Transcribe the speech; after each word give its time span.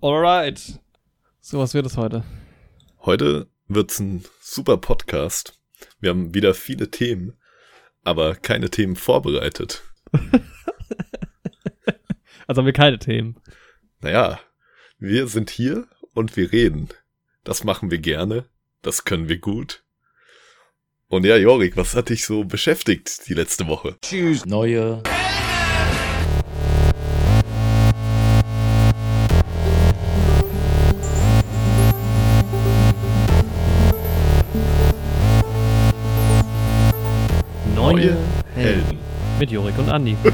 Alright. 0.00 0.80
So, 1.40 1.58
was 1.58 1.74
wird 1.74 1.86
es 1.86 1.96
heute? 1.96 2.24
Heute 3.00 3.48
wird's 3.68 3.98
ein 3.98 4.24
super 4.40 4.76
Podcast. 4.76 5.58
Wir 6.00 6.10
haben 6.10 6.34
wieder 6.34 6.54
viele 6.54 6.90
Themen, 6.90 7.38
aber 8.02 8.34
keine 8.34 8.70
Themen 8.70 8.96
vorbereitet. 8.96 9.82
also 12.46 12.60
haben 12.60 12.66
wir 12.66 12.72
keine 12.72 12.98
Themen. 12.98 13.40
Naja, 14.00 14.40
wir 14.98 15.26
sind 15.26 15.50
hier 15.50 15.86
und 16.12 16.36
wir 16.36 16.52
reden. 16.52 16.88
Das 17.42 17.64
machen 17.64 17.90
wir 17.90 17.98
gerne. 17.98 18.46
Das 18.82 19.04
können 19.04 19.28
wir 19.28 19.38
gut. 19.38 19.84
Und 21.08 21.24
ja, 21.24 21.36
Jorik, 21.36 21.76
was 21.76 21.94
hat 21.94 22.08
dich 22.08 22.24
so 22.24 22.44
beschäftigt 22.44 23.28
die 23.28 23.34
letzte 23.34 23.66
Woche? 23.68 23.96
Tschüss. 24.02 24.46
Neue 24.46 25.02
Mit 39.38 39.50
Jorik 39.50 39.76
und 39.78 39.88
Andi. 39.88 40.16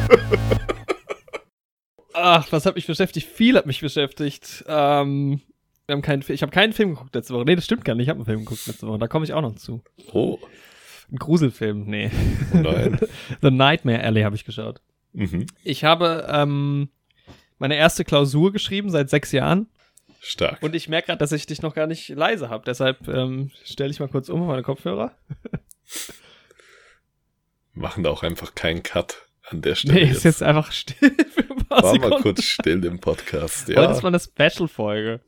Ach, 2.12 2.52
was 2.52 2.66
hat 2.66 2.74
mich 2.74 2.86
beschäftigt? 2.86 3.26
Viel 3.26 3.56
hat 3.56 3.64
mich 3.64 3.80
beschäftigt. 3.80 4.62
Ähm, 4.68 5.40
wir 5.86 5.94
haben 5.94 6.02
keinen, 6.02 6.22
ich 6.28 6.42
habe 6.42 6.52
keinen 6.52 6.74
Film 6.74 6.90
geguckt 6.90 7.14
letzte 7.14 7.32
Woche. 7.32 7.46
Nee, 7.46 7.56
das 7.56 7.64
stimmt 7.64 7.84
gar 7.84 7.94
nicht. 7.94 8.04
Ich 8.04 8.08
habe 8.10 8.18
einen 8.18 8.26
Film 8.26 8.40
geguckt 8.40 8.66
letzte 8.66 8.86
Woche. 8.86 8.98
Da 8.98 9.08
komme 9.08 9.24
ich 9.24 9.32
auch 9.32 9.40
noch 9.40 9.54
zu. 9.54 9.82
Oh. 10.12 10.38
Ein 11.10 11.16
Gruselfilm, 11.16 11.86
nee. 11.86 12.10
Oh 12.52 12.58
nein. 12.58 13.00
The 13.40 13.50
Nightmare 13.50 14.02
Alley 14.02 14.22
habe 14.22 14.36
ich 14.36 14.44
geschaut. 14.44 14.82
Mhm. 15.14 15.46
Ich 15.64 15.84
habe 15.84 16.26
ähm, 16.30 16.90
meine 17.58 17.76
erste 17.76 18.04
Klausur 18.04 18.52
geschrieben 18.52 18.90
seit 18.90 19.08
sechs 19.08 19.32
Jahren. 19.32 19.68
Stark. 20.20 20.62
Und 20.62 20.74
ich 20.74 20.88
merke 20.88 21.06
gerade, 21.06 21.18
dass 21.18 21.32
ich 21.32 21.46
dich 21.46 21.62
noch 21.62 21.74
gar 21.74 21.86
nicht 21.86 22.10
leise 22.10 22.50
habe. 22.50 22.64
Deshalb 22.66 23.08
ähm, 23.08 23.50
stelle 23.64 23.90
ich 23.90 23.98
mal 23.98 24.08
kurz 24.08 24.28
um 24.28 24.42
auf 24.42 24.48
meine 24.48 24.62
Kopfhörer. 24.62 25.12
Machen 27.72 28.02
da 28.04 28.10
auch 28.10 28.22
einfach 28.22 28.54
keinen 28.54 28.82
Cut 28.82 29.26
an 29.48 29.62
der 29.62 29.74
Stelle. 29.74 29.94
Nee, 30.06 30.10
ist 30.10 30.24
jetzt 30.24 30.42
einfach 30.42 30.72
still 30.72 31.10
für 31.34 31.40
ein 31.50 31.66
paar 31.66 31.82
War 31.82 31.92
Sekunden. 31.92 32.10
mal 32.14 32.22
kurz 32.22 32.42
still 32.44 32.84
im 32.84 32.98
Podcast. 33.00 33.68
Heute 33.68 33.72
Ja, 33.74 33.90
ist 33.90 34.02
mal 34.02 34.08
eine 34.08 34.20
Special-Folge. 34.20 35.20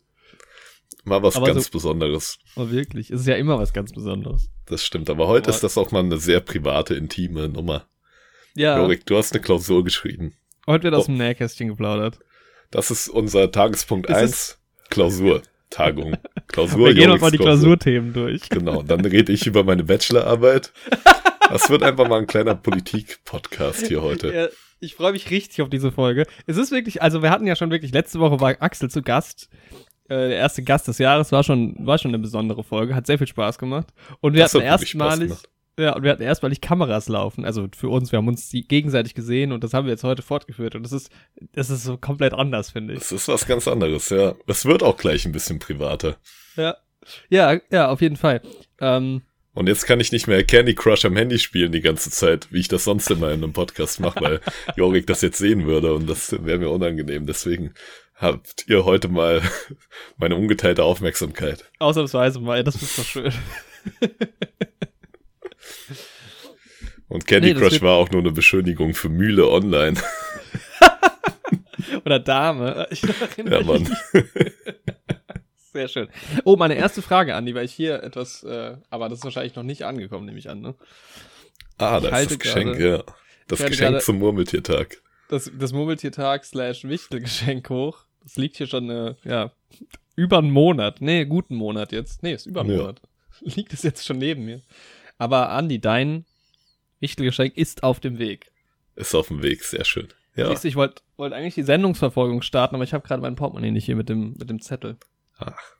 mal 1.04 1.22
was 1.22 1.36
aber 1.36 1.46
ganz 1.46 1.64
so- 1.66 1.70
Besonderes. 1.70 2.38
Oh, 2.56 2.70
wirklich. 2.70 3.10
Es 3.10 3.20
ist 3.22 3.26
ja 3.26 3.36
immer 3.36 3.58
was 3.58 3.72
ganz 3.72 3.92
Besonderes. 3.92 4.50
Das 4.66 4.84
stimmt. 4.84 5.08
Aber 5.10 5.28
heute 5.28 5.48
Aber- 5.48 5.54
ist 5.54 5.62
das 5.62 5.78
auch 5.78 5.90
mal 5.92 6.00
eine 6.00 6.18
sehr 6.18 6.40
private, 6.40 6.94
intime 6.94 7.48
Nummer. 7.48 7.86
Ja. 8.54 8.78
Jorik, 8.78 9.06
du 9.06 9.16
hast 9.16 9.32
eine 9.32 9.42
Klausur 9.42 9.82
geschrieben. 9.84 10.34
Heute 10.66 10.84
wird 10.84 10.94
aus 10.94 11.04
Oh. 11.04 11.06
dem 11.06 11.16
Nähkästchen 11.18 11.68
geplaudert. 11.68 12.18
Das 12.70 12.90
ist 12.90 13.08
unser 13.08 13.50
Tagespunkt 13.50 14.08
Es 14.10 14.16
1. 14.16 14.58
Klausur. 14.90 15.42
Tagung. 15.70 16.16
Klausur. 16.48 16.86
Wir 16.88 16.94
gehen 16.94 17.04
Joriks 17.04 17.22
mal 17.22 17.30
die 17.30 17.38
Klausur. 17.38 17.76
Klausurthemen 17.78 18.12
durch. 18.12 18.48
Genau. 18.50 18.82
Dann 18.82 19.00
rede 19.04 19.32
ich 19.32 19.46
über 19.46 19.64
meine 19.64 19.84
Bachelorarbeit. 19.84 20.70
Das 21.52 21.68
wird 21.68 21.82
einfach 21.82 22.08
mal 22.08 22.18
ein 22.18 22.26
kleiner 22.26 22.54
Politik-Podcast 22.54 23.86
hier 23.86 24.00
heute. 24.00 24.34
Ja, 24.34 24.48
ich 24.80 24.94
freue 24.94 25.12
mich 25.12 25.30
richtig 25.30 25.60
auf 25.60 25.68
diese 25.68 25.92
Folge. 25.92 26.26
Es 26.46 26.56
ist 26.56 26.72
wirklich, 26.72 27.02
also 27.02 27.22
wir 27.22 27.28
hatten 27.28 27.46
ja 27.46 27.56
schon 27.56 27.70
wirklich, 27.70 27.92
letzte 27.92 28.20
Woche 28.20 28.40
war 28.40 28.56
Axel 28.60 28.88
zu 28.90 29.02
Gast. 29.02 29.50
Äh, 30.08 30.28
der 30.28 30.36
erste 30.36 30.62
Gast 30.62 30.88
des 30.88 30.96
Jahres 30.96 31.30
war 31.30 31.44
schon, 31.44 31.76
war 31.86 31.98
schon 31.98 32.10
eine 32.10 32.18
besondere 32.18 32.64
Folge, 32.64 32.94
hat 32.94 33.06
sehr 33.06 33.18
viel 33.18 33.26
Spaß 33.26 33.58
gemacht. 33.58 33.88
Und 34.20 34.32
wir 34.32 34.44
Das 34.44 34.54
hatten 34.54 34.64
erstmalig, 34.64 35.32
ja, 35.78 35.94
und 35.94 36.02
wir 36.02 36.12
hatten 36.12 36.22
erstmalig 36.22 36.62
Kameras 36.62 37.10
laufen. 37.10 37.44
Also 37.44 37.68
für 37.76 37.90
uns, 37.90 38.12
wir 38.12 38.16
haben 38.16 38.28
uns 38.28 38.48
die 38.48 38.66
gegenseitig 38.66 39.14
gesehen 39.14 39.52
und 39.52 39.62
das 39.62 39.74
haben 39.74 39.84
wir 39.84 39.92
jetzt 39.92 40.04
heute 40.04 40.22
fortgeführt. 40.22 40.74
Und 40.74 40.84
das 40.84 40.92
ist, 40.92 41.10
das 41.52 41.68
ist 41.68 41.84
so 41.84 41.98
komplett 41.98 42.32
anders, 42.32 42.70
finde 42.70 42.94
ich. 42.94 43.00
Das 43.00 43.12
ist 43.12 43.28
was 43.28 43.46
ganz 43.46 43.68
anderes, 43.68 44.08
ja. 44.08 44.34
Es 44.46 44.64
wird 44.64 44.82
auch 44.82 44.96
gleich 44.96 45.26
ein 45.26 45.32
bisschen 45.32 45.58
privater. 45.58 46.16
Ja. 46.56 46.76
Ja, 47.28 47.58
ja, 47.70 47.90
auf 47.90 48.00
jeden 48.00 48.16
Fall. 48.16 48.40
Ähm, 48.80 49.20
Und 49.54 49.68
jetzt 49.68 49.86
kann 49.86 50.00
ich 50.00 50.12
nicht 50.12 50.26
mehr 50.26 50.42
Candy 50.44 50.74
Crush 50.74 51.04
am 51.04 51.16
Handy 51.16 51.38
spielen 51.38 51.72
die 51.72 51.82
ganze 51.82 52.10
Zeit, 52.10 52.48
wie 52.50 52.60
ich 52.60 52.68
das 52.68 52.84
sonst 52.84 53.10
immer 53.10 53.28
in 53.32 53.42
einem 53.42 53.52
Podcast 53.52 54.00
mache, 54.00 54.20
weil 54.20 54.40
Jorik 54.76 55.06
das 55.06 55.20
jetzt 55.20 55.38
sehen 55.38 55.66
würde 55.66 55.94
und 55.94 56.08
das 56.08 56.32
wäre 56.44 56.58
mir 56.58 56.70
unangenehm. 56.70 57.26
Deswegen 57.26 57.74
habt 58.14 58.64
ihr 58.66 58.84
heute 58.84 59.08
mal 59.08 59.42
meine 60.16 60.36
ungeteilte 60.36 60.84
Aufmerksamkeit. 60.84 61.70
ausnahmsweise 61.78 62.40
mal, 62.40 62.64
das 62.64 62.76
ist 62.76 62.98
doch 62.98 63.04
schön. 63.04 63.32
Und 67.08 67.26
Candy 67.26 67.52
Nee, 67.52 67.60
Crush 67.60 67.82
war 67.82 67.96
auch 67.96 68.10
nur 68.10 68.22
eine 68.22 68.32
Beschönigung 68.32 68.94
für 68.94 69.10
Mühle 69.10 69.50
online. 69.50 70.00
Oder 72.06 72.18
Dame. 72.18 72.86
Ich 72.90 73.02
Ja, 73.02 73.60
Mann. 73.62 73.94
Sehr 75.72 75.88
schön. 75.88 76.08
Oh, 76.44 76.56
meine 76.56 76.74
erste 76.74 77.00
Frage, 77.02 77.34
Andi, 77.34 77.54
weil 77.54 77.64
ich 77.64 77.72
hier 77.72 78.02
etwas, 78.02 78.42
äh, 78.44 78.76
aber 78.90 79.08
das 79.08 79.18
ist 79.20 79.24
wahrscheinlich 79.24 79.54
noch 79.54 79.62
nicht 79.62 79.84
angekommen, 79.84 80.26
nehme 80.26 80.38
ich 80.38 80.50
an, 80.50 80.60
ne? 80.60 80.74
Ah, 81.78 81.98
Ich 82.02 82.08
da 82.10 82.18
ist 82.18 82.30
das 82.32 82.38
Geschenk, 82.38 82.76
gerade- 82.76 82.88
ja. 83.06 83.14
Das 83.48 83.64
Geschenk 83.64 84.00
zum 84.02 84.18
Murmeltiertag. 84.18 85.02
Das, 85.28 85.50
das 85.58 85.72
Murmeltiertag 85.72 86.44
slash 86.44 86.84
Wichtelgeschenk 86.84 87.68
hoch. 87.70 88.04
Das 88.22 88.36
liegt 88.36 88.56
hier 88.56 88.66
schon, 88.66 88.88
äh, 88.90 89.14
ja, 89.24 89.50
über 90.14 90.38
einen 90.38 90.50
Monat. 90.50 91.00
Nee, 91.00 91.24
guten 91.24 91.56
Monat 91.56 91.90
jetzt. 91.92 92.22
Nee, 92.22 92.34
ist 92.34 92.46
über 92.46 92.60
einen 92.60 92.70
Ja. 92.70 92.76
Monat. 92.78 93.00
Liegt 93.40 93.72
es 93.72 93.82
jetzt 93.82 94.04
schon 94.06 94.18
neben 94.18 94.44
mir. 94.44 94.60
Aber 95.18 95.48
Andi, 95.50 95.80
dein 95.80 96.24
Wichtelgeschenk 97.00 97.56
ist 97.56 97.82
auf 97.82 97.98
dem 97.98 98.18
Weg. 98.18 98.52
Ist 98.94 99.14
auf 99.14 99.28
dem 99.28 99.42
Weg, 99.42 99.64
sehr 99.64 99.84
schön. 99.84 100.08
Ja. 100.36 100.48
Siehst 100.48 100.64
ich 100.66 100.76
wollte 100.76 101.02
wollt 101.16 101.32
eigentlich 101.32 101.54
die 101.54 101.62
Sendungsverfolgung 101.62 102.42
starten, 102.42 102.74
aber 102.74 102.84
ich 102.84 102.92
habe 102.94 103.06
gerade 103.06 103.22
mein 103.22 103.36
Portemonnaie 103.36 103.70
nicht 103.70 103.86
hier 103.86 103.96
mit 103.96 104.08
dem, 104.08 104.34
mit 104.38 104.48
dem 104.50 104.60
Zettel. 104.60 104.96
Ach, 105.48 105.76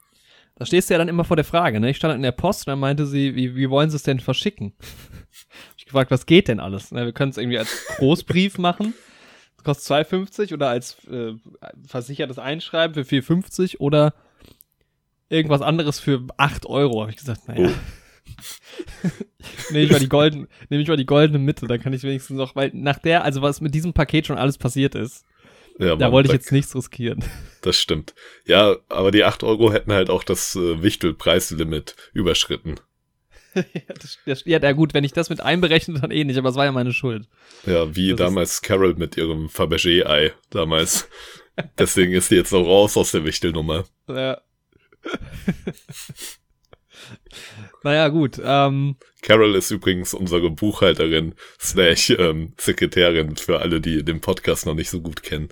Da 0.57 0.67
stehst 0.67 0.91
du 0.91 0.95
ja 0.95 0.99
dann 0.99 1.09
immer 1.09 1.25
vor 1.25 1.37
der 1.37 1.45
Frage, 1.45 1.81
ne? 1.81 1.91
Ich 1.91 1.97
stand 1.97 2.15
in 2.15 2.23
der 2.23 2.33
Post 2.33 2.67
und 2.67 2.73
dann 2.73 2.81
meinte 2.81 3.07
sie, 3.07 3.35
wie, 3.35 3.57
wie 3.57 3.71
wollen 3.71 3.91
sie 3.91 3.97
es 3.97 4.03
denn 4.03 4.21
verschicken? 4.21 4.75
Hab 4.81 5.79
ich 5.79 5.87
gefragt, 5.87 6.11
was 6.11 6.27
geht 6.27 6.49
denn 6.49 6.61
alles? 6.61 6.93
Ne, 6.93 7.05
wir 7.05 7.13
können 7.13 7.31
es 7.31 7.39
irgendwie 7.39 7.59
als 7.59 7.87
Großbrief 7.97 8.59
machen. 8.59 8.95
Das 9.57 9.65
kostet 9.65 10.09
2,50 10.11 10.55
oder 10.55 10.69
als 10.69 11.05
äh, 11.09 11.35
versichertes 11.87 12.39
Einschreiben 12.39 12.95
für 12.95 13.17
4,50 13.17 13.79
oder 13.79 14.15
irgendwas 15.29 15.63
anderes 15.63 16.01
für 16.01 16.27
8 16.37 16.67
Euro. 16.67 17.03
Habe 17.03 17.11
ich 17.11 17.17
gesagt, 17.17 17.49
naja. 17.49 17.71
nehme 19.71 19.85
ich 19.85 19.91
mal 19.91 20.31
die 20.31 20.47
nehme 20.69 20.83
ich 20.83 20.89
mal 20.89 20.97
die 20.97 21.07
goldene 21.07 21.39
Mitte, 21.39 21.67
dann 21.67 21.81
kann 21.81 21.93
ich 21.93 22.03
wenigstens 22.03 22.37
noch, 22.37 22.55
weil 22.55 22.71
nach 22.75 22.99
der, 22.99 23.25
also 23.25 23.43
was 23.43 23.61
mit 23.61 23.75
diesem 23.75 23.93
Paket 23.93 24.27
schon 24.27 24.39
alles 24.39 24.59
passiert 24.59 24.95
ist, 24.95 25.25
ja, 25.83 25.97
da 25.97 26.07
Mann, 26.07 26.13
wollte 26.13 26.29
ich 26.29 26.33
da- 26.33 26.37
jetzt 26.37 26.53
nichts 26.53 26.75
riskieren. 26.75 27.25
Das 27.63 27.77
stimmt. 27.79 28.15
Ja, 28.45 28.75
aber 28.89 29.13
die 29.13 29.23
8 29.23 29.45
Euro 29.45 29.73
hätten 29.73 29.93
halt 29.93 30.11
auch 30.11 30.25
das 30.25 30.57
äh, 30.57 30.83
Wichtelpreislimit 30.83 31.95
überschritten. 32.13 32.75
ja, 33.55 33.63
das, 34.01 34.19
das, 34.27 34.43
ja, 34.47 34.59
na 34.61 34.73
gut, 34.73 34.95
wenn 34.95 35.05
ich 35.05 35.13
das 35.13 35.31
mit 35.31 35.41
einberechne, 35.41 36.01
dann 36.01 36.11
eh 36.11 36.25
nicht, 36.25 36.39
aber 36.39 36.49
es 36.49 36.57
war 36.57 36.65
ja 36.65 36.73
meine 36.73 36.93
Schuld. 36.93 37.29
Ja, 37.65 37.95
wie 37.95 38.11
Das 38.11 38.19
damals 38.19 38.63
Carol 38.63 38.95
mit 38.95 39.17
ihrem 39.17 39.49
Fabergé-Ei 39.49 40.33
damals. 40.51 41.09
Deswegen 41.79 42.13
ist 42.15 42.33
die 42.33 42.35
jetzt 42.35 42.51
noch 42.51 42.67
raus 42.67 42.97
aus 42.97 43.13
der 43.13 43.25
Wichtelnummer. 43.25 43.85
Ja. 44.09 44.41
naja, 47.83 48.09
gut. 48.09 48.41
Ähm, 48.45 48.97
Carol 49.23 49.55
ist 49.55 49.71
übrigens 49.71 50.15
unsere 50.15 50.51
Buchhalterin 50.51 51.35
slash 51.61 52.11
ähm, 52.11 52.55
Sekretärin 52.59 53.37
für 53.37 53.61
alle, 53.61 53.81
die 53.81 54.05
den 54.05 54.21
Podcast 54.21 54.67
noch 54.67 54.75
nicht 54.75 54.91
so 54.91 55.01
gut 55.01 55.23
kennen. 55.23 55.49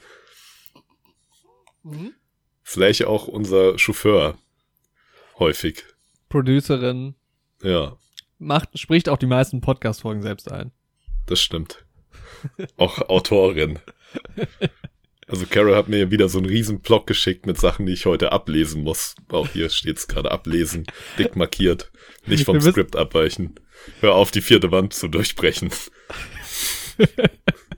Slash 2.67 3.03
auch 3.03 3.27
unser 3.29 3.79
Chauffeur. 3.79 4.37
Häufig. 5.39 5.85
Producerin 6.29 7.15
Ja, 7.63 7.97
macht, 8.39 8.79
spricht 8.79 9.09
auch 9.09 9.19
die 9.19 9.27
meisten 9.27 9.61
Podcast-Folgen 9.61 10.23
selbst 10.23 10.51
ein. 10.51 10.71
das 11.27 11.41
stimmt. 11.41 11.85
Auch 12.77 12.99
Autorin. 13.09 13.79
Also 15.27 15.47
Carol 15.47 15.77
hat 15.77 15.89
mir 15.89 16.11
wieder 16.11 16.29
so 16.29 16.39
einen 16.39 16.47
riesen 16.49 16.81
Block 16.81 17.07
geschickt 17.07 17.47
mit 17.47 17.59
Sachen, 17.59 17.87
die 17.87 17.93
ich 17.93 18.07
heute 18.07 18.33
ablesen 18.33 18.83
muss. 18.83 19.15
Auch 19.29 19.49
hier 19.49 19.69
steht's 19.71 20.09
gerade 20.09 20.31
ablesen, 20.31 20.87
dick 21.19 21.37
markiert. 21.37 21.91
Nicht 22.27 22.45
vom 22.45 22.61
Skript 22.61 22.97
abweichen. 22.97 23.55
Hör 24.01 24.15
auf, 24.15 24.31
die 24.31 24.41
vierte 24.43 24.71
Wand 24.73 24.93
zu 24.93 25.09
durchbrechen. 25.09 25.71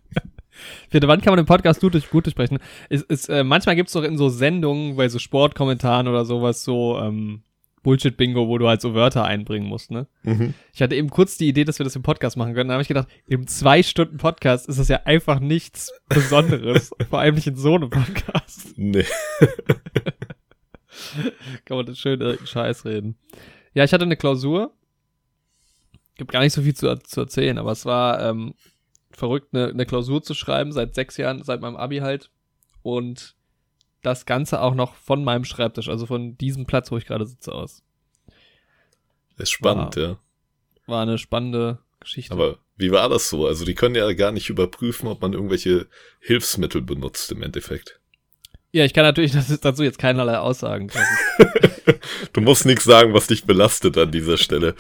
Vierte 0.93 1.09
Wand 1.09 1.23
kann 1.23 1.33
man 1.33 1.39
im 1.39 1.47
Podcast 1.47 1.81
gut, 1.81 1.95
durch, 1.95 2.11
gut 2.11 2.27
durchsprechen. 2.27 2.59
Ist, 2.91 3.11
ist, 3.11 3.31
äh, 3.31 3.45
manchmal 3.45 3.77
gibt's 3.77 3.95
doch 3.95 4.03
in 4.03 4.19
so 4.19 4.29
Sendungen, 4.29 4.95
bei 4.97 5.09
so 5.09 5.19
Sportkommentaren 5.19 6.07
oder 6.07 6.27
sowas, 6.27 6.65
so 6.65 6.99
ähm, 6.99 7.45
Bullshit-Bingo, 7.83 8.47
wo 8.47 8.59
du 8.59 8.69
halt 8.69 8.83
so 8.83 8.93
Wörter 8.93 9.25
einbringen 9.25 9.67
musst, 9.67 9.91
ne? 9.91 10.07
Mhm. 10.23 10.53
Ich 10.75 10.83
hatte 10.83 10.95
eben 10.95 11.09
kurz 11.09 11.39
die 11.39 11.49
Idee, 11.49 11.65
dass 11.65 11.79
wir 11.79 11.85
das 11.85 11.97
im 11.97 12.03
Podcast 12.03 12.37
machen 12.37 12.53
können. 12.53 12.69
Da 12.69 12.75
habe 12.75 12.83
ich 12.83 12.89
gedacht, 12.89 13.09
im 13.27 13.47
zwei 13.47 13.83
Stunden 13.83 14.19
Podcast 14.19 14.69
ist 14.69 14.79
das 14.79 14.89
ja 14.89 15.01
einfach 15.07 15.41
nichts 15.41 15.91
Besonderes. 16.11 16.91
Vor 17.09 17.21
allem 17.21 17.37
nicht 17.37 17.47
in 17.47 17.57
so 17.57 17.75
einem 17.75 17.89
Podcast. 17.89 18.75
Nee. 18.77 19.07
Kann 21.65 21.79
man 21.79 21.87
das 21.87 21.99
schön 21.99 22.21
irgendeinen 22.21 22.49
Scheiß 22.49 22.85
reden. 22.85 23.17
Ja, 23.73 23.83
ich 23.85 23.95
hatte 23.95 24.05
eine 24.05 24.19
Klausur. 24.19 24.75
Gibt 26.19 26.33
gar 26.33 26.41
nicht 26.41 26.53
so 26.53 26.61
viel 26.61 26.75
zu, 26.75 26.95
zu 26.99 27.21
erzählen, 27.21 27.57
aber 27.57 27.73
es 27.73 27.87
war 27.87 28.21
ähm, 28.29 28.53
verrückt, 29.17 29.49
eine, 29.55 29.69
eine 29.69 29.87
Klausur 29.87 30.23
zu 30.23 30.35
schreiben, 30.35 30.73
seit 30.73 30.95
sechs 30.95 31.17
Jahren, 31.17 31.43
seit 31.43 31.61
meinem 31.61 31.77
Abi 31.77 31.99
halt. 31.99 32.31
Und 32.83 33.37
das 34.03 34.27
Ganze 34.27 34.61
auch 34.61 34.75
noch 34.75 34.95
von 34.97 35.23
meinem 35.25 35.45
Schreibtisch, 35.45 35.89
also 35.89 36.07
von 36.07 36.37
diesem 36.37 36.67
Platz, 36.67 36.91
wo 36.91 36.97
ich 36.97 37.07
gerade 37.07 37.27
sitze, 37.27 37.53
aus. 37.53 37.83
Ist 39.39 39.51
spannend, 39.51 39.97
Wow. 39.97 40.03
ja. 40.03 40.19
War 40.87 41.03
eine 41.03 41.19
spannende 41.19 41.79
Geschichte. 42.01 42.33
Aber 42.33 42.59
wie 42.77 42.91
war 42.91 43.09
das 43.09 43.29
so? 43.31 43.47
Also 43.47 43.65
die 43.65 43.75
können 43.75 43.95
ja 43.95 44.13
gar 44.13 44.33
nicht 44.33 44.51
überprüfen, 44.51 45.07
ob 45.09 45.23
man 45.23 45.33
irgendwelche 45.33 45.87
Hilfsmittel 46.21 46.83
benutzt 46.83 47.31
im 47.31 47.43
Endeffekt. 47.43 48.01
Ja, 48.73 48.85
ich 48.85 48.95
kann 48.95 49.05
natürlich 49.05 49.33
dazu 49.61 49.83
jetzt 49.83 49.99
keinerlei 49.99 50.39
Aussagen 50.39 50.89
treffen. 50.89 51.17
Du 52.33 52.41
musst 52.41 52.65
nichts 52.65 52.85
sagen, 52.85 53.13
was 53.13 53.27
dich 53.27 53.45
belastet 53.45 53.99
an 53.99 54.11
dieser 54.11 54.39
Stelle. 54.39 54.75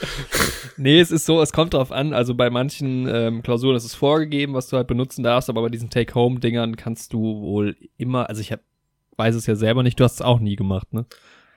nee, 0.76 1.00
es 1.00 1.10
ist 1.10 1.26
so, 1.26 1.42
es 1.42 1.52
kommt 1.52 1.74
drauf 1.74 1.92
an. 1.92 2.14
Also 2.14 2.34
bei 2.34 2.48
manchen 2.48 3.06
ähm, 3.08 3.42
Klausuren 3.42 3.76
ist 3.76 3.84
es 3.84 3.94
vorgegeben, 3.94 4.54
was 4.54 4.68
du 4.68 4.76
halt 4.76 4.86
benutzen 4.86 5.22
darfst, 5.22 5.50
aber 5.50 5.62
bei 5.62 5.68
diesen 5.68 5.90
Take-Home-Dingern 5.90 6.76
kannst 6.76 7.12
du 7.12 7.20
wohl 7.20 7.76
immer, 7.98 8.28
also 8.28 8.40
ich 8.40 8.52
hab, 8.52 8.60
weiß 9.16 9.34
es 9.34 9.46
ja 9.46 9.56
selber 9.56 9.82
nicht, 9.82 9.98
du 9.98 10.04
hast 10.04 10.14
es 10.14 10.22
auch 10.22 10.40
nie 10.40 10.56
gemacht, 10.56 10.92
ne? 10.92 11.04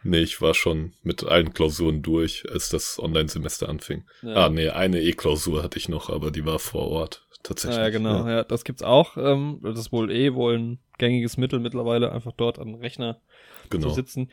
Nee, 0.04 0.20
ich 0.20 0.42
war 0.42 0.54
schon 0.54 0.94
mit 1.02 1.24
allen 1.24 1.54
Klausuren 1.54 2.02
durch, 2.04 2.44
als 2.52 2.70
das 2.70 3.00
Online-Semester 3.00 3.70
anfing. 3.70 4.04
Ah, 4.24 4.50
nee, 4.50 4.70
eine 4.70 5.02
E-Klausur 5.02 5.64
hatte 5.64 5.80
ich 5.80 5.90
noch, 5.90 6.10
aber 6.10 6.30
die 6.30 6.46
war 6.46 6.60
vor 6.60 6.90
Ort. 6.90 7.25
Tatsächlich. 7.46 7.78
Ja, 7.78 7.84
ja, 7.84 7.90
genau. 7.90 8.28
Ja. 8.28 8.44
das 8.44 8.64
gibt's 8.64 8.82
auch. 8.82 9.18
Ähm, 9.18 9.60
das 9.62 9.78
ist 9.78 9.92
wohl 9.92 10.12
eh 10.12 10.34
wohl 10.34 10.58
ein 10.58 10.80
gängiges 10.98 11.38
Mittel 11.38 11.60
mittlerweile, 11.60 12.12
einfach 12.12 12.32
dort 12.36 12.58
am 12.58 12.74
Rechner 12.74 13.22
genau. 13.70 13.90
zu 13.90 13.94
sitzen. 13.94 14.32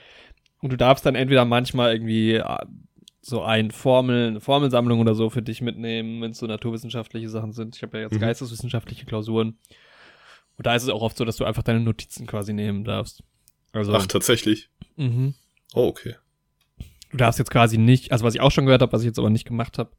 Und 0.63 0.73
du 0.73 0.77
darfst 0.79 1.05
dann 1.05 1.15
entweder 1.15 1.45
manchmal 1.45 1.93
irgendwie 1.93 2.35
äh, 2.35 2.57
so 3.21 3.43
ein 3.43 3.71
Formel, 3.71 4.29
eine 4.29 4.41
Formelsammlung 4.41 5.01
oder 5.01 5.15
so 5.15 5.29
für 5.29 5.43
dich 5.43 5.61
mitnehmen, 5.61 6.23
wenn 6.23 6.31
es 6.31 6.39
so 6.39 6.47
naturwissenschaftliche 6.47 7.29
Sachen 7.29 7.53
sind. 7.53 7.77
Ich 7.77 7.83
habe 7.83 7.99
ja 7.99 8.05
jetzt 8.05 8.15
Mhm. 8.15 8.21
geisteswissenschaftliche 8.21 9.05
Klausuren. 9.05 9.59
Und 10.57 10.67
da 10.67 10.75
ist 10.75 10.85
es 10.85 10.89
auch 10.89 11.03
oft 11.03 11.17
so, 11.17 11.25
dass 11.25 11.37
du 11.37 11.45
einfach 11.45 11.63
deine 11.63 11.81
Notizen 11.81 12.27
quasi 12.27 12.53
nehmen 12.55 12.85
darfst. 12.85 13.23
Also, 13.73 13.95
Ach, 13.95 14.07
tatsächlich? 14.07 14.71
mhm. 14.97 15.35
Oh, 15.75 15.87
okay. 15.87 16.15
du 17.11 17.17
darfst 17.19 17.39
jetzt 17.39 17.51
quasi 17.51 17.77
nicht, 17.77 18.11
also 18.13 18.25
was 18.25 18.35
ich 18.35 18.41
auch 18.41 18.51
schon 18.51 18.65
gehört 18.65 18.81
habe, 18.83 18.93
was 18.93 19.03
ich 19.03 19.07
jetzt 19.07 19.19
aber 19.19 19.29
nicht 19.31 19.47
gemacht 19.47 19.77
habe, 19.79 19.91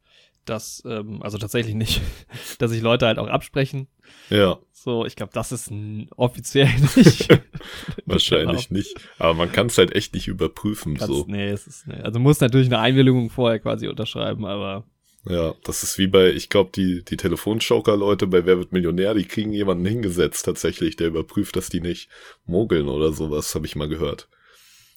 dass, 0.44 0.82
ähm, 0.86 1.22
also 1.22 1.38
tatsächlich 1.38 1.74
nicht, 1.74 2.00
dass 2.58 2.70
sich 2.70 2.82
Leute 2.82 3.06
halt 3.06 3.18
auch 3.18 3.28
absprechen. 3.28 3.88
Ja, 4.30 4.58
So, 4.72 5.04
ich 5.06 5.16
glaube, 5.16 5.32
das 5.32 5.52
ist 5.52 5.72
offiziell 6.16 6.68
nicht. 6.96 7.28
wahrscheinlich 8.06 8.70
nicht. 8.70 8.96
Aber 9.18 9.34
man 9.34 9.50
kann 9.52 9.66
es 9.68 9.78
halt 9.78 9.94
echt 9.94 10.14
nicht 10.14 10.28
überprüfen, 10.28 10.96
Kannst, 10.96 11.06
so. 11.14 11.24
Nee, 11.28 11.48
es 11.48 11.66
ist, 11.66 11.86
nee. 11.86 11.94
Also 12.02 12.18
muss 12.20 12.40
natürlich 12.40 12.66
eine 12.68 12.78
Einwilligung 12.80 13.30
vorher 13.30 13.58
quasi 13.60 13.88
unterschreiben, 13.88 14.44
aber 14.44 14.84
Ja, 15.26 15.54
das 15.64 15.82
ist 15.82 15.96
wie 15.98 16.06
bei, 16.06 16.30
ich 16.32 16.50
glaube, 16.50 16.70
die, 16.74 17.02
die 17.04 17.16
Telefonjoker-Leute 17.16 18.26
bei 18.26 18.44
Wer 18.46 18.58
wird 18.58 18.72
Millionär, 18.72 19.14
die 19.14 19.24
kriegen 19.24 19.52
jemanden 19.52 19.86
hingesetzt 19.86 20.44
tatsächlich, 20.44 20.96
der 20.96 21.08
überprüft, 21.08 21.56
dass 21.56 21.70
die 21.70 21.80
nicht 21.80 22.10
mogeln 22.44 22.88
oder 22.88 23.12
sowas, 23.12 23.54
habe 23.54 23.66
ich 23.66 23.76
mal 23.76 23.88
gehört. 23.88 24.28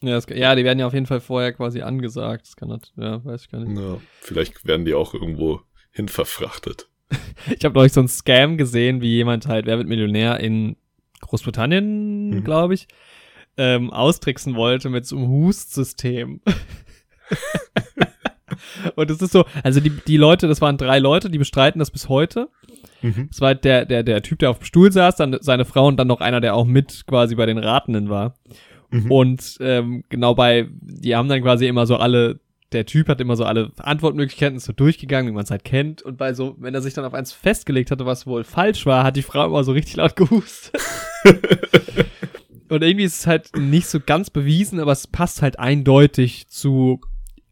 Ja, 0.04 0.12
das, 0.12 0.26
ja, 0.34 0.56
die 0.56 0.64
werden 0.64 0.80
ja 0.80 0.88
auf 0.88 0.94
jeden 0.94 1.06
Fall 1.08 1.20
vorher 1.20 1.54
quasi 1.54 1.82
angesagt. 1.82 2.46
Das 2.48 2.56
kann 2.56 2.70
das, 2.70 2.94
ja, 2.98 3.24
weiß 3.26 3.42
ich 3.44 3.50
gar 3.52 3.60
nicht. 3.64 3.80
Ja, 3.80 3.98
vielleicht 4.22 4.66
werden 4.66 4.86
die 4.86 4.94
auch 4.94 5.14
irgendwo 5.14 5.62
hin 5.92 6.08
verfrachtet. 6.10 6.88
Ich 7.58 7.64
habe 7.64 7.76
neulich 7.76 7.94
so 7.94 8.02
einen 8.02 8.10
Scam 8.10 8.58
gesehen, 8.58 9.00
wie 9.02 9.12
jemand 9.16 9.48
halt, 9.48 9.66
wer 9.66 9.78
wird 9.78 9.88
Millionär 9.88 10.40
in 10.42 10.76
Großbritannien, 11.22 12.30
Mhm. 12.32 12.44
glaube 12.44 12.74
ich, 12.74 12.88
ähm, 13.56 13.92
austricksen 13.92 14.56
wollte 14.56 14.90
mit 14.90 15.06
so 15.06 15.16
einem 15.18 15.30
Hust-System. 15.30 16.42
Und 18.96 19.12
es 19.12 19.22
ist 19.22 19.32
so, 19.32 19.46
also 19.64 19.80
die, 19.80 19.90
die 19.90 20.18
Leute, 20.18 20.48
das 20.48 20.62
waren 20.62 20.78
drei 20.78 21.00
Leute, 21.00 21.30
die 21.30 21.38
bestreiten 21.38 21.80
das 21.80 21.92
bis 21.92 22.10
heute. 22.10 22.50
Mhm. 23.02 23.30
Es 23.32 23.42
war 23.42 23.48
halt 23.50 23.64
der, 23.66 23.86
der, 23.86 24.04
der 24.04 24.22
Typ, 24.22 24.40
der 24.40 24.50
auf 24.50 24.60
dem 24.60 24.66
Stuhl 24.66 24.92
saß, 24.92 25.16
dann 25.16 25.38
seine 25.42 25.66
Frau 25.66 25.88
und 25.88 25.98
dann 25.98 26.08
noch 26.08 26.22
einer, 26.22 26.42
der 26.42 26.56
auch 26.56 26.66
mit 26.66 27.06
quasi 27.08 27.36
bei 27.36 27.46
den 27.46 27.58
Ratenden 27.58 28.10
war. 28.10 28.36
Mhm. 28.90 29.12
Und 29.12 29.58
ähm, 29.60 30.04
genau 30.10 30.34
bei, 30.36 30.68
die 30.72 31.16
haben 31.16 31.30
dann 31.30 31.42
quasi 31.42 31.68
immer 31.68 31.86
so 31.86 31.98
alle, 31.98 32.40
der 32.72 32.86
Typ 32.86 33.08
hat 33.08 33.22
immer 33.22 33.36
so 33.36 33.46
alle 33.46 33.72
Antwortmöglichkeiten 33.78 34.60
so 34.60 34.74
durchgegangen, 34.74 35.32
wie 35.32 35.36
man 35.36 35.44
es 35.44 35.52
halt 35.52 35.64
kennt. 35.64 36.02
Und 36.02 36.18
bei 36.18 36.34
so, 36.34 36.56
wenn 36.60 36.74
er 36.74 36.82
sich 36.82 36.94
dann 36.94 37.06
auf 37.06 37.14
eins 37.14 37.32
festgelegt 37.32 37.92
hatte, 37.92 38.06
was 38.06 38.28
wohl 38.28 38.44
falsch 38.44 38.86
war, 38.86 39.04
hat 39.04 39.16
die 39.16 39.22
Frau 39.22 39.46
immer 39.46 39.64
so 39.64 39.72
richtig 39.72 39.96
laut 39.96 40.16
gehustet. 40.16 40.82
und 42.70 42.84
irgendwie 42.84 43.06
ist 43.06 43.20
es 43.20 43.28
halt 43.28 43.56
nicht 43.58 43.88
so 43.88 44.00
ganz 44.00 44.30
bewiesen, 44.30 44.80
aber 44.80 44.92
es 44.92 45.08
passt 45.08 45.42
halt 45.42 45.60
eindeutig 45.60 46.48
zu, 46.48 47.02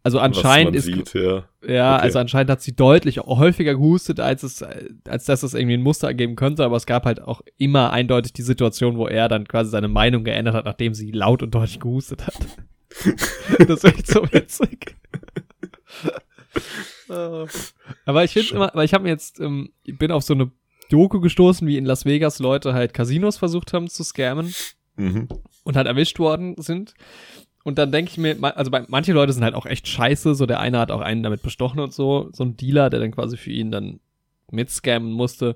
also 0.06 0.20
anscheinend 0.20 0.76
ist, 0.76 0.86
sieht, 0.86 1.14
ja. 1.14 1.46
ja, 1.68 1.96
Okay. 1.96 2.04
also 2.04 2.20
anscheinend 2.20 2.50
hat 2.52 2.62
sie 2.62 2.76
deutlich 2.76 3.20
häufiger 3.20 3.74
gehustet, 3.74 4.20
als 4.20 4.44
es, 4.44 4.64
als 5.08 5.26
dass 5.26 5.44
es 5.44 5.54
irgendwie 5.54 5.74
ein 5.76 5.82
Muster 5.82 6.08
ergeben 6.08 6.36
könnte, 6.36 6.64
aber 6.64 6.78
es 6.78 6.86
gab 6.86 7.06
halt 7.06 7.22
auch 7.22 7.42
immer 7.58 7.92
eindeutig 7.92 8.32
die 8.34 8.44
Situation, 8.44 8.98
wo 8.98 9.08
er 9.08 9.28
dann 9.28 9.48
quasi 9.48 9.72
seine 9.72 9.88
Meinung 9.88 10.24
geändert 10.24 10.54
hat, 10.56 10.66
nachdem 10.66 10.94
sie 10.94 11.12
laut 11.12 11.42
und 11.44 11.54
deutlich 11.56 11.80
gehustet 11.80 12.28
hat. 12.28 12.38
das 13.68 13.84
ist 13.84 13.86
echt 13.86 14.08
so 14.08 14.24
witzig. 14.32 14.96
Äh, 17.10 17.46
aber 18.06 18.24
ich 18.24 18.32
finde 18.32 18.54
immer, 18.56 18.72
weil 18.74 18.86
ich 18.86 18.94
habe 18.94 19.04
mir 19.04 19.10
jetzt, 19.10 19.40
ähm, 19.40 19.72
ich 19.84 19.98
bin 19.98 20.12
auf 20.12 20.24
so 20.24 20.34
eine 20.34 20.52
Doku 20.90 21.20
gestoßen, 21.20 21.68
wie 21.68 21.78
in 21.78 21.86
Las 21.86 22.06
Vegas 22.06 22.40
Leute 22.40 22.74
halt 22.74 22.94
Casinos 22.94 23.38
versucht 23.38 23.74
haben 23.74 23.88
zu 23.90 24.04
scammen 24.04 24.54
Mhm. 24.98 25.28
und 25.66 25.76
halt 25.76 25.88
erwischt 25.88 26.20
worden 26.20 26.56
sind. 26.58 26.94
Und 27.66 27.80
dann 27.80 27.92
denke 27.92 28.12
ich 28.12 28.18
mir, 28.20 28.38
also 28.56 28.70
bei, 28.70 28.84
manche 28.88 29.12
Leute 29.12 29.34
sind 29.34 29.44
halt 29.44 29.56
auch 29.56 29.66
echt 29.66 29.88
scheiße. 29.88 30.36
So 30.36 30.46
der 30.46 30.60
eine 30.60 30.78
hat 30.78 30.92
auch 30.92 31.02
einen 31.02 31.24
damit 31.24 31.42
bestochen 31.42 31.80
und 31.80 31.92
so. 31.94 32.30
So 32.32 32.44
ein 32.44 32.56
Dealer, 32.56 32.92
der 32.92 33.00
dann 33.00 33.10
quasi 33.12 33.38
für 33.38 33.52
ihn 33.52 33.72
dann 33.72 34.00
mitscammen 34.52 35.12
musste. 35.12 35.56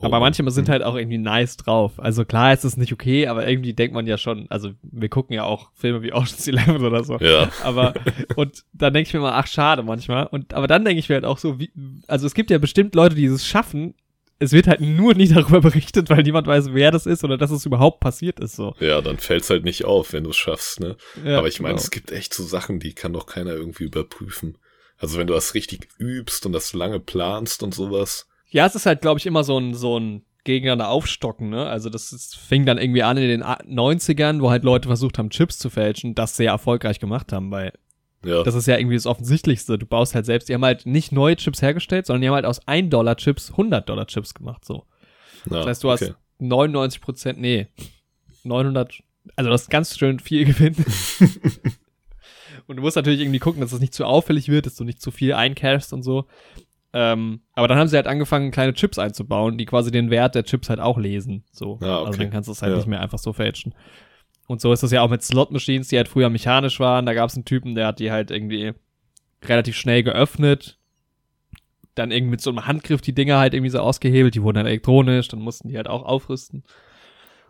Aber 0.00 0.18
Oh. 0.18 0.20
manche 0.20 0.48
sind 0.50 0.68
Mhm. 0.68 0.72
halt 0.72 0.82
auch 0.84 0.94
irgendwie 0.94 1.16
nice 1.18 1.56
drauf. 1.56 1.94
Also 1.98 2.24
klar 2.26 2.52
ist 2.52 2.64
es 2.64 2.76
nicht 2.76 2.92
okay, 2.92 3.26
aber 3.28 3.48
irgendwie 3.48 3.72
denkt 3.72 3.94
man 3.94 4.06
ja 4.06 4.18
schon, 4.18 4.46
also 4.50 4.72
wir 4.82 5.08
gucken 5.08 5.34
ja 5.34 5.42
auch 5.44 5.70
Filme 5.74 6.02
wie 6.02 6.12
Ocean's 6.12 6.46
Eleven 6.46 6.84
oder 6.84 7.02
so. 7.02 7.16
Ja, 7.18 7.48
Aber, 7.64 7.94
und 8.36 8.64
dann 8.74 8.92
denke 8.92 9.08
ich 9.08 9.14
mir 9.14 9.20
mal, 9.20 9.32
ach 9.32 9.46
schade 9.46 9.82
manchmal. 9.82 10.26
Und, 10.26 10.52
aber 10.54 10.66
dann 10.68 10.84
denke 10.84 11.00
ich 11.00 11.08
mir 11.08 11.14
halt 11.16 11.24
auch 11.24 11.38
so, 11.38 11.58
wie, 11.58 11.70
also 12.06 12.26
es 12.26 12.34
gibt 12.34 12.50
ja 12.50 12.58
bestimmt 12.58 12.94
Leute, 12.94 13.16
die 13.16 13.24
es 13.24 13.44
schaffen. 13.46 13.94
Es 14.40 14.52
wird 14.52 14.66
halt 14.68 14.80
nur 14.80 15.14
nie 15.14 15.28
darüber 15.34 15.60
berichtet, 15.60 16.10
weil 16.10 16.22
niemand 16.22 16.46
weiß, 16.46 16.72
wer 16.72 16.90
das 16.90 17.06
ist 17.06 17.24
oder 17.24 17.36
dass 17.38 17.50
es 17.50 17.66
überhaupt 17.66 18.00
passiert 18.00 18.38
ist, 18.40 18.56
so. 18.56 18.74
ja, 18.80 19.00
dann 19.00 19.18
fällt's 19.18 19.50
halt 19.50 19.64
nicht 19.64 19.84
auf, 19.84 20.12
wenn 20.12 20.24
du 20.24 20.30
es 20.30 20.36
schaffst, 20.36 20.80
ne? 20.80 20.96
Ja, 21.24 21.38
Aber 21.38 21.48
ich 21.48 21.60
meine, 21.60 21.74
genau. 21.74 21.82
es 21.82 21.90
gibt 21.90 22.10
echt 22.12 22.32
so 22.34 22.44
Sachen, 22.44 22.78
die 22.80 22.92
kann 22.94 23.12
doch 23.12 23.26
keiner 23.26 23.50
irgendwie 23.52 23.84
überprüfen. 23.84 24.58
Also 24.96 25.18
wenn 25.18 25.26
du 25.26 25.34
das 25.34 25.54
richtig 25.54 25.88
übst 25.98 26.44
und 26.46 26.52
das 26.52 26.72
lange 26.72 26.98
planst 27.00 27.62
und 27.62 27.74
sowas. 27.74 28.26
Ja, 28.50 28.66
es 28.66 28.74
ist 28.74 28.86
halt, 28.86 29.00
glaube 29.00 29.18
ich, 29.18 29.26
immer 29.26 29.44
so 29.44 29.58
ein, 29.58 29.74
so 29.74 29.98
ein 29.98 30.24
gegeneinander 30.44 30.88
aufstocken, 30.88 31.50
ne? 31.50 31.66
Also 31.66 31.90
das 31.90 32.12
ist, 32.12 32.36
fing 32.36 32.64
dann 32.64 32.78
irgendwie 32.78 33.02
an 33.02 33.16
in 33.16 33.28
den 33.28 33.42
A- 33.42 33.60
90ern, 33.64 34.40
wo 34.40 34.50
halt 34.50 34.64
Leute 34.64 34.88
versucht 34.88 35.18
haben, 35.18 35.30
Chips 35.30 35.58
zu 35.58 35.68
fälschen, 35.68 36.14
das 36.14 36.36
sehr 36.36 36.50
erfolgreich 36.52 37.00
gemacht 37.00 37.32
haben, 37.32 37.50
weil 37.50 37.72
Ja, 38.24 38.42
das 38.42 38.54
ist 38.54 38.66
ja 38.66 38.76
irgendwie 38.76 38.96
das 38.96 39.06
Offensichtlichste. 39.06 39.78
Du 39.78 39.86
baust 39.86 40.14
halt 40.14 40.26
selbst, 40.26 40.48
die 40.48 40.54
haben 40.54 40.64
halt 40.64 40.86
nicht 40.86 41.12
neue 41.12 41.36
Chips 41.36 41.62
hergestellt, 41.62 42.06
sondern 42.06 42.22
die 42.22 42.28
haben 42.28 42.34
halt 42.34 42.46
aus 42.46 42.60
1-Dollar-Chips 42.66 43.52
100-Dollar-Chips 43.52 44.34
gemacht, 44.34 44.64
so. 44.64 44.84
ja 45.50 45.58
Das 45.58 45.66
heißt, 45.66 45.84
du 45.84 45.90
hast 45.90 46.02
okay. 46.02 46.14
99 46.40 47.00
Prozent, 47.00 47.40
nee, 47.40 47.68
900, 48.44 49.02
also 49.36 49.50
das 49.50 49.62
ist 49.62 49.70
ganz 49.70 49.96
schön 49.98 50.18
viel 50.18 50.44
Gewinn. 50.52 50.74
und 52.66 52.76
du 52.76 52.82
musst 52.82 52.96
natürlich 52.96 53.20
irgendwie 53.20 53.38
gucken, 53.38 53.60
dass 53.60 53.72
es 53.72 53.80
nicht 53.80 53.94
zu 53.94 54.04
auffällig 54.04 54.48
wird, 54.48 54.66
dass 54.66 54.74
du 54.76 54.84
nicht 54.84 55.00
zu 55.00 55.10
viel 55.10 55.32
eincashst 55.34 55.92
und 55.92 56.02
so. 56.02 56.26
Ähm, 56.92 57.42
aber 57.52 57.68
dann 57.68 57.78
haben 57.78 57.88
sie 57.88 57.96
halt 57.96 58.06
angefangen, 58.06 58.50
kleine 58.50 58.72
Chips 58.72 58.98
einzubauen, 58.98 59.58
die 59.58 59.66
quasi 59.66 59.90
den 59.90 60.10
Wert 60.10 60.34
der 60.34 60.44
Chips 60.44 60.70
halt 60.70 60.80
auch 60.80 60.96
lesen. 60.98 61.44
So. 61.52 61.78
Ah, 61.82 61.98
okay. 62.00 62.06
Also 62.06 62.18
dann 62.20 62.30
kannst 62.30 62.48
du 62.48 62.52
es 62.52 62.62
halt 62.62 62.72
Ja. 62.72 62.76
nicht 62.78 62.86
mehr 62.88 63.00
einfach 63.00 63.18
so 63.18 63.32
fälschen. 63.32 63.74
Und 64.48 64.60
so 64.60 64.72
ist 64.72 64.82
es 64.82 64.90
ja 64.90 65.02
auch 65.02 65.10
mit 65.10 65.22
Slot-Machines, 65.22 65.86
die 65.88 65.96
halt 65.98 66.08
früher 66.08 66.30
mechanisch 66.30 66.80
waren. 66.80 67.06
Da 67.06 67.14
gab 67.14 67.28
es 67.28 67.36
einen 67.36 67.44
Typen, 67.44 67.76
der 67.76 67.86
hat 67.86 68.00
die 68.00 68.10
halt 68.10 68.32
irgendwie 68.32 68.72
relativ 69.44 69.76
schnell 69.76 70.02
geöffnet. 70.02 70.78
Dann 71.94 72.10
irgendwie 72.10 72.32
mit 72.32 72.40
so 72.40 72.50
einem 72.50 72.66
Handgriff 72.66 73.02
die 73.02 73.14
Dinger 73.14 73.38
halt 73.38 73.54
irgendwie 73.54 73.70
so 73.70 73.78
ausgehebelt. 73.78 74.34
Die 74.34 74.42
wurden 74.42 74.56
dann 74.56 74.66
elektronisch, 74.66 75.28
dann 75.28 75.40
mussten 75.40 75.68
die 75.68 75.76
halt 75.76 75.86
auch 75.86 76.02
aufrüsten. 76.02 76.64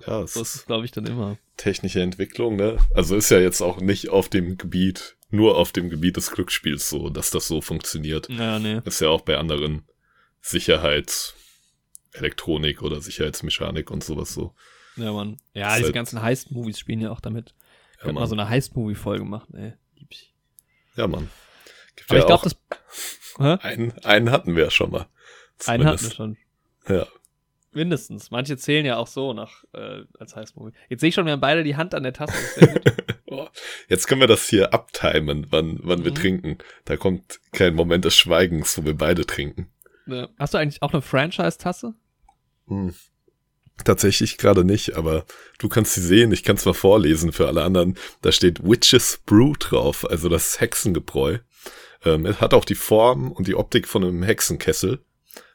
Ja, 0.06 0.20
es 0.22 0.34
So 0.34 0.42
ist 0.42 0.66
glaube 0.66 0.84
ich, 0.84 0.90
dann 0.90 1.06
immer. 1.06 1.38
technische 1.56 2.02
Entwicklung, 2.02 2.56
ne? 2.56 2.76
Also 2.94 3.16
ist 3.16 3.30
ja 3.30 3.38
jetzt 3.38 3.62
auch 3.62 3.80
nicht 3.80 4.10
auf 4.10 4.28
dem 4.28 4.58
Gebiet, 4.58 5.16
nur 5.30 5.56
auf 5.56 5.70
dem 5.72 5.88
Gebiet 5.90 6.16
des 6.16 6.30
Glücksspiels 6.32 6.88
so, 6.88 7.10
dass 7.10 7.30
das 7.30 7.46
so 7.46 7.60
funktioniert. 7.60 8.28
Ja, 8.28 8.58
nee. 8.58 8.80
Ist 8.84 9.00
ja 9.00 9.08
auch 9.08 9.20
bei 9.22 9.36
anderen 9.38 9.82
Sicherheitselektronik 10.40 12.82
oder 12.82 13.00
Sicherheitsmechanik 13.00 13.90
und 13.90 14.04
sowas 14.04 14.34
so. 14.34 14.54
Ja, 14.98 15.12
Mann. 15.12 15.36
Ja, 15.54 15.76
diese 15.78 15.92
ganzen 15.92 16.20
Heist-Movies 16.22 16.78
spielen 16.78 17.00
ja 17.00 17.10
auch 17.10 17.20
damit. 17.20 17.54
Ja, 18.00 18.06
hab 18.08 18.12
mal 18.14 18.26
so 18.26 18.34
eine 18.34 18.48
Heist-Movie-Folge 18.48 19.24
gemacht, 19.24 19.48
ey. 19.54 19.72
Lieb 19.96 20.08
ich. 20.10 20.34
Ja, 20.96 21.06
Mann. 21.06 21.28
Gibt 21.96 22.10
Aber 22.10 22.16
ja 22.18 22.20
ich 22.22 22.26
glaube, 22.26 22.44
das. 22.44 23.62
Einen, 23.62 23.92
einen 24.04 24.30
hatten 24.30 24.56
wir 24.56 24.64
ja 24.64 24.70
schon 24.70 24.90
mal. 24.90 25.06
Einen 25.66 25.86
hatten 25.86 26.02
wir 26.02 26.10
Zumindest. 26.10 26.16
schon. 26.86 26.96
Ja. 26.96 27.06
Mindestens. 27.72 28.30
Manche 28.30 28.56
zählen 28.56 28.84
ja 28.86 28.96
auch 28.96 29.06
so 29.06 29.32
nach 29.32 29.62
äh, 29.72 30.02
als 30.18 30.34
Heist-Movie. 30.34 30.72
Jetzt 30.88 31.00
sehe 31.00 31.10
ich 31.10 31.14
schon, 31.14 31.26
wir 31.26 31.32
haben 31.32 31.40
beide 31.40 31.62
die 31.64 31.76
Hand 31.76 31.94
an 31.94 32.02
der 32.02 32.12
Tasse. 32.12 32.32
Jetzt 33.88 34.06
können 34.08 34.20
wir 34.22 34.26
das 34.28 34.48
hier 34.48 34.72
abtimen, 34.72 35.46
wann, 35.50 35.78
wann 35.82 36.02
wir 36.04 36.10
Mhm. 36.10 36.16
trinken. 36.16 36.58
Da 36.86 36.96
kommt 36.96 37.40
kein 37.52 37.74
Moment 37.74 38.04
des 38.04 38.16
Schweigens, 38.16 38.76
wo 38.78 38.84
wir 38.84 38.94
beide 38.96 39.26
trinken. 39.26 39.68
Hast 40.38 40.54
du 40.54 40.58
eigentlich 40.58 40.82
auch 40.82 40.92
eine 40.92 41.02
Franchise-Tasse? 41.02 41.94
Hm. 42.68 42.94
Tatsächlich 43.84 44.38
gerade 44.38 44.64
nicht, 44.64 44.96
aber 44.96 45.24
du 45.58 45.68
kannst 45.68 45.94
sie 45.94 46.02
sehen. 46.02 46.32
Ich 46.32 46.42
kann 46.42 46.56
es 46.56 46.64
mal 46.64 46.74
vorlesen 46.74 47.32
für 47.32 47.46
alle 47.46 47.62
anderen. 47.62 47.96
Da 48.22 48.32
steht 48.32 48.62
Witches 48.62 49.20
Brew 49.24 49.54
drauf, 49.58 50.08
also 50.08 50.28
das 50.28 50.60
Hexengebräu. 50.60 51.38
Ähm, 52.04 52.26
es 52.26 52.40
hat 52.40 52.54
auch 52.54 52.64
die 52.64 52.74
Form 52.74 53.32
und 53.32 53.46
die 53.46 53.54
Optik 53.54 53.86
von 53.86 54.04
einem 54.04 54.22
Hexenkessel. 54.22 55.00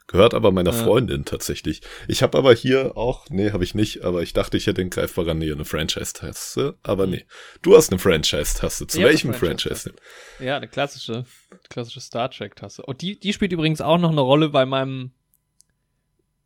Gehört 0.06 0.34
aber 0.34 0.52
meiner 0.52 0.72
ja. 0.72 0.84
Freundin 0.84 1.24
tatsächlich. 1.24 1.80
Ich 2.08 2.22
habe 2.22 2.36
aber 2.36 2.54
hier 2.54 2.96
auch, 2.96 3.26
nee, 3.30 3.52
habe 3.52 3.64
ich 3.64 3.74
nicht, 3.74 4.04
aber 4.04 4.22
ich 4.22 4.34
dachte, 4.34 4.58
ich 4.58 4.66
hätte 4.66 4.82
in 4.82 4.90
greifbarer 4.90 5.32
Nähe 5.32 5.54
eine 5.54 5.64
Franchise-Taste, 5.64 6.76
aber 6.82 7.06
nee. 7.06 7.24
Du 7.62 7.74
hast 7.74 7.90
eine 7.90 7.98
Franchise-Taste. 7.98 8.86
Zu 8.86 8.98
ich 8.98 9.04
welchem 9.04 9.32
Franchise 9.32 9.90
denn? 9.90 10.46
Ja, 10.46 10.56
eine 10.58 10.68
klassische, 10.68 11.24
klassische 11.70 12.00
Star 12.00 12.30
Trek-Taste. 12.30 12.82
Und 12.82 13.00
die, 13.00 13.18
die 13.18 13.32
spielt 13.32 13.52
übrigens 13.52 13.80
auch 13.80 13.96
noch 13.96 14.10
eine 14.10 14.20
Rolle 14.20 14.50
bei 14.50 14.66
meinem, 14.66 15.12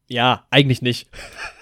ja, 0.08 0.46
eigentlich 0.50 0.82
nicht. 0.82 1.08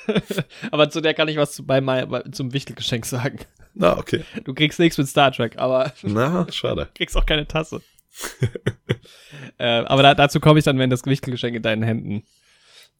aber 0.70 0.88
zu 0.88 1.00
der 1.00 1.14
kann 1.14 1.28
ich 1.28 1.36
was 1.36 1.52
zu, 1.52 1.66
bei 1.66 1.80
bei, 1.80 2.22
zum 2.30 2.52
Wichtelgeschenk 2.52 3.04
sagen. 3.04 3.40
Na, 3.74 3.98
okay. 3.98 4.24
Du 4.44 4.54
kriegst 4.54 4.78
nichts 4.78 4.96
mit 4.96 5.08
Star 5.08 5.32
Trek, 5.32 5.58
aber. 5.58 5.92
Na, 6.02 6.46
schade. 6.50 6.86
Du 6.86 6.90
kriegst 6.94 7.16
auch 7.16 7.26
keine 7.26 7.46
Tasse. 7.46 7.82
äh, 9.58 9.66
aber 9.66 10.02
da, 10.02 10.14
dazu 10.14 10.40
komme 10.40 10.58
ich 10.58 10.64
dann, 10.64 10.78
wenn 10.78 10.88
das 10.88 11.02
Gewichtgeschenk 11.02 11.56
in 11.56 11.62
deinen 11.62 11.82
Händen. 11.82 12.22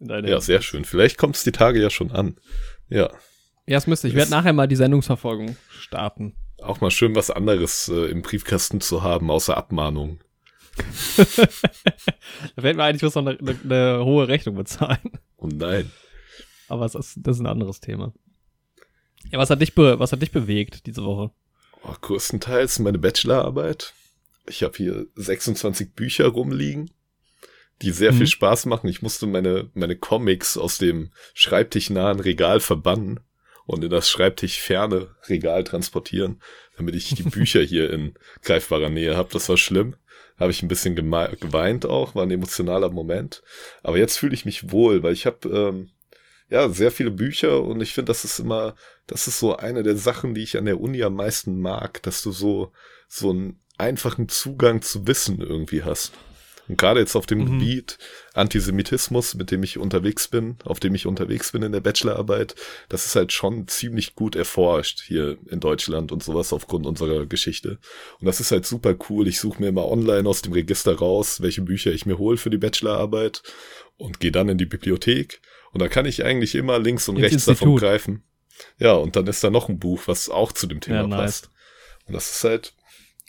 In 0.00 0.08
deine 0.08 0.28
ja, 0.28 0.40
sehr 0.40 0.60
schön. 0.60 0.84
Vielleicht 0.84 1.16
kommt 1.16 1.36
es 1.36 1.44
die 1.44 1.52
Tage 1.52 1.80
ja 1.80 1.88
schon 1.88 2.10
an. 2.10 2.36
Ja. 2.88 3.10
Ja, 3.66 3.78
es 3.78 3.86
müsste. 3.86 4.08
Ich 4.08 4.14
werde 4.14 4.30
nachher 4.30 4.52
mal 4.52 4.68
die 4.68 4.76
Sendungsverfolgung 4.76 5.56
starten. 5.80 6.34
Auch 6.60 6.80
mal 6.80 6.90
schön 6.90 7.14
was 7.14 7.30
anderes 7.30 7.88
äh, 7.88 8.10
im 8.10 8.22
Briefkasten 8.22 8.80
zu 8.80 9.02
haben, 9.02 9.30
außer 9.30 9.56
Abmahnung. 9.56 10.20
da 11.16 12.62
fällt 12.62 12.76
mir 12.76 12.84
eigentlich, 12.84 12.96
ich 12.96 13.02
muss 13.02 13.14
noch 13.14 13.26
eine, 13.26 13.38
eine, 13.38 13.58
eine, 13.64 14.04
hohe 14.04 14.28
Rechnung 14.28 14.56
bezahlen. 14.56 15.12
Oh 15.36 15.48
nein. 15.48 15.90
Aber 16.68 16.82
das 16.82 16.94
ist, 16.94 17.18
das 17.22 17.36
ist 17.36 17.40
ein 17.40 17.46
anderes 17.46 17.80
Thema. 17.80 18.12
Ja, 19.30 19.38
was 19.38 19.50
hat 19.50 19.60
dich, 19.60 19.76
was 19.76 20.12
hat 20.12 20.22
dich 20.22 20.32
bewegt 20.32 20.86
diese 20.86 21.04
Woche? 21.04 21.30
Oh, 21.82 21.94
größtenteils 22.00 22.78
meine 22.80 22.98
Bachelorarbeit. 22.98 23.94
Ich 24.48 24.62
habe 24.62 24.76
hier 24.76 25.06
26 25.16 25.94
Bücher 25.94 26.28
rumliegen, 26.28 26.90
die 27.82 27.90
sehr 27.90 28.12
mhm. 28.12 28.18
viel 28.18 28.26
Spaß 28.26 28.66
machen. 28.66 28.88
Ich 28.88 29.02
musste 29.02 29.26
meine, 29.26 29.70
meine 29.74 29.96
Comics 29.96 30.56
aus 30.56 30.78
dem 30.78 31.10
schreibtischnahen 31.34 32.20
Regal 32.20 32.60
verbannen 32.60 33.20
und 33.66 33.82
in 33.82 33.90
das 33.90 34.08
schreibtischferne 34.08 35.14
Regal 35.28 35.64
transportieren, 35.64 36.40
damit 36.76 36.94
ich 36.94 37.14
die 37.14 37.22
Bücher 37.24 37.62
hier 37.62 37.92
in 37.92 38.14
greifbarer 38.42 38.88
Nähe 38.88 39.16
habe. 39.16 39.28
Das 39.32 39.48
war 39.48 39.56
schlimm. 39.56 39.96
Habe 40.38 40.50
ich 40.50 40.62
ein 40.62 40.68
bisschen 40.68 40.94
geweint 40.94 41.86
auch, 41.86 42.14
war 42.14 42.24
ein 42.24 42.30
emotionaler 42.30 42.90
Moment. 42.90 43.42
Aber 43.82 43.98
jetzt 43.98 44.18
fühle 44.18 44.34
ich 44.34 44.44
mich 44.44 44.70
wohl, 44.70 45.02
weil 45.02 45.12
ich 45.12 45.26
habe 45.26 45.48
ähm, 45.48 45.90
ja 46.48 46.68
sehr 46.68 46.90
viele 46.90 47.10
Bücher 47.10 47.62
und 47.62 47.80
ich 47.80 47.94
finde, 47.94 48.10
das 48.10 48.24
ist 48.24 48.38
immer, 48.38 48.74
das 49.06 49.28
ist 49.28 49.38
so 49.38 49.56
eine 49.56 49.82
der 49.82 49.96
Sachen, 49.96 50.34
die 50.34 50.42
ich 50.42 50.56
an 50.56 50.66
der 50.66 50.80
Uni 50.80 51.02
am 51.02 51.14
meisten 51.14 51.60
mag, 51.60 52.02
dass 52.02 52.22
du 52.22 52.32
so 52.32 52.72
so 53.08 53.32
ein 53.32 53.60
einfachen 53.78 54.28
Zugang 54.28 54.82
zu 54.82 55.06
Wissen 55.06 55.40
irgendwie 55.40 55.82
hast. 55.82 56.12
Und 56.68 56.78
gerade 56.78 57.00
jetzt 57.00 57.16
auf 57.16 57.26
dem 57.26 57.40
mhm. 57.40 57.58
Gebiet 57.58 57.98
Antisemitismus, 58.34 59.34
mit 59.34 59.50
dem 59.50 59.62
ich 59.62 59.78
unterwegs 59.78 60.28
bin, 60.28 60.56
auf 60.64 60.80
dem 60.80 60.94
ich 60.94 61.06
unterwegs 61.06 61.52
bin 61.52 61.62
in 61.62 61.72
der 61.72 61.80
Bachelorarbeit, 61.80 62.54
das 62.88 63.06
ist 63.06 63.16
halt 63.16 63.32
schon 63.32 63.68
ziemlich 63.68 64.14
gut 64.14 64.36
erforscht 64.36 65.02
hier 65.02 65.38
in 65.48 65.60
Deutschland 65.60 66.12
und 66.12 66.22
sowas 66.22 66.52
aufgrund 66.52 66.86
unserer 66.86 67.26
Geschichte. 67.26 67.78
Und 68.20 68.26
das 68.26 68.40
ist 68.40 68.50
halt 68.50 68.66
super 68.66 68.96
cool. 69.08 69.28
Ich 69.28 69.38
suche 69.38 69.60
mir 69.60 69.68
immer 69.68 69.86
online 69.86 70.28
aus 70.28 70.42
dem 70.42 70.52
Register 70.52 70.96
raus, 70.96 71.40
welche 71.40 71.62
Bücher 71.62 71.92
ich 71.92 72.06
mir 72.06 72.18
hole 72.18 72.36
für 72.36 72.50
die 72.50 72.58
Bachelorarbeit 72.58 73.42
und 73.96 74.20
gehe 74.20 74.32
dann 74.32 74.48
in 74.48 74.58
die 74.58 74.66
Bibliothek. 74.66 75.40
Und 75.72 75.80
da 75.80 75.88
kann 75.88 76.06
ich 76.06 76.24
eigentlich 76.24 76.54
immer 76.54 76.78
links 76.78 77.08
und 77.08 77.16
Ins 77.16 77.24
rechts 77.24 77.46
Institut. 77.46 77.60
davon 77.60 77.76
greifen. 77.76 78.22
Ja, 78.78 78.92
und 78.94 79.16
dann 79.16 79.26
ist 79.26 79.44
da 79.44 79.50
noch 79.50 79.68
ein 79.68 79.78
Buch, 79.78 80.02
was 80.06 80.28
auch 80.28 80.52
zu 80.52 80.66
dem 80.66 80.80
Thema 80.80 81.02
ja, 81.02 81.06
nice. 81.06 81.20
passt. 81.20 81.50
Und 82.06 82.14
das 82.14 82.30
ist 82.30 82.44
halt, 82.44 82.72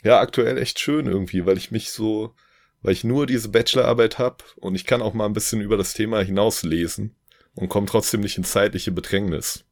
ja 0.02 0.20
aktuell 0.20 0.58
echt 0.58 0.78
schön 0.78 1.06
irgendwie, 1.06 1.46
weil 1.46 1.56
ich 1.56 1.70
mich 1.70 1.90
so, 1.90 2.34
weil 2.82 2.92
ich 2.92 3.04
nur 3.04 3.26
diese 3.26 3.48
Bachelorarbeit 3.48 4.18
habe 4.18 4.38
und 4.56 4.74
ich 4.74 4.84
kann 4.84 5.02
auch 5.02 5.14
mal 5.14 5.26
ein 5.26 5.32
bisschen 5.32 5.60
über 5.60 5.76
das 5.76 5.94
Thema 5.94 6.22
hinaus 6.22 6.62
lesen 6.62 7.14
und 7.54 7.68
komme 7.68 7.86
trotzdem 7.86 8.20
nicht 8.20 8.38
in 8.38 8.44
zeitliche 8.44 8.92
Bedrängnis. 8.92 9.64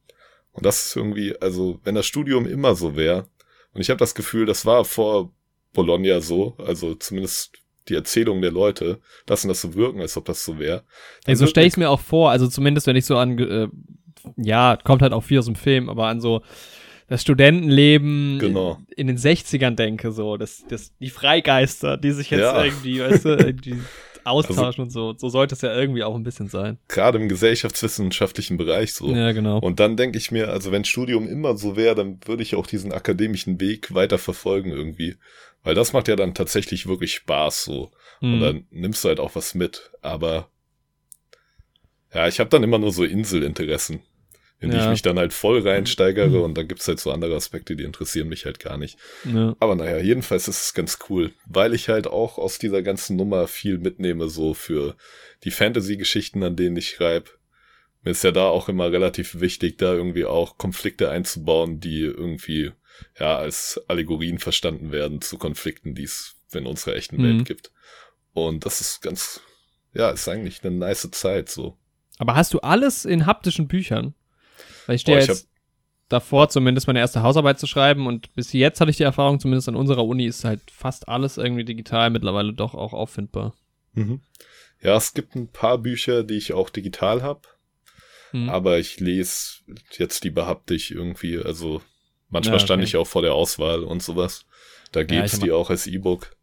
Und 0.51 0.65
das 0.65 0.87
ist 0.87 0.95
irgendwie, 0.95 1.39
also 1.39 1.79
wenn 1.83 1.95
das 1.95 2.05
Studium 2.05 2.45
immer 2.45 2.75
so 2.75 2.95
wäre, 2.95 3.27
und 3.73 3.81
ich 3.81 3.89
habe 3.89 3.99
das 3.99 4.15
Gefühl, 4.15 4.45
das 4.45 4.65
war 4.65 4.85
vor 4.85 5.31
Bologna 5.73 6.19
so, 6.19 6.55
also 6.57 6.95
zumindest 6.95 7.51
die 7.87 7.95
Erzählung 7.95 8.41
der 8.41 8.51
Leute, 8.51 8.99
lassen 9.27 9.47
das 9.47 9.61
so 9.61 9.75
wirken, 9.75 10.01
als 10.01 10.17
ob 10.17 10.25
das 10.25 10.43
so 10.43 10.59
wäre. 10.59 10.83
Ey, 11.25 11.35
so 11.35 11.47
stelle 11.47 11.67
ich 11.67 11.73
es 11.73 11.77
mir 11.77 11.89
auch 11.89 11.99
vor, 11.99 12.31
also 12.31 12.47
zumindest 12.47 12.87
wenn 12.87 12.95
ich 12.95 13.05
so 13.05 13.17
an, 13.17 13.37
äh, 13.37 13.67
ja, 14.35 14.77
kommt 14.83 15.01
halt 15.01 15.13
auch 15.13 15.23
viel 15.23 15.39
aus 15.39 15.45
dem 15.45 15.55
Film, 15.55 15.89
aber 15.89 16.07
an 16.07 16.19
so 16.19 16.41
das 17.07 17.21
Studentenleben 17.21 18.37
genau. 18.39 18.79
in 18.95 19.07
den 19.07 19.17
60ern 19.17 19.75
denke, 19.75 20.11
so, 20.11 20.35
das, 20.35 20.65
das, 20.67 20.91
die 20.99 21.09
Freigeister, 21.09 21.97
die 21.97 22.11
sich 22.11 22.29
jetzt 22.29 22.41
ja. 22.41 22.63
irgendwie, 22.63 22.99
weißt 22.99 23.25
du, 23.25 23.29
irgendwie 23.29 23.77
austauschen 24.25 24.65
also, 24.65 24.81
und 24.83 24.89
so. 24.89 25.13
So 25.17 25.29
sollte 25.29 25.55
es 25.55 25.61
ja 25.61 25.73
irgendwie 25.73 26.03
auch 26.03 26.15
ein 26.15 26.23
bisschen 26.23 26.49
sein. 26.49 26.77
Gerade 26.89 27.17
im 27.17 27.29
gesellschaftswissenschaftlichen 27.29 28.57
Bereich 28.57 28.93
so. 28.93 29.09
Ja, 29.09 29.31
genau. 29.31 29.59
Und 29.59 29.79
dann 29.79 29.95
denke 29.95 30.17
ich 30.17 30.31
mir, 30.31 30.49
also 30.49 30.73
wenn 30.73 30.83
Studium 30.83 31.27
immer 31.27 31.57
so 31.57 31.77
wäre, 31.77 31.95
dann 31.95 32.19
würde 32.25 32.43
ich 32.43 32.55
auch 32.55 32.67
diesen 32.67 32.91
akademischen 32.91 33.61
Weg 33.61 33.93
weiter 33.93 34.17
verfolgen 34.17 34.71
irgendwie. 34.71 35.15
Weil 35.63 35.75
das 35.75 35.93
macht 35.93 36.09
ja 36.09 36.17
dann 36.17 36.33
tatsächlich 36.33 36.87
wirklich 36.87 37.13
Spaß 37.13 37.63
so. 37.63 37.91
Mhm. 38.19 38.33
Und 38.33 38.39
dann 38.41 38.65
nimmst 38.69 39.03
du 39.03 39.07
halt 39.07 39.21
auch 39.21 39.35
was 39.35 39.55
mit. 39.55 39.91
Aber 40.01 40.49
ja, 42.13 42.27
ich 42.27 42.41
habe 42.41 42.49
dann 42.49 42.63
immer 42.63 42.79
nur 42.79 42.91
so 42.91 43.05
Inselinteressen 43.05 44.01
in 44.59 44.71
die 44.71 44.77
ich 44.77 44.87
mich 44.87 45.01
dann 45.03 45.19
halt 45.19 45.33
voll 45.33 45.59
reinsteigere 45.67 46.41
und 46.43 46.57
dann 46.57 46.67
gibt's 46.67 46.87
halt 46.87 46.99
so 46.99 47.11
andere 47.11 47.35
Aspekte, 47.35 47.75
die 47.75 47.83
interessieren 47.83 48.27
mich 48.27 48.45
halt 48.45 48.59
gar 48.59 48.77
nicht. 48.77 48.97
Ja. 49.23 49.55
Aber 49.59 49.75
naja, 49.75 49.99
jedenfalls 49.99 50.47
ist 50.47 50.61
es 50.61 50.73
ganz 50.73 50.97
cool, 51.09 51.31
weil 51.45 51.73
ich 51.73 51.89
halt 51.89 52.07
auch 52.07 52.37
aus 52.37 52.57
dieser 52.57 52.81
ganzen 52.81 53.17
Nummer 53.17 53.47
viel 53.47 53.77
mitnehme, 53.77 54.29
so 54.29 54.53
für 54.53 54.95
die 55.43 55.51
Fantasy-Geschichten, 55.51 56.43
an 56.43 56.55
denen 56.55 56.75
ich 56.77 56.89
schreibe. 56.89 57.29
Mir 58.03 58.11
ist 58.11 58.23
ja 58.23 58.31
da 58.31 58.47
auch 58.47 58.69
immer 58.69 58.91
relativ 58.91 59.39
wichtig, 59.39 59.77
da 59.77 59.93
irgendwie 59.93 60.25
auch 60.25 60.57
Konflikte 60.57 61.11
einzubauen, 61.11 61.79
die 61.79 62.01
irgendwie 62.01 62.71
ja 63.19 63.37
als 63.37 63.81
Allegorien 63.87 64.39
verstanden 64.39 64.91
werden 64.91 65.21
zu 65.21 65.37
Konflikten, 65.37 65.93
die 65.93 66.03
es 66.03 66.35
in 66.53 66.65
unserer 66.65 66.95
echten 66.95 67.17
mhm. 67.17 67.23
Welt 67.23 67.45
gibt. 67.45 67.71
Und 68.33 68.65
das 68.65 68.81
ist 68.81 69.01
ganz, 69.01 69.41
ja, 69.93 70.09
ist 70.09 70.27
eigentlich 70.27 70.63
eine 70.63 70.75
nice 70.75 71.09
Zeit 71.11 71.49
so. 71.49 71.77
Aber 72.17 72.35
hast 72.35 72.53
du 72.53 72.59
alles 72.59 73.05
in 73.05 73.25
haptischen 73.25 73.67
Büchern? 73.67 74.15
Weil 74.87 74.95
ich 74.95 75.01
stehe 75.01 75.19
jetzt 75.19 75.47
davor, 76.09 76.49
zumindest 76.49 76.87
meine 76.87 76.99
erste 76.99 77.21
Hausarbeit 77.21 77.59
zu 77.59 77.67
schreiben 77.67 78.07
und 78.07 78.33
bis 78.33 78.53
jetzt 78.53 78.81
hatte 78.81 78.89
ich 78.89 78.97
die 78.97 79.03
Erfahrung, 79.03 79.39
zumindest 79.39 79.69
an 79.69 79.75
unserer 79.75 80.05
Uni 80.05 80.25
ist 80.25 80.43
halt 80.43 80.61
fast 80.71 81.07
alles 81.07 81.37
irgendwie 81.37 81.65
digital 81.65 82.09
mittlerweile 82.09 82.53
doch 82.53 82.73
auch 82.73 82.93
auffindbar. 82.93 83.53
Mhm. 83.93 84.21
Ja, 84.81 84.95
es 84.95 85.13
gibt 85.13 85.35
ein 85.35 85.51
paar 85.51 85.77
Bücher, 85.77 86.23
die 86.23 86.35
ich 86.35 86.53
auch 86.53 86.69
digital 86.69 87.21
habe, 87.21 87.41
mhm. 88.31 88.49
aber 88.49 88.79
ich 88.79 88.99
lese 88.99 89.59
jetzt 89.97 90.23
die 90.23 90.33
haptisch 90.33 90.91
irgendwie, 90.91 91.39
also 91.39 91.81
manchmal 92.29 92.55
ja, 92.55 92.57
okay. 92.57 92.65
stand 92.65 92.83
ich 92.83 92.95
auch 92.95 93.07
vor 93.07 93.21
der 93.21 93.33
Auswahl 93.33 93.83
und 93.83 94.01
sowas. 94.01 94.45
Da 94.91 95.03
gibt's 95.03 95.33
ja, 95.33 95.39
die 95.39 95.51
auch 95.51 95.69
als 95.69 95.87
E-Book. 95.87 96.36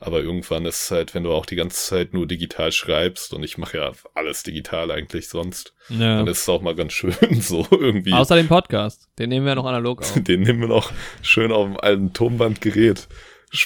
Aber 0.00 0.20
irgendwann 0.22 0.64
ist 0.64 0.84
es 0.84 0.90
halt, 0.92 1.14
wenn 1.14 1.24
du 1.24 1.32
auch 1.32 1.44
die 1.44 1.56
ganze 1.56 1.84
Zeit 1.88 2.14
nur 2.14 2.26
digital 2.26 2.70
schreibst 2.70 3.34
und 3.34 3.42
ich 3.42 3.58
mache 3.58 3.78
ja 3.78 3.92
alles 4.14 4.44
digital 4.44 4.92
eigentlich 4.92 5.28
sonst, 5.28 5.74
ja. 5.88 6.18
dann 6.18 6.28
ist 6.28 6.42
es 6.42 6.48
auch 6.48 6.62
mal 6.62 6.76
ganz 6.76 6.92
schön 6.92 7.16
so 7.40 7.66
irgendwie. 7.70 8.12
Außer 8.12 8.36
den 8.36 8.46
Podcast, 8.46 9.08
den 9.18 9.30
nehmen 9.30 9.44
wir 9.44 9.56
noch 9.56 9.66
analog 9.66 10.02
auf. 10.02 10.14
Den 10.22 10.42
nehmen 10.42 10.60
wir 10.60 10.68
noch 10.68 10.92
schön 11.22 11.50
auf 11.50 11.66
dem 11.66 11.80
alten 11.80 12.12
Tonbandgerät. 12.12 13.08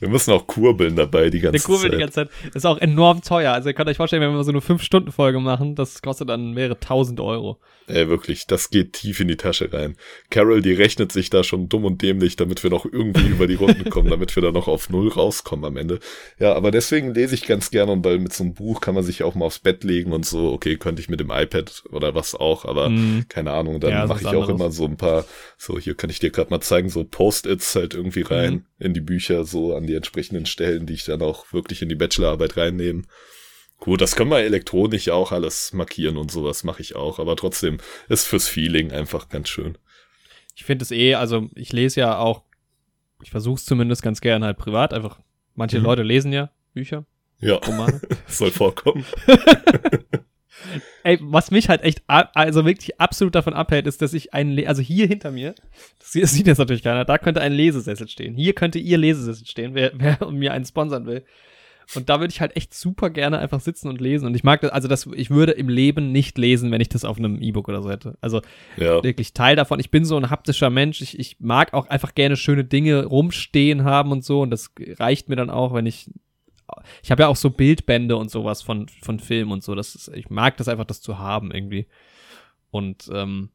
Wir 0.00 0.08
müssen 0.08 0.32
auch 0.32 0.46
kurbeln 0.46 0.96
dabei 0.96 1.30
die 1.30 1.40
ganze 1.40 1.58
Zeit. 1.58 1.68
Der 1.68 1.74
Kurbel 1.74 1.90
die 1.90 1.98
ganze 1.98 2.14
Zeit. 2.14 2.30
Ist 2.54 2.66
auch 2.66 2.78
enorm 2.78 3.22
teuer. 3.22 3.52
Also 3.52 3.68
ihr 3.68 3.74
könnt 3.74 3.88
euch 3.88 3.96
vorstellen, 3.96 4.22
wenn 4.22 4.34
wir 4.34 4.44
so 4.44 4.50
eine 4.50 4.60
5-Stunden-Folge 4.60 5.40
machen, 5.40 5.74
das 5.74 6.02
kostet 6.02 6.28
dann 6.28 6.52
mehrere 6.52 6.78
tausend 6.78 7.20
Euro. 7.20 7.58
Ey, 7.86 8.08
wirklich, 8.08 8.46
das 8.46 8.70
geht 8.70 8.94
tief 8.94 9.20
in 9.20 9.28
die 9.28 9.36
Tasche 9.36 9.72
rein. 9.72 9.96
Carol, 10.30 10.62
die 10.62 10.72
rechnet 10.72 11.12
sich 11.12 11.28
da 11.28 11.44
schon 11.44 11.68
dumm 11.68 11.84
und 11.84 12.00
dämlich, 12.00 12.36
damit 12.36 12.62
wir 12.62 12.70
noch 12.70 12.86
irgendwie 12.86 13.28
über 13.28 13.46
die 13.46 13.54
Runden 13.54 13.90
kommen, 13.90 14.08
damit 14.10 14.34
wir 14.34 14.42
da 14.42 14.52
noch 14.52 14.68
auf 14.68 14.88
Null 14.88 15.08
rauskommen 15.08 15.64
am 15.66 15.76
Ende. 15.76 16.00
Ja, 16.38 16.54
aber 16.54 16.70
deswegen 16.70 17.14
lese 17.14 17.34
ich 17.34 17.46
ganz 17.46 17.70
gerne 17.70 17.92
und 17.92 18.04
weil 18.04 18.18
mit 18.18 18.32
so 18.32 18.42
einem 18.42 18.54
Buch 18.54 18.80
kann 18.80 18.94
man 18.94 19.04
sich 19.04 19.22
auch 19.22 19.34
mal 19.34 19.46
aufs 19.46 19.58
Bett 19.58 19.84
legen 19.84 20.12
und 20.12 20.24
so, 20.24 20.52
okay, 20.52 20.76
könnte 20.76 21.02
ich 21.02 21.08
mit 21.08 21.20
dem 21.20 21.30
iPad 21.30 21.84
oder 21.90 22.14
was 22.14 22.34
auch, 22.34 22.64
aber 22.64 22.88
mm. 22.88 23.26
keine 23.28 23.52
Ahnung, 23.52 23.80
dann 23.80 23.90
ja, 23.90 24.06
mache 24.06 24.20
ich 24.20 24.26
anderes. 24.26 24.48
auch 24.48 24.54
immer 24.54 24.70
so 24.70 24.86
ein 24.86 24.96
paar, 24.96 25.24
so 25.58 25.78
hier 25.78 25.94
kann 25.94 26.10
ich 26.10 26.18
dir 26.18 26.30
gerade 26.30 26.50
mal 26.50 26.60
zeigen, 26.60 26.88
so 26.88 27.04
Post-its 27.04 27.74
halt 27.74 27.94
irgendwie 27.94 28.22
rein 28.22 28.64
mm. 28.78 28.82
in 28.82 28.94
die 28.94 29.00
Bücher, 29.00 29.44
so 29.44 29.63
an 29.72 29.86
die 29.86 29.94
entsprechenden 29.94 30.46
Stellen, 30.46 30.86
die 30.86 30.94
ich 30.94 31.04
dann 31.04 31.22
auch 31.22 31.52
wirklich 31.52 31.82
in 31.82 31.88
die 31.88 31.94
Bachelorarbeit 31.94 32.56
reinnehme. 32.56 33.02
Gut, 33.78 34.00
das 34.00 34.16
können 34.16 34.30
wir 34.30 34.38
elektronisch 34.38 35.08
auch 35.08 35.32
alles 35.32 35.72
markieren 35.72 36.16
und 36.16 36.30
sowas 36.30 36.64
mache 36.64 36.80
ich 36.82 36.94
auch, 36.96 37.18
aber 37.18 37.36
trotzdem 37.36 37.78
ist 38.08 38.26
fürs 38.26 38.48
Feeling 38.48 38.92
einfach 38.92 39.28
ganz 39.28 39.48
schön. 39.48 39.76
Ich 40.54 40.64
finde 40.64 40.84
es 40.84 40.90
eh, 40.90 41.14
also 41.14 41.50
ich 41.54 41.72
lese 41.72 42.00
ja 42.00 42.18
auch, 42.18 42.44
ich 43.22 43.30
versuche 43.30 43.56
es 43.56 43.64
zumindest 43.64 44.02
ganz 44.02 44.20
gerne 44.20 44.46
halt 44.46 44.58
privat, 44.58 44.94
einfach, 44.94 45.20
manche 45.54 45.78
mhm. 45.78 45.84
Leute 45.84 46.02
lesen 46.02 46.32
ja 46.32 46.50
Bücher. 46.72 47.04
Ja, 47.40 47.56
Romane. 47.56 48.00
soll 48.28 48.50
vorkommen. 48.50 49.04
ey, 51.04 51.18
was 51.20 51.50
mich 51.50 51.68
halt 51.68 51.82
echt, 51.82 52.02
also 52.06 52.64
wirklich 52.64 53.00
absolut 53.00 53.34
davon 53.34 53.54
abhält, 53.54 53.86
ist, 53.86 54.02
dass 54.02 54.14
ich 54.14 54.34
einen, 54.34 54.66
also 54.66 54.82
hier 54.82 55.06
hinter 55.06 55.30
mir, 55.30 55.54
das 56.00 56.32
sieht 56.32 56.46
jetzt 56.46 56.58
natürlich 56.58 56.82
keiner, 56.82 57.04
da 57.04 57.18
könnte 57.18 57.40
ein 57.40 57.52
Lesesessel 57.52 58.08
stehen. 58.08 58.34
Hier 58.34 58.54
könnte 58.54 58.78
ihr 58.78 58.98
Lesesessel 58.98 59.46
stehen, 59.46 59.74
wer, 59.74 59.92
wer 59.94 60.26
mir 60.30 60.52
einen 60.52 60.64
sponsern 60.64 61.06
will. 61.06 61.24
Und 61.94 62.08
da 62.08 62.18
würde 62.18 62.32
ich 62.32 62.40
halt 62.40 62.56
echt 62.56 62.72
super 62.72 63.10
gerne 63.10 63.38
einfach 63.38 63.60
sitzen 63.60 63.88
und 63.88 64.00
lesen. 64.00 64.26
Und 64.26 64.34
ich 64.34 64.42
mag 64.42 64.62
das, 64.62 64.70
also 64.70 64.88
das, 64.88 65.06
ich 65.14 65.30
würde 65.30 65.52
im 65.52 65.68
Leben 65.68 66.12
nicht 66.12 66.38
lesen, 66.38 66.70
wenn 66.70 66.80
ich 66.80 66.88
das 66.88 67.04
auf 67.04 67.18
einem 67.18 67.40
E-Book 67.42 67.68
oder 67.68 67.82
so 67.82 67.90
hätte. 67.90 68.16
Also 68.22 68.40
ja. 68.78 69.02
wirklich 69.02 69.34
Teil 69.34 69.54
davon. 69.54 69.80
Ich 69.80 69.90
bin 69.90 70.06
so 70.06 70.16
ein 70.16 70.30
haptischer 70.30 70.70
Mensch. 70.70 71.02
Ich, 71.02 71.18
ich 71.18 71.36
mag 71.40 71.74
auch 71.74 71.88
einfach 71.88 72.14
gerne 72.14 72.36
schöne 72.36 72.64
Dinge 72.64 73.04
rumstehen 73.04 73.84
haben 73.84 74.12
und 74.12 74.24
so. 74.24 74.40
Und 74.40 74.50
das 74.50 74.70
reicht 74.98 75.28
mir 75.28 75.36
dann 75.36 75.50
auch, 75.50 75.74
wenn 75.74 75.86
ich. 75.86 76.10
Ich 77.02 77.10
habe 77.10 77.22
ja 77.22 77.28
auch 77.28 77.36
so 77.36 77.50
Bildbände 77.50 78.16
und 78.16 78.30
sowas 78.30 78.62
von, 78.62 78.88
von 78.88 79.20
Film 79.20 79.52
und 79.52 79.62
so. 79.62 79.74
Das 79.74 79.94
ist, 79.94 80.08
ich 80.08 80.30
mag 80.30 80.56
das 80.56 80.68
einfach, 80.68 80.84
das 80.84 81.00
zu 81.00 81.18
haben 81.18 81.50
irgendwie. 81.50 81.86
Und 82.70 83.10
ähm, 83.12 83.50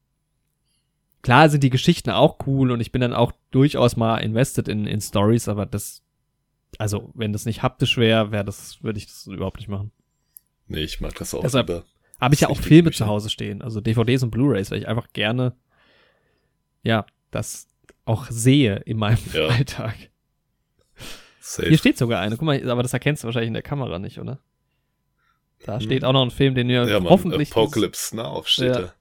klar 1.22 1.50
sind 1.50 1.64
die 1.64 1.70
Geschichten 1.70 2.12
auch 2.12 2.38
cool 2.46 2.72
und 2.72 2.80
ich 2.80 2.92
bin 2.92 3.02
dann 3.02 3.14
auch 3.14 3.34
durchaus 3.52 3.96
mal 3.98 4.18
invested 4.18 4.68
in, 4.68 4.86
in 4.86 5.02
Stories, 5.02 5.48
aber 5.48 5.66
das 5.66 6.04
also, 6.78 7.10
wenn 7.14 7.34
das 7.34 7.46
nicht 7.46 7.64
haptisch 7.64 7.98
wäre, 7.98 8.32
wäre 8.32 8.46
das, 8.46 8.84
würde 8.84 9.00
ich 9.00 9.08
das 9.08 9.28
überhaupt 9.28 9.58
nicht 9.58 9.70
machen. 9.70 9.92
Nee, 10.68 10.84
ich 10.84 11.02
mag 11.02 11.16
das 11.16 11.34
auch 11.34 11.42
Deshalb. 11.42 11.86
Habe 12.20 12.36
ich 12.36 12.42
ja 12.42 12.50
auch 12.50 12.60
Filme 12.60 12.92
zu 12.92 13.08
Hause 13.08 13.30
stehen, 13.30 13.62
also 13.62 13.80
DVDs 13.80 14.24
und 14.24 14.32
Blu-rays, 14.32 14.72
weil 14.72 14.80
ich 14.80 14.88
einfach 14.88 15.08
gerne, 15.14 15.56
ja, 16.84 17.06
das 17.32 17.68
auch 18.06 18.28
sehe 18.30 18.76
in 18.78 18.98
meinem 18.98 19.20
ja. 19.34 19.48
Alltag. 19.50 19.96
Safe. 21.50 21.68
Hier 21.68 21.80
steht 21.80 21.98
sogar 21.98 22.22
eine, 22.22 22.38
guck 22.38 22.46
mal, 22.46 22.70
aber 22.70 22.84
das 22.84 22.94
erkennst 22.94 23.24
du 23.24 23.26
wahrscheinlich 23.26 23.48
in 23.48 23.56
der 23.56 23.64
Kamera 23.64 23.98
nicht, 23.98 24.20
oder? 24.20 24.40
Da 25.66 25.80
hm. 25.80 25.82
steht 25.82 26.06
auch 26.06 26.14
noch 26.14 26.22
ein 26.22 26.30
Film, 26.30 26.54
den 26.54 26.68
wir 26.68 26.88
ja, 26.88 27.02
hoffentlich. 27.04 27.52
Apocalypse 27.52 28.16
Now 28.16 28.44
steht 28.46 28.76
ja, 28.76 28.82
da. 28.82 28.94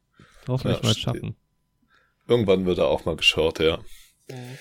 Hoffentlich 0.48 0.78
ja, 0.78 0.86
mal 0.86 0.94
schaffen. 0.94 1.36
Irgendwann 2.26 2.64
wird 2.64 2.78
er 2.78 2.86
auch 2.86 3.04
mal 3.04 3.16
geschaut, 3.16 3.58
ja. 3.58 3.78
Mhm. 4.30 4.58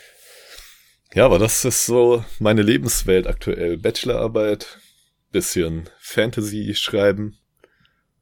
Ja, 1.13 1.25
aber 1.25 1.39
das 1.39 1.63
ist 1.63 1.86
so 1.86 2.25
meine 2.39 2.62
Lebenswelt 2.62 3.25
aktuell. 3.25 3.77
Bachelorarbeit, 3.77 4.79
bisschen 5.32 5.89
Fantasy 5.98 6.75
schreiben, 6.75 7.39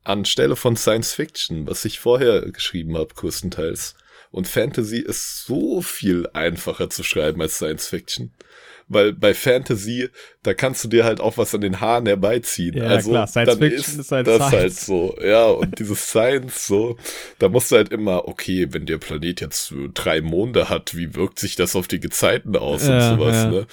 anstelle 0.04 0.56
von 0.56 0.76
Science 0.76 1.14
Fiction, 1.16 1.68
was 1.68 1.86
ich 1.86 2.00
vorher 2.00 2.52
geschrieben 2.52 2.96
habe, 2.98 3.16
größtenteils. 3.16 3.96
Und 4.30 4.48
Fantasy 4.48 5.00
ist 5.00 5.44
so 5.46 5.82
viel 5.82 6.30
einfacher 6.34 6.92
zu 6.92 7.04
schreiben 7.04 7.42
als 7.42 7.56
Science 7.56 7.88
Fiction 7.88 8.32
weil 8.88 9.14
bei 9.14 9.34
Fantasy, 9.34 10.10
da 10.44 10.54
kannst 10.54 10.84
du 10.84 10.88
dir 10.88 11.06
halt 11.06 11.20
auch 11.20 11.38
was 11.38 11.56
an 11.56 11.62
den 11.62 11.82
Haaren 11.82 12.06
herbeiziehen. 12.06 12.78
Ja, 12.78 12.86
also 12.86 13.12
klar, 13.12 13.28
Science 13.28 13.56
Fiction 13.56 13.80
ist, 13.80 14.00
ist 14.00 14.12
halt 14.12 14.28
das 14.28 14.36
Science. 14.36 14.54
halt 14.54 14.74
so. 14.74 15.16
Ja, 15.24 15.46
und 15.48 15.80
dieses 15.80 16.08
Science 16.08 16.68
so, 16.68 16.98
da 17.40 17.50
musst 17.50 17.72
du 17.72 17.78
halt 17.78 17.90
immer, 17.90 18.28
okay, 18.28 18.68
wenn 18.72 18.86
der 18.86 19.00
Planet 19.00 19.42
jetzt 19.42 19.74
drei 19.94 20.22
Monde 20.22 20.70
hat, 20.70 20.96
wie 20.96 21.16
wirkt 21.16 21.40
sich 21.40 21.56
das 21.56 21.76
auf 21.76 21.88
die 21.88 22.00
Gezeiten 22.00 22.56
aus 22.56 22.88
ja, 22.88 23.12
und 23.12 23.18
sowas, 23.18 23.36
ja. 23.36 23.50
ne? 23.50 23.68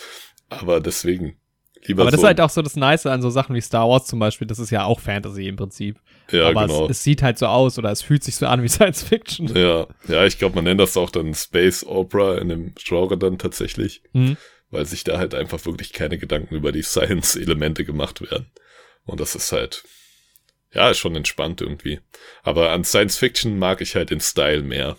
Aber 0.48 0.80
deswegen, 0.80 1.36
Lieber 1.84 2.02
aber 2.02 2.10
das 2.12 2.20
ist 2.20 2.26
halt 2.26 2.40
auch 2.40 2.50
so 2.50 2.62
das 2.62 2.76
Nice 2.76 3.06
an 3.06 3.22
so 3.22 3.30
Sachen 3.30 3.56
wie 3.56 3.60
Star 3.60 3.88
Wars 3.88 4.06
zum 4.06 4.18
Beispiel. 4.20 4.46
Das 4.46 4.60
ist 4.60 4.70
ja 4.70 4.84
auch 4.84 5.00
Fantasy 5.00 5.48
im 5.48 5.56
Prinzip. 5.56 5.98
Ja, 6.30 6.48
aber 6.48 6.66
genau. 6.66 6.84
Es, 6.84 6.98
es, 6.98 7.04
sieht 7.04 7.22
halt 7.22 7.38
so 7.38 7.46
aus 7.46 7.76
oder 7.76 7.90
es 7.90 8.02
fühlt 8.02 8.22
sich 8.22 8.36
so 8.36 8.46
an 8.46 8.62
wie 8.62 8.68
Science 8.70 9.02
Fiction. 9.02 9.48
Ja, 9.54 9.88
ja, 10.06 10.24
ich 10.24 10.38
glaube, 10.38 10.54
man 10.54 10.64
nennt 10.64 10.80
das 10.80 10.96
auch 10.96 11.10
dann 11.10 11.34
Space 11.34 11.84
Opera 11.84 12.38
in 12.38 12.48
dem 12.48 12.74
Genre 12.76 13.18
dann 13.18 13.36
tatsächlich. 13.36 14.02
Mhm 14.12 14.36
weil 14.72 14.86
sich 14.86 15.04
da 15.04 15.18
halt 15.18 15.34
einfach 15.34 15.64
wirklich 15.66 15.92
keine 15.92 16.18
Gedanken 16.18 16.54
über 16.56 16.72
die 16.72 16.82
Science-Elemente 16.82 17.84
gemacht 17.84 18.20
werden. 18.22 18.46
Und 19.04 19.20
das 19.20 19.34
ist 19.34 19.52
halt, 19.52 19.84
ja, 20.72 20.92
schon 20.94 21.14
entspannt 21.14 21.60
irgendwie. 21.60 22.00
Aber 22.42 22.70
an 22.70 22.82
Science 22.82 23.18
Fiction 23.18 23.58
mag 23.58 23.80
ich 23.82 23.94
halt 23.94 24.10
den 24.10 24.20
Style 24.20 24.62
mehr. 24.62 24.96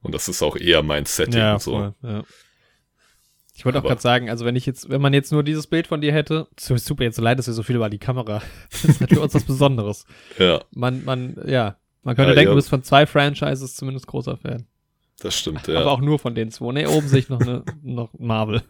Und 0.00 0.14
das 0.14 0.28
ist 0.28 0.42
auch 0.42 0.56
eher 0.56 0.82
mein 0.82 1.04
Setting. 1.04 1.38
Ja, 1.38 1.58
so. 1.58 1.72
Voll, 1.72 1.94
ja. 2.02 2.24
Ich 3.56 3.64
wollte 3.64 3.78
auch 3.78 3.84
gerade 3.84 4.00
sagen, 4.00 4.30
also 4.30 4.44
wenn 4.44 4.56
ich 4.56 4.66
jetzt, 4.66 4.88
wenn 4.88 5.00
man 5.00 5.14
jetzt 5.14 5.30
nur 5.30 5.44
dieses 5.44 5.68
Bild 5.68 5.86
von 5.86 6.00
dir 6.00 6.12
hätte, 6.12 6.48
super, 6.58 7.04
jetzt 7.04 7.16
so 7.16 7.22
leid, 7.22 7.38
dass 7.38 7.46
wir 7.46 7.54
so 7.54 7.62
viel 7.62 7.76
über 7.76 7.90
die 7.90 7.98
Kamera. 7.98 8.42
Das 8.70 8.84
ist 8.84 9.08
für 9.08 9.20
uns 9.20 9.34
was 9.34 9.44
Besonderes. 9.44 10.06
Ja. 10.38 10.62
Man, 10.72 11.04
man, 11.04 11.36
ja, 11.46 11.76
man 12.02 12.16
könnte 12.16 12.30
ja, 12.30 12.34
denken, 12.34 12.48
ja. 12.48 12.54
du 12.54 12.56
bist 12.56 12.70
von 12.70 12.82
zwei 12.82 13.06
Franchises 13.06 13.76
zumindest 13.76 14.06
großer 14.06 14.38
Fan. 14.38 14.66
Das 15.20 15.38
stimmt, 15.38 15.68
ja. 15.68 15.80
Aber 15.80 15.92
auch 15.92 16.00
nur 16.00 16.18
von 16.18 16.34
den 16.34 16.50
zwei. 16.50 16.72
Ne, 16.72 16.88
oben 16.88 17.06
sehe 17.06 17.20
ich 17.20 17.28
noch 17.28 17.40
eine, 17.40 17.64
noch 17.82 18.10
Marvel 18.18 18.62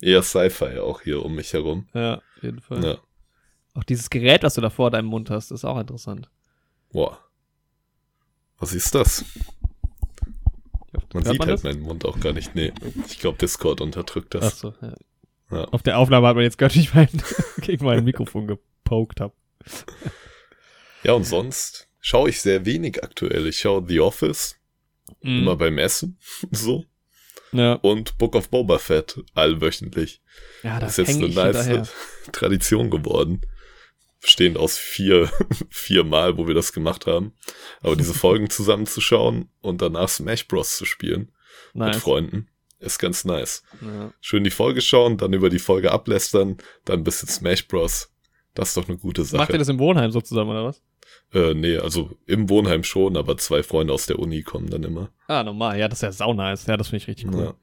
eher 0.00 0.22
Sci-Fi 0.22 0.78
auch 0.78 1.02
hier 1.02 1.24
um 1.24 1.34
mich 1.34 1.52
herum. 1.52 1.88
Ja, 1.94 2.16
auf 2.16 2.42
jeden 2.42 2.60
Fall. 2.60 2.84
Ja. 2.84 2.98
Auch 3.74 3.84
dieses 3.84 4.10
Gerät, 4.10 4.42
was 4.42 4.54
du 4.54 4.60
da 4.60 4.70
vor 4.70 4.90
deinem 4.90 5.06
Mund 5.06 5.30
hast, 5.30 5.50
ist 5.50 5.64
auch 5.64 5.78
interessant. 5.78 6.30
Boah. 6.92 7.18
Was 8.58 8.72
ist 8.72 8.94
das? 8.94 9.24
Man 11.12 11.24
sieht 11.24 11.38
man 11.38 11.48
halt 11.48 11.58
das? 11.58 11.62
meinen 11.62 11.80
Mund 11.80 12.04
auch 12.04 12.18
gar 12.20 12.32
nicht. 12.32 12.54
Nee, 12.54 12.72
ich 13.06 13.18
glaube, 13.18 13.38
Discord 13.38 13.80
unterdrückt 13.80 14.34
das. 14.34 14.44
Ach 14.44 14.52
so, 14.52 14.74
ja. 14.80 14.94
ja. 15.50 15.64
Auf 15.66 15.82
der 15.82 15.98
Aufnahme 15.98 16.26
hat 16.26 16.36
man 16.36 16.44
jetzt 16.44 16.58
gar 16.58 16.74
nicht 16.74 16.94
mein, 16.94 17.08
gegen 17.60 17.84
mein 17.84 18.04
Mikrofon 18.04 18.46
gepokt 18.46 19.20
hab. 19.20 19.34
Ja, 21.02 21.12
und 21.12 21.24
sonst 21.24 21.88
schaue 22.00 22.30
ich 22.30 22.40
sehr 22.40 22.64
wenig 22.64 23.02
aktuell. 23.02 23.46
Ich 23.46 23.58
schaue 23.58 23.84
The 23.86 24.00
Office. 24.00 24.56
Mm. 25.22 25.40
Immer 25.40 25.56
beim 25.56 25.78
Essen. 25.78 26.18
so. 26.50 26.84
Ja. 27.52 27.74
Und 27.74 28.18
Book 28.18 28.34
of 28.34 28.50
Boba 28.50 28.78
Fett 28.78 29.22
allwöchentlich. 29.34 30.20
Ja, 30.62 30.80
das 30.80 30.98
ist 30.98 31.08
jetzt 31.08 31.16
eine 31.16 31.28
nice 31.28 31.66
hinterher. 31.66 31.88
Tradition 32.32 32.90
geworden. 32.90 33.42
Bestehend 34.20 34.56
aus 34.56 34.76
vier, 34.76 35.30
vier 35.70 36.04
Mal, 36.04 36.36
wo 36.36 36.46
wir 36.46 36.54
das 36.54 36.72
gemacht 36.72 37.06
haben. 37.06 37.32
Aber 37.80 37.96
diese 37.96 38.14
Folgen 38.14 38.50
zusammenzuschauen 38.50 39.50
und 39.60 39.82
danach 39.82 40.08
Smash 40.08 40.48
Bros. 40.48 40.76
zu 40.76 40.84
spielen 40.84 41.32
nice. 41.74 41.94
mit 41.94 42.02
Freunden 42.02 42.48
ist 42.78 42.98
ganz 42.98 43.24
nice. 43.24 43.62
Ja. 43.80 44.12
Schön 44.20 44.44
die 44.44 44.50
Folge 44.50 44.80
schauen, 44.80 45.16
dann 45.16 45.32
über 45.32 45.48
die 45.50 45.58
Folge 45.58 45.92
ablästern, 45.92 46.58
dann 46.84 47.00
ein 47.00 47.04
bisschen 47.04 47.28
Smash 47.28 47.66
Bros. 47.68 48.12
Das 48.54 48.68
ist 48.68 48.76
doch 48.76 48.88
eine 48.88 48.98
gute 48.98 49.24
Sache. 49.24 49.42
Macht 49.42 49.52
ihr 49.52 49.58
das 49.58 49.68
im 49.68 49.78
Wohnheim 49.78 50.10
so 50.10 50.20
zusammen, 50.20 50.50
oder 50.50 50.64
was? 50.64 50.82
Äh, 51.32 51.54
nee, 51.54 51.76
also 51.76 52.10
im 52.26 52.48
Wohnheim 52.48 52.84
schon, 52.84 53.16
aber 53.16 53.36
zwei 53.36 53.62
Freunde 53.62 53.92
aus 53.92 54.06
der 54.06 54.18
Uni 54.18 54.42
kommen 54.42 54.70
dann 54.70 54.82
immer. 54.82 55.10
Ah, 55.26 55.42
normal. 55.42 55.78
Ja, 55.78 55.88
das 55.88 55.98
ist 55.98 56.02
ja 56.02 56.12
saunice. 56.12 56.66
Ja, 56.66 56.76
das 56.76 56.88
finde 56.88 57.02
ich 57.02 57.08
richtig 57.08 57.26
cool. 57.32 57.44
Ja. 57.44 57.54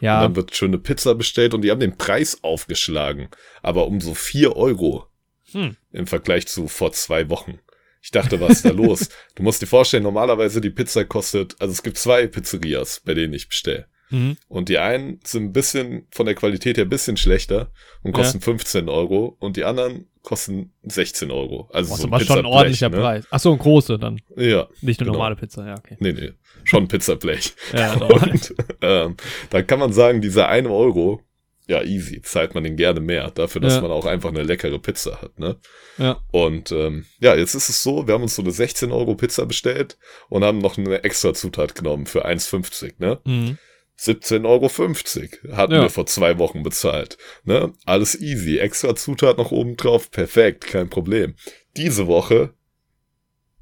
ja. 0.00 0.16
Und 0.16 0.22
dann 0.22 0.36
wird 0.36 0.56
schöne 0.56 0.78
Pizza 0.78 1.14
bestellt 1.14 1.54
und 1.54 1.62
die 1.62 1.70
haben 1.70 1.80
den 1.80 1.96
Preis 1.96 2.42
aufgeschlagen. 2.42 3.28
Aber 3.62 3.86
um 3.86 4.00
so 4.00 4.14
vier 4.14 4.56
Euro. 4.56 5.06
Hm. 5.52 5.76
Im 5.92 6.06
Vergleich 6.06 6.46
zu 6.46 6.68
vor 6.68 6.92
zwei 6.92 7.28
Wochen. 7.30 7.60
Ich 8.02 8.10
dachte, 8.10 8.40
was 8.40 8.52
ist 8.52 8.64
da 8.64 8.70
los? 8.72 9.08
Du 9.34 9.42
musst 9.42 9.62
dir 9.62 9.66
vorstellen, 9.66 10.02
normalerweise 10.02 10.60
die 10.60 10.70
Pizza 10.70 11.04
kostet, 11.04 11.56
also 11.60 11.72
es 11.72 11.82
gibt 11.82 11.96
zwei 11.96 12.26
Pizzerias, 12.26 13.00
bei 13.04 13.14
denen 13.14 13.32
ich 13.32 13.48
bestelle. 13.48 13.86
Mhm. 14.10 14.36
Und 14.48 14.68
die 14.68 14.78
einen 14.78 15.20
sind 15.24 15.44
ein 15.44 15.52
bisschen 15.52 16.06
von 16.10 16.26
der 16.26 16.34
Qualität 16.34 16.76
her 16.76 16.84
ein 16.84 16.90
bisschen 16.90 17.16
schlechter 17.16 17.72
und 18.02 18.12
kosten 18.12 18.38
ja. 18.38 18.44
15 18.44 18.88
Euro 18.88 19.36
und 19.40 19.56
die 19.56 19.64
anderen 19.64 20.08
kosten 20.24 20.72
16 20.82 21.30
Euro. 21.30 21.68
Also 21.72 21.90
Boah, 21.90 21.98
so 21.98 22.10
ein 22.10 22.20
schon 22.24 22.38
ein 22.38 22.46
ordentlicher 22.46 22.88
ne? 22.88 22.96
Preis. 22.96 23.26
Ach 23.30 23.38
so, 23.38 23.52
ein 23.52 23.58
große 23.58 23.98
dann. 23.98 24.20
Ja. 24.36 24.68
Nicht 24.80 24.98
eine 24.98 25.06
genau. 25.06 25.18
normale 25.18 25.36
Pizza, 25.36 25.64
ja, 25.64 25.74
okay. 25.78 25.96
Nee, 26.00 26.12
nee. 26.12 26.32
Schon 26.64 26.88
Pizzablech. 26.88 27.54
ja, 27.72 27.94
und 28.02 28.54
ähm, 28.80 29.16
da 29.50 29.62
kann 29.62 29.78
man 29.78 29.92
sagen, 29.92 30.22
dieser 30.22 30.48
eine 30.48 30.70
Euro, 30.70 31.20
ja, 31.68 31.82
easy, 31.82 32.20
zahlt 32.22 32.54
man 32.54 32.64
den 32.64 32.76
gerne 32.76 33.00
mehr, 33.00 33.30
dafür, 33.30 33.60
dass 33.60 33.76
ja. 33.76 33.80
man 33.82 33.90
auch 33.90 34.06
einfach 34.06 34.30
eine 34.30 34.42
leckere 34.42 34.78
Pizza 34.78 35.20
hat, 35.20 35.38
ne? 35.38 35.56
Ja. 35.98 36.20
Und 36.30 36.72
ähm, 36.72 37.04
ja, 37.20 37.34
jetzt 37.34 37.54
ist 37.54 37.68
es 37.68 37.82
so, 37.82 38.06
wir 38.06 38.14
haben 38.14 38.22
uns 38.22 38.34
so 38.34 38.42
eine 38.42 38.50
16 38.50 38.92
Euro 38.92 39.14
Pizza 39.14 39.46
bestellt 39.46 39.98
und 40.28 40.42
haben 40.42 40.58
noch 40.58 40.76
eine 40.76 41.04
extra 41.04 41.32
Zutat 41.32 41.74
genommen 41.74 42.06
für 42.06 42.26
1,50, 42.26 42.94
ne? 42.98 43.20
Mhm. 43.24 43.58
17,50 43.98 44.44
Euro 44.44 45.56
hatten 45.56 45.72
ja. 45.72 45.82
wir 45.82 45.90
vor 45.90 46.06
zwei 46.06 46.38
Wochen 46.38 46.62
bezahlt. 46.62 47.16
Ne? 47.44 47.72
Alles 47.86 48.20
easy. 48.20 48.58
Extra 48.58 48.96
Zutat 48.96 49.38
noch 49.38 49.52
oben 49.52 49.76
drauf. 49.76 50.10
Perfekt, 50.10 50.66
kein 50.66 50.90
Problem. 50.90 51.34
Diese 51.76 52.06
Woche, 52.06 52.54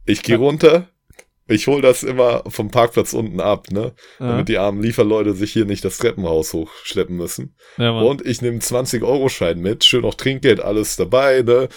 ich 0.06 0.22
gehe 0.22 0.36
runter, 0.36 0.88
ich 1.46 1.66
hol 1.66 1.82
das 1.82 2.02
immer 2.02 2.44
vom 2.48 2.70
Parkplatz 2.70 3.12
unten 3.12 3.40
ab, 3.40 3.70
ne? 3.70 3.92
Ja. 4.18 4.28
Damit 4.28 4.48
die 4.48 4.58
armen 4.58 4.82
Lieferleute 4.82 5.34
sich 5.34 5.52
hier 5.52 5.64
nicht 5.64 5.84
das 5.84 5.98
Treppenhaus 5.98 6.52
hochschleppen 6.52 7.16
müssen. 7.16 7.54
Ja, 7.78 7.90
und 7.90 8.24
ich 8.24 8.42
nehme 8.42 8.58
20-Euro-Schein 8.58 9.58
mit, 9.58 9.84
schön 9.84 10.02
noch 10.02 10.14
Trinkgeld, 10.14 10.60
alles 10.60 10.96
dabei, 10.96 11.42
ne? 11.42 11.68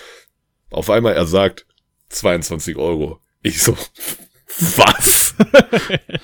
Auf 0.69 0.89
einmal 0.89 1.13
er 1.13 1.25
sagt 1.25 1.65
22 2.09 2.77
Euro. 2.77 3.19
Ich 3.41 3.61
so, 3.61 3.77
was? 4.47 5.35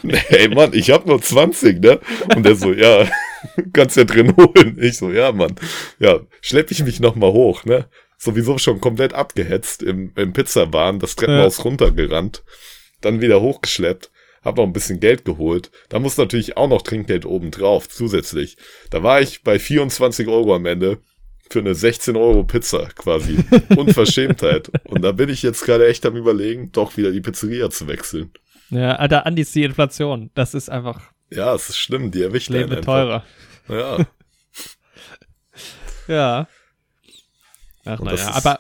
hey 0.07 0.47
Mann, 0.47 0.73
ich 0.73 0.91
hab 0.91 1.05
nur 1.05 1.21
20, 1.21 1.81
ne? 1.81 1.99
Und 2.35 2.45
der 2.45 2.55
so, 2.55 2.71
ja, 2.73 3.07
kannst 3.73 3.97
ja 3.97 4.03
drin 4.03 4.35
holen. 4.35 4.77
Ich 4.81 4.97
so, 4.97 5.11
ja 5.11 5.31
Mann, 5.31 5.55
ja, 5.99 6.19
schlepp 6.41 6.71
ich 6.71 6.83
mich 6.83 6.99
nochmal 6.99 7.31
hoch, 7.31 7.65
ne? 7.65 7.87
Sowieso 8.17 8.57
schon 8.57 8.79
komplett 8.79 9.13
abgehetzt 9.13 9.81
im, 9.81 10.11
im 10.15 10.33
Pizzabahn, 10.33 10.99
das 10.99 11.15
Treppenhaus 11.15 11.57
ja. 11.57 11.63
runtergerannt, 11.63 12.43
dann 13.01 13.19
wieder 13.19 13.41
hochgeschleppt, 13.41 14.11
hab 14.43 14.57
noch 14.57 14.63
ein 14.63 14.73
bisschen 14.73 14.99
Geld 14.99 15.25
geholt. 15.25 15.71
Da 15.89 15.99
muss 15.99 16.17
natürlich 16.17 16.55
auch 16.55 16.67
noch 16.67 16.83
Trinkgeld 16.83 17.25
oben 17.25 17.49
drauf, 17.49 17.89
zusätzlich. 17.89 18.57
Da 18.91 19.01
war 19.01 19.21
ich 19.21 19.41
bei 19.41 19.57
24 19.57 20.27
Euro 20.27 20.55
am 20.55 20.67
Ende 20.67 20.99
für 21.51 21.59
eine 21.59 21.75
16 21.75 22.15
Euro 22.15 22.43
Pizza 22.43 22.87
quasi. 22.95 23.43
Unverschämtheit. 23.75 24.71
Und 24.85 25.01
da 25.01 25.11
bin 25.11 25.29
ich 25.29 25.43
jetzt 25.43 25.65
gerade 25.65 25.87
echt 25.87 26.05
am 26.05 26.15
überlegen, 26.15 26.71
doch 26.71 26.97
wieder 26.97 27.11
die 27.11 27.21
Pizzeria 27.21 27.69
zu 27.69 27.87
wechseln. 27.87 28.31
Ja, 28.69 28.95
Alter, 28.95 29.25
Andi 29.25 29.41
ist 29.41 29.53
die 29.53 29.63
Inflation. 29.63 30.31
Das 30.33 30.53
ist 30.53 30.69
einfach. 30.69 31.11
Ja, 31.29 31.53
es 31.53 31.69
ist 31.69 31.77
schlimm, 31.77 32.11
die 32.11 32.21
erwischt 32.21 32.49
Leben 32.49 32.69
wird 32.69 32.85
teurer. 32.85 33.23
Ja. 33.67 34.05
ja. 36.07 36.47
Ach 37.85 37.99
naja, 37.99 38.31
aber 38.33 38.59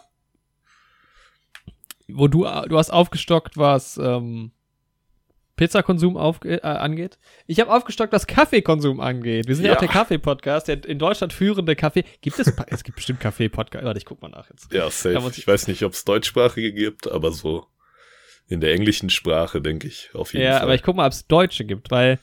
wo 2.07 2.27
du, 2.27 2.41
du 2.41 2.77
hast 2.77 2.89
aufgestockt, 2.89 3.57
was 3.57 3.97
ähm, 3.97 4.51
Pizzakonsum 5.61 6.17
auf, 6.17 6.39
äh, 6.43 6.59
angeht. 6.61 7.19
Ich 7.45 7.59
habe 7.59 7.71
aufgestockt, 7.71 8.11
was 8.11 8.25
Kaffeekonsum 8.25 8.99
angeht. 8.99 9.47
Wir 9.47 9.55
sind 9.55 9.65
ja, 9.65 9.73
ja 9.73 9.77
auch 9.77 9.79
der 9.79 9.89
Kaffee-Podcast, 9.89 10.67
der 10.67 10.83
in 10.85 10.97
Deutschland 10.97 11.33
führende 11.33 11.75
Kaffee. 11.75 12.03
Gibt 12.21 12.39
es, 12.39 12.51
es 12.65 12.83
gibt 12.83 12.95
bestimmt 12.95 13.19
Kaffee-Podcast. 13.19 13.85
Warte, 13.85 13.99
ich 13.99 14.05
guck 14.05 14.23
mal 14.23 14.29
nach 14.29 14.49
jetzt. 14.49 14.73
Ja, 14.73 14.89
safe. 14.89 15.31
Ich 15.37 15.45
weiß 15.45 15.67
nicht, 15.67 15.83
ob 15.83 15.93
es 15.93 16.03
deutschsprachige 16.03 16.73
gibt, 16.73 17.11
aber 17.11 17.31
so 17.31 17.67
in 18.47 18.59
der 18.59 18.73
englischen 18.73 19.11
Sprache, 19.11 19.61
denke 19.61 19.87
ich, 19.87 20.09
auf 20.15 20.33
jeden 20.33 20.45
ja, 20.45 20.53
Fall. 20.53 20.57
Ja, 20.57 20.63
aber 20.63 20.73
ich 20.73 20.81
guck 20.81 20.95
mal, 20.95 21.05
ob 21.05 21.13
es 21.13 21.27
Deutsche 21.27 21.63
gibt, 21.63 21.91
weil 21.91 22.17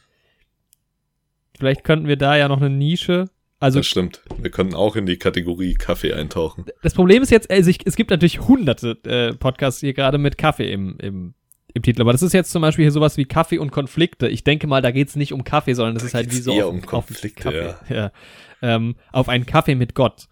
vielleicht 1.56 1.84
könnten 1.84 2.08
wir 2.08 2.16
da 2.16 2.36
ja 2.36 2.48
noch 2.48 2.60
eine 2.60 2.70
Nische 2.70 3.30
also, 3.60 3.80
das 3.80 3.88
stimmt. 3.88 4.22
Wir 4.40 4.52
können 4.52 4.74
auch 4.74 4.94
in 4.94 5.04
die 5.04 5.16
Kategorie 5.16 5.74
Kaffee 5.74 6.12
eintauchen. 6.12 6.66
Das 6.82 6.94
Problem 6.94 7.24
ist 7.24 7.30
jetzt, 7.30 7.50
also 7.50 7.68
ich, 7.68 7.84
es 7.84 7.96
gibt 7.96 8.10
natürlich 8.10 8.40
hunderte 8.40 8.98
äh, 9.04 9.34
Podcasts 9.34 9.80
hier 9.80 9.94
gerade 9.94 10.18
mit 10.18 10.38
Kaffee 10.38 10.72
im, 10.72 10.96
im, 11.00 11.34
im 11.74 11.82
Titel, 11.82 12.00
aber 12.00 12.12
das 12.12 12.22
ist 12.22 12.32
jetzt 12.32 12.50
zum 12.50 12.62
Beispiel 12.62 12.84
hier 12.84 12.92
sowas 12.92 13.16
wie 13.16 13.24
Kaffee 13.24 13.58
und 13.58 13.70
Konflikte. 13.70 14.28
Ich 14.28 14.42
denke 14.44 14.66
mal, 14.66 14.82
da 14.82 14.90
geht's 14.90 15.16
nicht 15.16 15.32
um 15.32 15.44
Kaffee, 15.44 15.74
sondern 15.74 15.94
das 15.94 16.04
da 16.04 16.08
ist 16.08 16.14
halt 16.14 16.32
wie 16.32 16.40
so 16.40 16.52
eher 16.52 16.66
auf, 16.66 16.72
um 16.72 16.82
Konflikte, 16.82 17.48
auf 17.48 17.54
Kaffee, 17.54 17.94
ja. 17.94 17.96
ja. 17.96 18.12
Ähm, 18.60 18.96
auf 19.12 19.28
einen 19.28 19.46
Kaffee 19.46 19.74
mit 19.74 19.94
Gott. 19.94 20.28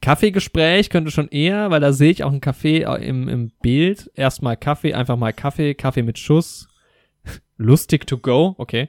Kaffeegespräch 0.00 0.88
könnte 0.88 1.10
schon 1.10 1.28
eher, 1.28 1.70
weil 1.70 1.80
da 1.80 1.92
sehe 1.92 2.10
ich 2.10 2.24
auch 2.24 2.30
einen 2.30 2.40
Kaffee 2.40 2.82
im, 3.02 3.28
im 3.28 3.52
Bild. 3.60 4.10
Erstmal 4.14 4.56
Kaffee, 4.56 4.94
einfach 4.94 5.16
mal 5.16 5.32
Kaffee, 5.32 5.74
Kaffee 5.74 6.02
mit 6.02 6.18
Schuss. 6.18 6.68
Lustig 7.58 8.06
to 8.06 8.16
go, 8.16 8.54
okay. 8.56 8.88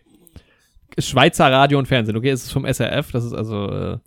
Schweizer 0.97 1.51
Radio 1.51 1.79
und 1.79 1.87
Fernsehen. 1.87 2.15
Okay, 2.15 2.29
es 2.29 2.43
ist 2.43 2.51
vom 2.51 2.65
SRF, 2.65 3.11
das 3.11 3.25
ist 3.25 3.33
also 3.33 3.69
äh, 3.69 3.97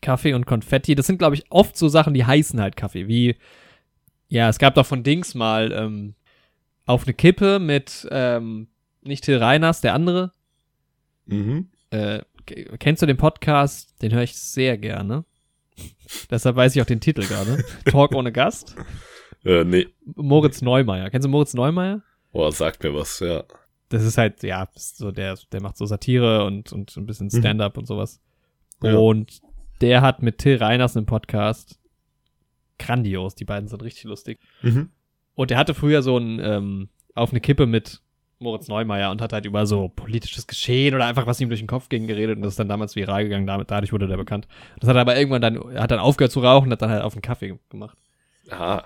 Kaffee 0.00 0.34
und 0.34 0.46
Konfetti. 0.46 0.94
Das 0.94 1.06
sind, 1.06 1.18
glaube 1.18 1.36
ich, 1.36 1.44
oft 1.50 1.76
so 1.76 1.88
Sachen, 1.88 2.14
die 2.14 2.24
heißen 2.24 2.60
halt 2.60 2.76
Kaffee. 2.76 3.06
Wie, 3.08 3.36
ja, 4.28 4.48
es 4.48 4.58
gab 4.58 4.74
doch 4.74 4.86
von 4.86 5.02
Dings 5.02 5.34
mal 5.34 5.72
ähm, 5.72 6.14
auf 6.86 7.04
eine 7.04 7.14
Kippe 7.14 7.58
mit, 7.58 8.06
ähm, 8.10 8.68
nicht 9.02 9.24
Till 9.24 9.38
Reiners, 9.38 9.80
der 9.80 9.94
andere. 9.94 10.32
Mhm. 11.26 11.68
Äh, 11.90 12.20
kennst 12.78 13.02
du 13.02 13.06
den 13.06 13.16
Podcast? 13.16 14.00
Den 14.02 14.12
höre 14.12 14.22
ich 14.22 14.36
sehr 14.36 14.78
gerne. 14.78 15.24
Deshalb 16.30 16.56
weiß 16.56 16.74
ich 16.74 16.82
auch 16.82 16.86
den 16.86 17.00
Titel 17.00 17.26
gerade. 17.26 17.64
Talk 17.86 18.14
ohne 18.14 18.32
Gast. 18.32 18.76
Äh, 19.44 19.64
nee. 19.64 19.88
Moritz 20.16 20.62
Neumeier. 20.62 21.10
Kennst 21.10 21.26
du 21.26 21.30
Moritz 21.30 21.54
Neumeier? 21.54 22.02
Boah, 22.32 22.50
sagt 22.50 22.82
mir 22.82 22.94
was, 22.94 23.20
ja 23.20 23.44
das 23.94 24.04
ist 24.04 24.18
halt, 24.18 24.42
ja, 24.42 24.68
so 24.74 25.12
der, 25.12 25.38
der 25.52 25.62
macht 25.62 25.76
so 25.76 25.86
Satire 25.86 26.44
und, 26.44 26.72
und 26.72 26.96
ein 26.96 27.06
bisschen 27.06 27.28
mhm. 27.32 27.38
Stand-up 27.38 27.76
mhm. 27.76 27.80
und 27.80 27.86
sowas. 27.86 28.20
Ja. 28.82 28.96
Und 28.96 29.40
der 29.80 30.02
hat 30.02 30.22
mit 30.22 30.38
Till 30.38 30.56
Reiners 30.56 30.96
einen 30.96 31.06
Podcast. 31.06 31.78
Grandios, 32.78 33.34
die 33.34 33.44
beiden 33.44 33.68
sind 33.68 33.82
richtig 33.82 34.04
lustig. 34.04 34.38
Mhm. 34.62 34.90
Und 35.34 35.50
der 35.50 35.58
hatte 35.58 35.74
früher 35.74 36.02
so 36.02 36.18
ein, 36.18 36.40
ähm, 36.40 36.88
auf 37.14 37.30
eine 37.30 37.40
Kippe 37.40 37.66
mit 37.66 38.00
Moritz 38.38 38.68
Neumeier 38.68 39.10
und 39.10 39.20
hat 39.20 39.32
halt 39.32 39.46
über 39.46 39.66
so 39.66 39.88
politisches 39.88 40.46
Geschehen 40.46 40.94
oder 40.94 41.06
einfach 41.06 41.26
was 41.26 41.40
ihm 41.40 41.48
durch 41.48 41.60
den 41.60 41.66
Kopf 41.66 41.88
ging 41.88 42.06
geredet 42.06 42.36
und 42.36 42.42
das 42.42 42.54
ist 42.54 42.58
dann 42.58 42.68
damals 42.68 42.96
viral 42.96 43.24
gegangen, 43.24 43.46
damit, 43.46 43.70
dadurch 43.70 43.92
wurde 43.92 44.06
der 44.06 44.16
bekannt. 44.16 44.46
Das 44.80 44.88
hat 44.88 44.96
er 44.96 45.02
aber 45.02 45.16
irgendwann 45.16 45.42
dann, 45.42 45.56
er 45.72 45.82
hat 45.82 45.90
dann 45.90 45.98
aufgehört 45.98 46.32
zu 46.32 46.40
rauchen 46.40 46.66
und 46.66 46.72
hat 46.72 46.82
dann 46.82 46.90
halt 46.90 47.02
auf 47.02 47.14
einen 47.14 47.22
Kaffee 47.22 47.58
gemacht. 47.70 47.96
Aha. 48.50 48.84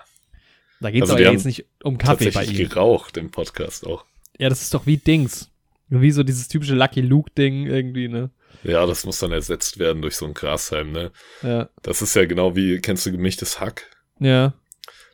Da 0.80 0.90
geht 0.90 1.02
es 1.02 1.10
also 1.10 1.22
aber 1.22 1.32
jetzt 1.32 1.44
nicht 1.44 1.66
um 1.82 1.98
Kaffee 1.98 2.30
bei 2.30 2.44
ihm. 2.44 2.68
geraucht 2.68 3.16
im 3.16 3.30
Podcast 3.30 3.86
auch. 3.86 4.04
Ja, 4.38 4.48
das 4.48 4.62
ist 4.62 4.72
doch 4.72 4.86
wie 4.86 4.96
Dings. 4.96 5.50
Wie 5.88 6.10
so 6.10 6.22
dieses 6.22 6.48
typische 6.48 6.74
Lucky 6.74 7.00
Luke-Ding 7.00 7.66
irgendwie, 7.66 8.08
ne? 8.08 8.30
Ja, 8.62 8.86
das 8.86 9.04
muss 9.04 9.18
dann 9.18 9.32
ersetzt 9.32 9.78
werden 9.78 10.02
durch 10.02 10.16
so 10.16 10.26
ein 10.26 10.34
Grashalm, 10.34 10.92
ne? 10.92 11.12
Ja. 11.42 11.68
Das 11.82 12.02
ist 12.02 12.14
ja 12.14 12.24
genau 12.26 12.56
wie, 12.56 12.80
kennst 12.80 13.06
du 13.06 13.12
gemischtes 13.12 13.60
Hack? 13.60 13.90
Ja. 14.18 14.54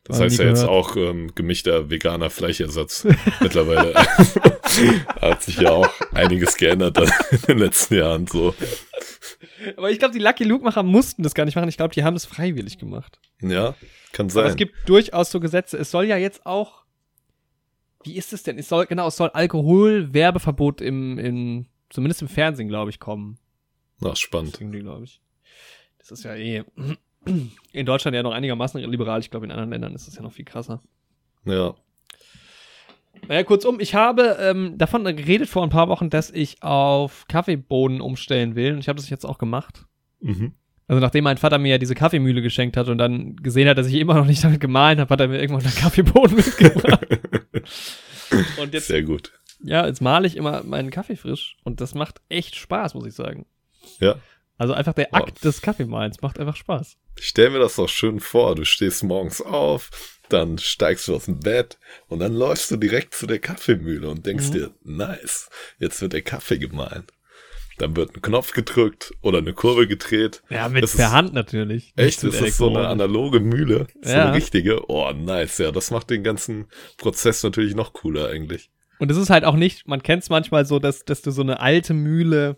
Das 0.04 0.20
heißt 0.20 0.38
ja 0.38 0.44
gehört. 0.44 0.58
jetzt 0.58 0.68
auch 0.68 0.96
ähm, 0.96 1.34
gemischter 1.34 1.88
veganer 1.88 2.28
Fleischersatz 2.28 3.06
mittlerweile. 3.40 3.94
Hat 5.20 5.42
sich 5.42 5.56
ja 5.56 5.70
auch 5.70 5.88
einiges 6.12 6.56
geändert 6.56 6.98
in 6.98 7.40
den 7.48 7.58
letzten 7.58 7.94
Jahren 7.94 8.26
so. 8.26 8.54
Aber 9.76 9.90
ich 9.90 9.98
glaube, 9.98 10.12
die 10.12 10.20
Lucky 10.20 10.44
Luke-Macher 10.44 10.82
mussten 10.82 11.22
das 11.22 11.34
gar 11.34 11.46
nicht 11.46 11.54
machen. 11.54 11.70
Ich 11.70 11.78
glaube, 11.78 11.94
die 11.94 12.04
haben 12.04 12.16
es 12.16 12.26
freiwillig 12.26 12.78
gemacht. 12.78 13.18
Ja, 13.40 13.74
kann 14.12 14.28
sein. 14.28 14.42
Aber 14.42 14.50
es 14.50 14.56
gibt 14.56 14.74
durchaus 14.86 15.30
so 15.30 15.40
Gesetze. 15.40 15.78
Es 15.78 15.90
soll 15.90 16.04
ja 16.04 16.18
jetzt 16.18 16.44
auch 16.44 16.84
wie 18.04 18.16
ist 18.16 18.32
es 18.32 18.42
denn? 18.42 18.58
Es 18.58 18.68
soll, 18.68 18.86
genau, 18.86 19.08
es 19.08 19.16
soll 19.16 19.30
Alkoholwerbeverbot 19.30 20.80
im, 20.80 21.18
im, 21.18 21.66
zumindest 21.90 22.22
im 22.22 22.28
Fernsehen, 22.28 22.68
glaube 22.68 22.90
ich, 22.90 23.00
kommen. 23.00 23.38
Na, 24.00 24.14
spannend. 24.16 24.60
Das, 24.60 24.68
glaube 24.68 25.04
ich. 25.04 25.20
das 25.98 26.10
ist 26.10 26.24
ja 26.24 26.34
eh 26.34 26.64
in 27.72 27.86
Deutschland 27.86 28.14
ja 28.14 28.22
noch 28.22 28.32
einigermaßen 28.32 28.80
liberal. 28.80 29.20
Ich 29.20 29.30
glaube, 29.30 29.46
in 29.46 29.52
anderen 29.52 29.70
Ländern 29.70 29.94
ist 29.94 30.06
das 30.06 30.16
ja 30.16 30.22
noch 30.22 30.32
viel 30.32 30.44
krasser. 30.44 30.82
Ja. 31.44 31.74
Naja, 33.28 33.42
kurzum, 33.44 33.80
ich 33.80 33.94
habe 33.94 34.36
ähm, 34.40 34.76
davon 34.76 35.04
geredet 35.04 35.48
vor 35.48 35.62
ein 35.62 35.70
paar 35.70 35.88
Wochen, 35.88 36.10
dass 36.10 36.30
ich 36.30 36.62
auf 36.62 37.26
Kaffeebohnen 37.28 38.00
umstellen 38.00 38.54
will. 38.54 38.72
Und 38.74 38.80
ich 38.80 38.88
habe 38.88 38.96
das 38.96 39.08
jetzt 39.08 39.24
auch 39.24 39.38
gemacht. 39.38 39.86
Mhm. 40.20 40.54
Also 40.86 41.00
nachdem 41.00 41.24
mein 41.24 41.38
Vater 41.38 41.58
mir 41.58 41.70
ja 41.70 41.78
diese 41.78 41.94
Kaffeemühle 41.94 42.42
geschenkt 42.42 42.76
hat 42.76 42.88
und 42.88 42.98
dann 42.98 43.36
gesehen 43.36 43.68
hat, 43.68 43.78
dass 43.78 43.86
ich 43.86 43.94
immer 43.94 44.14
noch 44.14 44.26
nicht 44.26 44.44
damit 44.44 44.60
gemahlen 44.60 45.00
habe, 45.00 45.10
hat 45.10 45.20
er 45.20 45.28
mir 45.28 45.40
irgendwann 45.40 45.64
einen 45.64 45.74
Kaffeeboden 45.74 46.36
mitgebracht. 46.36 47.06
und 48.60 48.74
jetzt, 48.74 48.88
Sehr 48.88 49.02
gut. 49.02 49.32
Ja, 49.64 49.86
jetzt 49.86 50.02
male 50.02 50.26
ich 50.26 50.36
immer 50.36 50.62
meinen 50.62 50.90
Kaffee 50.90 51.16
frisch 51.16 51.56
und 51.64 51.80
das 51.80 51.94
macht 51.94 52.20
echt 52.28 52.54
Spaß, 52.54 52.94
muss 52.94 53.06
ich 53.06 53.14
sagen. 53.14 53.46
Ja. 53.98 54.16
Also 54.58 54.74
einfach 54.74 54.92
der 54.92 55.14
Akt 55.14 55.36
wow. 55.36 55.40
des 55.40 55.62
Kaffeemalens 55.62 56.20
macht 56.22 56.38
einfach 56.38 56.56
Spaß. 56.56 56.98
Ich 57.18 57.28
stell 57.28 57.50
mir 57.50 57.58
das 57.58 57.76
doch 57.76 57.88
schön 57.88 58.20
vor. 58.20 58.54
Du 58.54 58.64
stehst 58.64 59.02
morgens 59.02 59.40
auf, 59.40 60.20
dann 60.28 60.58
steigst 60.58 61.08
du 61.08 61.16
aus 61.16 61.24
dem 61.24 61.40
Bett 61.40 61.78
und 62.08 62.20
dann 62.20 62.34
läufst 62.34 62.70
du 62.70 62.76
direkt 62.76 63.14
zu 63.14 63.26
der 63.26 63.38
Kaffeemühle 63.38 64.08
und 64.08 64.26
denkst 64.26 64.48
mhm. 64.48 64.52
dir, 64.52 64.74
nice, 64.82 65.48
jetzt 65.78 66.00
wird 66.02 66.12
der 66.12 66.22
Kaffee 66.22 66.58
gemahlen. 66.58 67.06
Dann 67.78 67.96
wird 67.96 68.14
ein 68.14 68.22
Knopf 68.22 68.52
gedrückt 68.52 69.14
oder 69.20 69.38
eine 69.38 69.52
Kurve 69.52 69.88
gedreht. 69.88 70.42
Ja, 70.48 70.68
mit 70.68 70.84
das 70.84 70.94
per 70.96 71.10
Hand 71.10 71.32
natürlich. 71.32 71.92
Echt? 71.96 72.22
Ist 72.22 72.40
das 72.40 72.56
so 72.56 72.68
eine 72.68 72.86
analoge 72.86 73.40
Mühle? 73.40 73.88
So 74.00 74.10
ja. 74.10 74.26
eine 74.26 74.36
richtige? 74.36 74.88
Oh, 74.88 75.10
nice. 75.10 75.58
Ja, 75.58 75.72
das 75.72 75.90
macht 75.90 76.10
den 76.10 76.22
ganzen 76.22 76.66
Prozess 76.98 77.42
natürlich 77.42 77.74
noch 77.74 77.92
cooler 77.92 78.28
eigentlich. 78.28 78.70
Und 78.98 79.10
es 79.10 79.16
ist 79.16 79.30
halt 79.30 79.44
auch 79.44 79.56
nicht, 79.56 79.88
man 79.88 80.02
kennt 80.02 80.22
es 80.22 80.30
manchmal 80.30 80.66
so, 80.66 80.78
dass, 80.78 81.04
dass 81.04 81.22
du 81.22 81.30
so 81.30 81.42
eine 81.42 81.60
alte 81.60 81.94
Mühle 81.94 82.56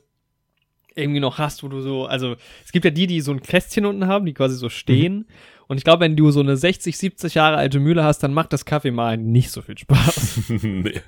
irgendwie 0.95 1.21
noch 1.21 1.39
hast, 1.39 1.63
wo 1.63 1.69
du 1.69 1.81
so, 1.81 2.07
also 2.07 2.37
es 2.65 2.73
gibt 2.73 2.85
ja 2.85 2.91
die, 2.91 3.07
die 3.07 3.21
so 3.21 3.31
ein 3.31 3.43
Kästchen 3.43 3.85
unten 3.85 4.07
haben, 4.07 4.25
die 4.25 4.35
quasi 4.35 4.57
so 4.57 4.69
stehen. 4.69 5.15
Mhm. 5.15 5.27
Und 5.69 5.79
ich 5.79 5.85
glaube, 5.85 6.01
wenn 6.01 6.17
du 6.17 6.31
so 6.31 6.41
eine 6.41 6.57
60, 6.57 6.97
70 6.97 7.35
Jahre 7.35 7.57
alte 7.57 7.81
Mühle 7.81 8.05
hast, 8.05 8.23
dann 8.23 8.33
macht 8.33 8.53
das 8.53 8.65
Kaffeemalen 8.65 9.31
nicht 9.31 9.51
so 9.51 9.63
viel 9.63 9.77
Spaß. 9.77 10.45
nee. 10.63 11.01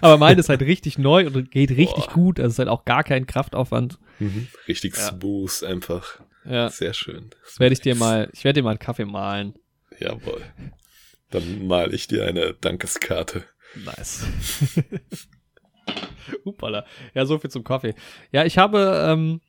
Aber 0.00 0.18
meine 0.18 0.40
ist 0.40 0.48
halt 0.48 0.62
richtig 0.62 0.98
neu 0.98 1.26
und 1.26 1.50
geht 1.50 1.70
richtig 1.70 2.06
Boah. 2.06 2.12
gut. 2.12 2.40
Also 2.40 2.52
ist 2.52 2.58
halt 2.58 2.68
auch 2.68 2.84
gar 2.84 3.04
kein 3.04 3.26
Kraftaufwand. 3.26 3.98
Mhm. 4.18 4.48
Richtig 4.68 4.96
ja. 4.96 5.02
smooth 5.02 5.62
einfach. 5.62 6.20
Ja. 6.44 6.68
Sehr 6.68 6.92
schön. 6.92 7.30
Das 7.44 7.60
werde 7.60 7.72
ich 7.72 7.80
dir 7.80 7.94
mal, 7.94 8.28
ich 8.32 8.44
werde 8.44 8.60
dir 8.60 8.64
mal 8.64 8.70
einen 8.70 8.78
Kaffee 8.78 9.06
malen. 9.06 9.54
Jawohl. 9.98 10.42
Dann 11.30 11.66
male 11.66 11.94
ich 11.94 12.06
dir 12.06 12.26
eine 12.26 12.54
Dankeskarte. 12.54 13.44
Nice. 13.84 14.26
Upala. 16.44 16.84
Ja, 17.14 17.26
so 17.26 17.38
viel 17.38 17.50
zum 17.50 17.64
Kaffee. 17.64 17.94
Ja, 18.32 18.44
ich 18.44 18.58
habe, 18.58 19.04
ähm, 19.06 19.40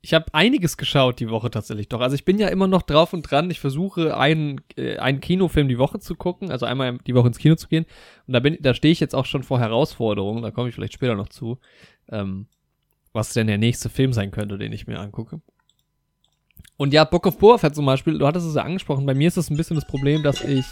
ich 0.00 0.14
habe 0.14 0.26
einiges 0.32 0.76
geschaut 0.76 1.20
die 1.20 1.30
Woche 1.30 1.50
tatsächlich 1.50 1.88
doch. 1.88 2.00
Also 2.00 2.14
ich 2.14 2.24
bin 2.24 2.38
ja 2.38 2.48
immer 2.48 2.66
noch 2.66 2.82
drauf 2.82 3.12
und 3.12 3.22
dran. 3.22 3.50
Ich 3.50 3.60
versuche 3.60 4.16
einen, 4.16 4.60
äh, 4.76 4.98
einen 4.98 5.20
Kinofilm 5.20 5.68
die 5.68 5.78
Woche 5.78 5.98
zu 5.98 6.14
gucken, 6.14 6.50
also 6.50 6.66
einmal 6.66 6.98
die 7.06 7.14
Woche 7.14 7.28
ins 7.28 7.38
Kino 7.38 7.54
zu 7.54 7.68
gehen. 7.68 7.86
Und 8.26 8.34
da 8.34 8.40
bin, 8.40 8.58
da 8.60 8.74
stehe 8.74 8.92
ich 8.92 9.00
jetzt 9.00 9.14
auch 9.14 9.26
schon 9.26 9.42
vor 9.42 9.60
Herausforderungen. 9.60 10.42
Da 10.42 10.50
komme 10.50 10.68
ich 10.68 10.74
vielleicht 10.74 10.94
später 10.94 11.14
noch 11.14 11.28
zu, 11.28 11.58
ähm, 12.08 12.46
was 13.12 13.32
denn 13.32 13.46
der 13.46 13.58
nächste 13.58 13.88
Film 13.88 14.12
sein 14.12 14.30
könnte, 14.30 14.58
den 14.58 14.72
ich 14.72 14.86
mir 14.86 14.98
angucke. 14.98 15.40
Und 16.76 16.92
ja, 16.92 17.04
Book 17.04 17.26
of 17.26 17.38
Boba 17.38 17.58
Fett 17.58 17.74
zum 17.74 17.86
Beispiel, 17.86 18.18
du 18.18 18.26
hattest 18.26 18.46
es 18.46 18.56
ja 18.56 18.62
angesprochen. 18.62 19.06
Bei 19.06 19.14
mir 19.14 19.28
ist 19.28 19.36
das 19.36 19.48
ein 19.48 19.56
bisschen 19.56 19.76
das 19.76 19.86
Problem, 19.86 20.22
dass 20.22 20.42
ich, 20.42 20.66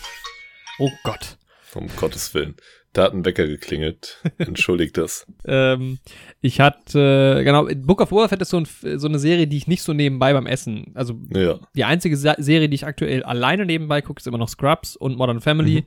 oh 0.79 0.91
Gott, 1.05 1.39
um 1.75 1.89
Gottes 1.97 2.35
Willen. 2.35 2.57
Da 2.95 3.05
hat 3.05 3.15
ein 3.15 3.25
Wecker 3.25 3.47
geklingelt. 3.47 4.21
Entschuldigt 4.39 4.99
das. 4.99 5.27
ähm, 5.47 5.99
ich 6.43 6.61
hatte, 6.61 7.41
genau, 7.45 7.67
Book 7.77 8.01
of 8.03 8.29
Fett 8.29 8.43
ist 8.43 8.51
so, 8.51 8.59
ein, 8.59 8.67
so, 8.99 9.09
eine 9.09 9.19
Serie, 9.19 9.47
die 9.47 9.57
ich 9.57 9.67
nicht 9.67 9.83
so 9.83 9.93
nebenbei 9.95 10.33
beim 10.35 10.47
Essen, 10.47 10.93
also 10.95 11.19
ja. 11.35 11.59
die 11.75 11.85
einzige 11.85 12.17
Sa 12.17 12.35
Serie, 12.39 12.69
die 12.69 12.75
ich 12.75 12.85
aktuell 12.87 13.23
alleine 13.23 13.65
nebenbei 13.65 14.03
gucke, 14.03 14.21
ist 14.21 14.27
immer 14.27 14.39
noch 14.39 14.49
Scrubs 14.49 14.97
und 14.97 15.17
Modern 15.17 15.41
Family. 15.41 15.83
Mhm. 15.83 15.87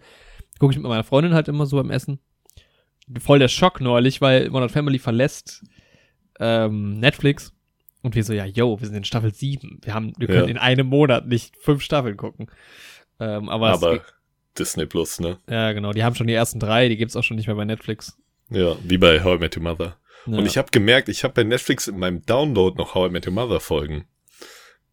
Gucke 0.59 0.71
ich 0.73 0.77
mit 0.79 0.87
meiner 0.87 1.03
Freundin 1.03 1.33
halt 1.33 1.47
immer 1.47 1.65
so 1.65 1.77
beim 1.77 1.91
Essen. 1.91 2.19
Voll 3.19 3.37
der 3.39 3.49
Schock 3.49 3.81
neulich, 3.81 4.19
weil 4.21 4.49
Modern 4.49 4.69
Family 4.69 4.97
verlässt 4.97 5.63
ähm, 6.39 6.99
Netflix 6.99 7.53
Und 8.01 8.15
wir 8.15 8.23
so, 8.23 8.33
ja, 8.33 8.45
yo, 8.45 8.79
wir 8.79 8.87
sind 8.87 8.97
in 8.97 9.03
Staffel 9.03 9.33
7. 9.33 9.79
Wir 9.83 9.93
haben, 9.93 10.13
wir 10.17 10.27
können 10.27 10.45
Ja. 10.45 10.49
in 10.49 10.57
einem 10.57 10.87
Monat 10.87 11.27
nicht 11.27 11.55
fünf 11.57 11.81
Staffeln 11.83 12.17
gucken. 12.17 12.47
Ähm, 13.19 13.47
aber, 13.49 13.73
es- 13.73 13.83
Aber 13.83 14.01
Disney 14.57 14.85
Plus, 14.85 15.19
ne? 15.19 15.37
ja, 15.49 15.71
genau, 15.73 15.91
die 15.93 16.03
haben 16.03 16.15
schon 16.15 16.27
die 16.27 16.33
ersten 16.33 16.59
drei, 16.59 16.87
die 16.89 16.97
gibt's 16.97 17.15
auch 17.15 17.23
schon 17.23 17.37
nicht 17.37 17.47
mehr 17.47 17.55
bei 17.55 17.65
Netflix. 17.65 18.17
Ja, 18.49 18.75
wie 18.83 18.97
bei 18.97 19.23
How 19.23 19.37
I 19.37 19.39
Met 19.39 19.57
Your 19.57 19.63
Mother. 19.63 19.97
Ja. 20.27 20.37
Und 20.37 20.45
ich 20.45 20.57
habe 20.57 20.69
gemerkt, 20.71 21.09
ich 21.09 21.23
habe 21.23 21.33
bei 21.33 21.43
Netflix 21.43 21.87
in 21.87 21.97
meinem 21.99 22.21
Download 22.25 22.75
noch 22.77 22.95
How 22.95 23.09
I 23.09 23.11
Met 23.11 23.27
Your 23.27 23.33
Mother 23.33 23.59
Folgen. 23.59 24.05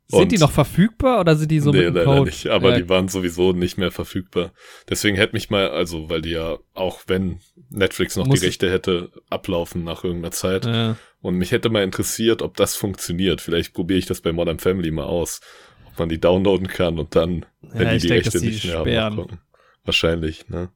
sind 0.09 0.21
und- 0.21 0.33
die 0.33 0.39
noch 0.39 0.51
verfügbar 0.53 1.21
oder 1.21 1.37
sind 1.37 1.51
die 1.51 1.61
so 1.61 1.71
nee, 1.71 1.79
mit 1.79 1.87
dem 1.89 1.95
leider 1.95 2.05
Code? 2.19 2.25
nicht. 2.31 2.47
Aber 2.49 2.71
Ja, 2.71 2.77
die 2.79 2.89
waren 2.89 3.09
sowieso 3.09 3.53
nicht 3.53 3.79
mehr 3.79 3.91
verfügbar. 3.91 4.53
Deswegen 4.91 5.17
hätte 5.17 5.33
mich 5.35 5.49
mal, 5.49 5.71
also 5.71 6.11
weil 6.11 6.21
die 6.23 6.31
ja, 6.31 6.59
auch 6.75 7.01
wenn 7.07 7.41
Netflix 7.71 8.17
noch 8.17 8.27
Muss 8.27 8.41
die 8.41 8.47
es- 8.47 8.51
Rechte 8.53 8.71
hätte, 8.71 9.11
ablaufen 9.31 9.85
nach 9.85 10.05
irgendeiner 10.05 10.33
Zeit. 10.33 10.67
ja. 10.67 10.97
Und 11.23 11.37
mich 11.37 11.53
hätte 11.53 11.69
mal 11.71 11.85
interessiert, 11.85 12.43
ob 12.43 12.57
das 12.57 12.75
funktioniert. 12.75 13.41
Vielleicht 13.41 13.75
probiere 13.75 13.99
ich 14.01 14.07
das 14.07 14.21
bei 14.23 14.33
Modern 14.33 14.59
Family 14.59 14.91
mal 14.91 15.05
aus. 15.05 15.41
Ob 15.87 15.99
man 16.01 16.09
die 16.09 16.19
downloaden 16.19 16.67
kann 16.67 16.99
und 16.99 17.15
dann, 17.15 17.47
wenn 17.61 17.87
Ja, 17.87 17.93
die 17.95 17.99
die 18.01 18.09
denk, 18.09 18.25
Rechte 18.27 18.41
nicht 18.41 18.65
mehr 18.65 19.03
haben, 19.05 19.17
gucken. 19.17 19.39
Wahrscheinlich, 19.85 20.49
ne? 20.49 20.71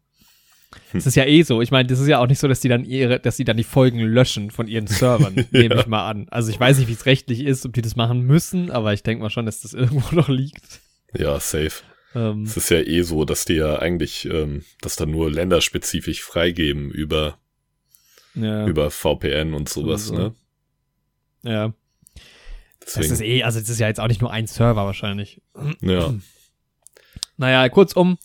Das 0.93 1.07
ist 1.07 1.15
ja 1.15 1.25
eh 1.25 1.43
so. 1.43 1.63
Ich 1.63 1.71
meine, 1.71 1.89
das 1.89 2.01
ist 2.01 2.09
ja 2.09 2.19
auch 2.19 2.27
nicht 2.27 2.39
so, 2.39 2.49
dass 2.49 2.61
die 2.61 2.69
dann 2.69 2.85
ihre, 2.85 3.19
dass 3.21 3.37
die 3.37 3.45
dann 3.45 3.57
die 3.57 3.65
Folgen 3.65 4.01
löschen 4.01 4.51
von 4.51 4.69
ihren 4.69 4.87
Servern, 4.87 5.35
nehme 5.51 5.77
ich 5.77 5.87
mal 5.87 6.09
an. 6.09 6.29
Also 6.31 6.51
ich 6.51 6.61
weiß 6.61 6.79
nicht, 6.79 6.89
wie 6.89 6.93
es 6.93 7.07
rechtlich 7.07 7.41
ist, 7.41 7.65
ob 7.65 7.73
die 7.73 7.83
das 7.83 7.97
machen 7.97 8.23
müssen, 8.23 8.71
aber 8.71 8.93
ich 8.93 9.03
denke 9.03 9.23
mal 9.23 9.31
schon, 9.31 9.47
dass 9.47 9.61
das 9.63 9.73
irgendwo 9.75 10.15
noch 10.15 10.29
liegt. 10.29 10.81
Ja, 11.17 11.39
safe. 11.41 11.83
Ähm, 12.15 12.43
Es 12.43 12.57
ist 12.57 12.69
ja 12.71 12.81
eh 12.81 13.03
so, 13.03 13.25
dass 13.25 13.45
die 13.45 13.55
ja 13.55 13.79
eigentlich 13.79 14.27
ähm, 14.27 14.65
das 14.81 14.97
dann 14.97 15.11
nur 15.11 15.31
länderspezifisch 15.31 16.23
freigeben 16.23 16.91
über, 16.91 17.39
ja, 18.35 18.67
über 18.67 18.91
VPN 18.91 19.55
und 19.55 19.69
sowas, 19.69 20.07
Sowieso. 20.07 20.23
ne? 20.23 20.35
ja. 21.43 21.73
Das 22.81 22.95
Deswegen, 22.95 23.13
ist 23.15 23.21
eh, 23.23 23.43
also 23.43 23.59
das 23.61 23.69
ist 23.69 23.81
ja 23.81 23.89
jetzt 23.89 23.99
auch 23.99 24.07
nicht 24.09 24.21
nur 24.21 24.31
ein 24.31 24.47
Server 24.47 24.85
wahrscheinlich. 24.85 25.41
ja, 25.81 26.15
Naja, 27.39 27.69
kurzum, 27.69 28.17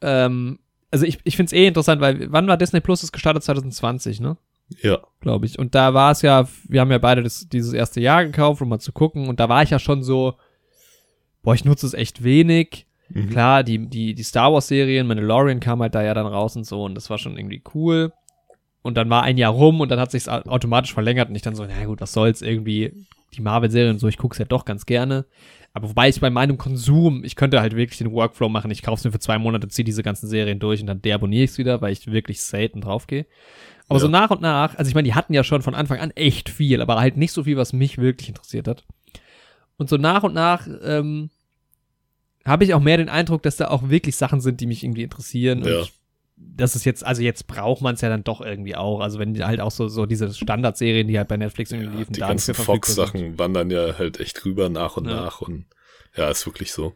ähm, 0.00 0.58
also 0.90 1.04
ich, 1.04 1.18
ich 1.24 1.36
finde 1.36 1.48
es 1.48 1.52
eh 1.52 1.66
interessant, 1.66 2.00
weil 2.00 2.30
wann 2.32 2.46
war 2.46 2.56
Disney 2.56 2.80
Plus? 2.80 3.00
Das 3.00 3.12
gestartet 3.12 3.42
2020, 3.42 4.20
ne? 4.20 4.36
ja, 4.82 4.98
glaube 5.20 5.46
ich. 5.46 5.58
Und 5.58 5.74
da 5.74 5.94
war 5.94 6.10
es 6.10 6.22
ja, 6.22 6.48
wir 6.68 6.80
haben 6.80 6.90
ja 6.90 6.98
beide 6.98 7.22
das, 7.22 7.48
dieses 7.48 7.72
erste 7.72 8.00
Jahr 8.00 8.24
gekauft, 8.24 8.60
um 8.62 8.68
mal 8.68 8.80
zu 8.80 8.92
gucken. 8.92 9.28
Und 9.28 9.38
da 9.40 9.48
war 9.48 9.62
ich 9.62 9.70
ja 9.70 9.78
schon 9.78 10.02
so, 10.02 10.34
boah, 11.42 11.54
ich 11.54 11.64
nutze 11.64 11.86
es 11.86 11.94
echt 11.94 12.24
wenig. 12.24 12.86
Mhm. 13.08 13.30
Klar, 13.30 13.62
die, 13.62 13.86
die, 13.88 14.14
die 14.14 14.22
Star 14.24 14.52
Wars-Serien, 14.52 15.06
Mandalorian 15.06 15.60
kam 15.60 15.80
halt 15.82 15.94
da 15.94 16.02
ja 16.02 16.14
dann 16.14 16.26
raus 16.26 16.56
und 16.56 16.64
so. 16.64 16.82
Und 16.84 16.94
das 16.96 17.10
war 17.10 17.18
schon 17.18 17.36
irgendwie 17.36 17.62
cool. 17.74 18.12
Und 18.82 18.96
dann 18.96 19.10
war 19.10 19.22
ein 19.22 19.38
Jahr 19.38 19.52
rum 19.52 19.80
und 19.80 19.88
dann 19.90 20.00
hat 20.00 20.10
sich's 20.10 20.28
au- 20.28 20.42
automatisch 20.48 20.92
verlängert. 20.94 21.28
Und 21.28 21.36
ich 21.36 21.42
dann 21.42 21.54
so, 21.54 21.64
na 21.64 21.84
gut, 21.84 22.00
was 22.00 22.12
soll's 22.12 22.42
irgendwie. 22.42 22.92
Die 23.36 23.42
Marvel-Serien 23.42 23.92
und 23.94 23.98
so, 23.98 24.08
ich 24.08 24.16
guck's 24.18 24.38
ja 24.38 24.44
doch 24.46 24.64
ganz 24.64 24.86
gerne. 24.86 25.26
Aber 25.76 25.90
wobei 25.90 26.08
ich 26.08 26.18
bei 26.20 26.30
meinem 26.30 26.56
Konsum, 26.56 27.22
ich 27.22 27.36
könnte 27.36 27.60
halt 27.60 27.76
wirklich 27.76 27.98
den 27.98 28.10
Workflow 28.10 28.48
machen. 28.48 28.70
Ich 28.70 28.80
kauf's 28.80 29.04
mir 29.04 29.12
für 29.12 29.18
zwei 29.18 29.36
Monate, 29.38 29.68
ziehe 29.68 29.84
diese 29.84 30.02
ganzen 30.02 30.26
Serien 30.26 30.58
durch 30.58 30.80
und 30.80 30.86
dann 30.86 31.02
deabonniere 31.02 31.44
ich's 31.44 31.58
wieder, 31.58 31.82
weil 31.82 31.92
ich 31.92 32.10
wirklich 32.10 32.40
selten 32.40 32.80
draufgehe. 32.80 33.26
Aber 33.86 33.98
Ja. 33.98 34.00
so 34.00 34.08
nach 34.08 34.30
und 34.30 34.40
nach, 34.40 34.74
also 34.76 34.88
ich 34.88 34.94
meine, 34.94 35.04
die 35.04 35.12
hatten 35.12 35.34
ja 35.34 35.44
schon 35.44 35.60
von 35.60 35.74
Anfang 35.74 35.98
an 35.98 36.12
echt 36.12 36.48
viel, 36.48 36.80
aber 36.80 36.98
halt 36.98 37.18
nicht 37.18 37.32
so 37.32 37.44
viel, 37.44 37.58
was 37.58 37.74
mich 37.74 37.98
wirklich 37.98 38.30
interessiert 38.30 38.68
hat. 38.68 38.84
Und 39.76 39.90
so 39.90 39.98
nach 39.98 40.22
und 40.22 40.32
nach 40.32 40.66
ähm, 40.82 41.28
habe 42.46 42.64
ich 42.64 42.72
auch 42.72 42.80
mehr 42.80 42.96
den 42.96 43.10
Eindruck, 43.10 43.42
dass 43.42 43.56
da 43.56 43.68
auch 43.68 43.90
wirklich 43.90 44.16
Sachen 44.16 44.40
sind, 44.40 44.62
die 44.62 44.66
mich 44.66 44.82
irgendwie 44.82 45.02
interessieren. 45.02 45.62
Ja. 45.62 45.80
Und 45.80 45.92
das 46.36 46.76
ist 46.76 46.84
jetzt, 46.84 47.04
also 47.04 47.22
jetzt 47.22 47.46
braucht 47.46 47.82
man 47.82 47.94
es 47.94 48.02
ja 48.02 48.08
dann 48.08 48.24
doch 48.24 48.40
irgendwie 48.40 48.76
auch. 48.76 49.00
Also 49.00 49.18
wenn 49.18 49.34
die 49.34 49.44
halt 49.44 49.60
auch 49.60 49.70
so, 49.70 49.88
so 49.88 50.06
diese 50.06 50.32
Standardserien, 50.32 51.08
die 51.08 51.18
halt 51.18 51.28
bei 51.28 51.36
Netflix 51.36 51.72
irgendwie 51.72 51.96
liefen, 51.96 52.12
die 52.12 52.20
ganzen. 52.20 52.54
Fox-Sachen 52.54 53.38
wandern 53.38 53.70
ja 53.70 53.98
halt 53.98 54.20
echt 54.20 54.44
rüber 54.44 54.68
nach 54.68 54.96
und 54.96 55.06
Ja. 55.08 55.16
nach 55.16 55.40
und 55.40 55.66
ja, 56.14 56.28
ist 56.30 56.46
wirklich 56.46 56.72
so. 56.72 56.94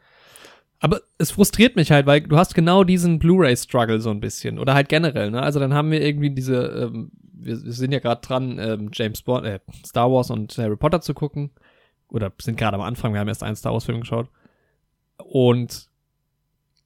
Aber 0.78 1.00
es 1.18 1.30
frustriert 1.30 1.76
mich 1.76 1.90
halt, 1.90 2.06
weil 2.06 2.22
du 2.22 2.36
hast 2.38 2.54
genau 2.54 2.84
diesen 2.84 3.18
Blu-ray-Struggle 3.18 4.00
so 4.00 4.10
ein 4.10 4.20
bisschen. 4.20 4.58
Oder 4.58 4.74
halt 4.74 4.88
generell, 4.88 5.30
ne? 5.30 5.42
Also 5.42 5.60
dann 5.60 5.74
haben 5.74 5.90
wir 5.90 6.00
irgendwie 6.00 6.30
diese, 6.30 6.56
ähm, 6.56 7.10
wir, 7.32 7.62
wir 7.62 7.72
sind 7.72 7.92
ja 7.92 7.98
gerade 7.98 8.22
dran, 8.22 8.58
ähm, 8.58 8.90
James 8.92 9.22
Bond, 9.22 9.44
äh, 9.46 9.60
Star 9.86 10.10
Wars 10.10 10.30
und 10.30 10.56
Harry 10.56 10.76
Potter 10.76 11.00
zu 11.02 11.12
gucken. 11.12 11.50
Oder 12.08 12.32
sind 12.40 12.56
gerade 12.58 12.76
am 12.76 12.80
Anfang, 12.80 13.12
wir 13.12 13.20
haben 13.20 13.28
erst 13.28 13.42
einen 13.42 13.56
Star 13.56 13.72
Wars-Film 13.72 14.00
geschaut. 14.00 14.28
Und 15.18 15.88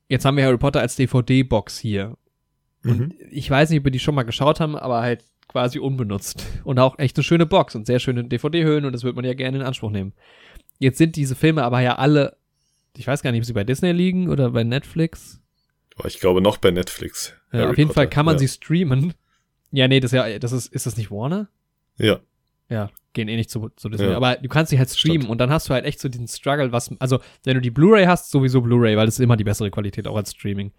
jetzt 0.08 0.24
haben 0.24 0.36
wir 0.36 0.44
Harry 0.44 0.58
Potter 0.58 0.80
als 0.80 0.96
DVD-Box 0.96 1.78
hier. 1.78 2.16
Und 2.84 2.98
Mhm. 3.00 3.12
ich 3.30 3.50
weiß 3.50 3.70
nicht, 3.70 3.80
ob 3.80 3.84
wir 3.84 3.90
die 3.90 3.98
schon 3.98 4.14
mal 4.14 4.22
geschaut 4.24 4.60
haben, 4.60 4.76
aber 4.76 5.00
halt 5.02 5.24
quasi 5.48 5.78
unbenutzt. 5.78 6.44
Und 6.64 6.78
auch 6.78 6.98
echt 6.98 7.16
eine 7.16 7.24
schöne 7.24 7.46
Box 7.46 7.74
und 7.74 7.86
sehr 7.86 7.98
schöne 7.98 8.24
DVD-Höhen 8.24 8.84
und 8.84 8.92
das 8.92 9.02
würde 9.04 9.16
man 9.16 9.24
ja 9.24 9.34
gerne 9.34 9.58
in 9.58 9.62
Anspruch 9.64 9.90
nehmen. 9.90 10.12
Jetzt 10.78 10.98
sind 10.98 11.16
diese 11.16 11.34
Filme 11.34 11.62
aber 11.62 11.80
ja 11.80 11.96
alle, 11.96 12.36
ich 12.96 13.06
weiß 13.06 13.22
gar 13.22 13.30
nicht, 13.32 13.40
ob 13.40 13.44
sie 13.46 13.52
bei 13.52 13.64
Disney 13.64 13.92
liegen 13.92 14.28
oder 14.28 14.50
bei 14.50 14.64
Netflix. 14.64 15.40
Aber 15.96 16.08
ich 16.08 16.18
glaube 16.18 16.40
noch 16.40 16.56
bei 16.56 16.70
Netflix. 16.72 17.34
Ja, 17.52 17.70
auf 17.70 17.78
jeden 17.78 17.92
Fall 17.92 18.06
Potter, 18.06 18.14
kann 18.14 18.26
man 18.26 18.34
ja. 18.34 18.38
sie 18.40 18.48
streamen. 18.48 19.14
Ja, 19.70 19.86
nee, 19.88 20.00
das 20.00 20.12
ist 20.12 20.16
ja, 20.16 20.38
das 20.38 20.52
ist, 20.52 20.72
ist 20.72 20.86
das 20.86 20.96
nicht 20.96 21.10
Warner? 21.10 21.48
Ja, 21.98 22.18
Ja, 22.68 22.90
gehen 23.12 23.28
eh 23.28 23.36
nicht 23.36 23.50
zu, 23.50 23.70
zu 23.76 23.88
Disney. 23.88 24.08
Ja. 24.08 24.16
Aber 24.16 24.34
du 24.36 24.48
kannst 24.48 24.70
sie 24.70 24.78
halt 24.78 24.90
streamen 24.90 25.20
Stimmt. 25.22 25.30
und 25.30 25.38
dann 25.38 25.50
hast 25.50 25.68
du 25.68 25.74
halt 25.74 25.84
echt 25.84 26.00
so 26.00 26.08
diesen 26.08 26.26
Struggle, 26.26 26.72
was, 26.72 26.90
also, 26.98 27.20
wenn 27.44 27.54
du 27.54 27.60
die 27.60 27.70
Blu-ray 27.70 28.06
hast, 28.06 28.30
sowieso 28.32 28.60
Blu-ray, 28.60 28.96
weil 28.96 29.06
das 29.06 29.14
ist 29.16 29.20
immer 29.20 29.36
die 29.36 29.44
bessere 29.44 29.70
Qualität, 29.70 30.08
auch 30.08 30.16
als 30.16 30.32
Streaming. 30.32 30.72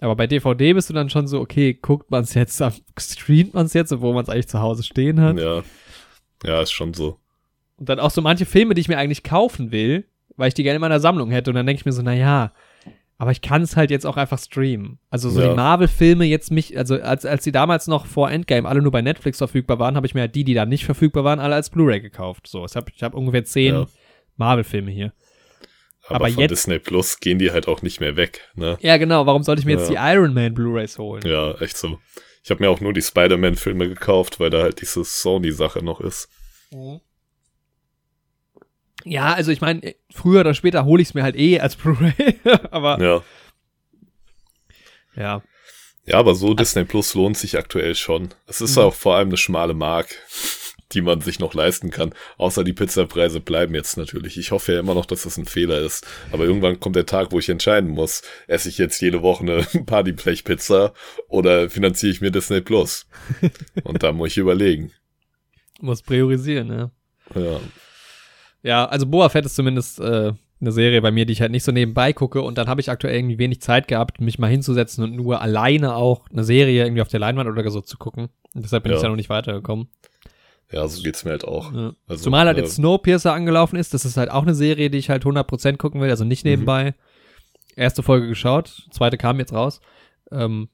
Aber 0.00 0.16
bei 0.16 0.26
DVD 0.26 0.72
bist 0.72 0.88
du 0.88 0.94
dann 0.94 1.10
schon 1.10 1.26
so, 1.26 1.40
okay, 1.40 1.74
guckt 1.74 2.10
man 2.10 2.22
es 2.22 2.34
jetzt, 2.34 2.62
ab- 2.62 2.74
streamt 2.98 3.52
man 3.54 3.66
es 3.66 3.74
jetzt, 3.74 3.92
obwohl 3.92 4.14
man 4.14 4.22
es 4.22 4.28
eigentlich 4.30 4.48
zu 4.48 4.60
Hause 4.60 4.82
stehen 4.82 5.20
hat. 5.20 5.38
ja. 5.38 5.62
Ja, 6.44 6.62
ist 6.62 6.72
schon 6.72 6.94
so. 6.94 7.18
Und 7.76 7.88
dann 7.90 8.00
auch 8.00 8.10
so 8.10 8.22
manche 8.22 8.46
Filme, 8.46 8.72
die 8.74 8.80
ich 8.80 8.88
mir 8.88 8.96
eigentlich 8.96 9.22
kaufen 9.22 9.72
will, 9.72 10.06
weil 10.36 10.48
ich 10.48 10.54
die 10.54 10.62
gerne 10.62 10.76
in 10.76 10.80
meiner 10.80 11.00
Sammlung 11.00 11.30
hätte. 11.30 11.50
Und 11.50 11.56
dann 11.56 11.66
denke 11.66 11.80
ich 11.80 11.84
mir 11.86 11.92
so, 11.92 12.00
na 12.00 12.14
ja, 12.14 12.52
aber 13.18 13.30
ich 13.30 13.42
kann 13.42 13.60
es 13.60 13.76
halt 13.76 13.90
jetzt 13.90 14.06
auch 14.06 14.16
einfach 14.16 14.38
streamen. 14.38 14.98
Also 15.10 15.28
so 15.28 15.42
Ja. 15.42 15.50
die 15.50 15.54
Marvel-Filme 15.54 16.24
jetzt 16.24 16.50
mich, 16.50 16.78
also 16.78 16.94
als, 16.94 17.26
als 17.26 17.44
die 17.44 17.52
damals 17.52 17.88
noch 17.88 18.06
vor 18.06 18.30
Endgame 18.30 18.66
alle 18.66 18.80
nur 18.80 18.90
bei 18.90 19.02
Netflix 19.02 19.36
verfügbar 19.36 19.78
waren, 19.78 19.96
habe 19.96 20.06
ich 20.06 20.14
mir 20.14 20.20
halt 20.22 20.34
die, 20.34 20.44
die 20.44 20.54
da 20.54 20.64
nicht 20.64 20.86
verfügbar 20.86 21.24
waren, 21.24 21.40
alle 21.40 21.54
als 21.56 21.68
Blu-ray 21.68 22.00
gekauft. 22.00 22.46
So, 22.46 22.64
ich 22.64 22.74
habe 22.74 22.90
ich 22.94 23.02
hab 23.02 23.12
ungefähr 23.14 23.44
zehn 23.44 23.74
Ja. 23.74 23.86
Marvel-Filme 24.38 24.90
hier. 24.90 25.12
Aber, 26.10 26.24
Aber 26.26 26.28
von 26.34 26.40
jetzt- 26.42 26.50
Disney 26.50 26.78
Plus 26.78 27.20
gehen 27.20 27.38
die 27.38 27.50
halt 27.52 27.68
auch 27.68 27.82
nicht 27.82 28.00
mehr 28.00 28.16
weg, 28.16 28.48
ne? 28.54 28.76
Ja, 28.80 28.96
genau, 28.96 29.26
warum 29.26 29.42
sollte 29.42 29.60
ich 29.60 29.66
mir 29.66 29.76
jetzt 29.78 29.88
die 29.88 29.94
Ja. 29.94 30.12
Iron 30.12 30.34
Man 30.34 30.54
Blu-rays 30.54 30.98
holen? 30.98 31.22
Ja, 31.26 31.52
echt 31.60 31.76
so. 31.76 31.98
Ich 32.42 32.50
habe 32.50 32.62
mir 32.62 32.70
auch 32.70 32.80
nur 32.80 32.92
die 32.92 33.02
Spider-Man-Filme 33.02 33.88
gekauft, 33.88 34.40
weil 34.40 34.50
da 34.50 34.62
halt 34.62 34.80
diese 34.80 35.04
Sony-Sache 35.04 35.84
noch 35.84 36.00
ist. 36.00 36.28
Ja, 39.04 39.32
also 39.34 39.50
ich 39.50 39.60
meine, 39.60 39.94
früher 40.12 40.40
oder 40.40 40.54
später 40.54 40.84
hole 40.84 41.00
ich 41.00 41.08
es 41.08 41.14
mir 41.14 41.22
halt 41.22 41.36
eh 41.36 41.60
als 41.60 41.76
Blu-ray, 41.76 42.40
aber 42.70 43.00
Ja. 43.02 43.22
ja. 45.16 45.42
Ja, 46.06 46.18
aber 46.18 46.34
so 46.34 46.54
Disney 46.54 46.84
Plus 46.84 47.14
lohnt 47.14 47.36
sich 47.38 47.56
aktuell 47.56 47.94
schon. 47.94 48.30
Es 48.46 48.60
ist 48.60 48.76
Mhm. 48.76 48.82
auch 48.82 48.94
vor 48.94 49.14
allem 49.16 49.28
eine 49.28 49.36
schmale 49.36 49.74
Mark, 49.74 50.08
die 50.92 51.02
man 51.02 51.20
sich 51.20 51.38
noch 51.38 51.54
leisten 51.54 51.90
kann. 51.90 52.12
Außer 52.36 52.64
die 52.64 52.72
Pizzapreise 52.72 53.40
bleiben 53.40 53.74
jetzt 53.74 53.96
natürlich. 53.96 54.36
Ich 54.38 54.50
hoffe 54.50 54.72
ja 54.74 54.80
immer 54.80 54.94
noch, 54.94 55.06
dass 55.06 55.22
das 55.22 55.36
ein 55.36 55.46
Fehler 55.46 55.78
ist. 55.80 56.06
Aber 56.32 56.44
irgendwann 56.44 56.80
kommt 56.80 56.96
der 56.96 57.06
Tag, 57.06 57.32
wo 57.32 57.38
ich 57.38 57.48
entscheiden 57.48 57.90
muss. 57.90 58.22
Esse 58.46 58.68
ich 58.68 58.78
jetzt 58.78 59.00
jede 59.00 59.22
Woche 59.22 59.42
eine 59.42 59.62
Partyblech-Pizza 59.86 60.92
oder 61.28 61.70
finanziere 61.70 62.12
ich 62.12 62.20
mir 62.20 62.30
Disney 62.30 62.60
Plus? 62.60 63.06
Und 63.84 64.02
da 64.02 64.12
muss 64.12 64.28
ich 64.28 64.38
überlegen. 64.38 64.92
Muss 65.80 66.02
priorisieren, 66.02 66.68
ne? 66.68 66.90
Ja. 67.34 67.60
Ja, 68.62 68.84
also 68.86 69.06
Boa 69.06 69.28
Fett 69.30 69.46
ist 69.46 69.56
zumindest 69.56 70.00
äh, 70.00 70.32
eine 70.60 70.72
Serie 70.72 71.00
bei 71.00 71.10
mir, 71.10 71.24
die 71.24 71.32
ich 71.32 71.40
halt 71.40 71.50
nicht 71.52 71.64
so 71.64 71.72
nebenbei 71.72 72.12
gucke 72.12 72.42
und 72.42 72.58
dann 72.58 72.68
habe 72.68 72.80
ich 72.82 72.90
aktuell 72.90 73.16
irgendwie 73.16 73.38
wenig 73.38 73.62
Zeit 73.62 73.88
gehabt, 73.88 74.20
mich 74.20 74.38
mal 74.38 74.50
hinzusetzen 74.50 75.02
und 75.04 75.16
nur 75.16 75.40
alleine 75.40 75.94
auch 75.94 76.28
eine 76.30 76.44
Serie 76.44 76.84
irgendwie 76.84 77.00
auf 77.00 77.08
der 77.08 77.20
Leinwand 77.20 77.48
oder 77.48 77.70
so 77.70 77.80
zu 77.80 77.96
gucken. 77.96 78.28
Und 78.54 78.62
deshalb 78.64 78.82
bin 78.82 78.92
Ja. 78.92 78.96
ich 78.96 79.02
da 79.02 79.08
noch 79.08 79.16
nicht 79.16 79.30
weitergekommen. 79.30 79.88
Ja, 80.72 80.86
so 80.86 81.02
geht's 81.02 81.24
mir 81.24 81.32
halt 81.32 81.44
auch. 81.44 81.72
Ja. 81.72 81.92
Also, 82.06 82.24
Zumal 82.24 82.46
halt 82.46 82.58
äh, 82.58 82.60
jetzt 82.62 82.76
Snowpiercer 82.76 83.32
angelaufen 83.32 83.76
ist, 83.76 83.92
das 83.94 84.04
ist 84.04 84.16
halt 84.16 84.30
auch 84.30 84.42
eine 84.42 84.54
Serie, 84.54 84.90
die 84.90 84.98
ich 84.98 85.10
halt 85.10 85.24
100% 85.24 85.76
gucken 85.78 86.00
will, 86.00 86.10
also 86.10 86.24
nicht 86.24 86.44
Mhm. 86.44 86.50
nebenbei. 86.50 86.94
Erste 87.76 88.02
Folge 88.02 88.28
geschaut, 88.28 88.86
zweite 88.90 89.16
kam 89.16 89.38
jetzt 89.38 89.52
raus. 89.52 89.80
Ähm, 90.30 90.68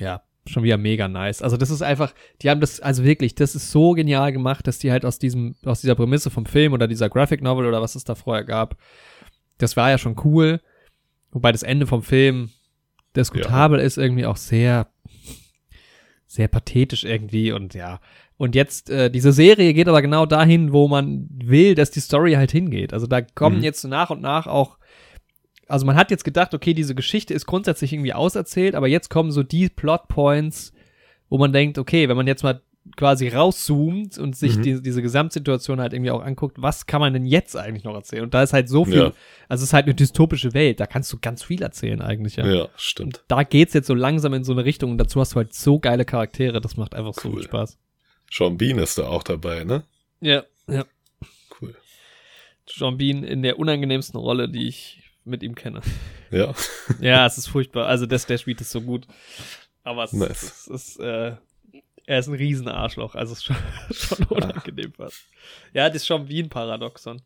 ja, 0.00 0.22
schon 0.46 0.62
wieder 0.62 0.76
mega 0.76 1.08
nice. 1.08 1.42
Also 1.42 1.56
das 1.56 1.70
ist 1.70 1.82
einfach, 1.82 2.12
die 2.42 2.50
haben 2.50 2.60
das, 2.60 2.80
also 2.80 3.04
wirklich, 3.04 3.34
das 3.34 3.54
ist 3.54 3.70
so 3.70 3.92
genial 3.92 4.32
gemacht, 4.32 4.66
dass 4.66 4.78
die 4.78 4.90
halt 4.90 5.04
aus 5.04 5.18
diesem, 5.18 5.54
aus 5.64 5.80
dieser 5.82 5.94
Prämisse 5.94 6.30
vom 6.30 6.46
Film 6.46 6.72
oder 6.72 6.88
dieser 6.88 7.08
Graphic 7.08 7.42
Novel 7.42 7.66
oder 7.66 7.80
was 7.82 7.94
es 7.94 8.04
da 8.04 8.14
vorher 8.14 8.44
gab, 8.44 8.76
das 9.58 9.76
war 9.76 9.90
ja 9.90 9.98
schon 9.98 10.16
cool. 10.24 10.60
Wobei 11.30 11.52
das 11.52 11.62
Ende 11.62 11.86
vom 11.86 12.02
Film 12.02 12.50
diskutabel 13.16 13.78
ist, 13.80 13.98
irgendwie 13.98 14.24
auch 14.26 14.36
sehr, 14.38 14.86
sehr 16.28 16.46
pathetisch 16.46 17.02
irgendwie 17.04 17.50
und 17.50 17.74
ja. 17.74 18.00
Und 18.36 18.54
jetzt, 18.54 18.88
äh, 18.90 19.10
diese 19.10 19.32
Serie 19.32 19.74
geht 19.74 19.88
aber 19.88 20.00
genau 20.02 20.24
dahin, 20.24 20.72
wo 20.72 20.86
man 20.86 21.26
will, 21.32 21.74
dass 21.74 21.90
die 21.90 21.98
Story 22.00 22.34
halt 22.34 22.52
hingeht. 22.52 22.92
Also 22.92 23.08
da 23.08 23.20
kommen 23.22 23.56
Mhm. 23.58 23.64
jetzt 23.64 23.80
so 23.80 23.88
nach 23.88 24.10
und 24.10 24.20
nach 24.20 24.46
auch, 24.46 24.78
also 25.66 25.84
man 25.84 25.96
hat 25.96 26.12
jetzt 26.12 26.24
gedacht, 26.24 26.54
okay, 26.54 26.72
diese 26.74 26.94
Geschichte 26.94 27.34
ist 27.34 27.46
grundsätzlich 27.46 27.92
irgendwie 27.92 28.12
auserzählt, 28.12 28.76
aber 28.76 28.86
jetzt 28.86 29.08
kommen 29.10 29.32
so 29.32 29.42
die 29.42 29.68
Plotpoints, 29.68 30.72
wo 31.28 31.38
man 31.38 31.52
denkt, 31.52 31.78
okay, 31.78 32.08
wenn 32.08 32.16
man 32.16 32.28
jetzt 32.28 32.44
mal 32.44 32.60
quasi 32.96 33.28
rauszoomt 33.28 34.18
und 34.18 34.36
sich 34.36 34.56
Mhm. 34.56 34.62
die, 34.62 34.82
diese 34.82 35.02
Gesamtsituation 35.02 35.80
halt 35.80 35.92
irgendwie 35.92 36.10
auch 36.10 36.22
anguckt, 36.22 36.56
was 36.60 36.86
kann 36.86 37.00
man 37.00 37.12
denn 37.12 37.26
jetzt 37.26 37.56
eigentlich 37.56 37.84
noch 37.84 37.94
erzählen? 37.94 38.24
Und 38.24 38.34
da 38.34 38.42
ist 38.42 38.52
halt 38.52 38.68
so 38.68 38.84
viel, 38.84 38.94
Ja. 38.96 39.12
also 39.48 39.62
es 39.62 39.68
ist 39.70 39.72
halt 39.72 39.86
eine 39.86 39.94
dystopische 39.94 40.54
Welt, 40.54 40.80
da 40.80 40.86
kannst 40.86 41.12
du 41.12 41.18
ganz 41.20 41.42
viel 41.42 41.62
erzählen 41.62 42.00
eigentlich, 42.00 42.36
ja. 42.36 42.46
Ja, 42.46 42.68
stimmt. 42.76 43.24
Da 43.28 43.42
geht's 43.42 43.74
jetzt 43.74 43.86
so 43.86 43.94
langsam 43.94 44.34
in 44.34 44.44
so 44.44 44.52
eine 44.52 44.64
Richtung 44.64 44.90
und 44.92 44.98
dazu 44.98 45.20
hast 45.20 45.32
du 45.32 45.36
halt 45.36 45.54
so 45.54 45.78
geile 45.78 46.04
Charaktere, 46.04 46.60
das 46.60 46.76
macht 46.76 46.94
einfach 46.94 47.14
so 47.14 47.28
Cool. 47.28 47.34
viel 47.36 47.44
Spaß. 47.44 47.78
Sean 48.30 48.56
Bean 48.58 48.78
ist 48.78 48.98
da 48.98 49.08
auch 49.08 49.22
dabei, 49.22 49.64
ne? 49.64 49.84
Ja, 50.20 50.44
ja. 50.68 50.84
Cool. 51.60 51.74
John 52.66 52.98
Bean 52.98 53.24
in 53.24 53.42
der 53.42 53.58
unangenehmsten 53.58 54.18
Rolle, 54.20 54.48
die 54.48 54.68
ich 54.68 55.02
mit 55.24 55.42
ihm 55.42 55.54
kenne. 55.54 55.80
Ja. 56.30 56.54
Ja, 57.00 57.26
es 57.26 57.38
ist 57.38 57.46
furchtbar. 57.48 57.86
Also 57.86 58.04
das, 58.06 58.26
der 58.26 58.36
spielt 58.38 58.60
es 58.60 58.70
so 58.70 58.80
gut. 58.82 59.06
Aber 59.82 60.04
es, 60.04 60.12
Nice. 60.12 60.42
es 60.42 60.66
ist, 60.66 61.00
äh, 61.00 61.36
er 62.08 62.20
ist 62.20 62.26
ein 62.26 62.34
Riesenarschloch. 62.34 63.14
Also 63.14 63.34
ist 63.34 63.44
schon, 63.44 63.56
schon 63.90 64.24
unangenehm 64.28 64.94
fast. 64.94 65.26
Ja, 65.74 65.88
das 65.88 65.96
ist 65.96 66.06
schon 66.06 66.26
wie 66.28 66.42
ein 66.42 66.48
Paradoxon. 66.48 67.20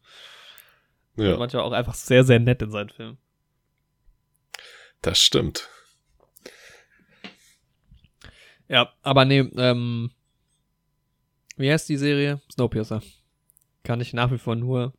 Ja, 1.15 1.37
Manchmal 1.37 1.63
auch 1.63 1.73
einfach 1.73 1.95
sehr, 1.95 2.25
sehr 2.25 2.41
nett 2.41 2.63
in 2.63 2.71
seinen 2.73 2.91
Filmen. 2.91 3.19
das 5.03 5.21
stimmt. 5.21 5.69
Ja, 8.67 8.93
aber 9.03 9.25
nee, 9.25 9.41
ähm, 9.57 10.11
wie 11.57 11.71
heißt 11.71 11.89
die 11.89 11.97
Serie? 11.97 12.41
Snowpiercer. 12.51 13.03
Kann 13.85 14.01
ich 14.01 14.13
nach 14.15 14.33
wie 14.33 14.39
vor 14.39 14.57
nur, 14.57 14.95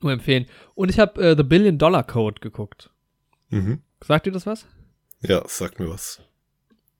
nur 0.00 0.12
empfehlen. 0.12 0.46
Und 0.74 0.90
ich 0.90 0.98
habe 0.98 1.22
äh, 1.22 1.36
The 1.36 1.42
Billion 1.42 1.78
Dollar 1.78 2.04
Code 2.04 2.40
geguckt. 2.40 2.90
Mhm. 3.48 3.82
Sagt 4.04 4.26
ihr 4.26 4.32
das 4.32 4.44
was? 4.46 4.66
Ja, 5.20 5.42
sag 5.46 5.78
mir 5.78 5.88
was. 5.88 6.20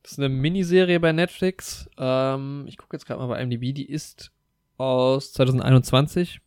Das 0.02 0.12
ist 0.12 0.18
eine 0.18 0.28
Miniserie 0.28 1.00
bei 1.00 1.12
Netflix. 1.12 1.88
Ähm, 1.98 2.64
ich 2.66 2.76
gucke 2.78 2.96
jetzt 2.96 3.04
gerade 3.06 3.20
mal 3.20 3.26
bei 3.26 3.42
IMDb. 3.42 3.74
Die 3.74 3.88
ist 3.88 4.32
aus 4.76 5.32
2021. 5.32 6.40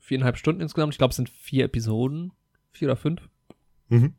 Viereinhalb 0.00 0.36
Stunden 0.38 0.60
insgesamt. 0.60 0.94
Ich 0.94 0.98
glaube, 0.98 1.10
es 1.10 1.16
sind 1.16 1.28
vier 1.28 1.64
Episoden. 1.66 2.32
Vier 2.72 2.88
oder 2.88 2.96
fünf. 2.96 3.28
Mhm. 3.88 4.14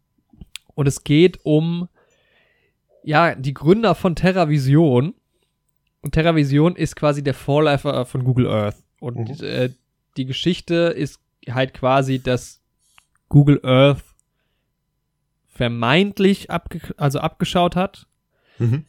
Und 0.75 0.87
es 0.87 1.03
geht 1.03 1.39
um, 1.43 1.89
ja, 3.03 3.35
die 3.35 3.53
Gründer 3.53 3.95
von 3.95 4.15
TerraVision. 4.15 5.15
Und 6.01 6.11
TerraVision 6.11 6.75
ist 6.75 6.95
quasi 6.95 7.23
der 7.23 7.33
Vorläufer 7.33 8.05
von 8.05 8.23
Google 8.23 8.47
Earth. 8.47 8.77
Und 8.99 9.17
Mhm. 9.17 9.45
äh, 9.45 9.69
die 10.17 10.25
Geschichte 10.25 10.75
ist 10.75 11.19
halt 11.49 11.73
quasi, 11.73 12.19
dass 12.21 12.61
Google 13.29 13.59
Earth 13.63 14.03
vermeintlich 15.47 16.51
abge 16.51 16.79
also 16.97 17.19
abgeschaut 17.19 17.75
hat 17.75 18.07
Mhm. 18.59 18.85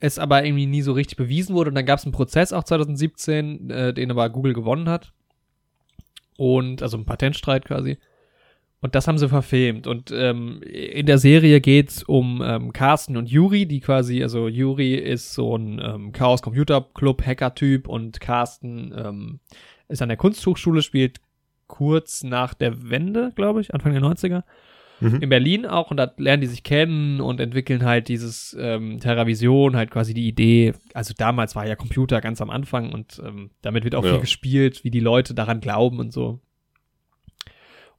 es 0.00 0.18
aber 0.18 0.44
irgendwie 0.44 0.66
nie 0.66 0.82
so 0.82 0.92
richtig 0.92 1.16
bewiesen 1.16 1.54
wurde. 1.54 1.70
Und 1.70 1.74
dann 1.74 1.86
gab 1.86 1.98
es 1.98 2.04
einen 2.04 2.12
Prozess 2.12 2.52
auch 2.52 2.64
2017, 2.64 3.70
äh, 3.70 3.94
den 3.94 4.10
aber 4.10 4.28
Google 4.30 4.52
gewonnen 4.52 4.88
hat. 4.88 5.12
Und 6.36 6.82
also 6.82 6.96
ein 6.96 7.04
Patentstreit 7.04 7.64
quasi. 7.64 7.98
Und 8.82 8.96
das 8.96 9.06
haben 9.06 9.16
sie 9.16 9.28
verfilmt. 9.28 9.86
Und 9.86 10.10
ähm, 10.10 10.60
in 10.62 11.06
der 11.06 11.18
Serie 11.18 11.60
geht's 11.60 12.02
um 12.02 12.42
ähm, 12.44 12.72
Carsten 12.72 13.16
und 13.16 13.30
Yuri, 13.30 13.66
die 13.66 13.78
quasi, 13.78 14.24
also 14.24 14.48
Yuri 14.48 14.96
ist 14.96 15.34
so 15.34 15.56
ein 15.56 15.80
ähm, 15.82 16.12
Chaos 16.12 16.42
Computer 16.42 16.84
Club 16.92 17.24
Hacker-Typ 17.24 17.86
und 17.86 18.20
Carsten 18.20 18.92
ähm, 18.96 19.40
ist 19.88 20.02
an 20.02 20.08
der 20.08 20.18
Kunsthochschule, 20.18 20.82
spielt 20.82 21.20
kurz 21.68 22.24
nach 22.24 22.54
der 22.54 22.90
Wende, 22.90 23.30
glaube 23.36 23.60
ich, 23.60 23.72
Anfang 23.72 23.92
der 23.92 24.02
90er 24.02 24.42
Mhm. 25.02 25.20
in 25.22 25.28
Berlin 25.28 25.66
auch 25.66 25.90
und 25.90 25.96
da 25.96 26.12
lernen 26.16 26.40
die 26.40 26.46
sich 26.46 26.62
kennen 26.62 27.20
und 27.20 27.40
entwickeln 27.40 27.84
halt 27.84 28.08
dieses 28.08 28.56
ähm, 28.58 29.00
TerraVision, 29.00 29.76
halt 29.76 29.90
quasi 29.90 30.14
die 30.14 30.28
Idee, 30.28 30.72
also 30.94 31.14
damals 31.16 31.54
war 31.56 31.66
ja 31.66 31.76
Computer 31.76 32.20
ganz 32.20 32.40
am 32.40 32.50
Anfang 32.50 32.92
und 32.92 33.20
ähm, 33.24 33.50
damit 33.62 33.84
wird 33.84 33.94
auch 33.94 34.04
Ja. 34.04 34.12
viel 34.12 34.20
gespielt, 34.20 34.84
wie 34.84 34.90
die 34.90 35.00
Leute 35.00 35.34
daran 35.34 35.60
glauben 35.60 35.98
und 35.98 36.12
so. 36.12 36.40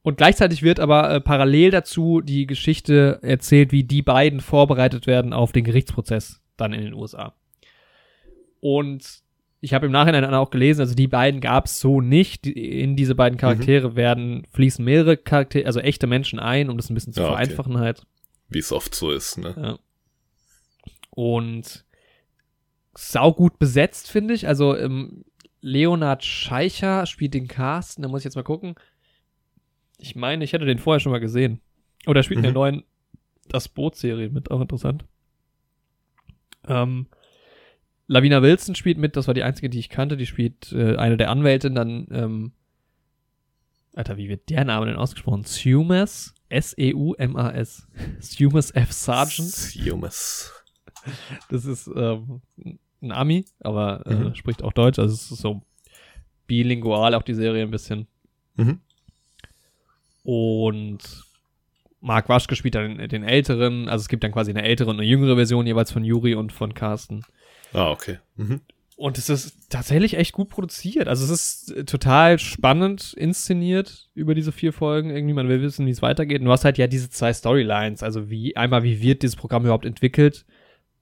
Und 0.02 0.18
gleichzeitig 0.18 0.64
wird 0.64 0.80
aber 0.82 1.10
äh, 1.12 1.22
parallel 1.22 1.72
dazu 1.72 2.20
die 2.20 2.46
Geschichte 2.46 3.20
erzählt, 3.22 3.72
wie 3.72 3.86
die 3.86 4.02
beiden 4.02 4.42
vorbereitet 4.42 5.08
werden 5.08 5.32
auf 5.32 5.54
den 5.54 5.64
Gerichtsprozess 5.64 6.42
dann 6.58 6.74
in 6.74 6.82
den 6.82 6.94
USA. 6.94 7.36
Und 8.60 9.23
ich 9.64 9.74
habe 9.74 9.86
im 9.86 9.94
Nachhinein 9.94 10.24
dann 10.24 10.34
auch 10.34 10.50
gelesen, 10.52 10.82
also 10.82 10.94
die 10.94 11.08
beiden 11.08 11.40
gab 11.40 11.66
es 11.68 11.80
so 11.80 12.02
nicht. 12.02 12.46
In 12.48 12.98
diese 12.98 13.16
beiden 13.16 13.38
Charaktere 13.38 13.96
werden 13.96 14.46
fließen 14.52 14.84
mehrere 14.84 15.16
Charaktere, 15.16 15.66
also 15.66 15.80
echte 15.80 16.06
Menschen 16.06 16.38
ein, 16.38 16.70
um 16.70 16.76
das 16.76 16.90
ein 16.90 16.96
bisschen 16.96 17.14
zu 17.14 17.22
Ja, 17.22 17.28
okay. 17.28 17.34
vereinfachen 17.36 17.78
halt. 17.78 18.04
Wie 18.50 18.60
es 18.60 18.74
oft 18.74 18.94
so 18.94 19.10
ist, 19.12 19.38
ne? 19.38 19.56
Ja. 19.58 19.80
Und 21.12 21.86
saugut 22.94 23.58
besetzt, 23.58 24.12
finde 24.12 24.34
ich. 24.34 24.48
Also 24.50 24.76
ähm, 24.78 25.24
Leonard 25.62 26.26
Scheicher 26.26 27.06
spielt 27.06 27.34
den 27.34 27.48
Carsten, 27.48 28.02
da 28.02 28.10
muss 28.10 28.20
ich 28.22 28.26
jetzt 28.26 28.36
mal 28.36 28.44
gucken. 28.44 28.76
Ich 29.98 30.16
meine, 30.18 30.44
ich 30.44 30.52
hätte 30.52 30.66
den 30.66 30.78
vorher 30.80 31.00
schon 31.00 31.14
mal 31.14 31.20
gesehen. 31.22 31.62
Oder 32.06 32.20
er 32.20 32.24
spielt 32.24 32.40
in 32.40 32.44
der 32.44 32.52
Mhm. 32.52 32.56
neuen 32.56 32.84
Das 33.48 33.70
Boot-Serie 33.70 34.30
mit, 34.30 34.52
auch 34.52 34.60
interessant. 34.60 35.06
Ähm, 36.68 37.08
Lavina 38.08 38.42
Wilson 38.42 38.76
spielt 38.76 38.98
mit, 38.98 39.16
das 39.16 39.28
war 39.28 39.34
die 39.34 39.44
einzige, 39.44 39.70
die 39.70 39.80
ich 39.80 39.90
kannte. 39.90 40.18
Die 40.18 40.26
spielt 40.26 40.72
äh, 40.74 40.98
eine 40.98 41.18
der 41.18 41.30
Anwältin, 41.32 41.74
dann, 41.76 42.08
ähm, 42.12 42.52
Alter, 43.96 44.18
wie 44.18 44.28
wird 44.30 44.50
der 44.50 44.66
Name 44.66 44.88
denn 44.88 44.96
ausgesprochen? 44.96 45.44
Sumas, 45.46 46.34
S-E-U-M-A-S. 46.50 47.88
Sumas 48.20 48.72
F. 48.72 48.92
Sargent. 48.92 49.54
Humus. 49.86 50.52
Das 51.50 51.66
ist 51.66 51.88
ähm, 51.96 52.42
ein 53.02 53.12
Ami, 53.12 53.46
aber 53.60 54.06
äh, 54.06 54.16
Mhm. 54.16 54.36
spricht 54.36 54.64
auch 54.64 54.74
Deutsch. 54.74 55.00
Also 55.00 55.14
es 55.14 55.30
ist 55.32 55.42
so 55.42 55.62
bilingual 56.48 57.14
auch 57.16 57.24
die 57.24 57.34
Serie 57.36 57.64
ein 57.64 57.72
bisschen. 57.72 58.08
Mhm. 58.56 58.80
Und 60.24 61.00
Mark 62.00 62.30
Waschke 62.30 62.56
spielt 62.56 62.76
dann 62.76 62.98
den, 62.98 63.10
den 63.10 63.24
älteren. 63.24 63.90
Also 63.90 64.04
es 64.04 64.08
gibt 64.08 64.24
dann 64.24 64.32
quasi 64.32 64.52
eine 64.52 64.64
ältere 64.64 64.90
und 64.90 64.98
eine 65.00 65.08
jüngere 65.08 65.36
Version 65.36 65.68
jeweils 65.68 65.92
von 65.92 66.04
Yuri 66.04 66.36
und 66.36 66.52
von 66.52 66.74
Carsten. 66.74 67.24
Ah, 67.74 67.92
okay. 67.92 68.20
Mhm. 68.36 68.62
Und 68.96 69.18
es 69.18 69.28
ist 69.30 69.70
tatsächlich 69.72 70.16
echt 70.18 70.34
gut 70.34 70.50
produziert. 70.50 71.08
Also 71.08 71.26
es 71.26 71.32
ist 71.32 71.76
äh, 71.76 71.84
total 71.84 72.38
spannend 72.40 73.14
inszeniert 73.14 74.10
über 74.14 74.36
diese 74.36 74.52
vier 74.52 74.72
Folgen. 74.72 75.10
Irgendwie, 75.10 75.34
man 75.34 75.50
will 75.50 75.62
wissen, 75.62 75.86
wie 75.88 75.92
es 75.92 76.02
weitergeht. 76.04 76.40
Und 76.40 76.46
du 76.46 76.52
hast 76.52 76.64
halt 76.64 76.78
ja 76.78 76.88
diese 76.88 77.10
zwei 77.10 77.34
Storylines. 77.34 78.04
Also 78.04 78.30
wie, 78.30 78.56
einmal, 78.56 78.84
wie 78.84 79.02
wird 79.02 79.24
dieses 79.24 79.36
Programm 79.36 79.64
überhaupt 79.64 79.86
entwickelt? 79.86 80.46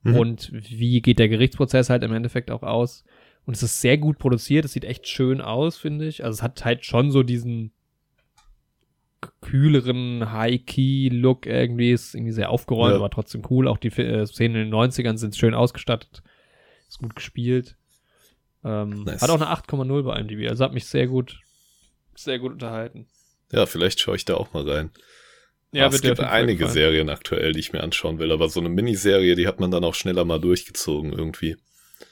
Mhm. 0.03 0.15
Und 0.15 0.51
wie 0.53 1.01
geht 1.01 1.19
der 1.19 1.29
Gerichtsprozess 1.29 1.89
halt 1.89 2.03
im 2.03 2.13
Endeffekt 2.13 2.49
auch 2.49 2.63
aus? 2.63 3.03
Und 3.45 3.55
es 3.55 3.63
ist 3.63 3.81
sehr 3.81 3.97
gut 3.97 4.17
produziert. 4.19 4.65
Es 4.65 4.73
sieht 4.73 4.85
echt 4.85 5.07
schön 5.07 5.41
aus, 5.41 5.77
finde 5.77 6.07
ich. 6.07 6.23
Also 6.23 6.37
es 6.37 6.41
hat 6.43 6.63
halt 6.63 6.85
schon 6.85 7.11
so 7.11 7.23
diesen 7.23 7.71
kühleren 9.41 10.31
High-Key-Look 10.31 11.45
irgendwie. 11.45 11.91
Ist 11.91 12.15
irgendwie 12.15 12.31
sehr 12.31 12.49
aufgeräumt, 12.49 12.91
Ja. 12.91 12.97
aber 12.97 13.09
trotzdem 13.09 13.41
cool. 13.49 13.67
Auch 13.67 13.77
die 13.77 13.89
äh, 13.89 14.25
Szenen 14.25 14.55
in 14.55 14.71
den 14.71 14.73
90ern 14.73 15.17
sind 15.17 15.35
schön 15.35 15.53
ausgestattet. 15.53 16.23
Ist 16.91 16.99
gut 16.99 17.15
gespielt. 17.15 17.77
Ähm, 18.65 19.03
Nice. 19.05 19.21
Hat 19.21 19.29
auch 19.29 19.35
eine 19.41 19.47
8,0 19.49 20.03
bei 20.03 20.19
IMDb. 20.19 20.49
Also 20.49 20.65
hat 20.65 20.73
mich 20.73 20.85
sehr 20.85 21.07
gut, 21.07 21.39
sehr 22.15 22.37
gut 22.37 22.51
unterhalten. 22.51 23.07
Ja, 23.53 23.65
vielleicht 23.65 24.01
schaue 24.01 24.17
ich 24.17 24.25
da 24.25 24.35
auch 24.35 24.51
mal 24.51 24.69
rein. 24.69 24.91
Ja, 25.71 25.87
es 25.87 26.01
gibt 26.01 26.19
einige 26.19 26.57
gefallen. 26.59 26.73
Serien 26.73 27.09
aktuell, 27.09 27.53
die 27.53 27.61
ich 27.61 27.71
mir 27.71 27.81
anschauen 27.81 28.19
will, 28.19 28.33
aber 28.33 28.49
so 28.49 28.59
eine 28.59 28.67
Miniserie, 28.67 29.35
die 29.35 29.47
hat 29.47 29.61
man 29.61 29.71
dann 29.71 29.85
auch 29.85 29.95
schneller 29.95 30.25
mal 30.25 30.39
durchgezogen 30.39 31.13
irgendwie. 31.13 31.55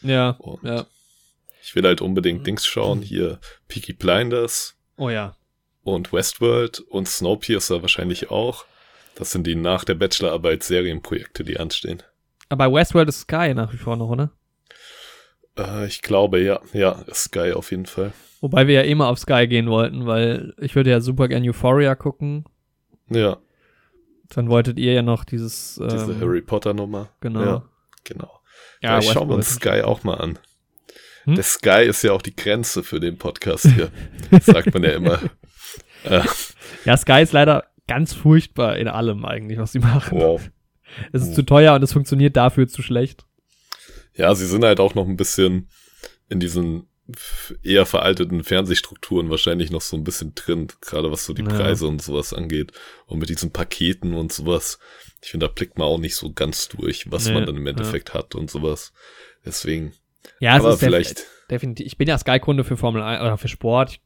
Ja, 0.02 0.30
Und 0.40 0.64
ja. 0.64 0.88
Ich 1.62 1.76
will 1.76 1.84
halt 1.84 2.00
unbedingt 2.00 2.48
Dings 2.48 2.66
schauen, 2.66 3.02
hier 3.02 3.40
Peaky 3.68 3.92
Blinders 3.92 4.78
Oh 4.96 5.10
ja. 5.10 5.36
und 5.84 6.14
Westworld 6.14 6.80
und 6.80 7.10
Snowpiercer 7.10 7.82
wahrscheinlich 7.82 8.32
auch. 8.32 8.64
Das 9.16 9.32
sind 9.32 9.46
die 9.46 9.56
nach 9.56 9.84
der 9.84 9.96
Bachelorarbeit 9.96 10.64
Serienprojekte, 10.64 11.44
die 11.44 11.60
anstehen. 11.60 12.02
Aber 12.48 12.70
bei 12.70 12.80
Westworld 12.80 13.10
ist 13.10 13.20
Sky 13.22 13.54
nach 13.54 13.74
wie 13.74 13.78
vor 13.78 13.98
noch, 13.98 14.08
oder? 14.10 14.32
Äh, 15.60 15.88
ich 15.88 16.02
glaube, 16.02 16.42
ja, 16.42 16.60
ja, 16.74 17.04
Sky 17.14 17.54
auf 17.54 17.72
jeden 17.72 17.86
Fall. 17.86 18.14
Wobei 18.42 18.68
wir 18.68 18.76
ja 18.76 18.82
immer 18.82 19.08
auf 19.08 19.20
Sky 19.20 19.48
gehen 19.48 19.68
wollten, 19.70 20.06
weil 20.06 20.54
ich 20.60 20.76
würde 20.76 20.90
ja 20.90 21.02
super 21.02 21.28
gern 21.28 21.44
Euphoria 21.48 21.96
gucken. 21.96 22.46
Ja, 23.10 23.38
Dann 24.30 24.50
wolltet 24.50 24.78
ihr 24.80 24.94
ja 24.94 25.02
noch 25.02 25.26
dieses. 25.26 25.76
diese 25.76 26.12
ähm, 26.12 26.22
Harry 26.22 26.42
Potter 26.42 26.74
Nummer. 26.74 27.10
Genau. 27.20 27.44
Ja, 27.44 27.66
genau. 28.04 28.40
Ja, 28.82 29.00
ich 29.00 29.10
schauen 29.12 29.28
wir 29.28 29.36
uns 29.36 29.56
Sky 29.56 29.82
auch 29.82 30.04
mal 30.04 30.16
an. 30.16 30.40
Hm? 31.26 31.36
Der 31.36 31.44
Sky 31.44 31.84
ist 31.84 32.02
ja 32.04 32.14
auch 32.14 32.22
die 32.22 32.36
Grenze 32.36 32.84
für 32.84 33.00
den 33.00 33.18
Podcast 33.18 33.68
hier. 33.68 33.90
sagt 34.42 34.74
man 34.74 34.84
ja 34.84 34.92
immer. 34.92 35.20
Äh, 36.06 36.22
Ja, 36.86 36.96
Sky 36.96 37.22
ist 37.22 37.34
leider 37.34 37.66
ganz 37.86 38.14
furchtbar 38.14 38.78
in 38.78 38.88
allem 38.88 39.26
eigentlich, 39.26 39.60
was 39.60 39.74
sie 39.74 39.80
machen. 39.80 40.18
wow. 40.18 40.42
Es 41.12 41.24
ist 41.24 41.36
zu 41.36 41.44
teuer 41.44 41.76
und 41.76 41.84
es 41.84 41.92
funktioniert 41.92 42.38
dafür 42.38 42.70
zu 42.70 42.82
schlecht. 42.82 43.26
Ja, 44.14 44.34
sie 44.36 44.46
sind 44.46 44.64
halt 44.64 44.80
auch 44.80 44.96
noch 44.96 45.08
ein 45.08 45.18
bisschen 45.18 45.70
in 46.28 46.40
diesen 46.40 46.88
eher 47.64 47.88
veralteten 47.88 48.44
Fernsehstrukturen 48.44 49.30
wahrscheinlich 49.32 49.72
noch 49.72 49.82
so 49.82 49.98
ein 49.98 50.04
bisschen 50.04 50.36
drin, 50.36 50.68
gerade 50.82 51.12
was 51.12 51.26
so 51.26 51.34
die 51.34 51.42
Ja. 51.42 51.48
Preise 51.50 51.88
und 51.88 52.02
sowas 52.02 52.34
angeht. 52.34 52.72
Und 53.08 53.20
mit 53.20 53.30
diesen 53.30 53.52
Paketen 53.52 54.14
und 54.14 54.32
sowas. 54.32 54.78
Ich 55.24 55.32
finde, 55.32 55.48
da 55.48 55.52
blickt 55.52 55.78
man 55.80 55.88
auch 55.88 55.98
nicht 55.98 56.16
so 56.16 56.32
ganz 56.32 56.68
durch, 56.70 57.12
was 57.12 57.26
Nee, 57.26 57.34
man 57.34 57.46
dann 57.46 57.58
im 57.58 57.66
ja. 57.66 57.72
Endeffekt 57.72 58.14
hat 58.14 58.36
und 58.36 58.52
sowas. 58.52 58.94
Deswegen, 59.46 59.94
Ja, 60.40 60.58
es 60.58 60.64
Aber 60.64 60.74
ist 60.74 60.80
vielleicht, 60.82 61.26
definitiv. 61.50 61.88
Ich 61.88 61.98
bin 61.98 62.08
ja 62.08 62.18
Sky-Kunde 62.18 62.64
für 62.64 62.78
Formel 62.78 63.02
1 63.02 63.22
oder 63.22 63.38
für 63.38 63.48
Sport. 63.48 63.92
Ich, 63.92 64.02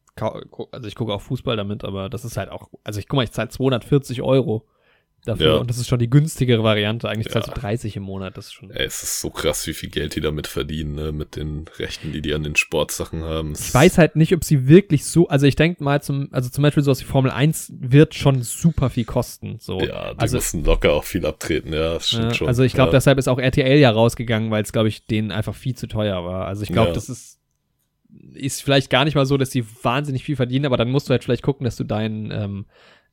also 0.72 0.88
ich 0.88 0.95
gucke 0.95 1.12
auch 1.14 1.22
Fußball 1.22 1.58
damit, 1.58 1.84
aber 1.84 2.08
das 2.10 2.24
ist 2.24 2.38
halt 2.38 2.49
auch, 2.49 2.70
also 2.84 2.99
ich 2.99 3.08
guck 3.08 3.18
mal, 3.18 3.24
ich 3.24 3.32
zahle 3.32 3.49
240 3.49 4.22
Euro 4.22 4.66
dafür 5.26 5.54
Ja. 5.54 5.56
und 5.56 5.70
das 5.70 5.78
ist 5.78 5.88
schon 5.88 6.00
die 6.00 6.10
günstigere 6.10 6.64
Variante. 6.64 7.08
Eigentlich 7.10 7.30
zahlst 7.30 7.50
Ja. 7.50 7.54
du 7.54 7.62
30 7.62 7.96
im 7.96 8.04
Monat. 8.04 8.38
Das 8.38 8.48
ist 8.48 8.54
schon. 8.54 8.72
ey, 8.72 8.86
es 8.86 9.04
ist 9.04 9.22
so 9.22 9.30
krass, 9.30 9.66
wie 9.68 9.74
viel 9.74 9.90
Geld 9.90 10.16
die 10.16 10.22
damit 10.22 10.48
verdienen, 10.48 10.96
ne? 10.96 11.12
mit 11.12 11.36
den 11.36 11.66
Rechten, 11.80 12.12
die 12.12 12.22
die 12.22 12.34
an 12.34 12.44
den 12.44 12.56
Sportsachen 12.56 13.24
haben. 13.24 13.54
Ich 13.54 13.74
weiß 13.74 13.98
halt 13.98 14.16
nicht, 14.16 14.34
ob 14.34 14.44
sie 14.44 14.68
wirklich 14.68 15.06
so, 15.06 15.28
also 15.28 15.46
ich 15.46 15.56
denke 15.56 15.84
mal 15.84 16.02
zum, 16.02 16.30
also 16.32 16.50
zum 16.50 16.62
Beispiel 16.62 16.84
sowas 16.84 17.02
wie 17.02 17.06
Formel 17.06 17.32
1 17.32 17.74
wird 17.80 18.16
schon 18.16 18.42
super 18.42 18.90
viel 18.90 19.06
kosten. 19.06 19.58
So. 19.60 19.80
Ja, 19.80 20.14
die 20.14 20.20
also, 20.20 20.38
müssen 20.38 20.64
locker 20.64 20.94
auch 20.94 21.04
viel 21.04 21.26
abtreten, 21.26 21.74
ja, 21.74 21.94
das 21.94 22.10
stimmt 22.10 22.24
ja, 22.26 22.34
schon. 22.34 22.48
also 22.48 22.64
ich 22.64 22.74
glaube, 22.74 22.90
ja. 22.90 22.98
deshalb 22.98 23.18
ist 23.18 23.28
auch 23.28 23.40
RTL 23.40 23.78
ja 23.80 23.92
rausgegangen, 23.92 24.52
weil 24.52 24.64
es, 24.64 24.72
glaube 24.74 24.88
ich, 24.90 25.06
denen 25.06 25.32
einfach 25.32 25.56
viel 25.56 25.76
zu 25.76 25.88
teuer 25.88 26.26
war. 26.26 26.48
Also 26.48 26.64
ich 26.64 26.70
glaube, 26.70 26.94
das 26.94 27.10
ist, 27.10 27.40
ist 28.34 28.62
vielleicht 28.62 28.90
gar 28.90 29.06
nicht 29.06 29.16
mal 29.16 29.26
so, 29.26 29.38
dass 29.38 29.50
die 29.50 29.66
wahnsinnig 29.84 30.24
viel 30.24 30.36
verdienen, 30.36 30.66
aber 30.66 30.78
dann 30.78 30.92
musst 30.92 31.08
du 31.08 31.12
halt 31.12 31.24
vielleicht 31.24 31.44
gucken, 31.44 31.64
dass 31.66 31.76
du 31.76 31.84
dein 31.84 32.32
ähm, 32.32 32.66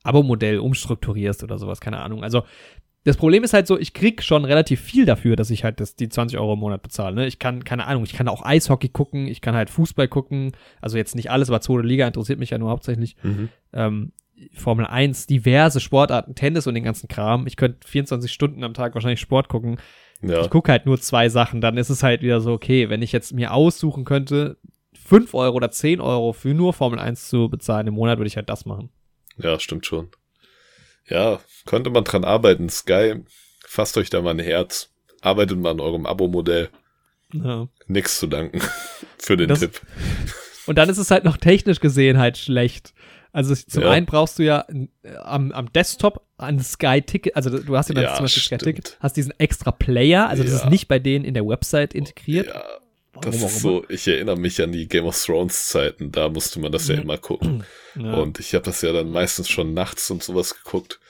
Abo-Modell 0.02 0.58
umstrukturierst 0.58 1.42
oder 1.42 1.58
sowas, 1.58 1.80
keine 1.80 2.00
Ahnung. 2.00 2.22
Also 2.22 2.42
das 3.04 3.16
Problem 3.16 3.44
ist 3.44 3.54
halt 3.54 3.66
so, 3.66 3.78
ich 3.78 3.94
krieg 3.94 4.22
schon 4.22 4.44
relativ 4.44 4.80
viel 4.80 5.06
dafür, 5.06 5.34
dass 5.34 5.50
ich 5.50 5.64
halt 5.64 5.80
das, 5.80 5.96
die 5.96 6.08
20 6.08 6.38
Euro 6.38 6.52
im 6.52 6.58
Monat 6.58 6.82
bezahle. 6.82 7.14
Ne? 7.14 7.26
Ich 7.26 7.38
kann, 7.38 7.64
keine 7.64 7.86
Ahnung, 7.86 8.04
ich 8.04 8.12
kann 8.12 8.28
auch 8.28 8.44
Eishockey 8.44 8.90
gucken, 8.90 9.26
ich 9.26 9.40
kann 9.40 9.54
halt 9.54 9.70
Fußball 9.70 10.06
gucken, 10.08 10.52
also 10.82 10.98
jetzt 10.98 11.14
nicht 11.14 11.30
alles, 11.30 11.48
aber 11.48 11.62
zweite 11.62 11.86
Liga 11.86 12.06
interessiert 12.06 12.38
mich 12.38 12.50
ja 12.50 12.58
nur 12.58 12.70
hauptsächlich. 12.70 13.16
Mhm. 13.22 13.48
Ähm, 13.72 14.12
Formel 14.52 14.86
1, 14.86 15.26
diverse 15.26 15.80
Sportarten, 15.80 16.34
Tennis 16.34 16.66
und 16.66 16.74
den 16.74 16.84
ganzen 16.84 17.08
Kram. 17.08 17.46
Ich 17.46 17.56
könnte 17.56 17.86
24 17.86 18.32
Stunden 18.32 18.64
am 18.64 18.74
Tag 18.74 18.94
wahrscheinlich 18.94 19.20
Sport 19.20 19.48
gucken. 19.48 19.78
Ja, 20.22 20.42
Ich 20.42 20.50
gucke 20.50 20.70
halt 20.70 20.84
nur 20.86 21.00
zwei 21.00 21.28
Sachen, 21.30 21.60
dann 21.60 21.78
ist 21.78 21.90
es 21.90 22.02
halt 22.02 22.22
wieder 22.22 22.40
so, 22.40 22.52
okay, 22.52 22.90
wenn 22.90 23.02
ich 23.02 23.12
jetzt 23.12 23.32
mir 23.32 23.52
aussuchen 23.52 24.04
könnte, 24.04 24.58
5 25.06 25.32
Euro 25.34 25.56
oder 25.56 25.70
10 25.70 26.00
Euro 26.00 26.32
für 26.32 26.54
nur 26.54 26.72
Formel 26.72 26.98
1 26.98 27.28
zu 27.28 27.48
bezahlen 27.48 27.86
im 27.86 27.94
Monat, 27.94 28.18
würde 28.18 28.28
ich 28.28 28.36
halt 28.36 28.50
das 28.50 28.66
machen. 28.66 28.90
Ja, 29.38 29.58
stimmt 29.60 29.86
schon. 29.86 30.08
Ja, 31.08 31.40
könnte 31.66 31.90
man 31.90 32.04
dran 32.04 32.24
arbeiten. 32.24 32.68
Sky, 32.68 33.16
fasst 33.66 33.96
euch 33.98 34.10
da 34.10 34.20
mal 34.22 34.30
ein 34.30 34.38
Herz. 34.38 34.90
Arbeitet 35.22 35.58
mal 35.58 35.70
an 35.70 35.80
eurem 35.80 36.06
Abo-Modell. 36.06 36.68
Ja. 37.32 37.68
Nix 37.86 38.18
zu 38.18 38.26
danken 38.26 38.60
für 39.18 39.36
den 39.36 39.48
Das- 39.48 39.60
Tipp. 39.60 39.80
Und 40.66 40.76
dann 40.76 40.88
ist 40.88 40.98
es 40.98 41.10
halt 41.10 41.24
noch 41.24 41.36
technisch 41.36 41.80
gesehen 41.80 42.18
halt 42.18 42.38
schlecht. 42.38 42.92
Also 43.32 43.54
zum 43.54 43.82
Ja. 43.84 43.90
einen 43.90 44.06
brauchst 44.06 44.38
du 44.38 44.42
ja 44.44 44.64
äh, 45.02 45.14
am, 45.16 45.52
am 45.52 45.72
Desktop 45.72 46.26
ein 46.36 46.58
Sky-Ticket, 46.60 47.36
also 47.36 47.50
du 47.58 47.76
hast 47.76 47.88
ja 47.88 47.94
dann 47.94 48.04
Ja, 48.04 48.14
zum 48.14 48.24
Beispiel. 48.24 48.42
Sky-Ticket, 48.42 48.96
hast 49.00 49.16
diesen 49.16 49.32
extra 49.38 49.70
Player, 49.70 50.28
also 50.28 50.42
das 50.42 50.52
Ja. 50.52 50.58
ist 50.58 50.70
nicht 50.70 50.88
bei 50.88 50.98
denen 50.98 51.24
in 51.24 51.34
der 51.34 51.46
Website 51.46 51.94
integriert. 51.94 52.46
Ja, 52.48 52.62
das 53.22 53.42
ist 53.42 53.60
so, 53.60 53.84
ich 53.88 54.06
erinnere 54.08 54.36
mich 54.36 54.60
an 54.62 54.72
die 54.72 54.88
Game 54.88 55.04
of 55.04 55.22
Thrones 55.22 55.68
Zeiten, 55.68 56.12
da 56.12 56.28
musste 56.28 56.60
man 56.60 56.72
das 56.72 56.88
ja 56.88 56.96
immer 56.96 57.18
gucken. 57.18 57.64
Ja. 57.94 58.14
Und 58.14 58.38
ich 58.38 58.54
habe 58.54 58.64
das 58.64 58.82
ja 58.82 58.92
dann 58.92 59.10
meistens 59.10 59.48
schon 59.48 59.74
nachts 59.74 60.10
und 60.10 60.22
sowas 60.22 60.54
geguckt. 60.62 61.00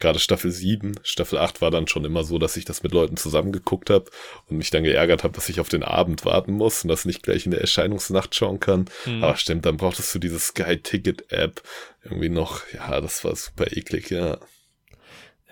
Gerade 0.00 0.18
Staffel 0.18 0.50
7, 0.50 0.94
Staffel 1.02 1.38
8 1.38 1.60
war 1.60 1.70
dann 1.70 1.86
schon 1.86 2.06
immer 2.06 2.24
so, 2.24 2.38
dass 2.38 2.56
ich 2.56 2.64
das 2.64 2.82
mit 2.82 2.92
Leuten 2.92 3.18
zusammen 3.18 3.52
geguckt 3.52 3.90
habe 3.90 4.06
und 4.48 4.56
mich 4.56 4.70
dann 4.70 4.82
geärgert 4.82 5.24
habe, 5.24 5.34
dass 5.34 5.50
ich 5.50 5.60
auf 5.60 5.68
den 5.68 5.82
Abend 5.82 6.24
warten 6.24 6.52
muss 6.52 6.82
und 6.82 6.88
das 6.88 7.04
nicht 7.04 7.22
gleich 7.22 7.44
in 7.44 7.50
der 7.50 7.60
Erscheinungsnacht 7.60 8.34
schauen 8.34 8.60
kann. 8.60 8.86
Mhm. 9.04 9.22
Aber 9.22 9.36
stimmt, 9.36 9.66
dann 9.66 9.76
brauchtest 9.76 10.14
du 10.14 10.18
diese 10.18 10.38
Sky 10.38 10.78
Ticket 10.78 11.30
App 11.30 11.62
irgendwie 12.02 12.30
noch. 12.30 12.62
Ja, 12.72 13.02
das 13.02 13.24
war 13.24 13.36
super 13.36 13.76
eklig, 13.76 14.10
ja. 14.10 14.38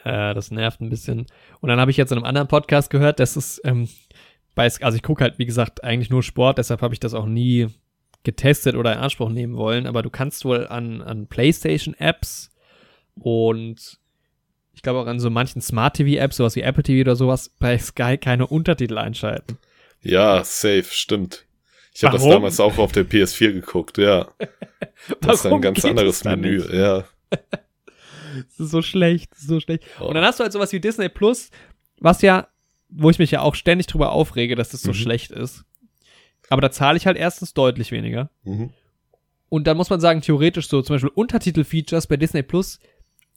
Ja, 0.04 0.32
das 0.32 0.50
nervt 0.50 0.80
ein 0.80 0.88
bisschen. 0.88 1.26
Und 1.60 1.68
dann 1.68 1.78
habe 1.78 1.90
ich 1.90 1.98
jetzt 1.98 2.12
in 2.12 2.16
einem 2.16 2.24
anderen 2.24 2.48
Podcast 2.48 2.88
gehört, 2.88 3.20
dass 3.20 3.36
es 3.36 3.60
ähm, 3.64 3.86
bei, 4.58 4.68
also 4.80 4.96
ich 4.96 5.04
gucke 5.04 5.22
halt, 5.22 5.38
wie 5.38 5.46
gesagt, 5.46 5.84
eigentlich 5.84 6.10
nur 6.10 6.24
Sport, 6.24 6.58
deshalb 6.58 6.82
habe 6.82 6.92
ich 6.92 6.98
das 6.98 7.14
auch 7.14 7.26
nie 7.26 7.68
getestet 8.24 8.74
oder 8.74 8.92
in 8.92 8.98
Anspruch 8.98 9.30
nehmen 9.30 9.56
wollen, 9.56 9.86
aber 9.86 10.02
du 10.02 10.10
kannst 10.10 10.44
wohl 10.44 10.66
an, 10.66 11.00
an 11.00 11.28
PlayStation-Apps 11.28 12.50
und 13.14 14.00
ich 14.74 14.82
glaube 14.82 14.98
auch 14.98 15.06
an 15.06 15.20
so 15.20 15.30
manchen 15.30 15.62
Smart-TV-Apps, 15.62 16.38
sowas 16.38 16.56
wie 16.56 16.62
Apple 16.62 16.82
TV 16.82 17.02
oder 17.02 17.14
sowas, 17.14 17.54
bei 17.60 17.78
Sky 17.78 18.18
keine 18.18 18.48
Untertitel 18.48 18.98
einschalten. 18.98 19.58
Ja, 20.02 20.42
safe, 20.42 20.86
stimmt. 20.90 21.44
Ich 21.94 22.02
habe 22.02 22.18
das 22.18 22.26
damals 22.26 22.58
auch 22.58 22.78
auf 22.78 22.90
der 22.90 23.06
PS4 23.06 23.52
geguckt, 23.52 23.96
ja. 23.96 24.26
Das 25.20 25.44
ist 25.44 25.46
ein 25.46 25.60
ganz 25.60 25.84
anderes 25.84 26.24
Menü, 26.24 26.56
nicht? 26.56 26.72
ja. 26.72 27.04
Das 28.34 28.66
ist 28.66 28.70
so 28.72 28.82
schlecht, 28.82 29.30
so 29.36 29.60
schlecht. 29.60 29.84
Oh. 30.00 30.06
Und 30.06 30.14
dann 30.14 30.24
hast 30.24 30.40
du 30.40 30.42
halt 30.42 30.52
sowas 30.52 30.72
wie 30.72 30.80
Disney 30.80 31.08
Plus, 31.08 31.50
was 32.00 32.22
ja, 32.22 32.48
wo 32.88 33.10
ich 33.10 33.18
mich 33.18 33.30
ja 33.30 33.40
auch 33.42 33.54
ständig 33.54 33.86
drüber 33.86 34.12
aufrege, 34.12 34.54
dass 34.56 34.70
das 34.70 34.82
so 34.82 34.90
Mhm. 34.90 34.94
schlecht 34.94 35.30
ist. 35.30 35.64
Aber 36.50 36.60
da 36.62 36.70
zahle 36.70 36.96
ich 36.96 37.06
halt 37.06 37.16
erstens 37.16 37.52
deutlich 37.54 37.92
weniger. 37.92 38.30
Mhm. 38.44 38.70
Und 39.50 39.66
dann 39.66 39.76
muss 39.76 39.90
man 39.90 40.00
sagen, 40.00 40.20
theoretisch 40.20 40.68
so 40.68 40.82
zum 40.82 40.94
Beispiel 40.94 41.10
Untertitel-Features 41.14 42.06
bei 42.06 42.16
Disney 42.16 42.42
Plus. 42.42 42.78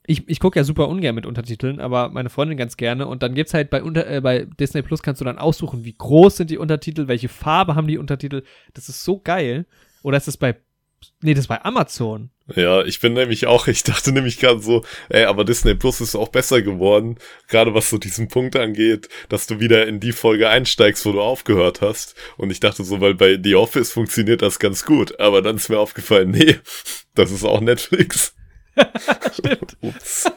Ich, 0.07 0.27
ich 0.27 0.39
gucke 0.39 0.59
ja 0.59 0.63
super 0.63 0.87
ungern 0.89 1.13
mit 1.15 1.25
Untertiteln, 1.25 1.79
aber 1.79 2.09
meine 2.09 2.29
Freundin 2.29 2.57
ganz 2.57 2.75
gerne. 2.75 3.07
Und 3.07 3.21
dann 3.23 3.33
gibt's 3.35 3.53
halt 3.53 3.69
bei, 3.69 3.83
unter, 3.83 4.07
äh, 4.07 4.19
bei 4.19 4.45
Disney 4.59 4.81
Plus 4.81 5.03
kannst 5.03 5.21
du 5.21 5.25
dann 5.25 5.37
aussuchen, 5.37 5.85
wie 5.85 5.93
groß 5.95 6.37
sind 6.37 6.49
die 6.49 6.57
Untertitel, 6.57 7.07
welche 7.07 7.29
Farbe 7.29 7.75
haben 7.75 7.87
die 7.87 7.97
Untertitel. 7.97 8.43
Das 8.73 8.89
ist 8.89 9.03
so 9.03 9.19
geil. 9.19 9.65
Oder 10.03 10.17
ist 10.17 10.27
das 10.27 10.37
bei, 10.37 10.55
nee, 11.21 11.33
das 11.33 11.47
bei 11.47 11.63
Amazon. 11.63 12.29
Ja, 12.55 12.83
ich 12.83 12.99
bin 12.99 13.13
nämlich 13.13 13.47
auch, 13.47 13.67
ich 13.67 13.83
dachte 13.83 14.11
nämlich 14.11 14.37
gerade 14.39 14.59
so, 14.59 14.83
ey, 15.09 15.23
aber 15.25 15.45
Disney 15.45 15.73
Plus 15.75 16.01
ist 16.01 16.15
auch 16.15 16.27
besser 16.29 16.61
geworden, 16.61 17.17
gerade 17.47 17.73
was 17.73 17.89
so 17.89 17.97
diesen 17.97 18.27
Punkt 18.27 18.55
angeht, 18.57 19.07
dass 19.29 19.47
du 19.47 19.59
wieder 19.59 19.87
in 19.87 19.99
die 19.99 20.11
Folge 20.11 20.49
einsteigst, 20.49 21.05
wo 21.05 21.13
du 21.13 21.21
aufgehört 21.21 21.81
hast. 21.81 22.15
Und 22.37 22.51
ich 22.51 22.59
dachte 22.59 22.83
so, 22.83 22.99
weil 22.99 23.13
bei 23.15 23.39
The 23.41 23.55
Office 23.55 23.91
funktioniert 23.91 24.41
das 24.41 24.59
ganz 24.59 24.83
gut, 24.85 25.17
aber 25.19 25.41
dann 25.41 25.55
ist 25.55 25.69
mir 25.69 25.79
aufgefallen, 25.79 26.31
nee, 26.31 26.59
das 27.15 27.31
ist 27.31 27.45
auch 27.45 27.61
Netflix. 27.61 28.33
Stimmt. 29.33 29.77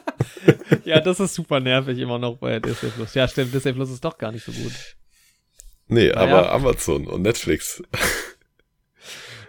Ja, 0.83 0.99
das 0.99 1.19
ist 1.19 1.33
super 1.33 1.59
nervig 1.59 1.97
immer 1.97 2.19
noch 2.19 2.37
bei 2.37 2.59
Disney 2.59 2.89
Plus. 2.89 3.13
Ja, 3.15 3.27
stimmt, 3.27 3.53
Disney 3.53 3.73
Plus 3.73 3.89
ist 3.89 4.03
doch 4.05 4.17
gar 4.17 4.31
nicht 4.31 4.45
so 4.45 4.51
gut. 4.51 4.71
Nee, 5.87 6.09
Naja. 6.09 6.17
aber 6.17 6.51
Amazon 6.51 7.07
und 7.07 7.23
Netflix. 7.23 7.81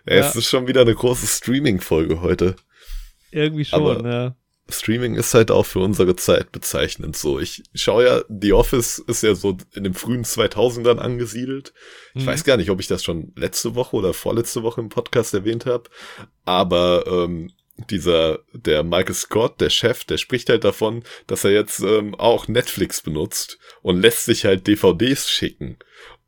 Ja, 0.07 0.15
Es 0.15 0.35
Ja. 0.35 0.39
ist 0.41 0.47
schon 0.49 0.67
wieder 0.67 0.83
eine 0.83 0.95
große 0.95 1.27
Streaming-Folge 1.27 2.21
heute. 2.21 2.57
Irgendwie 3.31 3.65
schon, 3.65 3.81
Aber- 3.81 4.03
ne? 4.03 4.37
Streaming 4.69 5.15
ist 5.15 5.33
halt 5.33 5.53
auch 5.53 5.65
für 5.65 5.79
unsere 5.79 6.17
Zeit 6.17 6.51
bezeichnend 6.51 7.17
so. 7.17 7.39
Ich 7.39 7.63
schaue 7.75 8.05
ja, 8.05 8.23
The 8.29 8.53
Office 8.53 8.99
ist 8.99 9.23
ja 9.23 9.37
so 9.37 9.57
in 9.75 9.85
den 9.85 9.95
frühen 9.95 10.25
2000ern 10.25 10.99
angesiedelt. 10.99 11.73
Ich 12.15 12.23
Mhm. 12.25 12.27
weiß 12.27 12.43
gar 12.43 12.57
nicht, 12.57 12.71
ob 12.71 12.81
ich 12.81 12.89
das 12.89 13.05
schon 13.05 13.33
letzte 13.37 13.77
Woche 13.77 13.95
oder 13.95 14.13
vorletzte 14.13 14.65
Woche 14.65 14.81
im 14.81 14.89
Podcast 14.89 15.35
erwähnt 15.35 15.67
habe, 15.67 15.85
aber 16.45 17.05
ähm, 17.07 17.53
dieser, 17.91 18.41
der 18.55 18.83
Michael 18.83 19.15
Scott, 19.15 19.61
der 19.61 19.71
Chef, 19.71 20.05
der 20.05 20.17
spricht 20.17 20.49
halt 20.49 20.65
davon, 20.65 21.05
dass 21.29 21.45
er 21.45 21.53
jetzt 21.53 21.81
ähm, 21.81 22.17
auch 22.17 22.49
Netflix 22.49 23.03
benutzt 23.03 23.59
und 23.83 24.01
lässt 24.01 24.25
sich 24.25 24.47
halt 24.47 24.67
DVDs 24.67 25.31
schicken. 25.31 25.77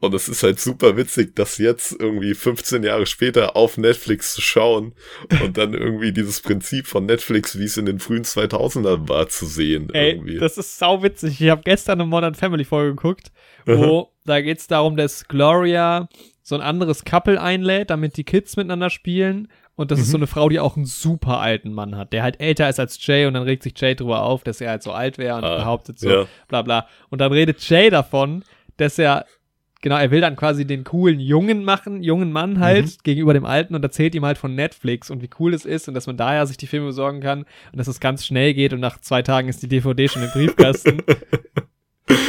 Und 0.01 0.15
es 0.15 0.29
ist 0.29 0.45
halt 0.45 0.61
super 0.61 0.97
witzig, 0.97 1.35
das 1.35 1.59
jetzt 1.59 1.97
irgendwie 1.99 2.35
15 2.35 2.85
Jahre 2.85 3.05
später 3.07 3.57
auf 3.57 3.77
Netflix 3.79 4.35
zu 4.35 4.41
schauen 4.41 4.95
und 5.43 5.59
dann 5.59 5.75
irgendwie 5.75 6.13
dieses 6.13 6.41
Prinzip 6.41 6.87
von 6.87 7.05
Netflix, 7.07 7.59
wie 7.59 7.65
es 7.65 7.77
in 7.77 7.87
den 7.87 7.99
frühen 7.99 8.23
2000ern 8.25 9.09
war, 9.09 9.29
zu 9.29 9.45
sehen. 9.47 9.89
Ey, 9.93 10.13
irgendwie. 10.13 10.39
das 10.39 10.57
ist 10.57 10.79
sau 10.79 11.03
witzig. 11.03 11.41
Ich 11.41 11.51
habe 11.51 11.63
gestern 11.65 12.01
eine 12.01 12.09
Modern 12.09 12.37
Family 12.37 12.65
Folge 12.65 12.95
geguckt, 12.95 13.33
wo 13.67 14.13
da 14.25 14.41
geht's 14.41 14.67
darum, 14.69 14.97
dass 14.97 15.27
Gloria 15.27 16.09
so 16.43 16.55
ein 16.55 16.61
anderes 16.63 17.05
Couple 17.05 17.41
einlädt, 17.41 17.91
damit 17.91 18.17
die 18.17 18.25
Kids 18.25 18.57
miteinander 18.57 18.91
spielen. 18.91 19.49
Und 19.75 19.91
das 19.91 19.99
ist 20.01 20.09
Mhm. 20.09 20.13
so 20.13 20.17
eine 20.19 20.27
Frau, 20.29 20.49
die 20.49 20.61
auch 20.61 20.77
einen 20.77 20.87
super 20.87 21.41
alten 21.41 21.73
Mann 21.73 21.97
hat, 21.97 22.13
der 22.13 22.23
halt 22.23 22.41
älter 22.41 22.69
ist 22.69 22.81
als 22.81 23.05
Jay 23.05 23.27
und 23.27 23.35
dann 23.35 23.43
regt 23.45 23.63
sich 23.65 23.75
Jay 23.77 23.95
drüber 23.95 24.23
auf, 24.23 24.43
dass 24.45 24.61
er 24.61 24.71
halt 24.71 24.83
so 24.83 24.93
alt 24.93 25.19
wäre 25.19 25.37
und 25.37 25.45
Ah, 25.45 25.57
behauptet 25.59 25.99
so, 25.99 26.09
ja. 26.09 26.27
bla 26.49 26.63
bla. 26.63 26.87
Und 27.11 27.21
dann 27.21 27.33
redet 27.33 27.61
Jay 27.69 27.91
davon, 27.91 28.43
dass 28.77 28.99
er, 28.99 29.25
genau, 29.83 29.97
er 29.97 30.11
will 30.11 30.21
dann 30.21 30.37
quasi 30.37 30.67
den 30.67 30.85
coolen 30.85 31.21
Jungen 31.21 31.65
machen, 31.65 32.03
jungen 32.03 32.33
Mann 32.33 32.61
halt, 32.61 32.87
Mhm. 32.87 32.91
gegenüber 33.05 33.33
dem 33.35 33.45
Alten 33.45 33.75
und 33.75 33.83
erzählt 33.83 34.15
ihm 34.15 34.25
halt 34.25 34.39
von 34.39 34.55
Netflix 34.55 35.11
und 35.11 35.23
wie 35.23 35.31
cool 35.39 35.55
es 35.55 35.65
ist 35.65 35.89
und 35.89 35.95
dass 35.95 36.07
man 36.07 36.17
daher 36.17 36.47
sich 36.47 36.57
die 36.57 36.67
Filme 36.67 36.87
besorgen 36.87 37.21
kann 37.21 37.41
und 37.73 37.79
dass 37.79 37.89
es 37.89 38.01
ganz 38.01 38.25
schnell 38.27 38.55
geht 38.55 38.73
und 38.73 38.81
nach 38.81 39.01
zwei 39.01 39.23
Tagen 39.23 39.49
ist 39.49 39.63
die 39.63 39.69
DVD 39.69 40.09
schon 40.09 40.23
im 40.23 40.31
Briefkasten. 40.31 41.03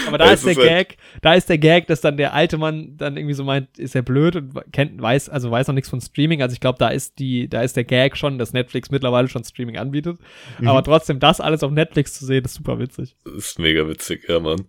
Aber 0.07 0.17
da 0.17 0.25
ist 0.31 0.39
es 0.39 0.43
der 0.43 0.51
ist 0.51 0.57
halt- 0.57 0.89
Gag, 0.89 0.97
da 1.21 1.33
ist 1.35 1.47
der 1.49 1.57
Gag, 1.57 1.87
dass 1.87 2.01
dann 2.01 2.17
der 2.17 2.33
alte 2.33 2.57
Mann 2.57 2.97
dann 2.97 3.15
irgendwie 3.15 3.33
so 3.35 3.45
meint, 3.45 3.77
ist 3.77 3.95
er 3.95 4.01
blöd 4.01 4.35
und 4.35 4.53
kennt, 4.73 5.01
weiß, 5.01 5.29
also 5.29 5.49
weiß 5.51 5.67
noch 5.67 5.73
nichts 5.75 5.89
von 5.89 6.01
Streaming. 6.01 6.41
Also 6.41 6.53
ich 6.53 6.59
glaube, 6.59 6.77
da 6.79 6.89
ist 6.89 7.17
die, 7.19 7.47
da 7.47 7.61
ist 7.61 7.77
der 7.77 7.85
Gag 7.85 8.17
schon, 8.17 8.37
dass 8.39 8.51
Netflix 8.51 8.91
mittlerweile 8.91 9.29
schon 9.29 9.43
Streaming 9.45 9.77
anbietet. 9.77 10.17
Mhm. 10.59 10.67
Aber 10.67 10.83
trotzdem, 10.83 11.19
das 11.21 11.39
alles 11.39 11.63
auf 11.63 11.71
Netflix 11.71 12.13
zu 12.13 12.25
sehen, 12.25 12.43
ist 12.43 12.55
super 12.55 12.77
witzig. 12.79 13.15
Das 13.23 13.33
ist 13.35 13.59
mega 13.59 13.87
witzig, 13.87 14.25
ja, 14.27 14.39
Mann. 14.41 14.65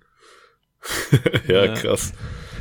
ja, 1.49 1.65
Ja. 1.65 1.75
krass. 1.75 2.13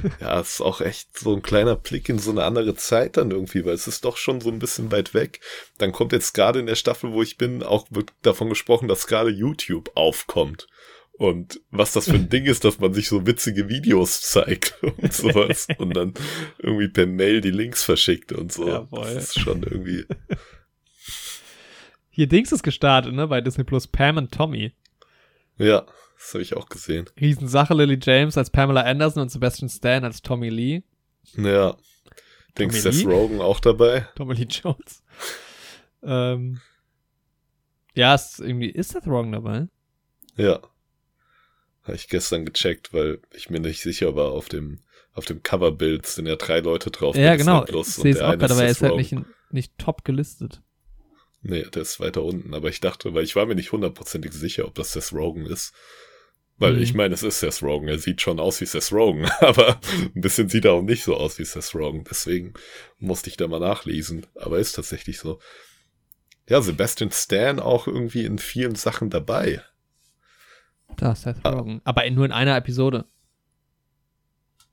Ja, 0.22 0.40
es 0.40 0.56
ist 0.56 0.62
auch 0.62 0.82
echt 0.82 1.18
so 1.18 1.36
ein 1.36 1.42
kleiner 1.42 1.76
Blick 1.76 2.10
in 2.10 2.20
so 2.20 2.32
eine 2.32 2.44
andere 2.44 2.76
Zeit 2.76 3.18
dann 3.18 3.32
irgendwie, 3.32 3.66
weil 3.66 3.74
es 3.74 3.88
ist 3.88 4.06
doch 4.06 4.18
schon 4.18 4.42
so 4.42 4.50
ein 4.50 4.60
bisschen 4.60 4.92
weit 4.92 5.14
weg. 5.14 5.40
Dann 5.78 5.92
kommt 5.92 6.12
jetzt 6.12 6.34
gerade 6.34 6.60
in 6.60 6.66
der 6.66 6.76
Staffel, 6.76 7.12
wo 7.12 7.22
ich 7.22 7.38
bin, 7.38 7.64
auch 7.64 7.88
wird 7.90 8.14
davon 8.22 8.50
gesprochen, 8.50 8.88
dass 8.88 9.08
gerade 9.08 9.30
YouTube 9.30 9.92
aufkommt. 9.96 10.68
Und 11.14 11.60
was 11.70 11.92
das 11.92 12.06
für 12.06 12.16
ein 12.16 12.30
Ding 12.32 12.46
ist, 12.46 12.64
dass 12.64 12.80
man 12.80 12.94
sich 12.94 13.10
so 13.10 13.28
witzige 13.28 13.68
Videos 13.68 14.22
zeigt 14.22 14.78
und 14.82 15.14
sowas 15.14 15.68
und 15.78 15.96
dann 15.96 16.14
irgendwie 16.60 16.88
per 16.88 17.08
Mail 17.08 17.42
die 17.42 17.52
Links 17.52 17.84
verschickt 17.84 18.32
und 18.32 18.54
so. 18.54 18.68
Jawohl. 18.68 19.14
Das 19.14 19.36
ist 19.36 19.40
schon 19.40 19.64
irgendwie. 19.64 20.06
Hier 22.10 22.28
Dings 22.28 22.52
ist 22.52 22.64
gestartet, 22.64 23.14
ne, 23.14 23.28
bei 23.28 23.42
Disney 23.42 23.64
Plus, 23.64 23.88
Pam 23.88 24.18
und 24.18 24.32
Tommy. 24.32 24.74
Ja, 25.58 25.86
das 26.20 26.34
habe 26.34 26.44
ich 26.44 26.56
auch 26.56 26.68
gesehen. 26.68 27.10
Riesensache, 27.20 27.74
Lily 27.74 27.98
James 28.02 28.38
als 28.38 28.50
Pamela 28.50 28.82
Anderson 28.82 29.24
und 29.24 29.30
Sebastian 29.30 29.70
Stan 29.70 30.04
als 30.04 30.22
Tommy 30.22 30.50
Lee. 30.50 30.84
Ja. 31.38 31.78
Denkst 32.58 32.84
Tommy 32.84 32.94
Seth 32.94 33.06
Lee? 33.06 33.14
Rogen 33.14 33.42
auch 33.42 33.62
dabei? 33.62 34.06
Tommy 34.16 34.36
Lee 34.36 34.48
Jones. 34.50 35.02
ähm, 36.04 36.60
ja, 37.96 38.14
ist 38.16 38.42
irgendwie, 38.42 38.70
ist 38.70 38.92
Seth 38.92 39.08
Rogen 39.08 39.32
dabei? 39.32 39.70
Ja. 40.36 40.60
Habe 41.84 41.96
ich 41.96 42.10
gestern 42.10 42.44
gecheckt, 42.46 42.94
weil 42.94 43.20
ich 43.34 43.50
mir 43.50 43.62
nicht 43.62 43.82
sicher 43.82 44.14
war, 44.16 44.32
auf 44.32 44.50
dem, 44.50 44.82
auf 45.14 45.24
dem 45.24 45.42
Coverbild 45.42 46.06
sind 46.06 46.26
ja 46.26 46.36
drei 46.36 46.60
Leute 46.60 46.92
drauf. 46.92 47.16
ja, 47.16 47.38
genau. 47.38 47.66
Ich 47.66 47.86
sehe 47.88 48.12
es 48.12 48.18
der 48.18 48.28
auch 48.28 48.38
gerade, 48.38 48.54
aber 48.54 48.64
er 48.64 48.70
ist 48.70 48.82
halt 48.82 48.98
nicht, 48.98 49.16
nicht 49.52 49.78
top 49.78 50.04
gelistet. 50.04 50.62
Nee, 51.42 51.64
der 51.64 51.84
ist 51.84 52.02
weiter 52.02 52.24
unten. 52.24 52.54
Aber 52.54 52.68
ich 52.68 52.82
dachte, 52.82 53.14
weil 53.14 53.24
ich 53.24 53.38
war 53.38 53.46
mir 53.46 53.56
nicht 53.56 53.72
hundertprozentig 53.72 54.34
sicher, 54.34 54.66
ob 54.66 54.76
das 54.76 54.92
Seth 54.92 55.14
Rogen 55.14 55.46
ist. 55.46 55.74
Weil 56.60 56.74
Mhm. 56.76 56.82
ich 56.82 56.94
meine, 56.94 57.14
es 57.14 57.24
ist 57.24 57.40
Seth 57.40 57.64
Rogen. 57.64 57.88
Er 57.88 57.98
sieht 58.00 58.22
schon 58.22 58.40
aus 58.40 58.60
wie 58.62 58.66
Seth 58.66 58.92
Rogen. 58.92 59.26
Aber 59.40 59.80
ein 60.16 60.22
bisschen 60.22 60.50
sieht 60.50 60.66
er 60.66 60.74
auch 60.74 60.82
nicht 60.82 61.04
so 61.04 61.16
aus 61.16 61.40
wie 61.40 61.46
Seth 61.46 61.74
Rogen. 61.74 62.04
Deswegen 62.04 62.54
musste 63.00 63.30
ich 63.30 63.38
da 63.38 63.48
mal 63.48 63.60
nachlesen. 63.60 64.26
Aber 64.36 64.60
ist 64.60 64.74
tatsächlich 64.74 65.20
so. 65.20 65.40
Ja, 66.50 66.62
Sebastian 66.62 67.12
Stan 67.12 67.60
auch 67.60 67.88
irgendwie 67.88 68.26
in 68.26 68.40
vielen 68.40 68.76
Sachen 68.76 69.10
dabei. 69.10 69.62
Da, 70.98 71.16
Seth 71.16 71.38
Ah. 71.44 71.50
Rogen. 71.52 71.82
Aber 71.86 72.04
in, 72.06 72.16
nur 72.16 72.26
in 72.26 72.32
einer 72.32 72.58
Episode. 72.58 73.06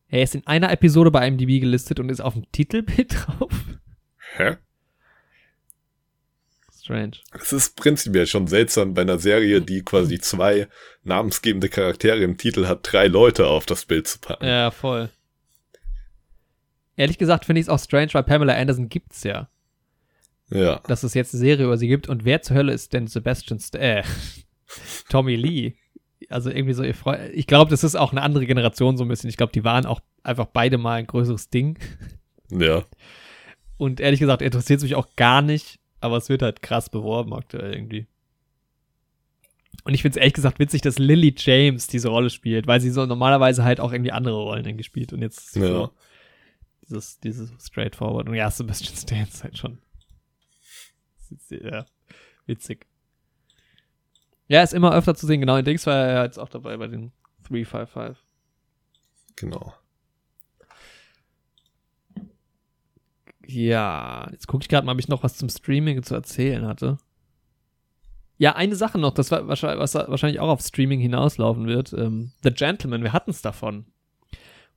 Er 0.08 0.22
ist 0.22 0.34
in 0.34 0.46
einer 0.46 0.70
Episode 0.72 1.10
bei 1.10 1.26
IMDb 1.26 1.60
gelistet 1.60 2.00
und 2.00 2.08
ist 2.10 2.20
auf 2.20 2.34
dem 2.34 2.50
Titelbild 2.52 3.14
drauf. 3.26 3.52
Hä? 4.36 4.56
Strange. 6.86 7.16
Es 7.32 7.52
ist 7.52 7.76
prinzipiell 7.76 8.28
schon 8.28 8.46
seltsam 8.46 8.94
bei 8.94 9.02
einer 9.02 9.18
Serie, 9.18 9.60
die 9.60 9.82
quasi 9.82 10.20
zwei 10.20 10.68
namensgebende 11.02 11.68
Charaktere 11.68 12.22
im 12.22 12.36
Titel 12.36 12.66
hat, 12.66 12.80
drei 12.82 13.08
Leute 13.08 13.48
auf 13.48 13.66
das 13.66 13.86
Bild 13.86 14.06
zu 14.06 14.20
packen. 14.20 14.46
Ja, 14.46 14.70
voll. 14.70 15.10
Ehrlich 16.96 17.18
gesagt 17.18 17.44
finde 17.44 17.60
ich 17.60 17.66
es 17.66 17.68
auch 17.68 17.80
strange, 17.80 18.10
weil 18.12 18.22
Pamela 18.22 18.54
Anderson 18.54 18.88
gibt's 18.88 19.24
ja. 19.24 19.48
Ja. 20.48 20.80
Dass 20.86 21.02
es 21.02 21.14
jetzt 21.14 21.34
eine 21.34 21.40
Serie 21.40 21.66
über 21.66 21.76
sie 21.76 21.88
gibt. 21.88 22.08
Und 22.08 22.24
wer 22.24 22.40
zur 22.42 22.56
Hölle 22.56 22.72
ist 22.72 22.92
denn 22.92 23.08
Sebastian 23.08 23.58
St 23.58 23.74
äh, 23.74 24.04
Tommy 25.08 25.34
Lee? 25.34 25.74
Also 26.28 26.50
irgendwie 26.50 26.72
so 26.72 26.84
ihr 26.84 26.94
Freund. 26.94 27.20
Ich 27.34 27.48
glaube, 27.48 27.70
das 27.70 27.82
ist 27.82 27.96
auch 27.96 28.12
eine 28.12 28.22
andere 28.22 28.46
Generation 28.46 28.96
so 28.96 29.04
ein 29.04 29.08
bisschen. 29.08 29.28
Ich 29.28 29.36
glaube, 29.36 29.52
die 29.52 29.64
waren 29.64 29.86
auch 29.86 30.00
einfach 30.22 30.46
beide 30.46 30.78
mal 30.78 30.94
ein 30.94 31.08
größeres 31.08 31.50
Ding. 31.50 31.78
Ja. 32.50 32.84
Und 33.76 34.00
ehrlich 34.00 34.20
gesagt, 34.20 34.40
interessiert 34.40 34.78
es 34.78 34.84
mich 34.84 34.94
auch 34.94 35.08
gar 35.16 35.42
nicht, 35.42 35.80
aber 36.06 36.16
es 36.16 36.28
wird 36.28 36.42
halt 36.42 36.62
krass 36.62 36.88
beworben 36.88 37.34
aktuell 37.34 37.74
irgendwie. 37.74 38.06
Und 39.84 39.94
ich 39.94 40.02
finde 40.02 40.16
es 40.18 40.20
ehrlich 40.20 40.34
gesagt 40.34 40.58
witzig, 40.58 40.80
dass 40.82 40.98
Lily 40.98 41.34
James 41.36 41.86
diese 41.86 42.08
Rolle 42.08 42.30
spielt, 42.30 42.66
weil 42.66 42.80
sie 42.80 42.90
so 42.90 43.06
normalerweise 43.06 43.62
halt 43.62 43.78
auch 43.78 43.92
irgendwie 43.92 44.10
andere 44.12 44.36
Rollen 44.42 44.64
irgendwie 44.64 44.84
spielt. 44.84 45.12
Und 45.12 45.22
jetzt 45.22 45.54
Ja. 45.54 45.66
so 45.66 45.90
dieses, 46.82 47.20
dieses 47.20 47.52
straightforward. 47.64 48.28
Und 48.28 48.34
ja, 48.34 48.50
Sebastian 48.50 48.96
Stan 48.96 49.22
ist 49.22 49.44
halt 49.44 49.58
schon 49.58 49.78
ja, 51.50 51.84
witzig. 52.46 52.86
Ja, 54.48 54.62
ist 54.62 54.74
immer 54.74 54.94
öfter 54.94 55.14
zu 55.14 55.26
sehen. 55.26 55.40
Genau, 55.40 55.56
in 55.56 55.64
Dings 55.64 55.86
war 55.86 55.96
er 55.96 56.24
jetzt 56.24 56.38
auch 56.38 56.48
dabei 56.48 56.76
bei 56.76 56.86
den 56.86 57.12
355. 57.48 58.22
Genau. 59.36 59.74
Ja, 63.46 64.28
jetzt 64.32 64.46
gucke 64.48 64.62
ich 64.62 64.68
gerade 64.68 64.86
mal, 64.86 64.92
ob 64.92 64.98
ich 64.98 65.08
noch 65.08 65.22
was 65.22 65.36
zum 65.36 65.48
Streaming 65.48 66.02
zu 66.02 66.14
erzählen 66.14 66.66
hatte. 66.66 66.98
Ja, 68.38 68.54
eine 68.54 68.76
Sache 68.76 68.98
noch, 68.98 69.14
das 69.14 69.30
war 69.30 69.48
wahrscheinlich, 69.48 69.80
was 69.80 69.94
wahrscheinlich 69.94 70.40
auch 70.40 70.48
auf 70.48 70.60
Streaming 70.60 71.00
hinauslaufen 71.00 71.66
wird. 71.66 71.92
Ähm, 71.92 72.32
The 72.42 72.50
Gentleman, 72.50 73.02
wir 73.02 73.12
hatten 73.12 73.30
es 73.30 73.40
davon. 73.40 73.86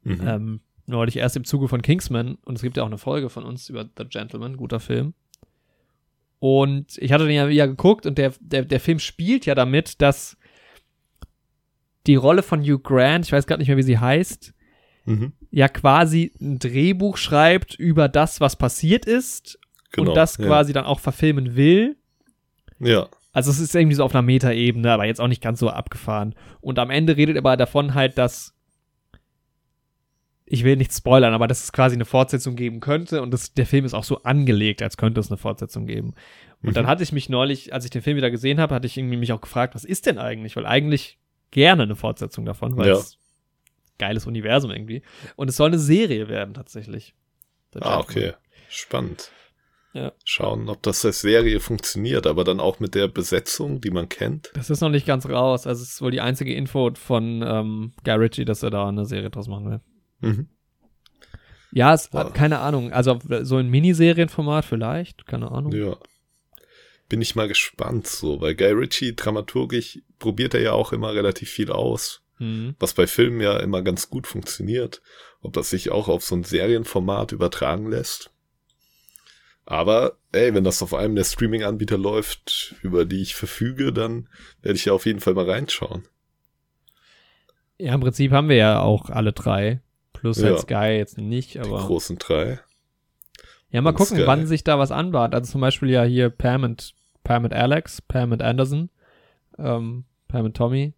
Mhm. 0.04 0.28
Ähm, 0.28 0.60
neulich 0.86 1.18
erst 1.18 1.36
im 1.36 1.44
Zuge 1.44 1.68
von 1.68 1.82
Kingsman 1.82 2.38
und 2.46 2.56
es 2.56 2.62
gibt 2.62 2.78
ja 2.78 2.84
auch 2.84 2.88
eine 2.88 2.98
Folge 2.98 3.30
von 3.30 3.44
uns 3.44 3.70
über 3.70 3.88
The 3.98 4.06
Gentleman, 4.06 4.58
guter 4.58 4.80
Film. 4.80 5.14
Und 6.40 6.98
ich 6.98 7.12
hatte 7.12 7.26
den 7.26 7.36
ja 7.36 7.50
wieder 7.50 7.68
geguckt 7.68 8.06
und 8.06 8.18
der, 8.18 8.34
der, 8.40 8.64
der 8.64 8.80
Film 8.80 9.00
spielt 9.00 9.46
ja 9.46 9.56
damit, 9.56 10.02
dass 10.02 10.38
die 12.08 12.16
Rolle 12.16 12.44
von 12.44 12.62
Hugh 12.62 12.80
Grant, 12.80 13.26
ich 13.26 13.32
weiß 13.32 13.46
gerade 13.46 13.60
nicht 13.60 13.68
mehr, 13.68 13.78
wie 13.78 13.84
sie 13.84 14.00
heißt, 14.00 14.54
Mhm. 15.10 15.34
ja 15.52 15.68
quasi 15.68 16.32
ein 16.40 16.60
Drehbuch 16.60 17.18
schreibt 17.18 17.74
über 17.76 18.08
das, 18.08 18.40
was 18.40 18.56
passiert 18.56 19.06
ist 19.06 19.60
Genau. 19.92 20.12
und 20.12 20.16
das 20.16 20.38
ja. 20.38 20.46
quasi 20.46 20.72
dann 20.72 20.86
auch 20.86 21.00
verfilmen 21.00 21.56
will. 21.56 21.98
Ja. 22.80 23.08
Also 23.32 23.50
es 23.52 23.60
ist 23.60 23.76
irgendwie 23.76 23.96
so 23.96 24.04
auf 24.04 24.14
einer 24.14 24.22
Metaebene, 24.22 24.92
aber 24.92 25.06
jetzt 25.06 25.20
auch 25.22 25.28
nicht 25.28 25.42
ganz 25.42 25.60
so 25.60 25.70
abgefahren. 25.70 26.36
Und 26.62 26.80
am 26.80 26.90
Ende 26.90 27.16
redet 27.18 27.36
er 27.36 27.40
aber 27.42 27.58
davon 27.58 27.94
halt, 27.96 28.18
dass 28.18 28.54
ich 30.46 30.64
will 30.64 30.78
nicht 30.78 30.92
spoilern, 30.94 31.34
aber 31.36 31.48
dass 31.48 31.64
es 31.64 31.72
quasi 31.72 31.96
eine 31.96 32.06
Fortsetzung 32.06 32.56
geben 32.56 32.80
könnte 32.80 33.22
und 33.22 33.32
das, 33.32 33.54
der 33.54 33.68
Film 33.68 33.86
ist 33.86 33.94
auch 33.94 34.04
so 34.04 34.24
angelegt, 34.24 34.82
als 34.82 34.98
könnte 34.98 35.20
es 35.20 35.30
eine 35.30 35.38
Fortsetzung 35.38 35.86
geben. 35.86 36.16
Und 36.64 36.70
Mhm. 36.72 36.74
dann 36.74 36.88
hatte 36.88 37.04
ich 37.04 37.12
mich 37.12 37.30
neulich, 37.30 37.72
als 37.72 37.86
ich 37.86 37.92
den 37.92 38.02
Film 38.02 38.18
wieder 38.18 38.32
gesehen 38.32 38.60
habe, 38.60 38.74
hatte 38.74 38.88
ich 38.88 38.98
irgendwie 38.98 39.18
mich 39.18 39.32
auch 39.32 39.42
gefragt, 39.42 39.76
was 39.76 39.86
ist 39.86 40.08
denn 40.08 40.18
eigentlich? 40.18 40.56
Weil 40.56 40.66
eigentlich 40.66 41.20
gerne 41.52 41.84
eine 41.84 41.96
Fortsetzung 41.96 42.46
davon, 42.46 42.78
weil 42.78 42.88
Ja. 42.88 42.94
es 42.96 43.19
geiles 44.00 44.26
Universum 44.26 44.72
irgendwie. 44.72 45.04
Und 45.36 45.50
es 45.50 45.58
soll 45.58 45.68
eine 45.68 45.80
Serie 45.80 46.28
werden 46.28 46.54
tatsächlich. 46.56 47.14
Ah, 47.80 48.00
okay. 48.00 48.34
Spannend. 48.70 49.32
Ja. 49.94 50.12
Schauen, 50.24 50.70
ob 50.70 50.84
das 50.84 51.04
als 51.04 51.22
Serie 51.22 51.60
funktioniert, 51.60 52.28
aber 52.28 52.44
dann 52.44 52.60
auch 52.60 52.80
mit 52.80 52.94
der 52.96 53.08
Besetzung, 53.08 53.82
die 53.82 53.90
man 53.90 54.08
kennt. 54.08 54.52
Das 54.54 54.70
ist 54.70 54.82
noch 54.82 54.90
nicht 54.90 55.08
ganz 55.08 55.28
raus. 55.28 55.66
Also 55.66 55.82
es 55.82 55.94
ist 55.94 56.02
wohl 56.02 56.12
die 56.12 56.22
einzige 56.22 56.54
Info 56.54 56.92
von 56.94 57.42
ähm, 57.46 57.94
Guy 58.04 58.14
Ritchie, 58.16 58.46
dass 58.46 58.62
er 58.64 58.70
da 58.70 58.88
eine 58.88 59.06
Serie 59.06 59.30
draus 59.32 59.48
machen 59.48 59.70
will. 59.72 59.82
Mhm. 60.22 60.48
Ja, 61.72 61.94
es, 61.94 62.10
Wow. 62.12 62.34
keine 62.34 62.60
Ahnung. 62.60 62.92
Also 62.94 63.20
so 63.42 63.58
ein 63.58 63.70
Miniserienformat 63.70 64.66
vielleicht, 64.66 65.26
keine 65.28 65.52
Ahnung. 65.52 65.72
Ja. 65.74 65.98
Bin 67.10 67.22
ich 67.22 67.36
mal 67.36 67.48
gespannt 67.48 68.06
so, 68.08 68.40
weil 68.42 68.56
Guy 68.56 68.72
Ritchie 68.72 69.16
dramaturgisch 69.16 70.00
probiert 70.20 70.54
er 70.54 70.62
ja 70.62 70.72
auch 70.74 70.94
immer 70.94 71.14
relativ 71.16 71.50
viel 71.50 71.72
aus, 71.72 72.22
Mhm. 72.40 72.76
was 72.80 72.94
bei 72.94 73.06
Filmen 73.06 73.42
ja 73.42 73.58
immer 73.58 73.82
ganz 73.82 74.10
gut 74.10 74.26
funktioniert. 74.26 75.02
Ob 75.42 75.54
das 75.54 75.70
sich 75.70 75.92
auch 75.92 76.08
auf 76.08 76.24
so 76.24 76.36
ein 76.36 76.44
Serienformat 76.44 77.32
übertragen 77.34 77.90
lässt. 77.90 78.32
Aber, 79.66 80.18
ey, 80.32 80.54
wenn 80.56 80.64
das 80.64 80.82
auf 80.82 80.94
einem 80.96 81.16
der 81.16 81.24
Streaming-Anbieter 81.26 81.98
läuft, 81.98 82.76
über 82.82 83.06
die 83.06 83.22
ich 83.22 83.36
verfüge, 83.36 83.94
dann 83.94 84.28
werde 84.62 84.76
ich 84.78 84.86
ja 84.86 84.94
auf 84.94 85.06
jeden 85.06 85.20
Fall 85.20 85.34
mal 85.36 85.50
reinschauen. 85.50 86.08
Ja, 87.78 87.94
im 87.94 88.02
Prinzip 88.02 88.32
haben 88.32 88.50
wir 88.50 88.56
ja 88.58 88.82
auch 88.82 89.10
alle 89.10 89.32
drei. 89.32 89.82
Plus 90.14 90.40
Ja. 90.42 90.48
halt 90.50 90.60
Sky 90.62 90.98
jetzt 90.98 91.18
nicht, 91.18 91.54
Die 91.54 91.60
aber. 91.60 91.78
großen 91.86 92.18
drei. 92.18 92.60
Ja, 93.70 93.82
mal 93.82 93.92
und 93.92 93.96
gucken, 93.98 94.18
Sky. 94.18 94.28
wann 94.28 94.48
sich 94.48 94.64
da 94.64 94.80
was 94.80 94.92
anbahnt. 94.92 95.36
Also 95.36 95.52
zum 95.52 95.62
Beispiel 95.62 95.90
ja 95.90 96.04
hier 96.04 96.30
Pam 96.30 96.64
und, 96.64 96.96
Pam 97.24 97.44
und 97.46 97.54
Alex, 97.54 98.02
Pam 98.02 98.32
und 98.32 98.42
Anderson, 98.42 98.90
ähm, 99.58 100.06
Pam 100.28 100.46
und 100.46 100.58
Tommy. 100.58 100.94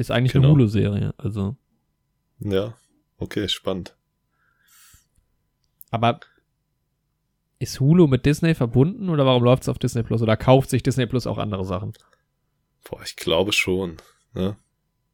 Ist 0.00 0.10
eigentlich 0.10 0.34
eine 0.34 0.40
Genau. 0.42 0.54
Hulu-Serie. 0.54 1.12
Also. 1.18 1.56
Ja, 2.38 2.72
okay, 3.18 3.48
spannend. 3.48 3.94
Aber 5.90 6.20
ist 7.58 7.80
Hulu 7.80 8.06
mit 8.06 8.24
Disney 8.24 8.54
verbunden 8.54 9.10
oder 9.10 9.26
warum 9.26 9.44
läuft 9.44 9.64
es 9.64 9.68
auf 9.68 9.78
Disney 9.78 10.02
Plus? 10.02 10.22
Oder 10.22 10.38
kauft 10.38 10.70
sich 10.70 10.82
Disney 10.82 11.04
Plus 11.04 11.26
auch 11.26 11.36
andere 11.36 11.66
Sachen? 11.66 11.92
Boah, 12.88 13.02
ich 13.04 13.14
glaube 13.14 13.52
schon. 13.52 13.98
Ne? 14.32 14.56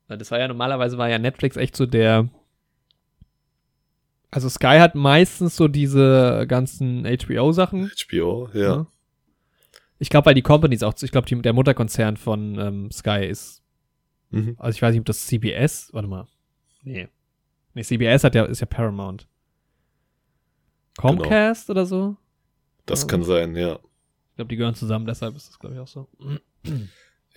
Das 0.06 0.30
war 0.30 0.38
ja 0.38 0.46
normalerweise 0.46 0.98
war 0.98 1.08
ja 1.08 1.18
Netflix 1.18 1.56
echt 1.56 1.74
so 1.74 1.84
der. 1.84 2.28
Also 4.30 4.48
Sky 4.48 4.78
hat 4.78 4.94
meistens 4.94 5.56
so 5.56 5.66
diese 5.66 6.44
ganzen 6.46 7.04
HBO-Sachen. 7.06 7.90
HBO, 7.90 8.50
ja. 8.54 8.60
Ja. 8.60 8.86
Ich 9.98 10.10
glaube, 10.10 10.26
weil 10.26 10.34
die 10.34 10.42
Companies 10.42 10.84
auch, 10.84 10.94
ich 11.02 11.10
glaube, 11.10 11.26
der 11.42 11.52
Mutterkonzern 11.52 12.16
von 12.16 12.56
ähm, 12.60 12.90
Sky 12.92 13.26
ist, 13.26 13.64
Mhm. 14.36 14.56
also 14.58 14.76
ich 14.76 14.82
weiß 14.82 14.92
nicht, 14.92 15.00
ob 15.00 15.06
das 15.06 15.26
CBS, 15.26 15.90
warte 15.92 16.08
mal. 16.08 16.26
Nee. 16.82 17.08
Nee, 17.74 17.82
CBS 17.82 18.24
hat 18.24 18.34
ja, 18.34 18.44
ist 18.44 18.60
ja 18.60 18.66
Paramount. 18.66 19.26
Comcast 20.96 21.68
oder 21.70 21.84
so? 21.86 22.16
Das 22.86 23.02
Ja. 23.02 23.08
kann 23.08 23.22
sein, 23.22 23.54
ja. 23.56 23.74
Ich 24.30 24.36
glaube, 24.36 24.48
die 24.48 24.56
gehören 24.56 24.74
zusammen, 24.74 25.06
deshalb 25.06 25.34
ist 25.36 25.48
das, 25.48 25.58
glaube 25.58 25.74
ich, 25.74 25.80
auch 25.80 25.88
so. 25.88 26.08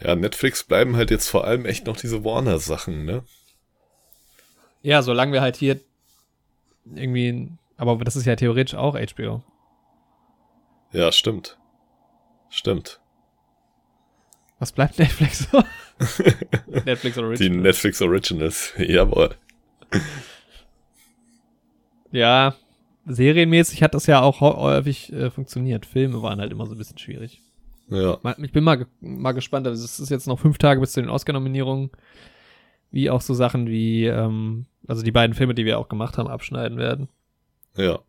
Ja, 0.01 0.15
Netflix 0.15 0.63
bleiben 0.63 0.95
halt 0.95 1.11
jetzt 1.11 1.27
vor 1.27 1.43
allem 1.43 1.65
echt 1.65 1.85
noch 1.85 1.97
diese 1.97 2.23
Warner-Sachen, 2.23 3.03
ne? 3.03 3.21
Ja, 4.81 5.01
solange 5.01 5.33
wir 5.33 5.41
halt 5.41 5.57
hier 5.57 5.77
irgendwie, 6.85 7.51
aber 7.75 7.97
das 7.97 8.15
ist 8.15 8.23
ja 8.25 8.37
theoretisch 8.37 8.75
auch 8.75 8.95
HBO. 8.97 9.43
Ja, 10.93 11.11
stimmt. 11.11 11.59
Stimmt. 12.49 13.01
Was 14.59 14.71
bleibt 14.73 14.99
Netflix 14.99 15.47
so? 15.51 15.63
Netflix 16.85 17.15
Die 17.15 17.21
Original. 17.21 17.61
Netflix 17.61 18.01
Originals. 18.01 18.73
Jawohl. 18.77 19.35
ja, 22.11 22.55
serienmäßig 23.05 23.83
hat 23.83 23.93
das 23.93 24.05
ja 24.07 24.21
auch 24.21 24.41
häufig 24.41 25.11
äh, 25.13 25.29
funktioniert. 25.29 25.85
Filme 25.85 26.21
waren 26.21 26.39
halt 26.39 26.51
immer 26.51 26.65
so 26.65 26.73
ein 26.73 26.77
bisschen 26.77 26.97
schwierig. 26.97 27.41
Ja. 27.89 28.19
Ich 28.37 28.51
bin 28.51 28.63
mal, 28.63 28.75
ge- 28.75 28.87
mal 29.01 29.31
gespannt. 29.31 29.65
Also 29.67 29.83
es 29.83 29.99
ist 29.99 30.09
jetzt 30.09 30.27
noch 30.27 30.39
fünf 30.39 30.57
Tage 30.57 30.79
bis 30.79 30.91
zu 30.91 31.01
den 31.01 31.09
Oscar-Nominierungen. 31.09 31.89
Wie 32.91 33.09
auch 33.09 33.21
so 33.21 33.33
Sachen 33.33 33.67
wie, 33.67 34.05
ähm, 34.05 34.65
also 34.87 35.03
die 35.03 35.11
beiden 35.11 35.35
Filme, 35.35 35.53
die 35.55 35.65
wir 35.65 35.79
auch 35.79 35.89
gemacht 35.89 36.17
haben, 36.17 36.27
abschneiden 36.27 36.77
werden. 36.77 37.07
Ja. 37.75 37.99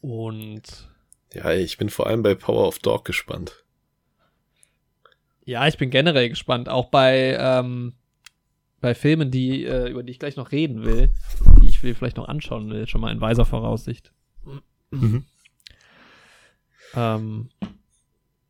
Und 0.00 0.88
Ja, 1.32 1.52
ich 1.52 1.76
bin 1.76 1.90
vor 1.90 2.06
allem 2.06 2.22
bei 2.22 2.34
Power 2.34 2.66
of 2.66 2.78
Dog 2.78 3.04
gespannt. 3.04 3.64
Ja, 5.48 5.66
ich 5.66 5.78
bin 5.78 5.90
generell 5.90 6.28
gespannt. 6.28 6.68
Auch 6.68 6.90
bei, 6.90 7.36
ähm, 7.40 7.94
bei 8.80 8.94
Filmen, 8.94 9.30
die, 9.30 9.64
äh, 9.64 9.88
über 9.88 10.02
die 10.02 10.12
ich 10.12 10.18
gleich 10.18 10.36
noch 10.36 10.52
reden 10.52 10.84
will, 10.84 11.08
die 11.62 11.68
ich 11.68 11.78
vielleicht 11.78 12.16
noch 12.18 12.28
anschauen 12.28 12.70
will, 12.70 12.86
schon 12.86 13.00
mal 13.00 13.10
in 13.12 13.20
weiser 13.20 13.46
Voraussicht. 13.46 14.12
Mhm. 14.90 15.24
Ähm, 16.94 17.48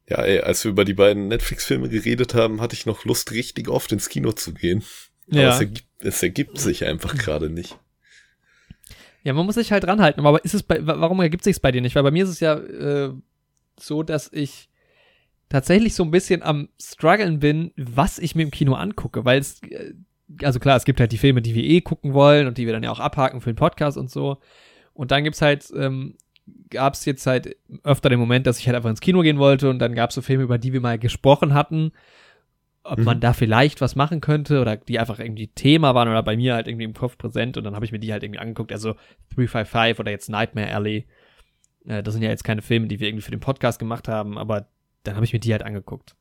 Ja, 0.08 0.22
ey, 0.22 0.40
als 0.40 0.64
wir 0.64 0.70
über 0.70 0.84
die 0.84 0.94
beiden 0.94 1.28
Netflix-Filme 1.28 1.88
geredet 1.88 2.34
haben, 2.34 2.60
hatte 2.60 2.74
ich 2.74 2.86
noch 2.86 3.04
Lust, 3.04 3.30
richtig 3.32 3.68
oft 3.68 3.92
ins 3.92 4.08
Kino 4.08 4.32
zu 4.32 4.52
gehen. 4.54 4.82
Aber 5.30 5.40
ja. 5.40 5.48
es, 5.50 5.60
ergibt, 5.60 5.88
es 6.00 6.22
ergibt 6.22 6.58
sich 6.58 6.84
einfach 6.84 7.14
gerade 7.16 7.50
nicht. 7.50 7.78
Ja, 9.22 9.34
man 9.34 9.44
muss 9.46 9.56
sich 9.56 9.72
halt 9.72 9.86
ranhalten. 9.86 10.24
Aber 10.24 10.44
ist 10.44 10.54
es 10.54 10.62
bei, 10.62 10.86
wa- 10.86 10.98
warum 11.00 11.20
ergibt 11.20 11.44
sich's 11.44 11.60
bei 11.60 11.70
dir 11.72 11.80
nicht? 11.82 11.94
Weil 11.94 12.02
bei 12.04 12.10
mir 12.10 12.24
ist 12.24 12.30
es 12.30 12.40
ja 12.40 12.54
äh, 12.56 13.12
so, 13.78 14.02
dass 14.02 14.32
ich 14.32 14.68
tatsächlich 15.48 15.94
so 15.94 16.02
ein 16.04 16.10
bisschen 16.10 16.42
am 16.42 16.68
struggeln 16.80 17.38
bin, 17.40 17.72
was 17.76 18.18
ich 18.18 18.34
mir 18.34 18.42
im 18.42 18.50
Kino 18.50 18.74
angucke, 18.74 19.24
weil 19.24 19.38
es 19.40 19.62
äh, 19.62 19.94
also 20.42 20.60
klar, 20.60 20.76
es 20.76 20.84
gibt 20.84 21.00
halt 21.00 21.12
die 21.12 21.18
Filme, 21.18 21.40
die 21.40 21.54
wir 21.54 21.64
eh 21.64 21.80
gucken 21.80 22.12
wollen 22.12 22.46
und 22.46 22.58
die 22.58 22.66
wir 22.66 22.74
dann 22.74 22.82
ja 22.82 22.90
auch 22.90 23.00
abhaken 23.00 23.40
für 23.40 23.50
den 23.50 23.56
Podcast 23.56 23.96
und 23.96 24.10
so. 24.10 24.36
Und 24.92 25.10
dann 25.10 25.24
gibt's 25.24 25.40
halt 25.40 25.66
ähm, 25.74 26.16
gab 26.70 26.94
es 26.94 27.04
jetzt 27.04 27.26
halt 27.26 27.56
öfter 27.82 28.08
den 28.10 28.18
Moment, 28.18 28.46
dass 28.46 28.58
ich 28.58 28.66
halt 28.66 28.76
einfach 28.76 28.90
ins 28.90 29.00
Kino 29.00 29.20
gehen 29.22 29.38
wollte 29.38 29.70
und 29.70 29.78
dann 29.78 29.94
gab 29.94 30.10
es 30.10 30.14
so 30.14 30.22
Filme, 30.22 30.42
über 30.44 30.58
die 30.58 30.72
wir 30.72 30.80
mal 30.80 30.98
gesprochen 30.98 31.54
hatten, 31.54 31.92
ob 32.84 32.98
Mhm. 32.98 33.04
man 33.04 33.20
da 33.20 33.32
vielleicht 33.32 33.80
was 33.80 33.96
machen 33.96 34.20
könnte 34.20 34.60
oder 34.60 34.76
die 34.76 34.98
einfach 34.98 35.18
irgendwie 35.18 35.48
Thema 35.48 35.94
waren 35.94 36.08
oder 36.08 36.22
bei 36.22 36.36
mir 36.36 36.54
halt 36.54 36.68
irgendwie 36.68 36.84
im 36.84 36.94
Kopf 36.94 37.16
präsent 37.18 37.56
und 37.56 37.64
dann 37.64 37.74
habe 37.74 37.84
ich 37.84 37.92
mir 37.92 37.98
die 37.98 38.12
halt 38.12 38.22
irgendwie 38.22 38.40
angeguckt, 38.40 38.72
also 38.72 38.94
355 39.34 39.98
oder 40.00 40.10
jetzt 40.10 40.28
Nightmare 40.30 40.72
Alley. 40.74 41.06
Äh, 41.86 42.02
das 42.02 42.14
sind 42.14 42.22
ja 42.22 42.30
jetzt 42.30 42.44
keine 42.44 42.62
Filme, 42.62 42.86
die 42.88 42.98
wir 43.00 43.08
irgendwie 43.08 43.24
für 43.24 43.30
den 43.30 43.40
Podcast 43.40 43.78
gemacht 43.78 44.08
haben, 44.08 44.38
aber 44.38 44.68
dann 45.08 45.16
habe 45.16 45.24
ich 45.24 45.32
mir 45.32 45.40
die 45.40 45.52
halt 45.52 45.62
angeguckt. 45.62 46.14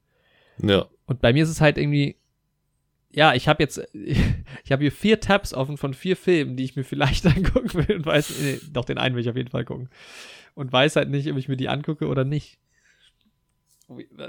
Ja. 0.62 0.86
Und 1.06 1.22
bei 1.22 1.34
mir 1.34 1.44
ist 1.44 1.50
es 1.50 1.62
halt 1.62 1.78
irgendwie, 1.78 2.16
ja, 3.12 3.34
ich 3.34 3.48
habe 3.48 3.62
jetzt, 3.62 3.82
ich 3.94 4.72
habe 4.72 4.82
hier 4.82 4.92
vier 4.92 5.20
Tabs 5.20 5.54
offen 5.54 5.78
von 5.78 5.94
vier 5.94 6.16
Filmen, 6.16 6.56
die 6.56 6.64
ich 6.64 6.76
mir 6.76 6.84
vielleicht 6.84 7.26
angucken 7.28 7.74
will 7.74 7.98
und 7.98 8.06
weiß, 8.06 8.40
nee, 8.42 8.60
doch 8.72 8.86
den 8.86 8.98
einen 8.98 9.16
will 9.16 9.22
ich 9.22 9.30
auf 9.30 9.36
jeden 9.36 9.50
Fall 9.50 9.66
gucken. 9.66 9.90
Und 10.56 10.72
weiß 10.72 10.96
halt 10.96 11.10
nicht, 11.10 11.30
ob 11.30 11.38
ich 11.38 11.48
mir 11.48 11.58
die 11.58 11.70
angucke 11.70 12.08
oder 12.08 12.24
nicht. 12.24 12.58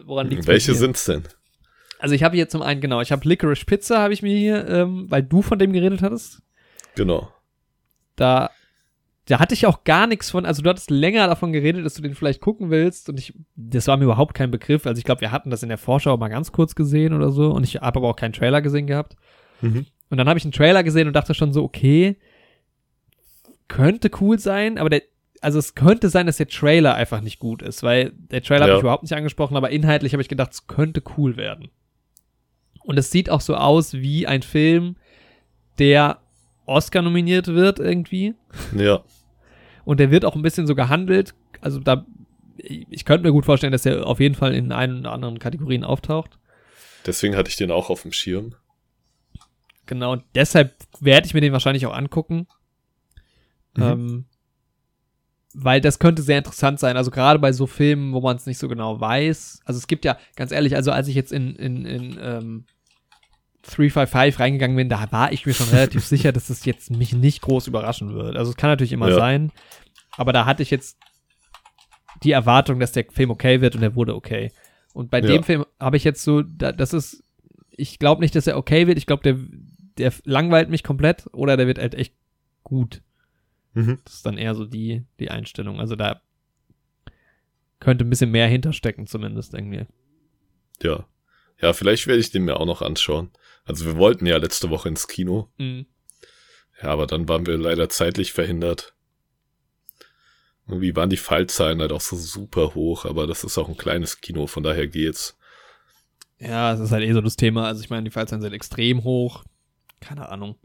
Woran 0.04 0.28
liegt 0.28 0.46
Welche 0.46 0.74
sind's 0.74 1.04
denn? 1.06 1.24
Also 1.98 2.14
ich 2.14 2.22
habe 2.22 2.36
hier 2.36 2.48
zum 2.48 2.62
einen, 2.62 2.80
genau, 2.80 3.00
ich 3.00 3.10
habe 3.10 3.26
Licorice 3.28 3.64
Pizza, 3.64 4.00
habe 4.00 4.12
ich 4.12 4.22
mir 4.22 4.36
hier, 4.36 4.68
ähm, 4.68 5.06
weil 5.08 5.22
du 5.22 5.42
von 5.42 5.58
dem 5.58 5.72
geredet 5.72 6.02
hattest. 6.02 6.42
Genau. 6.94 7.32
Da, 8.14 8.50
da 9.28 9.38
hatte 9.38 9.52
ich 9.52 9.66
auch 9.66 9.84
gar 9.84 10.06
nichts 10.06 10.30
von, 10.30 10.46
also 10.46 10.62
du 10.62 10.70
hattest 10.70 10.90
länger 10.90 11.26
davon 11.26 11.52
geredet, 11.52 11.84
dass 11.84 11.94
du 11.94 12.02
den 12.02 12.14
vielleicht 12.14 12.40
gucken 12.40 12.70
willst 12.70 13.10
und 13.10 13.18
ich, 13.18 13.34
das 13.56 13.86
war 13.86 13.96
mir 13.98 14.04
überhaupt 14.04 14.34
kein 14.34 14.50
Begriff. 14.50 14.86
Also 14.86 14.98
ich 14.98 15.04
glaube, 15.04 15.20
wir 15.20 15.32
hatten 15.32 15.50
das 15.50 15.62
in 15.62 15.68
der 15.68 15.76
Vorschau 15.76 16.16
mal 16.16 16.28
ganz 16.28 16.50
kurz 16.50 16.74
gesehen 16.74 17.12
oder 17.12 17.30
so 17.30 17.50
und 17.50 17.62
ich 17.62 17.76
habe 17.76 17.98
aber 17.98 18.08
auch 18.08 18.16
keinen 18.16 18.32
Trailer 18.32 18.62
gesehen 18.62 18.86
gehabt. 18.86 19.16
Mhm. 19.60 19.84
Und 20.08 20.16
dann 20.16 20.28
habe 20.28 20.38
ich 20.38 20.44
einen 20.44 20.52
Trailer 20.52 20.82
gesehen 20.82 21.08
und 21.08 21.12
dachte 21.14 21.34
schon 21.34 21.52
so, 21.52 21.62
okay, 21.62 22.16
könnte 23.68 24.10
cool 24.20 24.38
sein, 24.38 24.78
aber 24.78 24.88
der, 24.88 25.02
also 25.42 25.58
es 25.58 25.74
könnte 25.74 26.08
sein, 26.08 26.26
dass 26.26 26.38
der 26.38 26.48
Trailer 26.48 26.94
einfach 26.94 27.20
nicht 27.20 27.38
gut 27.38 27.60
ist, 27.60 27.82
weil 27.82 28.12
der 28.16 28.42
Trailer 28.42 28.62
Ja. 28.62 28.68
habe 28.68 28.78
ich 28.78 28.82
überhaupt 28.82 29.02
nicht 29.02 29.14
angesprochen, 29.14 29.58
aber 29.58 29.68
inhaltlich 29.70 30.14
habe 30.14 30.22
ich 30.22 30.28
gedacht, 30.28 30.52
es 30.52 30.66
könnte 30.66 31.02
cool 31.18 31.36
werden. 31.36 31.68
Und 32.82 32.98
es 32.98 33.10
sieht 33.10 33.28
auch 33.28 33.42
so 33.42 33.54
aus 33.56 33.92
wie 33.92 34.26
ein 34.26 34.40
Film, 34.40 34.96
der 35.78 36.18
Oscar 36.64 37.02
nominiert 37.02 37.48
wird 37.48 37.78
irgendwie. 37.78 38.34
Ja. 38.74 39.02
Und 39.88 40.00
der 40.00 40.10
wird 40.10 40.26
auch 40.26 40.36
ein 40.36 40.42
bisschen 40.42 40.66
so 40.66 40.74
gehandelt. 40.74 41.34
Also 41.62 41.80
da, 41.80 42.04
ich 42.58 43.06
könnte 43.06 43.26
mir 43.26 43.32
gut 43.32 43.46
vorstellen, 43.46 43.72
dass 43.72 43.86
er 43.86 44.06
auf 44.06 44.20
jeden 44.20 44.34
Fall 44.34 44.54
in 44.54 44.70
einen 44.70 44.98
oder 44.98 45.12
anderen 45.12 45.38
Kategorien 45.38 45.82
auftaucht. 45.82 46.38
Deswegen 47.06 47.34
hatte 47.34 47.48
ich 47.48 47.56
den 47.56 47.70
auch 47.70 47.88
auf 47.88 48.02
dem 48.02 48.12
Schirm. 48.12 48.54
Genau, 49.86 50.12
und 50.12 50.24
deshalb 50.34 50.74
werde 51.00 51.26
ich 51.26 51.32
mir 51.32 51.40
den 51.40 51.54
wahrscheinlich 51.54 51.86
auch 51.86 51.94
angucken. 51.94 52.46
Mhm. 53.78 53.82
Ähm, 53.82 54.24
weil 55.54 55.80
das 55.80 55.98
könnte 55.98 56.20
sehr 56.20 56.36
interessant 56.36 56.78
sein. 56.78 56.98
Also 56.98 57.10
gerade 57.10 57.38
bei 57.38 57.52
so 57.52 57.66
Filmen, 57.66 58.12
wo 58.12 58.20
man 58.20 58.36
es 58.36 58.44
nicht 58.44 58.58
so 58.58 58.68
genau 58.68 59.00
weiß. 59.00 59.62
Also 59.64 59.78
es 59.78 59.86
gibt 59.86 60.04
ja, 60.04 60.18
ganz 60.36 60.52
ehrlich, 60.52 60.76
also 60.76 60.92
als 60.92 61.08
ich 61.08 61.14
jetzt 61.14 61.32
in, 61.32 61.56
in, 61.56 61.86
in 61.86 62.18
ähm, 62.20 62.66
355 63.76 64.40
reingegangen 64.40 64.76
bin, 64.76 64.88
da 64.88 65.10
war 65.12 65.32
ich 65.32 65.46
mir 65.46 65.54
schon 65.54 65.68
relativ 65.68 66.04
sicher, 66.06 66.32
dass 66.32 66.50
es 66.50 66.64
jetzt 66.64 66.90
mich 66.90 67.12
nicht 67.12 67.42
groß 67.42 67.66
überraschen 67.66 68.14
wird. 68.14 68.36
Also 68.36 68.50
es 68.50 68.56
kann 68.56 68.70
natürlich 68.70 68.92
immer 68.92 69.08
Ja. 69.10 69.14
sein, 69.16 69.52
aber 70.16 70.32
da 70.32 70.46
hatte 70.46 70.62
ich 70.62 70.70
jetzt 70.70 70.98
die 72.22 72.32
Erwartung, 72.32 72.80
dass 72.80 72.92
der 72.92 73.04
Film 73.10 73.30
okay 73.30 73.60
wird 73.60 73.76
und 73.76 73.82
er 73.82 73.94
wurde 73.94 74.14
okay. 74.14 74.50
Und 74.94 75.10
bei 75.10 75.20
Ja. 75.20 75.26
dem 75.28 75.44
Film 75.44 75.64
habe 75.78 75.96
ich 75.96 76.04
jetzt 76.04 76.24
so, 76.24 76.42
da, 76.42 76.72
das 76.72 76.92
ist, 76.92 77.22
ich 77.70 77.98
glaube 77.98 78.20
nicht, 78.22 78.34
dass 78.34 78.46
er 78.46 78.56
okay 78.56 78.86
wird. 78.88 78.98
Ich 78.98 79.06
glaube, 79.06 79.22
der, 79.22 79.36
der 79.98 80.12
langweilt 80.24 80.68
mich 80.70 80.82
komplett 80.82 81.26
oder 81.32 81.56
der 81.56 81.66
wird 81.68 81.78
halt 81.78 81.94
echt 81.94 82.14
gut. 82.64 83.02
Mhm. 83.74 83.98
Das 84.04 84.14
ist 84.14 84.26
dann 84.26 84.38
eher 84.38 84.54
so 84.56 84.64
die, 84.64 85.04
die 85.20 85.30
Einstellung. 85.30 85.78
Also 85.78 85.94
da 85.94 86.20
könnte 87.80 88.04
ein 88.04 88.10
bisschen 88.10 88.30
mehr 88.32 88.48
hinterstecken, 88.48 89.06
zumindest 89.06 89.54
irgendwie. 89.54 89.86
Ja. 90.82 91.04
Ja, 91.60 91.72
vielleicht 91.72 92.06
werde 92.06 92.20
ich 92.20 92.30
den 92.30 92.44
mir 92.44 92.58
auch 92.58 92.66
noch 92.66 92.82
anschauen. 92.82 93.30
Also 93.68 93.84
wir 93.84 93.96
wollten 93.96 94.26
ja 94.26 94.38
letzte 94.38 94.70
Woche 94.70 94.88
ins 94.88 95.06
Kino. 95.06 95.48
Mhm. 95.58 95.86
Ja, 96.82 96.88
aber 96.88 97.06
dann 97.06 97.28
waren 97.28 97.46
wir 97.46 97.58
leider 97.58 97.88
zeitlich 97.88 98.32
verhindert. 98.32 98.94
Irgendwie 100.66 100.96
waren 100.96 101.10
die 101.10 101.16
Fallzahlen 101.16 101.80
halt 101.80 101.92
auch 101.92 102.00
so 102.00 102.16
super 102.16 102.74
hoch, 102.74 103.04
aber 103.04 103.26
das 103.26 103.44
ist 103.44 103.58
auch 103.58 103.68
ein 103.68 103.76
kleines 103.76 104.20
Kino, 104.20 104.46
von 104.46 104.62
daher 104.62 104.86
geht's. 104.86 105.36
Ja, 106.38 106.72
es 106.72 106.80
ist 106.80 106.92
halt 106.92 107.04
eh 107.04 107.12
so 107.12 107.20
das 107.20 107.36
Thema. 107.36 107.66
Also 107.66 107.82
ich 107.82 107.90
meine, 107.90 108.04
die 108.04 108.10
Fallzahlen 108.10 108.42
sind 108.42 108.52
extrem 108.52 109.04
hoch. 109.04 109.44
Keine 110.00 110.28
Ahnung. 110.28 110.56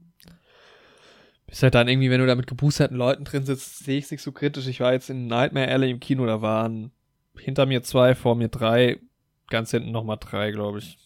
Bist 1.47 1.63
halt 1.63 1.75
dann 1.75 1.87
irgendwie, 1.87 2.09
wenn 2.09 2.21
du 2.21 2.27
da 2.27 2.35
mit 2.35 2.47
geboosterten 2.47 2.97
Leuten 2.97 3.25
drin 3.25 3.45
sitzt, 3.45 3.79
sehe 3.79 3.97
ich 3.97 4.05
es 4.05 4.11
nicht 4.11 4.21
so 4.21 4.31
kritisch. 4.31 4.67
Ich 4.67 4.79
war 4.79 4.93
jetzt 4.93 5.09
in 5.09 5.27
Nightmare 5.27 5.67
Alley 5.67 5.91
im 5.91 5.99
Kino, 5.99 6.25
da 6.25 6.41
waren 6.41 6.91
hinter 7.37 7.65
mir 7.65 7.83
zwei, 7.83 8.15
vor 8.15 8.35
mir 8.35 8.47
drei, 8.47 8.99
ganz 9.49 9.71
hinten 9.71 9.91
nochmal 9.91 10.17
drei, 10.19 10.51
glaube 10.51 10.79
ich. 10.79 10.97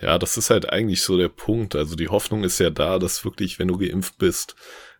Ja, 0.00 0.18
das 0.18 0.36
ist 0.36 0.50
halt 0.50 0.70
eigentlich 0.72 1.02
so 1.02 1.16
der 1.18 1.28
Punkt. 1.28 1.76
Also 1.76 1.94
die 1.94 2.08
Hoffnung 2.08 2.42
ist 2.44 2.58
ja 2.58 2.70
da, 2.70 2.98
dass 2.98 3.24
wirklich, 3.24 3.58
wenn 3.58 3.68
du 3.68 3.76
geimpft 3.78 4.16
bist, 4.18 4.54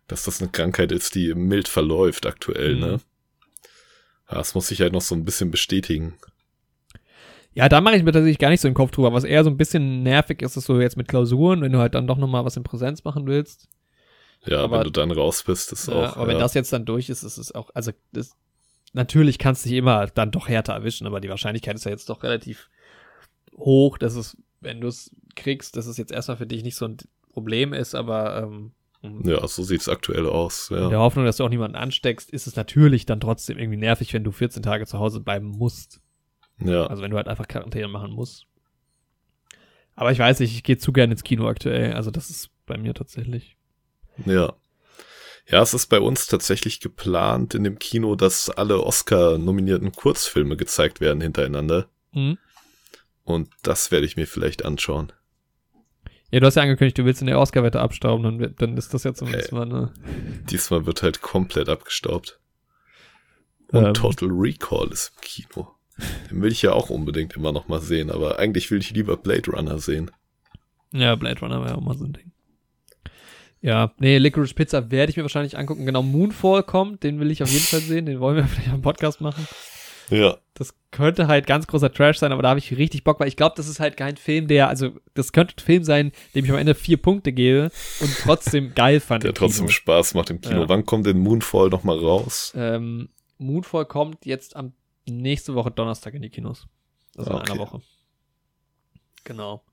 dass 0.07 0.23
das 0.25 0.41
eine 0.41 0.51
Krankheit 0.51 0.91
ist, 0.91 1.15
die 1.15 1.33
mild 1.33 1.67
verläuft 1.67 2.25
aktuell, 2.25 2.75
Mhm. 2.75 2.81
ne? 2.81 2.99
Ja, 4.29 4.37
das 4.37 4.53
muss 4.55 4.67
sich 4.67 4.79
halt 4.81 4.93
noch 4.93 5.01
so 5.01 5.15
ein 5.15 5.25
bisschen 5.25 5.51
bestätigen. 5.51 6.17
Ja, 7.53 7.67
da 7.67 7.81
mache 7.81 7.97
ich 7.97 8.03
mir 8.03 8.13
tatsächlich 8.13 8.37
gar 8.39 8.49
nicht 8.49 8.61
so 8.61 8.67
den 8.69 8.73
Kopf 8.75 8.91
drüber. 8.91 9.11
Was 9.11 9.25
eher 9.25 9.43
so 9.43 9.49
ein 9.49 9.57
bisschen 9.57 10.03
nervig 10.03 10.41
ist, 10.41 10.55
ist 10.55 10.65
so 10.65 10.79
jetzt 10.79 10.95
mit 10.95 11.09
Klausuren, 11.09 11.61
wenn 11.61 11.71
du 11.73 11.79
halt 11.79 11.95
dann 11.95 12.07
doch 12.07 12.17
nochmal 12.17 12.45
was 12.45 12.55
in 12.55 12.63
Präsenz 12.63 13.03
machen 13.03 13.25
willst. 13.27 13.67
Ja, 14.45 14.59
Aber- 14.63 14.77
wenn 14.77 14.83
du 14.85 14.89
dann 14.91 15.11
raus 15.11 15.43
bist, 15.43 15.71
ist 15.73 15.87
Ja, 15.87 15.93
auch. 15.95 16.15
aber 16.17 16.27
wenn 16.27 16.35
ja. 16.37 16.41
das 16.41 16.53
jetzt 16.53 16.71
dann 16.71 16.85
durch 16.85 17.09
ist, 17.09 17.23
ist 17.23 17.37
es 17.37 17.53
auch, 17.53 17.69
also 17.73 17.91
das, 18.13 18.31
natürlich 18.93 19.37
kannst 19.37 19.65
du 19.65 19.69
dich 19.69 19.77
immer 19.79 20.07
dann 20.07 20.31
doch 20.31 20.47
härter 20.47 20.73
erwischen, 20.73 21.05
aber 21.07 21.19
die 21.19 21.29
Wahrscheinlichkeit 21.29 21.75
ist 21.75 21.83
ja 21.85 21.91
jetzt 21.91 22.09
doch 22.09 22.23
relativ 22.23 22.69
hoch, 23.57 23.97
dass 23.97 24.15
es, 24.15 24.37
wenn 24.61 24.79
du 24.81 24.87
es 24.87 25.13
kriegst, 25.35 25.75
dass 25.75 25.85
es 25.87 25.97
jetzt 25.97 26.11
erstmal 26.11 26.37
für 26.37 26.47
dich 26.47 26.63
nicht 26.63 26.75
so 26.75 26.85
ein 26.85 26.97
Problem 27.33 27.73
ist, 27.73 27.95
aber 27.95 28.37
ähm, 28.43 28.71
ja, 29.23 29.45
so 29.47 29.63
sieht's 29.63 29.89
aktuell 29.89 30.27
aus. 30.27 30.69
in 30.69 30.77
Ja. 30.77 30.89
der 30.89 30.99
Hoffnung, 30.99 31.25
dass 31.25 31.37
du 31.37 31.43
auch 31.43 31.49
niemanden 31.49 31.75
ansteckst, 31.75 32.29
ist 32.29 32.45
es 32.47 32.55
natürlich 32.55 33.05
dann 33.05 33.19
trotzdem 33.19 33.57
irgendwie 33.57 33.77
nervig, 33.79 34.13
wenn 34.13 34.23
du 34.23 34.31
14 34.31 34.61
Tage 34.61 34.85
zu 34.85 34.99
Hause 34.99 35.19
bleiben 35.21 35.47
musst. 35.47 35.99
ja. 36.59 36.85
Also 36.85 37.01
wenn 37.01 37.11
du 37.11 37.17
halt 37.17 37.27
einfach 37.27 37.47
Quarantäne 37.47 37.87
machen 37.87 38.11
musst. 38.11 38.45
Aber 39.95 40.11
ich 40.11 40.19
weiß 40.19 40.39
nicht, 40.39 40.53
ich 40.55 40.63
gehe 40.63 40.77
zu 40.77 40.93
gern 40.93 41.11
ins 41.11 41.23
Kino 41.23 41.47
aktuell, 41.47 41.93
also 41.93 42.11
das 42.11 42.29
ist 42.29 42.49
bei 42.65 42.77
mir 42.77 42.93
tatsächlich. 42.93 43.57
Ja. 44.25 44.53
Ja, 45.47 45.61
es 45.61 45.73
ist 45.73 45.87
bei 45.87 45.99
uns 45.99 46.27
tatsächlich 46.27 46.79
geplant 46.79 47.55
in 47.55 47.63
dem 47.63 47.79
Kino, 47.79 48.15
dass 48.15 48.49
alle 48.49 48.83
Oscar-nominierten 48.83 49.91
Kurzfilme 49.91 50.55
gezeigt 50.55 51.01
werden 51.01 51.19
hintereinander. 51.21 51.87
Mhm. 52.13 52.37
Und 53.31 53.49
das 53.63 53.91
werde 53.91 54.05
ich 54.05 54.15
mir 54.17 54.27
vielleicht 54.27 54.65
anschauen. 54.65 55.11
Ja, 56.31 56.39
du 56.39 56.45
hast 56.45 56.55
ja 56.55 56.61
angekündigt, 56.61 56.97
du 56.97 57.03
willst 57.05 57.21
in 57.21 57.27
der 57.27 57.39
Oscar-Wette 57.39 57.81
abstauben, 57.81 58.23
dann, 58.39 58.55
dann 58.57 58.77
ist 58.77 58.93
das 58.93 59.03
ja 59.03 59.13
zumindest 59.13 59.51
Äh, 59.51 59.55
mal 59.55 59.65
eine. 59.65 59.93
Diesmal 60.49 60.85
wird 60.85 61.03
halt 61.03 61.21
komplett 61.21 61.67
abgestaubt. 61.67 62.39
Und 63.67 63.85
Ähm. 63.85 63.93
Total 63.93 64.29
Recall 64.31 64.87
ist 64.91 65.11
im 65.15 65.21
Kino. 65.21 65.67
Den 66.29 66.41
will 66.41 66.51
ich 66.51 66.61
ja 66.61 66.71
auch 66.73 66.89
unbedingt 66.89 67.35
immer 67.35 67.51
noch 67.51 67.67
mal 67.67 67.81
sehen, 67.81 68.09
aber 68.09 68.39
eigentlich 68.39 68.71
will 68.71 68.79
ich 68.79 68.91
lieber 68.91 69.17
Blade 69.17 69.51
Runner 69.51 69.77
sehen. 69.77 70.09
Ja, 70.93 71.15
Blade 71.15 71.39
Runner 71.41 71.63
wäre 71.63 71.75
auch 71.75 71.81
mal 71.81 71.97
so 71.97 72.05
ein 72.05 72.13
Ding. 72.13 72.31
Ja, 73.61 73.93
nee, 73.99 74.17
Licorice 74.17 74.55
Pizza 74.55 74.89
werde 74.89 75.11
ich 75.11 75.17
mir 75.17 75.23
wahrscheinlich 75.23 75.57
angucken. 75.57 75.85
Genau, 75.85 76.01
Moonfall 76.01 76.63
kommt, 76.63 77.03
den 77.03 77.19
will 77.19 77.29
ich 77.29 77.43
auf 77.43 77.49
jeden 77.51 77.63
Fall 77.63 77.81
sehen, 77.81 78.05
den 78.07 78.19
wollen 78.19 78.37
wir 78.37 78.43
vielleicht 78.47 78.71
am 78.73 78.81
Podcast 78.81 79.21
machen. 79.21 79.45
Ja. 80.11 80.37
Das 80.53 80.75
könnte 80.91 81.27
halt 81.27 81.47
ganz 81.47 81.65
großer 81.65 81.91
Trash 81.91 82.19
sein, 82.19 82.31
aber 82.31 82.43
da 82.43 82.49
habe 82.49 82.59
ich 82.59 82.77
richtig 82.77 83.03
Bock, 83.03 83.19
weil 83.19 83.27
ich 83.29 83.35
glaube, 83.37 83.53
das 83.57 83.67
ist 83.67 83.79
halt 83.79 83.97
kein 83.97 84.17
Film, 84.17 84.47
der, 84.47 84.67
also 84.67 84.91
das 85.15 85.31
könnte 85.31 85.55
ein 85.57 85.63
Film 85.63 85.83
sein, 85.83 86.11
dem 86.35 86.45
ich 86.45 86.51
am 86.51 86.57
Ende 86.57 86.75
vier 86.75 86.97
Punkte 86.97 87.31
gebe 87.33 87.71
und 88.01 88.15
trotzdem 88.21 88.73
geil 88.75 88.99
fand. 88.99 89.23
Der 89.23 89.33
trotzdem 89.33 89.65
Kino. 89.65 89.71
Spaß 89.71 90.13
macht 90.13 90.29
im 90.29 90.39
Kino. 90.41 90.61
Ja. 90.61 90.69
Wann 90.69 90.85
kommt 90.85 91.07
denn 91.07 91.17
Moonfall 91.17 91.69
noch 91.69 91.83
mal 91.83 91.97
raus? 91.97 92.53
Ähm, 92.55 93.09
Moonfall 93.39 93.85
kommt 93.85 94.25
jetzt 94.25 94.55
am 94.55 94.73
nächste 95.09 95.55
Woche 95.55 95.71
Donnerstag 95.71 96.13
in 96.13 96.21
die 96.21 96.29
Kinos. 96.29 96.67
Also 97.17 97.31
in 97.31 97.37
Okay. 97.37 97.49
einer 97.51 97.59
Woche. 97.59 97.81
Genau. 99.23 99.63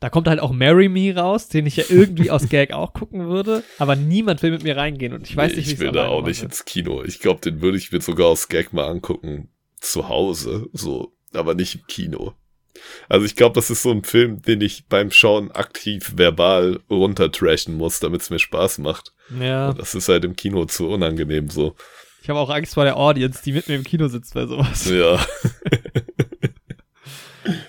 Da 0.00 0.10
kommt 0.10 0.28
halt 0.28 0.38
auch 0.38 0.52
Marry 0.52 0.88
Me 0.88 1.14
raus, 1.14 1.48
den 1.48 1.66
ich 1.66 1.76
ja 1.76 1.84
irgendwie 1.88 2.30
aus 2.30 2.48
Gag 2.48 2.72
auch 2.72 2.92
gucken 2.92 3.26
würde, 3.28 3.64
aber 3.78 3.96
niemand 3.96 4.42
will 4.42 4.52
mit 4.52 4.62
mir 4.62 4.76
reingehen 4.76 5.12
und 5.12 5.28
ich 5.28 5.36
weiß 5.36 5.52
Nee, 5.52 5.56
nicht, 5.58 5.68
wie 5.68 5.72
ich 5.74 5.78
will 5.80 5.90
da 5.92 6.06
auch 6.06 6.24
nicht 6.24 6.42
ins 6.42 6.64
Kino. 6.64 7.02
Ich 7.02 7.18
glaube, 7.18 7.40
den 7.40 7.60
würde 7.60 7.78
ich 7.78 7.90
mir 7.90 8.00
sogar 8.00 8.28
aus 8.28 8.48
Gag 8.48 8.72
mal 8.72 8.86
angucken. 8.86 9.48
Zu 9.88 10.08
Hause, 10.08 10.68
so, 10.72 11.12
aber 11.32 11.54
nicht 11.54 11.74
im 11.76 11.86
Kino. 11.86 12.34
Also 13.08 13.26
ich 13.26 13.34
glaube, 13.36 13.54
das 13.54 13.70
ist 13.70 13.82
so 13.82 13.90
ein 13.90 14.04
Film, 14.04 14.40
den 14.42 14.60
ich 14.60 14.86
beim 14.86 15.10
Schauen 15.10 15.50
aktiv 15.50 16.12
verbal 16.16 16.80
runtertrashen 16.88 17.74
muss, 17.74 17.98
damit 18.00 18.20
es 18.22 18.30
mir 18.30 18.38
Spaß 18.38 18.78
macht. 18.78 19.12
Ja, 19.40 19.72
Das 19.72 19.94
ist 19.94 20.08
halt 20.08 20.24
im 20.24 20.36
Kino 20.36 20.64
zu 20.66 20.88
unangenehm 20.88 21.48
so. 21.50 21.74
ich 22.22 22.28
habe 22.28 22.38
auch 22.38 22.50
Angst 22.50 22.74
vor 22.74 22.84
der 22.84 22.96
Audience, 22.96 23.42
die 23.42 23.52
mit 23.52 23.66
mir 23.68 23.74
im 23.76 23.84
Kino 23.84 24.08
sitzt 24.08 24.34
bei 24.34 24.46
sowas. 24.46 24.88
Ja. 24.90 25.18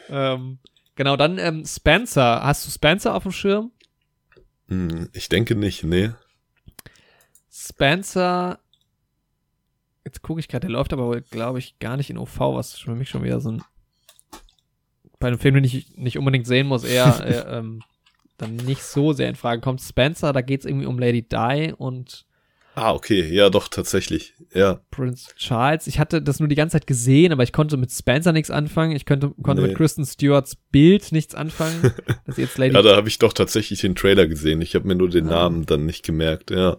Ähm, 0.10 0.60
genau, 0.96 1.16
dann 1.16 1.38
ähm, 1.38 1.64
Spencer. 1.66 2.44
Hast 2.44 2.66
du 2.66 2.72
Spencer 2.72 3.16
auf 3.16 3.24
dem 3.24 3.32
Schirm? 3.32 3.72
Hm, 4.68 5.10
Ich 5.14 5.30
denke 5.30 5.56
nicht, 5.56 5.84
nee. 5.84 6.12
Spencer. 7.52 8.60
Jetzt 10.10 10.24
gucke 10.24 10.40
ich 10.40 10.48
gerade, 10.48 10.62
der 10.68 10.72
läuft 10.72 10.92
aber 10.92 11.06
wohl, 11.06 11.22
glaube 11.22 11.60
ich, 11.60 11.78
gar 11.78 11.96
nicht 11.98 12.10
in 12.10 12.18
OV, 12.18 12.40
was 12.40 12.74
für 12.80 12.96
mich 12.96 13.10
schon 13.10 13.24
wieder 13.24 13.40
so 13.40 13.52
ein. 13.52 13.62
Bei 15.20 15.28
einem 15.28 15.38
Film, 15.38 15.54
den 15.56 15.64
ich 15.64 15.96
nicht 15.98 16.18
unbedingt 16.18 16.48
sehen 16.48 16.66
muss, 16.68 16.84
eher 16.84 17.20
äh, 17.26 17.58
ähm, 17.58 17.82
dann 18.38 18.56
nicht 18.56 18.82
so 18.82 19.14
sehr 19.14 19.30
in 19.30 19.36
Frage 19.36 19.62
kommt. 19.62 19.82
Spencer, 19.82 20.34
da 20.34 20.42
geht 20.42 20.62
es 20.62 20.66
irgendwie 20.66 20.88
um 20.88 20.98
Lady 20.98 21.22
Di 21.28 21.74
und 21.78 22.26
Ah, 22.76 22.94
okay, 22.94 23.28
ja, 23.30 23.50
doch, 23.50 23.68
tatsächlich. 23.68 24.34
Ja. 24.54 24.80
Prince 24.90 25.32
Charles. 25.36 25.86
Ich 25.88 26.00
hatte 26.00 26.22
das 26.22 26.40
nur 26.40 26.48
die 26.48 26.56
ganze 26.56 26.74
Zeit 26.78 26.88
gesehen, 26.88 27.34
aber 27.34 27.44
ich 27.44 27.52
konnte 27.52 27.76
mit 27.76 27.92
Spencer 27.92 28.32
nichts 28.32 28.50
anfangen. 28.52 28.96
Ich 28.96 29.04
könnte, 29.06 29.32
konnte 29.44 29.62
Nee. 29.64 29.70
mit 29.70 29.78
Kristen 29.78 30.06
Stewarts 30.06 30.56
Bild 30.56 31.12
nichts 31.12 31.36
anfangen. 31.36 31.94
dass 32.26 32.38
jetzt 32.38 32.58
Lady 32.58 32.74
Ja, 32.74 32.82
da 32.82 32.96
habe 32.96 33.10
ich 33.10 33.20
doch 33.20 33.34
tatsächlich 33.34 33.82
den 33.82 33.96
Trailer 33.96 34.28
gesehen. 34.28 34.62
Ich 34.62 34.76
habe 34.76 34.88
mir 34.88 34.96
nur 34.96 35.10
den 35.10 35.28
Ah. 35.28 35.32
Namen 35.32 35.66
dann 35.66 35.86
nicht 35.86 36.06
gemerkt, 36.06 36.52
ja. 36.52 36.78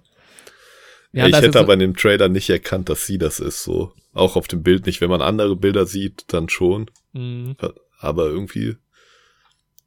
Ja, 1.12 1.26
ich 1.26 1.34
hätte 1.34 1.58
aber 1.58 1.74
in 1.74 1.80
dem 1.80 1.96
Trailer 1.96 2.28
nicht 2.28 2.48
erkannt, 2.50 2.88
dass 2.88 3.06
sie 3.06 3.18
das 3.18 3.40
ist, 3.40 3.64
so. 3.64 3.92
Auch 4.12 4.36
auf 4.36 4.46
dem 4.46 4.62
Bild 4.62 4.86
nicht. 4.86 5.00
Wenn 5.00 5.10
man 5.10 5.22
andere 5.22 5.56
Bilder 5.56 5.86
sieht, 5.86 6.24
dann 6.28 6.48
schon. 6.48 6.90
Mhm. 7.12 7.56
Aber 7.98 8.26
irgendwie, 8.26 8.76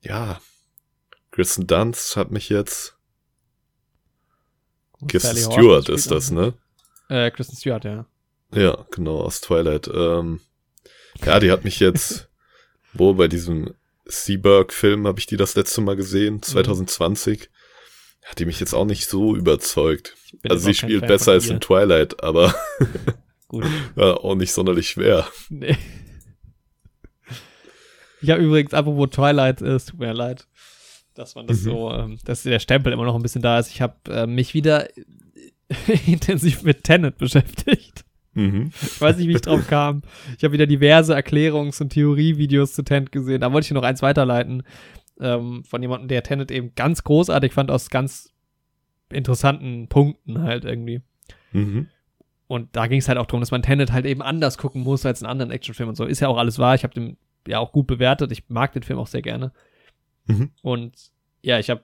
ja. 0.01 0.41
Kristen 1.31 1.65
Dunst 1.65 2.15
hat 2.17 2.31
mich 2.31 2.49
jetzt. 2.49 2.97
Kristen 5.07 5.35
Sally 5.35 5.53
Stewart 5.53 5.89
ist 5.89 6.11
das, 6.11 6.31
ne? 6.31 6.53
Äh, 7.09 7.31
Kristen 7.31 7.55
Stewart, 7.55 7.83
ja. 7.85 8.05
Ja, 8.53 8.85
genau, 8.91 9.21
aus 9.21 9.41
Twilight. 9.41 9.89
Ähm, 9.93 10.41
ja, 11.25 11.39
die 11.39 11.51
hat 11.51 11.63
mich 11.63 11.79
jetzt, 11.79 12.29
wo 12.93 13.13
bei 13.13 13.27
diesem 13.27 13.73
Seaberg-Film 14.05 15.07
habe 15.07 15.19
ich 15.19 15.25
die 15.25 15.37
das 15.37 15.55
letzte 15.55 15.81
Mal 15.81 15.95
gesehen, 15.95 16.35
Mhm. 16.35 17.49
2020. 18.23 18.29
Hat 18.29 18.39
die 18.39 18.45
mich 18.45 18.59
jetzt 18.59 18.73
auch 18.73 18.85
nicht 18.85 19.07
so 19.07 19.35
überzeugt. 19.35 20.15
Also 20.47 20.65
sie 20.65 20.73
spielt 20.73 21.05
besser 21.07 21.33
als 21.33 21.47
in 21.47 21.59
Twilight, 21.59 22.23
aber 22.23 22.53
Gut. 23.47 23.65
ja, 23.95 24.13
auch 24.15 24.35
nicht 24.35 24.51
sonderlich 24.51 24.89
schwer. 24.89 25.27
Nee. 25.49 25.77
Ich 28.21 28.29
habe 28.29 28.41
übrigens, 28.41 28.73
apropos 28.73 29.09
Twilight, 29.11 29.61
äh, 29.61 29.73
es 29.75 29.85
tut 29.85 29.99
mir 29.99 30.13
leid, 30.13 30.47
dass 31.13 31.35
man 31.35 31.45
das 31.45 31.59
Mhm. 31.59 31.63
so, 31.63 31.91
ähm, 31.91 32.17
dass 32.25 32.43
der 32.43 32.59
Stempel 32.59 32.93
immer 32.93 33.05
noch 33.05 33.15
ein 33.15 33.21
bisschen 33.21 33.41
da 33.41 33.59
ist. 33.59 33.69
Ich 33.69 33.81
habe 33.81 33.95
äh, 34.09 34.25
mich 34.25 34.53
wieder 34.53 34.87
intensiv 36.07 36.63
mit 36.63 36.83
Tenet 36.83 37.17
beschäftigt. 37.17 38.05
Mhm. 38.33 38.71
Ich 38.81 38.99
weiß 38.99 39.17
nicht, 39.17 39.27
wie 39.27 39.33
ich 39.35 39.41
drauf 39.41 39.67
kam. 39.67 40.01
Ich 40.37 40.43
habe 40.43 40.53
wieder 40.53 40.65
diverse 40.65 41.15
Erklärungs- 41.15 41.79
und 41.81 41.89
Theorievideos 41.91 42.73
zu 42.73 42.81
Tenet 42.83 43.11
gesehen. 43.11 43.41
Da 43.41 43.51
wollte 43.53 43.65
ich 43.65 43.71
noch 43.71 43.83
eins 43.83 44.01
weiterleiten 44.01 44.63
ähm, 45.19 45.63
von 45.63 45.81
jemandem, 45.81 46.07
der 46.07 46.23
Tenet 46.23 46.51
eben 46.51 46.73
ganz 46.75 47.03
großartig 47.03 47.53
fand, 47.53 47.71
aus 47.71 47.89
ganz 47.89 48.33
interessanten 49.09 49.87
Punkten 49.87 50.41
halt 50.41 50.65
irgendwie. 50.65 51.01
Mhm. 51.51 51.87
Und 52.47 52.75
da 52.75 52.87
ging 52.87 52.99
es 52.99 53.07
halt 53.07 53.17
auch 53.17 53.25
darum, 53.25 53.39
dass 53.39 53.51
man 53.51 53.61
Tenet 53.61 53.91
halt 53.91 54.05
eben 54.05 54.21
anders 54.21 54.57
gucken 54.57 54.83
muss 54.83 55.05
als 55.05 55.23
einen 55.23 55.31
anderen 55.31 55.51
Actionfilm 55.51 55.89
und 55.89 55.95
so. 55.95 56.05
Ist 56.05 56.19
ja 56.19 56.27
auch 56.27 56.37
alles 56.37 56.59
wahr. 56.59 56.75
Ich 56.75 56.83
habe 56.83 56.93
den 56.93 57.17
ja 57.47 57.59
auch 57.59 57.71
gut 57.71 57.87
bewertet. 57.87 58.31
Ich 58.31 58.49
mag 58.49 58.73
den 58.73 58.83
Film 58.83 58.99
auch 58.99 59.07
sehr 59.07 59.21
gerne. 59.21 59.51
Mhm. 60.25 60.51
Und 60.61 61.11
ja, 61.41 61.59
ich 61.59 61.69
habe 61.69 61.83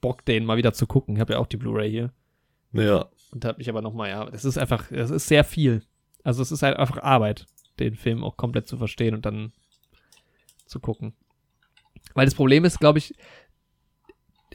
Bock, 0.00 0.24
den 0.24 0.44
mal 0.44 0.56
wieder 0.56 0.72
zu 0.72 0.86
gucken. 0.86 1.16
Ich 1.16 1.20
habe 1.20 1.34
ja 1.34 1.38
auch 1.38 1.46
die 1.46 1.56
Blu-ray 1.56 1.90
hier. 1.90 2.12
Ja, 2.72 3.06
Und 3.32 3.44
habe 3.44 3.58
mich 3.58 3.68
aber 3.68 3.82
nochmal, 3.82 4.10
ja, 4.10 4.24
das 4.26 4.44
ist 4.44 4.58
einfach, 4.58 4.88
das 4.90 5.10
ist 5.10 5.26
sehr 5.26 5.44
viel. 5.44 5.82
Also 6.22 6.42
es 6.42 6.52
ist 6.52 6.62
halt 6.62 6.76
einfach 6.76 6.98
Arbeit, 6.98 7.46
den 7.78 7.96
Film 7.96 8.22
auch 8.22 8.36
komplett 8.36 8.68
zu 8.68 8.76
verstehen 8.76 9.14
und 9.14 9.26
dann 9.26 9.52
zu 10.66 10.78
gucken. 10.78 11.14
Weil 12.14 12.26
das 12.26 12.34
Problem 12.34 12.64
ist, 12.64 12.80
glaube 12.80 12.98
ich, 12.98 13.14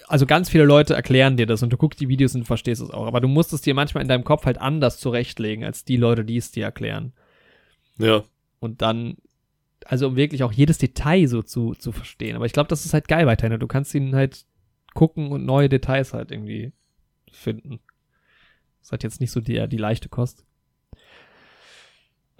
also 0.07 0.25
ganz 0.25 0.49
viele 0.49 0.65
Leute 0.65 0.93
erklären 0.93 1.37
dir 1.37 1.45
das 1.45 1.63
und 1.63 1.71
du 1.71 1.77
guckst 1.77 1.99
die 1.99 2.09
Videos 2.09 2.35
und 2.35 2.41
du 2.41 2.45
verstehst 2.45 2.81
es 2.81 2.91
auch. 2.91 3.07
Aber 3.07 3.21
du 3.21 3.27
musst 3.27 3.53
es 3.53 3.61
dir 3.61 3.73
manchmal 3.73 4.03
in 4.03 4.07
deinem 4.07 4.23
Kopf 4.23 4.45
halt 4.45 4.59
anders 4.59 4.99
zurechtlegen, 4.99 5.63
als 5.63 5.85
die 5.85 5.97
Leute, 5.97 6.25
die 6.25 6.37
es 6.37 6.51
dir 6.51 6.65
erklären. 6.65 7.13
ja. 7.97 8.23
Und 8.59 8.81
dann, 8.81 9.17
also 9.85 10.07
um 10.07 10.15
wirklich 10.15 10.43
auch 10.43 10.51
jedes 10.51 10.79
Detail 10.79 11.27
so 11.27 11.43
zu, 11.43 11.75
zu 11.75 11.91
verstehen. 11.91 12.35
Aber 12.35 12.45
ich 12.45 12.53
glaube, 12.53 12.67
das 12.67 12.85
ist 12.85 12.93
halt 12.93 13.07
geil 13.07 13.25
bei 13.25 13.35
Tenet. 13.35 13.61
Du 13.61 13.67
kannst 13.67 13.93
ihn 13.93 14.15
halt 14.15 14.45
gucken 14.95 15.31
und 15.31 15.45
neue 15.45 15.69
Details 15.69 16.13
halt 16.13 16.31
irgendwie 16.31 16.71
finden. 17.31 17.79
Das 18.81 18.91
hat 18.91 19.03
jetzt 19.03 19.21
nicht 19.21 19.31
so 19.31 19.41
die, 19.41 19.67
die 19.67 19.77
leichte 19.77 20.09
Kost. 20.09 20.45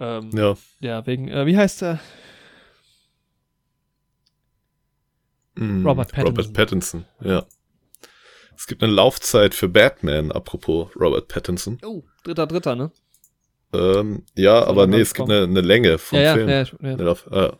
Ähm, 0.00 0.30
ja. 0.32 0.54
Ja. 0.80 1.06
wegen, 1.06 1.28
äh, 1.28 1.46
wie 1.46 1.56
heißt 1.56 1.82
er? 1.82 2.00
Mhm. 5.56 5.86
Robert 5.86 6.12
Pattinson. 6.12 6.36
Robert 6.36 6.52
Pattinson, 6.52 7.04
ja. 7.20 7.44
Es 8.56 8.66
gibt 8.66 8.82
eine 8.82 8.92
Laufzeit 8.92 9.54
für 9.54 9.68
Batman, 9.68 10.32
apropos 10.32 10.88
Robert 10.96 11.28
Pattinson. 11.28 11.78
Oh, 11.84 12.04
dritter, 12.24 12.46
dritter, 12.46 12.74
ne? 12.74 12.90
Ähm, 13.72 14.24
ja, 14.34 14.64
aber 14.64 14.82
er 14.82 14.86
nee, 14.86 15.00
es 15.00 15.12
gibt 15.12 15.28
eine, 15.28 15.42
eine 15.42 15.60
Länge 15.60 15.98
vom 15.98 16.18
Ja, 16.18 16.36
ja, 16.36 16.64
Film. 16.64 16.98
ja, 16.98 17.04
ja. 17.04 17.14
Ah. 17.30 17.58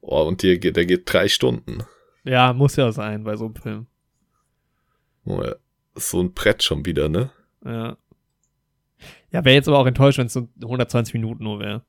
Oh, 0.00 0.22
und 0.22 0.42
die 0.42 0.58
geht, 0.58 0.76
der 0.76 0.86
geht 0.86 1.02
drei 1.12 1.28
Stunden. 1.28 1.84
Ja, 2.24 2.52
muss 2.52 2.76
ja 2.76 2.90
sein 2.92 3.24
bei 3.24 3.36
so 3.36 3.46
einem 3.46 3.56
Film. 3.56 3.86
Oh, 5.24 5.42
ja. 5.42 5.56
So 5.94 6.20
ein 6.20 6.32
Brett 6.32 6.62
schon 6.62 6.84
wieder, 6.86 7.08
ne? 7.08 7.30
Ja. 7.64 7.96
Ja, 9.30 9.44
wäre 9.44 9.54
jetzt 9.54 9.68
aber 9.68 9.78
auch 9.78 9.86
enttäuscht, 9.86 10.18
wenn 10.18 10.26
es 10.26 10.32
so 10.32 10.48
120 10.62 11.14
Minuten 11.14 11.44
nur 11.44 11.58
wäre. 11.60 11.84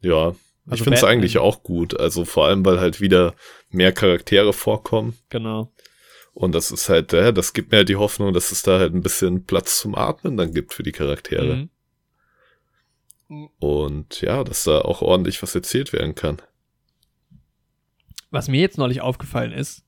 Ja. 0.00 0.34
Also 0.66 0.76
ich 0.76 0.82
finde 0.82 0.98
es 0.98 1.04
eigentlich 1.04 1.38
auch 1.38 1.62
gut. 1.62 1.98
Also 1.98 2.24
vor 2.24 2.46
allem, 2.46 2.64
weil 2.64 2.80
halt 2.80 3.00
wieder 3.00 3.34
mehr 3.70 3.92
Charaktere 3.92 4.52
vorkommen. 4.52 5.16
Genau. 5.28 5.72
Und 6.32 6.54
das 6.54 6.70
ist 6.70 6.88
halt, 6.88 7.12
ja, 7.12 7.32
das 7.32 7.52
gibt 7.52 7.72
mir 7.72 7.78
halt 7.78 7.88
die 7.88 7.96
Hoffnung, 7.96 8.32
dass 8.32 8.52
es 8.52 8.62
da 8.62 8.78
halt 8.78 8.94
ein 8.94 9.02
bisschen 9.02 9.44
Platz 9.46 9.80
zum 9.80 9.94
Atmen 9.94 10.36
dann 10.36 10.54
gibt 10.54 10.72
für 10.72 10.82
die 10.84 10.92
Charaktere. 10.92 11.68
Mhm. 13.28 13.48
Und 13.58 14.20
ja, 14.22 14.42
dass 14.44 14.64
da 14.64 14.80
auch 14.80 15.02
ordentlich 15.02 15.42
was 15.42 15.54
erzählt 15.54 15.92
werden 15.92 16.14
kann. 16.14 16.40
Was 18.30 18.48
mir 18.48 18.60
jetzt 18.60 18.78
neulich 18.78 19.00
aufgefallen 19.00 19.52
ist, 19.52 19.84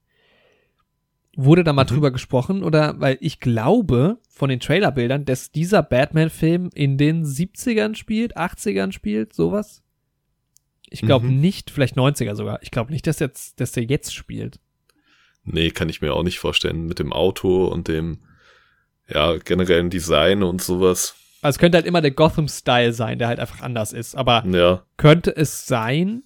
wurde 1.37 1.65
da 1.65 1.73
mal 1.73 1.85
Mhm. 1.85 1.89
drüber 1.89 2.11
gesprochen 2.11 2.63
oder 2.63 3.01
weil 3.01 3.19
ich 3.21 3.41
glaube 3.41 4.19
von 4.29 4.51
den 4.51 4.61
Trailerbildern, 4.61 5.25
dass 5.25 5.51
dieser 5.51 5.83
Batman-Film 5.83 6.71
in 6.75 6.99
den 6.99 7.25
70ern 7.25 7.95
spielt, 7.95 8.37
80ern 8.37 8.93
spielt, 8.93 9.33
sowas. 9.33 9.83
Ich 10.93 11.01
glaube 11.03 11.27
Mhm. 11.27 11.41
nicht, 11.41 11.71
vielleicht 11.71 11.97
90er 11.97 12.35
sogar. 12.35 12.63
Ich 12.63 12.71
glaube 12.71 12.93
nicht, 12.93 13.07
dass 13.07 13.19
jetzt, 13.19 13.61
dass 13.61 13.73
der 13.73 13.85
jetzt 13.85 14.15
spielt. 14.15 14.59
Nee, 15.45 15.71
kann 15.71 15.89
ich 15.89 16.01
mir 16.01 16.15
auch 16.15 16.23
nicht 16.23 16.39
vorstellen. 16.39 16.87
Mit 16.87 16.99
dem 16.99 17.13
Auto 17.13 17.65
und 17.67 17.89
dem, 17.89 18.19
ja, 19.09 19.37
generellen 19.39 19.91
Design 19.91 20.43
und 20.43 20.63
sowas. 20.63 21.15
Also 21.41 21.57
es 21.57 21.59
könnte 21.59 21.77
halt 21.77 21.87
immer 21.87 22.01
der 22.01 22.13
Gotham-Style 22.13 22.93
sein, 22.93 23.19
der 23.19 23.27
halt 23.29 23.41
einfach 23.41 23.61
anders 23.63 23.93
ist. 23.93 24.15
Aber 24.15 24.45
Ja, 24.47 24.85
könnte 24.97 25.35
es 25.37 25.67
sein, 25.67 26.23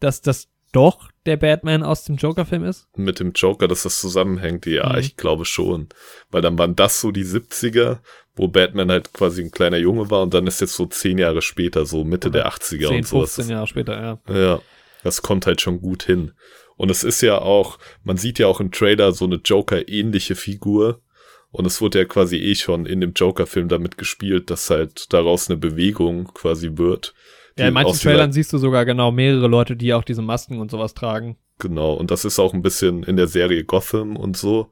dass 0.00 0.22
das 0.22 0.48
doch 0.72 1.10
der 1.28 1.36
Batman 1.36 1.82
aus 1.82 2.04
dem 2.04 2.16
Joker-Film 2.16 2.64
ist? 2.64 2.88
Mit 2.96 3.20
dem 3.20 3.32
Joker, 3.32 3.68
dass 3.68 3.84
das 3.84 4.00
zusammenhängt, 4.00 4.66
ja, 4.66 4.92
mhm. 4.92 4.98
ich 4.98 5.16
glaube 5.16 5.44
schon. 5.44 5.88
Weil 6.30 6.42
dann 6.42 6.58
waren 6.58 6.74
das 6.74 7.00
so 7.00 7.12
die 7.12 7.24
70er, 7.24 7.98
wo 8.34 8.48
Batman 8.48 8.90
halt 8.90 9.12
quasi 9.12 9.42
ein 9.42 9.50
kleiner 9.50 9.76
Junge 9.76 10.10
war 10.10 10.22
und 10.22 10.34
dann 10.34 10.46
ist 10.46 10.60
jetzt 10.60 10.74
so 10.74 10.86
zehn 10.86 11.18
Jahre 11.18 11.42
später, 11.42 11.84
so 11.84 12.04
Mitte 12.04 12.28
Oder 12.28 12.40
der 12.40 12.52
80er 12.52 12.88
10, 12.88 12.96
und 12.96 13.06
so. 13.06 13.18
15 13.18 13.50
Jahre 13.50 13.66
später, 13.66 14.00
ja. 14.00 14.34
Ja, 14.34 14.60
das 15.04 15.22
kommt 15.22 15.46
halt 15.46 15.60
schon 15.60 15.80
gut 15.80 16.02
hin. 16.02 16.32
Und 16.76 16.90
es 16.90 17.04
ist 17.04 17.20
ja 17.20 17.38
auch, 17.38 17.78
man 18.04 18.16
sieht 18.16 18.38
ja 18.38 18.46
auch 18.46 18.60
im 18.60 18.70
Trailer 18.70 19.12
so 19.12 19.26
eine 19.26 19.40
Joker-ähnliche 19.44 20.34
Figur. 20.34 21.02
Und 21.50 21.66
es 21.66 21.80
wurde 21.80 21.98
ja 21.98 22.04
quasi 22.04 22.36
eh 22.36 22.54
schon 22.54 22.86
in 22.86 23.00
dem 23.00 23.12
Joker-Film 23.14 23.68
damit 23.68 23.98
gespielt, 23.98 24.50
dass 24.50 24.70
halt 24.70 25.12
daraus 25.12 25.48
eine 25.48 25.58
Bewegung 25.58 26.32
quasi 26.34 26.72
wird. 26.74 27.14
Ja, 27.58 27.68
in 27.68 27.74
manchen 27.74 27.98
Trailern 27.98 28.32
siehst 28.32 28.52
du 28.52 28.58
sogar 28.58 28.84
genau 28.84 29.10
mehrere 29.10 29.48
Leute, 29.48 29.76
die 29.76 29.92
auch 29.92 30.04
diese 30.04 30.22
Masken 30.22 30.60
und 30.60 30.70
sowas 30.70 30.94
tragen. 30.94 31.36
Genau, 31.58 31.94
und 31.94 32.10
das 32.10 32.24
ist 32.24 32.38
auch 32.38 32.54
ein 32.54 32.62
bisschen 32.62 33.02
in 33.02 33.16
der 33.16 33.26
Serie 33.26 33.64
Gotham 33.64 34.16
und 34.16 34.36
so. 34.36 34.70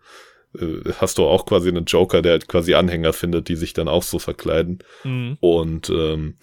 Äh, 0.59 0.93
hast 0.99 1.19
du 1.19 1.25
auch 1.25 1.47
quasi 1.47 1.69
einen 1.69 1.85
Joker, 1.85 2.23
der 2.23 2.33
halt 2.33 2.49
quasi 2.49 2.75
Anhänger 2.75 3.13
findet, 3.13 3.49
die 3.49 3.57
sich 3.57 3.73
dann 3.73 3.89
auch 3.89 4.03
so 4.03 4.19
verkleiden. 4.19 4.79
Mhm. 5.05 5.37
Und 5.41 5.91
ähm, 5.91 6.37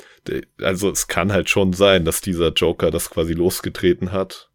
also 0.61 0.89
es 0.91 1.07
kann 1.07 1.31
halt 1.31 1.49
schon 1.49 1.73
sein, 1.73 2.05
dass 2.05 2.21
dieser 2.21 2.51
Joker 2.51 2.91
das 2.91 3.09
quasi 3.09 3.33
losgetreten 3.33 4.11
hat 4.11 4.49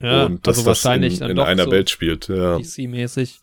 ja, 0.00 0.26
und 0.26 0.46
dass 0.46 0.58
also 0.58 0.66
wahrscheinlich 0.66 1.18
das 1.18 1.30
in, 1.30 1.36
in 1.36 1.42
einer 1.42 1.64
so 1.64 1.70
Welt 1.70 1.88
spielt. 1.88 2.28
Ja. 2.28 2.56
DC-mäßig. 2.56 3.40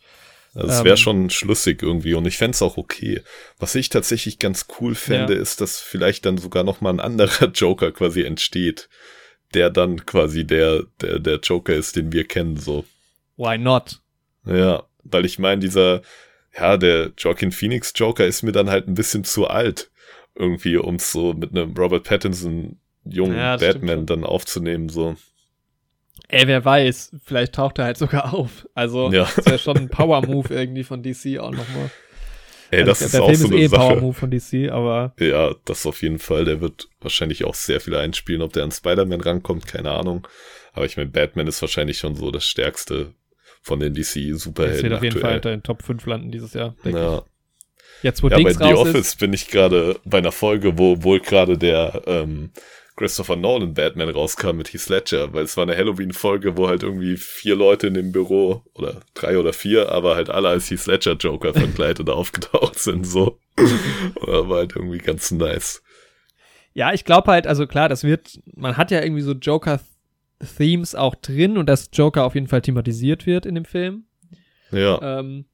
Also 0.56 0.70
es 0.70 0.84
wäre 0.84 0.96
ähm, 0.96 0.98
schon 0.98 1.30
schlüssig 1.30 1.82
irgendwie 1.82 2.14
und 2.14 2.28
ich 2.28 2.38
fände 2.38 2.58
auch 2.62 2.78
okay. 2.78 3.22
Was 3.58 3.74
ich 3.76 3.90
tatsächlich 3.90 4.38
ganz 4.38 4.68
cool 4.80 4.94
fände, 4.94 5.34
ja. 5.34 5.42
ist, 5.42 5.62
dass 5.62 5.80
vielleicht 5.80 6.26
dann 6.26 6.38
sogar 6.38 6.64
noch 6.64 6.80
mal 6.80 6.92
ein 6.92 7.00
anderer 7.00 7.48
Joker 7.54 7.92
quasi 7.92 8.22
entsteht, 8.22 8.88
der 9.54 9.70
dann 9.70 10.06
quasi 10.06 10.46
der, 10.46 10.84
der, 11.02 11.20
der 11.20 11.40
Joker 11.40 11.74
ist, 11.74 11.96
den 11.96 12.12
wir 12.12 12.26
kennen, 12.26 12.58
so. 12.58 12.86
Why 13.36 13.58
not? 13.58 14.00
Ja, 14.46 14.84
weil 15.04 15.26
ich 15.26 15.40
meine, 15.40 15.60
dieser, 15.60 16.02
ja, 16.56 16.78
der 16.78 17.12
Joaquin 17.18 17.52
Phoenix 17.52 17.94
Joker 17.96 18.26
ist 18.26 18.44
mir 18.44 18.52
dann 18.52 18.70
halt 18.70 18.88
ein 18.88 18.94
bisschen 18.94 19.24
zu 19.24 19.48
alt, 19.48 19.90
irgendwie, 20.36 20.78
um 20.78 20.96
es 20.96 21.12
so 21.12 21.34
mit 21.34 21.52
einem 21.52 21.76
Robert 21.76 22.04
Pattinson 22.04 22.80
jungen 23.06 23.38
ja, 23.38 23.58
Batman 23.58 24.06
dann 24.06 24.24
aufzunehmen, 24.24 24.90
so. 24.90 25.16
Ey, 26.34 26.48
wer 26.48 26.66
weiß, 26.66 27.12
vielleicht 27.24 27.54
taucht 27.54 27.78
er 27.80 27.86
halt 27.86 27.98
sogar 27.98 28.34
auf. 28.34 28.68
Also, 28.74 29.12
ja. 29.12 29.30
das 29.36 29.46
wäre 29.46 29.60
schon 29.60 29.78
ein 29.78 29.90
Power-Move 29.90 30.54
irgendwie 30.54 30.84
von 30.84 31.04
DC 31.04 31.40
auch 31.40 31.52
nochmal. 31.52 31.92
Ey, 32.72 32.82
also, 32.82 32.92
das 32.92 33.00
der, 33.00 33.06
ist 33.06 33.14
der 33.14 33.22
auch 33.22 33.28
Film 33.28 33.40
so 33.40 33.48
ist 33.48 33.54
eh 33.54 33.66
ein 33.66 33.72
Power-Move 33.72 34.14
von 34.14 34.32
DC, 34.32 34.72
aber. 34.72 35.14
Ja, 35.20 35.54
das 35.66 35.86
auf 35.86 36.02
jeden 36.02 36.18
Fall. 36.18 36.46
Der 36.46 36.60
wird 36.60 36.90
wahrscheinlich 37.02 37.46
auch 37.46 37.54
sehr 37.54 37.80
viel 37.80 37.96
einspielen. 37.96 38.42
Ob 38.42 38.52
der 38.54 38.64
an 38.64 38.72
Spider-Man 38.72 39.22
rankommt, 39.22 39.68
keine 39.68 39.92
Ahnung. 39.92 40.28
Aber 40.74 40.86
ich 40.86 40.98
meine, 40.98 41.10
Batman 41.10 41.46
ist 41.46 41.62
wahrscheinlich 41.62 42.00
schon 42.00 42.16
so 42.16 42.32
das 42.32 42.48
stärkste 42.48 43.14
von 43.62 43.80
den 43.80 43.94
DC-Superhelden. 43.94 44.76
Das 44.76 44.84
wird 44.84 44.94
auf 44.94 45.04
jeden 45.04 45.20
Fall 45.20 45.36
unter 45.36 45.52
den 45.52 45.62
Top 45.62 45.84
5 45.84 46.06
landen 46.08 46.32
dieses 46.32 46.54
Jahr, 46.54 46.76
denke 46.84 47.00
ja. 47.00 47.18
ich. 47.20 47.24
Jetzt, 48.04 48.22
wo 48.24 48.28
ja, 48.28 48.38
Dings 48.38 48.58
bei 48.58 48.68
The 48.68 48.74
Office 48.74 49.08
ist, 49.08 49.20
bin 49.20 49.32
ich 49.34 49.48
gerade 49.48 50.00
bei 50.04 50.18
einer 50.18 50.34
Folge, 50.34 50.78
wo 50.78 51.04
wohl 51.04 51.22
gerade 51.22 51.58
der 51.58 52.02
ähm, 52.06 52.52
Christopher 52.96 53.36
Nolan 53.36 53.74
Batman 53.74 54.10
rauskam 54.10 54.58
mit 54.58 54.72
Heath 54.72 54.88
Ledger, 54.90 55.34
weil 55.34 55.44
es 55.44 55.58
war 55.58 55.64
eine 55.64 55.76
Halloween-Folge, 55.76 56.58
wo 56.58 56.68
halt 56.68 56.84
irgendwie 56.84 57.18
vier 57.18 57.56
Leute 57.56 57.88
in 57.88 57.96
dem 57.96 58.12
Büro 58.12 58.64
oder 58.74 59.02
drei 59.16 59.38
oder 59.38 59.52
vier, 59.52 59.92
aber 59.92 60.16
halt 60.16 60.30
alle 60.30 60.50
als 60.50 60.70
Heath 60.70 60.86
Ledger 60.86 61.14
Joker 61.14 61.54
verkleidet 61.54 62.10
aufgetaucht 62.12 62.78
sind, 62.78 63.06
so. 63.06 63.40
War 63.56 64.58
halt 64.58 64.76
irgendwie 64.76 65.00
ganz 65.00 65.32
nice. 65.32 65.82
Ja, 66.74 66.94
ich 66.94 67.06
glaube 67.06 67.32
halt, 67.32 67.48
also 67.48 67.68
klar, 67.68 67.90
das 67.90 68.04
wird, 68.04 68.40
man 68.56 68.78
hat 68.78 68.92
ja 68.92 69.02
irgendwie 69.02 69.22
so 69.22 69.34
Joker-Themes 69.34 70.96
auch 70.96 71.16
drin 71.16 71.58
und 71.58 71.68
dass 71.68 71.90
Joker 71.94 72.26
auf 72.26 72.36
jeden 72.36 72.48
Fall 72.48 72.62
thematisiert 72.62 73.26
wird 73.26 73.46
in 73.46 73.56
dem 73.56 73.66
Film. 73.66 74.06
Ja. 74.72 75.20
Ähm, 75.20 75.46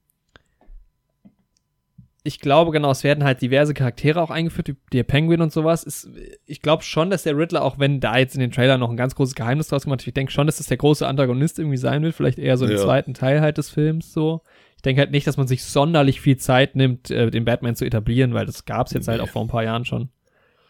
ich 2.22 2.40
glaube, 2.40 2.70
genau, 2.70 2.90
es 2.90 3.02
werden 3.02 3.24
halt 3.24 3.40
diverse 3.40 3.72
Charaktere 3.72 4.20
auch 4.20 4.30
eingeführt, 4.30 4.74
der 4.92 5.04
Penguin 5.04 5.40
und 5.40 5.52
sowas. 5.52 5.84
Ist, 5.84 6.10
ich 6.44 6.60
glaube 6.60 6.82
schon, 6.82 7.10
dass 7.10 7.22
der 7.22 7.36
Riddler, 7.36 7.62
auch 7.62 7.78
wenn 7.78 8.00
da 8.00 8.18
jetzt 8.18 8.34
in 8.34 8.40
den 8.40 8.50
Trailer 8.50 8.78
noch 8.78 8.90
ein 8.90 8.96
ganz 8.96 9.14
großes 9.14 9.34
Geheimnis 9.34 9.68
draus 9.68 9.84
gemacht 9.84 10.00
wird, 10.00 10.08
ich 10.08 10.14
denke 10.14 10.32
schon, 10.32 10.46
dass 10.46 10.58
das 10.58 10.66
der 10.66 10.76
große 10.76 11.06
Antagonist 11.06 11.58
irgendwie 11.58 11.78
sein 11.78 12.02
wird, 12.02 12.14
vielleicht 12.14 12.38
eher 12.38 12.56
so 12.56 12.66
im 12.66 12.72
ja. 12.72 12.78
zweiten 12.78 13.14
Teil 13.14 13.40
halt 13.40 13.58
des 13.58 13.70
Films 13.70 14.12
so. 14.12 14.42
Ich 14.76 14.82
denke 14.82 15.00
halt 15.00 15.10
nicht, 15.10 15.26
dass 15.26 15.36
man 15.36 15.46
sich 15.46 15.64
sonderlich 15.64 16.20
viel 16.20 16.36
Zeit 16.36 16.76
nimmt, 16.76 17.10
äh, 17.10 17.30
den 17.30 17.44
Batman 17.44 17.76
zu 17.76 17.84
etablieren, 17.84 18.34
weil 18.34 18.46
das 18.46 18.64
gab 18.64 18.86
es 18.86 18.92
jetzt 18.92 19.08
halt 19.08 19.20
auch 19.20 19.28
vor 19.28 19.42
ein 19.42 19.48
paar 19.48 19.64
Jahren 19.64 19.84
schon. 19.84 20.10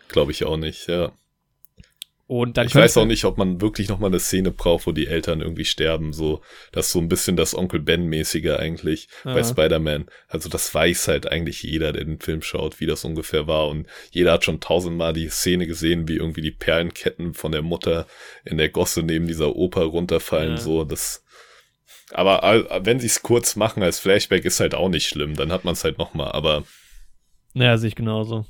Glaube 0.08 0.32
ich 0.32 0.44
auch 0.44 0.56
nicht, 0.56 0.88
ja. 0.88 1.12
Und 2.30 2.56
dann 2.58 2.68
ich 2.68 2.76
weiß 2.76 2.96
auch 2.96 3.06
nicht, 3.06 3.24
ob 3.24 3.38
man 3.38 3.60
wirklich 3.60 3.88
noch 3.88 3.98
mal 3.98 4.06
eine 4.06 4.20
Szene 4.20 4.52
braucht, 4.52 4.86
wo 4.86 4.92
die 4.92 5.08
Eltern 5.08 5.40
irgendwie 5.40 5.64
sterben. 5.64 6.12
So, 6.12 6.42
das 6.70 6.86
ist 6.86 6.92
so 6.92 7.00
ein 7.00 7.08
bisschen 7.08 7.36
das 7.36 7.58
Onkel 7.58 7.80
Ben-mäßige 7.80 8.50
eigentlich 8.56 9.08
ja. 9.24 9.34
bei 9.34 9.42
Spider-Man. 9.42 10.06
Also 10.28 10.48
das 10.48 10.72
weiß 10.72 11.08
halt 11.08 11.26
eigentlich 11.26 11.64
jeder, 11.64 11.92
der 11.92 12.04
den 12.04 12.20
Film 12.20 12.40
schaut, 12.40 12.78
wie 12.78 12.86
das 12.86 13.04
ungefähr 13.04 13.48
war. 13.48 13.66
Und 13.66 13.88
jeder 14.12 14.30
hat 14.30 14.44
schon 14.44 14.60
tausendmal 14.60 15.12
die 15.12 15.28
Szene 15.28 15.66
gesehen, 15.66 16.06
wie 16.06 16.18
irgendwie 16.18 16.40
die 16.40 16.52
Perlenketten 16.52 17.34
von 17.34 17.50
der 17.50 17.62
Mutter 17.62 18.06
in 18.44 18.58
der 18.58 18.68
Gosse 18.68 19.02
neben 19.02 19.26
dieser 19.26 19.56
Oper 19.56 19.82
runterfallen. 19.82 20.52
Ja. 20.52 20.56
So, 20.58 20.84
das. 20.84 21.24
Aber 22.12 22.78
wenn 22.84 23.00
sie 23.00 23.08
es 23.08 23.22
kurz 23.22 23.56
machen 23.56 23.82
als 23.82 23.98
Flashback, 23.98 24.44
ist 24.44 24.60
halt 24.60 24.76
auch 24.76 24.88
nicht 24.88 25.08
schlimm. 25.08 25.34
Dann 25.34 25.50
hat 25.50 25.64
man 25.64 25.72
es 25.72 25.82
halt 25.82 25.98
noch 25.98 26.14
mal. 26.14 26.30
Aber 26.30 26.62
naja, 27.54 27.76
sehe 27.76 27.88
ich 27.88 27.96
genauso. 27.96 28.46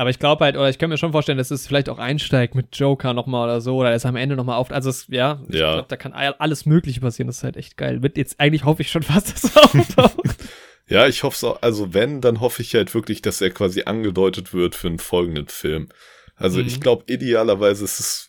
Aber 0.00 0.08
ich 0.08 0.18
glaube 0.18 0.46
halt, 0.46 0.56
oder 0.56 0.70
ich 0.70 0.78
kann 0.78 0.88
mir 0.88 0.96
schon 0.96 1.12
vorstellen, 1.12 1.36
dass 1.36 1.50
es 1.50 1.66
vielleicht 1.66 1.90
auch 1.90 1.98
einsteigt 1.98 2.54
mit 2.54 2.74
Joker 2.74 3.12
nochmal 3.12 3.44
oder 3.44 3.60
so, 3.60 3.76
oder 3.76 3.92
es 3.92 4.06
am 4.06 4.16
Ende 4.16 4.34
nochmal 4.34 4.56
auf. 4.56 4.72
Also, 4.72 4.88
es, 4.88 5.06
ja, 5.08 5.42
ich 5.50 5.56
ja. 5.56 5.74
glaube, 5.74 5.88
da 5.88 5.96
kann 5.98 6.14
alles 6.14 6.64
Mögliche 6.64 7.02
passieren. 7.02 7.26
Das 7.26 7.36
ist 7.36 7.44
halt 7.44 7.58
echt 7.58 7.76
geil. 7.76 8.02
Wird 8.02 8.16
jetzt, 8.16 8.40
eigentlich 8.40 8.64
hoffe 8.64 8.80
ich 8.80 8.90
schon 8.90 9.02
fast, 9.02 9.30
dass 9.30 9.44
es 9.44 9.56
auftaucht. 9.58 10.38
ja, 10.88 11.06
ich 11.06 11.22
hoffe 11.22 11.34
es 11.34 11.44
auch. 11.44 11.60
Also, 11.60 11.92
wenn, 11.92 12.22
dann 12.22 12.40
hoffe 12.40 12.62
ich 12.62 12.74
halt 12.74 12.94
wirklich, 12.94 13.20
dass 13.20 13.42
er 13.42 13.50
quasi 13.50 13.82
angedeutet 13.82 14.54
wird 14.54 14.74
für 14.74 14.88
einen 14.88 15.00
folgenden 15.00 15.48
Film. 15.48 15.90
Also, 16.34 16.60
mhm. 16.60 16.66
ich 16.68 16.80
glaube, 16.80 17.04
idealerweise 17.06 17.84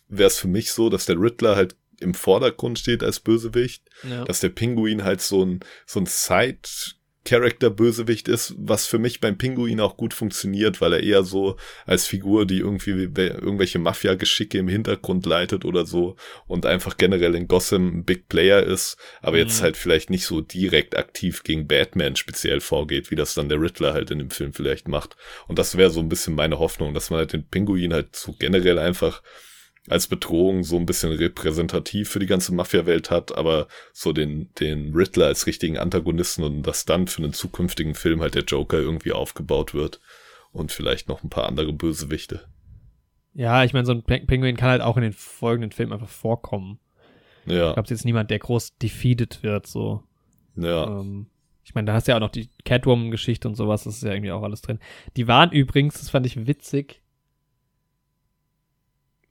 wäre 0.08 0.26
es 0.26 0.38
für 0.38 0.48
mich 0.48 0.72
so, 0.72 0.90
dass 0.90 1.06
der 1.06 1.18
Riddler 1.18 1.56
halt 1.56 1.74
im 2.00 2.12
Vordergrund 2.12 2.80
steht 2.80 3.02
als 3.02 3.18
Bösewicht, 3.18 3.82
ja. 4.06 4.26
dass 4.26 4.40
der 4.40 4.50
Pinguin 4.50 5.04
halt 5.04 5.22
so 5.22 5.42
ein, 5.42 5.60
so 5.86 6.00
ein 6.00 6.06
Side, 6.06 6.68
Character-Bösewicht 7.24 8.26
ist, 8.28 8.54
was 8.58 8.86
für 8.86 8.98
mich 8.98 9.20
beim 9.20 9.38
Pinguin 9.38 9.80
auch 9.80 9.96
gut 9.96 10.12
funktioniert, 10.12 10.80
weil 10.80 10.94
er 10.94 11.02
eher 11.02 11.22
so 11.22 11.56
als 11.86 12.06
Figur, 12.06 12.46
die 12.46 12.58
irgendwie 12.58 12.90
irgendwelche 12.90 13.78
Mafia-Geschicke 13.78 14.58
im 14.58 14.68
Hintergrund 14.68 15.24
leitet 15.26 15.64
oder 15.64 15.86
so 15.86 16.16
und 16.46 16.66
einfach 16.66 16.96
generell 16.96 17.34
in 17.34 17.46
Gotham 17.46 17.98
ein 17.98 18.04
Big 18.04 18.28
Player 18.28 18.62
ist, 18.62 18.96
aber 19.20 19.36
mhm. 19.36 19.44
jetzt 19.44 19.62
halt 19.62 19.76
vielleicht 19.76 20.10
nicht 20.10 20.26
so 20.26 20.40
direkt 20.40 20.96
aktiv 20.96 21.44
gegen 21.44 21.68
Batman 21.68 22.16
speziell 22.16 22.60
vorgeht, 22.60 23.10
wie 23.10 23.16
das 23.16 23.34
dann 23.34 23.48
der 23.48 23.60
Riddler 23.60 23.92
halt 23.92 24.10
in 24.10 24.18
dem 24.18 24.30
Film 24.30 24.52
vielleicht 24.52 24.88
macht. 24.88 25.16
Und 25.46 25.58
das 25.58 25.76
wäre 25.76 25.90
so 25.90 26.00
ein 26.00 26.08
bisschen 26.08 26.34
meine 26.34 26.58
Hoffnung, 26.58 26.92
dass 26.92 27.10
man 27.10 27.18
halt 27.18 27.32
den 27.32 27.46
Pinguin 27.46 27.92
halt 27.92 28.16
so 28.16 28.34
generell 28.38 28.78
einfach 28.78 29.22
als 29.88 30.06
Bedrohung 30.06 30.62
so 30.62 30.76
ein 30.76 30.86
bisschen 30.86 31.12
repräsentativ 31.12 32.08
für 32.08 32.20
die 32.20 32.26
ganze 32.26 32.54
Mafia-Welt 32.54 33.10
hat, 33.10 33.36
aber 33.36 33.66
so 33.92 34.12
den, 34.12 34.50
den 34.60 34.94
Riddler 34.94 35.26
als 35.26 35.46
richtigen 35.46 35.76
Antagonisten 35.76 36.44
und 36.44 36.62
dass 36.62 36.84
dann 36.84 37.08
für 37.08 37.22
einen 37.22 37.32
zukünftigen 37.32 37.94
Film 37.94 38.20
halt 38.20 38.34
der 38.34 38.44
Joker 38.44 38.78
irgendwie 38.78 39.12
aufgebaut 39.12 39.74
wird 39.74 40.00
und 40.52 40.70
vielleicht 40.70 41.08
noch 41.08 41.24
ein 41.24 41.30
paar 41.30 41.46
andere 41.46 41.72
Bösewichte. 41.72 42.46
Ja, 43.34 43.64
ich 43.64 43.72
meine, 43.72 43.86
so 43.86 43.92
ein 43.92 44.02
Penguin 44.02 44.56
kann 44.56 44.70
halt 44.70 44.82
auch 44.82 44.96
in 44.96 45.02
den 45.02 45.14
folgenden 45.14 45.72
Filmen 45.72 45.92
einfach 45.92 46.08
vorkommen. 46.08 46.78
Ja. 47.46 47.70
Ich 47.70 47.74
glaube, 47.74 47.80
es 47.80 47.90
ist 47.90 47.98
jetzt 48.00 48.04
niemand, 48.04 48.30
der 48.30 48.38
groß 48.38 48.76
defeated 48.76 49.42
wird, 49.42 49.66
so. 49.66 50.04
Ja. 50.54 51.00
Ähm, 51.00 51.26
ich 51.64 51.74
meine, 51.74 51.86
da 51.86 51.94
hast 51.94 52.06
du 52.06 52.12
ja 52.12 52.16
auch 52.16 52.20
noch 52.20 52.30
die 52.30 52.50
Catwoman-Geschichte 52.64 53.48
und 53.48 53.54
sowas, 53.54 53.84
das 53.84 53.96
ist 53.96 54.02
ja 54.02 54.12
irgendwie 54.12 54.32
auch 54.32 54.42
alles 54.42 54.62
drin. 54.62 54.78
Die 55.16 55.28
waren 55.28 55.50
übrigens, 55.50 55.94
das 55.94 56.10
fand 56.10 56.26
ich 56.26 56.46
witzig, 56.46 57.01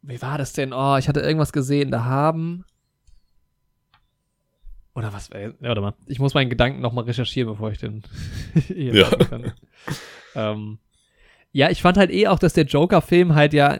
wie 0.01 0.21
war 0.21 0.37
das 0.37 0.53
denn? 0.53 0.73
Oh, 0.73 0.97
ich 0.97 1.07
hatte 1.07 1.21
irgendwas 1.21 1.53
gesehen. 1.53 1.91
Da 1.91 2.05
haben. 2.05 2.65
Oder 4.95 5.13
was? 5.13 5.29
Äh, 5.29 5.53
warte 5.59 5.81
mal. 5.81 5.93
Ich 6.07 6.19
muss 6.19 6.33
meinen 6.33 6.49
Gedanken 6.49 6.81
nochmal 6.81 7.05
recherchieren, 7.05 7.51
bevor 7.51 7.71
ich 7.71 7.77
den 7.77 8.03
hier 8.67 8.93
ja. 8.93 9.09
kann. 9.09 9.53
ähm, 10.35 10.79
ja, 11.51 11.69
ich 11.69 11.81
fand 11.81 11.97
halt 11.97 12.11
eh 12.11 12.27
auch, 12.27 12.39
dass 12.39 12.53
der 12.53 12.65
Joker-Film 12.65 13.35
halt 13.35 13.53
ja 13.53 13.79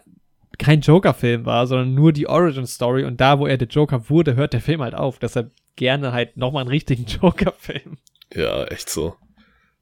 kein 0.57 0.81
Joker-Film 0.81 1.45
war, 1.45 1.65
sondern 1.67 1.95
nur 1.95 2.13
die 2.13 2.27
Origin-Story. 2.27 3.05
Und 3.05 3.19
da, 3.19 3.39
wo 3.39 3.47
er 3.47 3.57
der 3.57 3.67
Joker 3.67 4.09
wurde, 4.09 4.35
hört 4.35 4.53
der 4.53 4.61
Film 4.61 4.81
halt 4.81 4.93
auf. 4.93 5.19
Deshalb 5.19 5.51
gerne 5.75 6.11
halt 6.11 6.37
nochmal 6.37 6.61
einen 6.61 6.69
richtigen 6.69 7.05
Joker-Film. 7.21 7.97
Ja, 8.33 8.65
echt 8.65 8.89
so. 8.89 9.15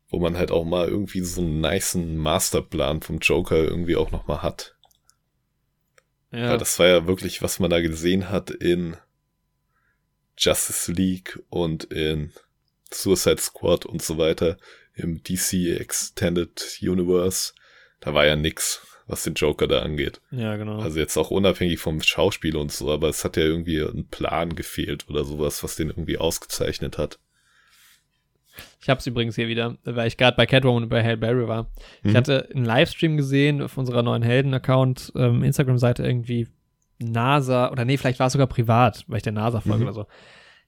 Wo 0.09 0.19
man 0.19 0.37
halt 0.37 0.51
auch 0.51 0.65
mal 0.65 0.87
irgendwie 0.87 1.21
so 1.21 1.41
einen 1.41 1.61
niceen 1.61 2.17
Masterplan 2.17 3.01
vom 3.01 3.19
Joker 3.19 3.57
irgendwie 3.57 3.95
auch 3.95 4.11
nochmal 4.11 4.41
hat. 4.41 4.75
Ja. 6.31 6.49
Weil 6.51 6.57
das 6.57 6.77
war 6.79 6.87
ja 6.87 7.07
wirklich, 7.07 7.41
was 7.41 7.59
man 7.59 7.69
da 7.69 7.81
gesehen 7.81 8.29
hat 8.29 8.51
in 8.51 8.95
Justice 10.37 10.91
League 10.91 11.39
und 11.49 11.85
in 11.85 12.31
Suicide 12.91 13.41
Squad 13.41 13.85
und 13.85 14.01
so 14.01 14.17
weiter 14.17 14.57
im 14.93 15.21
DC 15.23 15.77
Extended 15.79 16.79
Universe. 16.81 17.53
Da 17.99 18.13
war 18.13 18.25
ja 18.25 18.35
nix. 18.35 18.85
was 19.09 19.23
den 19.23 19.33
Joker 19.33 19.67
da 19.67 19.81
angeht. 19.81 20.21
Ja, 20.29 20.55
genau. 20.55 20.79
Also 20.79 20.99
jetzt 20.99 21.17
auch 21.17 21.31
unabhängig 21.31 21.79
vom 21.79 22.01
Schauspiel 22.01 22.55
und 22.55 22.71
so, 22.71 22.91
aber 22.91 23.09
es 23.09 23.25
hat 23.25 23.37
ja 23.37 23.43
irgendwie 23.43 23.81
ein 23.81 24.07
Plan 24.07 24.55
gefehlt 24.55 25.09
oder 25.09 25.25
sowas, 25.25 25.63
was 25.63 25.75
den 25.75 25.89
irgendwie 25.89 26.19
ausgezeichnet 26.19 26.97
hat. 26.97 27.17
Ich 28.81 28.89
habe 28.89 28.99
es 28.99 29.07
übrigens 29.07 29.35
hier 29.35 29.47
wieder, 29.47 29.77
weil 29.83 30.07
ich 30.07 30.17
gerade 30.17 30.35
bei 30.35 30.45
Catwoman 30.45 30.83
und 30.83 30.89
bei 30.89 31.03
Hail 31.03 31.17
Berry 31.17 31.47
war. 31.47 31.63
Mhm. 32.03 32.09
Ich 32.09 32.15
hatte 32.15 32.49
einen 32.53 32.65
Livestream 32.65 33.17
gesehen 33.17 33.61
auf 33.61 33.77
unserer 33.77 34.03
neuen 34.03 34.23
Helden-Account, 34.23 35.13
ähm, 35.15 35.43
Instagram-Seite 35.43 36.03
irgendwie 36.03 36.47
NASA, 36.99 37.71
oder 37.71 37.85
nee, 37.85 37.97
vielleicht 37.97 38.19
war 38.19 38.27
es 38.27 38.33
sogar 38.33 38.47
privat, 38.47 39.05
weil 39.07 39.17
ich 39.17 39.23
der 39.23 39.31
NASA 39.33 39.61
folge 39.61 39.79
Mhm. 39.79 39.83
oder 39.83 39.93
so. 39.93 40.05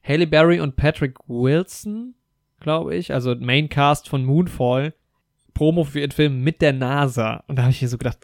Halle 0.04 0.28
Berry 0.28 0.60
und 0.60 0.76
Patrick 0.78 1.18
Wilson, 1.28 2.16
glaube 2.60 2.96
ich, 2.96 3.14
also 3.14 3.36
Maincast 3.36 4.08
von 4.08 4.24
Moonfall, 4.26 4.94
Promo 5.54 5.84
für 5.84 6.00
ihren 6.00 6.12
Film 6.12 6.42
mit 6.42 6.62
der 6.62 6.74
NASA. 6.74 7.44
Und 7.48 7.58
da 7.58 7.64
habe 7.64 7.72
ich 7.72 7.82
mir 7.82 7.88
so 7.88 7.98
gedacht, 7.98 8.20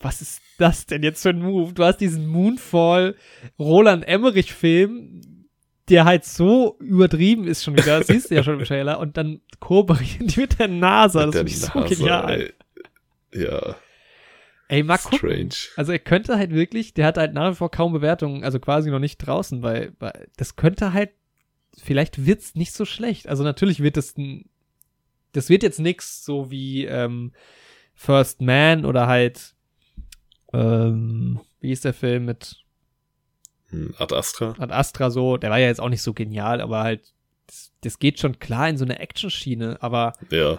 was 0.00 0.20
ist 0.22 0.40
das 0.58 0.86
denn 0.86 1.02
jetzt 1.02 1.22
für 1.22 1.30
ein 1.30 1.40
Move? 1.42 1.72
Du 1.72 1.82
hast 1.82 1.96
diesen 1.98 2.26
Moonfall 2.26 3.16
Roland 3.58 4.06
Emmerich-Film, 4.06 5.22
der 5.88 6.04
halt 6.04 6.24
so 6.24 6.76
übertrieben 6.80 7.46
ist 7.46 7.62
schon 7.64 7.76
wieder, 7.76 7.98
das 7.98 8.06
siehst 8.08 8.30
du 8.30 8.34
ja 8.34 8.42
schon 8.42 8.58
im 8.58 8.64
Trailer, 8.64 8.98
und 9.00 9.16
dann 9.16 9.40
kooperieren 9.60 10.26
die 10.28 10.40
mit 10.40 10.58
der 10.58 10.68
NASA. 10.68 11.26
Das 11.26 11.32
Der 11.32 11.40
finde 11.46 11.52
ich 11.52 11.60
so 11.60 11.96
genial. 11.96 12.40
ey. 13.32 13.42
Ja, 13.42 13.76
Ey, 14.68 14.82
mal 14.82 14.96
gucken. 14.96 15.18
strange. 15.18 15.54
Also 15.76 15.92
er 15.92 15.98
könnte 15.98 16.36
halt 16.38 16.50
wirklich, 16.52 16.94
der 16.94 17.06
hat 17.06 17.18
halt 17.18 17.34
nach 17.34 17.50
wie 17.52 17.54
vor 17.56 17.70
kaum 17.70 17.92
Bewertungen, 17.92 18.44
also 18.44 18.58
quasi 18.58 18.90
noch 18.90 18.98
nicht 18.98 19.18
draußen, 19.18 19.62
weil, 19.62 19.92
weil 19.98 20.28
das 20.38 20.56
könnte 20.56 20.92
halt, 20.94 21.10
vielleicht 21.76 22.24
wird's 22.24 22.54
nicht 22.54 22.72
so 22.72 22.84
schlecht. 22.86 23.28
Also 23.28 23.44
natürlich 23.44 23.80
wird 23.82 23.96
es 23.98 24.16
ein, 24.16 24.48
das 25.32 25.50
wird 25.50 25.62
jetzt 25.62 25.80
nix 25.80 26.24
so 26.24 26.50
wie 26.50 26.86
ähm, 26.86 27.32
First 27.94 28.40
Man 28.40 28.86
oder 28.86 29.06
halt, 29.06 29.54
ähm, 30.52 31.40
wie 31.60 31.72
ist 31.72 31.84
der 31.84 31.94
Film 31.94 32.24
mit 32.24 32.63
Ad 33.98 34.14
Astra. 34.14 34.54
Ad 34.58 34.72
Astra 34.72 35.10
so, 35.10 35.36
der 35.36 35.50
war 35.50 35.58
ja 35.58 35.66
jetzt 35.68 35.80
auch 35.80 35.88
nicht 35.88 36.02
so 36.02 36.12
genial, 36.14 36.60
aber 36.60 36.82
halt, 36.82 37.12
das, 37.46 37.72
das 37.82 37.98
geht 37.98 38.18
schon 38.20 38.38
klar 38.38 38.68
in 38.68 38.76
so 38.78 38.84
eine 38.84 38.98
Action-Schiene, 38.98 39.78
aber 39.80 40.12
Ja. 40.30 40.58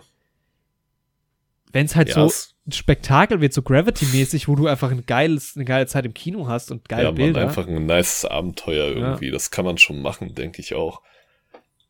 wenn's 1.71 1.95
halt 1.95 2.09
ja, 2.09 2.15
so 2.15 2.25
es- 2.25 2.53
ein 2.67 2.71
Spektakel 2.71 3.41
wird, 3.41 3.53
so 3.53 3.61
Gravity-mäßig, 3.61 4.47
wo 4.47 4.55
du 4.55 4.65
einfach 4.67 4.89
ein 4.89 5.05
geiles, 5.05 5.55
eine 5.55 5.65
geile 5.65 5.85
Zeit 5.85 6.03
im 6.05 6.15
Kino 6.15 6.47
hast 6.47 6.71
und 6.71 6.89
geile 6.89 7.03
ja, 7.03 7.11
Bilder. 7.11 7.41
einfach 7.41 7.67
ein 7.67 7.85
nices 7.85 8.25
Abenteuer 8.25 8.87
irgendwie. 8.87 9.29
Das 9.29 9.51
kann 9.51 9.65
man 9.65 9.77
schon 9.77 10.01
machen, 10.01 10.33
denke 10.33 10.61
ich 10.61 10.73
auch. 10.73 11.01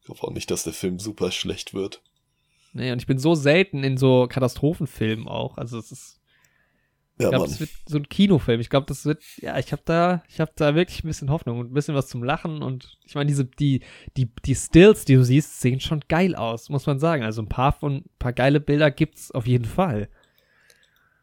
Ich 0.04 0.10
hoffe 0.10 0.24
auch 0.28 0.32
nicht, 0.32 0.52
dass 0.52 0.64
der 0.66 0.74
Film 0.74 1.00
super 1.00 1.32
schlecht 1.32 1.74
wird. 1.74 2.02
Nee, 2.74 2.92
und 2.92 2.98
ich 3.02 3.08
bin 3.08 3.18
so 3.20 3.36
selten 3.36 3.86
in 3.86 3.96
so 3.98 4.28
Katastrophenfilmen 4.28 5.30
auch. 5.30 5.58
Also 5.58 5.80
es 5.80 5.94
ist, 5.94 6.20
ich 7.18 7.24
Ja, 7.24 7.30
glaube, 7.30 7.44
Mann. 7.44 7.50
das 7.52 7.60
wird 7.60 7.70
so 7.88 7.98
ein 7.98 8.10
Kinofilm. 8.10 8.60
Ich 8.60 8.70
glaube, 8.70 8.88
das 8.88 9.06
wird, 9.06 9.24
ja, 9.38 9.58
ich 9.58 9.72
habe 9.72 9.82
da, 9.86 10.24
ich 10.28 10.40
habe 10.40 10.52
da 10.56 10.76
wirklich 10.76 11.04
ein 11.04 11.08
bisschen 11.08 11.30
Hoffnung 11.30 11.60
und 11.60 11.72
ein 11.72 11.74
bisschen 11.74 11.96
was 11.96 12.08
zum 12.08 12.24
Lachen 12.24 12.62
und 12.62 12.98
ich 13.06 13.16
meine, 13.16 13.28
diese, 13.30 13.46
die, 13.46 13.82
die, 14.18 14.30
die 14.46 14.56
Stills, 14.56 15.06
die 15.06 15.16
du 15.16 15.24
siehst, 15.24 15.62
sehen 15.62 15.80
schon 15.80 16.02
geil 16.10 16.36
aus, 16.36 16.70
muss 16.70 16.86
man 16.86 17.00
sagen. 17.00 17.24
Also 17.24 17.42
ein 17.42 17.48
paar 17.50 17.72
von, 17.72 17.98
ein 17.98 18.10
paar 18.20 18.34
geile 18.34 18.60
Bilder 18.60 18.92
gibt's 18.92 19.32
auf 19.32 19.48
jeden 19.48 19.66
Fall. 19.66 20.10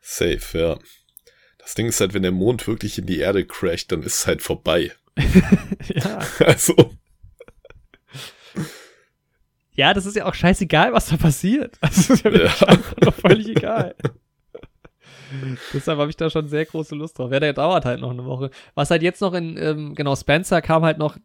Safe, 0.00 0.58
ja. 0.58 0.78
Das 1.58 1.74
Ding 1.74 1.86
ist 1.86 2.00
halt, 2.00 2.12
wenn 2.14 2.22
der 2.22 2.32
Mond 2.32 2.66
wirklich 2.66 2.98
in 2.98 3.06
die 3.06 3.18
Erde 3.18 3.44
crasht, 3.46 3.92
dann 3.92 4.02
ist 4.02 4.20
es 4.20 4.26
halt 4.26 4.42
vorbei. 4.42 4.92
ja. 5.94 6.18
Also, 6.40 6.74
ja, 9.74 9.94
das 9.94 10.04
ist 10.06 10.16
ja 10.16 10.26
auch 10.26 10.34
scheißegal, 10.34 10.92
was 10.92 11.06
da 11.06 11.16
passiert. 11.16 11.78
Also, 11.80 12.14
das 12.16 12.24
ist 12.24 12.24
ja, 12.60 12.78
Ja. 13.02 13.10
völlig 13.12 13.48
egal. 13.48 13.94
Deshalb 15.72 15.98
habe 15.98 16.10
ich 16.10 16.16
da 16.16 16.30
schon 16.30 16.48
sehr 16.48 16.64
große 16.64 16.94
Lust 16.94 17.18
drauf. 17.18 17.30
Ja, 17.32 17.40
der 17.40 17.52
dauert 17.52 17.84
halt 17.84 18.00
noch 18.00 18.10
eine 18.10 18.24
Woche. 18.24 18.50
Was 18.74 18.90
halt 18.90 19.02
jetzt 19.02 19.20
noch 19.20 19.34
in, 19.34 19.56
ähm, 19.56 19.94
genau, 19.94 20.14
Spencer 20.16 20.60
kam 20.62 20.84
halt 20.84 20.98
noch, 20.98 21.16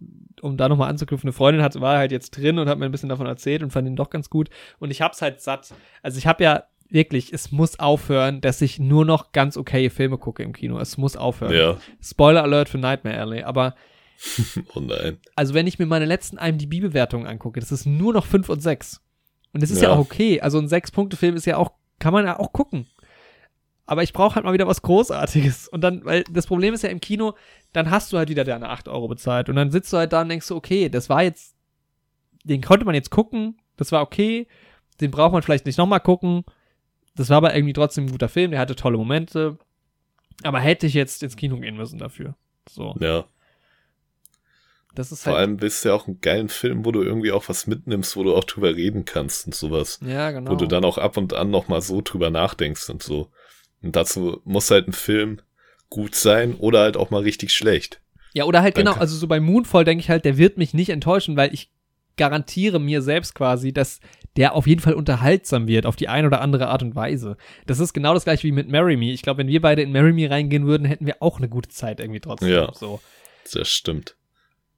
um 0.41 0.58
da 0.58 0.70
nochmal 0.70 0.89
anzuknüpfen, 0.89 1.28
eine 1.28 1.34
Freundin 1.34 1.64
hat, 1.64 1.80
war 1.82 1.97
halt 1.97 2.12
jetzt 2.12 2.32
drin 2.32 2.60
und 2.60 2.70
hat 2.70 2.78
mir 2.80 2.86
ein 2.86 2.91
bisschen 2.91 3.10
davon 3.10 3.26
erzählt 3.28 3.64
und 3.64 3.72
fand 3.72 3.88
ihn 3.88 3.95
doch 3.95 4.10
ganz 4.10 4.30
gut. 4.30 4.49
Und 4.80 4.91
ich 4.91 5.01
hab's 5.01 5.22
halt 5.22 5.41
satt. 5.41 5.74
Also 6.03 6.18
ich 6.18 6.28
habe 6.28 6.43
ja 6.43 6.64
wirklich, 6.89 7.34
es 7.34 7.51
muss 7.51 7.80
aufhören, 7.80 8.39
dass 8.39 8.62
ich 8.62 8.80
nur 8.80 9.03
noch 9.03 9.32
ganz 9.34 9.58
okaye 9.58 9.89
Filme 9.89 10.18
gucke 10.18 10.43
im 10.43 10.53
Kino. 10.53 10.80
Es 10.80 10.97
muss 10.97 11.18
aufhören. 11.18 11.53
ja. 11.53 11.78
Spoiler 12.01 12.43
Alert 12.43 12.70
für 12.70 12.78
Nightmare 12.78 13.20
Alley. 13.20 13.43
Aber 13.43 13.76
Oh 14.76 14.80
nein. 14.80 15.18
also 15.36 15.53
wenn 15.53 15.68
ich 15.68 15.80
mir 15.80 15.86
meine 15.86 16.05
letzten 16.05 16.38
IMDb-Bewertungen 16.38 17.28
angucke, 17.28 17.60
das 17.60 17.72
ist 17.72 17.86
nur 17.86 18.14
noch 18.14 18.26
5 18.26 18.49
und 18.49 18.62
6. 18.62 19.01
Und 19.53 19.64
das 19.64 19.70
ist 19.72 19.82
ja, 19.82 19.89
Ja. 19.89 19.95
auch 19.95 19.99
okay. 19.99 20.41
Also 20.41 20.60
ein 20.60 20.68
6-Punkte-Film 20.68 21.36
ist 21.36 21.45
ja 21.45 21.58
auch, 21.58 21.72
kann 21.99 22.14
man 22.14 22.26
ja 22.26 22.39
auch 22.39 22.51
gucken. 22.53 22.88
Aber 23.88 24.04
ich 24.04 24.14
brauche 24.14 24.36
halt 24.36 24.46
mal 24.46 24.54
wieder 24.54 24.68
was 24.68 24.82
Großartiges. 24.84 25.68
Und 25.70 25.82
dann, 25.82 26.04
weil 26.06 26.24
das 26.30 26.46
Problem 26.46 26.74
ist 26.74 26.84
ja 26.84 26.90
im 26.90 27.00
Kino, 27.02 27.34
dann 27.74 27.90
hast 27.90 28.12
du 28.14 28.18
halt 28.18 28.30
wieder 28.30 28.44
deine 28.44 28.70
8 28.70 28.88
Euro 28.90 29.08
bezahlt. 29.08 29.50
Und 29.50 29.56
dann 29.56 29.72
sitzt 29.72 29.92
du 29.94 29.98
halt 29.98 30.14
da 30.14 30.22
und 30.22 30.30
denkst 30.30 30.46
so, 30.46 30.56
okay, 30.56 30.90
das 30.90 31.10
war 31.10 31.24
jetzt, 31.24 31.56
den 32.44 32.62
konnte 32.62 32.86
man 32.86 32.96
jetzt 32.96 33.10
gucken, 33.12 33.58
das 33.78 33.92
war 33.92 34.02
okay, 34.02 34.48
den 35.00 35.10
braucht 35.10 35.32
man 35.32 35.42
vielleicht 35.42 35.66
nicht 35.66 35.78
nochmal 35.78 36.02
gucken. 36.02 36.44
Das 37.16 37.30
war 37.30 37.38
aber 37.38 37.56
irgendwie 37.56 37.74
trotzdem 37.74 38.06
ein 38.06 38.12
guter 38.12 38.30
Film, 38.30 38.52
der 38.52 38.60
hatte 38.60 38.76
tolle 38.76 38.98
Momente. 38.98 39.58
Aber 40.44 40.60
hätte 40.60 40.86
ich 40.86 40.94
jetzt 40.94 41.24
ins 41.24 41.36
Kino 41.38 41.58
gehen 41.60 41.78
müssen 41.78 41.98
dafür. 41.98 42.36
So, 42.70 42.94
Ja. 43.00 43.26
das 44.94 45.12
ist 45.12 45.24
Vor 45.24 45.34
halt. 45.34 45.42
allem 45.42 45.58
bist 45.58 45.84
du 45.86 45.90
ja 45.90 45.96
auch 45.96 46.08
einen 46.08 46.20
geilen 46.22 46.50
Film, 46.50 46.84
wo 46.86 46.92
du 46.92 47.02
irgendwie 47.04 47.32
auch 47.32 47.48
was 47.50 47.68
mitnimmst, 47.68 48.16
wo 48.18 48.24
du 48.24 48.36
auch 48.36 48.44
drüber 48.44 48.76
reden 48.76 49.06
kannst 49.06 49.46
und 49.46 49.56
sowas. 49.56 50.00
ja, 50.06 50.32
genau. 50.32 50.52
Wo 50.52 50.56
du 50.56 50.68
dann 50.68 50.84
auch 50.86 50.98
ab 50.98 51.18
und 51.18 51.34
an 51.34 51.50
nochmal 51.50 51.82
so 51.82 52.02
drüber 52.04 52.30
nachdenkst 52.30 52.90
und 52.90 53.02
so. 53.02 53.30
Und 53.82 53.96
dazu 53.96 54.42
muss 54.44 54.72
halt 54.72 54.88
ein 54.88 54.94
Film 54.94 55.42
gut 55.90 56.16
sein 56.16 56.56
oder 56.56 56.80
halt 56.80 56.98
auch 56.98 57.10
mal 57.10 57.22
richtig 57.22 57.52
schlecht. 57.54 58.02
Ja, 58.34 58.44
oder 58.46 58.62
halt 58.62 58.78
Dann 58.78 58.86
genau, 58.86 58.98
also 58.98 59.16
so 59.16 59.28
bei 59.28 59.40
Moonfall 59.40 59.86
denke 59.86 60.02
ich 60.02 60.10
halt, 60.10 60.26
der 60.26 60.38
wird 60.38 60.58
mich 60.58 60.74
nicht 60.74 60.90
enttäuschen, 60.90 61.38
weil 61.38 61.54
ich 61.54 61.72
garantiere 62.18 62.80
mir 62.80 63.02
selbst 63.02 63.36
quasi, 63.36 63.72
dass 63.72 64.00
der 64.36 64.54
auf 64.54 64.68
jeden 64.68 64.82
Fall 64.82 64.94
unterhaltsam 64.94 65.68
wird, 65.68 65.86
auf 65.86 65.96
die 65.96 66.10
eine 66.10 66.28
oder 66.28 66.42
andere 66.42 66.68
Art 66.68 66.84
und 66.84 66.96
Weise. 66.96 67.38
Das 67.66 67.80
ist 67.80 67.94
genau 67.94 68.14
das 68.14 68.24
gleiche 68.24 68.44
wie 68.44 68.52
mit 68.52 68.70
Marry 68.70 68.98
Me. 68.98 69.12
Ich 69.12 69.22
glaube, 69.22 69.40
wenn 69.40 69.48
wir 69.48 69.62
beide 69.62 69.82
in 69.82 69.92
Marry 69.92 70.14
Me 70.14 70.30
reingehen 70.30 70.66
würden, 70.66 70.86
hätten 70.86 71.06
wir 71.06 71.18
auch 71.22 71.38
eine 71.38 71.50
gute 71.50 71.70
Zeit 71.70 72.00
irgendwie 72.00 72.20
trotzdem. 72.20 72.50
Ja. 72.50 72.72
So. 72.74 73.00
Das 73.52 73.70
stimmt. 73.70 74.16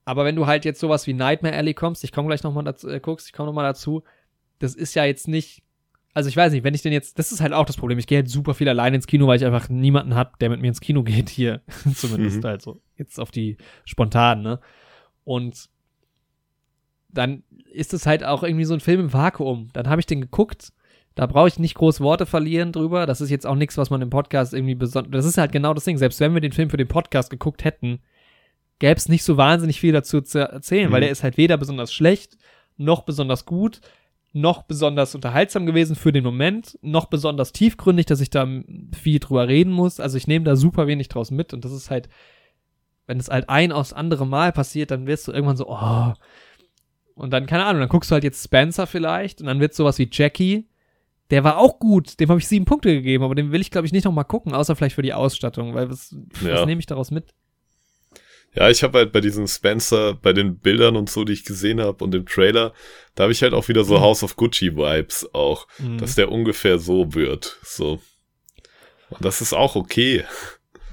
Aber 0.04 0.24
wenn 0.24 0.36
du 0.36 0.46
halt 0.46 0.64
jetzt 0.64 0.80
sowas 0.80 1.06
wie 1.06 1.12
Nightmare 1.12 1.54
Alley 1.54 1.74
kommst, 1.74 2.04
ich 2.04 2.12
komme 2.12 2.28
gleich 2.28 2.42
nochmal 2.42 2.64
dazu, 2.64 2.88
äh, 2.88 3.00
guckst, 3.00 3.26
ich 3.26 3.32
komme 3.32 3.48
nochmal 3.48 3.64
dazu, 3.64 4.02
das 4.58 4.74
ist 4.74 4.94
ja 4.94 5.04
jetzt 5.04 5.28
nicht, 5.28 5.62
also 6.14 6.28
ich 6.28 6.36
weiß 6.36 6.52
nicht, 6.52 6.64
wenn 6.64 6.74
ich 6.74 6.82
denn 6.82 6.92
jetzt, 6.92 7.18
das 7.18 7.30
ist 7.32 7.40
halt 7.40 7.52
auch 7.52 7.64
das 7.64 7.76
Problem, 7.76 7.98
ich 7.98 8.06
gehe 8.06 8.18
halt 8.18 8.28
super 8.28 8.54
viel 8.54 8.68
allein 8.68 8.94
ins 8.94 9.06
Kino, 9.06 9.26
weil 9.26 9.36
ich 9.36 9.44
einfach 9.44 9.68
niemanden 9.68 10.14
hab, 10.14 10.38
der 10.38 10.50
mit 10.50 10.60
mir 10.60 10.68
ins 10.68 10.80
Kino 10.80 11.02
geht 11.02 11.28
hier, 11.28 11.60
zumindest 11.94 12.42
Mhm. 12.42 12.46
halt 12.46 12.62
so, 12.62 12.80
jetzt 12.96 13.20
auf 13.20 13.30
die 13.30 13.56
spontan, 13.84 14.42
ne? 14.42 14.60
Und 15.24 15.68
dann 17.08 17.42
ist 17.72 17.92
es 17.94 18.06
halt 18.06 18.24
auch 18.24 18.42
irgendwie 18.42 18.64
so 18.64 18.74
ein 18.74 18.80
Film 18.80 19.00
im 19.00 19.12
Vakuum. 19.12 19.68
Dann 19.72 19.88
habe 19.88 20.00
ich 20.00 20.06
den 20.06 20.20
geguckt, 20.20 20.72
da 21.14 21.26
brauche 21.26 21.48
ich 21.48 21.58
nicht 21.58 21.74
groß 21.74 22.00
Worte 22.00 22.24
verlieren 22.26 22.72
drüber. 22.72 23.06
Das 23.06 23.20
ist 23.20 23.30
jetzt 23.30 23.46
auch 23.46 23.56
nichts, 23.56 23.76
was 23.76 23.90
man 23.90 24.00
im 24.00 24.10
Podcast 24.10 24.54
irgendwie 24.54 24.74
besonders. 24.76 25.10
Das 25.12 25.24
ist 25.24 25.38
halt 25.38 25.52
genau 25.52 25.74
das 25.74 25.84
Ding. 25.84 25.98
Selbst 25.98 26.20
wenn 26.20 26.34
wir 26.34 26.40
den 26.40 26.52
Film 26.52 26.70
für 26.70 26.76
den 26.76 26.88
Podcast 26.88 27.30
geguckt 27.30 27.64
hätten, 27.64 28.00
gäbe 28.78 28.94
es 28.96 29.08
nicht 29.08 29.24
so 29.24 29.36
wahnsinnig 29.36 29.80
viel 29.80 29.92
dazu 29.92 30.20
zu 30.20 30.38
erzählen, 30.38 30.88
Mhm. 30.88 30.92
weil 30.92 31.00
der 31.02 31.10
ist 31.10 31.22
halt 31.22 31.36
weder 31.36 31.56
besonders 31.56 31.92
schlecht, 31.92 32.38
noch 32.76 33.02
besonders 33.02 33.44
gut, 33.44 33.80
noch 34.32 34.62
besonders 34.62 35.14
unterhaltsam 35.14 35.66
gewesen 35.66 35.96
für 35.96 36.12
den 36.12 36.22
Moment, 36.24 36.78
noch 36.82 37.06
besonders 37.06 37.52
tiefgründig, 37.52 38.06
dass 38.06 38.20
ich 38.20 38.30
da 38.30 38.46
viel 38.96 39.18
drüber 39.18 39.48
reden 39.48 39.72
muss. 39.72 39.98
Also 39.98 40.16
ich 40.16 40.26
nehme 40.28 40.44
da 40.44 40.54
super 40.56 40.86
wenig 40.86 41.08
draus 41.08 41.30
mit 41.30 41.52
und 41.52 41.64
das 41.64 41.72
ist 41.72 41.90
halt, 41.90 42.08
wenn 43.06 43.18
es 43.18 43.28
halt 43.28 43.48
ein 43.48 43.72
aufs 43.72 43.92
andere 43.92 44.26
Mal 44.26 44.52
passiert, 44.52 44.92
dann 44.92 45.06
wirst 45.06 45.26
du 45.26 45.32
irgendwann 45.32 45.56
so, 45.56 45.68
oh. 45.68 46.12
Und 47.14 47.32
dann, 47.32 47.46
keine 47.46 47.64
Ahnung, 47.64 47.80
dann 47.80 47.88
guckst 47.88 48.10
du 48.10 48.14
halt 48.14 48.24
jetzt 48.24 48.42
Spencer 48.44 48.86
vielleicht 48.86 49.40
und 49.40 49.46
dann 49.48 49.60
wird 49.60 49.74
sowas 49.74 49.98
wie 49.98 50.08
Jackie. 50.10 50.68
Der 51.30 51.44
war 51.44 51.58
auch 51.58 51.78
gut, 51.78 52.18
dem 52.18 52.28
habe 52.28 52.40
ich 52.40 52.48
sieben 52.48 52.64
Punkte 52.64 52.92
gegeben, 52.92 53.22
aber 53.24 53.34
den 53.34 53.52
will 53.52 53.60
ich, 53.60 53.70
glaube 53.70 53.86
ich, 53.86 53.92
nicht 53.92 54.04
noch 54.04 54.12
mal 54.12 54.24
gucken, 54.24 54.52
außer 54.54 54.74
vielleicht 54.74 54.94
für 54.94 55.02
die 55.02 55.12
Ausstattung, 55.12 55.74
weil 55.74 55.90
was, 55.90 56.16
Ja. 56.42 56.54
was 56.54 56.66
nehme 56.66 56.78
ich 56.80 56.86
daraus 56.86 57.10
mit? 57.10 57.34
Ja, 58.52 58.68
ich 58.68 58.82
habe 58.82 58.98
halt 58.98 59.12
bei 59.12 59.20
diesem 59.20 59.46
Spencer, 59.46 60.14
bei 60.14 60.32
den 60.32 60.58
Bildern 60.58 60.96
und 60.96 61.08
so, 61.08 61.24
die 61.24 61.32
ich 61.32 61.44
gesehen 61.44 61.80
habe 61.80 62.02
und 62.02 62.10
dem 62.12 62.26
Trailer, 62.26 62.72
da 63.14 63.22
habe 63.24 63.32
ich 63.32 63.42
halt 63.42 63.54
auch 63.54 63.68
wieder 63.68 63.84
so 63.84 63.96
Mhm. 63.96 64.00
House 64.00 64.22
of 64.24 64.34
Gucci 64.36 64.74
Vibes 64.76 65.28
auch, 65.32 65.68
Mhm. 65.78 65.98
dass 65.98 66.16
der 66.16 66.32
ungefähr 66.32 66.78
so 66.80 67.14
wird. 67.14 67.58
So. 67.62 68.00
Und 69.10 69.24
das 69.24 69.40
ist 69.40 69.52
auch 69.52 69.76
okay. 69.76 70.24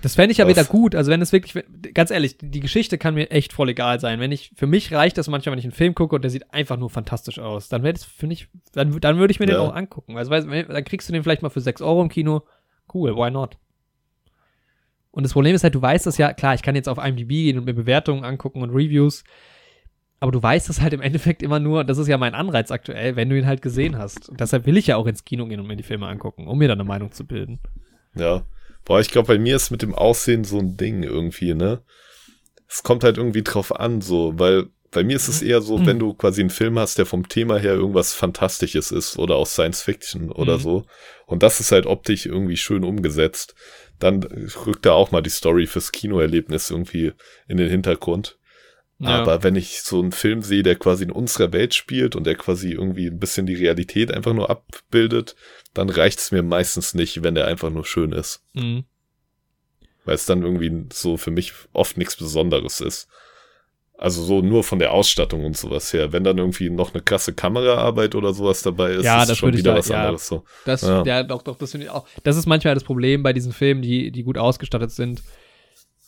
Das 0.04 0.14
fände 0.14 0.32
ich 0.32 0.38
ja 0.38 0.48
wieder 0.48 0.64
gut. 0.64 0.94
Also 0.94 1.10
wenn 1.12 1.22
es 1.24 1.32
wirklich, 1.34 1.64
ganz 1.96 2.12
ehrlich, 2.12 2.38
die 2.40 2.60
Geschichte 2.60 3.00
kann 3.00 3.16
mir 3.16 3.32
echt 3.32 3.52
voll 3.54 3.70
egal 3.70 4.00
sein. 4.00 4.20
Wenn 4.20 4.32
ich, 4.32 4.52
für 4.56 4.68
mich 4.68 4.94
reicht 4.94 5.18
das 5.18 5.28
manchmal, 5.28 5.54
wenn 5.54 5.60
ich 5.60 5.66
einen 5.66 5.72
Film 5.74 5.96
gucke 5.96 6.16
und 6.16 6.22
der 6.22 6.30
sieht 6.30 6.54
einfach 6.54 6.78
nur 6.78 6.92
fantastisch 6.92 7.40
aus. 7.40 7.68
Dann 7.70 7.82
wäre 7.82 7.94
das, 7.94 8.04
finde 8.04 8.34
ich, 8.34 8.48
dann, 8.74 9.00
dann 9.00 9.18
würde 9.18 9.32
ich 9.32 9.40
mir 9.40 9.48
den 9.48 9.56
Ja. 9.56 9.62
auch 9.62 9.74
angucken. 9.74 10.16
Also 10.18 10.30
weißt, 10.30 10.48
dann 10.48 10.84
kriegst 10.86 11.10
du 11.10 11.14
den 11.14 11.24
vielleicht 11.24 11.42
mal 11.42 11.50
für 11.50 11.62
6 11.62 11.82
Euro 11.82 12.04
im 12.04 12.10
Kino. 12.10 12.44
Cool, 12.94 13.16
why 13.16 13.32
not? 13.32 13.58
Und 15.18 15.24
das 15.24 15.34
Problem 15.34 15.56
ist 15.56 15.64
halt, 15.64 15.74
du 15.74 15.82
weißt 15.82 16.06
das 16.06 16.20
ja, 16.20 16.32
klar, 16.32 16.54
ich 16.54 16.62
kann 16.62 16.76
jetzt 16.76 16.88
auf 16.88 17.00
IMDb 17.00 17.30
gehen 17.30 17.58
und 17.58 17.66
mir 17.66 17.74
Bewertungen 17.74 18.24
angucken 18.24 18.62
und 18.62 18.70
Reviews. 18.70 19.24
Aber 20.20 20.32
du 20.32 20.44
weißt 20.44 20.70
das 20.70 20.80
halt 20.80 20.94
im 20.94 21.02
Endeffekt 21.02 21.42
immer 21.42 21.60
nur, 21.60 21.84
das 21.84 21.98
ist 21.98 22.08
ja 22.08 22.20
mein 22.20 22.36
Anreiz 22.36 22.70
aktuell, 22.70 23.16
wenn 23.16 23.28
du 23.28 23.36
ihn 23.36 23.48
halt 23.48 23.64
gesehen 23.64 23.98
hast. 23.98 24.30
Und 24.30 24.40
deshalb 24.40 24.68
will 24.68 24.78
ich 24.78 24.86
ja 24.86 24.96
auch 24.96 25.08
ins 25.08 25.26
Kino 25.26 25.48
gehen 25.48 25.60
und 25.60 25.66
mir 25.66 25.76
die 25.76 25.82
Filme 25.82 26.06
angucken, 26.06 26.48
um 26.48 26.60
mir 26.60 26.68
dann 26.68 26.80
eine 26.80 26.88
Meinung 26.88 27.12
zu 27.14 27.26
bilden. 27.26 27.60
Ja. 28.14 28.44
Boah, 28.86 29.00
ich 29.00 29.10
glaube, 29.10 29.28
bei 29.30 29.40
mir 29.40 29.56
ist 29.56 29.72
mit 29.72 29.82
dem 29.82 29.96
Aussehen 29.96 30.44
so 30.44 30.60
ein 30.60 30.78
Ding 30.78 31.02
irgendwie, 31.02 31.56
ne? 31.56 31.82
Es 32.68 32.84
kommt 32.84 33.04
halt 33.04 33.18
irgendwie 33.18 33.42
drauf 33.42 33.80
an, 33.80 34.02
so, 34.02 34.38
weil 34.38 34.68
bei 34.92 35.04
mir 35.04 35.16
ist 35.16 35.28
es 35.28 35.42
eher 35.42 35.62
so, 35.62 35.86
wenn 35.86 36.00
du 36.00 36.14
quasi 36.14 36.42
einen 36.42 36.50
Film 36.50 36.80
hast, 36.80 36.98
der 36.98 37.06
vom 37.06 37.28
Thema 37.28 37.58
her 37.58 37.74
irgendwas 37.74 38.14
Fantastisches 38.14 38.92
ist 38.92 39.18
oder 39.18 39.36
aus 39.36 39.54
Science 39.54 39.82
Fiction 39.82 40.32
oder 40.32 40.58
Mhm. 40.58 40.62
so. 40.62 40.86
Und 41.26 41.44
das 41.44 41.60
ist 41.60 41.72
halt 41.72 41.86
optisch 41.88 42.26
irgendwie 42.26 42.56
schön 42.58 42.84
umgesetzt. 42.84 43.56
Dann 44.00 44.24
rückt 44.24 44.86
da 44.86 44.94
auch 44.94 45.12
mal 45.12 45.22
die 45.22 45.30
Story 45.30 45.66
fürs 45.66 45.92
Kinoerlebnis 45.92 46.70
irgendwie 46.70 47.14
in 47.48 47.58
den 47.58 47.70
Hintergrund. 47.70 48.38
Ja. 49.00 49.10
Aber 49.10 49.44
wenn 49.44 49.56
ich 49.56 49.82
so 49.84 50.00
einen 50.02 50.12
Film 50.12 50.42
sehe, 50.42 50.64
der 50.64 50.76
quasi 50.76 51.04
in 51.04 51.12
unserer 51.12 51.54
Welt 51.54 51.76
spielt 51.76 52.16
und 52.16 52.26
der 52.26 52.36
quasi 52.36 52.72
irgendwie 52.72 53.08
ein 53.08 53.20
bisschen 53.20 53.46
die 53.46 53.56
Realität 53.56 54.12
einfach 54.12 54.34
nur 54.34 54.50
abbildet, 54.50 55.36
dann 55.74 55.90
reicht 55.90 56.20
es 56.20 56.32
mir 56.32 56.42
meistens 56.42 56.96
nicht, 56.96 57.22
wenn 57.22 57.36
der 57.36 57.46
einfach 57.46 57.70
nur 57.70 57.86
schön 57.86 58.12
ist. 58.12 58.44
Mhm. 58.54 58.86
Weil 60.04 60.16
es 60.16 60.26
dann 60.26 60.42
irgendwie 60.42 60.88
so 60.92 61.18
für 61.18 61.32
mich 61.32 61.54
oft 61.74 61.98
nichts 61.98 62.16
Besonderes 62.16 62.82
ist. 62.82 63.08
Also 64.00 64.24
so 64.24 64.42
nur 64.42 64.64
von 64.64 64.78
der 64.78 64.92
Ausstattung 64.94 65.44
und 65.44 65.58
sowas 65.58 65.92
her. 65.92 66.14
Wenn 66.14 66.24
dann 66.24 66.38
irgendwie 66.38 66.70
noch 66.70 66.94
eine 66.94 67.02
krasse 67.02 67.34
Kameraarbeit 67.34 68.14
oder 68.14 68.32
sowas 68.34 68.62
dabei 68.62 68.92
ist, 68.92 69.06
Ja, 69.06 69.22
ist 69.24 69.30
das 69.30 69.38
schon 69.40 69.52
wieder 69.58 69.72
da- 69.72 69.78
was 69.80 69.88
ja. 69.90 70.02
anderes 70.02 70.28
so. 70.28 70.44
Das, 70.66 70.84
Ja. 70.84 71.04
ja, 71.04 71.24
doch, 71.24 71.42
doch, 71.42 71.58
das 71.58 71.72
finde 71.72 71.88
ich 71.88 71.92
auch. 71.92 72.08
Das 72.24 72.38
ist 72.38 72.46
manchmal 72.46 72.76
das 72.76 72.84
Problem 72.84 73.24
bei 73.24 73.34
diesen 73.34 73.54
Filmen, 73.54 73.82
die, 73.82 74.12
die 74.12 74.22
gut 74.24 74.38
ausgestattet 74.38 74.92
sind, 74.92 75.24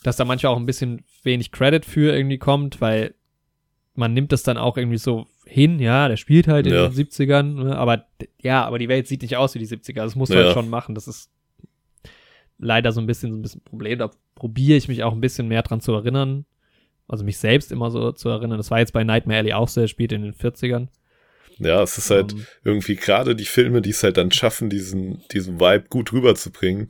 dass 0.04 0.18
da 0.18 0.24
manchmal 0.26 0.54
auch 0.54 0.58
ein 0.58 0.68
bisschen 0.68 1.04
wenig 1.24 1.52
Credit 1.52 1.84
für 1.84 2.16
irgendwie 2.16 2.38
kommt, 2.38 2.80
weil 2.80 3.16
man 3.96 4.14
nimmt 4.14 4.32
das 4.32 4.44
dann 4.44 4.58
auch 4.58 4.78
irgendwie 4.78 4.98
so 5.00 5.26
hin, 5.46 5.80
ja, 5.80 6.08
der 6.08 6.16
spielt 6.18 6.48
halt 6.48 6.68
in 6.68 6.74
Ja. 6.74 6.88
den 6.90 6.94
70ern, 6.94 7.64
ne, 7.64 7.76
aber 7.78 8.06
ja, 8.40 8.64
aber 8.66 8.78
die 8.78 8.88
Welt 8.88 9.08
sieht 9.08 9.24
nicht 9.24 9.36
aus 9.36 9.56
wie 9.56 9.60
die 9.60 9.66
70er. 9.68 10.04
Das 10.04 10.14
du 10.14 10.24
Ja. 10.38 10.44
halt 10.44 10.54
schon 10.54 10.70
machen. 10.70 10.94
Das 10.94 11.08
ist 11.08 11.32
leider 12.60 12.92
so 12.92 13.02
ein 13.02 13.08
bisschen 13.08 13.32
so 13.32 13.38
ein 13.38 13.42
bisschen 13.42 13.62
ein 13.62 13.66
Problem. 13.66 14.00
Da 14.00 14.12
probiere 14.36 14.78
ich 14.78 14.88
mich 14.88 15.04
auch 15.04 15.14
ein 15.14 15.22
bisschen 15.22 15.48
mehr 15.48 15.64
dran 15.64 15.82
zu 15.82 15.92
erinnern. 15.94 16.46
Also 17.10 17.24
mich 17.26 17.38
selbst 17.38 17.72
immer 17.72 17.92
so 17.92 18.12
zu 18.14 18.30
erinnern. 18.30 18.58
Das 18.58 18.72
war 18.72 18.80
jetzt 18.80 18.94
bei 18.94 19.04
Nightmare 19.04 19.40
Alley 19.40 19.54
auch 19.54 19.68
so, 19.68 19.82
er 19.82 19.88
spielt 19.88 20.12
in 20.14 20.22
den 20.24 20.34
40ern. 20.34 20.88
Ja, 21.58 21.82
es 21.84 21.98
ist 21.98 22.10
halt 22.10 22.32
Ähm, 22.32 22.46
irgendwie 22.64 22.96
gerade 22.96 23.36
die 23.36 23.46
Filme, 23.46 23.82
die 23.82 23.90
es 23.90 24.04
halt 24.04 24.16
dann 24.16 24.32
schaffen, 24.32 24.70
diesen, 24.70 25.24
diesen 25.34 25.60
Vibe 25.60 25.86
gut 25.90 26.14
rüberzubringen, 26.14 26.88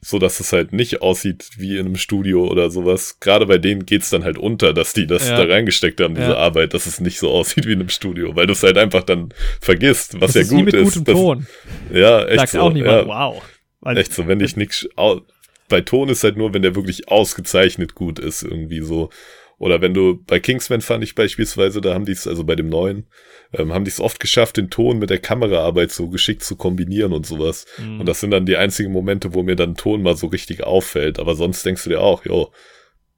so 0.00 0.18
dass 0.18 0.40
es 0.40 0.52
halt 0.52 0.72
nicht 0.72 1.02
aussieht 1.02 1.50
wie 1.58 1.76
in 1.76 1.86
einem 1.86 1.96
Studio 1.96 2.48
oder 2.48 2.70
sowas. 2.70 3.20
Gerade 3.20 3.46
bei 3.46 3.58
denen 3.58 3.84
geht's 3.86 4.10
dann 4.10 4.24
halt 4.24 4.38
unter, 4.38 4.72
dass 4.72 4.92
die 4.92 5.06
das 5.06 5.28
Ja. 5.28 5.36
da 5.44 5.52
reingesteckt 5.52 6.00
haben, 6.00 6.14
diese 6.16 6.28
Ja. 6.30 6.36
Arbeit, 6.36 6.72
dass 6.74 6.86
es 6.86 6.98
nicht 7.00 7.18
so 7.18 7.30
aussieht 7.30 7.66
wie 7.66 7.72
in 7.72 7.80
einem 7.80 7.88
Studio, 7.90 8.34
weil 8.34 8.46
du 8.46 8.52
es 8.54 8.62
halt 8.62 8.78
einfach 8.78 9.02
dann 9.04 9.28
vergisst, 9.60 10.14
was 10.20 10.32
das 10.32 10.34
ja 10.34 10.40
ist 10.42 10.50
wie 10.50 10.54
gut 10.56 10.64
mit 10.64 10.74
ist. 10.74 10.84
gutem 10.84 11.04
Das- 11.04 11.14
Ton. 11.14 11.46
Ja, 11.92 12.24
echt 12.26 12.38
Sagt 12.40 12.52
so. 12.52 12.60
auch 12.60 12.72
niemand, 12.72 13.06
ja. 13.06 13.06
wow. 13.06 13.42
Weil 13.80 13.98
Echt 13.98 14.12
so, 14.14 14.26
wenn 14.26 14.40
ich 14.40 14.56
au- 14.96 15.20
bei 15.68 15.80
Ton 15.82 16.08
ist 16.08 16.24
halt 16.24 16.36
nur, 16.36 16.54
wenn 16.54 16.62
der 16.62 16.74
wirklich 16.74 17.08
ausgezeichnet 17.08 17.94
gut 17.94 18.18
ist, 18.18 18.42
irgendwie 18.42 18.80
so. 18.80 19.10
Oder 19.58 19.80
wenn 19.80 19.92
du, 19.92 20.22
bei 20.24 20.38
Kingsman 20.38 20.80
fand 20.80 21.02
ich 21.02 21.14
beispielsweise, 21.16 21.80
da 21.80 21.92
haben 21.92 22.04
die 22.04 22.12
es, 22.12 22.26
also 22.28 22.44
bei 22.44 22.54
dem 22.54 22.68
neuen, 22.68 23.06
ähm, 23.52 23.72
haben 23.74 23.84
die 23.84 23.90
es 23.90 24.00
oft 24.00 24.20
geschafft, 24.20 24.56
den 24.56 24.70
Ton 24.70 24.98
mit 25.00 25.10
der 25.10 25.18
Kameraarbeit 25.18 25.90
so 25.90 26.08
geschickt 26.08 26.44
zu 26.44 26.54
kombinieren 26.54 27.12
und 27.12 27.26
sowas. 27.26 27.66
Mhm. 27.78 28.00
Und 28.00 28.06
das 28.06 28.20
sind 28.20 28.30
dann 28.30 28.46
die 28.46 28.56
einzigen 28.56 28.92
Momente, 28.92 29.34
wo 29.34 29.42
mir 29.42 29.56
dann 29.56 29.74
Ton 29.74 30.02
mal 30.02 30.16
so 30.16 30.28
richtig 30.28 30.62
auffällt. 30.62 31.18
Aber 31.18 31.34
sonst 31.34 31.66
denkst 31.66 31.82
du 31.84 31.90
dir 31.90 32.00
auch, 32.00 32.24
jo, 32.24 32.52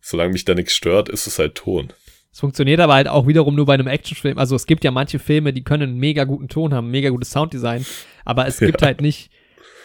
solange 0.01 0.33
mich 0.33 0.47
da 0.47 0.55
nichts 0.55 0.75
stört, 0.75 1.11
ist 1.11 1.27
es 1.27 1.39
halt 1.39 1.57
Ton. 1.57 1.93
Es 2.33 2.41
funktioniert 2.41 2.81
aber 2.81 2.95
halt 2.95 3.09
auch 3.09 3.27
wiederum 3.27 3.55
nur 3.57 3.67
bei 3.67 3.75
einem 3.75 3.89
Actionfilm. 3.89 4.39
Also 4.39 4.55
es 4.57 4.67
gibt 4.67 4.85
ja 4.85 4.93
manche 4.93 5.19
Filme, 5.19 5.53
die 5.53 5.65
können 5.65 5.83
einen 5.91 5.99
mega 5.99 6.25
guten 6.25 6.49
Ton 6.49 6.73
haben, 6.73 6.91
mega 6.91 7.11
gutes 7.11 7.33
Sounddesign, 7.33 7.85
aber 8.25 8.47
es 8.47 8.59
gibt 8.61 8.81
Ja. 8.81 8.87
halt 8.87 9.01
nicht, 9.03 9.31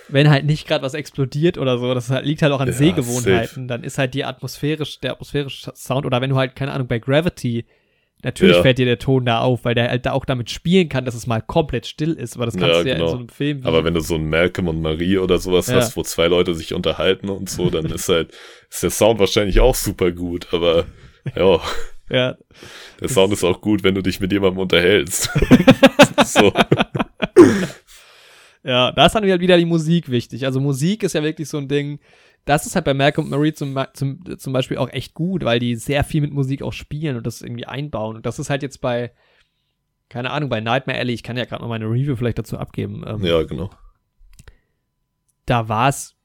wenn 0.08 0.30
halt 0.30 0.46
nicht 0.46 0.68
gerade 0.68 0.84
was 0.84 0.94
explodiert 0.94 1.58
oder 1.58 1.78
so, 1.78 1.94
das 1.94 2.10
liegt 2.24 2.42
halt 2.42 2.54
auch 2.54 2.60
an 2.60 2.68
Ja, 2.68 2.74
Sehgewohnheiten, 2.74 3.68
dann 3.68 3.84
ist 3.84 3.98
halt 3.98 4.14
die 4.14 4.24
atmosphärisch, 4.26 5.00
der 5.00 5.14
atmosphärische 5.14 5.72
Sound 5.76 6.06
oder 6.06 6.22
wenn 6.22 6.30
du 6.30 6.36
halt, 6.36 6.56
keine 6.56 6.72
Ahnung, 6.74 6.88
bei 6.88 7.00
Gravity, 7.00 7.66
natürlich 8.24 8.56
Ja. 8.58 8.62
fällt 8.62 8.78
dir 8.78 8.86
der 8.86 9.00
Ton 9.00 9.26
da 9.26 9.40
auf, 9.40 9.66
weil 9.66 9.74
der 9.76 9.90
halt 9.90 10.06
da 10.06 10.12
auch 10.12 10.26
damit 10.26 10.50
spielen 10.52 10.90
kann, 10.90 11.06
dass 11.06 11.16
es 11.16 11.26
mal 11.28 11.42
komplett 11.42 11.88
still 11.88 12.14
ist, 12.14 12.36
aber 12.36 12.46
das 12.46 12.56
kannst 12.56 12.78
Ja, 12.78 12.84
du 12.84 12.90
ja 12.90 12.94
in 12.96 13.00
genau. 13.00 13.12
so 13.12 13.18
einem 13.18 13.30
Film 13.30 13.62
Aber 13.64 13.84
wenn 13.84 13.94
du 13.96 14.00
so 14.02 14.16
einen 14.16 14.30
Malcolm 14.30 14.68
und 14.68 14.82
Marie 14.82 15.18
oder 15.18 15.40
sowas 15.40 15.68
Ja. 15.68 15.76
hast, 15.76 15.96
wo 15.98 16.04
zwei 16.04 16.28
Leute 16.28 16.54
sich 16.54 16.74
unterhalten 16.74 17.30
und 17.30 17.50
so, 17.50 17.70
dann 17.70 17.86
ist 17.86 18.08
halt, 18.10 18.32
ist 18.70 18.84
der 18.84 18.92
Sound 18.92 19.20
wahrscheinlich 19.20 19.60
auch 19.60 19.76
super 19.76 20.12
gut, 20.12 20.48
aber 20.54 20.86
ja, 21.36 21.60
ja, 22.10 22.38
der 23.02 23.10
Sound 23.10 23.34
ist 23.34 23.44
auch 23.44 23.60
gut, 23.62 23.84
wenn 23.84 23.96
du 23.96 24.02
dich 24.04 24.20
mit 24.20 24.32
jemandem 24.32 24.60
unterhältst. 24.60 25.30
so. 26.24 26.54
Ja, 28.66 28.92
da 28.92 29.06
ist 29.06 29.14
dann 29.14 29.24
halt 29.30 29.42
wieder 29.42 29.58
die 29.58 29.66
Musik 29.66 30.10
wichtig. 30.10 30.44
Also 30.44 30.60
Musik 30.60 31.04
ist 31.04 31.14
ja 31.14 31.22
wirklich 31.22 31.48
so 31.48 31.60
ein 31.60 31.68
Ding. 31.68 32.00
Das 32.46 32.66
ist 32.66 32.76
halt 32.76 32.86
bei 32.86 32.96
Malcolm 32.96 33.26
und 33.26 33.32
Marie 33.32 33.54
zum, 33.54 33.78
zum, 33.94 34.40
zum 34.40 34.54
Beispiel 34.54 34.78
auch 34.78 34.90
echt 34.90 35.14
gut, 35.14 35.44
weil 35.46 35.60
die 35.60 35.76
sehr 35.76 36.04
viel 36.04 36.22
mit 36.22 36.34
Musik 36.34 36.64
auch 36.64 36.74
spielen 36.74 37.16
und 37.16 37.28
das 37.28 37.44
irgendwie 37.44 37.68
einbauen. 37.68 38.16
Und 38.16 38.26
das 38.26 38.40
ist 38.40 38.50
halt 38.50 38.64
jetzt 38.64 38.82
bei, 38.82 39.12
keine 40.10 40.32
Ahnung, 40.32 40.50
bei 40.50 40.62
Nightmare 40.62 40.98
Alley, 40.98 41.14
ich 41.14 41.22
kann 41.22 41.38
ja 41.38 41.46
gerade 41.46 41.62
noch 41.62 41.70
meine 41.70 41.86
Review 41.86 42.16
vielleicht 42.16 42.40
dazu 42.40 42.58
abgeben. 42.58 43.04
Ähm, 43.06 43.24
Ja, 43.24 43.44
genau. 43.44 43.70
Da 45.46 45.70
war 45.70 45.90
es 45.90 46.16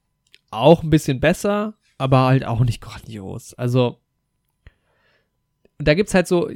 auch 0.49 0.81
ein 0.81 0.89
bisschen 0.89 1.19
besser, 1.19 1.75
aber 1.99 2.21
halt 2.21 2.43
auch 2.43 2.61
nicht 2.61 2.81
grandios. 2.81 3.53
Also, 3.53 3.99
da 5.77 5.93
gibt's 5.93 6.15
halt 6.15 6.27
so, 6.27 6.49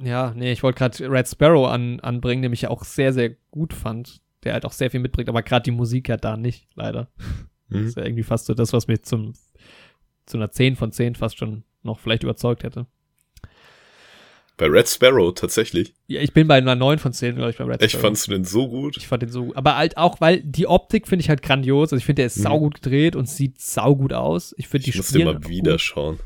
ja, 0.00 0.32
nee, 0.36 0.52
ich 0.52 0.62
wollte 0.62 0.78
gerade 0.78 1.10
Red 1.10 1.28
Sparrow 1.28 1.68
an, 1.68 1.98
anbringen, 1.98 2.42
den 2.42 2.52
ich 2.52 2.62
ja 2.62 2.70
auch 2.70 2.84
sehr, 2.84 3.12
sehr 3.12 3.30
gut 3.50 3.72
fand, 3.72 4.21
der 4.44 4.52
halt 4.54 4.64
auch 4.64 4.72
sehr 4.72 4.90
viel 4.90 5.00
mitbringt, 5.00 5.28
aber 5.28 5.42
gerade 5.42 5.64
die 5.64 5.70
Musik 5.70 6.08
halt 6.08 6.24
da 6.24 6.36
nicht, 6.36 6.68
leider. 6.74 7.08
Das 7.68 7.80
Mhm. 7.80 7.86
ist 7.86 7.96
ja 7.96 8.04
irgendwie 8.04 8.22
fast 8.22 8.46
so 8.46 8.54
das, 8.54 8.72
was 8.72 8.86
mich 8.88 9.02
zum, 9.02 9.32
zu 10.26 10.36
einer 10.36 10.50
10 10.50 10.76
von 10.76 10.92
10 10.92 11.14
fast 11.14 11.38
schon 11.38 11.64
noch 11.82 11.98
vielleicht 12.00 12.22
überzeugt 12.22 12.62
hätte. 12.64 12.86
Bei 14.58 14.66
Red 14.66 14.86
Sparrow 14.88 15.34
tatsächlich. 15.34 15.94
Ja, 16.06 16.20
ich 16.20 16.32
bin 16.34 16.46
bei 16.46 16.56
einer 16.58 16.74
9 16.76 16.98
von 16.98 17.12
10, 17.12 17.36
glaube 17.36 17.50
ich, 17.50 17.56
bei 17.56 17.64
Red 17.64 17.80
Echt, 17.82 17.92
Sparrow. 17.92 18.08
fandst 18.08 18.26
du 18.26 18.32
den 18.32 18.44
so 18.44 18.68
gut? 18.68 18.96
Ich 18.98 19.08
fand 19.08 19.22
den 19.22 19.30
so 19.30 19.46
gut. 19.46 19.56
Aber 19.56 19.76
halt 19.76 19.96
auch, 19.96 20.20
weil 20.20 20.40
die 20.42 20.66
Optik 20.66 21.08
finde 21.08 21.22
ich 21.22 21.28
halt 21.30 21.42
grandios. 21.42 21.86
Also 21.92 21.96
ich 21.96 22.04
finde, 22.04 22.20
der 22.20 22.26
ist 22.26 22.36
Mhm. 22.38 22.42
saugut 22.42 22.74
gedreht 22.74 23.16
und 23.16 23.28
sieht 23.28 23.60
saugut 23.60 24.12
aus. 24.12 24.54
Ich 24.58 24.68
finde, 24.68 24.84
die 24.84 24.90
Ich 24.90 24.96
muss 24.96 25.08
den 25.08 25.24
mal 25.24 25.48
wieder 25.48 25.72
gut. 25.72 25.80
schauen. 25.80 26.20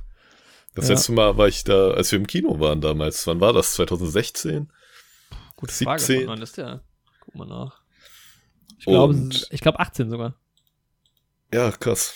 Das 0.75 0.89
Ja. 0.89 0.95
letzte 0.95 1.13
Mal 1.13 1.39
war 1.39 1.49
ich 1.49 1.65
da, 1.65 1.93
als 1.93 2.11
wir 2.13 2.19
im 2.19 2.27
Kino 2.27 2.59
waren 2.61 2.81
damals. 2.81 3.27
Wann 3.27 3.41
war 3.41 3.53
das? 3.53 3.75
2016? 3.75 4.71
Gute 5.55 5.73
Frage. 5.73 6.01
17. 6.03 6.21
Von 6.27 6.29
wann 6.35 6.43
ist 6.43 6.59
der? 6.59 6.83
Guck 7.21 7.35
mal 7.37 7.47
nach. 7.47 7.81
Ich 8.79 8.85
glaube, 8.85 9.31
ich 9.51 9.61
glaube 9.61 9.81
18 9.81 10.11
sogar. 10.11 10.35
Ja, 11.53 11.71
krass. 11.71 12.15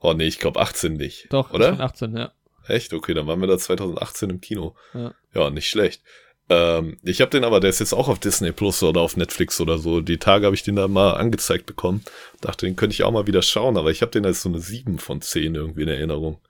Oh 0.00 0.12
nee, 0.12 0.26
ich 0.26 0.38
glaube 0.38 0.60
18 0.60 0.94
nicht. 0.94 1.32
Doch, 1.32 1.52
Oder? 1.52 1.70
ist 1.70 1.76
von 1.76 1.80
18, 1.80 2.16
ja. 2.16 2.32
Echt? 2.66 2.92
Okay, 2.92 3.14
dann 3.14 3.26
waren 3.26 3.40
wir 3.40 3.46
da 3.46 3.58
2018 3.58 4.30
im 4.30 4.40
Kino. 4.40 4.74
Ja. 4.94 5.14
Ja, 5.34 5.50
nicht 5.50 5.68
schlecht. 5.68 6.02
Ähm, 6.48 6.98
ich 7.02 7.20
habe 7.20 7.30
den 7.30 7.44
aber, 7.44 7.60
der 7.60 7.70
ist 7.70 7.80
jetzt 7.80 7.92
auch 7.92 8.08
auf 8.08 8.18
Disney 8.18 8.52
Plus 8.52 8.82
oder 8.82 9.00
auf 9.00 9.16
Netflix 9.16 9.60
oder 9.60 9.78
so. 9.78 10.00
Die 10.00 10.18
Tage 10.18 10.46
habe 10.46 10.54
ich 10.54 10.62
den 10.62 10.76
da 10.76 10.86
mal 10.86 11.14
angezeigt 11.14 11.66
bekommen. 11.66 12.04
Dachte, 12.40 12.66
den 12.66 12.76
könnte 12.76 12.94
ich 12.94 13.02
auch 13.02 13.10
mal 13.10 13.26
wieder 13.26 13.42
schauen, 13.42 13.76
aber 13.76 13.90
ich 13.90 14.02
habe 14.02 14.12
den 14.12 14.24
als 14.24 14.42
so 14.42 14.48
eine 14.48 14.60
7 14.60 14.98
von 14.98 15.20
10 15.20 15.54
irgendwie 15.54 15.82
in 15.82 15.88
Erinnerung. 15.88 16.40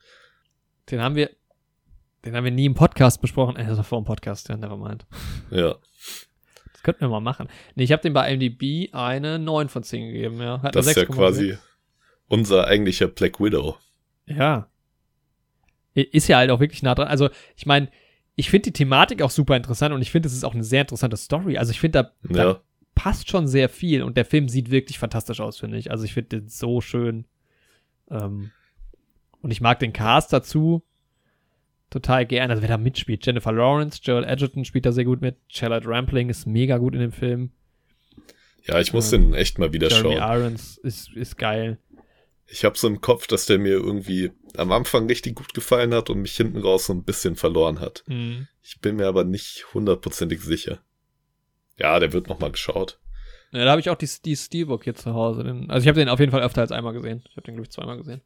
Den 0.90 1.00
haben 1.00 1.14
wir, 1.14 1.30
den 2.24 2.36
haben 2.36 2.44
wir 2.44 2.50
nie 2.50 2.66
im 2.66 2.74
Podcast 2.74 3.20
besprochen. 3.20 3.56
Äh, 3.56 3.66
das 3.66 3.78
war 3.78 3.84
vor 3.84 4.00
dem 4.00 4.04
Podcast, 4.04 4.48
ja, 4.48 4.56
nevermind. 4.56 5.06
Ja, 5.50 5.76
könnten 6.86 7.00
wir 7.00 7.08
mal 7.08 7.20
machen. 7.20 7.48
Nee, 7.74 7.82
ich 7.82 7.90
habe 7.90 8.00
dem 8.00 8.12
bei 8.12 8.32
IMDb 8.32 8.94
eine 8.94 9.40
9 9.40 9.68
von 9.68 9.82
10 9.82 10.12
gegeben, 10.12 10.40
ja. 10.40 10.62
Hat 10.62 10.76
das 10.76 10.86
ist 10.86 10.96
ja 10.96 11.02
6,6. 11.02 11.12
quasi 11.12 11.58
unser 12.28 12.68
eigentlicher 12.68 13.08
Black 13.08 13.40
Widow. 13.40 13.76
Ja. 14.26 14.68
Ist 15.94 16.28
ja 16.28 16.36
halt 16.36 16.50
auch 16.50 16.60
wirklich 16.60 16.84
nah 16.84 16.94
dran. 16.94 17.08
Also, 17.08 17.28
ich 17.56 17.66
meine, 17.66 17.88
ich 18.36 18.50
finde 18.50 18.70
die 18.70 18.72
Thematik 18.72 19.20
auch 19.20 19.30
super 19.30 19.56
interessant 19.56 19.92
und 19.94 20.00
ich 20.00 20.12
finde, 20.12 20.28
es 20.28 20.34
ist 20.34 20.44
auch 20.44 20.54
eine 20.54 20.62
sehr 20.62 20.82
interessante 20.82 21.16
Story. 21.16 21.58
Also, 21.58 21.72
ich 21.72 21.80
finde, 21.80 22.12
da, 22.22 22.32
da 22.32 22.44
Ja, 22.44 22.60
passt 22.94 23.28
schon 23.28 23.48
sehr 23.48 23.68
viel 23.68 24.02
und 24.04 24.16
der 24.16 24.24
Film 24.24 24.48
sieht 24.48 24.70
wirklich 24.70 24.98
fantastisch 24.98 25.40
aus, 25.40 25.58
finde 25.58 25.78
ich. 25.78 25.90
Also, 25.90 26.04
ich 26.04 26.14
finde 26.14 26.40
den 26.40 26.48
so 26.48 26.80
schön. 26.80 27.26
Ähm, 28.10 28.52
und 29.42 29.50
ich 29.50 29.60
mag 29.60 29.80
den 29.80 29.92
Cast 29.92 30.32
dazu 30.32 30.84
total 32.00 32.26
gern. 32.26 32.50
Also, 32.50 32.62
wer 32.62 32.68
da 32.68 32.78
mitspielt, 32.78 33.24
Jennifer 33.24 33.52
Lawrence, 33.52 34.00
Joel 34.02 34.24
Edgerton 34.24 34.64
spielt 34.64 34.86
da 34.86 34.92
sehr 34.92 35.04
gut 35.04 35.20
mit. 35.20 35.36
Charlotte 35.48 35.88
Rampling 35.88 36.28
ist 36.28 36.46
mega 36.46 36.78
gut 36.78 36.94
in 36.94 37.00
dem 37.00 37.12
Film. 37.12 37.50
ja, 38.64 38.80
ich 38.80 38.92
muss 38.92 39.12
Ähm, 39.12 39.30
den 39.30 39.34
echt 39.34 39.58
mal 39.58 39.72
wieder 39.72 39.88
Jeremy 39.88 40.16
schauen. 40.16 40.40
Irons 40.40 40.78
ist, 40.78 41.12
ist 41.14 41.36
geil. 41.38 41.78
Ich 42.48 42.64
habe 42.64 42.78
so 42.78 42.86
im 42.86 43.00
Kopf, 43.00 43.26
dass 43.26 43.46
der 43.46 43.58
mir 43.58 43.72
irgendwie 43.72 44.30
am 44.56 44.70
Anfang 44.70 45.06
richtig 45.08 45.34
gut 45.34 45.52
gefallen 45.52 45.92
hat 45.92 46.10
und 46.10 46.20
mich 46.22 46.36
hinten 46.36 46.58
raus 46.58 46.86
so 46.86 46.92
ein 46.92 47.02
bisschen 47.02 47.34
verloren 47.34 47.80
hat. 47.80 48.04
Mhm. 48.06 48.46
Ich 48.62 48.80
bin 48.80 48.96
mir 48.96 49.06
aber 49.06 49.24
nicht 49.24 49.66
hundertprozentig 49.74 50.40
sicher. 50.42 50.78
Ja, 51.78 51.98
der 51.98 52.12
wird 52.12 52.28
noch 52.28 52.38
mal 52.38 52.52
geschaut. 52.52 53.00
Ja, 53.52 53.64
da 53.64 53.70
habe 53.72 53.80
ich 53.80 53.90
auch 53.90 53.96
die, 53.96 54.08
die 54.24 54.36
Steelbook 54.36 54.84
hier 54.84 54.94
zu 54.94 55.12
Hause. 55.14 55.42
Den, 55.44 55.70
also 55.70 55.84
ich 55.84 55.88
habe 55.88 55.98
den 55.98 56.08
auf 56.08 56.20
jeden 56.20 56.32
Fall 56.32 56.42
öfter 56.42 56.60
als 56.60 56.72
einmal 56.72 56.92
gesehen. 56.92 57.22
Ich 57.28 57.36
habe 57.36 57.42
den, 57.42 57.54
glaube 57.54 57.66
ich, 57.66 57.70
zweimal 57.70 57.96
gesehen. 57.96 58.20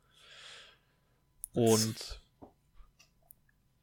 Und 1.52 2.19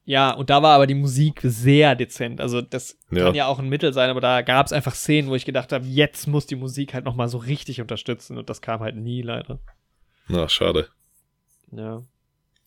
ja, 0.10 0.32
und 0.32 0.50
da 0.50 0.64
war 0.64 0.74
aber 0.76 0.88
die 0.88 0.94
Musik 0.96 1.42
sehr 1.44 1.94
dezent. 1.94 2.40
Also 2.40 2.62
das 2.62 2.98
Ja. 3.12 3.26
kann 3.26 3.36
ja 3.36 3.46
auch 3.48 3.60
ein 3.60 3.68
Mittel 3.68 3.92
sein, 3.92 4.10
aber 4.10 4.22
da 4.22 4.42
gab 4.42 4.66
es 4.66 4.72
einfach 4.72 4.96
Szenen, 4.96 5.28
wo 5.30 5.36
ich 5.36 5.44
gedacht 5.44 5.74
habe, 5.74 5.86
jetzt 5.86 6.28
muss 6.28 6.46
die 6.48 6.56
Musik 6.56 6.94
halt 6.94 7.04
noch 7.04 7.16
mal 7.16 7.28
so 7.28 7.38
richtig 7.38 7.82
unterstützen 7.82 8.38
und 8.38 8.50
das 8.50 8.62
kam 8.62 8.80
halt 8.80 8.96
nie 8.96 9.22
leider. 9.22 9.60
Na, 10.30 10.48
schade. 10.48 10.88
Ja. 11.74 12.04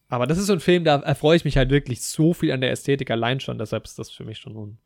Aber 0.09 0.27
das 0.27 0.37
ist 0.37 0.49
so 0.49 0.53
ein 0.53 0.61
Film, 0.61 0.85
da 0.85 0.97
erfreue 1.01 1.37
ich 1.37 1.47
mich 1.47 1.57
halt 1.57 1.71
wirklich 1.71 2.03
so 2.03 2.35
viel 2.35 2.53
an 2.53 2.61
der 2.61 2.73
Ästhetik 2.73 3.11
allein 3.11 3.41
schon, 3.41 3.57
deshalb 3.59 3.85
ist 3.87 3.99
das 3.99 4.11
für 4.11 4.25
mich 4.25 4.37
schon 4.39 4.55
ein. 4.57 4.79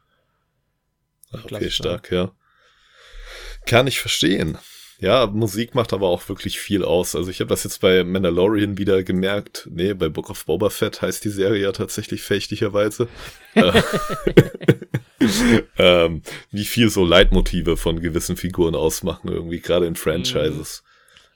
Okay, 1.32 1.70
stark, 1.70 2.12
ja. 2.12 2.31
Kann 3.66 3.89
ich 3.89 3.98
verstehen. 3.98 4.59
Ja, 5.05 5.26
Musik 5.26 5.74
macht 5.74 5.93
aber 5.93 6.09
auch 6.09 6.26
wirklich 6.31 6.59
viel 6.59 6.82
aus. 6.82 7.14
Also 7.14 7.31
ich 7.31 7.40
habe 7.40 7.51
das 7.51 7.62
jetzt 7.62 7.82
bei 7.82 8.05
Mandalorian 8.05 8.78
wieder 8.78 9.02
gemerkt. 9.02 9.68
Nee, 9.70 9.93
bei 9.93 10.09
Book 10.09 10.31
of 10.31 10.47
Boba 10.47 10.70
Fett 10.70 11.02
heißt 11.02 11.22
die 11.26 11.28
Serie 11.28 11.62
ja 11.62 11.72
tatsächlich 11.72 12.22
fächtigerweise. 12.22 13.09
Äh, 13.55 13.82
ähm, 15.78 16.22
wie 16.51 16.64
viel 16.64 16.90
so 16.90 17.05
Leitmotive 17.05 17.76
von 17.76 18.01
gewissen 18.01 18.36
Figuren 18.36 18.74
ausmachen, 18.74 19.31
irgendwie 19.31 19.60
gerade 19.60 19.86
in 19.86 19.94
Franchises. 19.94 20.82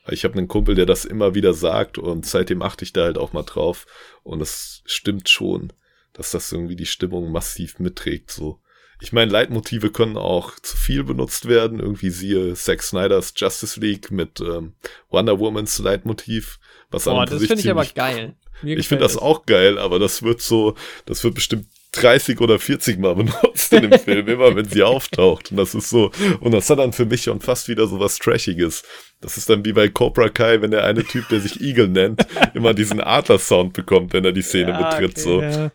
Mhm. 0.04 0.14
Ich 0.14 0.24
habe 0.24 0.36
einen 0.36 0.48
Kumpel, 0.48 0.74
der 0.74 0.84
das 0.84 1.04
immer 1.04 1.36
wieder 1.36 1.54
sagt 1.54 1.96
und 1.96 2.26
seitdem 2.26 2.60
achte 2.60 2.84
ich 2.84 2.92
da 2.92 3.04
halt 3.04 3.18
auch 3.18 3.32
mal 3.32 3.44
drauf. 3.44 3.86
Und 4.24 4.40
es 4.40 4.82
stimmt 4.84 5.28
schon, 5.28 5.72
dass 6.12 6.32
das 6.32 6.50
irgendwie 6.50 6.74
die 6.74 6.86
Stimmung 6.86 7.30
massiv 7.30 7.78
mitträgt, 7.78 8.32
so. 8.32 8.58
Ich 9.00 9.12
meine, 9.12 9.30
Leitmotive 9.30 9.90
können 9.90 10.16
auch 10.16 10.58
zu 10.60 10.76
viel 10.76 11.04
benutzt 11.04 11.46
werden. 11.46 11.78
Irgendwie 11.78 12.10
siehe 12.10 12.54
Zack 12.54 12.82
Snyders 12.82 13.32
Justice 13.36 13.78
League 13.78 14.10
mit 14.10 14.40
ähm, 14.40 14.74
Wonder 15.10 15.38
Womans 15.38 15.78
Leitmotiv. 15.78 16.58
Was 16.90 17.04
Boah, 17.04 17.26
das 17.26 17.44
finde 17.44 17.60
ich 17.60 17.70
aber 17.70 17.84
geil. 17.84 18.34
Mir 18.62 18.76
ich 18.76 18.88
finde 18.88 19.04
das 19.04 19.16
auch 19.16 19.46
geil, 19.46 19.78
aber 19.78 19.98
das 19.98 20.22
wird 20.22 20.40
so, 20.40 20.74
das 21.06 21.22
wird 21.22 21.34
bestimmt 21.34 21.66
30 21.92 22.40
oder 22.40 22.58
40 22.58 22.98
Mal 22.98 23.14
benutzt 23.14 23.72
in 23.72 23.88
dem 23.88 23.98
Film, 23.98 24.26
immer 24.26 24.54
wenn 24.54 24.68
sie 24.68 24.82
auftaucht. 24.82 25.50
Und 25.50 25.58
das 25.58 25.74
ist 25.74 25.90
so, 25.90 26.10
und 26.40 26.52
das 26.52 26.68
hat 26.68 26.78
dann 26.78 26.92
für 26.92 27.06
mich 27.06 27.22
schon 27.22 27.40
fast 27.40 27.68
wieder 27.68 27.86
so 27.86 28.00
was 28.00 28.18
Trashiges. 28.18 28.82
Das 29.20 29.36
ist 29.36 29.48
dann 29.48 29.64
wie 29.64 29.72
bei 29.72 29.88
Cobra 29.88 30.28
Kai, 30.28 30.60
wenn 30.60 30.70
der 30.70 30.84
eine 30.84 31.04
Typ, 31.04 31.28
der 31.28 31.40
sich 31.40 31.60
Eagle 31.60 31.88
nennt, 31.88 32.26
immer 32.54 32.74
diesen 32.74 33.00
Adler-Sound 33.00 33.72
bekommt, 33.72 34.12
wenn 34.12 34.24
er 34.24 34.32
die 34.32 34.42
Szene 34.42 34.70
ja, 34.70 34.90
betritt, 34.90 35.12
okay, 35.12 35.20
so. 35.20 35.42
Ja. 35.42 35.70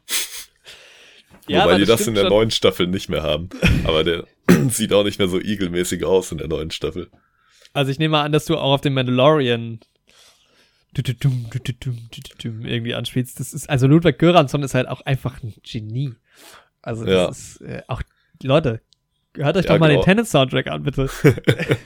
Ja, 1.47 1.65
Wobei 1.65 1.77
die 1.77 1.85
das 1.85 2.07
in 2.07 2.13
der 2.13 2.23
schon. 2.23 2.31
neuen 2.31 2.51
Staffel 2.51 2.87
nicht 2.87 3.09
mehr 3.09 3.23
haben. 3.23 3.49
Aber 3.85 4.03
der 4.03 4.25
sieht 4.69 4.93
auch 4.93 5.03
nicht 5.03 5.19
mehr 5.19 5.27
so 5.27 5.39
igelmäßig 5.39 6.05
aus 6.05 6.31
in 6.31 6.37
der 6.37 6.47
neuen 6.47 6.71
Staffel. 6.71 7.09
Also 7.73 7.91
ich 7.91 7.99
nehme 7.99 8.13
mal 8.13 8.23
an, 8.23 8.31
dass 8.31 8.45
du 8.45 8.55
auch 8.55 8.73
auf 8.73 8.81
den 8.81 8.93
Mandalorian 8.93 9.79
irgendwie 10.95 12.93
anspielst. 12.93 13.39
Das 13.39 13.53
ist, 13.53 13.67
also 13.67 13.87
Ludwig 13.87 14.19
Göransson 14.19 14.61
ist 14.61 14.75
halt 14.75 14.87
auch 14.87 15.01
einfach 15.01 15.41
ein 15.41 15.55
Genie. 15.63 16.13
Also 16.83 17.03
das 17.03 17.13
ja. 17.13 17.29
ist 17.29 17.61
äh, 17.61 17.81
auch, 17.87 18.03
Leute, 18.43 18.81
hört 19.35 19.57
euch 19.57 19.65
ja, 19.65 19.73
doch 19.73 19.79
mal 19.79 19.87
genau. 19.87 20.01
den 20.01 20.05
Tennis-Soundtrack 20.05 20.67
an, 20.67 20.83
bitte. 20.83 21.09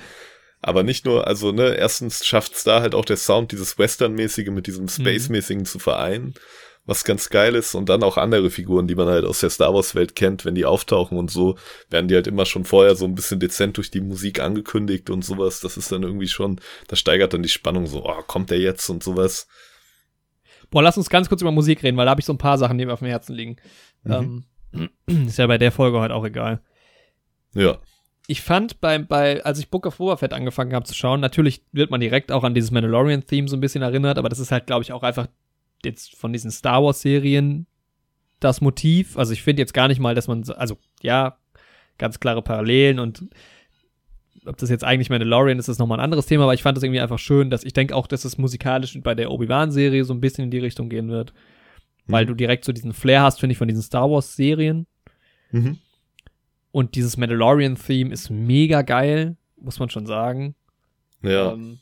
Aber 0.62 0.84
nicht 0.84 1.06
nur, 1.06 1.26
also 1.26 1.54
ne, 1.54 1.76
erstens 1.76 2.26
schafft 2.26 2.56
es 2.56 2.64
da 2.66 2.82
halt 2.82 2.96
auch 2.96 3.06
der 3.06 3.16
Sound, 3.16 3.54
dieses 3.54 3.78
Western-mäßige 3.78 4.50
mit 4.50 4.68
diesem 4.68 4.86
mhm. 4.86 4.90
Space-mäßigen 4.90 5.62
mhm. 5.62 5.66
zu 5.66 5.80
vereinen 5.80 6.34
was 6.88 7.04
ganz 7.04 7.30
geil 7.30 7.54
ist. 7.54 7.76
Und 7.76 7.90
dann 7.90 8.02
auch 8.02 8.18
andere 8.18 8.50
Figuren, 8.50 8.88
die 8.88 8.96
man 8.96 9.08
halt 9.08 9.26
aus 9.26 9.42
der 9.42 9.52
Star 9.52 9.74
Wars-Welt 9.74 10.16
kennt, 10.16 10.46
wenn 10.46 10.56
die 10.56 10.66
auftauchen 10.66 11.18
und 11.20 11.30
so, 11.30 11.56
werden 11.90 12.08
die 12.08 12.16
halt 12.16 12.26
immer 12.26 12.46
schon 12.46 12.66
vorher 12.66 12.96
so 12.96 13.06
ein 13.06 13.14
bisschen 13.14 13.40
dezent 13.40 13.78
durch 13.78 13.92
die 13.92 14.02
Musik 14.02 14.40
angekündigt 14.40 15.12
und 15.12 15.24
sowas. 15.24 15.60
Das 15.60 15.78
ist 15.78 15.92
dann 15.92 16.02
irgendwie 16.02 16.30
schon, 16.30 16.60
das 16.88 16.98
steigert 16.98 17.34
dann 17.34 17.44
die 17.44 17.50
Spannung 17.50 17.86
so, 17.86 18.06
oh, 18.06 18.24
kommt 18.26 18.50
der 18.50 18.60
jetzt 18.60 18.90
und 18.90 19.04
sowas. 19.04 19.48
Boah, 20.72 20.82
lass 20.82 20.98
uns 20.98 21.10
ganz 21.10 21.30
kurz 21.30 21.42
über 21.42 21.52
Musik 21.52 21.84
reden, 21.84 21.98
weil 21.98 22.06
da 22.06 22.12
habe 22.12 22.22
ich 22.22 22.26
so 22.26 22.34
ein 22.34 22.40
paar 22.40 22.58
Sachen, 22.58 22.78
die 22.78 22.86
mir 22.86 22.94
auf 22.94 23.00
dem 23.00 23.10
Herzen 23.10 23.36
liegen. 23.36 23.58
Mhm. 24.04 24.46
Ähm, 24.74 24.90
ist 25.28 25.38
ja 25.38 25.48
bei 25.48 25.58
der 25.58 25.72
Folge 25.72 26.00
heute 26.00 26.16
auch 26.16 26.26
egal. 26.26 26.62
Ja. 27.54 27.80
Ich 28.30 28.42
fand 28.42 28.82
bei, 28.82 28.98
bei, 28.98 29.44
als 29.44 29.60
ich 29.60 29.70
Book 29.70 29.86
of 29.86 29.98
Boba 29.98 30.18
Fett 30.18 30.34
angefangen 30.34 30.74
habe 30.74 30.86
zu 30.86 30.94
schauen, 30.94 31.20
natürlich 31.20 31.64
wird 31.72 31.92
man 31.92 32.02
direkt 32.02 32.32
auch 32.32 32.44
an 32.44 32.54
dieses 32.54 32.72
Mandalorian-Theme 32.72 33.48
so 33.48 33.56
ein 33.56 33.62
bisschen 33.62 33.82
erinnert, 33.82 34.18
aber 34.18 34.28
das 34.28 34.40
ist 34.40 34.52
halt, 34.52 34.68
glaube 34.68 34.84
ich, 34.84 34.92
auch 34.92 35.04
einfach 35.04 35.28
jetzt 35.84 36.16
von 36.16 36.34
diesen 36.34 36.52
Star 36.52 36.84
Wars-Serien 36.84 37.68
das 38.40 38.62
Motiv. 38.62 39.18
Also 39.18 39.34
ich 39.34 39.44
finde 39.44 39.62
jetzt 39.62 39.74
gar 39.74 39.88
nicht 39.88 40.00
mal, 40.00 40.16
dass 40.16 40.28
man, 40.28 40.44
also 40.58 40.78
ja, 41.02 41.38
ganz 41.98 42.20
klare 42.20 42.42
Parallelen 42.42 43.00
und 43.00 43.24
ob 44.46 44.58
das 44.58 44.70
jetzt 44.70 44.84
eigentlich 44.84 45.10
Mandalorian 45.10 45.60
ist, 45.60 45.68
ist 45.68 45.80
nochmal 45.80 46.00
ein 46.00 46.04
anderes 46.04 46.26
Thema, 46.26 46.44
aber 46.44 46.54
ich 46.54 46.64
fand 46.64 46.78
das 46.78 46.84
irgendwie 46.84 47.02
einfach 47.02 47.20
schön, 47.20 47.50
dass 47.50 47.64
ich 47.64 47.74
denke 47.74 47.96
auch, 47.96 48.08
dass 48.08 48.24
es 48.24 48.38
musikalisch 48.38 48.98
bei 49.02 49.14
der 49.14 49.32
Obi-Wan-Serie 49.32 50.06
so 50.06 50.14
ein 50.14 50.22
bisschen 50.22 50.46
in 50.46 50.52
die 50.52 50.60
Richtung 50.60 50.90
gehen 50.90 51.10
wird. 51.10 51.34
Mhm. 52.06 52.12
Weil 52.14 52.26
du 52.26 52.34
direkt 52.34 52.64
so 52.64 52.72
diesen 52.72 52.94
Flair 52.94 53.24
hast, 53.24 53.40
finde 53.40 53.52
ich, 53.52 53.58
von 53.58 53.68
diesen 53.68 53.84
Star 53.84 54.10
Wars-Serien. 54.10 54.88
Mhm. 55.52 55.80
Und 56.72 56.96
dieses 56.96 57.18
Mandalorian-Theme 57.18 58.14
ist 58.14 58.30
mega 58.30 58.84
geil, 58.84 59.36
muss 59.60 59.80
man 59.80 59.90
schon 59.90 60.06
sagen. 60.06 60.56
Ja. 61.22 61.54
Ähm, 61.54 61.80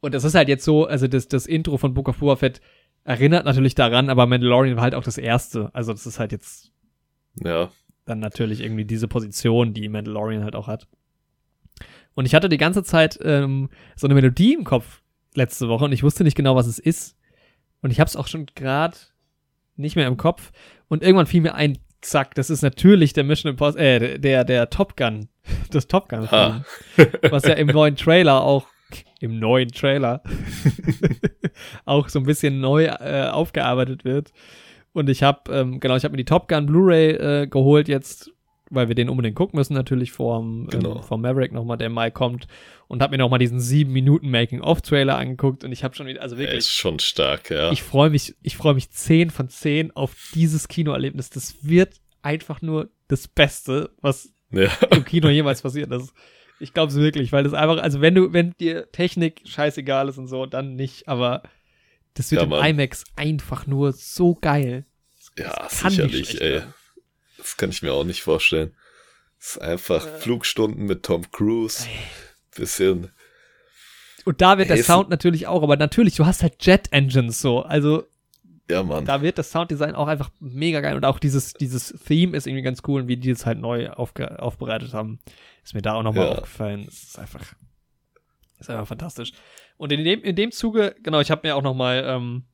und 0.00 0.14
das 0.14 0.24
ist 0.24 0.34
halt 0.34 0.48
jetzt 0.48 0.64
so, 0.64 0.86
also 0.86 1.06
das, 1.06 1.28
das 1.28 1.46
Intro 1.46 1.76
von 1.76 1.94
Book 1.94 2.08
of 2.08 2.18
Boba 2.18 2.36
Fett 2.36 2.60
erinnert 3.04 3.44
natürlich 3.44 3.74
daran, 3.74 4.08
aber 4.08 4.26
Mandalorian 4.26 4.76
war 4.76 4.82
halt 4.82 4.94
auch 4.94 5.02
das 5.02 5.18
erste. 5.18 5.70
Also 5.74 5.92
das 5.92 6.06
ist 6.06 6.18
halt 6.18 6.32
jetzt 6.32 6.72
ja. 7.42 7.70
dann 8.06 8.18
natürlich 8.18 8.60
irgendwie 8.60 8.84
diese 8.84 9.08
Position, 9.08 9.74
die 9.74 9.88
Mandalorian 9.88 10.44
halt 10.44 10.56
auch 10.56 10.66
hat. 10.66 10.86
Und 12.14 12.26
ich 12.26 12.34
hatte 12.34 12.48
die 12.48 12.58
ganze 12.58 12.82
Zeit 12.82 13.18
ähm, 13.22 13.70
so 13.96 14.06
eine 14.06 14.14
Melodie 14.14 14.54
im 14.54 14.64
Kopf 14.64 15.02
letzte 15.34 15.68
Woche 15.68 15.84
und 15.84 15.92
ich 15.92 16.02
wusste 16.02 16.24
nicht 16.24 16.36
genau, 16.36 16.56
was 16.56 16.66
es 16.66 16.78
ist. 16.78 17.16
Und 17.82 17.90
ich 17.90 18.00
habe 18.00 18.08
es 18.08 18.16
auch 18.16 18.26
schon 18.26 18.46
gerade 18.54 18.96
nicht 19.76 19.96
mehr 19.96 20.06
im 20.06 20.16
Kopf. 20.16 20.52
Und 20.88 21.02
irgendwann 21.02 21.26
fiel 21.26 21.40
mir 21.40 21.54
ein, 21.54 21.78
zack, 22.00 22.34
das 22.34 22.50
ist 22.50 22.62
natürlich 22.62 23.12
der 23.12 23.24
Mission 23.24 23.50
Impossible, 23.50 23.84
äh, 23.84 24.18
der, 24.18 24.44
der 24.44 24.70
Top 24.70 24.96
Gun, 24.96 25.28
das 25.70 25.86
Top 25.86 26.08
Gun, 26.08 26.28
ah. 26.30 26.64
was 27.30 27.44
ja 27.44 27.54
im 27.54 27.68
neuen 27.68 27.96
Trailer 27.96 28.42
auch 28.42 28.66
im 29.20 29.38
neuen 29.38 29.68
Trailer 29.68 30.22
auch 31.84 32.08
so 32.08 32.18
ein 32.18 32.24
bisschen 32.24 32.60
neu 32.60 32.84
äh, 32.84 33.28
aufgearbeitet 33.30 34.04
wird. 34.04 34.32
Und 34.92 35.08
ich 35.08 35.22
habe, 35.22 35.52
ähm, 35.52 35.80
genau, 35.80 35.96
ich 35.96 36.04
habe 36.04 36.12
mir 36.12 36.18
die 36.18 36.24
Top 36.24 36.48
Gun 36.48 36.66
Blu-ray 36.66 37.10
äh, 37.10 37.46
geholt 37.46 37.88
jetzt, 37.88 38.32
weil 38.70 38.88
wir 38.88 38.94
den 38.94 39.08
unbedingt 39.08 39.36
gucken 39.36 39.56
müssen, 39.56 39.74
natürlich 39.74 40.12
ähm, 40.18 40.68
genau. 40.70 40.96
ähm, 40.96 41.02
vom 41.02 41.20
Maverick 41.20 41.52
nochmal, 41.52 41.76
der 41.76 41.88
im 41.88 41.92
Mai 41.92 42.10
kommt. 42.10 42.46
Und 42.88 43.02
habe 43.02 43.12
mir 43.12 43.18
nochmal 43.18 43.38
diesen 43.38 43.60
sieben 43.60 43.92
Minuten 43.92 44.30
Making-of-Trailer 44.30 45.16
angeguckt 45.16 45.62
und 45.62 45.70
ich 45.70 45.84
habe 45.84 45.94
schon 45.94 46.06
wieder, 46.06 46.22
also 46.22 46.38
wirklich. 46.38 46.54
Er 46.54 46.58
ist 46.58 46.72
schon 46.72 46.98
stark, 46.98 47.50
ja. 47.50 47.70
Ich 47.70 47.82
freue 47.82 48.10
mich, 48.10 48.34
ich 48.42 48.56
freue 48.56 48.74
mich 48.74 48.90
zehn 48.90 49.30
von 49.30 49.48
zehn 49.48 49.94
auf 49.94 50.16
dieses 50.34 50.66
Kinoerlebnis. 50.66 51.30
Das 51.30 51.64
wird 51.64 52.00
einfach 52.22 52.62
nur 52.62 52.90
das 53.06 53.28
Beste, 53.28 53.90
was 54.00 54.32
ja. 54.50 54.68
im 54.90 55.04
Kino 55.04 55.28
jemals 55.28 55.62
passiert 55.62 55.92
ist. 55.92 56.12
Ich 56.60 56.74
glaube 56.74 56.92
es 56.92 56.98
wirklich, 56.98 57.32
weil 57.32 57.42
das 57.42 57.54
einfach, 57.54 57.82
also 57.82 58.00
wenn 58.00 58.14
du, 58.14 58.32
wenn 58.32 58.52
dir 58.60 58.92
Technik 58.92 59.42
scheißegal 59.44 60.08
ist 60.08 60.18
und 60.18 60.28
so, 60.28 60.46
dann 60.46 60.76
nicht, 60.76 61.08
aber 61.08 61.42
das 62.14 62.30
wird 62.30 62.42
ja, 62.42 62.46
im 62.46 62.64
IMAX 62.64 63.04
einfach 63.16 63.66
nur 63.66 63.92
so 63.92 64.34
geil. 64.34 64.84
Ja, 65.38 65.68
sicherlich, 65.68 66.40
ey. 66.40 66.62
Das 67.38 67.56
kann 67.56 67.70
ich 67.70 67.82
mir 67.82 67.92
auch 67.94 68.04
nicht 68.04 68.22
vorstellen. 68.22 68.74
Das 69.38 69.52
ist 69.52 69.62
einfach 69.62 70.06
äh. 70.06 70.18
Flugstunden 70.18 70.84
mit 70.84 71.02
Tom 71.02 71.30
Cruise. 71.30 71.86
Ey. 71.88 71.98
Bisschen. 72.54 73.10
Und 74.24 74.40
da 74.42 74.58
wird 74.58 74.68
der 74.68 74.82
Sound 74.82 75.08
natürlich 75.08 75.46
auch, 75.46 75.62
aber 75.62 75.76
natürlich, 75.76 76.16
du 76.16 76.26
hast 76.26 76.42
halt 76.42 76.64
Jet 76.64 76.92
Engines 76.92 77.40
so, 77.40 77.62
also. 77.62 78.04
Ja, 78.68 78.82
Mann. 78.82 79.04
Da 79.04 79.22
wird 79.22 79.38
das 79.38 79.50
Sounddesign 79.50 79.94
auch 79.94 80.06
einfach 80.06 80.30
mega 80.38 80.80
geil 80.80 80.94
und 80.94 81.04
auch 81.04 81.18
dieses, 81.18 81.54
dieses 81.54 81.88
Theme 82.06 82.36
ist 82.36 82.46
irgendwie 82.46 82.62
ganz 82.62 82.82
cool 82.86 83.02
und 83.02 83.08
wie 83.08 83.16
die 83.16 83.30
das 83.32 83.44
halt 83.46 83.58
neu 83.58 83.88
aufbereitet 83.90 84.92
haben. 84.92 85.18
Ist 85.62 85.74
mir 85.74 85.82
da 85.82 85.94
auch 85.94 86.02
nochmal 86.02 86.26
ja. 86.26 86.32
aufgefallen. 86.32 86.86
Es 86.88 87.02
ist 87.02 87.18
einfach, 87.18 87.42
ist 88.58 88.70
einfach 88.70 88.86
fantastisch. 88.86 89.32
Und 89.76 89.92
in 89.92 90.04
dem, 90.04 90.22
in 90.22 90.36
dem 90.36 90.52
Zuge, 90.52 90.94
genau, 91.02 91.20
ich 91.20 91.30
habe 91.30 91.46
mir 91.46 91.56
auch 91.56 91.62
nochmal, 91.62 92.04
ähm, 92.06 92.44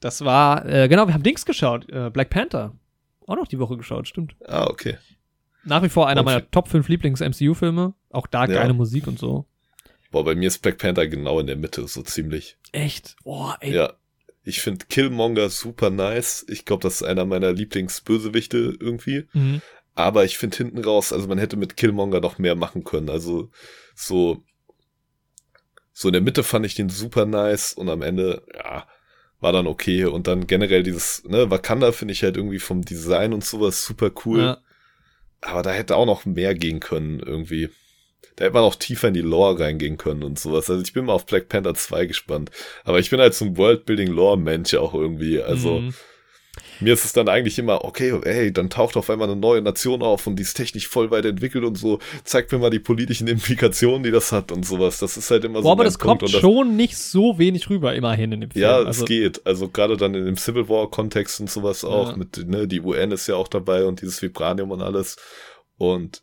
das 0.00 0.24
war, 0.24 0.66
äh, 0.66 0.88
genau, 0.88 1.06
wir 1.06 1.14
haben 1.14 1.22
Dings 1.22 1.44
geschaut, 1.44 1.88
äh, 1.90 2.10
Black 2.10 2.30
Panther. 2.30 2.74
Auch 3.26 3.36
noch 3.36 3.48
die 3.48 3.58
Woche 3.58 3.76
geschaut, 3.76 4.08
stimmt. 4.08 4.34
Ah, 4.46 4.66
okay. 4.66 4.98
Nach 5.64 5.82
wie 5.82 5.88
vor 5.88 6.08
einer 6.08 6.20
und 6.20 6.24
meiner 6.24 6.50
Top 6.50 6.68
5 6.68 6.88
Lieblings-MCU-Filme. 6.88 7.94
Auch 8.10 8.26
da 8.26 8.46
ja. 8.46 8.54
geile 8.54 8.72
Musik 8.72 9.06
und 9.06 9.18
so. 9.18 9.46
Boah, 10.10 10.24
bei 10.24 10.34
mir 10.34 10.48
ist 10.48 10.58
Black 10.62 10.78
Panther 10.78 11.06
genau 11.06 11.38
in 11.38 11.46
der 11.46 11.56
Mitte, 11.56 11.86
so 11.86 12.02
ziemlich. 12.02 12.56
Echt? 12.72 13.16
Boah, 13.22 13.56
ey. 13.60 13.74
Ja. 13.74 13.92
Ich 14.42 14.60
finde 14.60 14.86
Killmonger 14.86 15.50
super 15.50 15.90
nice. 15.90 16.44
Ich 16.48 16.64
glaube, 16.64 16.82
das 16.82 16.96
ist 16.96 17.02
einer 17.02 17.26
meiner 17.26 17.52
Lieblingsbösewichte 17.52 18.76
irgendwie. 18.80 19.28
Mhm. 19.32 19.60
Aber 19.94 20.24
ich 20.24 20.38
finde 20.38 20.56
hinten 20.56 20.82
raus, 20.84 21.12
also 21.12 21.28
man 21.28 21.38
hätte 21.38 21.56
mit 21.56 21.76
Killmonger 21.76 22.20
noch 22.20 22.38
mehr 22.38 22.54
machen 22.54 22.84
können. 22.84 23.10
Also 23.10 23.50
so, 23.94 24.42
so 25.92 26.08
in 26.08 26.12
der 26.12 26.22
Mitte 26.22 26.42
fand 26.42 26.64
ich 26.64 26.74
den 26.74 26.88
super 26.88 27.26
nice 27.26 27.72
und 27.72 27.88
am 27.88 28.02
Ende, 28.02 28.42
ja, 28.54 28.86
war 29.40 29.52
dann 29.52 29.66
okay. 29.66 30.04
Und 30.04 30.26
dann 30.26 30.46
generell 30.46 30.82
dieses, 30.82 31.24
ne, 31.24 31.50
Wakanda 31.50 31.92
finde 31.92 32.12
ich 32.12 32.22
halt 32.22 32.36
irgendwie 32.36 32.58
vom 32.58 32.82
Design 32.82 33.32
und 33.32 33.44
sowas 33.44 33.84
super 33.84 34.10
cool. 34.24 34.40
Ja. 34.40 34.58
Aber 35.40 35.62
da 35.62 35.70
hätte 35.72 35.96
auch 35.96 36.06
noch 36.06 36.26
mehr 36.26 36.54
gehen 36.54 36.80
können 36.80 37.20
irgendwie. 37.20 37.70
Da 38.36 38.44
hätte 38.44 38.54
man 38.54 38.64
auch 38.64 38.76
tiefer 38.76 39.08
in 39.08 39.14
die 39.14 39.20
Lore 39.20 39.58
reingehen 39.58 39.96
können 39.96 40.22
und 40.22 40.38
sowas. 40.38 40.70
Also 40.70 40.82
ich 40.82 40.92
bin 40.92 41.06
mal 41.06 41.14
auf 41.14 41.26
Black 41.26 41.48
Panther 41.48 41.74
2 41.74 42.06
gespannt. 42.06 42.50
Aber 42.84 42.98
ich 42.98 43.10
bin 43.10 43.20
halt 43.20 43.34
so 43.34 43.44
ein 43.46 43.56
Worldbuilding-Lore-Mensch 43.56 44.74
auch 44.74 44.94
irgendwie. 44.94 45.42
Also. 45.42 45.80
Mhm. 45.80 45.94
Mir 46.80 46.94
ist 46.94 47.04
es 47.04 47.12
dann 47.12 47.28
eigentlich 47.28 47.58
immer, 47.58 47.84
okay, 47.84 48.18
ey, 48.24 48.52
dann 48.52 48.70
taucht 48.70 48.96
auf 48.96 49.10
einmal 49.10 49.30
eine 49.30 49.38
neue 49.38 49.62
Nation 49.62 50.02
auf 50.02 50.26
und 50.26 50.36
die 50.36 50.42
ist 50.42 50.54
technisch 50.54 50.88
voll 50.88 51.10
weit 51.10 51.24
entwickelt 51.24 51.64
und 51.64 51.76
so. 51.76 51.98
Zeigt 52.24 52.52
mir 52.52 52.58
mal 52.58 52.70
die 52.70 52.78
politischen 52.78 53.28
Implikationen, 53.28 54.02
die 54.02 54.10
das 54.10 54.32
hat 54.32 54.52
und 54.52 54.64
sowas. 54.64 54.98
Das 54.98 55.16
ist 55.16 55.30
halt 55.30 55.44
immer 55.44 55.60
Boah, 55.60 55.62
so. 55.62 55.72
aber 55.72 55.84
das 55.84 55.98
Punkt. 55.98 56.20
kommt 56.20 56.34
das, 56.34 56.40
schon 56.40 56.76
nicht 56.76 56.96
so 56.96 57.38
wenig 57.38 57.70
rüber, 57.70 57.94
immerhin 57.94 58.32
in 58.32 58.40
dem 58.42 58.50
Film. 58.50 58.62
Ja, 58.62 58.76
also, 58.76 59.04
es 59.04 59.08
geht. 59.08 59.46
Also 59.46 59.68
gerade 59.68 59.96
dann 59.96 60.14
in 60.14 60.24
dem 60.24 60.36
Civil 60.36 60.68
War-Kontext 60.68 61.40
und 61.40 61.50
sowas 61.50 61.84
auch. 61.84 62.10
Ja. 62.10 62.16
Mit, 62.16 62.48
ne, 62.48 62.66
die 62.66 62.80
UN 62.80 63.12
ist 63.12 63.26
ja 63.26 63.36
auch 63.36 63.48
dabei 63.48 63.84
und 63.84 64.00
dieses 64.00 64.22
Vibranium 64.22 64.70
und 64.70 64.82
alles. 64.82 65.16
Und 65.76 66.22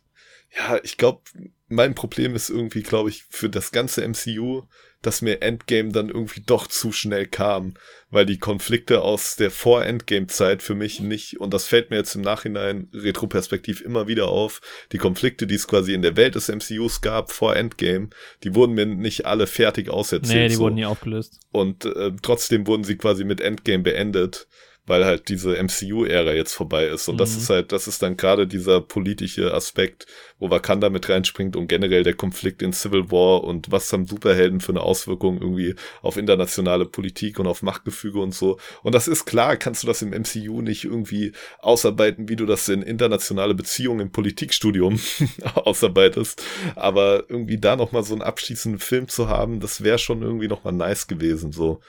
ja, 0.56 0.78
ich 0.82 0.96
glaube, 0.96 1.20
mein 1.68 1.94
Problem 1.94 2.34
ist 2.34 2.48
irgendwie, 2.48 2.82
glaube 2.82 3.10
ich, 3.10 3.24
für 3.28 3.48
das 3.48 3.70
ganze 3.72 4.06
MCU, 4.06 4.62
dass 5.02 5.22
mir 5.22 5.42
Endgame 5.42 5.92
dann 5.92 6.08
irgendwie 6.08 6.42
doch 6.44 6.66
zu 6.66 6.90
schnell 6.92 7.26
kam, 7.26 7.74
weil 8.10 8.26
die 8.26 8.38
Konflikte 8.38 9.02
aus 9.02 9.36
der 9.36 9.50
Vor-Endgame-Zeit 9.50 10.62
für 10.62 10.74
mich 10.74 11.00
nicht, 11.00 11.40
und 11.40 11.54
das 11.54 11.66
fällt 11.66 11.90
mir 11.90 11.96
jetzt 11.96 12.14
im 12.14 12.22
Nachhinein 12.22 12.88
retroperspektiv 12.92 13.80
immer 13.80 14.08
wieder 14.08 14.28
auf, 14.28 14.60
die 14.92 14.98
Konflikte, 14.98 15.46
die 15.46 15.54
es 15.54 15.68
quasi 15.68 15.94
in 15.94 16.02
der 16.02 16.16
Welt 16.16 16.34
des 16.34 16.48
MCUs 16.48 17.00
gab 17.00 17.30
vor 17.30 17.54
Endgame, 17.54 18.10
die 18.42 18.54
wurden 18.54 18.74
mir 18.74 18.86
nicht 18.86 19.26
alle 19.26 19.46
fertig 19.46 19.88
auserzählt. 19.88 20.38
nee, 20.42 20.48
die 20.48 20.54
so. 20.54 20.62
wurden 20.62 20.74
nie 20.74 20.86
aufgelöst. 20.86 21.38
Und 21.52 21.84
äh, 21.84 22.12
trotzdem 22.20 22.66
wurden 22.66 22.84
sie 22.84 22.96
quasi 22.96 23.24
mit 23.24 23.40
Endgame 23.40 23.82
beendet, 23.82 24.48
weil 24.88 25.04
halt 25.04 25.28
diese 25.28 25.56
MCU-Ära 25.56 26.32
jetzt 26.32 26.54
vorbei 26.54 26.86
ist. 26.86 27.08
Und 27.08 27.18
das 27.18 27.32
Mhm. 27.34 27.38
ist 27.38 27.50
halt, 27.50 27.72
das 27.72 27.86
ist 27.86 28.02
dann 28.02 28.16
gerade 28.16 28.46
dieser 28.46 28.80
politische 28.80 29.52
Aspekt, 29.54 30.06
wo 30.38 30.50
Wakanda 30.50 30.90
mit 30.90 31.08
reinspringt 31.08 31.56
und 31.56 31.68
generell 31.68 32.02
der 32.02 32.14
Konflikt 32.14 32.62
in 32.62 32.72
Civil 32.72 33.10
War 33.10 33.44
und 33.44 33.70
was 33.70 33.92
haben 33.92 34.06
Superhelden 34.06 34.60
für 34.60 34.72
eine 34.72 34.80
Auswirkung 34.82 35.40
irgendwie 35.40 35.74
auf 36.02 36.16
internationale 36.16 36.86
Politik 36.86 37.38
und 37.38 37.46
auf 37.46 37.62
Machtgefüge 37.62 38.18
und 38.20 38.34
so. 38.34 38.58
Und 38.82 38.94
das 38.94 39.08
ist 39.08 39.24
klar, 39.26 39.56
kannst 39.56 39.82
du 39.82 39.86
das 39.86 40.02
im 40.02 40.12
MCU 40.12 40.62
nicht 40.62 40.84
irgendwie 40.84 41.32
ausarbeiten, 41.60 42.28
wie 42.28 42.36
du 42.36 42.46
das 42.46 42.68
in 42.68 42.82
internationale 42.82 43.54
Beziehungen 43.54 44.00
im 44.00 44.12
Politikstudium 44.12 44.98
ausarbeitest. 45.54 46.42
Aber 46.74 47.24
irgendwie 47.28 47.58
da 47.58 47.76
nochmal 47.76 48.02
so 48.04 48.14
einen 48.14 48.22
abschließenden 48.22 48.80
Film 48.80 49.08
zu 49.08 49.28
haben, 49.28 49.60
das 49.60 49.82
wäre 49.84 49.98
schon 49.98 50.22
irgendwie 50.22 50.48
nochmal 50.48 50.72
nice 50.72 51.06
gewesen, 51.06 51.52
so. 51.52 51.80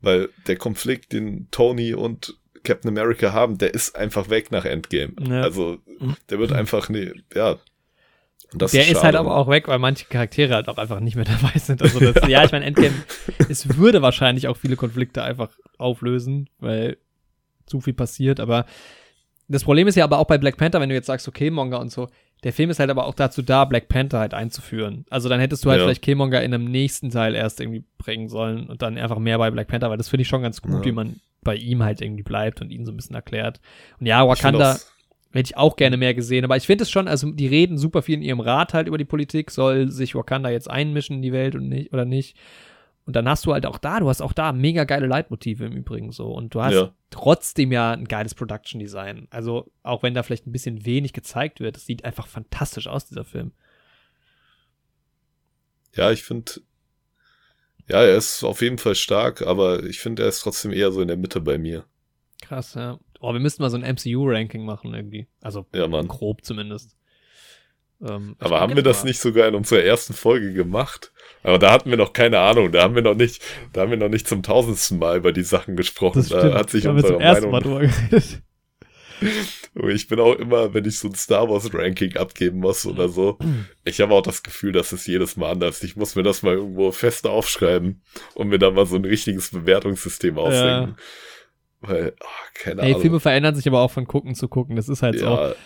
Weil 0.00 0.28
der 0.46 0.56
Konflikt, 0.56 1.12
den 1.12 1.48
Tony 1.50 1.94
und 1.94 2.36
Captain 2.66 2.90
America 2.90 3.32
haben, 3.32 3.56
der 3.58 3.72
ist 3.72 3.96
einfach 3.96 4.28
weg 4.28 4.50
nach 4.50 4.64
Endgame. 4.64 5.12
Ja. 5.20 5.40
Also, 5.42 5.78
der 6.30 6.38
wird 6.38 6.52
einfach, 6.52 6.88
nee, 6.90 7.12
ja. 7.34 7.56
Der 8.52 8.66
ist, 8.66 8.74
schade. 8.88 9.02
halt 9.02 9.16
aber 9.16 9.36
auch 9.36 9.48
weg, 9.48 9.66
weil 9.68 9.78
manche 9.78 10.04
Charaktere 10.06 10.54
halt 10.54 10.68
auch 10.68 10.78
einfach 10.78 11.00
nicht 11.00 11.16
mehr 11.16 11.24
dabei 11.40 11.58
sind. 11.58 11.82
Also 11.82 11.98
das, 12.12 12.28
ja, 12.28 12.44
ich 12.44 12.52
meine, 12.52 12.64
Endgame, 12.64 12.94
es 13.48 13.76
würde 13.76 14.02
wahrscheinlich 14.02 14.46
auch 14.48 14.56
viele 14.56 14.76
Konflikte 14.76 15.22
einfach 15.22 15.50
auflösen, 15.78 16.48
weil 16.58 16.96
zu 17.66 17.80
viel 17.80 17.94
passiert, 17.94 18.38
aber 18.38 18.66
das 19.48 19.64
Problem 19.64 19.88
ist 19.88 19.96
ja 19.96 20.04
aber 20.04 20.18
auch 20.18 20.26
bei 20.26 20.38
Black 20.38 20.56
Panther, 20.56 20.80
wenn 20.80 20.88
du 20.88 20.94
jetzt 20.94 21.06
sagst, 21.06 21.24
so 21.24 21.32
Killmonger 21.32 21.80
und 21.80 21.90
so, 21.90 22.08
der 22.44 22.52
Film 22.52 22.70
ist 22.70 22.78
halt 22.78 22.90
aber 22.90 23.06
auch 23.06 23.14
dazu 23.14 23.42
da, 23.42 23.64
Black 23.64 23.88
Panther 23.88 24.18
halt 24.20 24.34
einzuführen. 24.34 25.04
Also 25.10 25.28
dann 25.28 25.40
hättest 25.40 25.64
du 25.64 25.70
halt 25.70 25.80
Ja. 25.80 25.84
vielleicht 25.86 26.02
Killmonger 26.02 26.42
in 26.42 26.54
einem 26.54 26.66
nächsten 26.66 27.10
Teil 27.10 27.34
erst 27.34 27.60
irgendwie 27.60 27.84
bringen 27.98 28.28
sollen 28.28 28.68
und 28.68 28.82
dann 28.82 28.96
einfach 28.98 29.18
mehr 29.18 29.38
bei 29.38 29.50
Black 29.50 29.68
Panther, 29.68 29.90
weil 29.90 29.98
das 29.98 30.08
finde 30.08 30.22
ich 30.22 30.28
schon 30.28 30.42
ganz 30.42 30.62
gut, 30.62 30.72
Ja. 30.72 30.84
wie 30.84 30.92
man 30.92 31.16
bei 31.46 31.54
ihm 31.56 31.82
halt 31.82 32.02
irgendwie 32.02 32.22
bleibt 32.22 32.60
und 32.60 32.70
ihn 32.70 32.84
so 32.84 32.92
ein 32.92 32.96
bisschen 32.96 33.14
erklärt. 33.16 33.60
Und 33.98 34.06
ja, 34.06 34.26
Wakanda, 34.28 34.76
Hätte 35.32 35.50
ich 35.50 35.56
auch 35.58 35.76
gerne 35.76 35.98
mehr 35.98 36.14
gesehen. 36.14 36.44
Aber 36.44 36.56
ich 36.56 36.64
finde 36.66 36.84
es 36.84 36.90
schon, 36.90 37.08
also 37.08 37.30
die 37.30 37.46
reden 37.46 37.76
super 37.76 38.00
viel 38.00 38.14
in 38.14 38.22
ihrem 38.22 38.40
Rat 38.40 38.72
halt 38.72 38.88
über 38.88 38.96
die 38.96 39.04
Politik. 39.04 39.50
Soll 39.50 39.90
sich 39.90 40.14
Wakanda 40.14 40.48
jetzt 40.48 40.70
einmischen 40.70 41.16
in 41.16 41.22
die 41.22 41.32
Welt 41.32 41.54
und 41.54 41.68
nicht, 41.68 41.92
oder 41.92 42.06
nicht? 42.06 42.38
Und 43.04 43.14
dann 43.16 43.28
hast 43.28 43.44
du 43.44 43.52
halt 43.52 43.66
auch 43.66 43.76
da, 43.78 44.00
du 44.00 44.08
hast 44.08 44.22
auch 44.22 44.32
da 44.32 44.52
mega 44.52 44.84
geile 44.84 45.06
Leitmotive 45.06 45.66
im 45.66 45.72
Übrigen 45.72 46.10
so. 46.10 46.28
Und 46.32 46.54
du 46.54 46.62
hast 46.62 46.74
Ja. 46.74 46.92
trotzdem 47.10 47.70
ja 47.70 47.92
ein 47.92 48.06
geiles 48.06 48.34
Production 48.34 48.80
Design. 48.80 49.28
Also 49.30 49.70
auch 49.82 50.02
wenn 50.02 50.14
da 50.14 50.22
vielleicht 50.22 50.46
ein 50.46 50.52
bisschen 50.52 50.86
wenig 50.86 51.12
gezeigt 51.12 51.60
wird, 51.60 51.76
es 51.76 51.84
sieht 51.84 52.04
einfach 52.04 52.26
fantastisch 52.26 52.86
aus, 52.86 53.06
dieser 53.06 53.24
Film. 53.24 53.52
Ja, 55.94 56.10
ich 56.12 56.22
finde, 56.24 56.52
ja, 57.88 58.02
er 58.02 58.16
ist 58.16 58.42
auf 58.44 58.60
jeden 58.62 58.78
Fall 58.78 58.94
stark, 58.94 59.42
aber 59.42 59.82
ich 59.84 60.00
finde, 60.00 60.22
er 60.22 60.28
ist 60.28 60.40
trotzdem 60.40 60.72
eher 60.72 60.92
so 60.92 61.00
in 61.00 61.08
der 61.08 61.16
Mitte 61.16 61.40
bei 61.40 61.58
mir. 61.58 61.84
Krass, 62.42 62.74
ja. 62.74 62.98
Oh, 63.20 63.32
wir 63.32 63.40
müssten 63.40 63.62
mal 63.62 63.70
so 63.70 63.78
ein 63.78 63.82
MCU-Ranking 63.94 64.64
machen 64.64 64.92
irgendwie. 64.94 65.26
Also 65.42 65.66
Ja, 65.74 65.88
Mann. 65.88 66.06
grob 66.08 66.44
zumindest. 66.44 66.96
Ähm, 68.06 68.36
Aber 68.40 68.60
haben 68.60 68.76
wir 68.76 68.82
das 68.82 69.02
mal. 69.02 69.08
nicht 69.08 69.20
sogar 69.20 69.48
in 69.48 69.54
unserer 69.54 69.80
ersten 69.82 70.12
Folge 70.12 70.52
gemacht? 70.52 71.12
Aber 71.42 71.58
da 71.58 71.72
hatten 71.72 71.88
wir 71.88 71.96
noch 71.96 72.12
keine 72.12 72.40
Ahnung, 72.40 72.70
da 72.70 72.82
haben 72.82 72.94
wir 72.94 73.00
noch 73.02 73.14
nicht, 73.14 73.40
da 73.72 73.80
haben 73.82 73.90
wir 73.90 73.96
noch 73.96 74.10
nicht 74.10 74.28
zum 74.28 74.42
tausendsten 74.42 74.98
Mal 74.98 75.16
über 75.16 75.32
die 75.32 75.42
Sachen 75.44 75.76
gesprochen. 75.76 76.18
Das 76.18 76.28
da 76.28 76.40
stimmt. 76.40 76.54
hat 76.54 76.70
sich 76.70 76.82
da 76.82 76.90
haben 76.90 76.96
wir 77.02 77.04
unsere 77.04 77.18
Mal 77.22 77.40
Meinung. 77.40 77.60
drüber 77.62 77.80
geredet. 77.80 78.42
Ich 79.88 80.08
bin 80.08 80.20
auch 80.20 80.34
immer, 80.34 80.72
wenn 80.74 80.84
ich 80.84 80.98
so 80.98 81.08
ein 81.08 81.14
Star 81.14 81.48
Wars 81.48 81.72
Ranking 81.72 82.16
abgeben 82.16 82.58
muss 82.60 82.86
oder 82.86 83.08
so, 83.08 83.38
ich 83.84 84.00
habe 84.00 84.14
auch 84.14 84.22
das 84.22 84.42
Gefühl, 84.42 84.72
dass 84.72 84.92
es 84.92 85.06
jedes 85.06 85.36
Mal 85.36 85.50
anders. 85.52 85.82
Ich 85.82 85.96
muss 85.96 86.14
mir 86.16 86.22
das 86.22 86.42
mal 86.42 86.54
irgendwo 86.54 86.92
fest 86.92 87.26
aufschreiben 87.26 88.02
und 88.34 88.48
mir 88.48 88.58
da 88.58 88.70
mal 88.70 88.86
so 88.86 88.96
ein 88.96 89.04
richtiges 89.04 89.50
Bewertungssystem 89.50 90.38
ausdenken. 90.38 90.96
Weil, 91.80 92.14
oh, 92.20 92.26
keine 92.54 92.82
Ey, 92.82 92.88
Ahnung. 92.90 93.00
Filme 93.02 93.20
verändern 93.20 93.54
sich 93.54 93.66
aber 93.68 93.80
auch 93.80 93.90
von 93.90 94.06
gucken 94.06 94.34
zu 94.34 94.48
gucken. 94.48 94.76
Das 94.76 94.88
ist 94.88 95.02
halt 95.02 95.18
so. 95.18 95.26
ja, 95.26 95.50
es 95.50 95.56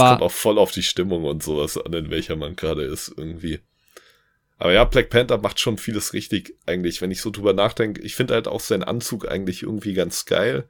Aber- 0.00 0.10
kommt 0.10 0.22
auch 0.22 0.30
voll 0.32 0.58
auf 0.58 0.72
die 0.72 0.82
Stimmung 0.82 1.24
und 1.24 1.42
sowas 1.42 1.76
an, 1.78 1.92
in 1.92 2.10
welcher 2.10 2.36
man 2.36 2.56
gerade 2.56 2.82
ist, 2.82 3.12
irgendwie. 3.16 3.60
Aber 4.58 4.72
ja, 4.72 4.84
Black 4.84 5.08
Panther 5.10 5.38
macht 5.38 5.58
schon 5.58 5.78
vieles 5.78 6.12
richtig, 6.12 6.54
eigentlich, 6.66 7.00
wenn 7.00 7.10
ich 7.10 7.22
so 7.22 7.30
drüber 7.30 7.54
nachdenke. 7.54 8.02
Ich 8.02 8.14
finde 8.14 8.34
halt 8.34 8.46
auch 8.46 8.60
seinen 8.60 8.84
Anzug 8.84 9.26
eigentlich 9.26 9.62
irgendwie 9.62 9.94
ganz 9.94 10.26
geil. 10.26 10.66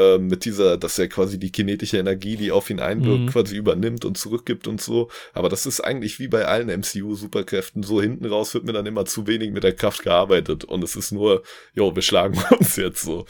Ähm, 0.00 0.28
mit 0.28 0.44
dieser, 0.44 0.76
dass 0.78 0.96
er 0.98 1.08
quasi 1.08 1.40
die 1.40 1.50
kinetische 1.50 1.98
Energie, 1.98 2.36
die 2.36 2.52
auf 2.52 2.70
ihn 2.70 2.78
einwirkt, 2.78 3.20
Mhm. 3.24 3.26
quasi 3.26 3.56
übernimmt 3.56 4.04
und 4.04 4.16
zurückgibt 4.16 4.68
und 4.68 4.80
so. 4.80 5.08
Aber 5.32 5.48
das 5.48 5.66
ist 5.66 5.80
eigentlich 5.80 6.20
wie 6.20 6.28
bei 6.28 6.44
allen 6.46 6.68
MCU-Superkräften. 6.68 7.82
So 7.82 8.00
hinten 8.00 8.24
raus 8.26 8.54
wird 8.54 8.64
mir 8.64 8.72
dann 8.72 8.86
immer 8.86 9.06
zu 9.06 9.26
wenig 9.26 9.50
mit 9.50 9.64
der 9.64 9.74
Kraft 9.74 10.02
gearbeitet. 10.04 10.64
Und 10.64 10.84
es 10.84 10.94
ist 10.94 11.10
nur, 11.10 11.42
jo, 11.74 11.94
wir 11.96 12.02
schlagen 12.02 12.38
uns 12.60 12.76
jetzt 12.76 13.02
so. 13.02 13.24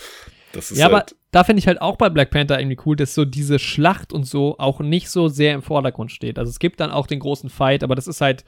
Das 0.53 0.71
ist 0.71 0.79
Ja, 0.79 0.87
aber 0.87 0.99
halt, 0.99 1.15
da 1.31 1.45
finde 1.45 1.61
ich 1.61 1.67
halt 1.67 1.81
auch 1.81 1.97
bei 1.97 2.11
Black 2.11 2.31
Panther 2.31 2.59
irgendwie 2.61 2.79
cool, 2.87 2.97
dass 2.97 3.15
so 3.15 3.25
diese 3.25 3.59
Schlacht 3.59 4.13
und 4.13 4.25
so 4.25 4.59
auch 4.59 4.81
nicht 4.81 5.09
so 5.11 5.29
sehr 5.29 5.55
im 5.55 5.63
Vordergrund 5.63 6.13
steht. 6.13 6.39
Also 6.39 6.51
es 6.51 6.59
gibt 6.59 6.81
dann 6.81 6.91
auch 6.91 7.07
den 7.07 7.21
großen 7.21 7.49
Fight, 7.51 7.83
aber 7.83 7.95
das 7.95 8.07
ist 8.09 8.21
halt 8.21 8.45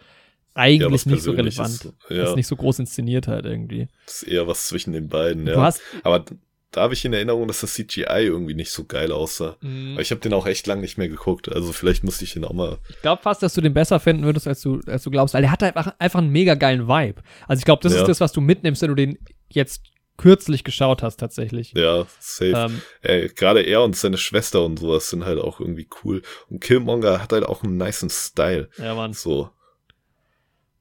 ja, 0.57 0.63
eigentlich 0.63 0.93
was 0.93 1.07
nicht 1.07 1.23
so 1.23 1.31
relevant. 1.33 1.85
Das 2.09 2.17
Ja, 2.17 2.25
ist 2.25 2.37
nicht 2.37 2.47
so 2.49 2.57
groß 2.57 2.81
inszeniert 2.81 3.29
halt 3.29 3.45
irgendwie. 3.47 3.89
das 4.05 4.23
ist 4.23 4.29
eher 4.29 4.47
was 4.47 4.67
zwischen 4.67 4.93
den 4.93 5.09
beiden, 5.09 5.47
ja. 5.47 5.55
Du 5.55 5.61
hast, 5.61 5.81
Aber 6.03 6.25
da 6.73 6.83
habe 6.83 6.95
ich 6.95 7.05
in 7.05 7.13
Erinnerung, 7.13 7.49
dass 7.49 7.61
das 7.63 7.75
CGI 7.75 8.05
irgendwie 8.27 8.55
nicht 8.55 8.71
so 8.71 8.85
geil 8.85 9.11
aussah. 9.13 9.57
mh, 9.61 9.93
Aber 9.95 10.03
ich 10.03 10.11
habe 10.13 10.21
den 10.21 10.33
auch 10.35 10.47
echt 10.47 10.67
lang 10.67 10.81
nicht 10.81 10.99
mehr 10.99 11.09
geguckt. 11.09 11.49
Also 11.51 11.73
vielleicht 11.73 12.05
musste 12.05 12.25
ich 12.25 12.33
den 12.35 12.45
auch 12.45 12.53
mal. 12.53 12.79
ich 12.89 13.01
glaube 13.03 13.23
fast, 13.23 13.43
dass 13.43 13.55
du 13.55 13.61
den 13.61 13.75
besser 13.75 13.99
finden 13.99 14.23
würdest, 14.25 14.47
als 14.47 14.61
du, 14.61 14.81
als 14.87 15.03
du 15.03 15.11
glaubst, 15.11 15.35
weil 15.35 15.43
der 15.43 15.51
hat 15.51 15.63
einfach, 15.63 15.95
einfach 15.99 16.19
einen 16.21 16.31
mega 16.31 16.55
geilen 16.55 16.87
Vibe. 16.87 17.23
Also 17.49 17.59
ich 17.61 17.65
glaube, 17.65 17.83
das 17.83 17.93
Ja. 17.95 18.01
ist 18.03 18.09
das, 18.09 18.21
was 18.21 18.33
du 18.33 18.41
mitnimmst, 18.41 18.83
wenn 18.83 18.89
du 18.91 18.95
den 18.95 19.19
jetzt 19.49 19.83
kürzlich 20.17 20.65
geschaut 20.65 21.03
hast 21.03 21.17
tatsächlich. 21.17 21.73
Ja, 21.75 22.07
safe. 22.19 22.53
Ähm, 22.55 22.83
Ey, 23.01 23.29
gerade 23.35 23.63
er 23.63 23.83
und 23.83 23.97
seine 23.97 24.19
Schwester 24.19 24.65
und 24.65 24.79
sowas 24.79 25.09
sind 25.11 25.25
halt 25.25 25.41
auch 25.41 25.61
irgendwie 25.61 25.89
cool. 26.05 26.23
Und 26.51 26.61
Killmonger 26.61 27.23
hat 27.23 27.33
halt 27.33 27.45
auch 27.47 27.63
einen 27.65 27.79
niceen 27.79 28.11
Style. 28.11 28.69
ja, 28.79 28.95
Mann. 28.95 29.13
So, 29.15 29.51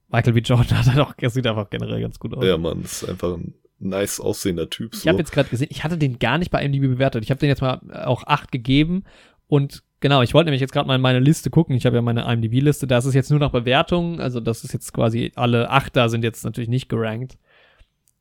Michael 0.10 0.34
B. 0.34 0.41
Jordan 0.41 0.78
hat 0.78 0.86
halt 0.88 0.99
auch, 0.99 1.14
er 1.18 1.30
sieht 1.30 1.48
einfach 1.48 1.70
generell 1.70 2.02
ganz 2.02 2.20
gut 2.20 2.36
aus. 2.36 2.44
ja, 2.44 2.57
man, 2.57 2.84
ist 2.84 3.07
einfach 3.07 3.36
ein 3.38 3.53
nice 3.80 4.20
aussehender 4.20 4.70
Typ. 4.70 4.94
Ich 4.94 5.02
So. 5.02 5.10
habe 5.10 5.20
jetzt 5.20 5.32
gerade 5.32 5.50
gesehen, 5.50 5.70
ich 5.72 5.84
hatte 5.84 5.98
den 5.98 6.20
gar 6.20 6.38
nicht 6.38 6.52
bei 6.52 6.64
IMDb 6.64 6.82
bewertet. 6.82 7.24
Ich 7.24 7.32
habe 7.32 7.40
den 7.40 7.50
jetzt 7.50 7.62
mal 7.62 7.80
äh, 7.92 8.04
auch 8.04 8.24
acht 8.26 8.52
gegeben 8.52 9.04
und 9.48 9.84
genau, 10.02 10.22
ich 10.22 10.34
wollte 10.34 10.46
nämlich 10.48 10.62
jetzt 10.62 10.72
gerade 10.74 10.88
mal 10.88 10.96
in 10.96 11.02
meine 11.02 11.20
Liste 11.20 11.50
gucken. 11.50 11.76
Ich 11.76 11.86
habe 11.86 11.96
ja 11.96 12.02
meine 12.02 12.22
IMDb-Liste, 12.32 12.88
da 12.88 12.98
ist 12.98 13.06
es 13.06 13.14
jetzt 13.14 13.30
nur 13.32 13.40
nach 13.40 13.52
Bewertungen, 13.52 14.20
also 14.20 14.40
das 14.40 14.64
ist 14.64 14.74
jetzt 14.74 14.94
quasi 14.94 15.32
alle 15.36 15.70
Achter 15.70 16.10
sind 16.10 16.24
jetzt 16.24 16.44
natürlich 16.44 16.70
nicht 16.70 16.90
gerankt. 16.90 17.38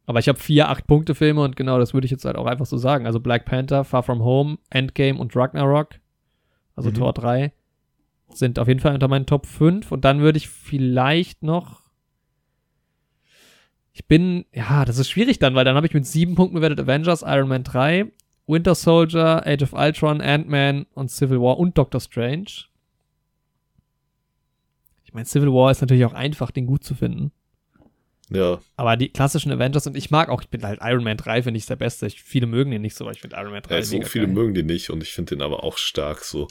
Aber 0.06 0.20
ich 0.20 0.28
habe 0.28 0.38
vier 0.38 0.70
Acht-Punkte-Filme 0.70 1.42
und 1.42 1.54
genau 1.54 1.78
das 1.78 1.92
würde 1.92 2.06
ich 2.06 2.10
jetzt 2.10 2.24
halt 2.24 2.36
auch 2.36 2.46
einfach 2.46 2.64
so 2.64 2.78
sagen. 2.78 3.04
Also 3.04 3.20
Black 3.20 3.44
Panther, 3.44 3.84
Far 3.84 4.02
From 4.02 4.22
Home, 4.22 4.56
Endgame 4.70 5.18
und 5.18 5.36
Ragnarok, 5.36 5.96
also 6.76 6.88
Mhm. 6.88 6.94
Tor 6.94 7.12
3, 7.12 7.52
sind 8.32 8.58
auf 8.58 8.68
jeden 8.68 8.80
Fall 8.80 8.94
unter 8.94 9.08
meinen 9.08 9.26
Top 9.26 9.44
5 9.46 9.92
und 9.92 10.04
dann 10.06 10.20
würde 10.20 10.38
ich 10.38 10.48
vielleicht 10.48 11.42
noch 11.42 11.82
ich 13.98 14.06
bin, 14.06 14.44
ja, 14.52 14.84
das 14.84 14.98
ist 14.98 15.10
schwierig 15.10 15.40
dann, 15.40 15.56
weil 15.56 15.64
dann 15.64 15.74
habe 15.74 15.88
ich 15.88 15.92
mit 15.92 16.06
sieben 16.06 16.36
Punkten 16.36 16.54
bewertet 16.54 16.78
Avengers, 16.78 17.22
Iron 17.22 17.48
Man 17.48 17.64
3, 17.64 18.06
Winter 18.46 18.76
Soldier, 18.76 19.44
Age 19.44 19.62
of 19.62 19.72
Ultron, 19.72 20.20
Ant-Man 20.20 20.86
und 20.94 21.10
Civil 21.10 21.40
War 21.40 21.58
und 21.58 21.76
Doctor 21.76 22.00
Strange. 22.00 22.46
Ich 25.04 25.12
meine, 25.12 25.26
Civil 25.26 25.48
War 25.48 25.72
ist 25.72 25.80
natürlich 25.80 26.04
auch 26.04 26.12
einfach, 26.12 26.52
den 26.52 26.66
gut 26.66 26.84
zu 26.84 26.94
finden. 26.94 27.32
Ja, 28.30 28.60
Aber 28.76 28.96
die 28.96 29.08
klassischen 29.08 29.50
Avengers 29.50 29.88
und 29.88 29.96
ich 29.96 30.12
mag 30.12 30.28
auch, 30.28 30.42
ich 30.42 30.48
bin 30.48 30.62
halt 30.62 30.78
Iron 30.80 31.02
Man 31.02 31.16
3, 31.16 31.42
finde 31.42 31.58
ich 31.58 31.66
der 31.66 31.76
beste. 31.76 32.06
Ich, 32.06 32.22
viele 32.22 32.46
mögen 32.46 32.70
den 32.70 32.82
nicht 32.82 32.94
so, 32.94 33.04
aber 33.04 33.12
ich 33.12 33.20
finde 33.20 33.34
Iron 33.36 33.50
Man 33.50 33.62
3 33.62 33.74
ja 33.74 33.82
so 33.82 34.00
viele 34.02 34.26
geil. 34.26 34.34
mögen 34.34 34.54
den 34.54 34.66
nicht 34.66 34.90
und 34.90 35.02
ich 35.02 35.12
finde 35.12 35.34
den 35.34 35.42
aber 35.42 35.64
auch 35.64 35.76
stark 35.76 36.22
so. 36.22 36.46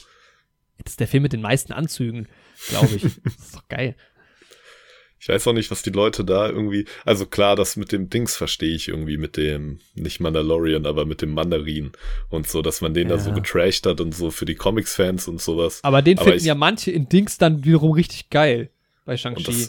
Das 0.84 0.92
ist 0.92 1.00
der 1.00 1.08
Film 1.08 1.22
mit 1.22 1.32
den 1.32 1.40
meisten 1.40 1.72
Anzügen, 1.72 2.28
glaube 2.68 2.94
ich. 2.94 3.02
das 3.24 3.36
ist 3.36 3.56
doch 3.56 3.68
geil. 3.68 3.96
Ich 5.20 5.28
weiß 5.28 5.46
auch 5.48 5.52
nicht, 5.52 5.70
was 5.70 5.82
die 5.82 5.90
Leute 5.90 6.24
da 6.24 6.48
irgendwie. 6.48 6.84
Also 7.04 7.26
klar, 7.26 7.56
das 7.56 7.76
mit 7.76 7.90
dem 7.90 8.08
Dings 8.08 8.36
verstehe 8.36 8.74
ich 8.74 8.88
irgendwie, 8.88 9.16
mit 9.16 9.36
dem, 9.36 9.80
nicht 9.94 10.20
Mandalorian, 10.20 10.86
aber 10.86 11.04
mit 11.06 11.22
dem 11.22 11.34
Mandarin 11.34 11.90
und 12.30 12.48
so, 12.48 12.62
dass 12.62 12.80
man 12.80 12.94
den 12.94 13.08
Ja. 13.08 13.16
da 13.16 13.22
so 13.22 13.32
getrashed 13.32 13.84
hat 13.86 14.00
und 14.00 14.14
so 14.14 14.30
für 14.30 14.44
die 14.44 14.54
Comics-Fans 14.54 15.26
und 15.26 15.40
sowas. 15.40 15.80
Aber 15.82 16.02
den 16.02 16.18
Aber 16.18 16.26
finden 16.26 16.38
ich- 16.38 16.44
ja 16.44 16.54
manche 16.54 16.90
in 16.92 17.08
Dings 17.08 17.36
dann 17.38 17.64
wiederum 17.64 17.92
richtig 17.92 18.30
geil. 18.30 18.70
Bei 19.04 19.16
Shang-Chi. 19.16 19.68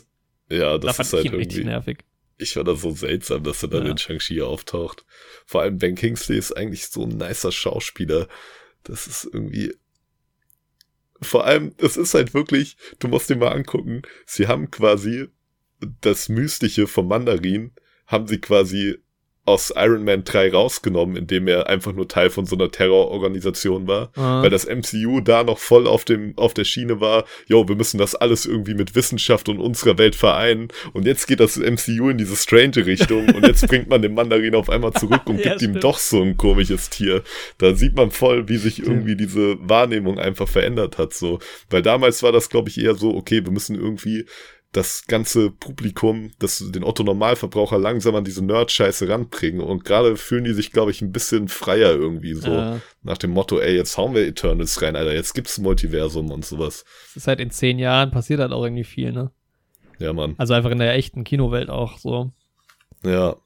ja, 0.50 0.78
Da 0.78 0.78
das 0.78 0.98
fand 0.98 1.08
ist 1.08 1.14
halt 1.14 1.26
irgendwie. 1.26 1.64
nervig. 1.64 2.00
Ich 2.38 2.54
fand 2.54 2.68
das 2.68 2.82
so 2.82 2.92
seltsam, 2.92 3.44
dass 3.44 3.64
er 3.64 3.70
dann 3.70 3.86
Ja. 3.86 3.92
in 3.92 3.98
Shang-Chi 3.98 4.42
auftaucht. 4.42 5.04
Vor 5.46 5.62
allem 5.62 5.78
Ben 5.78 5.96
Kingsley 5.96 6.38
ist 6.38 6.52
eigentlich 6.56 6.88
so 6.88 7.04
ein 7.04 7.18
nicer 7.18 7.52
Schauspieler. 7.52 8.28
Das 8.84 9.08
ist 9.08 9.28
irgendwie. 9.34 9.74
Vor 11.22 11.46
allem, 11.46 11.74
es 11.78 11.98
ist 11.98 12.14
halt 12.14 12.34
wirklich, 12.34 12.78
du 13.00 13.10
musst 13.10 13.30
dir 13.30 13.36
mal 13.36 13.52
angucken, 13.52 14.04
sie 14.26 14.48
haben 14.48 14.72
quasi 14.72 15.28
das 16.02 16.30
Mystische 16.30 16.88
vom 16.88 17.08
Mandarin, 17.08 17.72
haben 18.08 18.28
sie 18.28 18.40
quasi 18.40 18.96
aus 19.46 19.74
Iron 19.76 20.04
Man 20.04 20.26
3 20.26 20.52
rausgenommen, 20.52 21.16
indem 21.16 21.48
er 21.48 21.68
einfach 21.68 21.92
nur 21.94 22.08
Teil 22.08 22.30
von 22.30 22.46
so 22.46 22.56
einer 22.56 22.70
Terrororganisation 22.70 23.88
war 23.88 24.12
Ah. 24.16 24.44
weil 24.44 24.52
das 24.52 24.68
MCU 24.68 25.22
da 25.22 25.44
noch 25.44 25.58
voll 25.58 25.88
auf 25.88 26.06
dem 26.06 26.38
auf 26.38 26.54
der 26.54 26.66
Schiene 26.66 27.02
war, 27.02 27.26
jo, 27.48 27.68
wir 27.68 27.76
müssen 27.76 27.98
das 27.98 28.14
alles 28.14 28.46
irgendwie 28.46 28.76
mit 28.76 28.94
Wissenschaft 28.94 29.50
und 29.50 29.60
unserer 29.60 29.98
Welt 29.98 30.16
vereinen 30.16 30.68
und 30.94 31.08
jetzt 31.08 31.26
geht 31.28 31.40
das 31.40 31.58
MCU 31.58 32.10
in 32.10 32.20
diese 32.20 32.36
strange 32.36 32.86
Richtung 32.86 33.28
und 33.30 33.48
jetzt 33.48 33.68
bringt 33.68 33.90
man 33.90 34.04
den 34.04 34.14
Mandarin 34.14 34.54
auf 34.54 34.70
einmal 34.70 34.94
zurück 34.94 35.22
und 35.26 35.40
Ja, 35.44 35.52
gibt 35.52 35.62
ihm 35.64 35.70
stimmt. 35.72 35.84
doch 35.84 35.98
so 35.98 36.22
ein 36.22 36.38
komisches 36.38 36.92
Tier. 36.92 37.24
Da 37.58 37.74
sieht 37.74 37.96
man 37.96 38.12
voll, 38.12 38.50
wie 38.50 38.58
sich 38.58 38.84
irgendwie 38.84 39.16
diese 39.16 39.58
Wahrnehmung 39.68 40.20
einfach 40.20 40.48
verändert 40.48 41.00
hat 41.00 41.14
so, 41.16 41.40
weil 41.72 41.82
damals 41.82 42.22
war 42.22 42.32
das 42.32 42.50
glaube 42.52 42.70
ich 42.70 42.80
eher 42.80 42.94
so, 42.94 43.16
okay, 43.16 43.44
wir 43.44 43.52
müssen 43.52 43.76
irgendwie 43.76 44.26
das 44.72 45.06
ganze 45.08 45.50
Publikum, 45.50 46.32
das 46.38 46.64
den 46.72 46.84
Otto 46.84 47.04
Normalverbraucher 47.04 47.80
langsam 47.80 48.14
an 48.16 48.24
diese 48.24 48.46
Nerd-Scheiße 48.46 49.10
ranbringen 49.10 49.62
und 49.62 49.84
gerade 49.84 50.16
fühlen 50.16 50.44
die 50.44 50.54
sich, 50.54 50.72
glaube 50.72 50.92
ich, 50.92 51.02
ein 51.02 51.12
bisschen 51.12 51.48
freier 51.48 51.92
irgendwie 51.92 52.36
so. 52.36 52.52
Ja. 52.52 52.82
Nach 53.02 53.18
dem 53.18 53.32
Motto, 53.32 53.60
ey, 53.60 53.76
jetzt 53.76 53.98
hauen 53.98 54.14
wir 54.14 54.28
Eternals 54.28 54.80
rein, 54.82 54.96
Alter, 54.96 55.14
jetzt 55.14 55.34
gibt's 55.34 55.58
ein 55.58 55.64
Multiversum 55.64 56.30
und 56.30 56.46
sowas. 56.46 56.86
Es 57.08 57.16
ist 57.18 57.28
halt 57.28 57.40
in 57.40 57.50
zehn 57.50 57.80
Jahren 57.80 58.12
passiert 58.12 58.40
halt 58.40 58.52
auch 58.52 58.64
irgendwie 58.64 58.84
viel, 58.84 59.12
ne? 59.12 59.32
Ja, 59.98 60.14
Mann. 60.14 60.36
Also 60.38 60.54
einfach 60.54 60.72
in 60.72 60.78
der 60.78 60.94
echten 60.94 61.24
Kinowelt 61.24 61.70
auch 61.70 61.98
so. 61.98 62.32
Ja, 63.04 63.38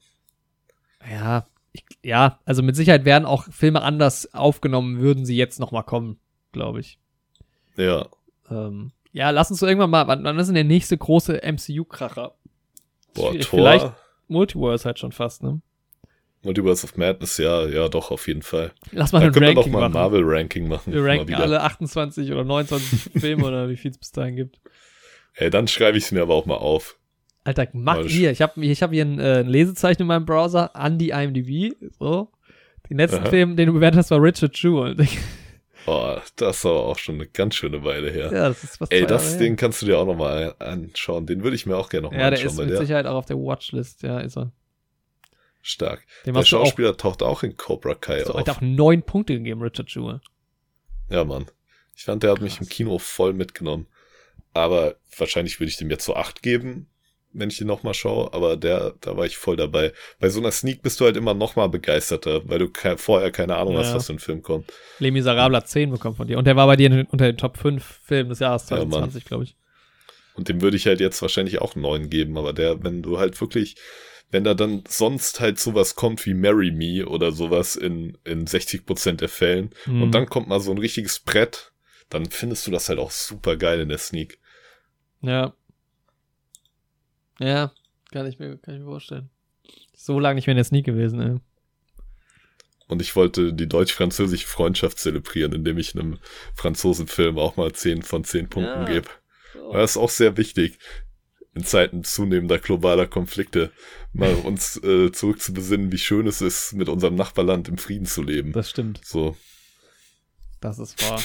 Ja, 1.10 1.46
ich, 1.72 1.84
ja, 2.02 2.38
also 2.44 2.62
mit 2.62 2.76
Sicherheit 2.76 3.06
werden 3.06 3.24
auch 3.24 3.50
Filme 3.50 3.82
anders 3.82 4.32
aufgenommen, 4.34 5.00
würden 5.00 5.24
sie 5.24 5.36
jetzt 5.36 5.58
noch 5.58 5.72
mal 5.72 5.82
kommen, 5.82 6.18
glaube 6.52 6.80
ich. 6.80 6.98
ja. 7.76 8.06
Ähm, 8.50 8.92
ja, 9.14 9.30
lass 9.30 9.50
uns 9.50 9.60
so 9.60 9.66
irgendwann 9.66 9.90
mal, 9.90 10.06
wann, 10.08 10.24
wann 10.24 10.38
ist 10.38 10.48
denn 10.48 10.56
der 10.56 10.64
nächste 10.64 10.98
große 10.98 11.40
MCU-Kracher? 11.42 12.34
Boah, 13.14 13.30
Schwierig. 13.30 13.46
Thor, 13.46 13.58
Vielleicht 13.60 13.92
Multiverse 14.26 14.84
halt 14.84 14.98
schon 14.98 15.12
fast, 15.12 15.42
ne? 15.44 15.60
Multiverse 16.42 16.84
of 16.84 16.96
Madness, 16.96 17.38
ja, 17.38 17.64
ja, 17.64 17.88
doch, 17.88 18.10
auf 18.10 18.26
jeden 18.26 18.42
Fall. 18.42 18.72
Lass 18.90 19.12
mal 19.12 19.20
Da 19.20 19.26
ein 19.26 19.32
können 19.32 19.46
wir 19.46 19.54
doch 19.54 19.60
Ranking 19.62 19.72
mal 19.72 19.84
ein 19.84 19.92
machen. 19.92 20.02
Marvel-Ranking 20.02 20.68
machen. 20.68 20.92
Wir 20.92 21.04
ranken 21.04 21.34
alle 21.34 21.62
28 21.62 22.32
oder 22.32 22.44
29 22.44 23.12
Filme 23.20 23.46
oder 23.46 23.68
wie 23.68 23.76
viel 23.76 23.92
es 23.92 23.98
bis 23.98 24.10
dahin 24.10 24.34
gibt. 24.34 24.60
Ey, 25.34 25.48
dann 25.48 25.68
schreibe 25.68 25.96
ich 25.96 26.04
es 26.04 26.12
mir 26.12 26.22
aber 26.22 26.34
auch 26.34 26.44
mal 26.44 26.56
auf. 26.56 26.98
Alter, 27.44 27.68
mach 27.72 27.96
Mal 27.96 28.08
hier. 28.08 28.32
Ich 28.32 28.42
habe 28.42 28.64
ich 28.64 28.82
hab 28.82 28.90
hier 28.90 29.04
ein, 29.04 29.20
äh, 29.20 29.40
ein 29.40 29.48
Lesezeichen 29.48 30.02
in 30.02 30.08
meinem 30.08 30.26
Browser 30.26 30.74
an 30.74 30.98
die 30.98 31.10
IMDb. 31.10 31.74
So. 32.00 32.32
Den 32.90 32.98
letzten 32.98 33.18
Aha. 33.20 33.30
Film, 33.30 33.56
den 33.56 33.68
du 33.68 33.72
bewertet 33.74 33.98
hast, 33.98 34.10
war 34.10 34.20
Richard 34.20 34.56
Jewell. 34.58 34.96
Oh, 35.86 36.16
das 36.36 36.56
ist 36.58 36.66
aber 36.66 36.86
auch 36.86 36.98
schon 36.98 37.16
eine 37.16 37.26
ganz 37.26 37.54
schöne 37.56 37.84
Weile 37.84 38.10
her. 38.10 38.30
ja, 38.32 38.48
das 38.48 38.64
ist 38.64 38.80
was 38.80 38.90
Ey, 38.90 39.06
das, 39.06 39.36
den 39.38 39.56
kannst 39.56 39.82
du 39.82 39.86
dir 39.86 39.98
auch 39.98 40.06
noch 40.06 40.16
mal 40.16 40.54
anschauen. 40.58 41.26
Den 41.26 41.42
würde 41.42 41.56
ich 41.56 41.66
mir 41.66 41.76
auch 41.76 41.88
gerne 41.90 42.04
noch 42.06 42.12
mal 42.12 42.18
Ja, 42.20 42.30
der 42.30 42.38
anschauen, 42.38 42.52
ist 42.52 42.58
mit 42.58 42.70
der 42.70 42.78
Sicherheit 42.78 43.06
auch 43.06 43.16
auf 43.16 43.26
der 43.26 43.36
Watchlist. 43.36 44.02
Ja, 44.02 44.20
ist 44.20 44.36
er. 44.38 44.50
stark. 45.60 46.06
Dem 46.24 46.32
Der 46.32 46.32
du 46.34 46.38
auch, 46.40 46.46
Schauspieler 46.46 46.96
taucht 46.96 47.22
auch 47.22 47.42
in 47.42 47.56
Cobra 47.56 47.94
Kai 47.94 48.20
hast 48.20 48.30
auf. 48.30 48.36
heute 48.36 48.52
auch 48.52 48.60
neun 48.60 49.02
Punkte 49.02 49.34
gegeben, 49.34 49.62
Richard 49.62 49.90
Jewell. 49.90 50.20
Ja, 51.10 51.24
Mann. 51.24 51.46
Ich 51.96 52.04
fand, 52.04 52.22
der 52.22 52.32
hat 52.32 52.40
mich 52.40 52.60
im 52.60 52.68
Kino 52.68 52.98
voll 52.98 53.32
mitgenommen. 53.34 53.86
Aber 54.52 54.96
wahrscheinlich 55.18 55.60
würde 55.60 55.68
ich 55.68 55.76
dem 55.76 55.90
jetzt 55.90 56.04
so 56.04 56.16
acht 56.16 56.42
geben, 56.42 56.88
wenn 57.34 57.50
ich 57.50 57.58
den 57.58 57.66
nochmal 57.66 57.94
schaue. 57.94 58.32
Aber 58.32 58.56
der, 58.56 58.94
da 59.00 59.16
war 59.16 59.26
ich 59.26 59.36
voll 59.36 59.56
dabei. 59.56 59.92
Bei 60.20 60.28
so 60.28 60.40
einer 60.40 60.50
Sneak 60.52 60.82
bist 60.82 61.00
du 61.00 61.04
halt 61.04 61.16
immer 61.16 61.34
nochmal 61.34 61.68
begeisterter, 61.68 62.48
weil 62.48 62.58
du 62.60 62.68
ke 62.68 62.96
vorher 62.96 63.30
keine 63.30 63.56
Ahnung 63.56 63.76
hast, 63.76 63.88
Ja. 63.88 63.96
was 63.96 64.06
für 64.06 64.12
ein 64.14 64.18
Film 64.18 64.42
kommt. 64.42 64.72
Les 65.00 65.12
Miserables 65.12 65.56
hat 65.56 65.68
10 65.68 65.90
bekommen 65.90 66.16
von 66.16 66.26
dir. 66.26 66.38
Und 66.38 66.46
der 66.46 66.56
war 66.56 66.66
bei 66.66 66.76
dir 66.76 66.86
in, 66.90 67.04
unter 67.06 67.26
den 67.26 67.36
Top 67.36 67.56
5 67.58 67.82
Filmen 68.04 68.30
des 68.30 68.38
Jahres 68.38 68.68
Ja, 68.70 68.76
Mann. 68.76 68.90
2020, 68.90 69.24
glaube 69.26 69.44
ich. 69.44 69.56
Und 70.34 70.48
dem 70.48 70.62
würde 70.62 70.76
ich 70.76 70.86
halt 70.86 71.00
jetzt 71.00 71.20
wahrscheinlich 71.22 71.60
auch 71.60 71.74
einen 71.74 71.82
neuen 71.82 72.10
geben. 72.10 72.38
Aber 72.38 72.52
der, 72.52 72.82
wenn 72.82 73.02
du 73.02 73.18
halt 73.18 73.40
wirklich, 73.40 73.76
wenn 74.30 74.42
da 74.44 74.54
dann 74.54 74.82
sonst 74.88 75.38
halt 75.40 75.60
sowas 75.60 75.94
kommt 75.94 76.24
wie 76.26 76.34
Marry 76.34 76.70
Me 76.72 77.06
oder 77.06 77.30
sowas 77.30 77.76
in, 77.76 78.18
in 78.24 78.46
60% 78.46 79.12
der 79.12 79.28
Fällen 79.28 79.70
Mhm. 79.86 80.02
und 80.02 80.12
dann 80.12 80.26
kommt 80.26 80.48
mal 80.48 80.60
so 80.60 80.72
ein 80.72 80.78
richtiges 80.78 81.20
Brett, 81.20 81.72
dann 82.10 82.26
findest 82.26 82.66
du 82.66 82.70
das 82.72 82.88
halt 82.88 82.98
auch 82.98 83.10
super 83.12 83.56
geil 83.56 83.80
in 83.80 83.88
der 83.88 83.98
Sneak. 83.98 84.38
Ja. 85.20 85.54
Ja, 87.38 87.72
kann 88.12 88.26
ich 88.26 88.38
mir, 88.38 88.56
kann 88.58 88.74
ich 88.74 88.80
mir 88.80 88.86
vorstellen. 88.86 89.30
So 89.96 90.20
lange 90.20 90.36
nicht 90.36 90.46
mehr 90.46 90.52
in 90.52 90.58
der 90.58 90.64
Sneak 90.64 90.86
gewesen, 90.86 91.20
ey. 91.20 91.40
Und 92.86 93.00
ich 93.00 93.16
wollte 93.16 93.54
die 93.54 93.66
deutsch-französische 93.66 94.46
Freundschaft 94.46 94.98
zelebrieren, 94.98 95.52
indem 95.52 95.78
ich 95.78 95.94
einem 95.94 96.18
Franzosenfilm 96.54 97.38
auch 97.38 97.56
mal 97.56 97.72
10 97.72 98.02
von 98.02 98.24
10 98.24 98.48
Punkten 98.50 98.82
Ja. 98.82 98.84
gebe. 98.84 99.08
Weil 99.54 99.80
Das 99.80 99.92
ist 99.92 99.96
auch 99.96 100.10
sehr 100.10 100.36
wichtig, 100.36 100.78
in 101.54 101.64
Zeiten 101.64 102.04
zunehmender 102.04 102.58
globaler 102.58 103.06
Konflikte, 103.06 103.72
mal 104.12 104.34
uns 104.44 104.76
äh, 104.82 105.10
zurück 105.12 105.40
zu 105.40 105.54
besinnen, 105.54 105.92
wie 105.92 105.98
schön 105.98 106.26
es 106.26 106.42
ist, 106.42 106.74
mit 106.74 106.88
unserem 106.88 107.14
Nachbarland 107.14 107.68
im 107.68 107.78
Frieden 107.78 108.06
zu 108.06 108.22
leben. 108.22 108.52
Das 108.52 108.70
stimmt. 108.70 109.00
So. 109.04 109.36
Das 110.60 110.78
ist 110.78 111.00
wahr. 111.02 111.22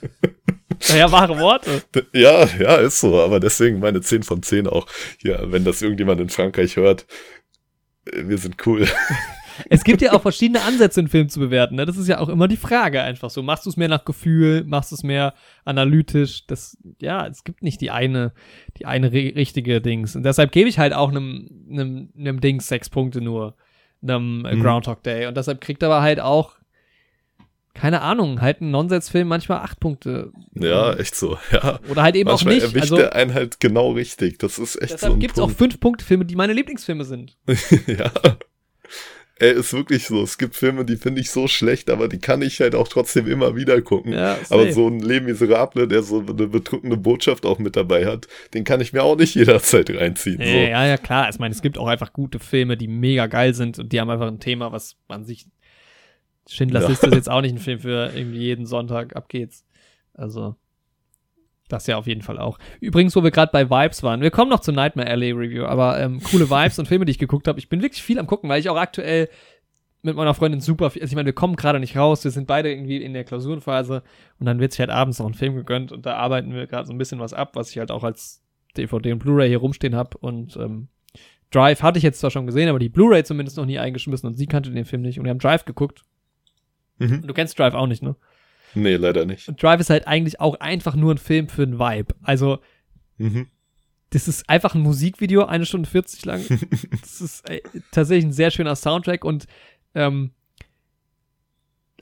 naja, 0.88 1.10
wahre 1.12 1.38
Worte. 1.38 1.82
Ja, 2.12 2.46
ja, 2.58 2.76
ist 2.76 3.00
so, 3.00 3.20
aber 3.20 3.40
deswegen 3.40 3.78
meine 3.78 4.00
10 4.00 4.22
von 4.22 4.42
10 4.42 4.66
auch. 4.66 4.86
Ja, 5.22 5.50
wenn 5.52 5.64
das 5.64 5.82
irgendjemand 5.82 6.20
in 6.20 6.28
Frankreich 6.28 6.76
hört, 6.76 7.06
äh, 8.06 8.22
wir 8.28 8.38
sind 8.38 8.56
cool. 8.66 8.86
Es 9.70 9.82
gibt 9.82 10.02
ja 10.02 10.12
auch 10.12 10.22
verschiedene 10.22 10.62
Ansätze, 10.62 11.00
einen 11.00 11.08
Film 11.08 11.28
zu 11.28 11.40
bewerten. 11.40 11.74
Ne? 11.74 11.84
Das 11.84 11.96
ist 11.96 12.06
ja 12.06 12.20
auch 12.20 12.28
immer 12.28 12.46
die 12.46 12.56
Frage 12.56 13.02
einfach 13.02 13.28
so. 13.28 13.42
Machst 13.42 13.66
du 13.66 13.70
es 13.70 13.76
mehr 13.76 13.88
nach 13.88 14.04
Gefühl? 14.04 14.62
Machst 14.64 14.92
du 14.92 14.94
es 14.94 15.02
mehr 15.02 15.34
analytisch? 15.64 16.46
Das, 16.46 16.78
ja, 17.00 17.26
es 17.26 17.42
gibt 17.42 17.60
nicht 17.64 17.80
die 17.80 17.90
eine, 17.90 18.32
die 18.78 18.86
eine 18.86 19.08
ri- 19.10 19.34
richtige 19.34 19.80
Dings. 19.80 20.14
Und 20.14 20.22
deshalb 20.22 20.52
gebe 20.52 20.68
ich 20.68 20.78
halt 20.78 20.92
auch 20.94 21.08
einem, 21.10 21.48
einem, 21.68 22.10
einem 22.16 22.40
Dings 22.40 22.68
sechs 22.68 22.88
Punkte 22.88 23.20
nur. 23.20 23.56
Einem 24.00 24.44
äh, 24.44 24.54
Mhm. 24.54 24.62
Groundhog 24.62 25.02
Day. 25.02 25.26
Und 25.26 25.36
deshalb 25.36 25.60
kriegt 25.60 25.82
er 25.82 25.88
aber 25.90 26.02
halt 26.02 26.20
auch, 26.20 26.54
keine 27.78 28.00
Ahnung, 28.00 28.40
halt 28.40 28.60
ein 28.60 28.72
Nonsensfilm 28.72 29.28
manchmal 29.28 29.58
acht 29.58 29.78
Punkte. 29.78 30.32
Ja, 30.54 30.94
echt 30.94 31.14
so, 31.14 31.38
ja. 31.52 31.78
Oder 31.88 32.02
halt 32.02 32.16
eben 32.16 32.28
Manchmal 32.28 32.54
auch 32.54 32.56
nicht. 32.56 32.74
erwischt 32.74 32.92
Also, 32.92 32.96
er 32.96 33.14
einen 33.14 33.34
halt 33.34 33.60
genau 33.60 33.92
richtig. 33.92 34.38
Das 34.40 34.58
ist 34.58 34.74
echt 34.76 34.90
so 34.90 34.94
deshalb 34.96 35.20
gibt 35.20 35.34
es 35.34 35.38
auch 35.38 35.46
Punkt. 35.46 35.58
fünf 35.58 35.80
Punkte 35.80 36.04
Filme, 36.04 36.24
die 36.24 36.34
meine 36.34 36.54
Lieblingsfilme 36.54 37.04
sind. 37.04 37.36
ja. 37.86 38.10
Ey, 39.40 39.52
ist 39.52 39.72
wirklich 39.72 40.06
so. 40.06 40.20
Es 40.24 40.36
gibt 40.36 40.56
Filme, 40.56 40.84
die 40.84 40.96
finde 40.96 41.20
ich 41.20 41.30
so 41.30 41.46
schlecht, 41.46 41.90
aber 41.90 42.08
die 42.08 42.18
kann 42.18 42.42
ich 42.42 42.58
halt 42.60 42.74
auch 42.74 42.88
trotzdem 42.88 43.28
immer 43.28 43.54
wieder 43.54 43.80
gucken. 43.80 44.12
Ja, 44.12 44.36
aber 44.50 44.72
so 44.72 44.88
ein 44.88 44.98
Les 44.98 45.22
Miserable, 45.22 45.86
der 45.86 46.02
so 46.02 46.18
eine 46.18 46.48
bedrückende 46.48 46.96
Botschaft 46.96 47.46
auch 47.46 47.60
mit 47.60 47.76
dabei 47.76 48.06
hat, 48.06 48.26
den 48.54 48.64
kann 48.64 48.80
ich 48.80 48.92
mir 48.92 49.04
auch 49.04 49.16
nicht 49.16 49.34
jederzeit 49.36 49.90
reinziehen. 49.90 50.40
Ja, 50.40 50.46
ja, 50.46 50.86
ja, 50.86 50.96
klar. 50.96 51.28
Ich 51.30 51.38
meine, 51.38 51.54
es 51.54 51.62
gibt 51.62 51.78
auch 51.78 51.86
einfach 51.86 52.12
gute 52.12 52.40
Filme, 52.40 52.76
die 52.76 52.88
mega 52.88 53.28
geil 53.28 53.54
sind 53.54 53.78
und 53.78 53.92
die 53.92 54.00
haben 54.00 54.10
einfach 54.10 54.26
ein 54.26 54.40
Thema, 54.40 54.72
was 54.72 54.96
man 55.06 55.24
sich. 55.24 55.46
Schindlers 56.48 56.84
Ja. 56.84 56.88
Liste 56.88 57.06
ist 57.06 57.14
jetzt 57.14 57.30
auch 57.30 57.42
nicht 57.42 57.54
ein 57.54 57.58
Film 57.58 57.80
für 57.80 58.10
irgendwie 58.14 58.38
jeden 58.38 58.66
Sonntag. 58.66 59.14
Ab 59.14 59.28
geht's. 59.28 59.64
Also. 60.14 60.56
Das 61.68 61.86
ja 61.86 61.98
auf 61.98 62.06
jeden 62.06 62.22
Fall 62.22 62.38
auch. 62.38 62.58
Übrigens, 62.80 63.14
wo 63.14 63.22
wir 63.22 63.30
gerade 63.30 63.52
bei 63.52 63.68
Vibes 63.68 64.02
waren, 64.02 64.22
wir 64.22 64.30
kommen 64.30 64.50
noch 64.50 64.60
zur 64.60 64.72
Nightmare 64.72 65.10
Alley 65.10 65.32
Review, 65.32 65.66
aber 65.66 66.00
ähm, 66.00 66.22
coole 66.22 66.48
Vibes 66.48 66.78
und 66.78 66.88
Filme, 66.88 67.04
die 67.04 67.10
ich 67.10 67.18
geguckt 67.18 67.46
habe. 67.46 67.58
Ich 67.58 67.68
bin 67.68 67.82
wirklich 67.82 68.02
viel 68.02 68.18
am 68.18 68.26
gucken, 68.26 68.48
weil 68.48 68.58
ich 68.58 68.70
auch 68.70 68.78
aktuell 68.78 69.28
mit 70.00 70.16
meiner 70.16 70.32
Freundin 70.32 70.60
super 70.60 70.90
viel, 70.90 71.02
also 71.02 71.12
ich 71.12 71.16
meine, 71.16 71.26
wir 71.26 71.34
kommen 71.34 71.56
gerade 71.56 71.80
nicht 71.80 71.96
raus, 71.96 72.24
wir 72.24 72.30
sind 72.30 72.46
beide 72.46 72.70
irgendwie 72.70 73.02
in 73.02 73.12
der 73.12 73.24
Klausurenphase 73.24 74.02
und 74.38 74.46
dann 74.46 74.60
wird 74.60 74.72
sich 74.72 74.80
halt 74.80 74.90
abends 74.90 75.18
noch 75.18 75.26
ein 75.26 75.34
Film 75.34 75.56
gegönnt 75.56 75.92
und 75.92 76.06
da 76.06 76.14
arbeiten 76.14 76.54
wir 76.54 76.66
gerade 76.66 76.86
so 76.86 76.92
ein 76.92 76.98
bisschen 76.98 77.18
was 77.18 77.34
ab, 77.34 77.50
was 77.54 77.70
ich 77.70 77.78
halt 77.78 77.90
auch 77.90 78.04
als 78.04 78.42
DVD 78.76 79.12
und 79.12 79.18
Blu-ray 79.18 79.48
hier 79.48 79.58
rumstehen 79.58 79.96
habe 79.96 80.16
und 80.18 80.56
ähm, 80.56 80.88
Drive 81.50 81.82
hatte 81.82 81.98
ich 81.98 82.04
jetzt 82.04 82.20
zwar 82.20 82.30
schon 82.30 82.46
gesehen, 82.46 82.68
aber 82.68 82.78
die 82.78 82.88
Blu-ray 82.88 83.24
zumindest 83.24 83.56
noch 83.56 83.66
nie 83.66 83.78
eingeschmissen 83.78 84.28
und 84.28 84.36
sie 84.36 84.46
kannte 84.46 84.70
den 84.70 84.84
Film 84.84 85.02
nicht 85.02 85.18
und 85.18 85.24
wir 85.24 85.30
haben 85.30 85.38
Drive 85.38 85.64
geguckt. 85.64 86.02
Mhm. 86.98 87.14
Und 87.20 87.26
du 87.26 87.34
kennst 87.34 87.58
Drive 87.58 87.74
auch 87.74 87.86
nicht, 87.86 88.02
ne? 88.02 88.16
Nee, 88.74 88.96
leider 88.96 89.24
nicht. 89.24 89.48
Und 89.48 89.62
Drive 89.62 89.80
ist 89.80 89.90
halt 89.90 90.06
eigentlich 90.06 90.40
auch 90.40 90.60
einfach 90.60 90.94
nur 90.94 91.14
ein 91.14 91.18
Film 91.18 91.48
für 91.48 91.62
einen 91.62 91.78
Vibe. 91.78 92.14
Also, 92.22 92.58
Mhm. 93.16 93.46
das 94.10 94.28
ist 94.28 94.48
einfach 94.48 94.74
ein 94.74 94.80
Musikvideo, 94.82 95.44
eine 95.46 95.66
Stunde 95.66 95.88
40 95.88 96.24
lang. 96.24 96.40
das 97.00 97.20
ist 97.20 97.48
äh, 97.50 97.60
tatsächlich 97.90 98.26
ein 98.26 98.32
sehr 98.32 98.50
schöner 98.50 98.76
Soundtrack 98.76 99.24
und 99.24 99.46
ähm, 99.94 100.30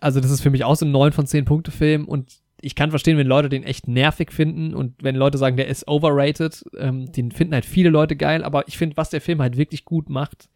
also 0.01 0.21
das 0.21 0.31
ist 0.31 0.41
für 0.43 0.51
mich 0.51 0.65
auch 0.65 0.77
so 0.77 0.85
ein 0.85 0.91
9 0.93 1.13
von 1.13 1.27
10 1.27 1.45
Punkte 1.47 1.71
Film 1.71 2.07
und 2.07 2.35
ich 2.61 2.75
kann 2.75 2.91
verstehen, 2.91 3.19
wenn 3.19 3.27
Leute 3.27 3.49
den 3.49 3.63
echt 3.63 3.87
nervig 3.89 4.33
finden 4.33 4.75
und 4.75 4.95
wenn 5.03 5.15
Leute 5.17 5.39
sagen, 5.39 5.57
der 5.57 5.69
ist 5.69 5.89
overrated, 5.89 6.65
ähm, 6.79 7.11
den 7.13 7.31
finden 7.31 7.55
halt 7.55 7.65
viele 7.65 7.91
Leute 7.91 8.17
geil, 8.17 8.45
aber 8.45 8.67
ich 8.69 8.77
finde, 8.79 8.97
was 8.97 9.11
der 9.11 9.21
Film 9.21 9.41
halt 9.41 9.57
wirklich 9.57 9.85
gut 9.85 10.09
macht, 10.11 10.49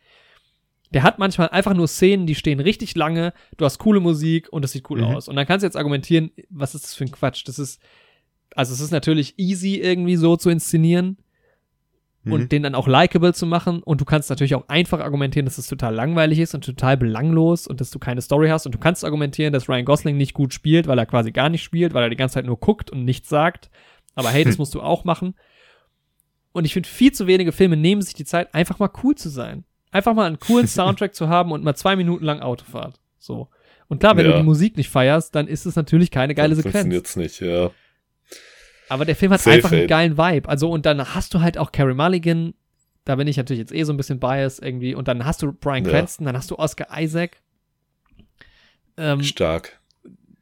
der 0.92 1.02
hat 1.02 1.18
manchmal 1.18 1.48
einfach 1.50 1.74
nur 1.74 1.86
Szenen, 1.88 2.26
die 2.26 2.34
stehen 2.34 2.60
richtig 2.60 2.96
lange, 2.96 3.32
du 3.56 3.64
hast 3.64 3.78
coole 3.78 4.00
Musik 4.00 4.48
und 4.52 4.64
es 4.64 4.72
sieht 4.72 4.90
cool 4.90 4.98
Mhm. 5.00 5.04
aus. 5.14 5.28
Und 5.28 5.36
dann 5.36 5.46
kannst 5.46 5.62
du 5.62 5.66
jetzt 5.66 5.76
argumentieren, 5.76 6.30
was 6.50 6.74
ist 6.74 6.84
das 6.84 6.94
für 6.94 7.04
ein 7.04 7.12
Quatsch? 7.12 7.46
Das 7.46 7.58
ist, 7.58 7.80
also 8.56 8.72
es 8.72 8.80
ist 8.80 8.90
natürlich 8.90 9.38
easy 9.38 9.76
irgendwie 9.76 10.16
so 10.16 10.36
zu 10.36 10.50
inszenieren 10.50 11.18
Mhm. 12.24 12.32
und 12.32 12.52
den 12.52 12.62
dann 12.64 12.74
auch 12.74 12.88
likable 12.88 13.32
zu 13.32 13.46
machen. 13.46 13.82
Und 13.82 14.00
du 14.00 14.04
kannst 14.04 14.28
natürlich 14.30 14.54
auch 14.56 14.68
einfach 14.68 15.00
argumentieren, 15.00 15.46
dass 15.46 15.58
es 15.58 15.68
total 15.68 15.94
langweilig 15.94 16.38
ist 16.40 16.54
und 16.54 16.64
total 16.64 16.96
belanglos 16.96 17.66
und 17.68 17.80
dass 17.80 17.90
du 17.90 17.98
keine 18.00 18.20
Story 18.20 18.48
hast. 18.48 18.66
Und 18.66 18.74
du 18.74 18.78
kannst 18.78 19.04
argumentieren, 19.04 19.52
dass 19.52 19.68
Ryan 19.68 19.84
Gosling 19.84 20.16
nicht 20.16 20.34
gut 20.34 20.52
spielt, 20.52 20.86
weil 20.88 20.98
er 20.98 21.06
quasi 21.06 21.30
gar 21.30 21.48
nicht 21.48 21.62
spielt, 21.62 21.94
weil 21.94 22.02
er 22.02 22.10
die 22.10 22.16
ganze 22.16 22.34
Zeit 22.34 22.46
nur 22.46 22.58
guckt 22.58 22.90
und 22.90 23.04
nichts 23.04 23.28
sagt. 23.28 23.70
Aber 24.16 24.30
hey, 24.30 24.44
das 24.44 24.58
musst 24.58 24.74
du 24.74 24.82
auch 24.82 25.04
machen. 25.04 25.34
Und 26.52 26.64
ich 26.64 26.72
finde, 26.74 26.88
viel 26.88 27.12
zu 27.12 27.28
wenige 27.28 27.52
Filme 27.52 27.76
nehmen 27.76 28.02
sich 28.02 28.14
die 28.14 28.24
Zeit, 28.24 28.52
einfach 28.54 28.80
mal 28.80 28.90
cool 29.04 29.14
zu 29.14 29.28
sein. 29.28 29.64
Einfach 29.90 30.14
mal 30.14 30.26
einen 30.26 30.38
coolen 30.38 30.66
Soundtrack 30.68 31.14
zu 31.14 31.28
haben 31.28 31.52
und 31.52 31.64
mal 31.64 31.74
zwei 31.74 31.96
Minuten 31.96 32.24
lang 32.24 32.40
Autofahrt. 32.40 33.00
So. 33.18 33.48
Und 33.88 33.98
klar, 34.00 34.16
wenn 34.16 34.26
Ja. 34.26 34.32
du 34.32 34.38
die 34.38 34.44
Musik 34.44 34.76
nicht 34.76 34.88
feierst, 34.88 35.34
dann 35.34 35.48
ist 35.48 35.66
es 35.66 35.74
natürlich 35.76 36.10
keine 36.10 36.34
geile 36.34 36.50
Dann 36.54 36.56
Sequenz. 36.62 36.74
Funktioniert's 36.74 37.16
nicht, 37.16 37.40
ja. 37.40 37.70
Aber 38.88 39.04
der 39.04 39.16
Film 39.16 39.32
hat 39.32 39.40
Safe, 39.40 39.56
einfach 39.56 39.72
einen 39.72 39.86
geilen 39.86 40.16
Vibe. 40.18 40.48
Also, 40.48 40.70
und 40.70 40.86
dann 40.86 41.14
hast 41.14 41.34
du 41.34 41.40
halt 41.40 41.58
auch 41.58 41.72
Carey 41.72 41.94
Mulligan. 41.94 42.54
Da 43.04 43.16
bin 43.16 43.26
ich 43.28 43.36
natürlich 43.36 43.58
jetzt 43.60 43.72
eh 43.74 43.82
so 43.84 43.92
ein 43.92 43.96
bisschen 43.96 44.20
biased 44.20 44.62
irgendwie. 44.62 44.94
Und 44.94 45.08
dann 45.08 45.24
hast 45.24 45.42
du 45.42 45.52
Brian 45.52 45.84
Ja. 45.84 45.90
Cranston, 45.90 46.26
dann 46.26 46.36
hast 46.36 46.50
du 46.50 46.56
Oscar 46.58 46.86
Isaac. 47.00 47.40
Ähm, 48.96 49.22
Stark. 49.22 49.80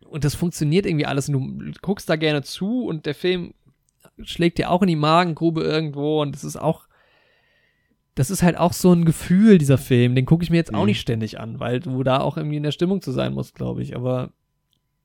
und 0.07 0.25
das 0.25 0.35
funktioniert 0.35 0.87
irgendwie 0.87 1.07
alles. 1.07 1.29
Und 1.29 1.59
du 1.59 1.73
guckst 1.83 2.09
da 2.09 2.17
gerne 2.17 2.43
zu 2.43 2.85
und 2.87 3.07
der 3.07 3.15
Film 3.15 3.55
schlägt 4.23 4.59
dir 4.59 4.71
auch 4.71 4.83
in 4.83 4.89
die 4.89 4.97
Magengrube 4.97 5.63
irgendwo. 5.63 6.21
Und 6.23 6.35
das 6.35 6.45
ist 6.45 6.57
auch. 6.57 6.88
Das 8.19 8.31
ist 8.31 8.43
halt 8.43 8.57
auch 8.57 8.73
so 8.73 8.93
ein 8.93 9.05
Gefühl, 9.05 9.59
dieser 9.59 9.79
Film. 9.79 10.15
Den 10.17 10.27
gucke 10.27 10.43
ich 10.43 10.51
mir 10.51 10.57
jetzt 10.57 10.75
auch 10.75 10.81
Mhm. 10.81 10.87
nicht 10.87 11.01
ständig 11.01 11.39
an, 11.39 11.61
weil 11.61 11.79
du 11.81 12.03
da 12.03 12.19
auch 12.21 12.37
irgendwie 12.37 12.57
in 12.57 12.63
der 12.65 12.73
Stimmung 12.73 13.01
zu 13.01 13.13
sein 13.13 13.33
musst, 13.33 13.55
glaube 13.55 13.81
ich. 13.83 13.95
Aber 13.95 14.33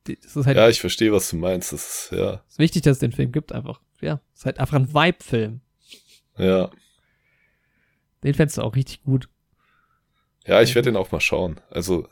es 0.07 0.35
ist 0.35 0.45
halt 0.48 0.57
Ja, 0.57 0.68
ich 0.68 0.81
verstehe, 0.81 1.11
was 1.11 1.30
du 1.30 1.35
meinst. 1.35 1.72
Das 1.73 2.10
ist, 2.11 2.18
ja, 2.18 2.41
ist 2.48 2.57
wichtig, 2.60 2.81
dass 2.81 2.94
es 2.94 2.99
den 2.99 3.11
Film 3.11 3.31
gibt, 3.31 3.52
einfach. 3.52 3.81
Ja, 4.02 4.19
es 4.34 4.40
ist 4.40 4.45
halt 4.45 4.60
einfach 4.60 4.77
ein 4.77 4.94
Vibe-Film. 4.94 5.61
ja. 6.38 6.69
Den 8.23 8.34
fändest 8.34 8.57
du 8.57 8.61
auch 8.61 8.76
richtig 8.76 9.03
gut. 9.03 9.27
Ja, 10.45 10.61
ich 10.61 10.73
werde 10.76 10.90
den 10.91 10.95
auch 10.98 11.11
mal 11.11 11.19
schauen. 11.19 11.60
Also, 11.69 12.07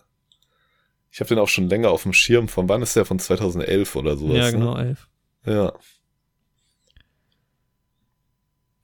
ich 1.09 1.19
habe 1.21 1.29
den 1.29 1.39
auch 1.39 1.47
schon 1.47 1.69
länger 1.69 1.89
auf 1.89 2.03
dem 2.03 2.11
Schirm. 2.13 2.49
Von 2.49 2.67
wann 2.69 2.81
ist 2.81 2.95
der? 2.97 3.05
Von 3.05 3.17
2011 3.17 3.95
oder 3.95 4.17
sowas? 4.17 4.35
ja, 4.37 4.51
genau, 4.51 4.75
Ne? 4.75 4.83
elf. 4.89 5.09
Ja. 5.45 5.73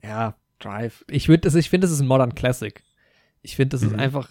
Ja, 0.01 0.35
Drive. 0.59 1.03
Ich 1.07 1.27
ich 1.29 1.69
finde, 1.69 1.85
das 1.85 1.91
ist 1.91 1.99
ein 2.01 2.07
Modern 2.07 2.35
Classic. 2.35 2.83
Ich 3.41 3.55
finde, 3.55 3.75
das 3.77 3.83
ist 3.83 3.93
Mhm. 3.93 3.99
einfach, 3.99 4.29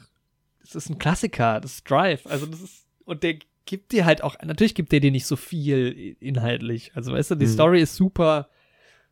das 0.61 0.75
ist 0.75 0.91
ein 0.91 0.99
Klassiker, 0.99 1.61
das 1.61 1.75
ist 1.75 1.91
Drive. 1.91 2.27
Also 2.27 2.47
das 2.47 2.61
ist, 2.61 2.87
und 3.05 3.23
der 3.23 3.39
gibt 3.65 3.93
dir 3.93 4.05
halt 4.05 4.23
auch, 4.23 4.37
natürlich 4.45 4.75
gibt 4.75 4.93
der 4.93 5.01
dir 5.01 5.11
nicht 5.11 5.27
so 5.27 5.37
viel 5.37 6.17
inhaltlich. 6.21 6.93
Also 6.95 7.13
weißt 7.13 7.33
du, 7.33 7.35
die 7.37 7.47
Mhm. 7.47 7.51
Story 7.51 7.81
ist 7.81 7.97
super, 7.97 8.49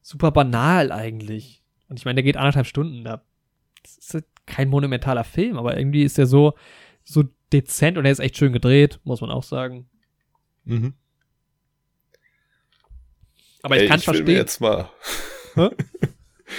super 0.03 0.31
banal 0.31 0.93
eigentlich. 0.93 1.62
Und 1.89 1.99
ich 1.99 2.05
meine, 2.05 2.16
der 2.16 2.24
geht 2.24 2.36
anderthalb 2.36 2.66
Stunden. 2.66 3.05
Da, 3.05 3.23
das 3.82 3.99
ist 3.99 4.15
halt 4.15 4.24
kein 4.47 4.69
monumentaler 4.69 5.24
Film, 5.24 5.57
aber 5.59 5.77
irgendwie 5.77 6.03
ist 6.03 6.19
der 6.19 6.27
so, 6.27 6.55
so 7.03 7.24
dezent 7.53 7.97
und 7.99 8.05
er 8.05 8.12
ist 8.12 8.19
echt 8.19 8.36
schön 8.36 8.53
gedreht, 8.53 8.99
muss 9.05 9.20
man 9.20 9.31
auch 9.31 9.43
sagen. 9.43 9.89
Mhm. 10.65 10.95
Aber 13.62 13.77
ich 13.77 13.82
Ey, 13.82 13.89
kann 13.89 14.01
ich 14.01 14.07
will 14.07 14.12
mir 14.15 14.19
verstehen. 14.19 14.36
jetzt 14.36 14.61
mal. 14.61 14.91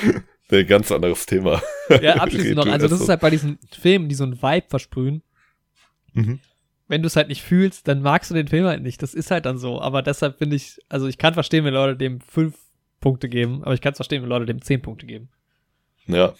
Ein 0.52 0.68
ganz 0.68 0.92
anderes 0.92 1.26
Thema. 1.26 1.62
Ja, 2.02 2.16
abschließend 2.16 2.50
Red 2.50 2.66
noch. 2.66 2.68
Also, 2.68 2.88
das 2.88 3.00
ist 3.00 3.06
so. 3.06 3.12
halt 3.12 3.22
bei 3.22 3.30
diesen 3.30 3.60
Filmen, 3.72 4.10
die 4.10 4.16
so 4.16 4.24
einen 4.24 4.42
Vibe 4.42 4.68
versprühen. 4.70 5.24
Mhm. 6.14 6.40
Wenn 6.88 7.02
du 7.02 7.08
es 7.08 7.16
halt 7.16 7.30
nicht 7.30 7.42
fühlst, 7.42 7.88
dann 7.88 8.02
magst 8.02 8.30
du 8.30 8.36
den 8.36 8.48
Film 8.48 8.66
halt 8.66 8.84
nicht. 8.84 9.02
Das 9.02 9.14
ist 9.14 9.32
halt 9.32 9.46
dann 9.46 9.58
so. 9.58 9.82
Aber 9.82 10.02
deshalb 10.02 10.38
finde 10.38 10.56
ich, 10.56 10.80
also 10.88 11.08
ich 11.08 11.18
kann 11.18 11.34
verstehen, 11.34 11.66
wenn 11.66 11.74
Leute 11.74 11.98
dem 11.98 12.22
fünf 12.22 12.56
Punkte 13.02 13.28
geben, 13.28 13.64
aber 13.64 13.74
ich 13.74 13.82
kann 13.82 13.94
es 13.94 13.98
verstehen, 13.98 14.22
wenn 14.22 14.30
Leute 14.30 14.46
dem 14.46 14.62
zehn 14.62 14.82
Punkte 14.82 15.06
geben. 15.06 15.30
Ja. 16.08 16.34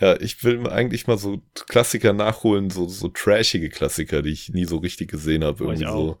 Ja, 0.00 0.20
ich 0.20 0.42
will 0.42 0.68
eigentlich 0.68 1.06
mal 1.06 1.18
so 1.18 1.40
Klassiker 1.68 2.12
nachholen, 2.12 2.70
so, 2.70 2.88
so 2.88 3.08
trashige 3.08 3.70
Klassiker, 3.70 4.22
die 4.22 4.30
ich 4.30 4.50
nie 4.50 4.64
so 4.64 4.78
richtig 4.78 5.10
gesehen 5.10 5.44
habe. 5.44 5.64
Oh, 5.64 5.68
Irgendwie 5.68 5.86
so, 5.86 6.18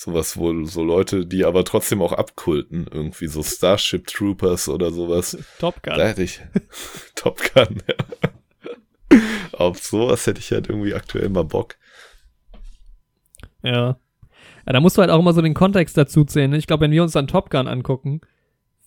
sowas, 0.00 0.36
wo 0.36 0.64
so 0.64 0.84
Leute, 0.84 1.26
die 1.26 1.44
aber 1.44 1.64
trotzdem 1.64 2.00
auch 2.02 2.12
abkulten, 2.12 2.86
irgendwie 2.88 3.26
so 3.26 3.42
Starship 3.42 4.06
Troopers 4.06 4.68
oder 4.68 4.92
sowas. 4.92 5.36
Top 5.58 5.82
Gun. 5.82 5.94
Da 5.96 6.06
hätte 6.06 6.22
ich 6.22 6.40
Top 7.16 7.40
Gun, 7.52 7.82
ja. 7.88 9.18
Auf 9.52 9.78
sowas 9.78 10.24
hätte 10.28 10.38
ich 10.38 10.52
halt 10.52 10.68
irgendwie 10.68 10.94
aktuell 10.94 11.28
mal 11.30 11.42
Bock. 11.44 11.74
Ja. 13.64 13.98
Ja, 14.66 14.72
da 14.72 14.80
musst 14.80 14.96
du 14.96 15.00
halt 15.00 15.10
auch 15.10 15.18
immer 15.18 15.32
so 15.32 15.42
den 15.42 15.54
Kontext 15.54 15.96
dazu 15.96 16.24
zählen. 16.24 16.50
ne? 16.50 16.58
Ich 16.58 16.68
glaube, 16.68 16.82
wenn 16.84 16.92
wir 16.92 17.02
uns 17.02 17.12
dann 17.12 17.26
Top 17.26 17.50
Gun 17.50 17.66
angucken, 17.66 18.20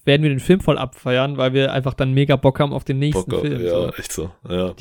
werden 0.06 0.22
wir 0.24 0.30
den 0.30 0.40
Film 0.40 0.62
voll 0.62 0.78
abfeiern, 0.78 1.36
weil 1.38 1.52
wir 1.52 1.74
einfach 1.74 1.94
dann 1.94 2.14
mega 2.14 2.38
Bock 2.38 2.60
haben 2.62 2.72
auf 2.72 2.86
den 2.86 3.00
nächsten 3.00 3.30
Bock 3.30 3.42
Film. 3.42 3.62
ja, 3.62 3.70
So. 3.70 3.94
echt 3.96 4.14
so. 4.14 4.32
Ja. 4.48 4.74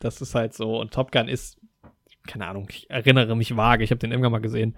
Das 0.00 0.22
ist 0.22 0.34
halt 0.34 0.54
so. 0.54 0.80
Und 0.80 0.94
Top 0.94 1.12
Gun 1.12 1.28
ist, 1.28 1.58
keine 2.26 2.46
Ahnung, 2.46 2.66
ich 2.70 2.88
erinnere 2.90 3.36
mich 3.36 3.56
vage. 3.56 3.84
Ich 3.84 3.90
habe 3.90 3.98
den 3.98 4.10
irgendwann 4.10 4.32
mal 4.32 4.40
gesehen. 4.40 4.76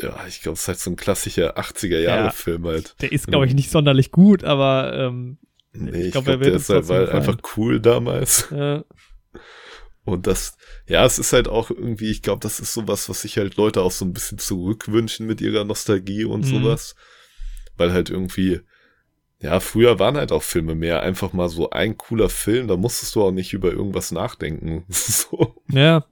ja, 0.00 0.16
ich 0.26 0.40
glaube, 0.42 0.54
es 0.54 0.62
ist 0.62 0.68
halt 0.68 0.78
so 0.80 0.90
ein 0.90 0.96
klassischer 0.96 1.58
80er-Jahre-Film 1.58 2.66
halt. 2.66 2.94
Der 3.02 3.12
ist, 3.12 3.26
glaube 3.26 3.46
ich, 3.46 3.54
nicht 3.54 3.70
sonderlich 3.70 4.10
gut, 4.10 4.44
aber 4.44 4.92
ähm, 4.94 5.38
Nee, 5.74 6.06
Ich 6.06 6.12
glaub, 6.12 6.24
glaube, 6.24 6.38
er 6.38 6.40
wird 6.40 6.50
der 6.50 6.56
ist 6.56 6.68
halt 6.68 6.82
gefallen. 6.82 7.08
einfach 7.10 7.36
cool 7.56 7.80
damals. 7.80 8.50
äh, 8.52 8.82
Und 10.04 10.26
das, 10.26 10.56
ja, 10.86 11.04
es 11.04 11.18
ist 11.18 11.32
halt 11.32 11.48
auch 11.48 11.70
irgendwie, 11.70 12.10
ich 12.10 12.22
glaube, 12.22 12.40
das 12.40 12.58
ist 12.60 12.74
sowas, 12.74 13.08
was 13.08 13.22
sich 13.22 13.38
halt 13.38 13.56
Leute 13.56 13.80
auch 13.82 13.92
so 13.92 14.04
ein 14.04 14.12
bisschen 14.12 14.38
zurückwünschen 14.38 15.26
mit 15.26 15.40
ihrer 15.40 15.64
Nostalgie 15.64 16.24
und 16.24 16.40
Mhm. 16.40 16.44
sowas. 16.62 16.94
Weil 17.76 17.92
halt 17.92 18.10
irgendwie, 18.10 18.60
ja, 19.40 19.60
früher 19.60 19.98
waren 19.98 20.16
halt 20.16 20.30
auch 20.32 20.42
Filme 20.42 20.74
mehr 20.74 21.00
einfach 21.02 21.32
mal 21.32 21.48
so 21.48 21.70
ein 21.70 21.96
cooler 21.96 22.28
Film, 22.28 22.68
da 22.68 22.76
musstest 22.76 23.14
du 23.14 23.22
auch 23.22 23.30
nicht 23.32 23.52
über 23.52 23.70
irgendwas 23.72 24.10
nachdenken. 24.12 24.84
so. 24.90 25.54
ja. 25.70 26.04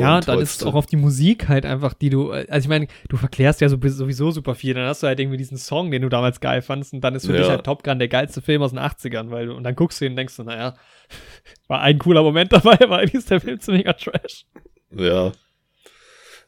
Ja, 0.00 0.20
dann 0.20 0.40
ist 0.40 0.56
es 0.56 0.62
auch 0.66 0.74
auf 0.74 0.86
die 0.86 0.96
Musik 0.96 1.48
halt 1.48 1.64
einfach, 1.66 1.94
die 1.94 2.10
du, 2.10 2.30
also 2.32 2.48
ich 2.56 2.68
meine, 2.68 2.86
du 3.08 3.16
verklärst 3.16 3.60
ja 3.60 3.68
so, 3.68 3.76
sowieso 3.82 4.30
super 4.30 4.54
viel, 4.54 4.74
dann 4.74 4.86
hast 4.86 5.02
du 5.02 5.06
halt 5.06 5.18
irgendwie 5.20 5.36
diesen 5.38 5.56
Song, 5.58 5.90
den 5.90 6.02
du 6.02 6.08
damals 6.08 6.40
geil 6.40 6.62
fandst 6.62 6.92
und 6.92 7.00
dann 7.02 7.14
ist 7.14 7.26
für 7.26 7.32
Ja. 7.34 7.38
dich 7.38 7.48
halt 7.48 7.64
Top 7.64 7.82
Gun 7.82 7.98
der 7.98 8.08
geilste 8.08 8.42
Film 8.42 8.62
aus 8.62 8.70
den 8.70 8.78
80ern, 8.80 9.30
weil 9.30 9.46
du, 9.46 9.54
und 9.54 9.62
dann 9.64 9.74
guckst 9.74 10.00
du 10.00 10.04
ihn 10.04 10.12
und 10.12 10.16
denkst 10.16 10.36
du, 10.36 10.42
naja, 10.44 10.74
war 11.68 11.80
ein 11.80 11.98
cooler 11.98 12.22
Moment 12.22 12.52
dabei, 12.52 12.78
aber 12.80 12.98
eigentlich 12.98 13.14
ist 13.14 13.30
der 13.30 13.40
Film 13.40 13.60
ziemlicher 13.60 13.96
Trash. 13.96 14.46
Ja. 14.94 15.32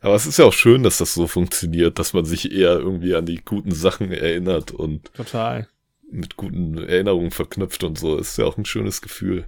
Aber 0.00 0.14
es 0.14 0.26
ist 0.26 0.38
ja 0.38 0.44
auch 0.44 0.52
schön, 0.52 0.84
dass 0.84 0.98
das 0.98 1.14
so 1.14 1.26
funktioniert, 1.26 1.98
dass 1.98 2.12
man 2.12 2.24
sich 2.24 2.52
eher 2.52 2.78
irgendwie 2.78 3.14
an 3.16 3.26
die 3.26 3.42
guten 3.44 3.72
Sachen 3.72 4.12
erinnert 4.12 4.70
und 4.70 5.12
Total. 5.14 5.66
mit 6.10 6.36
guten 6.36 6.78
Erinnerungen 6.78 7.32
verknüpft 7.32 7.82
und 7.82 7.98
so. 7.98 8.16
Ist 8.16 8.38
ja 8.38 8.44
auch 8.44 8.56
ein 8.56 8.64
schönes 8.64 9.02
Gefühl. 9.02 9.46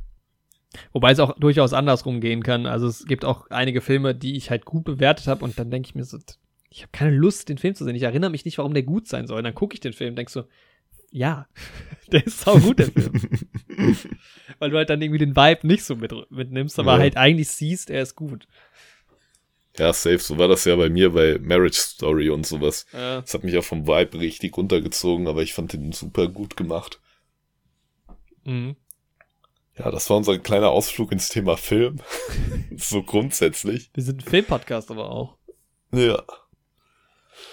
Wobei 0.92 1.10
es 1.10 1.18
auch 1.18 1.36
durchaus 1.38 1.72
andersrum 1.72 2.20
gehen 2.20 2.42
kann. 2.42 2.66
Also 2.66 2.86
es 2.86 3.04
gibt 3.06 3.24
auch 3.24 3.50
einige 3.50 3.80
Filme, 3.80 4.14
die 4.14 4.36
ich 4.36 4.50
halt 4.50 4.64
gut 4.64 4.84
bewertet 4.84 5.26
habe 5.26 5.44
und 5.44 5.58
dann 5.58 5.70
denke 5.70 5.88
ich 5.88 5.94
mir 5.94 6.04
so, 6.04 6.18
ich 6.68 6.82
habe 6.82 6.92
keine 6.92 7.16
Lust, 7.16 7.48
den 7.48 7.58
Film 7.58 7.74
zu 7.74 7.84
sehen. 7.84 7.96
Ich 7.96 8.04
erinnere 8.04 8.30
mich 8.30 8.44
nicht, 8.44 8.58
warum 8.58 8.74
der 8.74 8.84
gut 8.84 9.08
sein 9.08 9.26
soll. 9.26 9.38
Und 9.38 9.44
dann 9.44 9.54
gucke 9.54 9.74
ich 9.74 9.80
den 9.80 9.92
Film 9.92 10.10
und 10.10 10.16
denk 10.16 10.30
so, 10.30 10.44
ja, 11.10 11.48
der 12.12 12.24
ist 12.24 12.40
sau 12.42 12.58
gut, 12.58 12.78
der 12.78 12.86
Film. 12.86 13.12
Weil 14.60 14.70
du 14.70 14.76
halt 14.76 14.90
dann 14.90 15.02
irgendwie 15.02 15.18
den 15.18 15.34
Vibe 15.34 15.66
nicht 15.66 15.82
so 15.82 15.96
mit, 15.96 16.12
mitnimmst, 16.30 16.78
aber 16.78 16.92
Ja. 16.94 16.98
halt 17.00 17.16
eigentlich 17.16 17.48
siehst, 17.48 17.90
er 17.90 18.02
ist 18.02 18.14
gut. 18.14 18.46
Ja, 19.76 19.92
safe. 19.92 20.18
So 20.18 20.38
war 20.38 20.46
das 20.48 20.64
ja 20.64 20.76
bei 20.76 20.88
mir 20.88 21.10
bei 21.12 21.38
Marriage 21.40 21.78
Story 21.80 22.28
und 22.30 22.46
sowas. 22.46 22.84
Äh, 22.92 23.22
Das 23.22 23.34
hat 23.34 23.42
mich 23.44 23.56
auch 23.58 23.64
vom 23.64 23.86
Vibe 23.88 24.18
richtig 24.20 24.56
runtergezogen, 24.56 25.26
aber 25.26 25.42
ich 25.42 25.54
fand 25.54 25.72
den 25.72 25.90
super 25.92 26.28
gut 26.28 26.56
gemacht. 26.56 27.00
mhm. 28.44 28.76
Ja, 29.84 29.90
das 29.90 30.08
war 30.10 30.16
unser 30.18 30.38
kleiner 30.38 30.68
Ausflug 30.70 31.12
ins 31.12 31.28
Thema 31.28 31.56
Film. 31.56 31.96
so 32.76 33.02
grundsätzlich. 33.02 33.90
Wir 33.94 34.02
sind 34.02 34.22
ein 34.22 34.28
Filmpodcast 34.28 34.90
aber 34.90 35.10
auch. 35.10 35.36
Ja. 35.92 36.22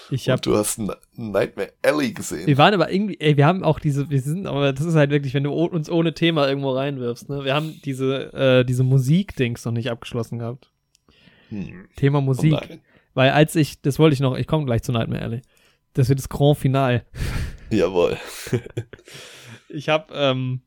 Ich 0.10 0.28
Und 0.28 0.34
hab, 0.34 0.42
du 0.42 0.56
hast 0.56 0.80
Nightmare 1.16 1.74
Alley 1.82 2.12
gesehen. 2.14 2.46
wir 2.48 2.58
waren 2.58 2.74
aber 2.74 2.92
irgendwie, 2.92 3.18
ey, 3.20 3.38
wir 3.38 3.46
haben 3.46 3.64
auch 3.64 3.80
diese, 3.80 4.10
wir 4.10 4.22
sind, 4.22 4.46
aber 4.48 4.74
das 4.74 4.86
ist 4.86 4.96
halt 4.96 5.12
wirklich, 5.12 5.34
wenn 5.34 5.44
du 5.44 5.52
uns 5.52 5.90
ohne 5.90 6.14
Thema 6.14 6.48
irgendwo 6.48 6.72
reinwirfst, 6.72 7.30
ne? 7.30 7.44
Wir 7.46 7.54
haben 7.54 7.80
diese, 7.84 8.34
äh, 8.34 8.66
diese 8.66 8.84
Musik-Dings 8.84 9.64
noch 9.66 9.72
nicht 9.74 9.90
abgeschlossen 9.90 10.40
gehabt. 10.40 10.72
Hm. 11.50 11.88
Thema 11.96 12.20
Oh 12.20 12.22
Musik. 12.22 12.52
nein. 12.52 12.82
Weil 13.14 13.32
als 13.32 13.56
ich, 13.56 13.82
das 13.82 13.98
wollte 14.00 14.14
ich 14.14 14.20
noch, 14.20 14.38
ich 14.38 14.48
komme 14.48 14.66
gleich 14.66 14.84
zu 14.84 14.92
Nightmare 14.92 15.22
Alley. 15.24 15.42
Das 15.94 16.10
wird 16.10 16.20
das 16.20 16.30
Grand 16.30 16.58
Final. 16.58 17.06
Jawohl. 17.70 18.18
Ich 19.70 19.90
habe, 19.90 20.14
ähm, 20.14 20.62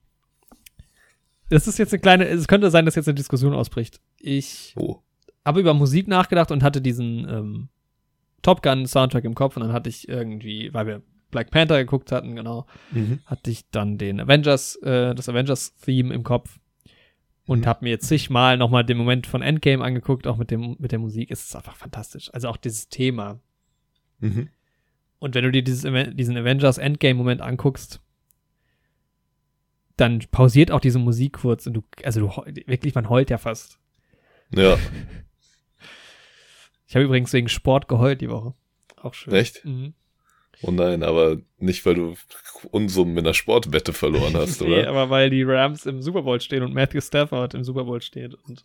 das 1.51 1.69
ist 1.69 1.79
jetzt 1.79 1.93
eine 1.93 2.01
kleine, 2.01 2.27
es 2.29 2.49
könnte 2.49 2.71
sein, 2.71 2.87
dass 2.87 2.95
jetzt 2.95 3.09
eine 3.09 3.15
Diskussion 3.15 3.53
ausbricht. 3.53 4.01
Ich 4.19 4.75
Oh. 4.77 4.99
habe 5.45 5.61
über 5.61 5.75
Musik 5.75 6.09
nachgedacht 6.09 6.51
und 6.51 6.63
hatte 6.63 6.81
diesen, 6.81 7.29
ähm, 7.29 7.69
Top 8.43 8.63
Gun 8.63 8.87
Soundtrack 8.87 9.25
im 9.25 9.35
Kopf 9.35 9.57
und 9.57 9.63
dann 9.65 9.73
hatte 9.75 9.91
ich 9.91 10.09
irgendwie, 10.09 10.73
weil 10.73 10.87
wir 10.87 11.03
Black 11.31 11.51
Panther 11.51 11.79
geguckt 11.79 12.11
hatten, 12.11 12.35
genau, 12.35 12.67
Mhm. 12.91 13.21
hatte 13.27 13.51
ich 13.51 13.69
dann 13.71 13.99
den 13.99 14.19
Avengers, 14.19 14.77
äh, 14.77 15.15
das 15.15 15.29
Avengers-Theme 15.29 16.13
im 16.15 16.25
Kopf 16.25 16.59
und 17.47 17.61
Mhm. 17.61 17.67
habe 17.67 17.85
mir 17.85 17.91
jetzt 17.91 18.09
zigmal 18.09 18.57
nochmal 18.57 18.85
den 18.85 18.97
Moment 18.97 19.27
von 19.27 19.43
Endgame 19.43 19.85
angeguckt, 19.85 20.27
auch 20.27 20.39
mit, 20.39 20.51
dem, 20.51 20.77
mit 20.79 20.91
der 20.93 20.99
Musik. 20.99 21.31
Es 21.31 21.45
ist 21.45 21.55
einfach 21.55 21.77
fantastisch. 21.77 22.33
Also 22.33 22.49
auch 22.49 22.57
dieses 22.57 22.89
Thema. 22.89 23.39
Mhm. 24.21 24.49
Und 25.19 25.35
wenn 25.35 25.45
du 25.45 25.53
dir 25.53 25.63
dieses, 25.63 25.83
diesen 26.15 26.37
Avengers 26.37 26.79
Endgame-Moment 26.79 27.43
anguckst, 27.43 28.01
dann 30.01 30.21
pausiert 30.31 30.71
auch 30.71 30.81
diese 30.81 30.99
Musik 30.99 31.35
kurz 31.35 31.67
und 31.67 31.75
du, 31.75 31.83
also 32.05 32.21
du, 32.21 32.29
wirklich, 32.67 32.95
man 32.95 33.09
heult 33.09 33.31
ja 33.31 33.39
fast. 33.39 33.79
Ja, 34.55 34.79
Ich 36.91 36.97
habe 36.97 37.05
übrigens 37.05 37.33
wegen 37.33 37.49
Sport 37.49 37.87
geheult 37.87 38.21
die 38.21 38.31
Woche. 38.31 38.53
Auch 38.97 39.15
schön. 39.15 39.33
Echt? 39.33 39.65
Mhm. 39.65 39.95
oh 40.63 40.73
nein, 40.73 41.05
aber 41.05 41.37
nicht, 41.59 41.87
weil 41.87 41.95
du 41.95 42.17
Unsummen 42.73 43.17
in 43.17 43.23
der 43.23 43.33
Sportwette 43.33 43.93
verloren 43.93 44.35
hast, 44.35 44.61
Nee, 44.61 44.81
oder? 44.81 44.89
aber 44.89 45.09
weil 45.09 45.31
die 45.31 45.45
Rams 45.45 45.87
im 45.87 46.03
Super 46.03 46.23
Bowl 46.23 46.41
stehen 46.41 46.65
und 46.65 46.75
Matthew 46.75 47.01
Stafford 47.01 47.55
im 47.55 47.63
Super 47.63 47.85
Bowl 47.85 48.03
steht. 48.03 48.35
Und 48.35 48.65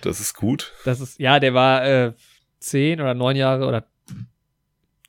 Das 0.00 0.18
ist 0.18 0.34
gut. 0.34 0.72
das 0.84 0.98
ist, 1.00 1.20
ja, 1.20 1.38
der 1.38 1.54
war 1.54 1.84
äh, 1.86 2.12
zehn 2.58 3.00
oder 3.00 3.14
neun 3.14 3.36
Jahre 3.36 3.64
oder 3.64 3.86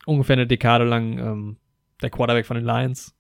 ungefähr 0.06 0.34
eine 0.36 0.46
Dekade 0.46 0.86
lang 0.86 1.18
ähm, 1.18 1.58
der 2.04 2.12
Quarterback 2.12 2.46
von 2.46 2.56
den 2.56 2.66
Lions. 2.66 3.16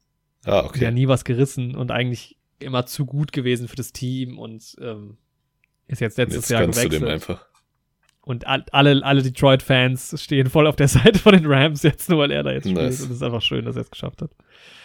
Ah, 0.45 0.61
okay. 0.65 0.91
nie 0.91 1.07
was 1.07 1.23
gerissen 1.25 1.75
und 1.75 1.91
eigentlich 1.91 2.37
immer 2.59 2.85
zu 2.85 3.05
gut 3.05 3.31
gewesen 3.31 3.67
für 3.67 3.75
das 3.75 3.91
Team 3.93 4.37
und 4.39 4.75
ähm, 4.81 5.17
ist 5.87 6.01
jetzt 6.01 6.17
letztes 6.17 6.43
Jetzt 6.43 6.49
Jahr 6.49 6.61
kannst 6.63 6.79
du 6.79 6.83
gewechselt. 6.89 7.09
dem 7.09 7.13
einfach. 7.13 7.45
Und 8.21 8.45
all, 8.47 8.63
alle, 8.71 9.03
alle 9.03 9.23
Detroit-Fans 9.23 10.21
stehen 10.21 10.49
voll 10.49 10.67
auf 10.67 10.75
der 10.75 10.87
Seite 10.89 11.17
von 11.19 11.33
den 11.33 11.45
Rams 11.45 11.83
jetzt, 11.83 12.09
nur 12.09 12.19
weil 12.19 12.31
er 12.31 12.43
da 12.43 12.51
jetzt 12.51 12.65
Nice. 12.65 12.73
spielt. 12.95 13.01
Und 13.01 13.11
es 13.11 13.17
ist 13.17 13.23
einfach 13.23 13.41
schön, 13.41 13.65
dass 13.65 13.75
er 13.75 13.81
es 13.83 13.91
geschafft 13.91 14.21
hat. 14.21 14.31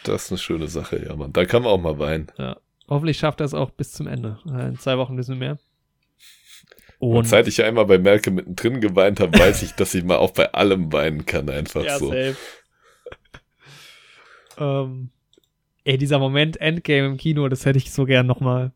Das 0.05 0.25
ist 0.25 0.31
eine 0.33 0.39
schöne 0.39 0.69
Sache, 0.69 1.05
ja, 1.05 1.15
Mann. 1.15 1.33
Da 1.33 1.45
kann 1.45 1.63
man 1.63 1.73
auch 1.73 1.81
mal 1.81 1.99
weinen. 1.99 2.29
Hoffentlich 2.89 3.19
schafft 3.19 3.41
er 3.41 3.47
es 3.47 3.55
auch 3.55 3.71
bis 3.71 3.93
zum 3.93 4.07
Ende. 4.07 4.39
Äh, 4.47 4.69
In 4.69 4.79
zwei 4.79 4.97
Wochen 4.99 5.17
wissen 5.17 5.39
wir 5.41 5.49
mehr. 5.49 5.59
Und 6.99 7.17
Und 7.17 7.25
seit 7.29 7.47
ich 7.49 7.63
einmal 7.63 7.85
bei 7.87 7.99
Malcolm 7.99 8.37
mittendrin 8.37 8.81
geweint 8.81 9.21
habe, 9.21 9.39
weiß 9.39 9.63
ich, 9.63 9.73
dass 9.73 9.95
ich 9.95 10.05
mal 10.05 10.17
auch 10.17 10.31
bei 10.31 10.53
allem 10.53 10.93
weinen 10.93 11.27
kann, 11.27 11.51
einfach 11.51 11.85
ja, 11.85 11.99
so. 11.99 12.09
safe. 12.09 12.37
ähm, 14.59 15.11
ey, 15.85 15.99
dieser 15.99 16.19
Moment 16.19 16.61
Endgame 16.61 17.07
im 17.07 17.17
Kino, 17.17 17.49
das 17.49 17.65
hätte 17.67 17.79
ich 17.79 17.93
so 17.93 18.05
gern 18.05 18.27
nochmal. 18.27 18.73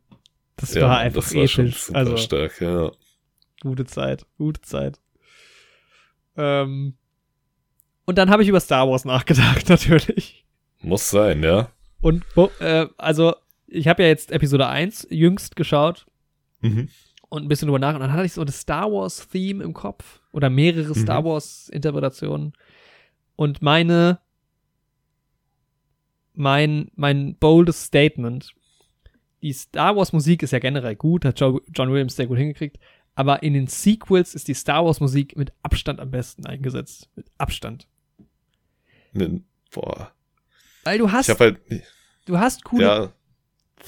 Das 0.55 0.73
Ja, 0.73 0.83
war 0.83 0.97
einfach 0.99 1.23
das 1.23 1.35
war 1.35 1.47
schon 1.47 1.65
episch. 1.67 1.89
Also, 1.93 2.17
stark, 2.17 2.59
ja. 2.61 2.91
gute 3.61 3.85
Zeit, 3.85 4.25
gute 4.37 4.61
Zeit. 4.61 4.99
Ähm, 6.37 6.95
und 8.05 8.17
dann 8.17 8.29
habe 8.29 8.43
ich 8.43 8.49
über 8.49 8.59
Star 8.59 8.89
Wars 8.89 9.05
nachgedacht, 9.05 9.69
natürlich. 9.69 10.45
Muss 10.81 11.09
sein, 11.09 11.43
ja. 11.43 11.69
Und, 12.01 12.23
äh, 12.59 12.87
also, 12.97 13.35
ich 13.67 13.87
habe 13.87 14.03
ja 14.03 14.09
jetzt 14.09 14.31
Episode 14.31 14.67
1 14.67 15.07
jüngst 15.09 15.55
geschaut 15.55 16.05
Mhm. 16.61 16.89
und 17.29 17.43
ein 17.43 17.47
bisschen 17.47 17.67
drüber 17.67 17.79
nach. 17.79 17.93
Und 17.93 18.01
dann 18.01 18.11
hatte 18.13 18.25
ich 18.25 18.33
so 18.33 18.43
das 18.43 18.59
Star 18.61 18.91
Wars-Theme 18.91 19.63
im 19.63 19.73
Kopf 19.73 20.19
oder 20.33 20.49
mehrere 20.49 20.89
Mhm. 20.89 20.93
Star 21.01 21.23
Wars-Interpretationen. 21.23 22.53
Und 23.35 23.61
meine, 23.61 24.19
mein, 26.39 26.89
mein 26.95 27.35
boldes 27.35 27.83
Statement. 27.83 28.55
Die 29.41 29.53
Star 29.53 29.95
Wars 29.95 30.13
Musik 30.13 30.41
ist 30.41 30.51
ja 30.51 30.59
generell 30.59 30.95
gut, 30.95 31.25
hat 31.25 31.39
John 31.39 31.91
Williams 31.91 32.15
sehr 32.15 32.27
gut 32.27 32.37
hingekriegt, 32.37 32.79
aber 33.15 33.43
in 33.43 33.53
den 33.53 33.67
Sequels 33.67 34.33
ist 34.35 34.47
die 34.47 34.53
Star 34.53 34.85
Wars 34.85 35.01
Musik 35.01 35.35
mit 35.37 35.51
Abstand 35.63 35.99
am 35.99 36.11
besten 36.11 36.45
eingesetzt. 36.45 37.09
Mit 37.15 37.27
Abstand. 37.37 37.87
Boah. 39.71 40.11
Weil 40.85 40.97
du 40.97 41.11
hast, 41.11 41.27
halt, 41.39 41.59
du 42.25 42.39
hast 42.39 42.63
coole 42.63 42.83
ja. 42.83 43.11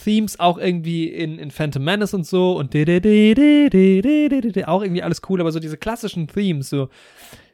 Themes 0.04 0.40
auch 0.40 0.58
irgendwie 0.58 1.08
in, 1.08 1.40
in 1.40 1.52
Phantom 1.52 1.84
Menace 1.84 2.14
und 2.14 2.26
so 2.26 2.58
und 2.58 2.74
de 2.74 2.84
de 2.84 3.00
de 3.00 4.66
auch 4.66 4.82
irgendwie 4.82 5.04
alles 5.04 5.22
cool, 5.30 5.40
aber 5.40 5.52
so 5.52 5.60
diese 5.60 5.78
klassischen 5.78 6.28
Themes, 6.28 6.70
so, 6.70 6.90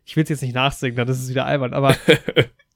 ich 0.06 0.16
will 0.16 0.24
es 0.24 0.30
jetzt 0.30 0.42
nicht 0.42 0.56
nachsingen, 0.56 0.96
dann 0.96 1.08
ist 1.08 1.22
es 1.22 1.30
wieder 1.30 1.46
albern, 1.46 1.74
aber 1.74 1.96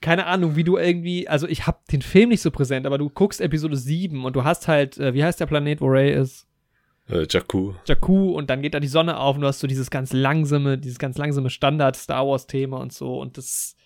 keine 0.00 0.26
Ahnung, 0.26 0.56
wie 0.56 0.64
du 0.64 0.76
irgendwie, 0.76 1.28
also 1.28 1.46
ich 1.46 1.66
hab 1.66 1.86
den 1.88 2.02
Film 2.02 2.30
nicht 2.30 2.42
so 2.42 2.50
präsent, 2.50 2.86
aber 2.86 2.98
du 2.98 3.10
guckst 3.10 3.40
Episode 3.40 3.76
7 3.76 4.24
und 4.24 4.34
du 4.36 4.44
hast 4.44 4.68
halt, 4.68 4.98
äh, 4.98 5.14
wie 5.14 5.24
heißt 5.24 5.40
der 5.40 5.46
Planet, 5.46 5.80
wo 5.80 5.86
Ray 5.86 6.12
ist? 6.12 6.46
äh, 7.10 7.26
Jakku. 7.28 7.74
Jakku 7.86 8.32
und 8.32 8.50
dann 8.50 8.62
geht 8.62 8.74
da 8.74 8.80
die 8.80 8.88
Sonne 8.88 9.18
auf 9.18 9.36
und 9.36 9.42
du 9.42 9.48
hast 9.48 9.60
so 9.60 9.66
dieses 9.66 9.90
ganz 9.90 10.12
langsame, 10.12 10.78
dieses 10.78 10.98
ganz 10.98 11.18
langsame 11.18 11.50
Standard-Star 11.50 12.26
Wars-Thema 12.26 12.78
und 12.78 12.92
so 12.92 13.20
und 13.20 13.36
das. 13.36 13.76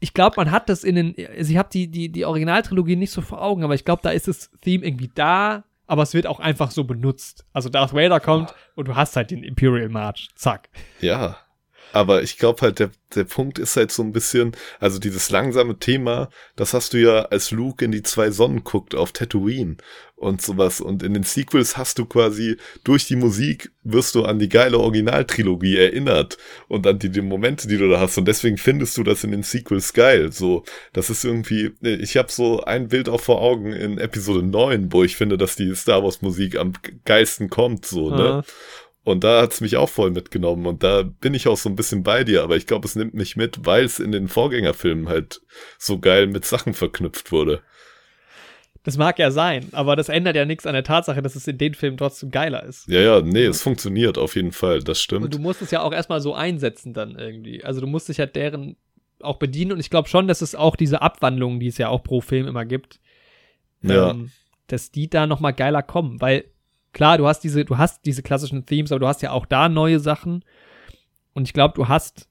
Ich 0.00 0.12
glaube, 0.12 0.34
man 0.36 0.50
hat 0.50 0.68
das 0.68 0.84
in 0.84 0.96
den. 0.96 1.14
Also 1.36 1.52
ich 1.52 1.56
habe 1.56 1.68
die, 1.72 1.88
die, 1.88 2.10
die 2.10 2.24
Originaltrilogie 2.24 2.96
nicht 2.96 3.10
so 3.10 3.22
vor 3.22 3.42
Augen, 3.42 3.64
aber 3.64 3.74
ich 3.74 3.84
glaube, 3.84 4.02
da 4.02 4.10
ist 4.10 4.28
das 4.28 4.50
Theme 4.60 4.84
irgendwie 4.84 5.10
da, 5.14 5.64
aber 5.86 6.02
es 6.02 6.14
wird 6.14 6.26
auch 6.26 6.40
einfach 6.40 6.70
so 6.70 6.84
benutzt. 6.84 7.46
Also 7.52 7.68
Darth 7.68 7.94
Vader 7.94 8.20
kommt 8.20 8.54
und 8.74 8.88
du 8.88 8.96
hast 8.96 9.16
halt 9.16 9.30
den 9.30 9.42
Imperial 9.42 9.88
March. 9.88 10.28
Zack. 10.34 10.68
Ja. 11.00 11.38
Aber 11.94 12.24
ich 12.24 12.38
glaube 12.38 12.60
halt, 12.62 12.80
der, 12.80 12.90
der 13.14 13.22
Punkt 13.22 13.60
ist 13.60 13.76
halt 13.76 13.92
so 13.92 14.02
ein 14.02 14.10
bisschen, 14.10 14.56
also 14.80 14.98
dieses 14.98 15.30
langsame 15.30 15.78
Thema, 15.78 16.28
das 16.56 16.74
hast 16.74 16.92
du 16.92 16.98
ja, 16.98 17.26
als 17.26 17.52
Luke 17.52 17.84
in 17.84 17.92
die 17.92 18.02
zwei 18.02 18.32
Sonnen 18.32 18.64
guckt 18.64 18.96
auf 18.96 19.12
Tatooine 19.12 19.76
und 20.16 20.42
sowas. 20.42 20.80
Und 20.80 21.04
in 21.04 21.14
den 21.14 21.22
Sequels 21.22 21.76
hast 21.76 22.00
du 22.00 22.06
quasi, 22.06 22.56
durch 22.82 23.06
die 23.06 23.14
Musik 23.14 23.70
wirst 23.84 24.16
du 24.16 24.24
an 24.24 24.40
die 24.40 24.48
geile 24.48 24.80
Originaltrilogie 24.80 25.76
erinnert 25.76 26.36
und 26.66 26.84
an 26.84 26.98
die, 26.98 27.10
die 27.10 27.20
Momente, 27.20 27.68
die 27.68 27.78
du 27.78 27.88
da 27.88 28.00
hast. 28.00 28.18
Und 28.18 28.26
deswegen 28.26 28.56
findest 28.56 28.96
du 28.96 29.04
das 29.04 29.22
in 29.22 29.30
den 29.30 29.44
Sequels 29.44 29.92
geil. 29.92 30.32
So, 30.32 30.64
das 30.94 31.10
ist 31.10 31.24
irgendwie, 31.24 31.74
ich 31.80 32.16
habe 32.16 32.32
so 32.32 32.64
ein 32.64 32.88
Bild 32.88 33.08
auch 33.08 33.20
vor 33.20 33.40
Augen 33.40 33.72
in 33.72 33.98
Episode 33.98 34.44
9, 34.44 34.92
wo 34.92 35.04
ich 35.04 35.14
finde, 35.14 35.38
dass 35.38 35.54
die 35.54 35.72
Star 35.76 36.02
Wars 36.02 36.22
Musik 36.22 36.58
am 36.58 36.72
geilsten 37.04 37.50
kommt, 37.50 37.86
so, 37.86 38.10
ne? 38.10 38.42
Äh, 38.44 38.50
Und 39.04 39.22
da 39.22 39.42
hat's 39.42 39.60
mich 39.60 39.76
auch 39.76 39.90
voll 39.90 40.10
mitgenommen 40.10 40.64
und 40.66 40.82
da 40.82 41.02
bin 41.02 41.34
ich 41.34 41.46
auch 41.46 41.58
so 41.58 41.68
ein 41.68 41.76
bisschen 41.76 42.02
bei 42.02 42.24
dir, 42.24 42.42
aber 42.42 42.56
ich 42.56 42.66
glaube, 42.66 42.86
es 42.88 42.96
nimmt 42.96 43.12
mich 43.12 43.36
mit, 43.36 43.66
weil 43.66 43.84
es 43.84 44.00
in 44.00 44.12
den 44.12 44.28
Vorgängerfilmen 44.28 45.08
halt 45.10 45.42
so 45.78 45.98
geil 45.98 46.26
mit 46.26 46.46
Sachen 46.46 46.72
verknüpft 46.72 47.30
wurde. 47.30 47.60
das 48.82 48.96
mag 48.96 49.18
ja 49.18 49.30
sein, 49.30 49.68
aber 49.72 49.94
das 49.96 50.08
ändert 50.08 50.36
ja 50.36 50.46
nichts 50.46 50.66
an 50.66 50.72
der 50.72 50.84
Tatsache, 50.84 51.20
dass 51.20 51.36
es 51.36 51.46
in 51.46 51.58
den 51.58 51.74
Filmen 51.74 51.98
trotzdem 51.98 52.30
geiler 52.30 52.62
ist. 52.64 52.88
Ja, 52.88 53.00
ja, 53.00 53.20
nee, 53.20 53.44
es 53.44 53.60
funktioniert 53.62 54.16
auf 54.16 54.36
jeden 54.36 54.52
Fall, 54.52 54.78
das 54.80 54.98
Und 54.98 55.02
stimmt. 55.02 55.34
du 55.34 55.38
musst 55.38 55.60
es 55.60 55.70
ja 55.70 55.82
auch 55.82 55.92
erstmal 55.92 56.20
so 56.22 56.34
einsetzen 56.34 56.94
dann 56.94 57.16
irgendwie. 57.18 57.62
Also 57.62 57.82
du 57.82 57.86
musst 57.86 58.08
dich 58.08 58.16
ja 58.16 58.26
deren 58.26 58.76
auch 59.20 59.38
bedienen 59.38 59.72
und 59.72 59.80
ich 59.80 59.90
glaube 59.90 60.08
schon, 60.08 60.28
dass 60.28 60.40
es 60.42 60.54
auch 60.54 60.76
diese 60.76 61.02
Abwandlungen, 61.02 61.60
die 61.60 61.68
es 61.68 61.76
ja 61.78 61.88
auch 61.88 62.02
pro 62.02 62.20
Film 62.22 62.46
immer 62.46 62.64
gibt, 62.64 63.00
Ja. 63.82 64.10
ähm, 64.12 64.30
dass 64.66 64.90
die 64.90 65.08
da 65.10 65.26
noch 65.26 65.40
mal 65.40 65.52
geiler 65.52 65.82
kommen, 65.82 66.20
weil 66.22 66.44
klar, 66.94 67.18
du 67.18 67.26
hast 67.26 67.40
diese, 67.40 67.66
du 67.66 67.76
hast 67.76 68.06
diese 68.06 68.22
klassischen 68.22 68.64
Themes, 68.64 68.90
aber 68.90 69.00
du 69.00 69.06
hast 69.06 69.20
ja 69.20 69.32
auch 69.32 69.44
da 69.44 69.68
neue 69.68 70.00
Sachen 70.00 70.44
und 71.34 71.46
ich 71.46 71.52
glaube, 71.52 71.74
du 71.74 71.88
hast 71.88 72.28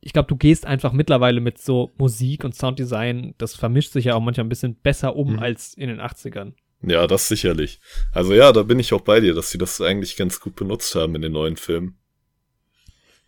ich 0.00 0.12
glaube, 0.12 0.28
du 0.28 0.36
gehst 0.36 0.66
einfach 0.66 0.92
mittlerweile 0.92 1.40
mit 1.40 1.58
so 1.58 1.92
Musik 1.98 2.44
und 2.44 2.54
Sounddesign, 2.54 3.34
das 3.38 3.56
vermischt 3.56 3.92
sich 3.92 4.04
ja 4.04 4.14
auch 4.14 4.20
manchmal 4.20 4.46
ein 4.46 4.50
bisschen 4.50 4.76
besser 4.76 5.16
um 5.16 5.32
Mhm. 5.32 5.38
als 5.40 5.74
in 5.74 5.88
den 5.88 6.00
80ern. 6.00 6.52
Ja, 6.82 7.08
das 7.08 7.26
sicherlich. 7.26 7.80
Also 8.12 8.32
ja, 8.32 8.52
da 8.52 8.62
bin 8.62 8.78
ich 8.78 8.92
auch 8.92 9.00
bei 9.00 9.18
dir, 9.18 9.34
dass 9.34 9.50
sie 9.50 9.58
das 9.58 9.80
eigentlich 9.80 10.14
ganz 10.14 10.38
gut 10.38 10.54
benutzt 10.54 10.94
haben 10.94 11.16
in 11.16 11.22
den 11.22 11.32
neuen 11.32 11.56
Filmen. 11.56 11.96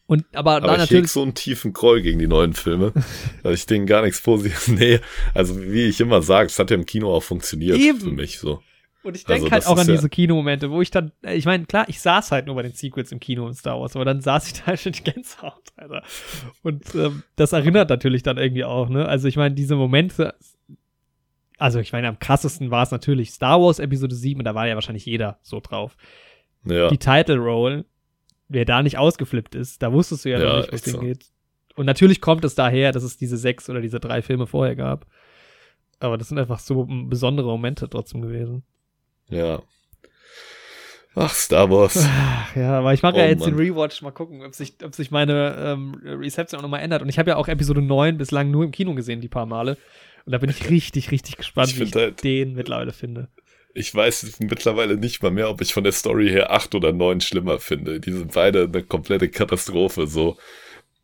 Und 0.06 0.24
aber, 0.34 0.56
Aber 0.56 0.72
ich 0.74 0.78
natürlich 0.78 1.10
so 1.10 1.22
einen 1.22 1.34
tiefen 1.34 1.72
Groll 1.72 2.00
gegen 2.00 2.20
die 2.20 2.28
neuen 2.28 2.54
Filme, 2.54 2.92
weil 3.42 3.54
ich 3.54 3.66
denen 3.66 3.86
gar 3.86 4.02
nichts 4.02 4.22
Positives. 4.22 4.68
Nee, 4.78 5.00
also 5.34 5.60
wie 5.60 5.86
ich 5.86 6.00
immer 6.00 6.22
sage, 6.22 6.46
es 6.46 6.58
hat 6.60 6.70
ja 6.70 6.76
im 6.76 6.86
Kino 6.86 7.12
auch 7.12 7.24
funktioniert 7.24 7.76
Eben. 7.78 8.00
für 8.00 8.12
mich 8.12 8.38
so. 8.38 8.62
Und 9.04 9.14
ich 9.16 9.24
denke 9.24 9.44
Also, 9.44 9.52
halt 9.52 9.66
auch 9.66 9.78
an 9.80 9.86
ja- 9.86 9.94
diese 9.94 10.08
Kinomomente, 10.08 10.70
wo 10.70 10.82
ich 10.82 10.90
dann, 10.90 11.12
ich 11.22 11.44
meine, 11.46 11.64
klar, 11.66 11.88
ich 11.88 12.00
saß 12.00 12.32
halt 12.32 12.46
nur 12.46 12.56
bei 12.56 12.62
den 12.62 12.72
Sequels 12.72 13.12
im 13.12 13.20
Kino 13.20 13.46
in 13.46 13.54
Star 13.54 13.80
Wars, 13.80 13.94
aber 13.94 14.04
dann 14.04 14.20
saß 14.20 14.46
ich 14.48 14.54
da 14.54 14.66
halt 14.66 14.84
mit 14.84 15.04
Gänsehaut, 15.04 15.62
Alter. 15.76 16.02
Und 16.62 16.94
ähm, 16.94 17.22
das 17.36 17.52
erinnert 17.52 17.90
natürlich 17.90 18.22
dann 18.22 18.38
irgendwie 18.38 18.64
auch, 18.64 18.88
ne? 18.88 19.06
Also 19.06 19.28
ich 19.28 19.36
meine, 19.36 19.54
diese 19.54 19.76
Momente, 19.76 20.34
also 21.58 21.78
ich 21.80 21.92
meine, 21.92 22.08
am 22.08 22.18
krassesten 22.18 22.70
war 22.70 22.82
es 22.82 22.90
natürlich 22.90 23.30
Star 23.30 23.60
Wars 23.60 23.78
Episode 23.78 24.14
7, 24.14 24.44
da 24.44 24.54
war 24.54 24.66
ja 24.66 24.74
wahrscheinlich 24.74 25.06
jeder 25.06 25.38
so 25.42 25.60
drauf. 25.60 25.96
Ja, 26.64 26.88
Die 26.88 26.98
Title 26.98 27.36
Roll, 27.38 27.84
wer 28.48 28.64
da 28.64 28.82
nicht 28.82 28.98
ausgeflippt 28.98 29.54
ist, 29.54 29.80
da 29.82 29.92
wusstest 29.92 30.24
du 30.24 30.30
ja, 30.30 30.40
Ja, 30.40 30.46
noch 30.48 30.56
nicht, 30.58 30.72
wo 30.72 30.76
es 30.76 30.84
so. 30.84 31.00
hingeht. 31.00 31.26
Und 31.76 31.86
natürlich 31.86 32.20
kommt 32.20 32.44
es 32.44 32.56
daher, 32.56 32.90
dass 32.92 33.04
es 33.04 33.16
diese 33.16 33.36
sechs 33.36 33.70
oder 33.70 33.80
diese 33.80 34.00
drei 34.00 34.22
Filme 34.22 34.46
vorher 34.48 34.74
gab. 34.74 35.06
Aber 36.00 36.18
das 36.18 36.28
sind 36.28 36.38
einfach 36.38 36.58
so 36.58 36.84
besondere 37.06 37.46
Momente 37.48 37.88
trotzdem 37.88 38.20
gewesen. 38.22 38.64
Ja. 39.30 39.62
Ach, 41.14 41.34
Star 41.34 41.68
Wars. 41.68 41.96
Ach, 42.08 42.54
ja, 42.54 42.78
aber 42.78 42.94
ich 42.94 43.02
mache 43.02 43.16
ja 43.16 43.24
Oh, 43.24 43.28
jetzt 43.28 43.44
den 43.44 43.54
Mann. 43.56 43.64
Rewatch. 43.64 44.02
Mal 44.02 44.12
gucken, 44.12 44.44
ob 44.44 44.54
sich, 44.54 44.74
ob 44.84 44.94
sich 44.94 45.10
meine 45.10 45.56
ähm, 45.58 46.00
Reception 46.04 46.58
auch 46.60 46.62
nochmal 46.62 46.80
ändert. 46.80 47.02
Und 47.02 47.08
ich 47.08 47.18
habe 47.18 47.30
ja 47.30 47.36
auch 47.36 47.48
Episode 47.48 47.82
9 47.82 48.18
bislang 48.18 48.50
nur 48.52 48.64
im 48.64 48.70
Kino 48.70 48.94
gesehen, 48.94 49.20
die 49.20 49.26
paar 49.28 49.46
Male. 49.46 49.76
Und 50.26 50.32
da 50.32 50.38
bin 50.38 50.48
ich 50.50 50.70
richtig, 50.70 51.10
richtig 51.10 51.36
gespannt, 51.36 51.70
Ich 51.70 51.80
wie 51.80 51.84
ich 51.84 51.94
halt- 51.94 52.22
den 52.22 52.54
mittlerweile 52.54 52.92
finde. 52.92 53.28
ich 53.74 53.92
weiß 53.92 54.36
mittlerweile 54.40 54.96
nicht 54.96 55.20
mal 55.22 55.30
mehr, 55.32 55.48
ob 55.50 55.60
ich 55.60 55.72
von 55.74 55.82
der 55.82 55.92
Story 55.92 56.28
her 56.28 56.52
acht 56.52 56.74
oder 56.76 56.92
neun 56.92 57.20
schlimmer 57.20 57.58
finde. 57.58 57.98
Die 57.98 58.12
sind 58.12 58.34
beide 58.34 58.64
eine 58.64 58.82
komplette 58.84 59.28
Katastrophe, 59.28 60.06
so. 60.06 60.36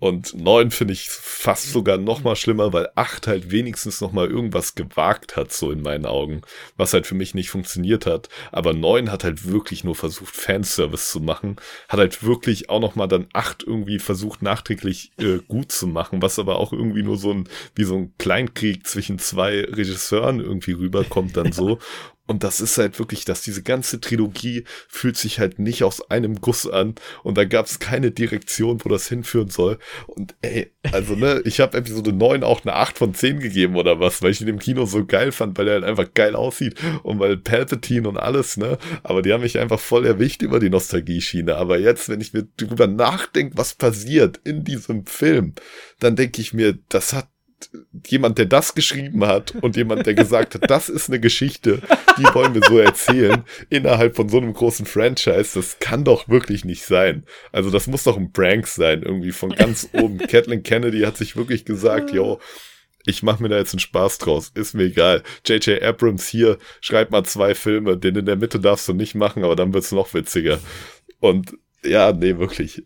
Und 0.05 0.35
neun 0.35 0.71
finde 0.71 0.93
ich 0.93 1.09
fast 1.09 1.73
sogar 1.73 1.97
noch 1.97 2.23
mal 2.23 2.37
schlimmer, 2.37 2.75
weil 2.75 2.91
acht 2.95 3.27
halt 3.27 3.51
wenigstens 3.51 4.03
noch 4.03 4.13
mal 4.13 4.29
irgendwas 4.29 4.75
gewagt 4.75 5.35
hat, 5.35 5.51
so 5.51 5.71
in 5.71 5.81
meinen 5.81 6.05
Augen, 6.05 6.43
was 6.77 6.93
halt 6.93 7.07
für 7.07 7.15
mich 7.15 7.35
nicht 7.35 7.49
funktioniert 7.49 8.05
hat. 8.05 8.29
Aber 8.53 8.75
neun 8.75 9.11
hat 9.11 9.25
halt 9.25 9.49
wirklich 9.49 9.83
nur 9.83 9.95
versucht, 9.95 10.37
Fanservice 10.37 11.11
zu 11.11 11.21
machen, 11.21 11.57
hat 11.89 12.01
halt 12.01 12.23
wirklich 12.23 12.69
auch 12.69 12.81
noch 12.81 12.97
mal 12.97 13.07
dann 13.07 13.29
acht 13.33 13.63
irgendwie 13.63 13.99
versucht, 13.99 14.43
nachträglich 14.43 15.13
äh, 15.19 15.39
gut 15.49 15.73
zu 15.73 15.87
machen, 15.87 16.21
was 16.21 16.39
aber 16.39 16.59
auch 16.59 16.75
irgendwie 16.75 17.03
nur 17.03 17.17
so 17.17 17.33
ein, 17.33 17.49
wie 17.75 17.85
so 17.85 17.97
ein 17.97 18.13
Kleinkrieg 18.19 18.87
zwischen 18.87 19.19
zwei 19.19 19.63
Regisseuren 19.65 20.39
irgendwie 20.39 20.73
rüberkommt 20.73 21.35
dann 21.35 21.53
so. 21.53 21.79
Und 22.27 22.43
das 22.43 22.63
ist 22.63 22.79
halt 22.79 22.99
wirklich, 22.99 23.27
dass 23.27 23.43
diese 23.43 23.63
ganze 23.63 24.01
Trilogie 24.01 24.65
fühlt 24.89 25.19
sich 25.19 25.41
halt 25.41 25.59
nicht 25.59 25.85
aus 25.85 26.11
einem 26.11 26.41
Guss 26.41 26.67
an 26.67 26.95
und 27.23 27.37
da 27.37 27.45
gab 27.45 27.67
es 27.67 27.81
keine 27.81 28.13
Direktion, 28.13 28.81
wo 28.83 28.89
das 28.89 29.09
hinführen 29.09 29.51
soll. 29.51 29.79
Und 30.07 30.35
ey, 30.41 30.73
also 30.91 31.17
ne, 31.17 31.43
ich 31.45 31.61
habe 31.61 31.77
Episode 31.77 32.15
9 32.15 32.43
auch 32.43 32.63
eine 32.65 32.75
8 32.75 32.97
von 32.97 33.15
10 33.15 33.41
gegeben 33.41 33.77
oder 33.77 34.01
was, 34.01 34.23
weil 34.23 34.31
ich 34.31 34.41
ihn 34.41 34.49
im 34.49 34.59
Kino 34.59 34.87
so 34.87 35.05
geil 35.05 35.33
fand, 35.33 35.59
weil 35.59 35.69
er 35.69 35.75
halt 35.75 35.85
einfach 35.85 36.15
geil 36.15 36.35
aussieht 36.35 36.77
und 37.03 37.19
weil 37.19 37.37
Palpatine 37.37 38.09
und 38.09 38.17
alles, 38.17 38.57
ne, 38.57 38.79
aber 39.03 39.21
die 39.21 39.33
haben 39.33 39.43
mich 39.43 39.59
einfach 39.59 39.81
voll 39.81 40.07
erwischt 40.07 40.41
über 40.41 40.61
die 40.61 40.71
Nostalgie-Schiene. 40.71 41.57
Aber 41.57 41.79
jetzt, 41.79 42.09
wenn 42.09 42.23
ich 42.23 42.33
mir 42.33 42.49
drüber 42.57 42.87
nachdenke, 42.87 43.59
was 43.59 43.75
passiert 43.75 44.41
in 44.45 44.65
diesem 44.65 45.05
Film, 45.05 45.55
dann 46.01 46.17
denke 46.17 46.41
ich 46.41 46.55
mir, 46.55 46.79
das 46.89 47.13
hat 47.13 47.29
jemand, 48.07 48.39
der 48.39 48.47
das 48.47 48.75
geschrieben 48.75 49.27
hat 49.27 49.55
und 49.63 49.77
jemand, 49.77 50.07
der 50.07 50.15
gesagt 50.15 50.55
hat, 50.55 50.71
das 50.71 50.89
ist 50.89 51.09
eine 51.09 51.21
Geschichte, 51.21 51.81
die 52.19 52.35
wollen 52.35 52.55
wir 52.55 52.63
so 52.63 52.79
erzählen, 52.79 53.45
innerhalb 53.71 54.17
von 54.17 54.29
so 54.29 54.39
einem 54.39 54.53
großen 54.53 54.87
Franchise, 54.87 55.51
das 55.55 55.79
kann 55.79 56.05
doch 56.05 56.29
wirklich 56.29 56.65
nicht 56.65 56.85
sein. 56.85 57.25
Also 57.53 57.71
das 57.71 57.87
muss 57.87 58.05
doch 58.05 58.17
ein 58.17 58.33
Prank 58.33 58.67
sein, 58.67 59.03
irgendwie 59.03 59.33
von 59.33 59.51
ganz 59.51 59.89
oben. 59.93 60.19
Kathleen 60.29 60.63
Kennedy 60.63 61.01
hat 61.01 61.17
sich 61.17 61.37
wirklich 61.37 61.65
gesagt, 61.65 62.13
yo, 62.13 62.41
ich 63.07 63.23
mache 63.23 63.43
mir 63.43 63.49
da 63.49 63.59
jetzt 63.59 63.75
einen 63.75 63.81
Spaß 63.81 64.19
draus, 64.19 64.51
ist 64.55 64.75
mir 64.75 64.85
egal. 64.85 65.23
J.J. 65.47 65.83
Abrams 65.83 66.27
hier, 66.27 66.59
schreib 66.81 67.11
mal 67.11 67.25
zwei 67.25 67.55
Filme, 67.55 67.97
den 67.97 68.17
in 68.17 68.27
der 68.27 68.37
Mitte 68.37 68.61
darfst 68.61 68.89
du 68.89 68.95
nicht 68.95 69.15
machen, 69.15 69.45
aber 69.45 69.57
dann 69.57 69.75
wird's 69.75 69.93
noch 69.93 70.15
witziger. 70.15 70.59
Und 71.21 71.57
ja, 71.85 72.13
nee, 72.13 72.39
wirklich. 72.39 72.85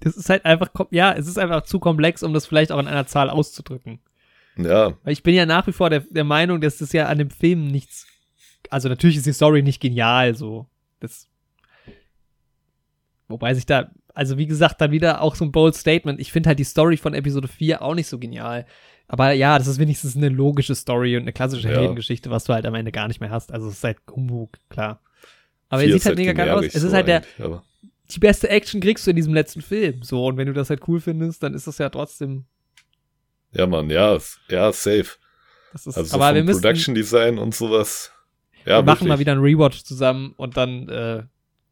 Das 0.00 0.16
ist 0.16 0.28
halt 0.28 0.44
einfach, 0.44 0.70
ja, 0.90 1.12
es 1.12 1.26
ist 1.26 1.38
einfach 1.38 1.62
zu 1.62 1.78
komplex, 1.78 2.22
um 2.22 2.32
das 2.32 2.46
vielleicht 2.46 2.72
auch 2.72 2.78
in 2.78 2.86
einer 2.86 3.06
Zahl 3.06 3.30
auszudrücken. 3.30 4.00
Ja. 4.56 4.96
Weil 5.02 5.12
ich 5.12 5.22
bin 5.22 5.34
ja 5.34 5.46
nach 5.46 5.66
wie 5.66 5.72
vor 5.72 5.90
der, 5.90 6.00
der 6.00 6.24
Meinung, 6.24 6.60
dass 6.60 6.78
das 6.78 6.92
ja 6.92 7.06
an 7.06 7.18
dem 7.18 7.30
Film 7.30 7.66
nichts. 7.66 8.06
Also 8.70 8.88
natürlich 8.88 9.16
ist 9.16 9.26
die 9.26 9.32
Story 9.32 9.62
nicht 9.62 9.80
genial, 9.80 10.34
so. 10.34 10.66
Das. 11.00 11.28
Wobei 13.28 13.54
sich 13.54 13.66
da, 13.66 13.90
also 14.14 14.38
wie 14.38 14.46
gesagt, 14.46 14.80
dann 14.80 14.92
wieder 14.92 15.20
auch 15.20 15.34
so 15.34 15.44
ein 15.44 15.52
bold 15.52 15.74
Statement. 15.74 16.20
Ich 16.20 16.32
finde 16.32 16.48
halt 16.48 16.58
die 16.58 16.64
Story 16.64 16.96
von 16.96 17.14
Episode 17.14 17.48
4 17.48 17.82
auch 17.82 17.94
nicht 17.94 18.08
so 18.08 18.18
genial. 18.18 18.66
Aber 19.08 19.32
ja, 19.32 19.58
das 19.58 19.66
ist 19.66 19.78
wenigstens 19.78 20.16
eine 20.16 20.28
logische 20.28 20.74
Story 20.74 21.16
und 21.16 21.22
eine 21.22 21.32
klassische 21.32 21.68
ja. 21.68 21.78
Heldengeschichte, 21.78 22.30
was 22.30 22.44
du 22.44 22.54
halt 22.54 22.66
am 22.66 22.74
Ende 22.74 22.92
gar 22.92 23.08
nicht 23.08 23.20
mehr 23.20 23.30
hast. 23.30 23.52
Also 23.52 23.68
es 23.68 23.74
ist 23.74 23.84
halt 23.84 23.98
Humbug, 24.10 24.58
klar. 24.68 25.00
Aber 25.68 25.82
er 25.82 25.92
sieht 25.92 26.04
halt, 26.04 26.04
halt 26.06 26.18
mega 26.18 26.32
geil 26.32 26.50
aus. 26.50 26.64
Es 26.64 26.82
ist 26.82 26.92
halt 26.92 27.08
der. 27.08 27.22
Die 28.10 28.18
beste 28.18 28.48
Action 28.48 28.80
kriegst 28.80 29.06
du 29.06 29.10
in 29.10 29.16
diesem 29.16 29.34
letzten 29.34 29.62
Film. 29.62 30.02
So, 30.02 30.26
und 30.26 30.36
wenn 30.36 30.46
du 30.46 30.52
das 30.52 30.70
halt 30.70 30.86
cool 30.88 31.00
findest, 31.00 31.42
dann 31.42 31.54
ist 31.54 31.66
das 31.66 31.78
ja 31.78 31.88
trotzdem 31.88 32.46
ja, 33.56 33.66
Mann, 33.66 33.88
ja, 33.88 34.18
ja, 34.50 34.72
safe. 34.72 35.06
Das 35.72 35.86
ist, 35.86 35.96
also 35.96 36.16
aber 36.16 36.34
wir 36.34 36.44
müssen, 36.44 36.60
Production 36.60 36.94
Design 36.94 37.38
und 37.38 37.54
sowas. 37.54 38.12
Ja, 38.64 38.78
wir 38.78 38.82
machen 38.82 39.08
mal 39.08 39.18
wieder 39.18 39.32
einen 39.32 39.40
Rewatch 39.40 39.82
zusammen 39.84 40.34
und 40.36 40.56
dann 40.56 40.88
äh, 40.88 41.22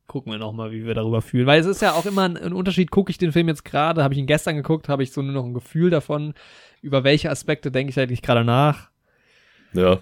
gucken 0.07 0.33
wir 0.33 0.39
nochmal, 0.39 0.71
wie 0.71 0.87
wir 0.87 0.95
darüber 0.95 1.21
fühlen. 1.21 1.47
Weil 1.47 1.61
es 1.61 1.67
ist 1.67 1.83
ja 1.83 1.93
auch 1.93 2.07
immer 2.07 2.23
ein, 2.23 2.37
ein 2.37 2.53
Unterschied, 2.53 2.91
gucke 2.91 3.11
ich 3.11 3.19
den 3.19 3.33
Film 3.33 3.49
jetzt 3.49 3.65
gerade, 3.65 4.03
habe 4.03 4.15
ich 4.15 4.21
ihn 4.21 4.27
gestern 4.27 4.57
geguckt, 4.57 4.89
habe 4.89 5.03
ich 5.03 5.13
so 5.13 5.21
nur 5.21 5.33
noch 5.33 5.45
ein 5.45 5.55
Gefühl 5.55 5.91
davon, 5.91 6.35
über 6.81 7.05
welche 7.05 7.31
Aspekte 7.31 7.71
denke 7.71 7.91
ich 7.91 8.01
eigentlich 8.01 8.23
gerade 8.23 8.45
nach. 8.45 8.91
Ja. 9.73 10.01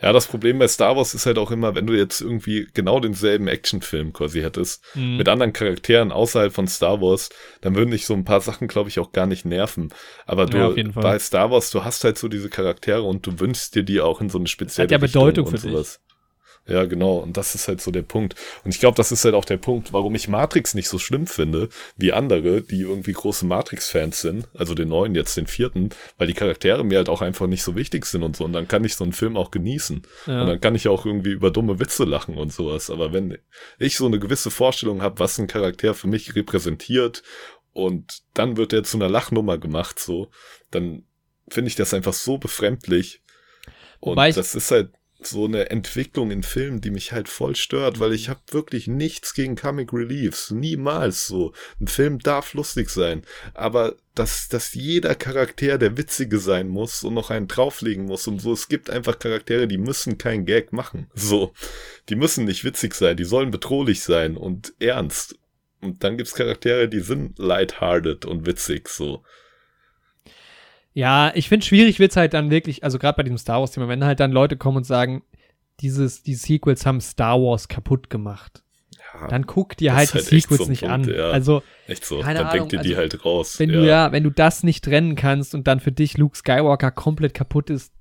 Ja, 0.00 0.12
das 0.12 0.26
Problem 0.26 0.58
bei 0.58 0.66
Star 0.68 0.96
Wars 0.96 1.14
ist 1.14 1.26
halt 1.26 1.38
auch 1.38 1.50
immer, 1.50 1.74
wenn 1.74 1.86
du 1.86 1.94
jetzt 1.94 2.20
irgendwie 2.20 2.66
genau 2.74 2.98
denselben 2.98 3.46
Actionfilm 3.46 4.12
quasi 4.12 4.40
hättest, 4.40 4.82
mhm. 4.94 5.16
mit 5.16 5.28
anderen 5.28 5.52
Charakteren 5.52 6.10
außerhalb 6.10 6.52
von 6.52 6.66
Star 6.66 7.00
Wars, 7.00 7.30
dann 7.60 7.76
würden 7.76 7.90
dich 7.90 8.06
so 8.06 8.14
ein 8.14 8.24
paar 8.24 8.40
Sachen, 8.40 8.68
glaube 8.68 8.88
ich, 8.88 8.98
auch 8.98 9.12
gar 9.12 9.26
nicht 9.26 9.44
nerven. 9.44 9.92
Aber 10.26 10.46
du, 10.46 10.74
ja, 10.74 10.90
bei 10.94 11.18
Star 11.18 11.50
Wars, 11.50 11.70
du 11.70 11.84
hast 11.84 12.02
halt 12.04 12.18
so 12.18 12.28
diese 12.28 12.48
Charaktere 12.48 13.02
und 13.02 13.26
du 13.26 13.38
wünschst 13.38 13.74
dir 13.74 13.82
die 13.84 14.00
auch 14.00 14.20
in 14.20 14.28
so 14.28 14.38
eine 14.38 14.48
spezielle 14.48 14.86
Hat 14.86 14.90
ja 14.90 14.98
Bedeutung 14.98 15.46
für 15.46 15.58
sowas. 15.58 16.00
Dich. 16.00 16.11
Ja, 16.66 16.84
genau. 16.84 17.16
Und 17.16 17.36
das 17.36 17.56
ist 17.56 17.66
halt 17.66 17.80
so 17.80 17.90
der 17.90 18.02
Punkt. 18.02 18.36
Und 18.64 18.72
ich 18.72 18.78
glaube, 18.78 18.96
das 18.96 19.10
ist 19.10 19.24
halt 19.24 19.34
auch 19.34 19.44
der 19.44 19.56
Punkt, 19.56 19.92
warum 19.92 20.14
ich 20.14 20.28
Matrix 20.28 20.74
nicht 20.74 20.88
so 20.88 20.98
schlimm 20.98 21.26
finde, 21.26 21.68
wie 21.96 22.12
andere, 22.12 22.62
die 22.62 22.82
irgendwie 22.82 23.12
große 23.12 23.44
Matrix-Fans 23.46 24.20
sind. 24.20 24.48
Also 24.54 24.74
den 24.74 24.88
neuen, 24.88 25.16
jetzt 25.16 25.36
den 25.36 25.48
vierten, 25.48 25.90
weil 26.18 26.28
die 26.28 26.34
Charaktere 26.34 26.84
mir 26.84 26.98
halt 26.98 27.08
auch 27.08 27.20
einfach 27.20 27.48
nicht 27.48 27.64
so 27.64 27.74
wichtig 27.74 28.06
sind 28.06 28.22
und 28.22 28.36
so. 28.36 28.44
Und 28.44 28.52
dann 28.52 28.68
kann 28.68 28.84
ich 28.84 28.94
so 28.94 29.02
einen 29.02 29.12
Film 29.12 29.36
auch 29.36 29.50
genießen. 29.50 30.02
Ja. 30.26 30.42
Und 30.42 30.46
dann 30.46 30.60
kann 30.60 30.76
ich 30.76 30.86
auch 30.86 31.04
irgendwie 31.04 31.32
über 31.32 31.50
dumme 31.50 31.80
Witze 31.80 32.04
lachen 32.04 32.36
und 32.36 32.52
sowas. 32.52 32.90
Aber 32.90 33.12
wenn 33.12 33.36
ich 33.80 33.96
so 33.96 34.06
eine 34.06 34.20
gewisse 34.20 34.52
Vorstellung 34.52 35.02
habe, 35.02 35.18
was 35.18 35.38
ein 35.38 35.48
Charakter 35.48 35.94
für 35.94 36.06
mich 36.06 36.36
repräsentiert 36.36 37.24
und 37.72 38.22
dann 38.34 38.56
wird 38.56 38.72
er 38.72 38.84
zu 38.84 38.98
einer 38.98 39.08
Lachnummer 39.08 39.58
gemacht, 39.58 39.98
so, 39.98 40.30
dann 40.70 41.04
finde 41.48 41.68
ich 41.68 41.74
das 41.74 41.92
einfach 41.92 42.12
so 42.12 42.38
befremdlich. 42.38 43.20
Und 43.98 44.12
Wobei 44.12 44.30
das 44.30 44.54
ist 44.54 44.70
halt 44.70 44.92
so 45.26 45.44
eine 45.44 45.70
Entwicklung 45.70 46.30
in 46.30 46.42
Filmen, 46.42 46.80
die 46.80 46.90
mich 46.90 47.12
halt 47.12 47.28
voll 47.28 47.56
stört, 47.56 48.00
weil 48.00 48.12
ich 48.12 48.28
habe 48.28 48.40
wirklich 48.50 48.86
nichts 48.86 49.34
gegen 49.34 49.56
Comic 49.56 49.92
Reliefs, 49.92 50.50
niemals 50.50 51.26
so. 51.26 51.52
Ein 51.80 51.88
Film 51.88 52.18
darf 52.18 52.54
lustig 52.54 52.90
sein, 52.90 53.22
aber 53.54 53.96
dass, 54.14 54.48
dass 54.48 54.74
jeder 54.74 55.14
Charakter 55.14 55.78
der 55.78 55.96
Witzige 55.96 56.38
sein 56.38 56.68
muss 56.68 57.02
und 57.02 57.14
noch 57.14 57.30
einen 57.30 57.48
drauflegen 57.48 58.04
muss 58.04 58.26
und 58.26 58.40
so, 58.40 58.52
es 58.52 58.68
gibt 58.68 58.90
einfach 58.90 59.18
Charaktere, 59.18 59.66
die 59.66 59.78
müssen 59.78 60.18
kein 60.18 60.44
Gag 60.44 60.72
machen, 60.72 61.10
so. 61.14 61.52
Die 62.08 62.16
müssen 62.16 62.44
nicht 62.44 62.64
witzig 62.64 62.94
sein, 62.94 63.16
die 63.16 63.24
sollen 63.24 63.50
bedrohlich 63.50 64.02
sein 64.02 64.36
und 64.36 64.74
ernst. 64.80 65.38
Und 65.80 66.04
dann 66.04 66.16
gibt's 66.16 66.34
Charaktere, 66.34 66.88
die 66.88 67.00
sind 67.00 67.38
lighthearted 67.38 68.24
und 68.24 68.46
witzig, 68.46 68.88
so. 68.88 69.24
Ja, 70.94 71.32
ich 71.34 71.48
finde 71.48 71.64
schwierig 71.64 71.98
wird's 71.98 72.16
halt 72.16 72.34
dann 72.34 72.50
wirklich, 72.50 72.84
also 72.84 72.98
gerade 72.98 73.16
bei 73.16 73.22
diesem 73.22 73.38
Star 73.38 73.60
Wars 73.60 73.70
Thema, 73.70 73.88
wenn 73.88 74.04
halt 74.04 74.20
dann 74.20 74.32
Leute 74.32 74.56
kommen 74.56 74.78
und 74.78 74.84
sagen, 74.84 75.22
dieses, 75.80 76.22
die 76.22 76.34
Sequels 76.34 76.84
haben 76.84 77.00
Star 77.00 77.40
Wars 77.40 77.68
kaputt 77.68 78.10
gemacht. 78.10 78.62
Ja, 79.14 79.26
dann 79.28 79.46
guck 79.46 79.76
dir 79.76 79.94
halt 79.94 80.10
die 80.10 80.14
halt 80.14 80.24
Sequels 80.24 80.64
so 80.64 80.68
nicht 80.68 80.80
Punkt, 80.80 81.08
an. 81.08 81.14
Ja. 81.14 81.30
Also, 81.30 81.62
echt 81.86 82.04
so, 82.04 82.20
keine 82.20 82.40
dann 82.40 82.48
Ahnung, 82.48 82.68
denk 82.68 82.82
dir 82.82 82.88
die 82.88 82.96
also, 82.96 83.00
halt 83.00 83.24
raus. 83.24 83.58
Wenn 83.58 83.70
ja. 83.70 83.76
du 83.76 83.86
ja, 83.86 84.12
wenn 84.12 84.22
du 84.22 84.30
das 84.30 84.62
nicht 84.62 84.84
trennen 84.84 85.16
kannst 85.16 85.54
und 85.54 85.66
dann 85.66 85.80
für 85.80 85.92
dich 85.92 86.18
Luke 86.18 86.36
Skywalker 86.36 86.90
komplett 86.90 87.34
kaputt 87.34 87.70
ist, 87.70 87.92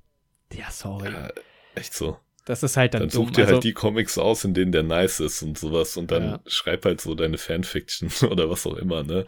ja, 0.54 0.70
sorry. 0.70 1.12
Ja, 1.12 1.30
echt 1.76 1.94
so. 1.94 2.18
Das 2.46 2.64
ist 2.64 2.76
halt 2.76 2.94
dann 2.94 3.02
Dann 3.02 3.10
such 3.10 3.32
dir 3.32 3.38
halt 3.38 3.48
also, 3.48 3.54
halt 3.56 3.64
die 3.64 3.74
Comics 3.74 4.18
aus, 4.18 4.44
in 4.44 4.54
denen 4.54 4.72
der 4.72 4.84
nice 4.84 5.20
ist 5.20 5.42
und 5.44 5.58
sowas 5.58 5.96
und 5.96 6.12
dann 6.12 6.40
schreib 6.48 6.86
halt 6.86 7.00
so 7.00 7.16
deine 7.16 7.38
Fanfiction 7.38 8.10
oder 8.30 8.50
was 8.50 8.66
auch 8.66 8.76
immer, 8.76 9.04
ne? 9.04 9.26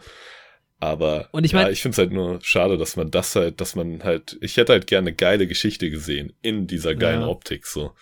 Aber 0.80 1.28
und 1.32 1.44
ich 1.44 1.52
mein, 1.52 1.66
ja, 1.66 1.70
ich 1.70 1.82
finde 1.82 1.94
es 1.94 1.98
halt 1.98 2.12
nur 2.12 2.40
schade, 2.42 2.76
dass 2.76 2.96
man 2.96 3.10
das 3.10 3.34
halt, 3.36 3.60
dass 3.60 3.74
man 3.74 4.02
halt, 4.04 4.36
ich 4.40 4.56
hätte 4.56 4.72
halt 4.72 4.86
gerne 4.86 5.08
eine 5.08 5.16
geile 5.16 5.46
Geschichte 5.46 5.90
gesehen 5.90 6.32
in 6.42 6.66
dieser 6.66 6.94
geilen 6.94 7.22
ja. 7.22 7.28
Optik, 7.28 7.66
so. 7.66 7.92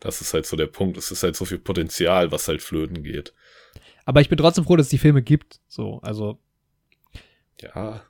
Das 0.00 0.20
ist 0.20 0.34
halt 0.34 0.46
so 0.46 0.56
der 0.56 0.66
Punkt. 0.66 0.96
Es 0.96 1.12
ist 1.12 1.22
halt 1.22 1.36
so 1.36 1.44
viel 1.44 1.58
Potenzial, 1.58 2.32
was 2.32 2.48
halt 2.48 2.60
flöten 2.60 3.04
geht. 3.04 3.32
Aber 4.04 4.20
ich 4.20 4.28
bin 4.28 4.38
trotzdem 4.38 4.64
froh, 4.64 4.76
dass 4.76 4.86
es 4.86 4.90
die 4.90 4.98
Filme 4.98 5.22
gibt, 5.22 5.60
so, 5.68 6.00
also. 6.02 6.38
Ja. 7.60 8.02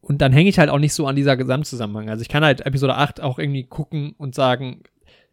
Und 0.00 0.22
dann 0.22 0.32
hänge 0.32 0.48
ich 0.48 0.58
halt 0.58 0.70
auch 0.70 0.78
nicht 0.78 0.94
so 0.94 1.06
an 1.06 1.16
dieser 1.16 1.36
Gesamtzusammenhang. 1.36 2.08
Also 2.08 2.22
ich 2.22 2.30
kann 2.30 2.44
halt 2.44 2.62
Episode 2.62 2.94
8 2.94 3.20
auch 3.20 3.38
irgendwie 3.38 3.64
gucken 3.64 4.14
und 4.16 4.34
sagen, 4.34 4.82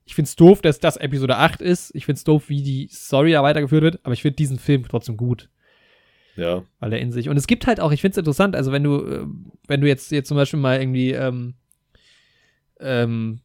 ich 0.03 0.15
find's 0.15 0.35
doof, 0.35 0.61
dass 0.61 0.80
das 0.80 0.97
Episode 0.97 1.38
8 1.38 1.61
ist. 1.61 1.95
Ich 1.95 2.06
find's 2.06 2.26
doof, 2.26 2.49
wie 2.49 2.61
die 2.61 2.89
Story 2.91 3.31
da 3.31 3.43
weitergeführt 3.43 3.84
wird, 3.84 3.99
aber 4.03 4.14
ich 4.14 4.22
finde 4.22 4.35
diesen 4.35 4.60
Film 4.60 4.85
trotzdem 4.88 5.15
gut. 5.15 5.49
Ja. 6.36 6.64
Weil 6.80 6.94
er 6.94 6.99
in 6.99 7.12
sich. 7.12 7.30
Und 7.30 7.38
es 7.38 7.48
gibt 7.48 7.68
halt 7.68 7.80
auch, 7.80 7.91
ich 7.91 8.02
finde 8.02 8.14
es 8.14 8.18
interessant, 8.18 8.56
also 8.56 8.72
wenn 8.72 8.84
du, 8.84 9.06
äh, 9.06 9.26
wenn 9.68 9.82
du 9.82 9.88
jetzt, 9.88 10.12
jetzt 10.12 10.28
zum 10.28 10.38
Beispiel 10.38 10.60
mal 10.60 10.80
irgendwie 10.80 11.12
ähm, 11.12 11.56
ähm, 12.80 13.41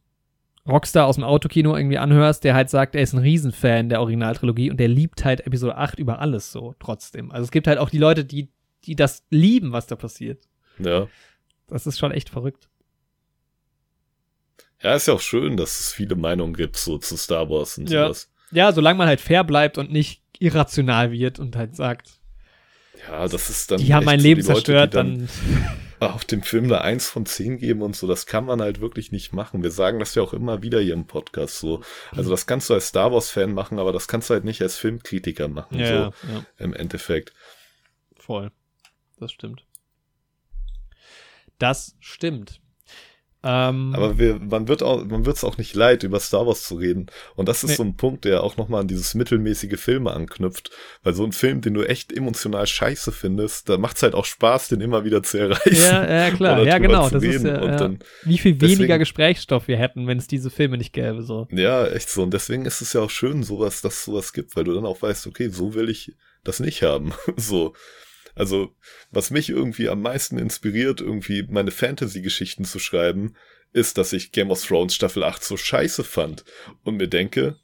Rockstar 0.67 1.07
aus 1.07 1.15
dem 1.15 1.23
Autokino 1.23 1.75
irgendwie 1.75 1.97
anhörst, 1.97 2.43
der 2.43 2.53
halt 2.53 2.69
sagt, 2.69 2.95
er 2.95 3.01
ist 3.01 3.13
ein 3.13 3.19
Riesenfan 3.19 3.89
der 3.89 4.01
Originaltrilogie 4.01 4.69
und 4.69 4.79
der 4.79 4.87
liebt 4.87 5.25
halt 5.25 5.45
Episode 5.47 5.77
8 5.77 5.99
über 5.99 6.19
alles 6.19 6.51
so 6.51 6.75
trotzdem. 6.79 7.31
Also 7.31 7.45
es 7.45 7.51
gibt 7.51 7.67
halt 7.67 7.79
auch 7.79 7.89
die 7.89 7.97
Leute, 7.97 8.25
die, 8.25 8.49
die 8.85 8.95
das 8.95 9.23
lieben, 9.29 9.71
was 9.71 9.87
da 9.87 9.95
passiert. 9.95 10.47
Ja. 10.77 11.07
Das 11.67 11.87
ist 11.87 11.97
schon 11.97 12.11
echt 12.11 12.29
verrückt. 12.29 12.67
Ja, 14.81 14.95
ist 14.95 15.07
ja 15.07 15.13
auch 15.13 15.21
schön, 15.21 15.57
dass 15.57 15.79
es 15.79 15.93
viele 15.93 16.15
Meinungen 16.15 16.53
gibt, 16.53 16.75
so 16.75 16.97
zu 16.97 17.15
Star 17.15 17.49
Wars 17.49 17.77
und 17.77 17.89
ja. 17.89 18.05
sowas. 18.05 18.31
Ja, 18.51 18.71
solange 18.71 18.97
man 18.97 19.07
halt 19.07 19.21
fair 19.21 19.43
bleibt 19.43 19.77
und 19.77 19.91
nicht 19.91 20.23
irrational 20.39 21.11
wird 21.11 21.39
und 21.39 21.55
halt 21.55 21.75
sagt, 21.75 22.20
ja, 23.07 23.27
das 23.27 23.49
ist 23.49 23.71
dann. 23.71 23.79
Die 23.79 23.93
haben 23.93 24.05
mein 24.05 24.19
Leben 24.19 24.41
Leute, 24.41 24.53
zerstört, 24.53 24.95
dann. 24.95 25.29
auf 25.99 26.25
dem 26.25 26.41
Film 26.41 26.65
eine 26.65 26.81
Eins 26.81 27.07
von 27.07 27.27
zehn 27.27 27.57
geben 27.59 27.83
und 27.83 27.95
so, 27.95 28.07
das 28.07 28.25
kann 28.25 28.45
man 28.45 28.59
halt 28.59 28.81
wirklich 28.81 29.11
nicht 29.11 29.33
machen. 29.33 29.61
Wir 29.61 29.69
sagen 29.69 29.99
das 29.99 30.15
ja 30.15 30.23
auch 30.23 30.33
immer 30.33 30.63
wieder 30.63 30.79
hier 30.79 30.95
im 30.95 31.05
Podcast 31.05 31.59
so. 31.59 31.83
Also 32.11 32.31
das 32.31 32.47
kannst 32.47 32.69
du 32.69 32.73
als 32.73 32.87
Star 32.87 33.11
Wars-Fan 33.11 33.53
machen, 33.53 33.77
aber 33.77 33.93
das 33.93 34.07
kannst 34.07 34.29
du 34.29 34.33
halt 34.33 34.43
nicht 34.43 34.63
als 34.63 34.77
Filmkritiker 34.77 35.47
machen, 35.47 35.77
Ja, 35.77 35.87
so 35.87 35.93
ja. 35.93 36.45
im 36.57 36.73
Endeffekt. 36.73 37.33
Voll. 38.17 38.51
Das 39.19 39.31
stimmt. 39.31 39.63
Das 41.59 41.95
stimmt. 41.99 42.60
Ähm, 43.43 43.93
Aber 43.95 44.19
wir, 44.19 44.37
man 44.39 44.67
wird 44.67 44.83
auch, 44.83 45.03
man 45.03 45.25
wird's 45.25 45.43
auch 45.43 45.57
nicht 45.57 45.73
leid, 45.73 46.03
über 46.03 46.19
Star 46.19 46.45
Wars 46.45 46.63
zu 46.67 46.75
reden. 46.75 47.07
Und 47.35 47.49
das 47.49 47.63
ist 47.63 47.71
Nee. 47.71 47.75
so 47.77 47.83
ein 47.83 47.95
Punkt, 47.95 48.23
der 48.25 48.43
auch 48.43 48.55
nochmal 48.57 48.81
an 48.81 48.87
dieses 48.87 49.15
mittelmäßige 49.15 49.79
Filme 49.79 50.11
anknüpft. 50.11 50.69
Weil 51.01 51.15
so 51.15 51.23
ein 51.23 51.31
Film, 51.31 51.61
den 51.61 51.73
du 51.73 51.81
echt 51.83 52.13
emotional 52.15 52.67
scheiße 52.67 53.11
findest, 53.11 53.67
da 53.67 53.79
macht's 53.79 54.03
halt 54.03 54.13
auch 54.13 54.25
Spaß, 54.25 54.67
den 54.67 54.81
immer 54.81 55.05
wieder 55.05 55.23
zu 55.23 55.39
erreichen. 55.39 55.75
ja, 55.75 56.25
ja, 56.27 56.31
klar. 56.35 56.61
Ja, 56.63 56.77
genau. 56.77 57.09
Das 57.09 57.23
ist 57.23 57.43
ja, 57.43 57.65
ja. 57.65 57.75
dann, 57.77 57.99
Wie 58.23 58.37
viel 58.37 58.53
deswegen- 58.53 58.79
weniger 58.79 58.99
Gesprächsstoff 58.99 59.67
wir 59.67 59.77
hätten, 59.77 60.05
wenn 60.05 60.19
es 60.19 60.27
diese 60.27 60.51
Filme 60.51 60.77
nicht 60.77 60.93
gäbe, 60.93 61.23
so. 61.23 61.47
ja, 61.51 61.87
echt 61.87 62.09
so. 62.09 62.21
Und 62.21 62.33
deswegen 62.35 62.65
ist 62.65 62.81
es 62.81 62.93
ja 62.93 63.01
auch 63.01 63.09
schön, 63.09 63.41
sowas, 63.41 63.81
dass 63.81 63.95
es 63.95 64.05
sowas 64.05 64.33
gibt, 64.33 64.55
weil 64.55 64.65
du 64.65 64.73
dann 64.75 64.85
auch 64.85 65.01
weißt, 65.01 65.25
okay, 65.25 65.49
so 65.49 65.73
will 65.73 65.89
ich 65.89 66.13
das 66.43 66.59
nicht 66.59 66.83
haben. 66.83 67.11
so. 67.37 67.73
Also, 68.35 68.75
was 69.11 69.31
mich 69.31 69.49
irgendwie 69.49 69.89
am 69.89 70.01
meisten 70.01 70.37
inspiriert, 70.37 71.01
irgendwie 71.01 71.43
meine 71.49 71.71
Fantasy-Geschichten 71.71 72.65
zu 72.65 72.79
schreiben, 72.79 73.35
ist, 73.73 73.97
dass 73.97 74.13
ich 74.13 74.31
Game 74.31 74.51
of 74.51 74.65
Thrones 74.65 74.95
Staffel 74.95 75.23
8 75.23 75.43
so 75.43 75.57
scheiße 75.57 76.03
fand 76.03 76.43
und 76.83 76.97
mir 76.97 77.07
denke, 77.07 77.57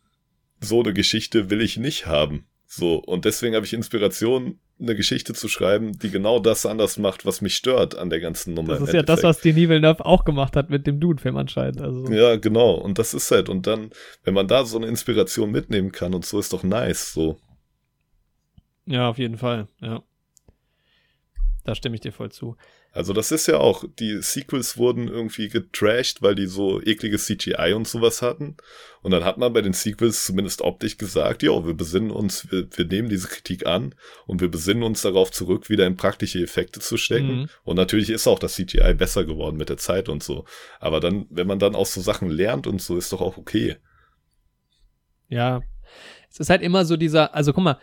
so 0.59 0.81
eine 0.81 0.93
Geschichte 0.93 1.49
will 1.49 1.61
ich 1.61 1.77
nicht 1.77 2.05
haben. 2.05 2.47
So, 2.65 2.95
und 2.95 3.25
deswegen 3.25 3.55
habe 3.55 3.65
ich 3.65 3.73
Inspiration, 3.73 4.59
eine 4.79 4.95
Geschichte 4.95 5.33
zu 5.33 5.47
schreiben, 5.47 5.97
die 5.97 6.11
genau 6.11 6.39
das 6.39 6.65
anders 6.65 6.97
macht, 6.97 7.25
was 7.25 7.41
mich 7.41 7.55
stört 7.55 7.97
an 7.97 8.09
der 8.09 8.19
ganzen 8.19 8.53
Nummer. 8.53 8.73
Das 8.73 8.89
ist 8.89 8.93
ja 8.93 9.01
das, 9.01 9.23
was 9.23 9.39
Denis 9.39 9.69
Villeneuve 9.69 10.05
auch 10.05 10.23
gemacht 10.23 10.55
hat 10.55 10.69
mit 10.69 10.85
dem 10.85 10.99
Dune-Film 10.99 11.37
anscheinend. 11.37 11.81
Also, 11.81 12.11
Ja, 12.11 12.35
genau. 12.35 12.73
Und 12.73 12.99
das 12.99 13.13
ist 13.13 13.31
halt, 13.31 13.49
und 13.49 13.65
dann, 13.65 13.89
wenn 14.23 14.33
man 14.33 14.47
da 14.47 14.65
so 14.65 14.77
eine 14.77 14.87
Inspiration 14.87 15.51
mitnehmen 15.51 15.91
kann 15.91 16.13
und 16.13 16.25
so 16.25 16.39
ist 16.39 16.53
doch 16.53 16.63
nice, 16.63 17.13
so. 17.13 17.39
ja, 18.85 19.09
auf 19.09 19.17
jeden 19.17 19.37
Fall, 19.37 19.67
ja. 19.81 20.03
Da 21.67 21.75
stimme 21.75 21.95
ich 21.95 22.01
dir 22.01 22.13
voll 22.13 22.31
zu. 22.31 22.55
Also 22.93 23.11
das 23.11 23.33
ist 23.33 23.45
ja 23.45 23.57
auch, 23.57 23.83
die 23.99 24.21
Sequels 24.21 24.77
wurden 24.77 25.09
irgendwie 25.09 25.49
getrashed, 25.49 26.21
weil 26.21 26.33
die 26.33 26.45
so 26.45 26.81
ekliges 26.81 27.25
CGI 27.25 27.73
und 27.75 27.85
sowas 27.89 28.21
hatten. 28.21 28.55
Und 29.01 29.11
dann 29.11 29.25
hat 29.25 29.37
man 29.37 29.51
bei 29.51 29.61
den 29.61 29.73
Sequels 29.73 30.23
zumindest 30.23 30.61
optisch 30.61 30.97
gesagt, 30.97 31.43
ja, 31.43 31.65
wir 31.65 31.73
besinnen 31.73 32.09
uns, 32.09 32.49
wir, 32.49 32.69
wir 32.73 32.85
nehmen 32.85 33.09
diese 33.09 33.27
Kritik 33.27 33.67
an 33.67 33.95
und 34.27 34.39
wir 34.39 34.49
besinnen 34.49 34.81
uns 34.81 35.01
darauf 35.01 35.29
zurück, 35.29 35.69
wieder 35.69 35.85
in 35.85 35.97
praktische 35.97 36.41
Effekte 36.41 36.79
zu 36.79 36.95
stecken. 36.95 37.39
Mhm. 37.39 37.49
Und 37.65 37.75
natürlich 37.75 38.09
ist 38.11 38.27
auch 38.27 38.39
das 38.39 38.55
CGI 38.55 38.93
besser 38.93 39.25
geworden 39.25 39.57
mit 39.57 39.67
der 39.67 39.77
Zeit 39.77 40.07
und 40.07 40.23
so. 40.23 40.45
Aber 40.79 41.01
dann, 41.01 41.25
wenn 41.29 41.47
man 41.47 41.59
dann 41.59 41.75
aus 41.75 41.93
so 41.93 41.99
Sachen 41.99 42.29
lernt 42.29 42.65
und 42.65 42.81
so, 42.81 42.95
ist 42.95 43.11
doch 43.11 43.19
auch 43.19 43.35
okay. 43.35 43.75
Ja. 45.27 45.63
Es 46.29 46.39
ist 46.39 46.49
halt 46.49 46.61
immer 46.61 46.85
so 46.85 46.95
dieser, 46.95 47.35
also 47.35 47.51
guck 47.51 47.65
mal, 47.65 47.77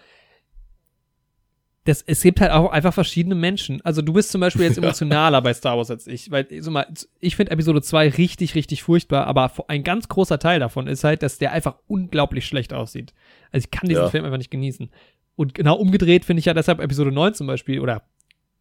das, 1.85 2.02
es 2.06 2.23
gibt 2.23 2.40
halt 2.40 2.51
auch 2.51 2.70
einfach 2.70 2.94
verschiedene 2.94 3.35
Menschen. 3.35 3.81
Also 3.85 4.01
du 4.01 4.15
bist 4.15 4.32
zum 4.32 4.40
Beispiel 4.40 4.62
jetzt 4.62 4.78
emotionaler 4.82 5.43
bei 5.43 5.52
Star 5.52 5.77
Wars 5.77 5.90
als 5.90 6.06
ich, 6.06 6.31
weil 6.31 6.47
so 6.62 6.70
mal, 6.70 6.86
ich 7.20 7.36
finde 7.36 7.52
Episode 7.52 7.82
2 7.82 8.09
richtig, 8.11 8.55
richtig 8.55 8.82
furchtbar, 8.82 9.27
aber 9.27 9.52
ein 9.69 9.85
ganz 9.85 10.09
großer 10.09 10.39
Teil 10.39 10.61
davon 10.61 10.86
ist 10.86 11.05
halt, 11.05 11.23
dass 11.23 11.39
der 11.39 11.52
einfach 11.52 11.77
unglaublich 11.86 12.47
schlecht 12.47 12.73
aussieht. 12.73 13.12
Also 13.52 13.66
ich 13.66 13.70
kann 13.70 13.89
diesen 13.89 14.05
Ja. 14.05 14.09
Film 14.11 14.24
einfach 14.24 14.39
nicht 14.39 14.51
genießen. 14.51 14.90
Und 15.36 15.52
genau 15.55 15.77
umgedreht 15.77 16.24
finde 16.24 16.40
ich 16.40 16.47
ja 16.47 16.55
deshalb 16.55 16.81
Episode 16.81 17.12
9 17.12 17.35
zum 17.35 17.47
Beispiel, 17.47 17.81
oder 17.81 18.02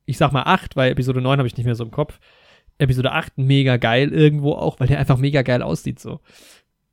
ich 0.06 0.18
sag 0.18 0.34
mal 0.34 0.44
8, 0.44 0.76
weil 0.76 0.92
Episode 0.92 1.22
9 1.22 1.38
habe 1.38 1.48
ich 1.48 1.56
nicht 1.56 1.66
mehr 1.66 1.76
so 1.76 1.86
im 1.86 1.92
Kopf. 1.92 2.20
Episode 2.78 3.12
8 3.12 3.38
mega 3.38 3.78
geil 3.78 4.12
irgendwo 4.12 4.54
auch, 4.54 4.80
weil 4.80 4.88
der 4.88 5.00
einfach 5.00 5.18
mega 5.18 5.44
geil 5.44 5.62
aussieht 5.62 6.00
so. 6.00 6.20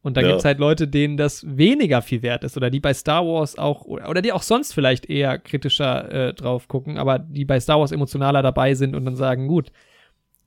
Und 0.02 0.16
dann 0.16 0.24
Ja. 0.24 0.30
gibt's 0.30 0.46
halt 0.46 0.58
Leute, 0.58 0.88
denen 0.88 1.16
das 1.18 1.44
weniger 1.46 2.00
viel 2.00 2.22
wert 2.22 2.42
ist 2.44 2.56
oder 2.56 2.70
die 2.70 2.80
bei 2.80 2.94
Star 2.94 3.24
Wars 3.26 3.58
auch 3.58 3.84
oder, 3.84 4.22
die 4.22 4.32
auch 4.32 4.42
sonst 4.42 4.72
vielleicht 4.72 5.06
eher 5.10 5.38
kritischer 5.38 6.10
äh, 6.10 6.34
drauf 6.34 6.68
gucken, 6.68 6.96
aber 6.96 7.18
die 7.18 7.44
bei 7.44 7.60
Star 7.60 7.78
Wars 7.80 7.92
emotionaler 7.92 8.42
dabei 8.42 8.74
sind 8.74 8.94
und 8.96 9.04
dann 9.04 9.16
sagen, 9.16 9.46
gut, 9.46 9.70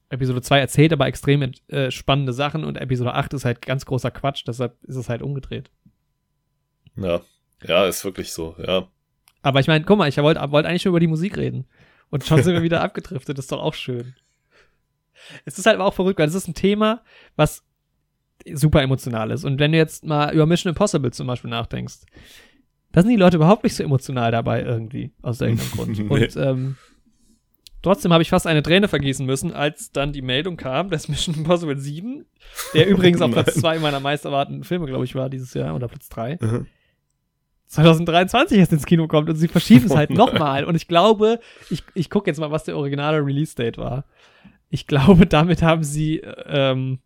Episode 0.10 0.42
2 0.42 0.60
erzählt 0.60 0.92
aber 0.94 1.06
extrem 1.08 1.52
äh, 1.68 1.92
spannende 1.92 2.34
Sachen 2.34 2.64
und 2.64 2.78
Episode 2.78 3.14
8 3.14 3.34
ist 3.34 3.46
halt 3.46 3.62
ganz 3.62 3.86
großer 3.86 4.12
Quatsch, 4.12 4.44
deshalb 4.48 4.76
ist 4.84 4.96
es 4.96 5.10
halt 5.10 5.22
umgedreht. 5.22 5.70
Ja. 6.96 7.22
Ja, 7.66 7.86
ist 7.86 8.04
wirklich 8.04 8.32
so, 8.34 8.56
ja. 8.64 8.88
Aber 9.42 9.60
ich 9.60 9.68
meine, 9.68 9.86
guck 9.86 9.98
mal, 9.98 10.10
ich 10.10 10.18
wollte 10.18 10.42
wollt 10.52 10.66
eigentlich 10.66 10.82
schon 10.82 10.90
über 10.92 11.00
die 11.00 11.08
Musik 11.08 11.38
reden. 11.38 11.66
Und 12.10 12.24
schon 12.26 12.42
sind 12.44 12.54
wir 12.54 12.62
wieder 12.64 12.82
abgedriftet, 12.82 13.38
das 13.38 13.46
ist 13.46 13.52
doch 13.52 13.62
auch 13.62 13.74
schön. 13.74 14.16
Es 15.46 15.58
ist 15.58 15.66
halt 15.66 15.76
aber 15.76 15.86
auch 15.86 15.94
verrückt, 15.94 16.20
weil 16.20 16.28
es 16.28 16.36
ist 16.36 16.48
ein 16.48 16.54
Thema, 16.54 17.02
was 17.36 17.64
super 18.54 18.82
emotional 18.82 19.32
ist. 19.32 19.44
Und 19.46 19.60
wenn 19.60 19.72
du 19.72 19.78
jetzt 19.78 20.06
mal 20.06 20.34
über 20.34 20.46
Mission 20.46 20.70
Impossible 20.70 21.12
zum 21.12 21.28
Beispiel 21.28 21.50
nachdenkst, 21.50 22.00
da 22.92 23.02
sind 23.02 23.12
die 23.12 23.18
Leute 23.18 23.38
überhaupt 23.38 23.64
nicht 23.64 23.76
so 23.76 23.84
emotional 23.84 24.32
dabei 24.32 24.62
irgendwie, 24.64 25.12
aus 25.22 25.42
irgendeinem 25.42 25.72
Grund. 25.98 26.12
Und 26.12 26.36
ähm, 26.38 26.76
trotzdem 27.82 28.14
habe 28.14 28.22
ich 28.22 28.30
fast 28.30 28.46
eine 28.46 28.62
Träne 28.62 28.88
vergießen 28.88 29.26
müssen, 29.26 29.52
als 29.52 29.92
dann 29.92 30.14
die 30.14 30.22
Meldung 30.22 30.58
kam, 30.58 30.90
dass 30.90 31.08
Mission 31.08 31.36
Impossible 31.36 31.78
7, 31.78 32.26
der 32.74 32.88
übrigens 32.90 33.22
auf 33.22 33.32
Platz 33.32 33.56
Nein. 33.56 33.62
2 33.62 33.80
meiner 33.80 34.00
meist 34.00 34.26
erwarteten 34.26 34.64
Filme, 34.64 34.86
glaube 34.86 35.06
ich, 35.06 35.16
war 35.16 35.30
dieses 35.30 35.54
Jahr, 35.54 35.76
oder 35.76 35.88
Platz 35.88 36.10
3, 36.10 36.38
Mhm. 36.42 36.68
2023 37.68 38.60
erst 38.60 38.72
ins 38.74 38.86
Kino 38.86 39.08
kommt 39.08 39.30
und 39.30 39.36
sie 39.36 39.48
verschieben 39.48 39.86
es 39.88 39.96
halt 39.96 40.12
Oh 40.12 40.14
nochmal. 40.18 40.64
Und 40.66 40.76
ich 40.76 40.88
glaube, 40.88 41.40
ich, 41.72 41.84
ich 41.96 42.12
gucke 42.12 42.30
jetzt 42.30 42.40
mal, 42.40 42.52
was 42.52 42.66
der 42.66 42.78
originale 42.78 43.26
Release-Date 43.26 43.80
war. 43.80 44.06
Ich 44.70 44.86
glaube, 44.86 45.26
damit 45.26 45.64
haben 45.64 45.84
sie, 45.84 46.18
ähm, 46.46 47.00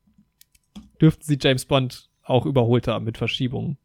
dürften 1.01 1.23
sie 1.23 1.37
James 1.41 1.65
Bond 1.65 2.09
auch 2.23 2.45
überholt 2.45 2.87
haben 2.87 3.05
mit 3.05 3.17
Verschiebungen. 3.17 3.77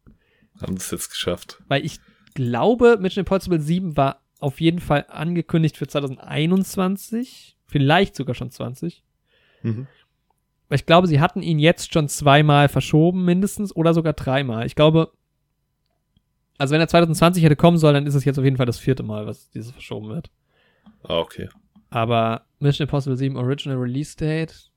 Haben 0.61 0.75
es 0.75 0.91
jetzt 0.91 1.09
geschafft. 1.09 1.61
Weil 1.67 1.85
ich 1.85 1.99
glaube, 2.33 2.97
Mission 2.99 3.21
Impossible 3.21 3.59
7 3.59 3.97
war 3.97 4.21
auf 4.39 4.59
jeden 4.59 4.79
Fall 4.79 5.05
angekündigt 5.07 5.77
für 5.77 5.87
2021, 5.87 7.57
vielleicht 7.65 8.15
sogar 8.15 8.35
schon 8.35 8.51
20. 8.51 9.03
Mhm. 9.61 9.87
Weil 10.67 10.75
ich 10.75 10.85
glaube, 10.85 11.07
sie 11.07 11.21
hatten 11.21 11.41
ihn 11.41 11.59
jetzt 11.59 11.93
schon 11.93 12.09
zweimal 12.09 12.67
verschoben, 12.67 13.25
mindestens, 13.25 13.75
oder 13.75 13.93
sogar 13.93 14.13
dreimal. 14.13 14.65
Ich 14.65 14.75
glaube, 14.75 15.11
also 16.57 16.73
wenn 16.73 16.81
er 16.81 16.87
2020 16.87 17.43
hätte 17.43 17.55
kommen 17.55 17.77
sollen, 17.77 17.95
dann 17.95 18.07
ist 18.07 18.15
es 18.15 18.25
jetzt 18.25 18.37
auf 18.37 18.43
jeden 18.43 18.57
Fall 18.57 18.65
das 18.65 18.79
vierte 18.79 19.03
Mal, 19.03 19.25
was 19.25 19.49
dieses 19.49 19.71
verschoben 19.71 20.09
wird. 20.09 20.29
Ah, 21.03 21.19
okay. 21.19 21.49
Aber 21.89 22.45
Mission 22.59 22.85
Impossible 22.85 23.17
7 23.17 23.37
Original 23.37 23.77
Release 23.77 24.17
Date. 24.17 24.71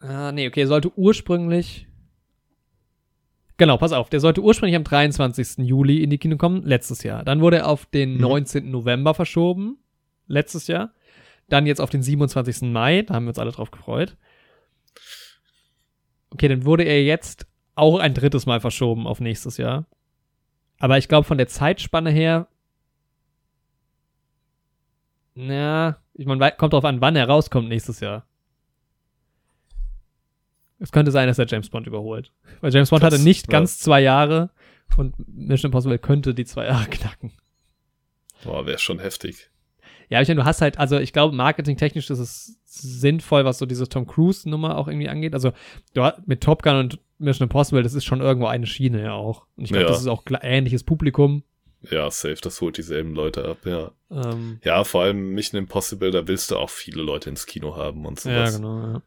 Ah, 0.00 0.32
nee, 0.32 0.48
okay, 0.48 0.64
sollte 0.64 0.90
ursprünglich. 0.96 1.86
Genau, 3.58 3.76
pass 3.76 3.92
auf, 3.92 4.08
der 4.08 4.20
sollte 4.20 4.40
ursprünglich 4.42 4.76
am 4.76 4.84
23. 4.84 5.58
Juli 5.58 6.02
in 6.02 6.08
die 6.08 6.16
Kino 6.16 6.36
kommen, 6.38 6.62
letztes 6.62 7.02
Jahr. 7.02 7.22
Dann 7.24 7.42
wurde 7.42 7.58
er 7.58 7.68
auf 7.68 7.84
den 7.86 8.14
Mhm. 8.14 8.20
19. 8.20 8.70
November 8.70 9.12
verschoben, 9.12 9.78
letztes 10.26 10.66
Jahr. 10.66 10.94
Dann 11.48 11.66
jetzt 11.66 11.80
auf 11.80 11.90
den 11.90 12.02
27. 12.02 12.72
Mai, 12.72 13.02
da 13.02 13.14
haben 13.14 13.24
wir 13.24 13.30
uns 13.30 13.38
alle 13.38 13.52
drauf 13.52 13.70
gefreut. 13.70 14.16
Okay, 16.30 16.48
dann 16.48 16.64
wurde 16.64 16.84
er 16.84 17.02
jetzt 17.04 17.46
auch 17.74 17.98
ein 17.98 18.14
drittes 18.14 18.46
Mal 18.46 18.60
verschoben 18.60 19.06
auf 19.06 19.20
nächstes 19.20 19.58
Jahr. 19.58 19.86
Aber 20.78 20.96
ich 20.96 21.08
glaube, 21.08 21.24
von 21.26 21.36
der 21.38 21.48
Zeitspanne 21.48 22.10
her 22.10 22.48
na, 25.34 25.96
ich 26.14 26.26
meine, 26.26 26.52
kommt 26.52 26.72
drauf 26.72 26.84
an, 26.84 27.00
wann 27.00 27.16
er 27.16 27.28
rauskommt 27.28 27.68
nächstes 27.68 28.00
Jahr. 28.00 28.26
Es 30.80 30.90
könnte 30.92 31.10
sein, 31.12 31.28
dass 31.28 31.38
er 31.38 31.46
James 31.46 31.68
Bond 31.68 31.86
überholt. 31.86 32.32
Weil 32.60 32.72
James 32.74 32.90
Bond 32.90 33.02
Das- 33.02 33.12
hatte 33.14 33.22
nicht 33.22 33.46
ja. 33.46 33.52
ganz 33.52 33.78
zwei 33.78 34.00
Jahre 34.00 34.50
und 34.96 35.14
Mission 35.28 35.68
Impossible 35.68 35.98
könnte 35.98 36.34
die 36.34 36.44
zwei 36.44 36.66
Jahre 36.66 36.86
knacken. 36.90 37.32
Boah, 38.44 38.66
wäre 38.66 38.78
schon 38.78 38.98
heftig. 38.98 39.50
Ja, 40.08 40.20
ich 40.20 40.28
meine, 40.28 40.40
du 40.40 40.44
hast 40.46 40.60
halt, 40.60 40.78
also 40.78 40.98
ich 40.98 41.12
glaube, 41.12 41.36
marketingtechnisch 41.36 42.10
ist 42.10 42.18
es 42.18 42.58
sinnvoll, 42.64 43.44
was 43.44 43.58
so 43.58 43.66
diese 43.66 43.88
Tom 43.88 44.06
Cruise-Nummer 44.06 44.76
auch 44.76 44.88
irgendwie 44.88 45.08
angeht. 45.08 45.34
Also 45.34 45.52
du 45.94 46.02
hast 46.02 46.26
mit 46.26 46.40
Top 46.42 46.62
Gun 46.62 46.76
und 46.76 46.98
Mission 47.18 47.44
Impossible, 47.46 47.82
das 47.82 47.94
ist 47.94 48.04
schon 48.04 48.20
irgendwo 48.20 48.46
eine 48.48 48.66
Schiene 48.66 49.02
ja 49.02 49.12
auch. 49.12 49.46
Und 49.56 49.64
ich 49.64 49.70
glaube, 49.70 49.84
Ja. 49.84 49.90
das 49.90 50.00
ist 50.00 50.08
auch 50.08 50.24
ähnliches 50.42 50.82
Publikum. 50.82 51.44
Ja, 51.90 52.10
safe, 52.10 52.36
das 52.42 52.60
holt 52.60 52.76
dieselben 52.76 53.14
Leute 53.14 53.44
ab, 53.46 53.58
ja. 53.64 53.92
Ähm, 54.10 54.58
Ja, 54.64 54.82
vor 54.84 55.02
allem 55.02 55.30
Mission 55.34 55.58
Impossible, 55.58 56.10
da 56.10 56.26
willst 56.26 56.50
du 56.50 56.56
auch 56.56 56.70
viele 56.70 57.02
Leute 57.02 57.30
ins 57.30 57.46
Kino 57.46 57.76
haben 57.76 58.04
und 58.04 58.22
ja, 58.24 58.46
sowas. 58.46 58.56
genau. 58.56 58.78
Ja. 58.94 59.02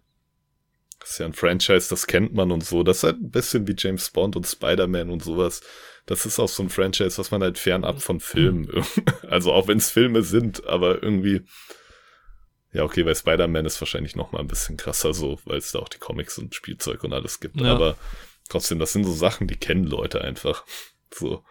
Das 1.04 1.12
ist 1.12 1.18
ja 1.20 1.26
ein 1.26 1.34
Franchise, 1.34 1.90
das 1.90 2.08
kennt 2.08 2.34
man 2.34 2.50
und 2.50 2.64
so. 2.64 2.82
Das 2.82 2.98
ist 2.98 3.04
halt 3.04 3.22
ein 3.22 3.30
bisschen 3.30 3.68
wie 3.68 3.76
James 3.78 4.10
Bond 4.10 4.38
und 4.38 4.48
Spider-Man 4.48 5.10
und 5.10 5.22
sowas. 5.22 5.60
Das 6.06 6.26
ist 6.26 6.40
auch 6.40 6.48
so 6.48 6.64
ein 6.64 6.70
Franchise, 6.70 7.18
was 7.18 7.30
man 7.30 7.42
halt 7.44 7.58
fernab 7.58 8.02
von 8.02 8.22
Filmen. 8.22 8.70
also 9.30 9.52
auch 9.52 9.68
wenn 9.68 9.80
es 9.80 9.92
Filme 9.92 10.22
sind, 10.24 10.66
aber 10.66 11.04
irgendwie. 11.04 11.42
Ja, 12.72 12.84
okay, 12.84 13.04
bei 13.04 13.14
Spider-Man 13.14 13.66
ist 13.66 13.82
wahrscheinlich 13.82 14.16
noch 14.16 14.32
mal 14.32 14.40
ein 14.40 14.48
bisschen 14.48 14.78
krasser 14.78 15.14
so, 15.14 15.40
weil 15.44 15.58
es 15.58 15.74
da 15.74 15.80
auch 15.80 15.90
die 15.90 16.00
Comics 16.00 16.38
und 16.38 16.56
Spielzeug 16.56 17.04
und 17.04 17.12
alles 17.12 17.42
gibt. 17.42 17.60
Ja. 17.60 17.74
Aber 17.74 17.98
trotzdem, 18.48 18.80
das 18.80 18.94
sind 18.94 19.04
so 19.04 19.12
Sachen, 19.12 19.48
die 19.48 19.58
kennen 19.58 19.84
Leute 19.84 20.22
einfach. 20.22 20.64
So. 21.14 21.44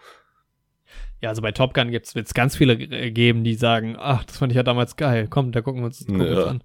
Ja, 1.20 1.28
also 1.28 1.42
bei 1.42 1.52
Top 1.52 1.74
Gun 1.74 1.92
wird 1.92 2.06
es 2.16 2.34
ganz 2.34 2.56
viele 2.56 2.72
äh, 2.72 3.10
geben, 3.10 3.44
die 3.44 3.54
sagen, 3.54 3.96
ach, 3.98 4.24
das 4.24 4.38
fand 4.38 4.50
ich 4.50 4.56
ja 4.56 4.62
damals 4.62 4.96
geil. 4.96 5.28
Komm, 5.28 5.52
da 5.52 5.60
gucken 5.60 5.82
wir 5.82 5.86
uns, 5.86 5.98
gucken 6.06 6.22
Ja. 6.22 6.38
uns 6.38 6.46
an. 6.48 6.64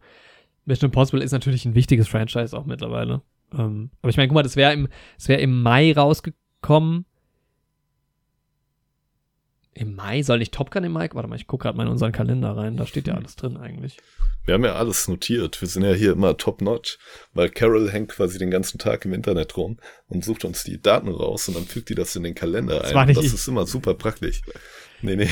Mission 0.68 0.90
Impossible 0.90 1.24
ist 1.24 1.32
natürlich 1.32 1.66
ein 1.66 1.74
wichtiges 1.76 2.08
Franchise 2.08 2.56
auch 2.56 2.66
mittlerweile. 2.66 3.22
Ähm, 3.58 3.90
aber 4.02 4.10
ich 4.10 4.18
meine, 4.18 4.28
guck 4.28 4.36
mal, 4.36 4.44
das 4.44 4.56
wäre 4.58 4.74
im, 4.74 4.88
das 5.18 5.30
wäre 5.30 5.42
im 5.42 5.62
Mai 5.64 5.94
rausgekommen. 5.94 7.06
Im 9.74 9.96
Mai 9.96 10.24
soll 10.24 10.40
nicht 10.40 10.54
Top 10.54 10.72
Gun 10.72 10.84
im 10.84 10.92
Mai? 10.92 11.08
Warte 11.14 11.30
mal, 11.30 11.36
ich 11.36 11.46
gucke 11.48 11.64
gerade 11.64 11.78
mal 11.78 11.86
in 11.86 11.92
unseren 11.92 12.12
Kalender 12.12 12.58
rein. 12.58 12.78
Da 12.78 12.86
steht 12.88 13.08
ja 13.08 13.14
alles 13.14 13.36
drin 13.36 13.58
eigentlich. 13.58 13.98
Wir 14.44 14.56
haben 14.56 14.66
ja 14.66 14.74
alles 14.76 15.08
notiert. 15.08 15.62
Wir 15.62 15.68
sind 15.68 15.84
ja 15.84 15.94
hier 15.94 16.14
immer 16.14 16.36
top 16.36 16.62
notch, 16.62 16.98
weil 17.34 17.50
Carol 17.50 17.92
hängt 17.92 18.10
quasi 18.10 18.40
den 18.40 18.50
ganzen 18.50 18.80
Tag 18.80 19.06
im 19.06 19.14
Internet 19.14 19.56
rum 19.56 19.78
und 20.08 20.26
sucht 20.26 20.46
uns 20.46 20.64
die 20.64 20.82
Daten 20.82 21.10
raus 21.10 21.48
und 21.48 21.56
dann 21.56 21.66
fügt 21.66 21.90
die 21.90 21.96
das 21.96 22.16
in 22.16 22.24
den 22.24 22.34
Kalender 22.34 22.80
Das 22.80 22.90
ein. 22.90 22.96
war 22.96 23.06
nicht 23.06 23.18
das 23.18 23.26
ist 23.32 23.48
immer 23.48 23.68
super 23.68 23.94
praktisch. 23.94 24.42
Nee, 25.02 25.16
nee. 25.16 25.30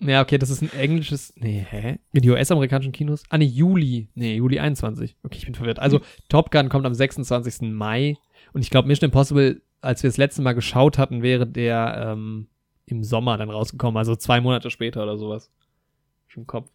Ja, 0.00 0.22
okay, 0.22 0.38
das 0.38 0.50
ist 0.50 0.62
ein 0.62 0.72
englisches. 0.72 1.32
Nee, 1.36 1.66
hä? 1.68 1.98
In 2.12 2.22
die 2.22 2.30
US-amerikanischen 2.30 2.92
Kinos? 2.92 3.24
Ah, 3.30 3.38
nee, 3.38 3.46
Juli. 3.46 4.08
Nee, 4.14 4.36
Juli 4.36 4.60
21. 4.60 5.16
Okay, 5.24 5.38
ich 5.38 5.44
bin 5.44 5.54
verwirrt. 5.54 5.80
Also, 5.80 6.00
Top 6.28 6.50
Gun 6.50 6.68
kommt 6.68 6.86
am 6.86 6.94
26. 6.94 7.62
Mai. 7.72 8.16
Und 8.52 8.62
ich 8.62 8.70
glaube, 8.70 8.86
Mission 8.86 9.08
Impossible, 9.08 9.60
als 9.80 10.02
wir 10.02 10.10
das 10.10 10.16
letzte 10.16 10.42
Mal 10.42 10.52
geschaut 10.52 10.98
hatten, 10.98 11.22
wäre 11.22 11.46
der 11.46 12.12
ähm, 12.12 12.46
im 12.86 13.02
Sommer 13.02 13.36
dann 13.36 13.50
rausgekommen. 13.50 13.98
Also 13.98 14.14
zwei 14.14 14.40
Monate 14.40 14.70
später 14.70 15.02
oder 15.02 15.18
sowas. 15.18 15.50
Im 16.36 16.46
Kopf. 16.46 16.70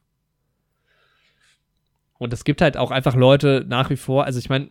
Und 2.18 2.34
es 2.34 2.44
gibt 2.44 2.62
halt 2.62 2.76
auch 2.76 2.92
einfach 2.92 3.16
Leute 3.16 3.66
nach 3.68 3.90
wie 3.90 3.96
vor. 3.96 4.26
Also, 4.26 4.40
ich 4.40 4.50
meine, 4.50 4.70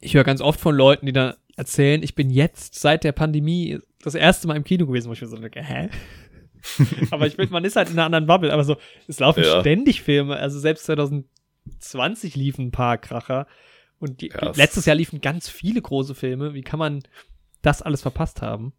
ich 0.00 0.14
höre 0.14 0.24
ganz 0.24 0.42
oft 0.42 0.60
von 0.60 0.74
Leuten, 0.74 1.06
die 1.06 1.12
da 1.12 1.36
erzählen, 1.56 2.02
ich 2.02 2.14
bin 2.14 2.28
jetzt 2.28 2.74
seit 2.74 3.04
der 3.04 3.12
Pandemie 3.12 3.78
das 4.02 4.14
erste 4.14 4.46
Mal 4.46 4.56
im 4.56 4.64
Kino 4.64 4.86
gewesen, 4.86 5.08
wo 5.08 5.12
ich 5.12 5.20
mir 5.20 5.26
so 5.26 5.38
denke, 5.38 5.62
hä? 5.62 5.88
aber 7.10 7.26
ich 7.26 7.36
bin, 7.36 7.50
man 7.50 7.64
ist 7.64 7.76
halt 7.76 7.88
in 7.88 7.94
einer 7.94 8.06
anderen 8.06 8.26
Bubble, 8.26 8.52
aber 8.52 8.64
so, 8.64 8.76
es 9.06 9.18
laufen 9.20 9.42
Ja. 9.44 9.60
ständig 9.60 10.02
Filme, 10.02 10.36
also 10.36 10.58
selbst 10.58 10.84
2020 10.86 12.36
liefen 12.36 12.66
ein 12.66 12.70
paar 12.70 12.98
Kracher 12.98 13.46
und 13.98 14.20
die, 14.20 14.28
Ja, 14.28 14.50
es- 14.50 14.56
letztes 14.56 14.86
Jahr 14.86 14.96
liefen 14.96 15.20
ganz 15.20 15.48
viele 15.48 15.80
große 15.82 16.14
Filme, 16.14 16.54
wie 16.54 16.62
kann 16.62 16.78
man 16.78 17.02
das 17.62 17.82
alles 17.82 18.02
verpasst 18.02 18.42
haben? 18.42 18.72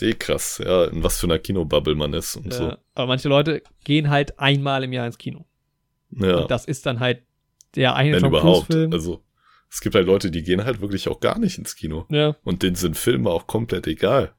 Eh 0.00 0.14
krass, 0.14 0.60
ja, 0.64 0.86
in 0.86 1.04
was 1.04 1.20
für 1.20 1.26
einer 1.28 1.38
Kinobubble 1.38 1.94
man 1.94 2.12
ist 2.12 2.34
und 2.36 2.52
so. 2.52 2.70
Äh, 2.70 2.76
aber 2.94 3.06
manche 3.06 3.28
Leute 3.28 3.62
gehen 3.84 4.10
halt 4.10 4.38
einmal 4.40 4.82
im 4.82 4.92
Jahr 4.92 5.06
ins 5.06 5.16
Kino. 5.18 5.46
Ja, 6.10 6.38
Und 6.38 6.50
das 6.50 6.64
ist 6.64 6.86
dann 6.86 6.98
halt 6.98 7.22
der 7.76 7.94
eine 7.94 8.14
wenn 8.14 8.20
Tom 8.20 8.30
überhaupt. 8.30 8.66
Cruise-Film. 8.66 8.92
Also, 8.92 9.22
es 9.70 9.80
gibt 9.80 9.94
halt 9.94 10.06
Leute, 10.06 10.30
die 10.32 10.42
gehen 10.42 10.64
halt 10.64 10.80
wirklich 10.80 11.08
auch 11.08 11.20
gar 11.20 11.38
nicht 11.38 11.58
ins 11.58 11.76
Kino. 11.76 12.04
ja. 12.10 12.34
Und 12.42 12.62
denen 12.64 12.74
sind 12.74 12.96
Filme 12.96 13.30
auch 13.30 13.46
komplett 13.46 13.86
egal. 13.86 14.34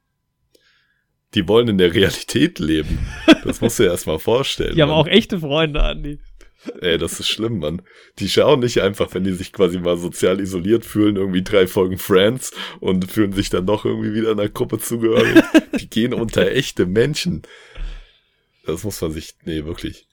Die 1.34 1.48
wollen 1.48 1.68
in 1.68 1.78
der 1.78 1.94
Realität 1.94 2.60
leben. 2.60 3.00
Das 3.44 3.62
musst 3.62 3.80
du 3.80 3.84
dir 3.84 3.90
erstmal 3.90 4.20
vorstellen. 4.20 4.76
Die 4.76 4.82
haben 4.82 4.90
Mann. 4.90 4.98
auch 5.00 5.08
echte 5.08 5.40
Freunde, 5.40 5.84
Andi. 5.84 6.20
Ey, 6.82 6.98
das 6.98 7.20
ist 7.20 7.30
schlimm, 7.30 7.60
Mann. 7.60 7.82
Die 8.20 8.30
schauen 8.30 8.60
nicht 8.60 8.82
einfach, 8.82 9.14
wenn 9.14 9.24
die 9.24 9.34
sich 9.34 9.54
quasi 9.54 9.80
mal 9.80 9.98
sozial 9.98 10.40
isoliert 10.40 10.86
fühlen, 10.86 11.16
irgendwie 11.16 11.44
drei 11.44 11.68
Folgen 11.68 11.98
Friends 11.98 12.52
und 12.80 13.10
fühlen 13.10 13.34
sich 13.34 13.50
dann 13.50 13.66
doch 13.66 13.86
irgendwie 13.86 14.14
wieder 14.14 14.32
einer 14.32 14.50
Gruppe 14.50 14.80
zugehörig. 14.80 15.44
Die 15.80 15.90
gehen 15.90 16.14
unter 16.14 16.50
echte 16.52 16.86
Menschen. 16.86 17.44
Das 18.66 18.84
muss 18.84 19.00
man 19.02 19.12
sich, 19.12 19.36
nee, 19.46 19.66
wirklich. 19.66 20.08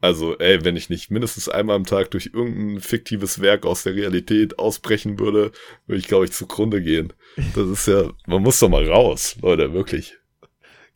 Also, 0.00 0.38
ey, 0.38 0.64
wenn 0.64 0.76
ich 0.76 0.88
nicht 0.88 1.10
mindestens 1.10 1.48
einmal 1.48 1.76
am 1.76 1.84
Tag 1.84 2.10
durch 2.12 2.30
irgendein 2.32 2.80
fiktives 2.80 3.40
Werk 3.40 3.66
aus 3.66 3.82
der 3.82 3.94
Realität 3.94 4.58
ausbrechen 4.58 5.18
würde, 5.18 5.52
würde 5.86 5.98
ich, 5.98 6.06
glaube 6.06 6.24
ich, 6.24 6.32
zugrunde 6.32 6.80
gehen. 6.80 7.12
Das 7.54 7.68
ist 7.68 7.86
ja, 7.88 8.10
man 8.26 8.42
muss 8.42 8.60
doch 8.60 8.68
mal 8.68 8.88
raus, 8.88 9.36
Leute, 9.42 9.72
wirklich. 9.72 10.17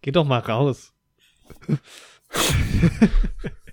Geh 0.03 0.11
doch 0.11 0.25
mal 0.25 0.41
raus. 0.41 0.93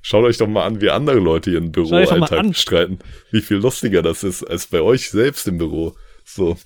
Schaut 0.02 0.24
euch 0.24 0.38
doch 0.38 0.48
mal 0.48 0.66
an, 0.66 0.82
wie 0.82 0.90
andere 0.90 1.20
Leute 1.20 1.52
ihren 1.52 1.72
Büroalltag 1.72 2.32
an. 2.32 2.50
bestreiten. 2.50 3.00
Wie 3.32 3.42
viel 3.42 3.58
lustiger 3.58 4.02
das 4.02 4.24
ist, 4.24 4.44
als 4.44 4.68
bei 4.68 4.82
euch 4.82 5.10
selbst 5.10 5.48
im 5.48 5.58
Büro. 5.58 5.96
So. 6.24 6.58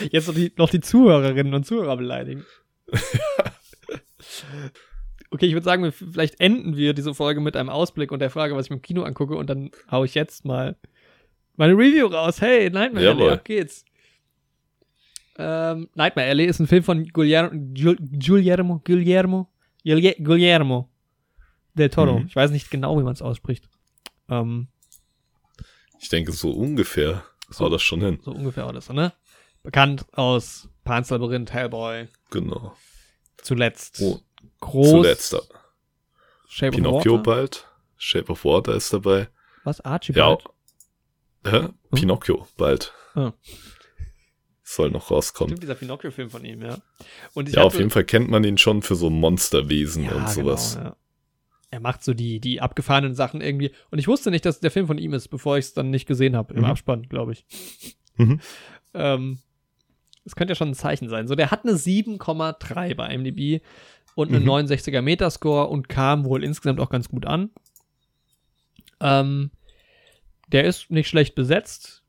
Jetzt 0.10 0.28
noch 0.28 0.34
die, 0.34 0.52
noch 0.56 0.70
die 0.70 0.80
Zuhörerinnen 0.80 1.54
und 1.54 1.64
Zuhörer 1.66 1.96
beleidigen. 1.96 2.44
okay, 5.30 5.46
ich 5.46 5.52
würde 5.52 5.64
sagen, 5.64 5.82
wir, 5.82 5.92
vielleicht 5.92 6.40
enden 6.40 6.76
wir 6.76 6.94
diese 6.94 7.14
Folge 7.14 7.40
mit 7.40 7.56
einem 7.56 7.68
Ausblick 7.68 8.12
und 8.12 8.20
der 8.20 8.30
Frage, 8.30 8.56
was 8.56 8.66
ich 8.66 8.70
mir 8.70 8.76
im 8.76 8.82
Kino 8.82 9.02
angucke 9.02 9.34
und 9.36 9.50
dann 9.50 9.70
hau 9.90 10.04
ich 10.04 10.14
jetzt 10.14 10.44
mal 10.44 10.76
meine 11.56 11.74
Review 11.74 12.06
raus. 12.06 12.40
Hey, 12.40 12.70
Nightmare 12.70 13.04
Jawohl. 13.04 13.32
Ab 13.32 13.44
geht's. 13.44 13.84
Ähm, 15.38 15.88
Nightmare 15.94 16.28
Alley 16.28 16.46
ist 16.46 16.58
ein 16.58 16.66
Film 16.66 16.82
von 16.82 17.04
Guillermo, 17.04 17.50
Guillermo, 17.74 18.80
Guillermo, 18.84 19.50
Guillermo, 19.84 20.16
Guillermo 20.18 20.90
del 21.74 21.90
Toro. 21.90 22.18
Mhm. 22.20 22.26
Ich 22.26 22.34
weiß 22.36 22.50
nicht 22.50 22.70
genau, 22.70 22.98
wie 22.98 23.04
man 23.04 23.12
es 23.12 23.22
ausspricht. 23.22 23.68
Ähm, 24.28 24.68
Ich 26.00 26.08
denke, 26.08 26.32
so 26.32 26.50
ungefähr 26.50 27.24
So. 27.50 27.64
haut 27.64 27.72
das 27.72 27.82
schon 27.82 28.00
hin. 28.00 28.18
so 28.22 28.32
ungefähr 28.32 28.66
war 28.66 28.72
das, 28.72 28.88
ne? 28.90 29.12
Bekannt 29.62 30.06
aus 30.12 30.68
Pan's 30.84 31.10
Labyrinth, 31.10 31.52
Hellboy, 31.52 32.08
Genau. 32.30 32.74
zuletzt. 33.42 34.00
Oh, 34.02 34.20
Groß. 34.60 34.90
zuletzt. 34.90 35.36
Shape 36.48 36.72
Pinocchio 36.76 37.14
of 37.14 37.18
Water. 37.20 37.30
bald. 37.36 37.66
Shape 37.96 38.32
of 38.32 38.44
Water 38.44 38.74
ist 38.74 38.92
dabei. 38.92 39.28
Was? 39.64 39.80
Archie 39.82 40.12
Ja. 40.14 40.34
bald? 40.34 40.44
Hä? 41.46 41.68
Pinocchio 41.94 42.46
bald. 42.56 42.92
Ah. 43.14 43.32
Soll 44.70 44.90
noch 44.90 45.10
rauskommen. 45.10 45.48
Stimmt, 45.50 45.62
dieser 45.62 45.74
Pinocchio-Film 45.76 46.28
von 46.28 46.44
ihm, 46.44 46.60
ja. 46.60 46.76
Und 47.32 47.48
Ja, 47.48 47.62
auf 47.62 47.78
jeden 47.78 47.88
Fall 47.88 48.04
kennt 48.04 48.28
man 48.28 48.44
ihn 48.44 48.58
schon 48.58 48.82
für 48.82 48.96
so 48.96 49.08
Monsterwesen 49.08 50.04
ja, 50.04 50.12
und 50.12 50.28
sowas. 50.28 50.74
Genau, 50.74 50.88
ja. 50.90 50.96
Er 51.70 51.80
macht 51.80 52.04
so 52.04 52.12
die, 52.12 52.38
die 52.38 52.60
abgefahrenen 52.60 53.14
Sachen 53.14 53.40
irgendwie. 53.40 53.70
Und 53.90 53.98
ich 53.98 54.08
wusste 54.08 54.30
nicht, 54.30 54.44
dass 54.44 54.60
der 54.60 54.70
Film 54.70 54.86
von 54.86 54.98
ihm 54.98 55.14
ist, 55.14 55.28
bevor 55.28 55.56
ich 55.56 55.64
es 55.64 55.72
dann 55.74 55.88
nicht 55.88 56.04
gesehen 56.06 56.36
habe. 56.36 56.52
Im 56.52 56.60
Mhm. 56.60 56.66
Abspann, 56.66 57.02
glaube 57.08 57.32
ich. 57.32 57.46
Mhm. 58.16 58.40
Ähm, 58.92 59.38
das 60.24 60.36
könnte 60.36 60.50
ja 60.52 60.54
schon 60.54 60.68
ein 60.68 60.74
Zeichen 60.74 61.08
sein. 61.08 61.28
So, 61.28 61.34
der 61.34 61.50
hat 61.50 61.64
eine 61.64 61.74
7,3 61.76 62.94
bei 62.94 63.08
IMDb 63.08 63.62
und 64.16 64.28
einen 64.28 64.42
Mhm. 64.44 64.50
69er 64.50 65.00
Metascore 65.00 65.68
und 65.68 65.88
kam 65.88 66.26
wohl 66.26 66.44
insgesamt 66.44 66.78
auch 66.80 66.90
ganz 66.90 67.08
gut 67.08 67.24
an. 67.24 67.50
Ähm, 69.00 69.50
der 70.48 70.64
ist 70.64 70.90
nicht 70.90 71.08
schlecht 71.08 71.34
besetzt. 71.34 72.02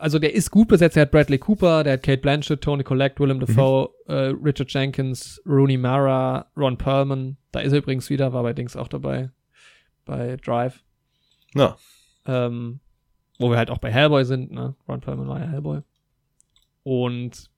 Also 0.00 0.18
der 0.18 0.34
ist 0.34 0.50
gut 0.50 0.68
besetzt. 0.68 0.96
Er 0.96 1.02
hat 1.02 1.10
Bradley 1.10 1.38
Cooper, 1.38 1.84
der 1.84 1.94
hat 1.94 2.02
Kate 2.02 2.22
Blanchett, 2.22 2.62
Tony 2.62 2.82
Collette, 2.82 3.18
Willem 3.18 3.38
Dafoe, 3.38 3.90
äh, 4.06 4.32
Richard 4.42 4.72
Jenkins, 4.72 5.40
Rooney 5.46 5.76
Mara, 5.76 6.50
Ron 6.56 6.78
Perlman. 6.78 7.36
Da 7.52 7.60
ist 7.60 7.72
er 7.72 7.78
übrigens 7.78 8.08
wieder, 8.08 8.32
war 8.32 8.42
bei 8.42 8.52
Dings 8.54 8.76
auch 8.76 8.88
dabei. 8.88 9.30
Bei 10.06 10.36
Drive. 10.36 10.82
Na, 11.54 11.76
Ähm, 12.26 12.80
wo 13.38 13.50
wir 13.50 13.58
halt 13.58 13.70
auch 13.70 13.78
bei 13.78 13.90
Hellboy 13.92 14.24
sind, 14.24 14.52
ne? 14.52 14.74
Ron 14.88 15.00
Perlman 15.00 15.28
war 15.28 15.40
ja 15.40 15.46
Hellboy. 15.46 15.80
Und 16.82 17.50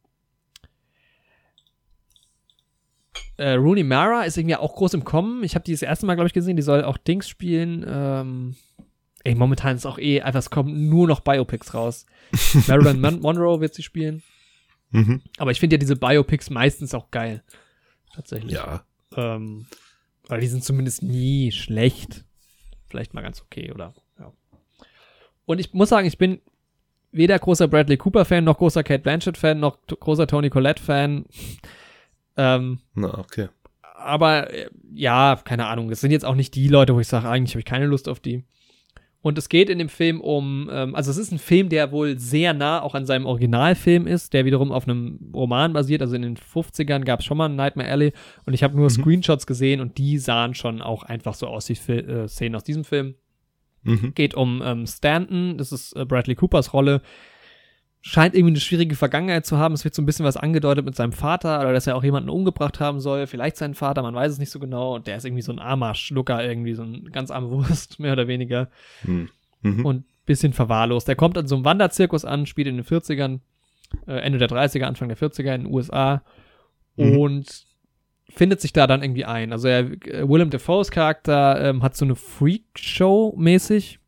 äh, 3.37 3.53
Rooney 3.53 3.85
Mara 3.85 4.25
ist 4.25 4.37
irgendwie 4.37 4.57
auch 4.57 4.75
groß 4.75 4.95
im 4.95 5.05
Kommen. 5.05 5.43
Ich 5.45 5.55
habe 5.55 5.65
die 5.65 5.73
das 5.73 5.83
erste 5.83 6.07
Mal, 6.07 6.15
glaube 6.15 6.27
ich, 6.27 6.35
gesehen. 6.35 6.57
Die 6.57 6.63
soll 6.63 6.85
auch 6.85 6.97
Dings 6.99 7.29
spielen. 7.29 7.85
Ähm, 7.87 8.57
ey, 9.25 9.35
momentan 9.35 9.77
ist 9.77 9.87
auch 9.87 9.99
eh 9.99 10.21
einfach, 10.21 10.41
es 10.41 10.51
kommen 10.51 10.89
nur 10.89 11.07
noch 11.07 11.21
Biopics 11.21 11.75
raus. 11.75 12.07
Marilyn 12.67 13.01
Mon 13.01 13.21
Monroe 13.21 13.61
wird 13.61 13.75
sie 13.75 13.83
spielen. 13.83 14.23
mhm. 14.91 15.23
Aber 15.39 15.51
ich 15.51 15.61
finde 15.61 15.75
ja 15.75 15.79
diese 15.79 15.97
Biopics 15.97 16.51
meistens 16.51 16.95
auch 16.95 17.11
geil. 17.11 17.43
Tatsächlich. 18.15 18.53
ja. 18.53 18.85
Ähm, 19.17 19.67
weil 20.29 20.41
die 20.41 20.47
sind 20.47 20.65
zumindest 20.65 21.03
nie 21.03 21.53
schlecht. 21.53 22.25
Vielleicht 22.89 23.15
mal 23.15 23.23
ganz 23.23 23.43
okay, 23.43 23.73
oder? 23.73 23.95
Ja. 24.19 24.33
Und 25.45 25.59
ich 25.59 25.73
muss 25.75 25.89
sagen, 25.89 26.07
ich 26.07 26.19
bin 26.19 26.41
weder 27.11 27.39
großer 27.39 27.69
Bradley 27.69 27.97
Cooper-Fan, 27.97 28.45
noch 28.45 28.59
großer 28.59 28.83
Kate 28.83 29.03
Blanchett-Fan, 29.03 29.61
noch 29.61 29.79
großer 29.87 30.27
Tony 30.27 30.51
Collette-Fan. 30.51 31.27
Ähm, 32.37 32.81
Na, 32.95 33.19
okay. 33.19 33.49
aber 33.83 34.53
äh, 34.53 34.71
ja, 34.95 35.39
keine 35.45 35.67
Ahnung. 35.67 35.91
Das 35.91 36.01
sind 36.01 36.11
jetzt 36.11 36.25
auch 36.25 36.35
nicht 36.35 36.55
die 36.55 36.69
Leute, 36.69 36.95
wo 36.95 37.01
ich 37.01 37.09
sage, 37.09 37.29
eigentlich 37.29 37.53
habe 37.55 37.61
ich 37.61 37.67
keine 37.67 37.87
Lust 37.87 38.09
auf 38.09 38.21
die. 38.21 38.45
Und 39.23 39.39
es 39.39 39.49
geht 39.49 39.71
in 39.71 39.79
dem 39.79 39.89
Film 39.89 40.21
um, 40.21 40.69
ähm, 40.71 40.97
also 40.97 41.11
es 41.13 41.17
ist 41.17 41.31
ein 41.31 41.39
Film, 41.39 41.69
der 41.69 41.93
wohl 41.93 42.19
sehr 42.19 42.55
nah 42.55 42.83
auch 42.83 42.97
an 42.97 43.07
seinem 43.07 43.25
Originalfilm 43.25 44.09
ist, 44.09 44.33
der 44.33 44.45
wiederum 44.45 44.73
auf 44.73 44.89
einem 44.89 45.31
Roman 45.33 45.73
basiert. 45.73 46.03
Also 46.03 46.17
in 46.17 46.23
den 46.23 46.37
50ern 46.37 47.05
gab 47.05 47.21
es 47.21 47.27
schon 47.27 47.39
mal 47.39 47.47
einen 47.47 47.55
Nightmare 47.55 47.89
Alley 47.89 48.13
und 48.47 48.53
ich 48.53 48.65
habe 48.65 48.77
nur 48.77 48.91
Screenshots 48.91 49.47
gesehen 49.47 49.81
und 49.81 49.97
die 49.97 50.19
sahen 50.19 50.55
schon 50.55 50.83
auch 50.83 51.05
einfach 51.05 51.35
so 51.35 51.47
aus 51.47 51.69
wie 51.69 51.77
Fil 51.77 52.09
äh, 52.09 52.29
Szenen 52.29 52.57
aus 52.57 52.65
diesem 52.65 52.85
Film. 52.85 53.15
Mhm. 53.85 54.13
Geht 54.15 54.35
um 54.35 54.61
ähm, 54.65 54.87
Stanton, 54.87 55.57
das 55.57 55.71
ist 55.71 55.97
äh, 55.97 56.05
Bradley 56.05 56.35
Coopers 56.35 56.73
Rolle. 56.73 57.01
Scheint 58.05 58.35
irgendwie 58.35 58.53
eine 58.53 58.61
schwierige 58.61 58.97
Vergangenheit 58.97 59.47
zu 59.47 59.59
haben. 59.59 59.75
Es 59.75 59.85
wird 59.85 59.95
so 59.95 60.03
ein 60.03 60.07
bisschen 60.07 60.25
was 60.25 60.37
angedeutet 60.37 60.85
mit 60.85 60.97
seinem 60.97 61.13
Vater, 61.13 61.61
oder 61.61 61.73
dass 61.73 61.87
er 61.87 61.95
auch 61.95 62.03
jemanden 62.03 62.31
umgebracht 62.31 62.81
haben 62.81 63.01
soll. 63.01 63.29
Vielleicht 63.29 63.57
seinen 63.57 63.75
Vater, 63.75 64.03
man 64.03 64.15
weiß 64.15 64.33
es 64.33 64.39
nicht 64.39 64.51
so 64.51 64.59
genau. 64.59 64.97
Und 64.97 65.07
der 65.07 65.17
ist 65.17 65.25
irgendwie 65.25 65.43
so 65.43 65.53
ein 65.53 65.61
armer 65.61 65.95
Schlucker, 65.95 66.45
irgendwie 66.45 66.75
so 66.75 66.83
ein 66.83 67.11
ganz 67.13 67.31
arme 67.31 67.51
Wurst, 67.51 67.99
mehr 68.01 68.13
oder 68.13 68.27
weniger. 68.27 68.69
Mhm. 69.05 69.29
Mhm. 69.63 69.87
Und 69.87 70.05
bisschen 70.27 70.53
verwahrlost. 70.53 71.09
Der 71.09 71.17
kommt 71.17 71.37
an 71.39 71.47
so 71.47 71.57
einem 71.57 71.65
Wanderzirkus 71.65 72.25
an, 72.25 72.47
spielt 72.47 72.69
in 72.69 72.77
den 72.77 72.85
40ern, 72.85 73.41
äh, 74.07 74.21
Ende 74.21 74.39
der 74.39 74.49
30er, 74.49 74.85
Anfang 74.85 75.09
der 75.09 75.19
40er 75.19 75.55
in 75.55 75.65
den 75.65 75.73
USA 75.73 76.23
mhm. 76.97 77.19
und 77.19 77.65
findet 78.29 78.61
sich 78.61 78.73
da 78.73 78.87
dann 78.87 79.03
irgendwie 79.03 79.25
ein. 79.25 79.53
Also 79.53 79.69
er, 79.69 79.81
äh, 79.81 80.29
Willem 80.29 80.51
Dafoes 80.51 80.91
Charakter 80.91 81.61
ähm, 81.69 81.83
hat 81.83 81.97
so 81.97 82.05
eine 82.05 82.17
Freakshow 82.17 83.35
mäßig. 83.37 83.99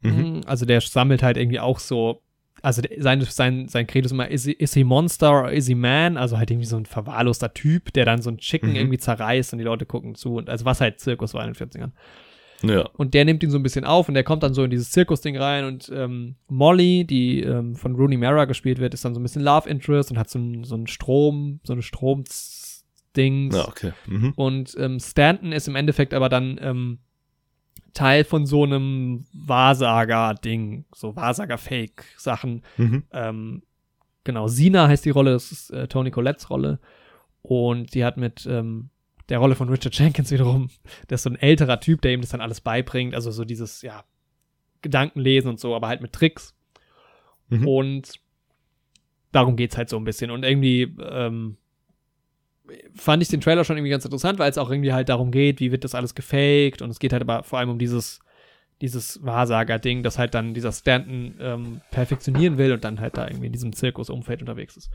Mhm. 0.00 0.10
mhm. 0.10 0.40
Also 0.46 0.66
der 0.66 0.80
sammelt 0.80 1.22
halt 1.22 1.36
irgendwie 1.36 1.60
auch 1.60 1.78
so, 1.78 2.22
also 2.66 2.82
sein, 2.98 3.20
sein, 3.20 3.68
sein 3.68 3.86
Credo 3.86 4.06
ist 4.06 4.12
immer, 4.12 4.28
is 4.28 4.44
he, 4.44 4.50
is 4.50 4.74
he 4.74 4.82
Monster 4.82 5.30
or 5.30 5.52
is 5.52 5.68
he 5.68 5.76
Man? 5.76 6.16
Also 6.16 6.36
halt 6.36 6.50
irgendwie 6.50 6.66
so 6.66 6.76
ein 6.76 6.84
verwahrloster 6.84 7.54
Typ, 7.54 7.92
der 7.92 8.04
dann 8.04 8.20
so 8.20 8.28
ein 8.28 8.38
Chicken 8.38 8.70
mhm. 8.70 8.76
irgendwie 8.76 8.98
zerreißt 8.98 9.52
und 9.52 9.60
die 9.60 9.64
Leute 9.64 9.86
gucken 9.86 10.16
zu. 10.16 10.34
Und 10.34 10.50
also 10.50 10.64
was 10.64 10.80
halt 10.80 10.98
Zirkus 10.98 11.32
war 11.32 11.46
in 11.46 11.52
den 11.52 11.68
40ern. 11.68 11.92
Ja. 12.62 12.90
Und 12.94 13.14
der 13.14 13.24
nimmt 13.24 13.44
ihn 13.44 13.52
so 13.52 13.58
ein 13.58 13.62
bisschen 13.62 13.84
auf 13.84 14.08
und 14.08 14.14
der 14.14 14.24
kommt 14.24 14.42
dann 14.42 14.52
so 14.52 14.64
in 14.64 14.70
dieses 14.70 14.90
Zirkusding 14.90 15.36
rein 15.36 15.64
und 15.64 15.92
ähm, 15.94 16.34
Molly, 16.48 17.04
die 17.04 17.42
ähm, 17.42 17.76
von 17.76 17.94
Rooney 17.94 18.16
Mara 18.16 18.46
gespielt 18.46 18.80
wird, 18.80 18.94
ist 18.94 19.04
dann 19.04 19.14
so 19.14 19.20
ein 19.20 19.22
bisschen 19.22 19.42
Love 19.42 19.68
Interest 19.68 20.10
und 20.10 20.18
hat 20.18 20.28
so 20.28 20.40
ein, 20.40 20.64
so 20.64 20.74
einen 20.74 20.88
Strom, 20.88 21.60
so 21.62 21.72
eine 21.72 21.82
Stromdings. 21.82 23.54
Ja, 23.54 23.68
okay. 23.68 23.92
Mhm. 24.06 24.32
Und 24.34 24.74
ähm, 24.76 24.98
Stanton 24.98 25.52
ist 25.52 25.68
im 25.68 25.76
Endeffekt 25.76 26.12
aber 26.12 26.28
dann 26.28 26.58
ähm, 26.60 26.98
Teil 27.96 28.24
von 28.24 28.44
so 28.44 28.62
einem 28.62 29.24
Wahrsager-Ding, 29.32 30.84
so 30.94 31.16
Wahrsager-Fake-Sachen. 31.16 32.62
Mhm. 32.76 33.04
Ähm, 33.10 33.62
genau, 34.22 34.48
Sina 34.48 34.86
heißt 34.86 35.06
die 35.06 35.10
Rolle, 35.10 35.32
das 35.32 35.50
ist 35.50 35.70
äh, 35.70 35.88
Tony 35.88 36.10
Colettes 36.10 36.50
Rolle. 36.50 36.78
Und 37.40 37.94
die 37.94 38.04
hat 38.04 38.18
mit 38.18 38.44
ähm, 38.46 38.90
der 39.30 39.38
Rolle 39.38 39.54
von 39.54 39.70
Richard 39.70 39.98
Jenkins 39.98 40.30
wiederum, 40.30 40.68
der 41.08 41.14
ist 41.14 41.22
so 41.22 41.30
ein 41.30 41.36
älterer 41.36 41.80
Typ, 41.80 42.02
der 42.02 42.12
ihm 42.12 42.20
das 42.20 42.30
dann 42.30 42.42
alles 42.42 42.60
beibringt, 42.60 43.14
also 43.14 43.30
so 43.30 43.44
dieses, 43.44 43.80
ja, 43.80 44.04
Gedankenlesen 44.82 45.48
und 45.48 45.58
so, 45.58 45.74
aber 45.74 45.88
halt 45.88 46.02
mit 46.02 46.12
Tricks. 46.12 46.54
Mhm. 47.48 47.66
Und 47.66 48.20
darum 49.32 49.56
geht's 49.56 49.78
halt 49.78 49.88
so 49.88 49.96
ein 49.96 50.04
bisschen. 50.04 50.30
Und 50.30 50.44
irgendwie 50.44 50.82
ähm, 50.82 51.56
fand 52.94 53.22
ich 53.22 53.28
den 53.28 53.40
Trailer 53.40 53.64
schon 53.64 53.76
irgendwie 53.76 53.90
ganz 53.90 54.04
interessant, 54.04 54.38
weil 54.38 54.50
es 54.50 54.58
auch 54.58 54.70
irgendwie 54.70 54.92
halt 54.92 55.08
darum 55.08 55.30
geht, 55.30 55.60
wie 55.60 55.72
wird 55.72 55.84
das 55.84 55.94
alles 55.94 56.14
gefaked 56.14 56.82
und 56.82 56.90
es 56.90 56.98
geht 56.98 57.12
halt 57.12 57.22
aber 57.22 57.42
vor 57.42 57.58
allem 57.58 57.70
um 57.70 57.78
dieses 57.78 58.20
dieses 58.82 59.24
Wahrsager-Ding, 59.24 60.02
das 60.02 60.18
halt 60.18 60.34
dann 60.34 60.52
dieser 60.52 60.72
Stanton 60.72 61.36
ähm, 61.40 61.80
perfektionieren 61.90 62.58
will 62.58 62.72
und 62.72 62.84
dann 62.84 63.00
halt 63.00 63.16
da 63.16 63.26
irgendwie 63.26 63.46
in 63.46 63.52
diesem 63.52 63.72
Zirkusumfeld 63.72 64.40
unterwegs 64.40 64.76
ist. 64.76 64.90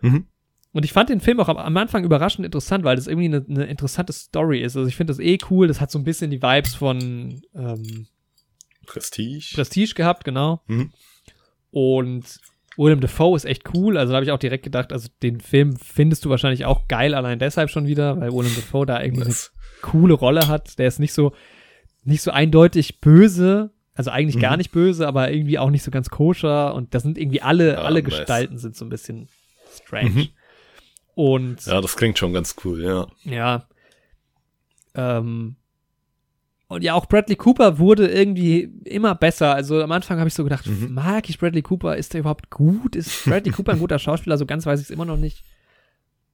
Mhm. 0.00 0.26
Und 0.72 0.84
ich 0.86 0.92
fand 0.92 1.10
den 1.10 1.20
Film 1.20 1.38
auch 1.38 1.48
am 1.48 1.76
Anfang 1.76 2.04
überraschend 2.04 2.46
interessant, 2.46 2.84
weil 2.84 2.96
das 2.96 3.06
irgendwie 3.06 3.26
eine, 3.26 3.44
eine 3.46 3.64
interessante 3.66 4.14
Story 4.14 4.62
ist. 4.62 4.76
Also 4.76 4.88
ich 4.88 4.96
finde 4.96 5.10
das 5.10 5.20
eh 5.20 5.36
cool. 5.50 5.68
Das 5.68 5.82
hat 5.82 5.90
so 5.90 5.98
ein 5.98 6.04
bisschen 6.04 6.30
die 6.30 6.40
Vibes 6.40 6.74
von 6.74 7.42
ähm, 7.54 8.06
Prestige. 8.86 9.54
Prestige 9.54 9.94
gehabt, 9.94 10.24
genau. 10.24 10.62
Mhm. 10.66 10.90
Und 11.70 12.40
William 12.76 13.00
Defoe 13.00 13.36
ist 13.36 13.44
echt 13.44 13.74
cool. 13.74 13.96
Also 13.96 14.12
da 14.12 14.16
habe 14.16 14.24
ich 14.24 14.32
auch 14.32 14.38
direkt 14.38 14.64
gedacht, 14.64 14.92
also 14.92 15.08
den 15.22 15.40
Film 15.40 15.76
findest 15.76 16.24
du 16.24 16.30
wahrscheinlich 16.30 16.64
auch 16.64 16.88
geil 16.88 17.14
allein 17.14 17.38
deshalb 17.38 17.70
schon 17.70 17.86
wieder, 17.86 18.20
weil 18.20 18.32
William 18.32 18.54
Defoe 18.54 18.86
da 18.86 19.02
irgendwie 19.02 19.24
yes. 19.26 19.52
eine 19.54 19.90
coole 19.90 20.14
Rolle 20.14 20.48
hat. 20.48 20.78
Der 20.78 20.88
ist 20.88 20.98
nicht 20.98 21.12
so 21.12 21.32
nicht 22.04 22.22
so 22.22 22.30
eindeutig 22.30 23.00
böse, 23.00 23.70
also 23.94 24.10
eigentlich 24.10 24.36
mhm. 24.36 24.40
gar 24.40 24.56
nicht 24.56 24.72
böse, 24.72 25.06
aber 25.06 25.30
irgendwie 25.30 25.58
auch 25.58 25.70
nicht 25.70 25.82
so 25.82 25.90
ganz 25.90 26.10
koscher. 26.10 26.74
Und 26.74 26.94
das 26.94 27.02
sind 27.02 27.18
irgendwie 27.18 27.42
alle, 27.42 27.74
ja, 27.74 27.82
alle 27.82 28.02
nice. 28.02 28.16
Gestalten 28.16 28.58
sind 28.58 28.76
so 28.76 28.84
ein 28.84 28.88
bisschen 28.88 29.28
strange. 29.72 30.10
Mhm. 30.10 30.28
Und 31.14 31.66
ja, 31.66 31.80
das 31.80 31.96
klingt 31.96 32.18
schon 32.18 32.32
ganz 32.32 32.56
cool, 32.64 32.82
ja. 32.82 33.06
Ja. 33.24 33.68
Ähm, 34.94 35.56
und 36.72 36.82
ja, 36.82 36.94
auch 36.94 37.06
Bradley 37.06 37.36
Cooper 37.36 37.78
wurde 37.78 38.08
irgendwie 38.08 38.72
immer 38.84 39.14
besser. 39.14 39.54
Also 39.54 39.82
am 39.82 39.92
Anfang 39.92 40.18
habe 40.18 40.28
ich 40.28 40.34
so 40.34 40.44
gedacht, 40.44 40.66
mhm. 40.66 40.94
mag 40.94 41.28
ich 41.28 41.38
Bradley 41.38 41.62
Cooper? 41.62 41.96
Ist 41.96 42.14
der 42.14 42.20
überhaupt 42.20 42.50
gut? 42.50 42.96
Ist 42.96 43.24
Bradley 43.24 43.52
Cooper 43.56 43.72
ein 43.72 43.78
guter 43.78 43.98
Schauspieler? 43.98 44.38
So 44.38 44.46
ganz 44.46 44.66
weiß 44.66 44.80
ich 44.80 44.86
es 44.86 44.90
immer 44.90 45.04
noch 45.04 45.16
nicht. 45.16 45.44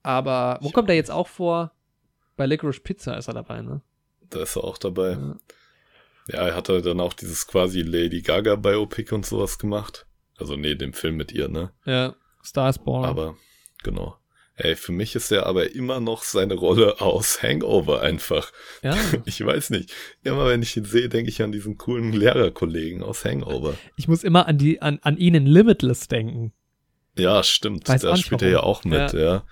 Aber 0.01 0.57
wo 0.61 0.69
kommt 0.69 0.89
er 0.89 0.95
jetzt 0.95 1.11
auch 1.11 1.27
vor? 1.27 1.73
Bei 2.37 2.45
Licorice 2.45 2.79
Pizza 2.79 3.17
ist 3.17 3.27
er 3.27 3.33
dabei, 3.33 3.61
ne? 3.61 3.81
Da 4.29 4.43
ist 4.43 4.55
er 4.55 4.63
auch 4.63 4.77
dabei. 4.77 5.11
Ja, 5.11 5.35
ja 6.27 6.47
er 6.47 6.55
hat 6.55 6.69
dann 6.69 7.01
auch 7.01 7.13
dieses 7.13 7.45
quasi 7.45 7.81
Lady 7.81 8.21
Gaga 8.21 8.55
Biopic 8.55 9.13
und 9.13 9.25
sowas 9.25 9.59
gemacht. 9.59 10.05
Also 10.37 10.55
nee, 10.55 10.75
dem 10.75 10.93
Film 10.93 11.17
mit 11.17 11.33
ihr, 11.33 11.49
ne? 11.49 11.71
Ja, 11.85 12.15
Star 12.43 12.69
is 12.69 12.79
Born. 12.79 13.03
Aber, 13.03 13.35
genau. 13.83 14.18
Ey, 14.61 14.75
für 14.75 14.91
mich 14.91 15.15
ist 15.15 15.31
er 15.31 15.45
aber 15.45 15.73
immer 15.73 16.01
noch 16.01 16.21
seine 16.21 16.53
Rolle 16.53 16.99
aus 16.99 17.41
Hangover 17.41 18.01
einfach. 18.01 18.51
Ja. 18.83 18.97
Ich 19.25 19.43
weiß 19.43 19.69
nicht. 19.69 19.93
Immer 20.23 20.47
wenn 20.47 20.61
ich 20.61 20.75
ihn 20.75 20.83
sehe, 20.83 21.07
denke 21.07 21.29
ich 21.29 21.41
an 21.41 21.53
diesen 21.53 21.77
coolen 21.77 22.11
Lehrerkollegen 22.11 23.01
aus 23.01 23.23
Hangover. 23.23 23.75
Ich 23.95 24.09
muss 24.09 24.25
immer 24.25 24.47
an 24.47 24.57
die, 24.57 24.81
an, 24.81 24.99
an 25.01 25.15
ihn 25.15 25.33
in 25.33 25.45
Limitless 25.45 26.09
denken. 26.09 26.51
Ja, 27.17 27.41
stimmt. 27.41 27.87
Weiß 27.87 28.01
da 28.01 28.17
spielt 28.17 28.41
er 28.41 28.49
ja 28.49 28.59
auch 28.59 28.83
mit, 28.83 29.13
ja. 29.13 29.19
ja. 29.19 29.43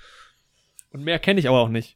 Und 0.92 1.06
mehr 1.06 1.20
kenne 1.20 1.40
ich 1.40 1.48
aber 1.48 1.60
auch 1.60 1.70
nicht. 1.70 1.96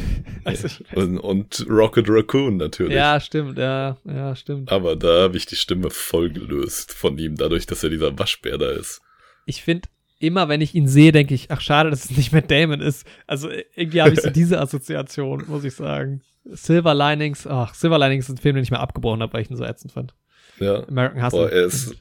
also 0.44 0.68
und, 0.94 1.18
und, 1.18 1.66
Rocket 1.66 2.06
Raccoon 2.10 2.58
natürlich. 2.58 2.94
Ja, 2.94 3.20
stimmt, 3.20 3.56
ja, 3.56 3.96
ja, 4.04 4.36
stimmt. 4.36 4.70
Aber 4.70 4.96
da 4.96 5.22
habe 5.22 5.38
ich 5.38 5.46
die 5.46 5.56
Stimme 5.56 5.88
voll 5.88 6.28
gelöst 6.30 6.92
von 6.92 7.16
ihm, 7.16 7.36
dadurch, 7.36 7.64
dass 7.64 7.82
er 7.82 7.88
dieser 7.88 8.18
Waschbär 8.18 8.58
da 8.58 8.70
ist. 8.70 9.00
Ich 9.46 9.62
finde, 9.62 9.88
immer 10.20 10.48
wenn 10.48 10.60
ich 10.60 10.74
ihn 10.74 10.86
sehe, 10.86 11.10
denke 11.10 11.34
ich, 11.34 11.50
ach 11.50 11.60
schade, 11.60 11.90
dass 11.90 12.04
es 12.04 12.16
nicht 12.16 12.32
Matt 12.32 12.50
Damon 12.50 12.80
ist. 12.80 13.06
Also 13.26 13.50
irgendwie 13.74 14.02
habe 14.02 14.12
ich 14.12 14.20
so 14.20 14.30
diese 14.30 14.60
Assoziation, 14.60 15.44
muss 15.48 15.64
ich 15.64 15.74
sagen. 15.74 16.20
Silver 16.44 16.94
Linings, 16.94 17.46
ach, 17.46 17.74
Silver 17.74 17.98
Linings 17.98 18.28
ist 18.28 18.36
ein 18.36 18.38
Film, 18.38 18.54
den 18.54 18.62
ich 18.62 18.70
mal 18.70 18.78
abgebrochen 18.78 19.22
habe, 19.22 19.32
weil 19.32 19.42
ich 19.42 19.50
ihn 19.50 19.56
so 19.56 19.64
ätzend 19.64 19.92
fand. 19.92 20.14
Ja. 20.58 20.86
American 20.88 21.24
Hustle. 21.24 21.40
Boah, 21.40 21.50
er 21.50 21.64
ist 21.64 21.96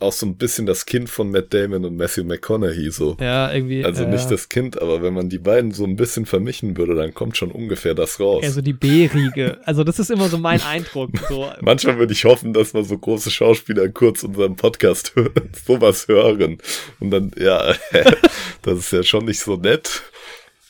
auch 0.00 0.12
so 0.12 0.26
ein 0.26 0.36
bisschen 0.36 0.66
das 0.66 0.86
Kind 0.86 1.10
von 1.10 1.30
Matt 1.30 1.52
Damon 1.52 1.84
und 1.84 1.96
Matthew 1.96 2.24
McConaughey 2.24 2.90
so. 2.90 3.16
Ja, 3.20 3.52
irgendwie. 3.52 3.84
Also 3.84 4.06
nicht 4.06 4.26
äh, 4.26 4.30
das 4.30 4.48
Kind, 4.48 4.80
aber 4.80 5.02
wenn 5.02 5.14
man 5.14 5.28
die 5.28 5.38
beiden 5.38 5.72
so 5.72 5.84
ein 5.84 5.96
bisschen 5.96 6.26
vermischen 6.26 6.76
würde, 6.76 6.94
dann 6.94 7.14
kommt 7.14 7.36
schon 7.36 7.50
ungefähr 7.50 7.94
das 7.94 8.18
raus. 8.18 8.42
Also 8.42 8.62
die 8.62 8.72
B-Riege. 8.72 9.60
Also 9.64 9.84
das 9.84 9.98
ist 9.98 10.10
immer 10.10 10.28
so 10.28 10.38
mein 10.38 10.62
Eindruck. 10.62 11.10
So. 11.28 11.50
Manchmal 11.60 11.98
würde 11.98 12.12
ich 12.12 12.24
hoffen, 12.24 12.52
dass 12.52 12.72
man 12.72 12.84
so 12.84 12.96
große 12.96 13.30
Schauspieler 13.30 13.88
kurz 13.88 14.22
unseren 14.22 14.56
Podcast 14.56 15.12
sowas 15.66 16.08
hören. 16.08 16.58
Und 16.98 17.10
dann, 17.10 17.32
ja, 17.38 17.74
das 18.62 18.78
ist 18.78 18.92
ja 18.92 19.02
schon 19.02 19.26
nicht 19.26 19.40
so 19.40 19.56
nett. 19.56 20.02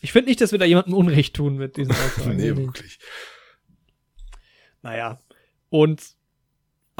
Ich 0.02 0.12
finde 0.12 0.28
nicht, 0.28 0.40
dass 0.40 0.52
wir 0.52 0.59
da 0.59 0.65
jemandem 0.65 0.94
Unrecht 0.94 1.36
tun 1.36 1.57
mit 1.57 1.77
diesen 1.77 1.93
Aussagen. 1.93 2.36
nee, 2.36 2.57
wirklich. 2.57 2.98
Naja. 4.82 5.20
Und 5.69 6.02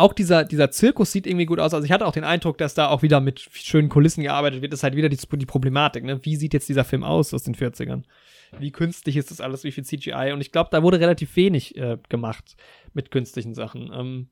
auch 0.01 0.13
dieser, 0.13 0.45
dieser 0.45 0.71
Zirkus 0.71 1.13
sieht 1.13 1.27
irgendwie 1.27 1.47
gut 1.47 1.61
aus. 1.61 1.75
Also 1.75 1.85
ich 1.85 1.93
hatte 1.93 2.07
auch 2.07 2.13
den 2.13 2.25
Eindruck, 2.25 2.59
dass 2.59 2.75
da 2.75 2.89
auch 2.89 3.03
wieder 3.03 3.21
mit 3.21 3.41
schönen 3.41 3.89
Kulissen 3.89 4.23
gearbeitet 4.23 4.63
wird. 4.63 4.73
Das 4.73 4.81
ist 4.81 4.85
halt 4.85 4.97
wieder 4.97 5.09
die, 5.09 5.19
die 5.19 5.47
Problematik, 5.47 6.05
ne? 6.05 6.25
Wie 6.25 6.37
sieht 6.37 6.55
jetzt 6.55 6.69
dieser 6.69 6.85
Film 6.85 7.05
aus 7.05 7.33
aus 7.35 7.45
den 7.45 7.55
40ern? 7.55 8.03
Wie 8.59 8.73
künstlich 8.73 9.17
ist 9.17 9.31
das 9.31 9.41
alles? 9.41 9.63
Wie 9.65 9.71
viel 9.71 9.85
CGI? 9.85 10.33
Und 10.33 10.41
ich 10.41 10.51
glaube, 10.51 10.71
da 10.73 10.83
wurde 10.83 10.99
relativ 10.99 11.37
wenig 11.37 11.77
äh, 11.77 11.99
gemacht 12.09 12.57
mit 12.95 13.11
künstlichen 13.11 13.55
Sachen. 13.55 13.91
Ähm, 13.95 14.29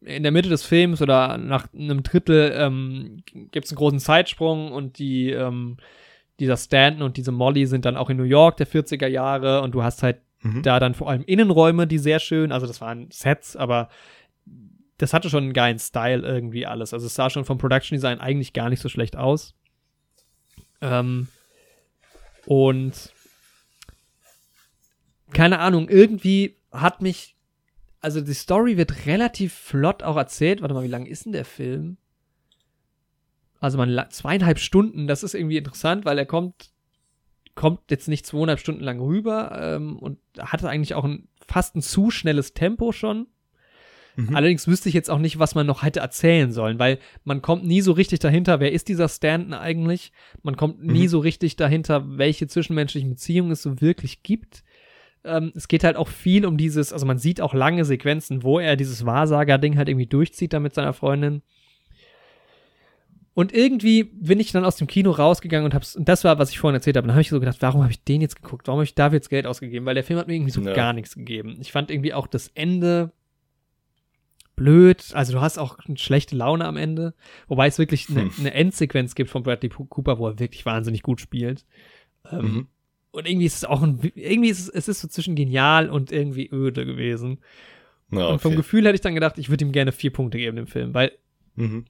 in 0.00 0.22
der 0.22 0.32
Mitte 0.32 0.48
des 0.48 0.62
Films 0.62 1.02
oder 1.02 1.36
nach 1.36 1.72
einem 1.74 2.02
Drittel 2.02 2.52
ähm, 2.56 3.22
gibt 3.50 3.66
es 3.66 3.72
einen 3.72 3.78
großen 3.78 3.98
Zeitsprung 3.98 4.72
und 4.72 4.98
die, 4.98 5.30
ähm, 5.30 5.78
dieser 6.38 6.56
Stanton 6.56 7.02
und 7.02 7.16
diese 7.16 7.32
Molly 7.32 7.66
sind 7.66 7.84
dann 7.84 7.96
auch 7.96 8.10
in 8.10 8.16
New 8.16 8.24
York 8.24 8.56
der 8.56 8.66
40er 8.66 9.08
Jahre 9.08 9.62
und 9.62 9.72
du 9.72 9.82
hast 9.82 10.02
halt 10.02 10.18
mhm. 10.42 10.62
da 10.62 10.78
dann 10.80 10.94
vor 10.94 11.10
allem 11.10 11.24
Innenräume, 11.24 11.86
die 11.86 11.98
sehr 11.98 12.20
schön, 12.20 12.52
also 12.52 12.66
das 12.66 12.80
waren 12.80 13.10
Sets, 13.10 13.56
aber 13.56 13.88
das 14.98 15.12
hatte 15.12 15.28
schon 15.28 15.44
einen 15.44 15.52
geilen 15.52 15.78
Style 15.78 16.26
irgendwie 16.26 16.66
alles. 16.66 16.94
Also 16.94 17.06
es 17.06 17.14
sah 17.14 17.28
schon 17.28 17.44
vom 17.44 17.58
Production 17.58 17.96
Design 17.96 18.20
eigentlich 18.20 18.52
gar 18.52 18.70
nicht 18.70 18.80
so 18.80 18.88
schlecht 18.88 19.16
aus. 19.16 19.54
Ähm, 20.80 21.28
und 22.46 23.12
keine 25.32 25.58
Ahnung, 25.58 25.88
irgendwie 25.88 26.56
hat 26.70 27.02
mich, 27.02 27.36
also 28.00 28.20
die 28.20 28.34
Story 28.34 28.76
wird 28.76 29.06
relativ 29.06 29.52
flott 29.52 30.02
auch 30.02 30.16
erzählt. 30.16 30.62
Warte 30.62 30.74
mal, 30.74 30.84
wie 30.84 30.88
lang 30.88 31.06
ist 31.06 31.26
denn 31.26 31.32
der 31.32 31.44
Film? 31.44 31.98
Also 33.60 33.78
man 33.78 34.06
zweieinhalb 34.10 34.58
Stunden, 34.58 35.06
das 35.06 35.22
ist 35.22 35.34
irgendwie 35.34 35.56
interessant, 35.56 36.04
weil 36.04 36.18
er 36.18 36.26
kommt, 36.26 36.70
kommt 37.54 37.90
jetzt 37.90 38.08
nicht 38.08 38.26
zweieinhalb 38.26 38.60
Stunden 38.60 38.82
lang 38.82 39.00
rüber 39.00 39.58
ähm, 39.60 39.98
und 39.98 40.18
hatte 40.38 40.68
eigentlich 40.68 40.94
auch 40.94 41.04
ein 41.04 41.28
fast 41.46 41.74
ein 41.74 41.82
zu 41.82 42.10
schnelles 42.10 42.54
Tempo 42.54 42.92
schon. 42.92 43.26
Mhm. 44.16 44.34
Allerdings 44.34 44.66
wüsste 44.66 44.88
ich 44.88 44.94
jetzt 44.94 45.10
auch 45.10 45.18
nicht, 45.18 45.38
was 45.38 45.54
man 45.54 45.66
noch 45.66 45.82
hätte 45.82 46.00
erzählen 46.00 46.50
sollen, 46.50 46.78
weil 46.78 46.98
man 47.24 47.42
kommt 47.42 47.64
nie 47.64 47.82
so 47.82 47.92
richtig 47.92 48.18
dahinter, 48.18 48.60
wer 48.60 48.72
ist 48.72 48.88
dieser 48.88 49.08
Stanton 49.08 49.52
eigentlich? 49.52 50.10
Man 50.42 50.56
kommt 50.56 50.82
nie 50.82 51.02
mhm. 51.02 51.08
so 51.08 51.18
richtig 51.18 51.56
dahinter, 51.56 52.18
welche 52.18 52.46
zwischenmenschlichen 52.46 53.10
Beziehungen 53.10 53.52
es 53.52 53.62
so 53.62 53.80
wirklich 53.80 54.22
gibt. 54.22 54.64
Ähm, 55.22 55.52
es 55.54 55.68
geht 55.68 55.84
halt 55.84 55.96
auch 55.96 56.08
viel 56.08 56.46
um 56.46 56.56
dieses, 56.56 56.92
also 56.92 57.04
man 57.04 57.18
sieht 57.18 57.42
auch 57.42 57.52
lange 57.52 57.84
Sequenzen, 57.84 58.42
wo 58.42 58.58
er 58.58 58.76
dieses 58.76 59.04
Wahrsager-Ding 59.04 59.76
halt 59.76 59.88
irgendwie 59.88 60.06
durchzieht 60.06 60.54
da 60.54 60.60
mit 60.60 60.74
seiner 60.74 60.94
Freundin. 60.94 61.42
Und 63.34 63.52
irgendwie 63.52 64.04
bin 64.04 64.40
ich 64.40 64.50
dann 64.52 64.64
aus 64.64 64.76
dem 64.76 64.86
Kino 64.86 65.10
rausgegangen 65.10 65.66
und 65.66 65.74
hab's, 65.74 65.94
und 65.94 66.08
das 66.08 66.24
war, 66.24 66.38
was 66.38 66.48
ich 66.48 66.58
vorhin 66.58 66.76
erzählt 66.76 66.96
habe, 66.96 67.06
dann 67.06 67.14
habe 67.14 67.20
ich 67.20 67.28
so 67.28 67.38
gedacht, 67.38 67.58
warum 67.60 67.82
habe 67.82 67.92
ich 67.92 68.02
den 68.02 68.22
jetzt 68.22 68.40
geguckt? 68.40 68.66
Warum 68.66 68.78
habe 68.78 68.84
ich 68.84 68.94
dafür 68.94 69.16
jetzt 69.16 69.28
Geld 69.28 69.46
ausgegeben? 69.46 69.84
Weil 69.84 69.94
der 69.94 70.04
Film 70.04 70.18
hat 70.18 70.26
mir 70.26 70.36
irgendwie 70.36 70.52
so 70.52 70.62
ja. 70.62 70.72
gar 70.72 70.94
nichts 70.94 71.16
gegeben. 71.16 71.58
Ich 71.60 71.70
fand 71.70 71.90
irgendwie 71.90 72.14
auch 72.14 72.28
das 72.28 72.48
Ende 72.54 73.12
blöd. 74.56 75.12
Also 75.12 75.32
du 75.32 75.40
hast 75.40 75.58
auch 75.58 75.78
eine 75.86 75.98
schlechte 75.98 76.34
Laune 76.34 76.64
am 76.64 76.76
Ende. 76.76 77.14
Wobei 77.46 77.68
es 77.68 77.78
wirklich 77.78 78.08
eine, 78.10 78.22
hm. 78.22 78.32
eine 78.38 78.54
Endsequenz 78.54 79.14
gibt 79.14 79.30
von 79.30 79.42
Bradley 79.42 79.68
Cooper, 79.68 80.18
wo 80.18 80.28
er 80.28 80.38
wirklich 80.38 80.66
wahnsinnig 80.66 81.02
gut 81.02 81.20
spielt. 81.20 81.64
Ähm, 82.30 82.40
mhm. 82.40 82.66
Und 83.12 83.26
irgendwie 83.26 83.46
ist 83.46 83.56
es 83.56 83.64
auch 83.64 83.82
ein, 83.82 84.12
irgendwie 84.14 84.50
ist 84.50 84.60
es, 84.60 84.68
es 84.68 84.88
ist 84.88 85.00
so 85.00 85.08
zwischen 85.08 85.36
genial 85.36 85.88
und 85.88 86.12
irgendwie 86.12 86.50
öde 86.52 86.84
gewesen. 86.84 87.38
Na, 88.10 88.24
okay. 88.24 88.32
Und 88.32 88.42
vom 88.42 88.56
Gefühl 88.56 88.84
hätte 88.84 88.96
ich 88.96 89.00
dann 89.00 89.14
gedacht, 89.14 89.38
ich 89.38 89.48
würde 89.48 89.64
ihm 89.64 89.72
gerne 89.72 89.92
vier 89.92 90.12
Punkte 90.12 90.38
geben, 90.38 90.56
dem 90.56 90.66
Film, 90.66 90.92
weil 90.92 91.12
mhm. 91.54 91.86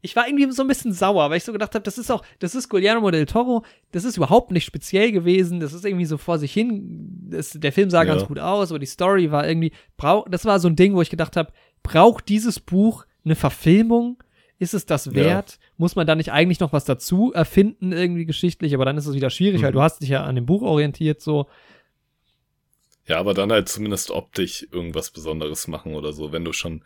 ich 0.00 0.14
war 0.16 0.28
irgendwie 0.28 0.50
so 0.52 0.62
ein 0.62 0.68
bisschen 0.68 0.92
sauer, 0.92 1.28
weil 1.28 1.38
ich 1.38 1.44
so 1.44 1.52
gedacht 1.52 1.74
habe, 1.74 1.82
das 1.82 1.98
ist 1.98 2.10
auch, 2.10 2.24
das 2.38 2.54
ist 2.54 2.68
Guillermo 2.68 3.10
del 3.10 3.26
Toro, 3.26 3.64
das 3.90 4.04
ist 4.04 4.16
überhaupt 4.16 4.52
nicht 4.52 4.64
speziell 4.64 5.12
gewesen, 5.12 5.60
das 5.60 5.72
ist 5.72 5.84
irgendwie 5.84 6.06
so 6.06 6.18
vor 6.18 6.38
sich 6.38 6.52
hin, 6.52 7.28
das, 7.30 7.50
der 7.50 7.72
Film 7.72 7.90
sah 7.90 8.04
ja. 8.04 8.14
ganz 8.14 8.24
gut 8.24 8.38
aus, 8.38 8.70
aber 8.70 8.78
die 8.78 8.86
Story 8.86 9.32
war 9.32 9.46
irgendwie, 9.46 9.72
das 10.30 10.44
war 10.44 10.60
so 10.60 10.68
ein 10.68 10.76
Ding, 10.76 10.94
wo 10.94 11.02
ich 11.02 11.10
gedacht 11.10 11.36
habe, 11.36 11.52
braucht 11.84 12.28
dieses 12.28 12.58
Buch 12.58 13.06
eine 13.24 13.36
Verfilmung? 13.36 14.20
Ist 14.58 14.74
es 14.74 14.86
das 14.86 15.14
wert? 15.14 15.52
Ja. 15.52 15.58
Muss 15.76 15.94
man 15.94 16.06
da 16.06 16.16
nicht 16.16 16.32
eigentlich 16.32 16.58
noch 16.58 16.72
was 16.72 16.84
dazu 16.84 17.32
erfinden, 17.32 17.92
irgendwie 17.92 18.24
geschichtlich? 18.24 18.74
Aber 18.74 18.84
dann 18.84 18.96
ist 18.96 19.06
es 19.06 19.14
wieder 19.14 19.30
schwierig, 19.30 19.60
mhm. 19.60 19.66
weil 19.66 19.72
du 19.72 19.82
hast 19.82 20.00
dich 20.00 20.08
ja 20.08 20.24
an 20.24 20.34
dem 20.34 20.46
Buch 20.46 20.62
orientiert, 20.62 21.20
so. 21.20 21.46
Ja, 23.06 23.18
aber 23.18 23.34
dann 23.34 23.52
halt 23.52 23.68
zumindest 23.68 24.10
optisch 24.10 24.66
irgendwas 24.72 25.10
Besonderes 25.10 25.68
machen 25.68 25.94
oder 25.94 26.12
so, 26.12 26.32
wenn 26.32 26.44
du 26.44 26.52
schon 26.52 26.82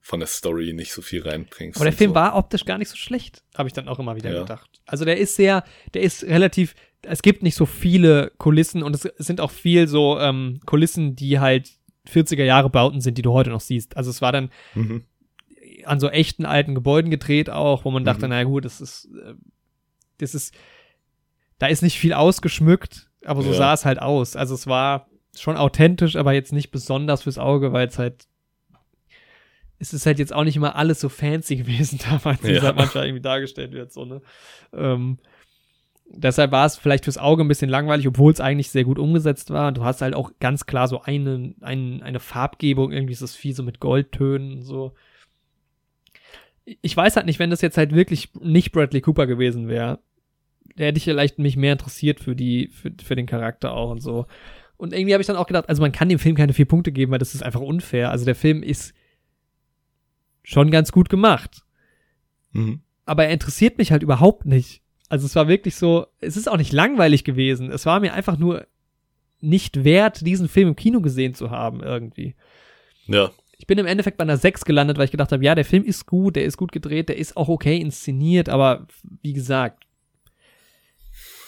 von 0.00 0.18
der 0.18 0.26
Story 0.26 0.72
nicht 0.72 0.92
so 0.92 1.00
viel 1.00 1.22
reinbringst. 1.22 1.76
Aber 1.76 1.84
der 1.84 1.96
Film 1.96 2.10
so. 2.10 2.14
war 2.16 2.36
optisch 2.36 2.64
gar 2.64 2.76
nicht 2.76 2.88
so 2.88 2.96
schlecht, 2.96 3.42
habe 3.56 3.68
ich 3.68 3.72
dann 3.72 3.88
auch 3.88 3.98
immer 3.98 4.16
wieder 4.16 4.32
ja. 4.32 4.40
gedacht. 4.40 4.82
Also 4.84 5.04
der 5.04 5.16
ist 5.16 5.36
sehr, 5.36 5.64
der 5.94 6.02
ist 6.02 6.24
relativ, 6.24 6.74
es 7.02 7.22
gibt 7.22 7.42
nicht 7.42 7.54
so 7.54 7.66
viele 7.66 8.32
Kulissen 8.36 8.82
und 8.82 8.94
es, 8.94 9.02
sind 9.18 9.40
auch 9.40 9.52
viel 9.52 9.86
so 9.86 10.18
ähm, 10.18 10.60
Kulissen, 10.66 11.14
die 11.14 11.38
halt 11.38 11.70
40er 12.08 12.44
Jahre 12.44 12.70
Bauten 12.70 13.00
sind, 13.00 13.18
die 13.18 13.22
du 13.22 13.32
heute 13.32 13.50
noch 13.50 13.60
siehst. 13.60 13.96
Also 13.96 14.10
es 14.10 14.22
war 14.22 14.32
dann 14.32 14.50
mhm. 14.74 15.04
an 15.84 16.00
so 16.00 16.08
echten 16.08 16.44
alten 16.44 16.74
Gebäuden 16.74 17.10
gedreht 17.10 17.50
auch, 17.50 17.84
wo 17.84 17.90
man 17.90 18.04
dachte, 18.04 18.26
mhm. 18.26 18.30
naja 18.30 18.44
gut, 18.44 18.64
das 18.64 18.80
ist, 18.80 19.08
äh, 19.14 19.34
das 20.18 20.34
ist, 20.34 20.54
da 21.58 21.66
ist 21.66 21.82
nicht 21.82 21.98
viel 21.98 22.12
ausgeschmückt, 22.12 23.10
aber 23.24 23.42
so 23.42 23.50
ja. 23.50 23.56
sah 23.56 23.74
es 23.74 23.84
halt 23.84 24.00
aus. 24.00 24.36
Also 24.36 24.54
es 24.54 24.66
war 24.66 25.08
schon 25.36 25.56
authentisch, 25.56 26.16
aber 26.16 26.32
jetzt 26.32 26.52
nicht 26.52 26.70
besonders 26.70 27.22
fürs 27.22 27.38
Auge, 27.38 27.72
weil 27.72 27.88
es 27.88 27.98
halt 27.98 28.26
es 29.82 29.92
ist 29.92 30.06
halt 30.06 30.20
jetzt 30.20 30.32
auch 30.32 30.44
nicht 30.44 30.56
immer 30.56 30.76
alles 30.76 31.00
so 31.00 31.08
fancy 31.08 31.56
gewesen 31.56 31.98
damals, 32.08 32.42
wie 32.44 32.52
ja. 32.52 32.58
es 32.58 32.62
halt 32.62 32.76
manchmal 32.76 33.06
irgendwie 33.06 33.22
dargestellt 33.22 33.72
wird, 33.72 33.92
so, 33.92 34.04
ne? 34.04 34.22
Ähm, 34.72 35.18
deshalb 36.14 36.52
war 36.52 36.66
es 36.66 36.76
vielleicht 36.76 37.04
fürs 37.04 37.18
Auge 37.18 37.42
ein 37.42 37.48
bisschen 37.48 37.70
langweilig, 37.70 38.06
obwohl 38.06 38.32
es 38.32 38.40
eigentlich 38.40 38.70
sehr 38.70 38.84
gut 38.84 38.98
umgesetzt 38.98 39.50
war. 39.50 39.72
Du 39.72 39.84
hast 39.84 40.02
halt 40.02 40.14
auch 40.14 40.32
ganz 40.40 40.66
klar 40.66 40.88
so 40.88 41.02
eine, 41.02 41.54
eine, 41.60 42.02
eine 42.02 42.20
Farbgebung, 42.20 42.92
irgendwie 42.92 43.12
ist 43.12 43.22
das 43.22 43.34
viel 43.34 43.54
so 43.54 43.62
mit 43.62 43.80
Goldtönen 43.80 44.52
und 44.54 44.62
so. 44.62 44.92
Ich 46.64 46.96
weiß 46.96 47.16
halt 47.16 47.26
nicht, 47.26 47.38
wenn 47.38 47.50
das 47.50 47.60
jetzt 47.60 47.76
halt 47.76 47.94
wirklich 47.94 48.30
nicht 48.40 48.72
Bradley 48.72 49.00
Cooper 49.00 49.26
gewesen 49.26 49.68
wäre, 49.68 49.98
der 50.78 50.86
hätte 50.88 50.98
ich 50.98 51.04
vielleicht 51.04 51.38
mich 51.38 51.56
mehr 51.56 51.72
interessiert 51.72 52.20
für 52.20 52.36
die, 52.36 52.68
für, 52.68 52.92
für 53.02 53.16
den 53.16 53.26
Charakter 53.26 53.72
auch 53.72 53.90
und 53.90 54.00
so. 54.00 54.26
Und 54.76 54.92
irgendwie 54.92 55.12
habe 55.12 55.20
ich 55.20 55.26
dann 55.26 55.36
auch 55.36 55.46
gedacht, 55.46 55.68
also 55.68 55.82
man 55.82 55.92
kann 55.92 56.08
dem 56.08 56.18
Film 56.18 56.36
keine 56.36 56.52
vier 56.52 56.66
Punkte 56.66 56.92
geben, 56.92 57.12
weil 57.12 57.18
das 57.18 57.34
ist 57.34 57.42
einfach 57.42 57.60
unfair. 57.60 58.10
Also 58.10 58.24
der 58.24 58.34
Film 58.34 58.62
ist 58.62 58.94
schon 60.42 60.70
ganz 60.70 60.92
gut 60.92 61.08
gemacht. 61.08 61.62
Mhm. 62.52 62.80
Aber 63.04 63.24
er 63.24 63.32
interessiert 63.32 63.78
mich 63.78 63.92
halt 63.92 64.02
überhaupt 64.02 64.46
nicht. 64.46 64.81
Also 65.12 65.26
es 65.26 65.36
war 65.36 65.46
wirklich 65.46 65.76
so, 65.76 66.06
es 66.20 66.38
ist 66.38 66.50
auch 66.50 66.56
nicht 66.56 66.72
langweilig 66.72 67.22
gewesen. 67.22 67.70
Es 67.70 67.84
war 67.84 68.00
mir 68.00 68.14
einfach 68.14 68.38
nur 68.38 68.66
nicht 69.42 69.84
wert, 69.84 70.26
diesen 70.26 70.48
Film 70.48 70.68
im 70.68 70.74
Kino 70.74 71.02
gesehen 71.02 71.34
zu 71.34 71.50
haben, 71.50 71.82
irgendwie. 71.82 72.34
Ja. 73.08 73.30
Ich 73.58 73.66
bin 73.66 73.76
im 73.76 73.84
Endeffekt 73.84 74.16
bei 74.16 74.22
einer 74.22 74.38
6 74.38 74.64
gelandet, 74.64 74.96
weil 74.96 75.04
ich 75.04 75.10
gedacht 75.10 75.30
habe, 75.30 75.44
ja, 75.44 75.54
der 75.54 75.66
Film 75.66 75.84
ist 75.84 76.06
gut, 76.06 76.34
der 76.34 76.46
ist 76.46 76.56
gut 76.56 76.72
gedreht, 76.72 77.10
der 77.10 77.18
ist 77.18 77.36
auch 77.36 77.48
okay 77.48 77.76
inszeniert, 77.76 78.48
aber 78.48 78.86
wie 79.20 79.34
gesagt, 79.34 79.84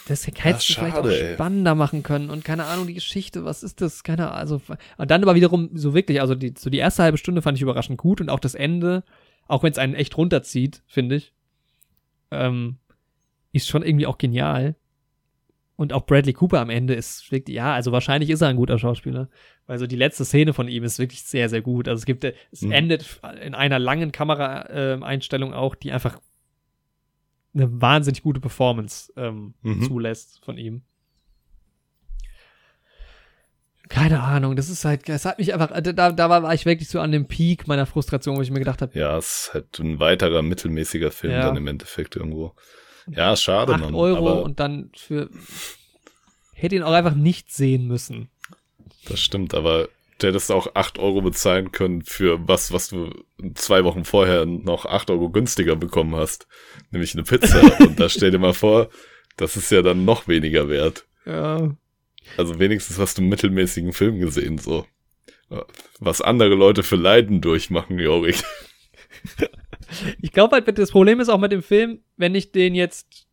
das 0.07 0.27
hättest 0.27 0.69
du 0.69 0.73
vielleicht 0.73 0.97
auch 0.97 1.33
spannender 1.33 1.71
ey. 1.71 1.75
machen 1.75 2.03
können 2.03 2.29
und 2.29 2.45
keine 2.45 2.65
Ahnung, 2.65 2.85
die 2.85 2.93
Geschichte, 2.93 3.45
was 3.45 3.63
ist 3.63 3.81
das? 3.81 4.03
Keine 4.03 4.27
Ahnung, 4.27 4.37
also, 4.37 4.61
und 4.99 5.09
dann 5.09 5.23
aber 5.23 5.33
wiederum 5.33 5.71
so 5.73 5.95
wirklich, 5.95 6.21
also 6.21 6.35
die, 6.35 6.53
so 6.55 6.69
die 6.69 6.77
erste 6.77 7.01
halbe 7.01 7.17
Stunde 7.17 7.41
fand 7.41 7.57
ich 7.57 7.63
überraschend 7.63 7.97
gut 7.97 8.21
und 8.21 8.29
auch 8.29 8.39
das 8.39 8.53
Ende, 8.53 9.03
auch 9.47 9.63
wenn 9.63 9.71
es 9.71 9.79
einen 9.79 9.95
echt 9.95 10.15
runterzieht, 10.17 10.83
finde 10.85 11.15
ich, 11.15 11.33
ähm, 12.29 12.77
ist 13.55 13.67
schon 13.67 13.83
irgendwie 13.83 14.05
auch 14.05 14.17
genial. 14.17 14.75
Und 15.77 15.91
auch 15.91 16.05
Bradley 16.05 16.33
Cooper 16.33 16.59
am 16.59 16.69
Ende 16.69 16.93
ist 16.93 17.29
ja, 17.47 17.73
also 17.73 17.91
wahrscheinlich 17.91 18.29
ist 18.29 18.41
er 18.41 18.47
ein 18.47 18.55
guter 18.55 18.79
Schauspieler. 18.79 19.29
Weil 19.67 19.77
so 19.77 19.87
die 19.87 19.97
letzte 19.97 20.23
Szene 20.23 20.53
von 20.53 20.67
ihm 20.67 20.83
ist 20.83 20.99
wirklich 20.99 21.23
sehr, 21.23 21.49
sehr 21.49 21.61
gut. 21.61 21.87
Also 21.87 21.99
es 21.99 22.05
gibt, 22.05 22.23
es 22.23 22.61
mhm. 22.61 22.71
endet 22.71 23.19
in 23.41 23.55
einer 23.55 23.79
langen 23.79 24.11
Kameraeinstellung 24.11 25.51
äh, 25.51 25.55
auch, 25.55 25.75
die 25.75 25.91
einfach 25.91 26.19
eine 27.53 27.81
wahnsinnig 27.81 28.21
gute 28.21 28.39
Performance 28.39 29.11
ähm, 29.17 29.53
mhm. 29.61 29.83
zulässt 29.83 30.43
von 30.43 30.57
ihm. 30.57 30.83
Keine 33.87 34.21
Ahnung, 34.21 34.55
das 34.55 34.69
ist 34.69 34.83
halt, 34.83 35.07
es 35.09 35.25
hat 35.25 35.37
mich 35.37 35.53
einfach, 35.53 35.69
da, 35.79 36.11
da 36.11 36.29
war 36.29 36.53
ich 36.53 36.65
wirklich 36.65 36.89
so 36.89 36.99
an 36.99 37.11
dem 37.11 37.27
Peak 37.27 37.67
meiner 37.67 37.85
Frustration, 37.85 38.35
wo 38.35 38.41
ich 38.41 38.49
mir 38.49 38.59
gedacht 38.59 38.81
habe. 38.81 38.97
Ja, 38.97 39.15
es 39.17 39.47
ist 39.47 39.53
halt 39.53 39.79
ein 39.79 39.99
weiterer 39.99 40.41
mittelmäßiger 40.41 41.11
Film 41.11 41.33
ja. 41.33 41.41
dann 41.41 41.57
im 41.57 41.67
Endeffekt 41.67 42.15
irgendwo. 42.15 42.55
Ja, 43.07 43.35
schade, 43.35 43.73
8 43.73 43.81
Mann. 43.81 43.95
Euro 43.95 44.41
und 44.41 44.59
dann 44.59 44.91
für, 44.95 45.29
hätte 46.53 46.75
ihn 46.75 46.83
auch 46.83 46.93
einfach 46.93 47.15
nicht 47.15 47.51
sehen 47.51 47.87
müssen. 47.87 48.29
Das 49.07 49.19
stimmt, 49.19 49.53
aber 49.53 49.89
du 50.17 50.27
hättest 50.27 50.51
auch 50.51 50.73
8 50.73 50.97
Euro 50.99 51.21
bezahlen 51.21 51.71
können 51.71 52.01
für 52.01 52.47
was, 52.47 52.71
was 52.71 52.89
du 52.89 53.11
zwei 53.53 53.83
Wochen 53.83 54.05
vorher 54.05 54.45
noch 54.45 54.85
8 54.85 55.09
Euro 55.11 55.29
günstiger 55.29 55.75
bekommen 55.75 56.15
hast. 56.15 56.47
Nämlich 56.91 57.13
eine 57.13 57.23
Pizza. 57.23 57.61
Und 57.79 57.99
da 57.99 58.09
stell 58.09 58.31
dir 58.31 58.39
mal 58.39 58.53
vor, 58.53 58.89
das 59.37 59.57
ist 59.57 59.71
ja 59.71 59.81
dann 59.81 60.05
noch 60.05 60.27
weniger 60.27 60.69
wert. 60.69 61.05
Ja. 61.25 61.75
Also 62.37 62.59
wenigstens 62.59 62.97
hast 62.97 63.17
du 63.17 63.21
einen 63.21 63.29
mittelmäßigen 63.29 63.93
Film 63.93 64.19
gesehen, 64.19 64.57
so. 64.57 64.85
Was 65.99 66.21
andere 66.21 66.55
Leute 66.55 66.81
für 66.81 66.95
Leiden 66.95 67.41
durchmachen, 67.41 67.99
Jorik. 67.99 68.43
Ich 70.21 70.31
glaube 70.31 70.55
halt, 70.55 70.77
das 70.77 70.91
Problem 70.91 71.19
ist 71.19 71.29
auch 71.29 71.39
mit 71.39 71.51
dem 71.51 71.63
Film, 71.63 71.99
wenn 72.17 72.35
ich 72.35 72.51
den 72.51 72.75
jetzt, 72.75 73.27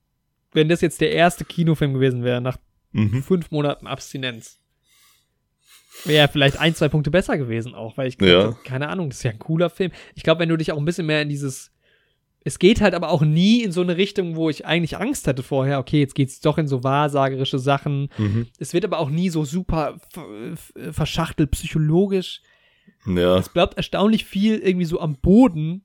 wenn 0.52 0.68
das 0.68 0.80
jetzt 0.80 1.00
der 1.00 1.12
erste 1.12 1.44
Kinofilm 1.44 1.94
gewesen 1.94 2.22
wäre, 2.24 2.40
nach 2.40 2.58
mhm. 2.92 3.22
fünf 3.22 3.50
Monaten 3.50 3.86
Abstinenz 3.86 4.58
wäre 6.04 6.28
vielleicht 6.28 6.58
ein, 6.58 6.74
zwei 6.74 6.88
Punkte 6.88 7.10
besser 7.10 7.36
gewesen 7.36 7.74
auch, 7.74 7.96
weil 7.96 8.08
ich 8.08 8.20
ja. 8.20 8.52
keine 8.64 8.88
Ahnung, 8.88 9.10
das 9.10 9.18
ist 9.18 9.24
ja 9.24 9.30
ein 9.30 9.38
cooler 9.38 9.70
Film. 9.70 9.92
Ich 10.14 10.22
glaube, 10.22 10.40
wenn 10.40 10.48
du 10.48 10.56
dich 10.56 10.72
auch 10.72 10.78
ein 10.78 10.84
bisschen 10.84 11.06
mehr 11.06 11.22
in 11.22 11.28
dieses 11.28 11.70
es 12.44 12.58
geht 12.58 12.80
halt 12.80 12.94
aber 12.94 13.10
auch 13.10 13.22
nie 13.22 13.62
in 13.62 13.72
so 13.72 13.82
eine 13.82 13.96
Richtung, 13.96 14.34
wo 14.36 14.50
ich 14.50 14.66
eigentlich 14.66 14.96
Angst 14.98 15.28
hatte 15.28 15.42
vorher. 15.42 15.78
Okay, 15.78 16.00
jetzt 16.00 16.14
geht's 16.14 16.40
doch 16.40 16.58
in 16.58 16.66
so 16.66 16.82
wahrsagerische 16.82 17.58
Sachen. 17.58 18.08
Mhm. 18.18 18.48
Es 18.58 18.74
wird 18.74 18.84
aber 18.84 18.98
auch 18.98 19.10
nie 19.10 19.28
so 19.28 19.44
super 19.44 19.96
verschachtelt 20.90 21.52
psychologisch. 21.52 22.40
Ja. 23.06 23.38
Es 23.38 23.48
bleibt 23.48 23.76
erstaunlich 23.76 24.24
viel 24.24 24.58
irgendwie 24.58 24.86
so 24.86 25.00
am 25.00 25.16
Boden, 25.16 25.84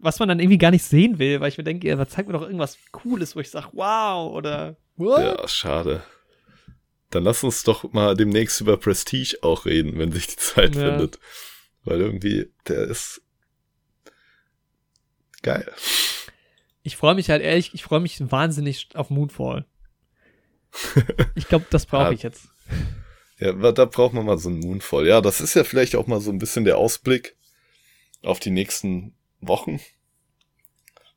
was 0.00 0.18
man 0.18 0.28
dann 0.28 0.40
irgendwie 0.40 0.58
gar 0.58 0.70
nicht 0.70 0.84
sehen 0.84 1.18
will, 1.18 1.40
weil 1.40 1.48
ich 1.48 1.58
mir 1.58 1.64
denke, 1.64 1.88
ja, 1.88 2.08
zeig 2.08 2.26
mir 2.26 2.32
doch 2.32 2.42
irgendwas 2.42 2.78
Cooles, 2.92 3.34
wo 3.36 3.40
ich 3.40 3.50
sage, 3.50 3.68
wow, 3.72 4.32
oder 4.32 4.76
what? 4.96 5.20
Ja, 5.20 5.48
schade. 5.48 6.02
Dann 7.10 7.24
lass 7.24 7.42
uns 7.42 7.62
doch 7.62 7.92
mal 7.92 8.14
demnächst 8.14 8.60
über 8.60 8.76
Prestige 8.76 9.38
auch 9.42 9.64
reden, 9.64 9.98
wenn 9.98 10.12
sich 10.12 10.26
die 10.26 10.36
Zeit 10.36 10.76
ja. 10.76 10.90
findet. 10.90 11.18
Weil 11.84 12.00
irgendwie, 12.00 12.52
der 12.66 12.84
ist 12.84 13.22
geil. 15.42 15.72
Ich 16.82 16.96
freue 16.96 17.14
mich 17.14 17.30
halt 17.30 17.42
ehrlich, 17.42 17.72
ich 17.74 17.82
freue 17.82 18.00
mich 18.00 18.18
wahnsinnig 18.30 18.88
auf 18.94 19.10
Moonfall. 19.10 19.64
ich 21.34 21.48
glaube, 21.48 21.66
das 21.70 21.86
brauche 21.86 22.14
ich 22.14 22.22
jetzt. 22.22 22.48
Ja, 23.38 23.52
da 23.52 23.84
braucht 23.84 24.14
man 24.14 24.26
mal 24.26 24.38
so 24.38 24.48
einen 24.48 24.60
Moonfall. 24.60 25.06
Ja, 25.06 25.20
das 25.20 25.40
ist 25.40 25.54
ja 25.54 25.64
vielleicht 25.64 25.96
auch 25.96 26.06
mal 26.06 26.20
so 26.20 26.30
ein 26.30 26.38
bisschen 26.38 26.64
der 26.64 26.76
Ausblick 26.76 27.36
auf 28.22 28.40
die 28.40 28.50
nächsten 28.50 29.14
Wochen. 29.40 29.80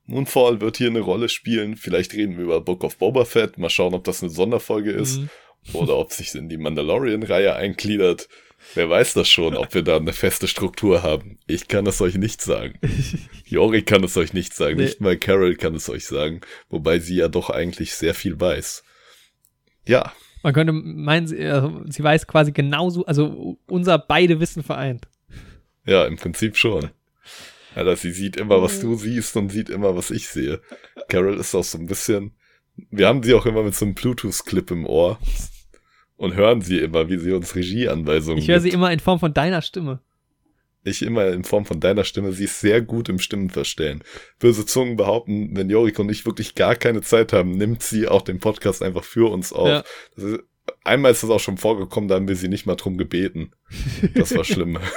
Moonfall 0.05 0.61
wird 0.61 0.77
hier 0.77 0.89
eine 0.89 0.99
Rolle 0.99 1.29
spielen. 1.29 1.75
Vielleicht 1.77 2.13
reden 2.13 2.37
wir 2.37 2.43
über 2.43 2.61
Book 2.61 2.83
of 2.83 2.97
Boba 2.97 3.25
Fett. 3.25 3.57
Mal 3.57 3.69
schauen, 3.69 3.93
ob 3.93 4.03
das 4.03 4.21
eine 4.21 4.31
Sonderfolge 4.31 4.91
ist. 4.91 5.19
Mhm. 5.19 5.29
Oder 5.73 5.97
ob 5.97 6.11
sich 6.11 6.33
in 6.33 6.49
die 6.49 6.57
Mandalorian-Reihe 6.57 7.55
eingliedert. 7.55 8.27
Wer 8.75 8.89
weiß 8.89 9.13
das 9.13 9.29
schon, 9.29 9.57
ob 9.57 9.73
wir 9.73 9.81
da 9.81 9.97
eine 9.97 10.13
feste 10.13 10.47
Struktur 10.47 11.03
haben. 11.03 11.39
Ich 11.47 11.67
kann 11.67 11.85
es 11.87 12.01
euch 12.01 12.15
nicht 12.15 12.41
sagen. 12.41 12.79
Jori 13.45 13.83
kann 13.83 14.03
es 14.03 14.15
euch 14.17 14.33
nicht 14.33 14.53
sagen. 14.53 14.77
Nee. 14.77 14.85
Nicht 14.85 15.01
mal 15.01 15.17
Carol 15.17 15.55
kann 15.55 15.75
es 15.75 15.89
euch 15.89 16.05
sagen. 16.05 16.41
Wobei 16.69 16.99
sie 16.99 17.15
ja 17.15 17.27
doch 17.27 17.49
eigentlich 17.49 17.93
sehr 17.93 18.13
viel 18.13 18.39
weiß. 18.39 18.83
Ja. 19.87 20.13
Man 20.43 20.53
könnte 20.53 20.73
meinen, 20.73 21.27
sie, 21.27 21.37
äh, 21.37 21.69
sie 21.89 22.03
weiß 22.03 22.27
quasi 22.27 22.51
genauso, 22.51 23.05
also 23.05 23.57
unser 23.67 23.99
beide 23.99 24.39
Wissen 24.39 24.63
vereint. 24.63 25.07
Ja, 25.85 26.05
im 26.05 26.17
Prinzip 26.17 26.57
schon. 26.57 26.91
Alter, 27.75 27.95
sie 27.95 28.11
sieht 28.11 28.37
immer, 28.37 28.61
was 28.61 28.79
du 28.79 28.95
siehst 28.95 29.35
und 29.37 29.49
sieht 29.49 29.69
immer, 29.69 29.95
was 29.95 30.11
ich 30.11 30.27
sehe. 30.27 30.61
Carol 31.07 31.37
ist 31.39 31.55
auch 31.55 31.63
so 31.63 31.77
ein 31.77 31.85
bisschen, 31.85 32.35
wir 32.89 33.07
haben 33.07 33.23
sie 33.23 33.33
auch 33.33 33.45
immer 33.45 33.63
mit 33.63 33.75
so 33.75 33.85
einem 33.85 33.95
Bluetooth-Clip 33.95 34.71
im 34.71 34.85
Ohr 34.85 35.19
und 36.17 36.35
hören 36.35 36.61
sie 36.61 36.79
immer, 36.79 37.09
wie 37.09 37.17
sie 37.17 37.31
uns 37.31 37.55
Regieanweisungen 37.55 38.39
Ich 38.39 38.47
höre 38.47 38.59
sie 38.59 38.69
immer 38.69 38.91
in 38.91 38.99
Form 38.99 39.19
von 39.19 39.33
deiner 39.33 39.61
Stimme. 39.61 40.01
ich 40.83 41.01
immer 41.01 41.27
in 41.27 41.43
Form 41.43 41.65
von 41.65 41.79
deiner 41.79 42.03
Stimme, 42.03 42.33
sie 42.33 42.43
ist 42.43 42.59
sehr 42.59 42.81
gut 42.81 43.07
im 43.07 43.19
Stimmenverstellen. 43.19 44.03
Böse 44.39 44.65
Zungen 44.65 44.97
behaupten, 44.97 45.55
wenn 45.55 45.69
Jorik 45.69 45.97
und 45.99 46.09
ich 46.09 46.25
wirklich 46.25 46.55
gar 46.55 46.75
keine 46.75 47.01
Zeit 47.01 47.33
haben, 47.33 47.51
nimmt 47.51 47.83
sie 47.83 48.07
auch 48.07 48.21
den 48.21 48.39
Podcast 48.39 48.83
einfach 48.83 49.03
für 49.03 49.31
uns 49.31 49.53
auf. 49.53 49.67
Ja. 49.67 49.83
Ist, 50.17 50.39
einmal 50.83 51.11
ist 51.11 51.23
das 51.23 51.29
auch 51.29 51.39
schon 51.39 51.57
vorgekommen, 51.57 52.09
da 52.09 52.15
haben 52.15 52.27
wir 52.27 52.35
sie 52.35 52.49
nicht 52.49 52.65
mal 52.65 52.75
drum 52.75 52.97
gebeten. 52.97 53.51
Das 54.15 54.35
war 54.35 54.43
schlimm. 54.43 54.77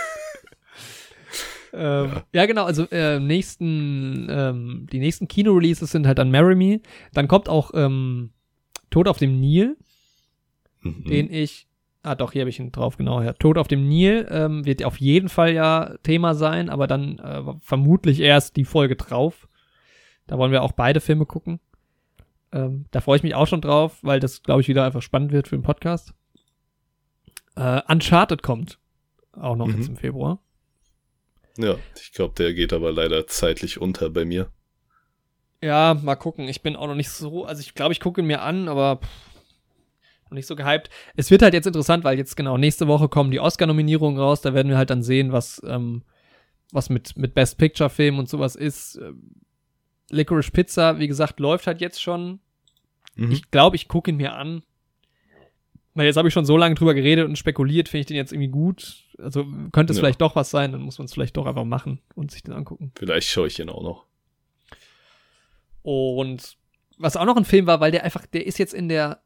ähm, 1.74 2.10
ja. 2.12 2.24
ja. 2.32 2.46
genau, 2.46 2.64
also 2.64 2.86
äh, 2.90 3.18
nächsten, 3.20 4.28
ähm, 4.30 4.86
die 4.92 4.98
nächsten 4.98 5.28
Kino-Releases 5.28 5.90
sind 5.90 6.06
halt 6.06 6.18
dann 6.18 6.30
Marry 6.30 6.54
Me. 6.54 6.80
Dann 7.12 7.28
kommt 7.28 7.48
auch 7.48 7.72
ähm, 7.74 8.30
Tod 8.90 9.08
auf 9.08 9.18
dem 9.18 9.40
Nil, 9.40 9.76
mhm. 10.82 11.04
den 11.04 11.32
ich 11.32 11.66
Ah, 12.04 12.14
doch, 12.14 12.32
hier 12.32 12.42
habe 12.42 12.50
ich 12.50 12.60
ihn 12.60 12.70
drauf, 12.70 12.98
genau. 12.98 13.22
Ja. 13.22 13.32
Tod 13.32 13.56
auf 13.56 13.66
dem 13.66 13.88
Nil 13.88 14.28
ähm, 14.30 14.66
wird 14.66 14.84
auf 14.84 15.00
jeden 15.00 15.30
Fall 15.30 15.54
ja 15.54 15.94
Thema 16.02 16.34
sein, 16.34 16.68
aber 16.68 16.86
dann 16.86 17.18
äh, 17.18 17.42
vermutlich 17.60 18.20
erst 18.20 18.56
die 18.56 18.66
Folge 18.66 18.94
drauf. 18.94 19.48
Da 20.26 20.36
wollen 20.36 20.52
wir 20.52 20.62
auch 20.62 20.72
beide 20.72 21.00
Filme 21.00 21.24
gucken. 21.24 21.60
Ähm, 22.52 22.84
da 22.90 23.00
freue 23.00 23.16
ich 23.16 23.22
mich 23.22 23.34
auch 23.34 23.46
schon 23.46 23.62
drauf, 23.62 24.00
weil 24.02 24.20
das, 24.20 24.42
glaube 24.42 24.60
ich, 24.60 24.68
wieder 24.68 24.84
einfach 24.84 25.00
spannend 25.00 25.32
wird 25.32 25.48
für 25.48 25.56
den 25.56 25.62
Podcast. 25.62 26.12
Äh, 27.56 27.80
Uncharted 27.88 28.42
kommt 28.42 28.78
auch 29.32 29.56
noch 29.56 29.66
mhm. 29.66 29.76
jetzt 29.76 29.88
im 29.88 29.96
Februar. 29.96 30.40
Ja, 31.56 31.76
ich 32.00 32.12
glaube, 32.12 32.34
der 32.36 32.52
geht 32.52 32.72
aber 32.72 32.92
leider 32.92 33.26
zeitlich 33.26 33.80
unter 33.80 34.10
bei 34.10 34.24
mir. 34.24 34.50
Ja, 35.62 35.94
mal 35.94 36.16
gucken. 36.16 36.48
Ich 36.48 36.62
bin 36.62 36.76
auch 36.76 36.86
noch 36.86 36.94
nicht 36.94 37.10
so, 37.10 37.44
also 37.44 37.60
ich 37.60 37.74
glaube, 37.74 37.92
ich 37.92 38.00
gucke 38.00 38.20
ihn 38.20 38.26
mir 38.26 38.42
an, 38.42 38.68
aber 38.68 39.00
pff, 39.02 39.08
noch 40.30 40.34
nicht 40.34 40.46
so 40.46 40.56
gehypt. 40.56 40.90
Es 41.16 41.30
wird 41.30 41.42
halt 41.42 41.54
jetzt 41.54 41.66
interessant, 41.66 42.04
weil 42.04 42.18
jetzt 42.18 42.36
genau 42.36 42.58
nächste 42.58 42.88
Woche 42.88 43.08
kommen 43.08 43.30
die 43.30 43.40
Oscar-Nominierungen 43.40 44.18
raus. 44.18 44.40
Da 44.40 44.52
werden 44.52 44.68
wir 44.68 44.76
halt 44.76 44.90
dann 44.90 45.02
sehen, 45.02 45.32
was, 45.32 45.62
ähm, 45.64 46.02
was 46.72 46.90
mit, 46.90 47.16
mit 47.16 47.34
Best 47.34 47.56
Picture-Film 47.56 48.18
und 48.18 48.28
sowas 48.28 48.56
ist. 48.56 48.96
Ähm, 48.96 49.32
Licorice 50.10 50.50
Pizza, 50.50 50.98
wie 50.98 51.08
gesagt, 51.08 51.40
läuft 51.40 51.66
halt 51.66 51.80
jetzt 51.80 52.02
schon. 52.02 52.40
Mhm. 53.14 53.30
Ich 53.30 53.50
glaube, 53.50 53.76
ich 53.76 53.88
gucke 53.88 54.10
ihn 54.10 54.16
mir 54.16 54.34
an. 54.34 54.64
Weil 55.94 56.06
jetzt 56.06 56.16
habe 56.16 56.26
ich 56.26 56.34
schon 56.34 56.44
so 56.44 56.56
lange 56.56 56.74
drüber 56.74 56.92
geredet 56.92 57.26
und 57.28 57.38
spekuliert, 57.38 57.88
finde 57.88 58.00
ich 58.00 58.06
den 58.06 58.16
jetzt 58.16 58.32
irgendwie 58.32 58.50
gut. 58.50 59.04
Also 59.18 59.44
könnte 59.70 59.92
es 59.92 59.96
ja. 59.96 60.02
vielleicht 60.02 60.20
doch 60.20 60.34
was 60.34 60.50
sein, 60.50 60.72
dann 60.72 60.82
muss 60.82 60.98
man 60.98 61.06
es 61.06 61.14
vielleicht 61.14 61.36
doch 61.36 61.46
einfach 61.46 61.64
machen 61.64 62.00
und 62.16 62.32
sich 62.32 62.42
den 62.42 62.52
angucken. 62.52 62.92
Vielleicht 62.96 63.28
schaue 63.28 63.46
ich 63.46 63.58
ihn 63.60 63.68
auch 63.68 63.82
noch. 63.82 64.06
Und 65.82 66.56
was 66.98 67.16
auch 67.16 67.24
noch 67.24 67.36
ein 67.36 67.44
Film 67.44 67.66
war, 67.66 67.80
weil 67.80 67.92
der 67.92 68.04
einfach, 68.04 68.26
der 68.26 68.46
ist 68.46 68.58
jetzt 68.58 68.74
in 68.74 68.88
der 68.88 69.20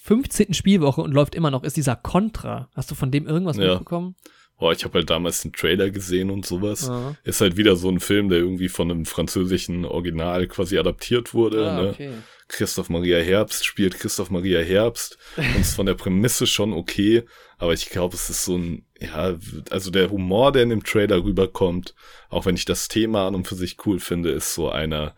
15. 0.00 0.54
Spielwoche 0.54 1.02
und 1.02 1.12
läuft 1.12 1.34
immer 1.34 1.50
noch, 1.50 1.62
ist 1.62 1.76
dieser 1.76 1.96
Contra. 1.96 2.68
Hast 2.74 2.90
du 2.90 2.94
von 2.94 3.10
dem 3.10 3.26
irgendwas 3.26 3.56
ja. 3.56 3.70
mitbekommen? 3.70 4.16
Boah, 4.58 4.72
ich 4.72 4.84
habe 4.84 4.94
halt 4.98 5.10
damals 5.10 5.44
einen 5.44 5.52
Trailer 5.52 5.90
gesehen 5.90 6.30
und 6.30 6.46
sowas. 6.46 6.86
Ja. 6.86 7.16
Ist 7.24 7.40
halt 7.40 7.56
wieder 7.56 7.74
so 7.74 7.88
ein 7.88 8.00
Film, 8.00 8.28
der 8.28 8.38
irgendwie 8.38 8.68
von 8.68 8.90
einem 8.90 9.06
französischen 9.06 9.84
Original 9.84 10.46
quasi 10.46 10.78
adaptiert 10.78 11.34
wurde. 11.34 11.70
Ah, 11.70 11.82
ne? 11.82 11.88
okay. 11.90 12.12
Christoph 12.52 12.90
Maria 12.90 13.18
Herbst 13.18 13.64
spielt 13.64 13.98
Christoph 13.98 14.30
Maria 14.30 14.60
Herbst 14.60 15.18
und 15.36 15.60
ist 15.60 15.74
von 15.74 15.86
der 15.86 15.94
Prämisse 15.94 16.46
schon 16.46 16.72
okay, 16.72 17.24
aber 17.58 17.72
ich 17.72 17.88
glaube, 17.88 18.14
es 18.14 18.28
ist 18.28 18.44
so 18.44 18.56
ein, 18.56 18.86
ja, 19.00 19.36
also 19.70 19.90
der 19.90 20.10
Humor, 20.10 20.52
der 20.52 20.64
in 20.64 20.68
dem 20.68 20.84
Trailer 20.84 21.24
rüberkommt, 21.24 21.94
auch 22.28 22.44
wenn 22.44 22.54
ich 22.54 22.66
das 22.66 22.88
Thema 22.88 23.26
an 23.26 23.34
und 23.34 23.48
für 23.48 23.54
sich 23.54 23.78
cool 23.86 24.00
finde, 24.00 24.30
ist 24.30 24.54
so 24.54 24.70
einer, 24.70 25.16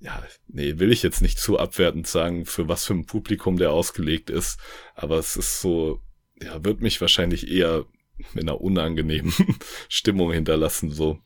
ja, 0.00 0.22
nee, 0.48 0.78
will 0.78 0.92
ich 0.92 1.02
jetzt 1.02 1.22
nicht 1.22 1.38
zu 1.38 1.58
abwertend 1.58 2.06
sagen, 2.06 2.46
für 2.46 2.68
was 2.68 2.84
für 2.84 2.94
ein 2.94 3.06
Publikum 3.06 3.58
der 3.58 3.70
ausgelegt 3.70 4.28
ist, 4.28 4.58
aber 4.94 5.18
es 5.18 5.36
ist 5.36 5.60
so, 5.60 6.00
ja, 6.42 6.64
wird 6.64 6.80
mich 6.80 7.00
wahrscheinlich 7.00 7.50
eher 7.50 7.86
in 8.34 8.42
einer 8.42 8.60
unangenehmen 8.60 9.32
Stimmung 9.88 10.32
hinterlassen, 10.32 10.90
so. 10.90 11.18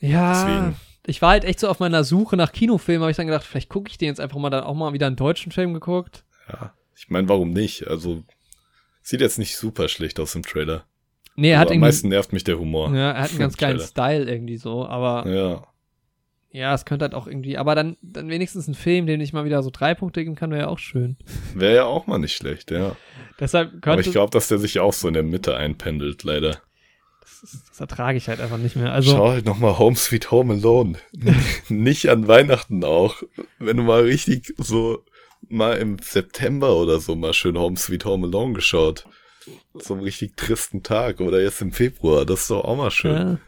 Ja, 0.00 0.32
Deswegen. 0.32 0.76
ich 1.06 1.20
war 1.22 1.30
halt 1.30 1.44
echt 1.44 1.60
so 1.60 1.68
auf 1.68 1.78
meiner 1.80 2.04
Suche 2.04 2.36
nach 2.36 2.52
Kinofilmen, 2.52 3.02
habe 3.02 3.10
ich 3.10 3.16
dann 3.16 3.26
gedacht, 3.26 3.44
vielleicht 3.44 3.68
gucke 3.68 3.90
ich 3.90 3.98
den 3.98 4.08
jetzt 4.08 4.20
einfach 4.20 4.38
mal 4.38 4.50
dann 4.50 4.64
auch 4.64 4.74
mal 4.74 4.92
wieder 4.92 5.06
einen 5.06 5.16
deutschen 5.16 5.52
Film 5.52 5.74
geguckt. 5.74 6.24
Ja, 6.48 6.74
ich 6.96 7.08
meine, 7.10 7.28
warum 7.28 7.50
nicht? 7.50 7.86
Also, 7.86 8.22
sieht 9.02 9.20
jetzt 9.20 9.38
nicht 9.38 9.56
super 9.56 9.88
schlecht 9.88 10.18
aus 10.20 10.34
im 10.34 10.42
Trailer. 10.42 10.84
Nee, 11.36 11.50
er 11.50 11.58
hat 11.58 11.68
irgendwie. 11.68 11.76
Am 11.76 11.88
meisten 11.88 12.08
nervt 12.08 12.32
mich 12.32 12.44
der 12.44 12.58
Humor. 12.58 12.94
Ja, 12.94 13.12
er 13.12 13.22
hat 13.22 13.30
einen 13.30 13.38
ganz 13.40 13.56
geilen 13.56 13.80
Style 13.80 14.30
irgendwie 14.30 14.56
so, 14.56 14.86
aber. 14.86 15.28
Ja. 15.30 15.66
Ja, 16.52 16.74
es 16.74 16.84
könnte 16.84 17.04
halt 17.04 17.14
auch 17.14 17.28
irgendwie, 17.28 17.56
aber 17.58 17.76
dann, 17.76 17.96
dann 18.02 18.28
wenigstens 18.28 18.66
ein 18.66 18.74
Film, 18.74 19.06
dem 19.06 19.20
ich 19.20 19.32
mal 19.32 19.44
wieder 19.44 19.62
so 19.62 19.70
drei 19.70 19.94
Punkte 19.94 20.24
geben 20.24 20.34
kann, 20.34 20.50
wäre 20.50 20.62
ja 20.62 20.68
auch 20.68 20.80
schön. 20.80 21.16
Wäre 21.54 21.76
ja 21.76 21.84
auch 21.84 22.08
mal 22.08 22.18
nicht 22.18 22.34
schlecht, 22.34 22.72
ja. 22.72 22.96
Deshalb 23.38 23.70
könnte, 23.70 23.90
aber 23.90 24.00
ich 24.00 24.10
glaube, 24.10 24.30
dass 24.30 24.48
der 24.48 24.58
sich 24.58 24.80
auch 24.80 24.92
so 24.92 25.06
in 25.06 25.14
der 25.14 25.22
Mitte 25.22 25.56
einpendelt, 25.56 26.24
leider. 26.24 26.60
Das, 27.20 27.42
ist, 27.44 27.70
das 27.70 27.80
ertrage 27.80 28.18
ich 28.18 28.28
halt 28.28 28.40
einfach 28.40 28.58
nicht 28.58 28.74
mehr. 28.74 28.92
Also, 28.92 29.12
Schau 29.12 29.28
halt 29.28 29.46
nochmal 29.46 29.78
Home 29.78 29.94
Sweet 29.94 30.32
Home 30.32 30.54
Alone. 30.54 30.98
nicht 31.68 32.08
an 32.08 32.26
Weihnachten 32.26 32.82
auch. 32.82 33.22
Wenn 33.60 33.76
du 33.76 33.84
mal 33.84 34.02
richtig 34.02 34.52
so 34.58 35.04
mal 35.48 35.76
im 35.78 35.98
September 36.00 36.74
oder 36.76 36.98
so 36.98 37.14
mal 37.14 37.32
schön 37.32 37.56
Home 37.56 37.76
Sweet 37.76 38.04
Home 38.04 38.26
Alone 38.26 38.54
geschaut. 38.54 39.06
So 39.74 39.94
einem 39.94 40.02
richtig 40.02 40.36
tristen 40.36 40.82
Tag 40.82 41.20
oder 41.20 41.40
jetzt 41.40 41.62
im 41.62 41.72
Februar. 41.72 42.26
Das 42.26 42.40
ist 42.40 42.50
doch 42.50 42.64
auch 42.64 42.76
mal 42.76 42.90
schön. 42.90 43.12
Ja. 43.12 43.38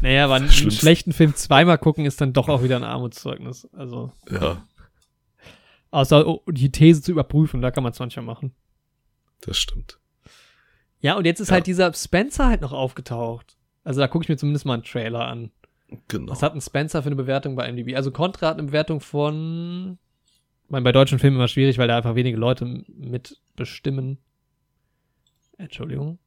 Naja, 0.00 0.24
aber 0.24 0.34
einen 0.34 0.50
schlechten 0.50 1.12
Film 1.12 1.34
zweimal 1.34 1.78
gucken 1.78 2.04
ist 2.04 2.20
dann 2.20 2.32
doch 2.32 2.48
auch 2.48 2.62
wieder 2.62 2.76
ein 2.76 2.84
Armutszeugnis. 2.84 3.68
Also. 3.72 4.12
Ja. 4.30 4.64
Außer 5.90 6.40
die 6.48 6.70
These 6.70 7.02
zu 7.02 7.12
überprüfen, 7.12 7.62
da 7.62 7.70
kann 7.70 7.82
man 7.82 7.92
es 7.92 7.98
manchmal 7.98 8.24
machen. 8.24 8.54
Das 9.40 9.56
stimmt. 9.58 9.98
Ja, 11.00 11.16
und 11.16 11.24
jetzt 11.24 11.40
ist 11.40 11.48
ja. 11.48 11.54
halt 11.54 11.66
dieser 11.66 11.92
Spencer 11.94 12.46
halt 12.46 12.60
noch 12.60 12.72
aufgetaucht. 12.72 13.56
Also 13.84 14.00
da 14.00 14.08
gucke 14.08 14.24
ich 14.24 14.28
mir 14.28 14.36
zumindest 14.36 14.66
mal 14.66 14.74
einen 14.74 14.82
Trailer 14.82 15.26
an. 15.26 15.50
Genau. 16.08 16.30
Was 16.30 16.42
hat 16.42 16.54
ein 16.54 16.60
Spencer 16.60 17.02
für 17.02 17.08
eine 17.08 17.16
Bewertung 17.16 17.56
bei 17.56 17.70
MDB? 17.72 17.96
Also 17.96 18.10
Contra 18.10 18.48
hat 18.48 18.58
eine 18.58 18.66
Bewertung 18.66 19.00
von. 19.00 19.98
Ich 20.64 20.70
meine, 20.70 20.84
bei 20.84 20.92
deutschen 20.92 21.18
Filmen 21.18 21.36
immer 21.36 21.48
schwierig, 21.48 21.78
weil 21.78 21.88
da 21.88 21.96
einfach 21.96 22.14
wenige 22.14 22.36
Leute 22.36 22.84
mitbestimmen. 22.88 24.18
Entschuldigung. 25.56 26.18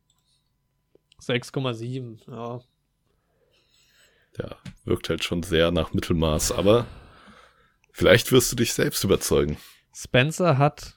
6,7, 1.22 2.32
ja 2.32 2.62
ja, 4.38 4.56
wirkt 4.86 5.10
halt 5.10 5.24
schon 5.24 5.44
sehr 5.44 5.72
nach 5.72 5.94
Mittelmaß, 5.94 6.52
aber 6.52 6.86
vielleicht 7.92 8.32
wirst 8.32 8.52
du 8.52 8.56
dich 8.56 8.74
selbst 8.74 9.04
überzeugen. 9.04 9.58
Spencer 9.94 10.58
hat 10.58 10.96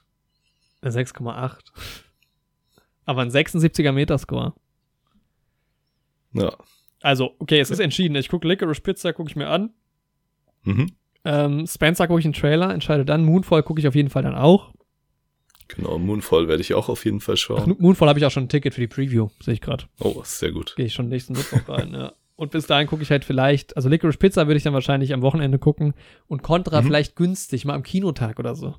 6,8. 0.83 1.57
Aber 3.05 3.21
ein 3.21 3.29
76er 3.29 3.91
Metascore. 3.91 4.53
Ja. 6.33 6.55
Also, 7.01 7.35
okay, 7.39 7.59
es 7.59 7.69
ist 7.69 7.79
entschieden. 7.79 8.15
Ich 8.15 8.29
gucke 8.29 8.47
Licorice 8.47 8.81
Pizza, 8.81 9.13
gucke 9.13 9.29
ich 9.29 9.35
mir 9.35 9.49
an. 9.49 9.73
Mhm. 10.63 10.91
Ähm, 11.23 11.67
Spencer 11.67 12.07
gucke 12.07 12.19
ich 12.19 12.25
einen 12.25 12.33
Trailer, 12.33 12.73
entscheide 12.73 13.05
dann. 13.05 13.23
Moonfall 13.23 13.63
gucke 13.63 13.79
ich 13.79 13.87
auf 13.87 13.95
jeden 13.95 14.09
Fall 14.09 14.23
dann 14.23 14.35
auch. 14.35 14.73
Genau, 15.67 15.97
Moonfall 15.97 16.47
werde 16.47 16.61
ich 16.61 16.73
auch 16.73 16.89
auf 16.89 17.05
jeden 17.05 17.21
Fall 17.21 17.37
schauen. 17.37 17.61
Ach, 17.61 17.79
Moonfall 17.79 18.09
habe 18.09 18.19
ich 18.19 18.25
auch 18.25 18.31
schon 18.31 18.43
ein 18.43 18.49
Ticket 18.49 18.73
für 18.73 18.81
die 18.81 18.87
Preview, 18.87 19.29
sehe 19.39 19.55
ich 19.55 19.61
gerade. 19.61 19.85
Oh, 19.99 20.21
sehr 20.23 20.51
gut. 20.51 20.75
Gehe 20.75 20.85
ich 20.85 20.93
schon 20.93 21.09
nächsten 21.09 21.33
Mittwoch 21.33 21.67
rein, 21.69 21.93
ja. 21.93 22.13
Und 22.35 22.51
bis 22.51 22.67
dahin 22.67 22.87
gucke 22.87 23.01
ich 23.01 23.11
halt 23.11 23.23
vielleicht, 23.23 23.77
also 23.77 23.87
Licorice 23.87 24.17
Pizza 24.17 24.47
würde 24.47 24.57
ich 24.57 24.63
dann 24.63 24.73
wahrscheinlich 24.73 25.13
am 25.13 25.21
Wochenende 25.21 25.57
gucken 25.57 25.93
und 26.27 26.43
Contra 26.43 26.81
mhm. 26.81 26.87
vielleicht 26.87 27.15
günstig, 27.15 27.63
mal 27.63 27.75
am 27.75 27.83
Kinotag 27.83 28.39
oder 28.39 28.55
so. 28.55 28.75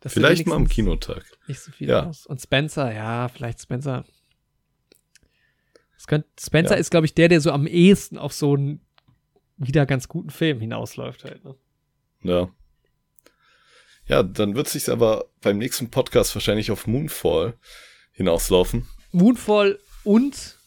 Das 0.00 0.12
vielleicht 0.12 0.46
mal 0.46 0.56
am 0.56 0.68
Kinotag. 0.68 1.24
Nicht 1.46 1.60
so 1.60 1.70
viel 1.72 1.88
ja. 1.88 2.06
aus. 2.06 2.26
Und 2.26 2.40
Spencer, 2.40 2.92
ja, 2.92 3.28
vielleicht 3.28 3.60
Spencer. 3.60 4.04
Könnte, 6.06 6.28
Spencer 6.40 6.74
ja. 6.74 6.80
ist, 6.80 6.90
glaube 6.90 7.06
ich, 7.06 7.14
der, 7.14 7.28
der 7.28 7.40
so 7.40 7.52
am 7.52 7.68
ehesten 7.68 8.18
auf 8.18 8.32
so 8.32 8.54
einen 8.54 8.80
wieder 9.56 9.86
ganz 9.86 10.08
guten 10.08 10.30
Film 10.30 10.60
hinausläuft 10.60 11.24
halt. 11.24 11.44
Ne? 11.44 11.54
Ja. 12.22 12.50
Ja, 14.06 14.24
dann 14.24 14.56
wird 14.56 14.68
sich 14.68 14.90
aber 14.90 15.26
beim 15.40 15.58
nächsten 15.58 15.90
Podcast 15.90 16.34
wahrscheinlich 16.34 16.72
auf 16.72 16.88
Moonfall 16.88 17.54
hinauslaufen. 18.10 18.88
Moonfall 19.12 19.78
und 20.02 20.58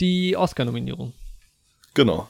die 0.00 0.36
Oscar-Nominierung. 0.36 1.12
Genau. 1.94 2.28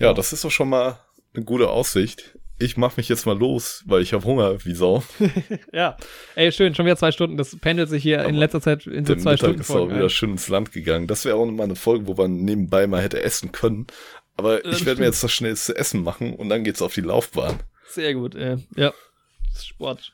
Ja, 0.00 0.12
das 0.12 0.32
ist 0.32 0.44
doch 0.44 0.50
schon 0.50 0.68
mal 0.68 0.98
eine 1.34 1.44
gute 1.44 1.70
Aussicht. 1.70 2.36
Ich 2.58 2.78
mach 2.78 2.96
mich 2.96 3.08
jetzt 3.10 3.26
mal 3.26 3.38
los, 3.38 3.82
weil 3.86 4.00
ich 4.00 4.14
habe 4.14 4.24
Hunger 4.24 4.64
wie 4.64 4.74
Sau. 4.74 5.02
ja. 5.72 5.96
Ey, 6.34 6.50
schön, 6.52 6.74
schon 6.74 6.86
wieder 6.86 6.96
zwei 6.96 7.12
Stunden. 7.12 7.36
Das 7.36 7.54
pendelt 7.56 7.90
sich 7.90 8.02
hier 8.02 8.20
Aber 8.20 8.28
in 8.30 8.34
letzter 8.34 8.62
Zeit 8.62 8.86
in 8.86 9.04
so 9.04 9.14
zwei 9.14 9.32
Mittag 9.32 9.38
Stunden. 9.38 9.60
ist 9.60 9.70
auch 9.70 9.88
wieder 9.90 10.08
schön 10.08 10.30
ins 10.30 10.48
Land 10.48 10.72
gegangen. 10.72 11.06
Das 11.06 11.26
wäre 11.26 11.36
auch 11.36 11.44
mal 11.44 11.64
eine 11.64 11.76
Folge, 11.76 12.06
wo 12.06 12.14
man 12.14 12.44
nebenbei 12.44 12.86
mal 12.86 13.02
hätte 13.02 13.22
essen 13.22 13.52
können. 13.52 13.86
Aber 14.38 14.64
ich 14.64 14.84
werde 14.86 15.00
mir 15.00 15.06
jetzt 15.06 15.22
das 15.22 15.32
schnellste 15.32 15.76
Essen 15.76 16.02
machen 16.02 16.34
und 16.34 16.48
dann 16.48 16.64
geht's 16.64 16.82
auf 16.82 16.94
die 16.94 17.00
Laufbahn. 17.02 17.60
Sehr 17.88 18.14
gut, 18.14 18.34
äh, 18.34 18.56
ja. 18.74 18.92
Das 19.50 19.58
ist 19.58 19.66
Sport. 19.68 20.12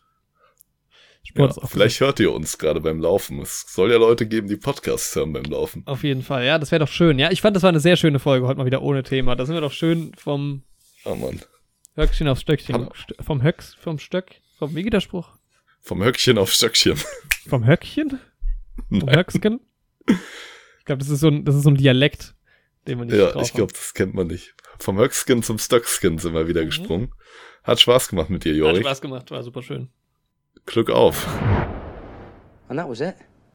Sport 1.24 1.56
ja, 1.56 1.66
vielleicht 1.66 2.00
hört 2.00 2.18
ihr 2.20 2.32
uns 2.32 2.58
gerade 2.58 2.80
beim 2.80 2.98
Laufen. 3.00 3.40
Es 3.40 3.64
soll 3.68 3.90
ja 3.92 3.96
Leute 3.98 4.26
geben, 4.26 4.48
die 4.48 4.56
Podcasts 4.56 5.14
hören 5.14 5.32
beim 5.32 5.44
Laufen. 5.44 5.82
Auf 5.86 6.02
jeden 6.02 6.22
Fall, 6.22 6.44
ja, 6.44 6.58
das 6.58 6.72
wäre 6.72 6.80
doch 6.80 6.92
schön. 6.92 7.18
Ja, 7.18 7.30
ich 7.30 7.40
fand, 7.40 7.54
das 7.54 7.62
war 7.62 7.68
eine 7.70 7.80
sehr 7.80 7.96
schöne 7.96 8.18
Folge, 8.18 8.46
heute 8.46 8.58
mal 8.58 8.66
wieder 8.66 8.82
ohne 8.82 9.02
Thema. 9.04 9.36
Da 9.36 9.46
sind 9.46 9.54
wir 9.54 9.60
doch 9.60 9.72
schön 9.72 10.12
vom 10.16 10.64
oh 11.04 11.14
Mann. 11.14 11.40
Höckchen 11.94 12.26
aufs 12.26 12.40
Stöckchen. 12.40 12.74
Hallo. 12.74 12.90
Vom 13.20 13.42
Höcks, 13.42 13.74
vom 13.74 13.98
Stöck, 13.98 14.40
vom, 14.58 14.74
wie 14.74 14.82
geht 14.82 14.92
der 14.92 15.00
Spruch? 15.00 15.28
Vom 15.80 16.02
Höckchen 16.02 16.38
aufs 16.38 16.56
Stöckchen. 16.56 16.96
Vom 17.48 17.66
Höckchen? 17.66 18.20
Vom 18.88 19.10
Höcksken? 19.10 19.60
Ich 20.06 20.84
glaube, 20.84 20.98
das 21.00 21.08
ist 21.08 21.20
so 21.20 21.28
ein, 21.28 21.44
das 21.44 21.56
ist 21.56 21.64
so 21.64 21.70
ein 21.70 21.74
Dialekt, 21.76 22.34
den 22.86 22.98
man 22.98 23.08
nicht 23.08 23.16
Ja, 23.16 23.34
ich 23.40 23.52
glaube, 23.52 23.72
das 23.72 23.92
kennt 23.94 24.14
man 24.14 24.28
nicht. 24.28 24.54
Vom 24.78 24.96
Höckskin 24.98 25.42
zum 25.42 25.58
Stockskin 25.58 26.18
sind 26.18 26.34
wir 26.34 26.46
wieder 26.46 26.62
Mhm. 26.62 26.66
gesprungen. 26.66 27.14
Hat 27.64 27.80
Spaß 27.80 28.08
gemacht 28.08 28.30
mit 28.30 28.44
dir, 28.44 28.54
haben. 28.64 28.76
Hat. 28.76 28.82
Spaß 28.82 29.00
gemacht, 29.00 29.30
war 29.32 29.42
super 29.42 29.62
schön. 29.62 29.90
Glück 30.66 30.90
auf. 30.90 31.26
And 32.68 32.78
that 32.78 32.88
was 32.88 33.00
it. 33.00 33.16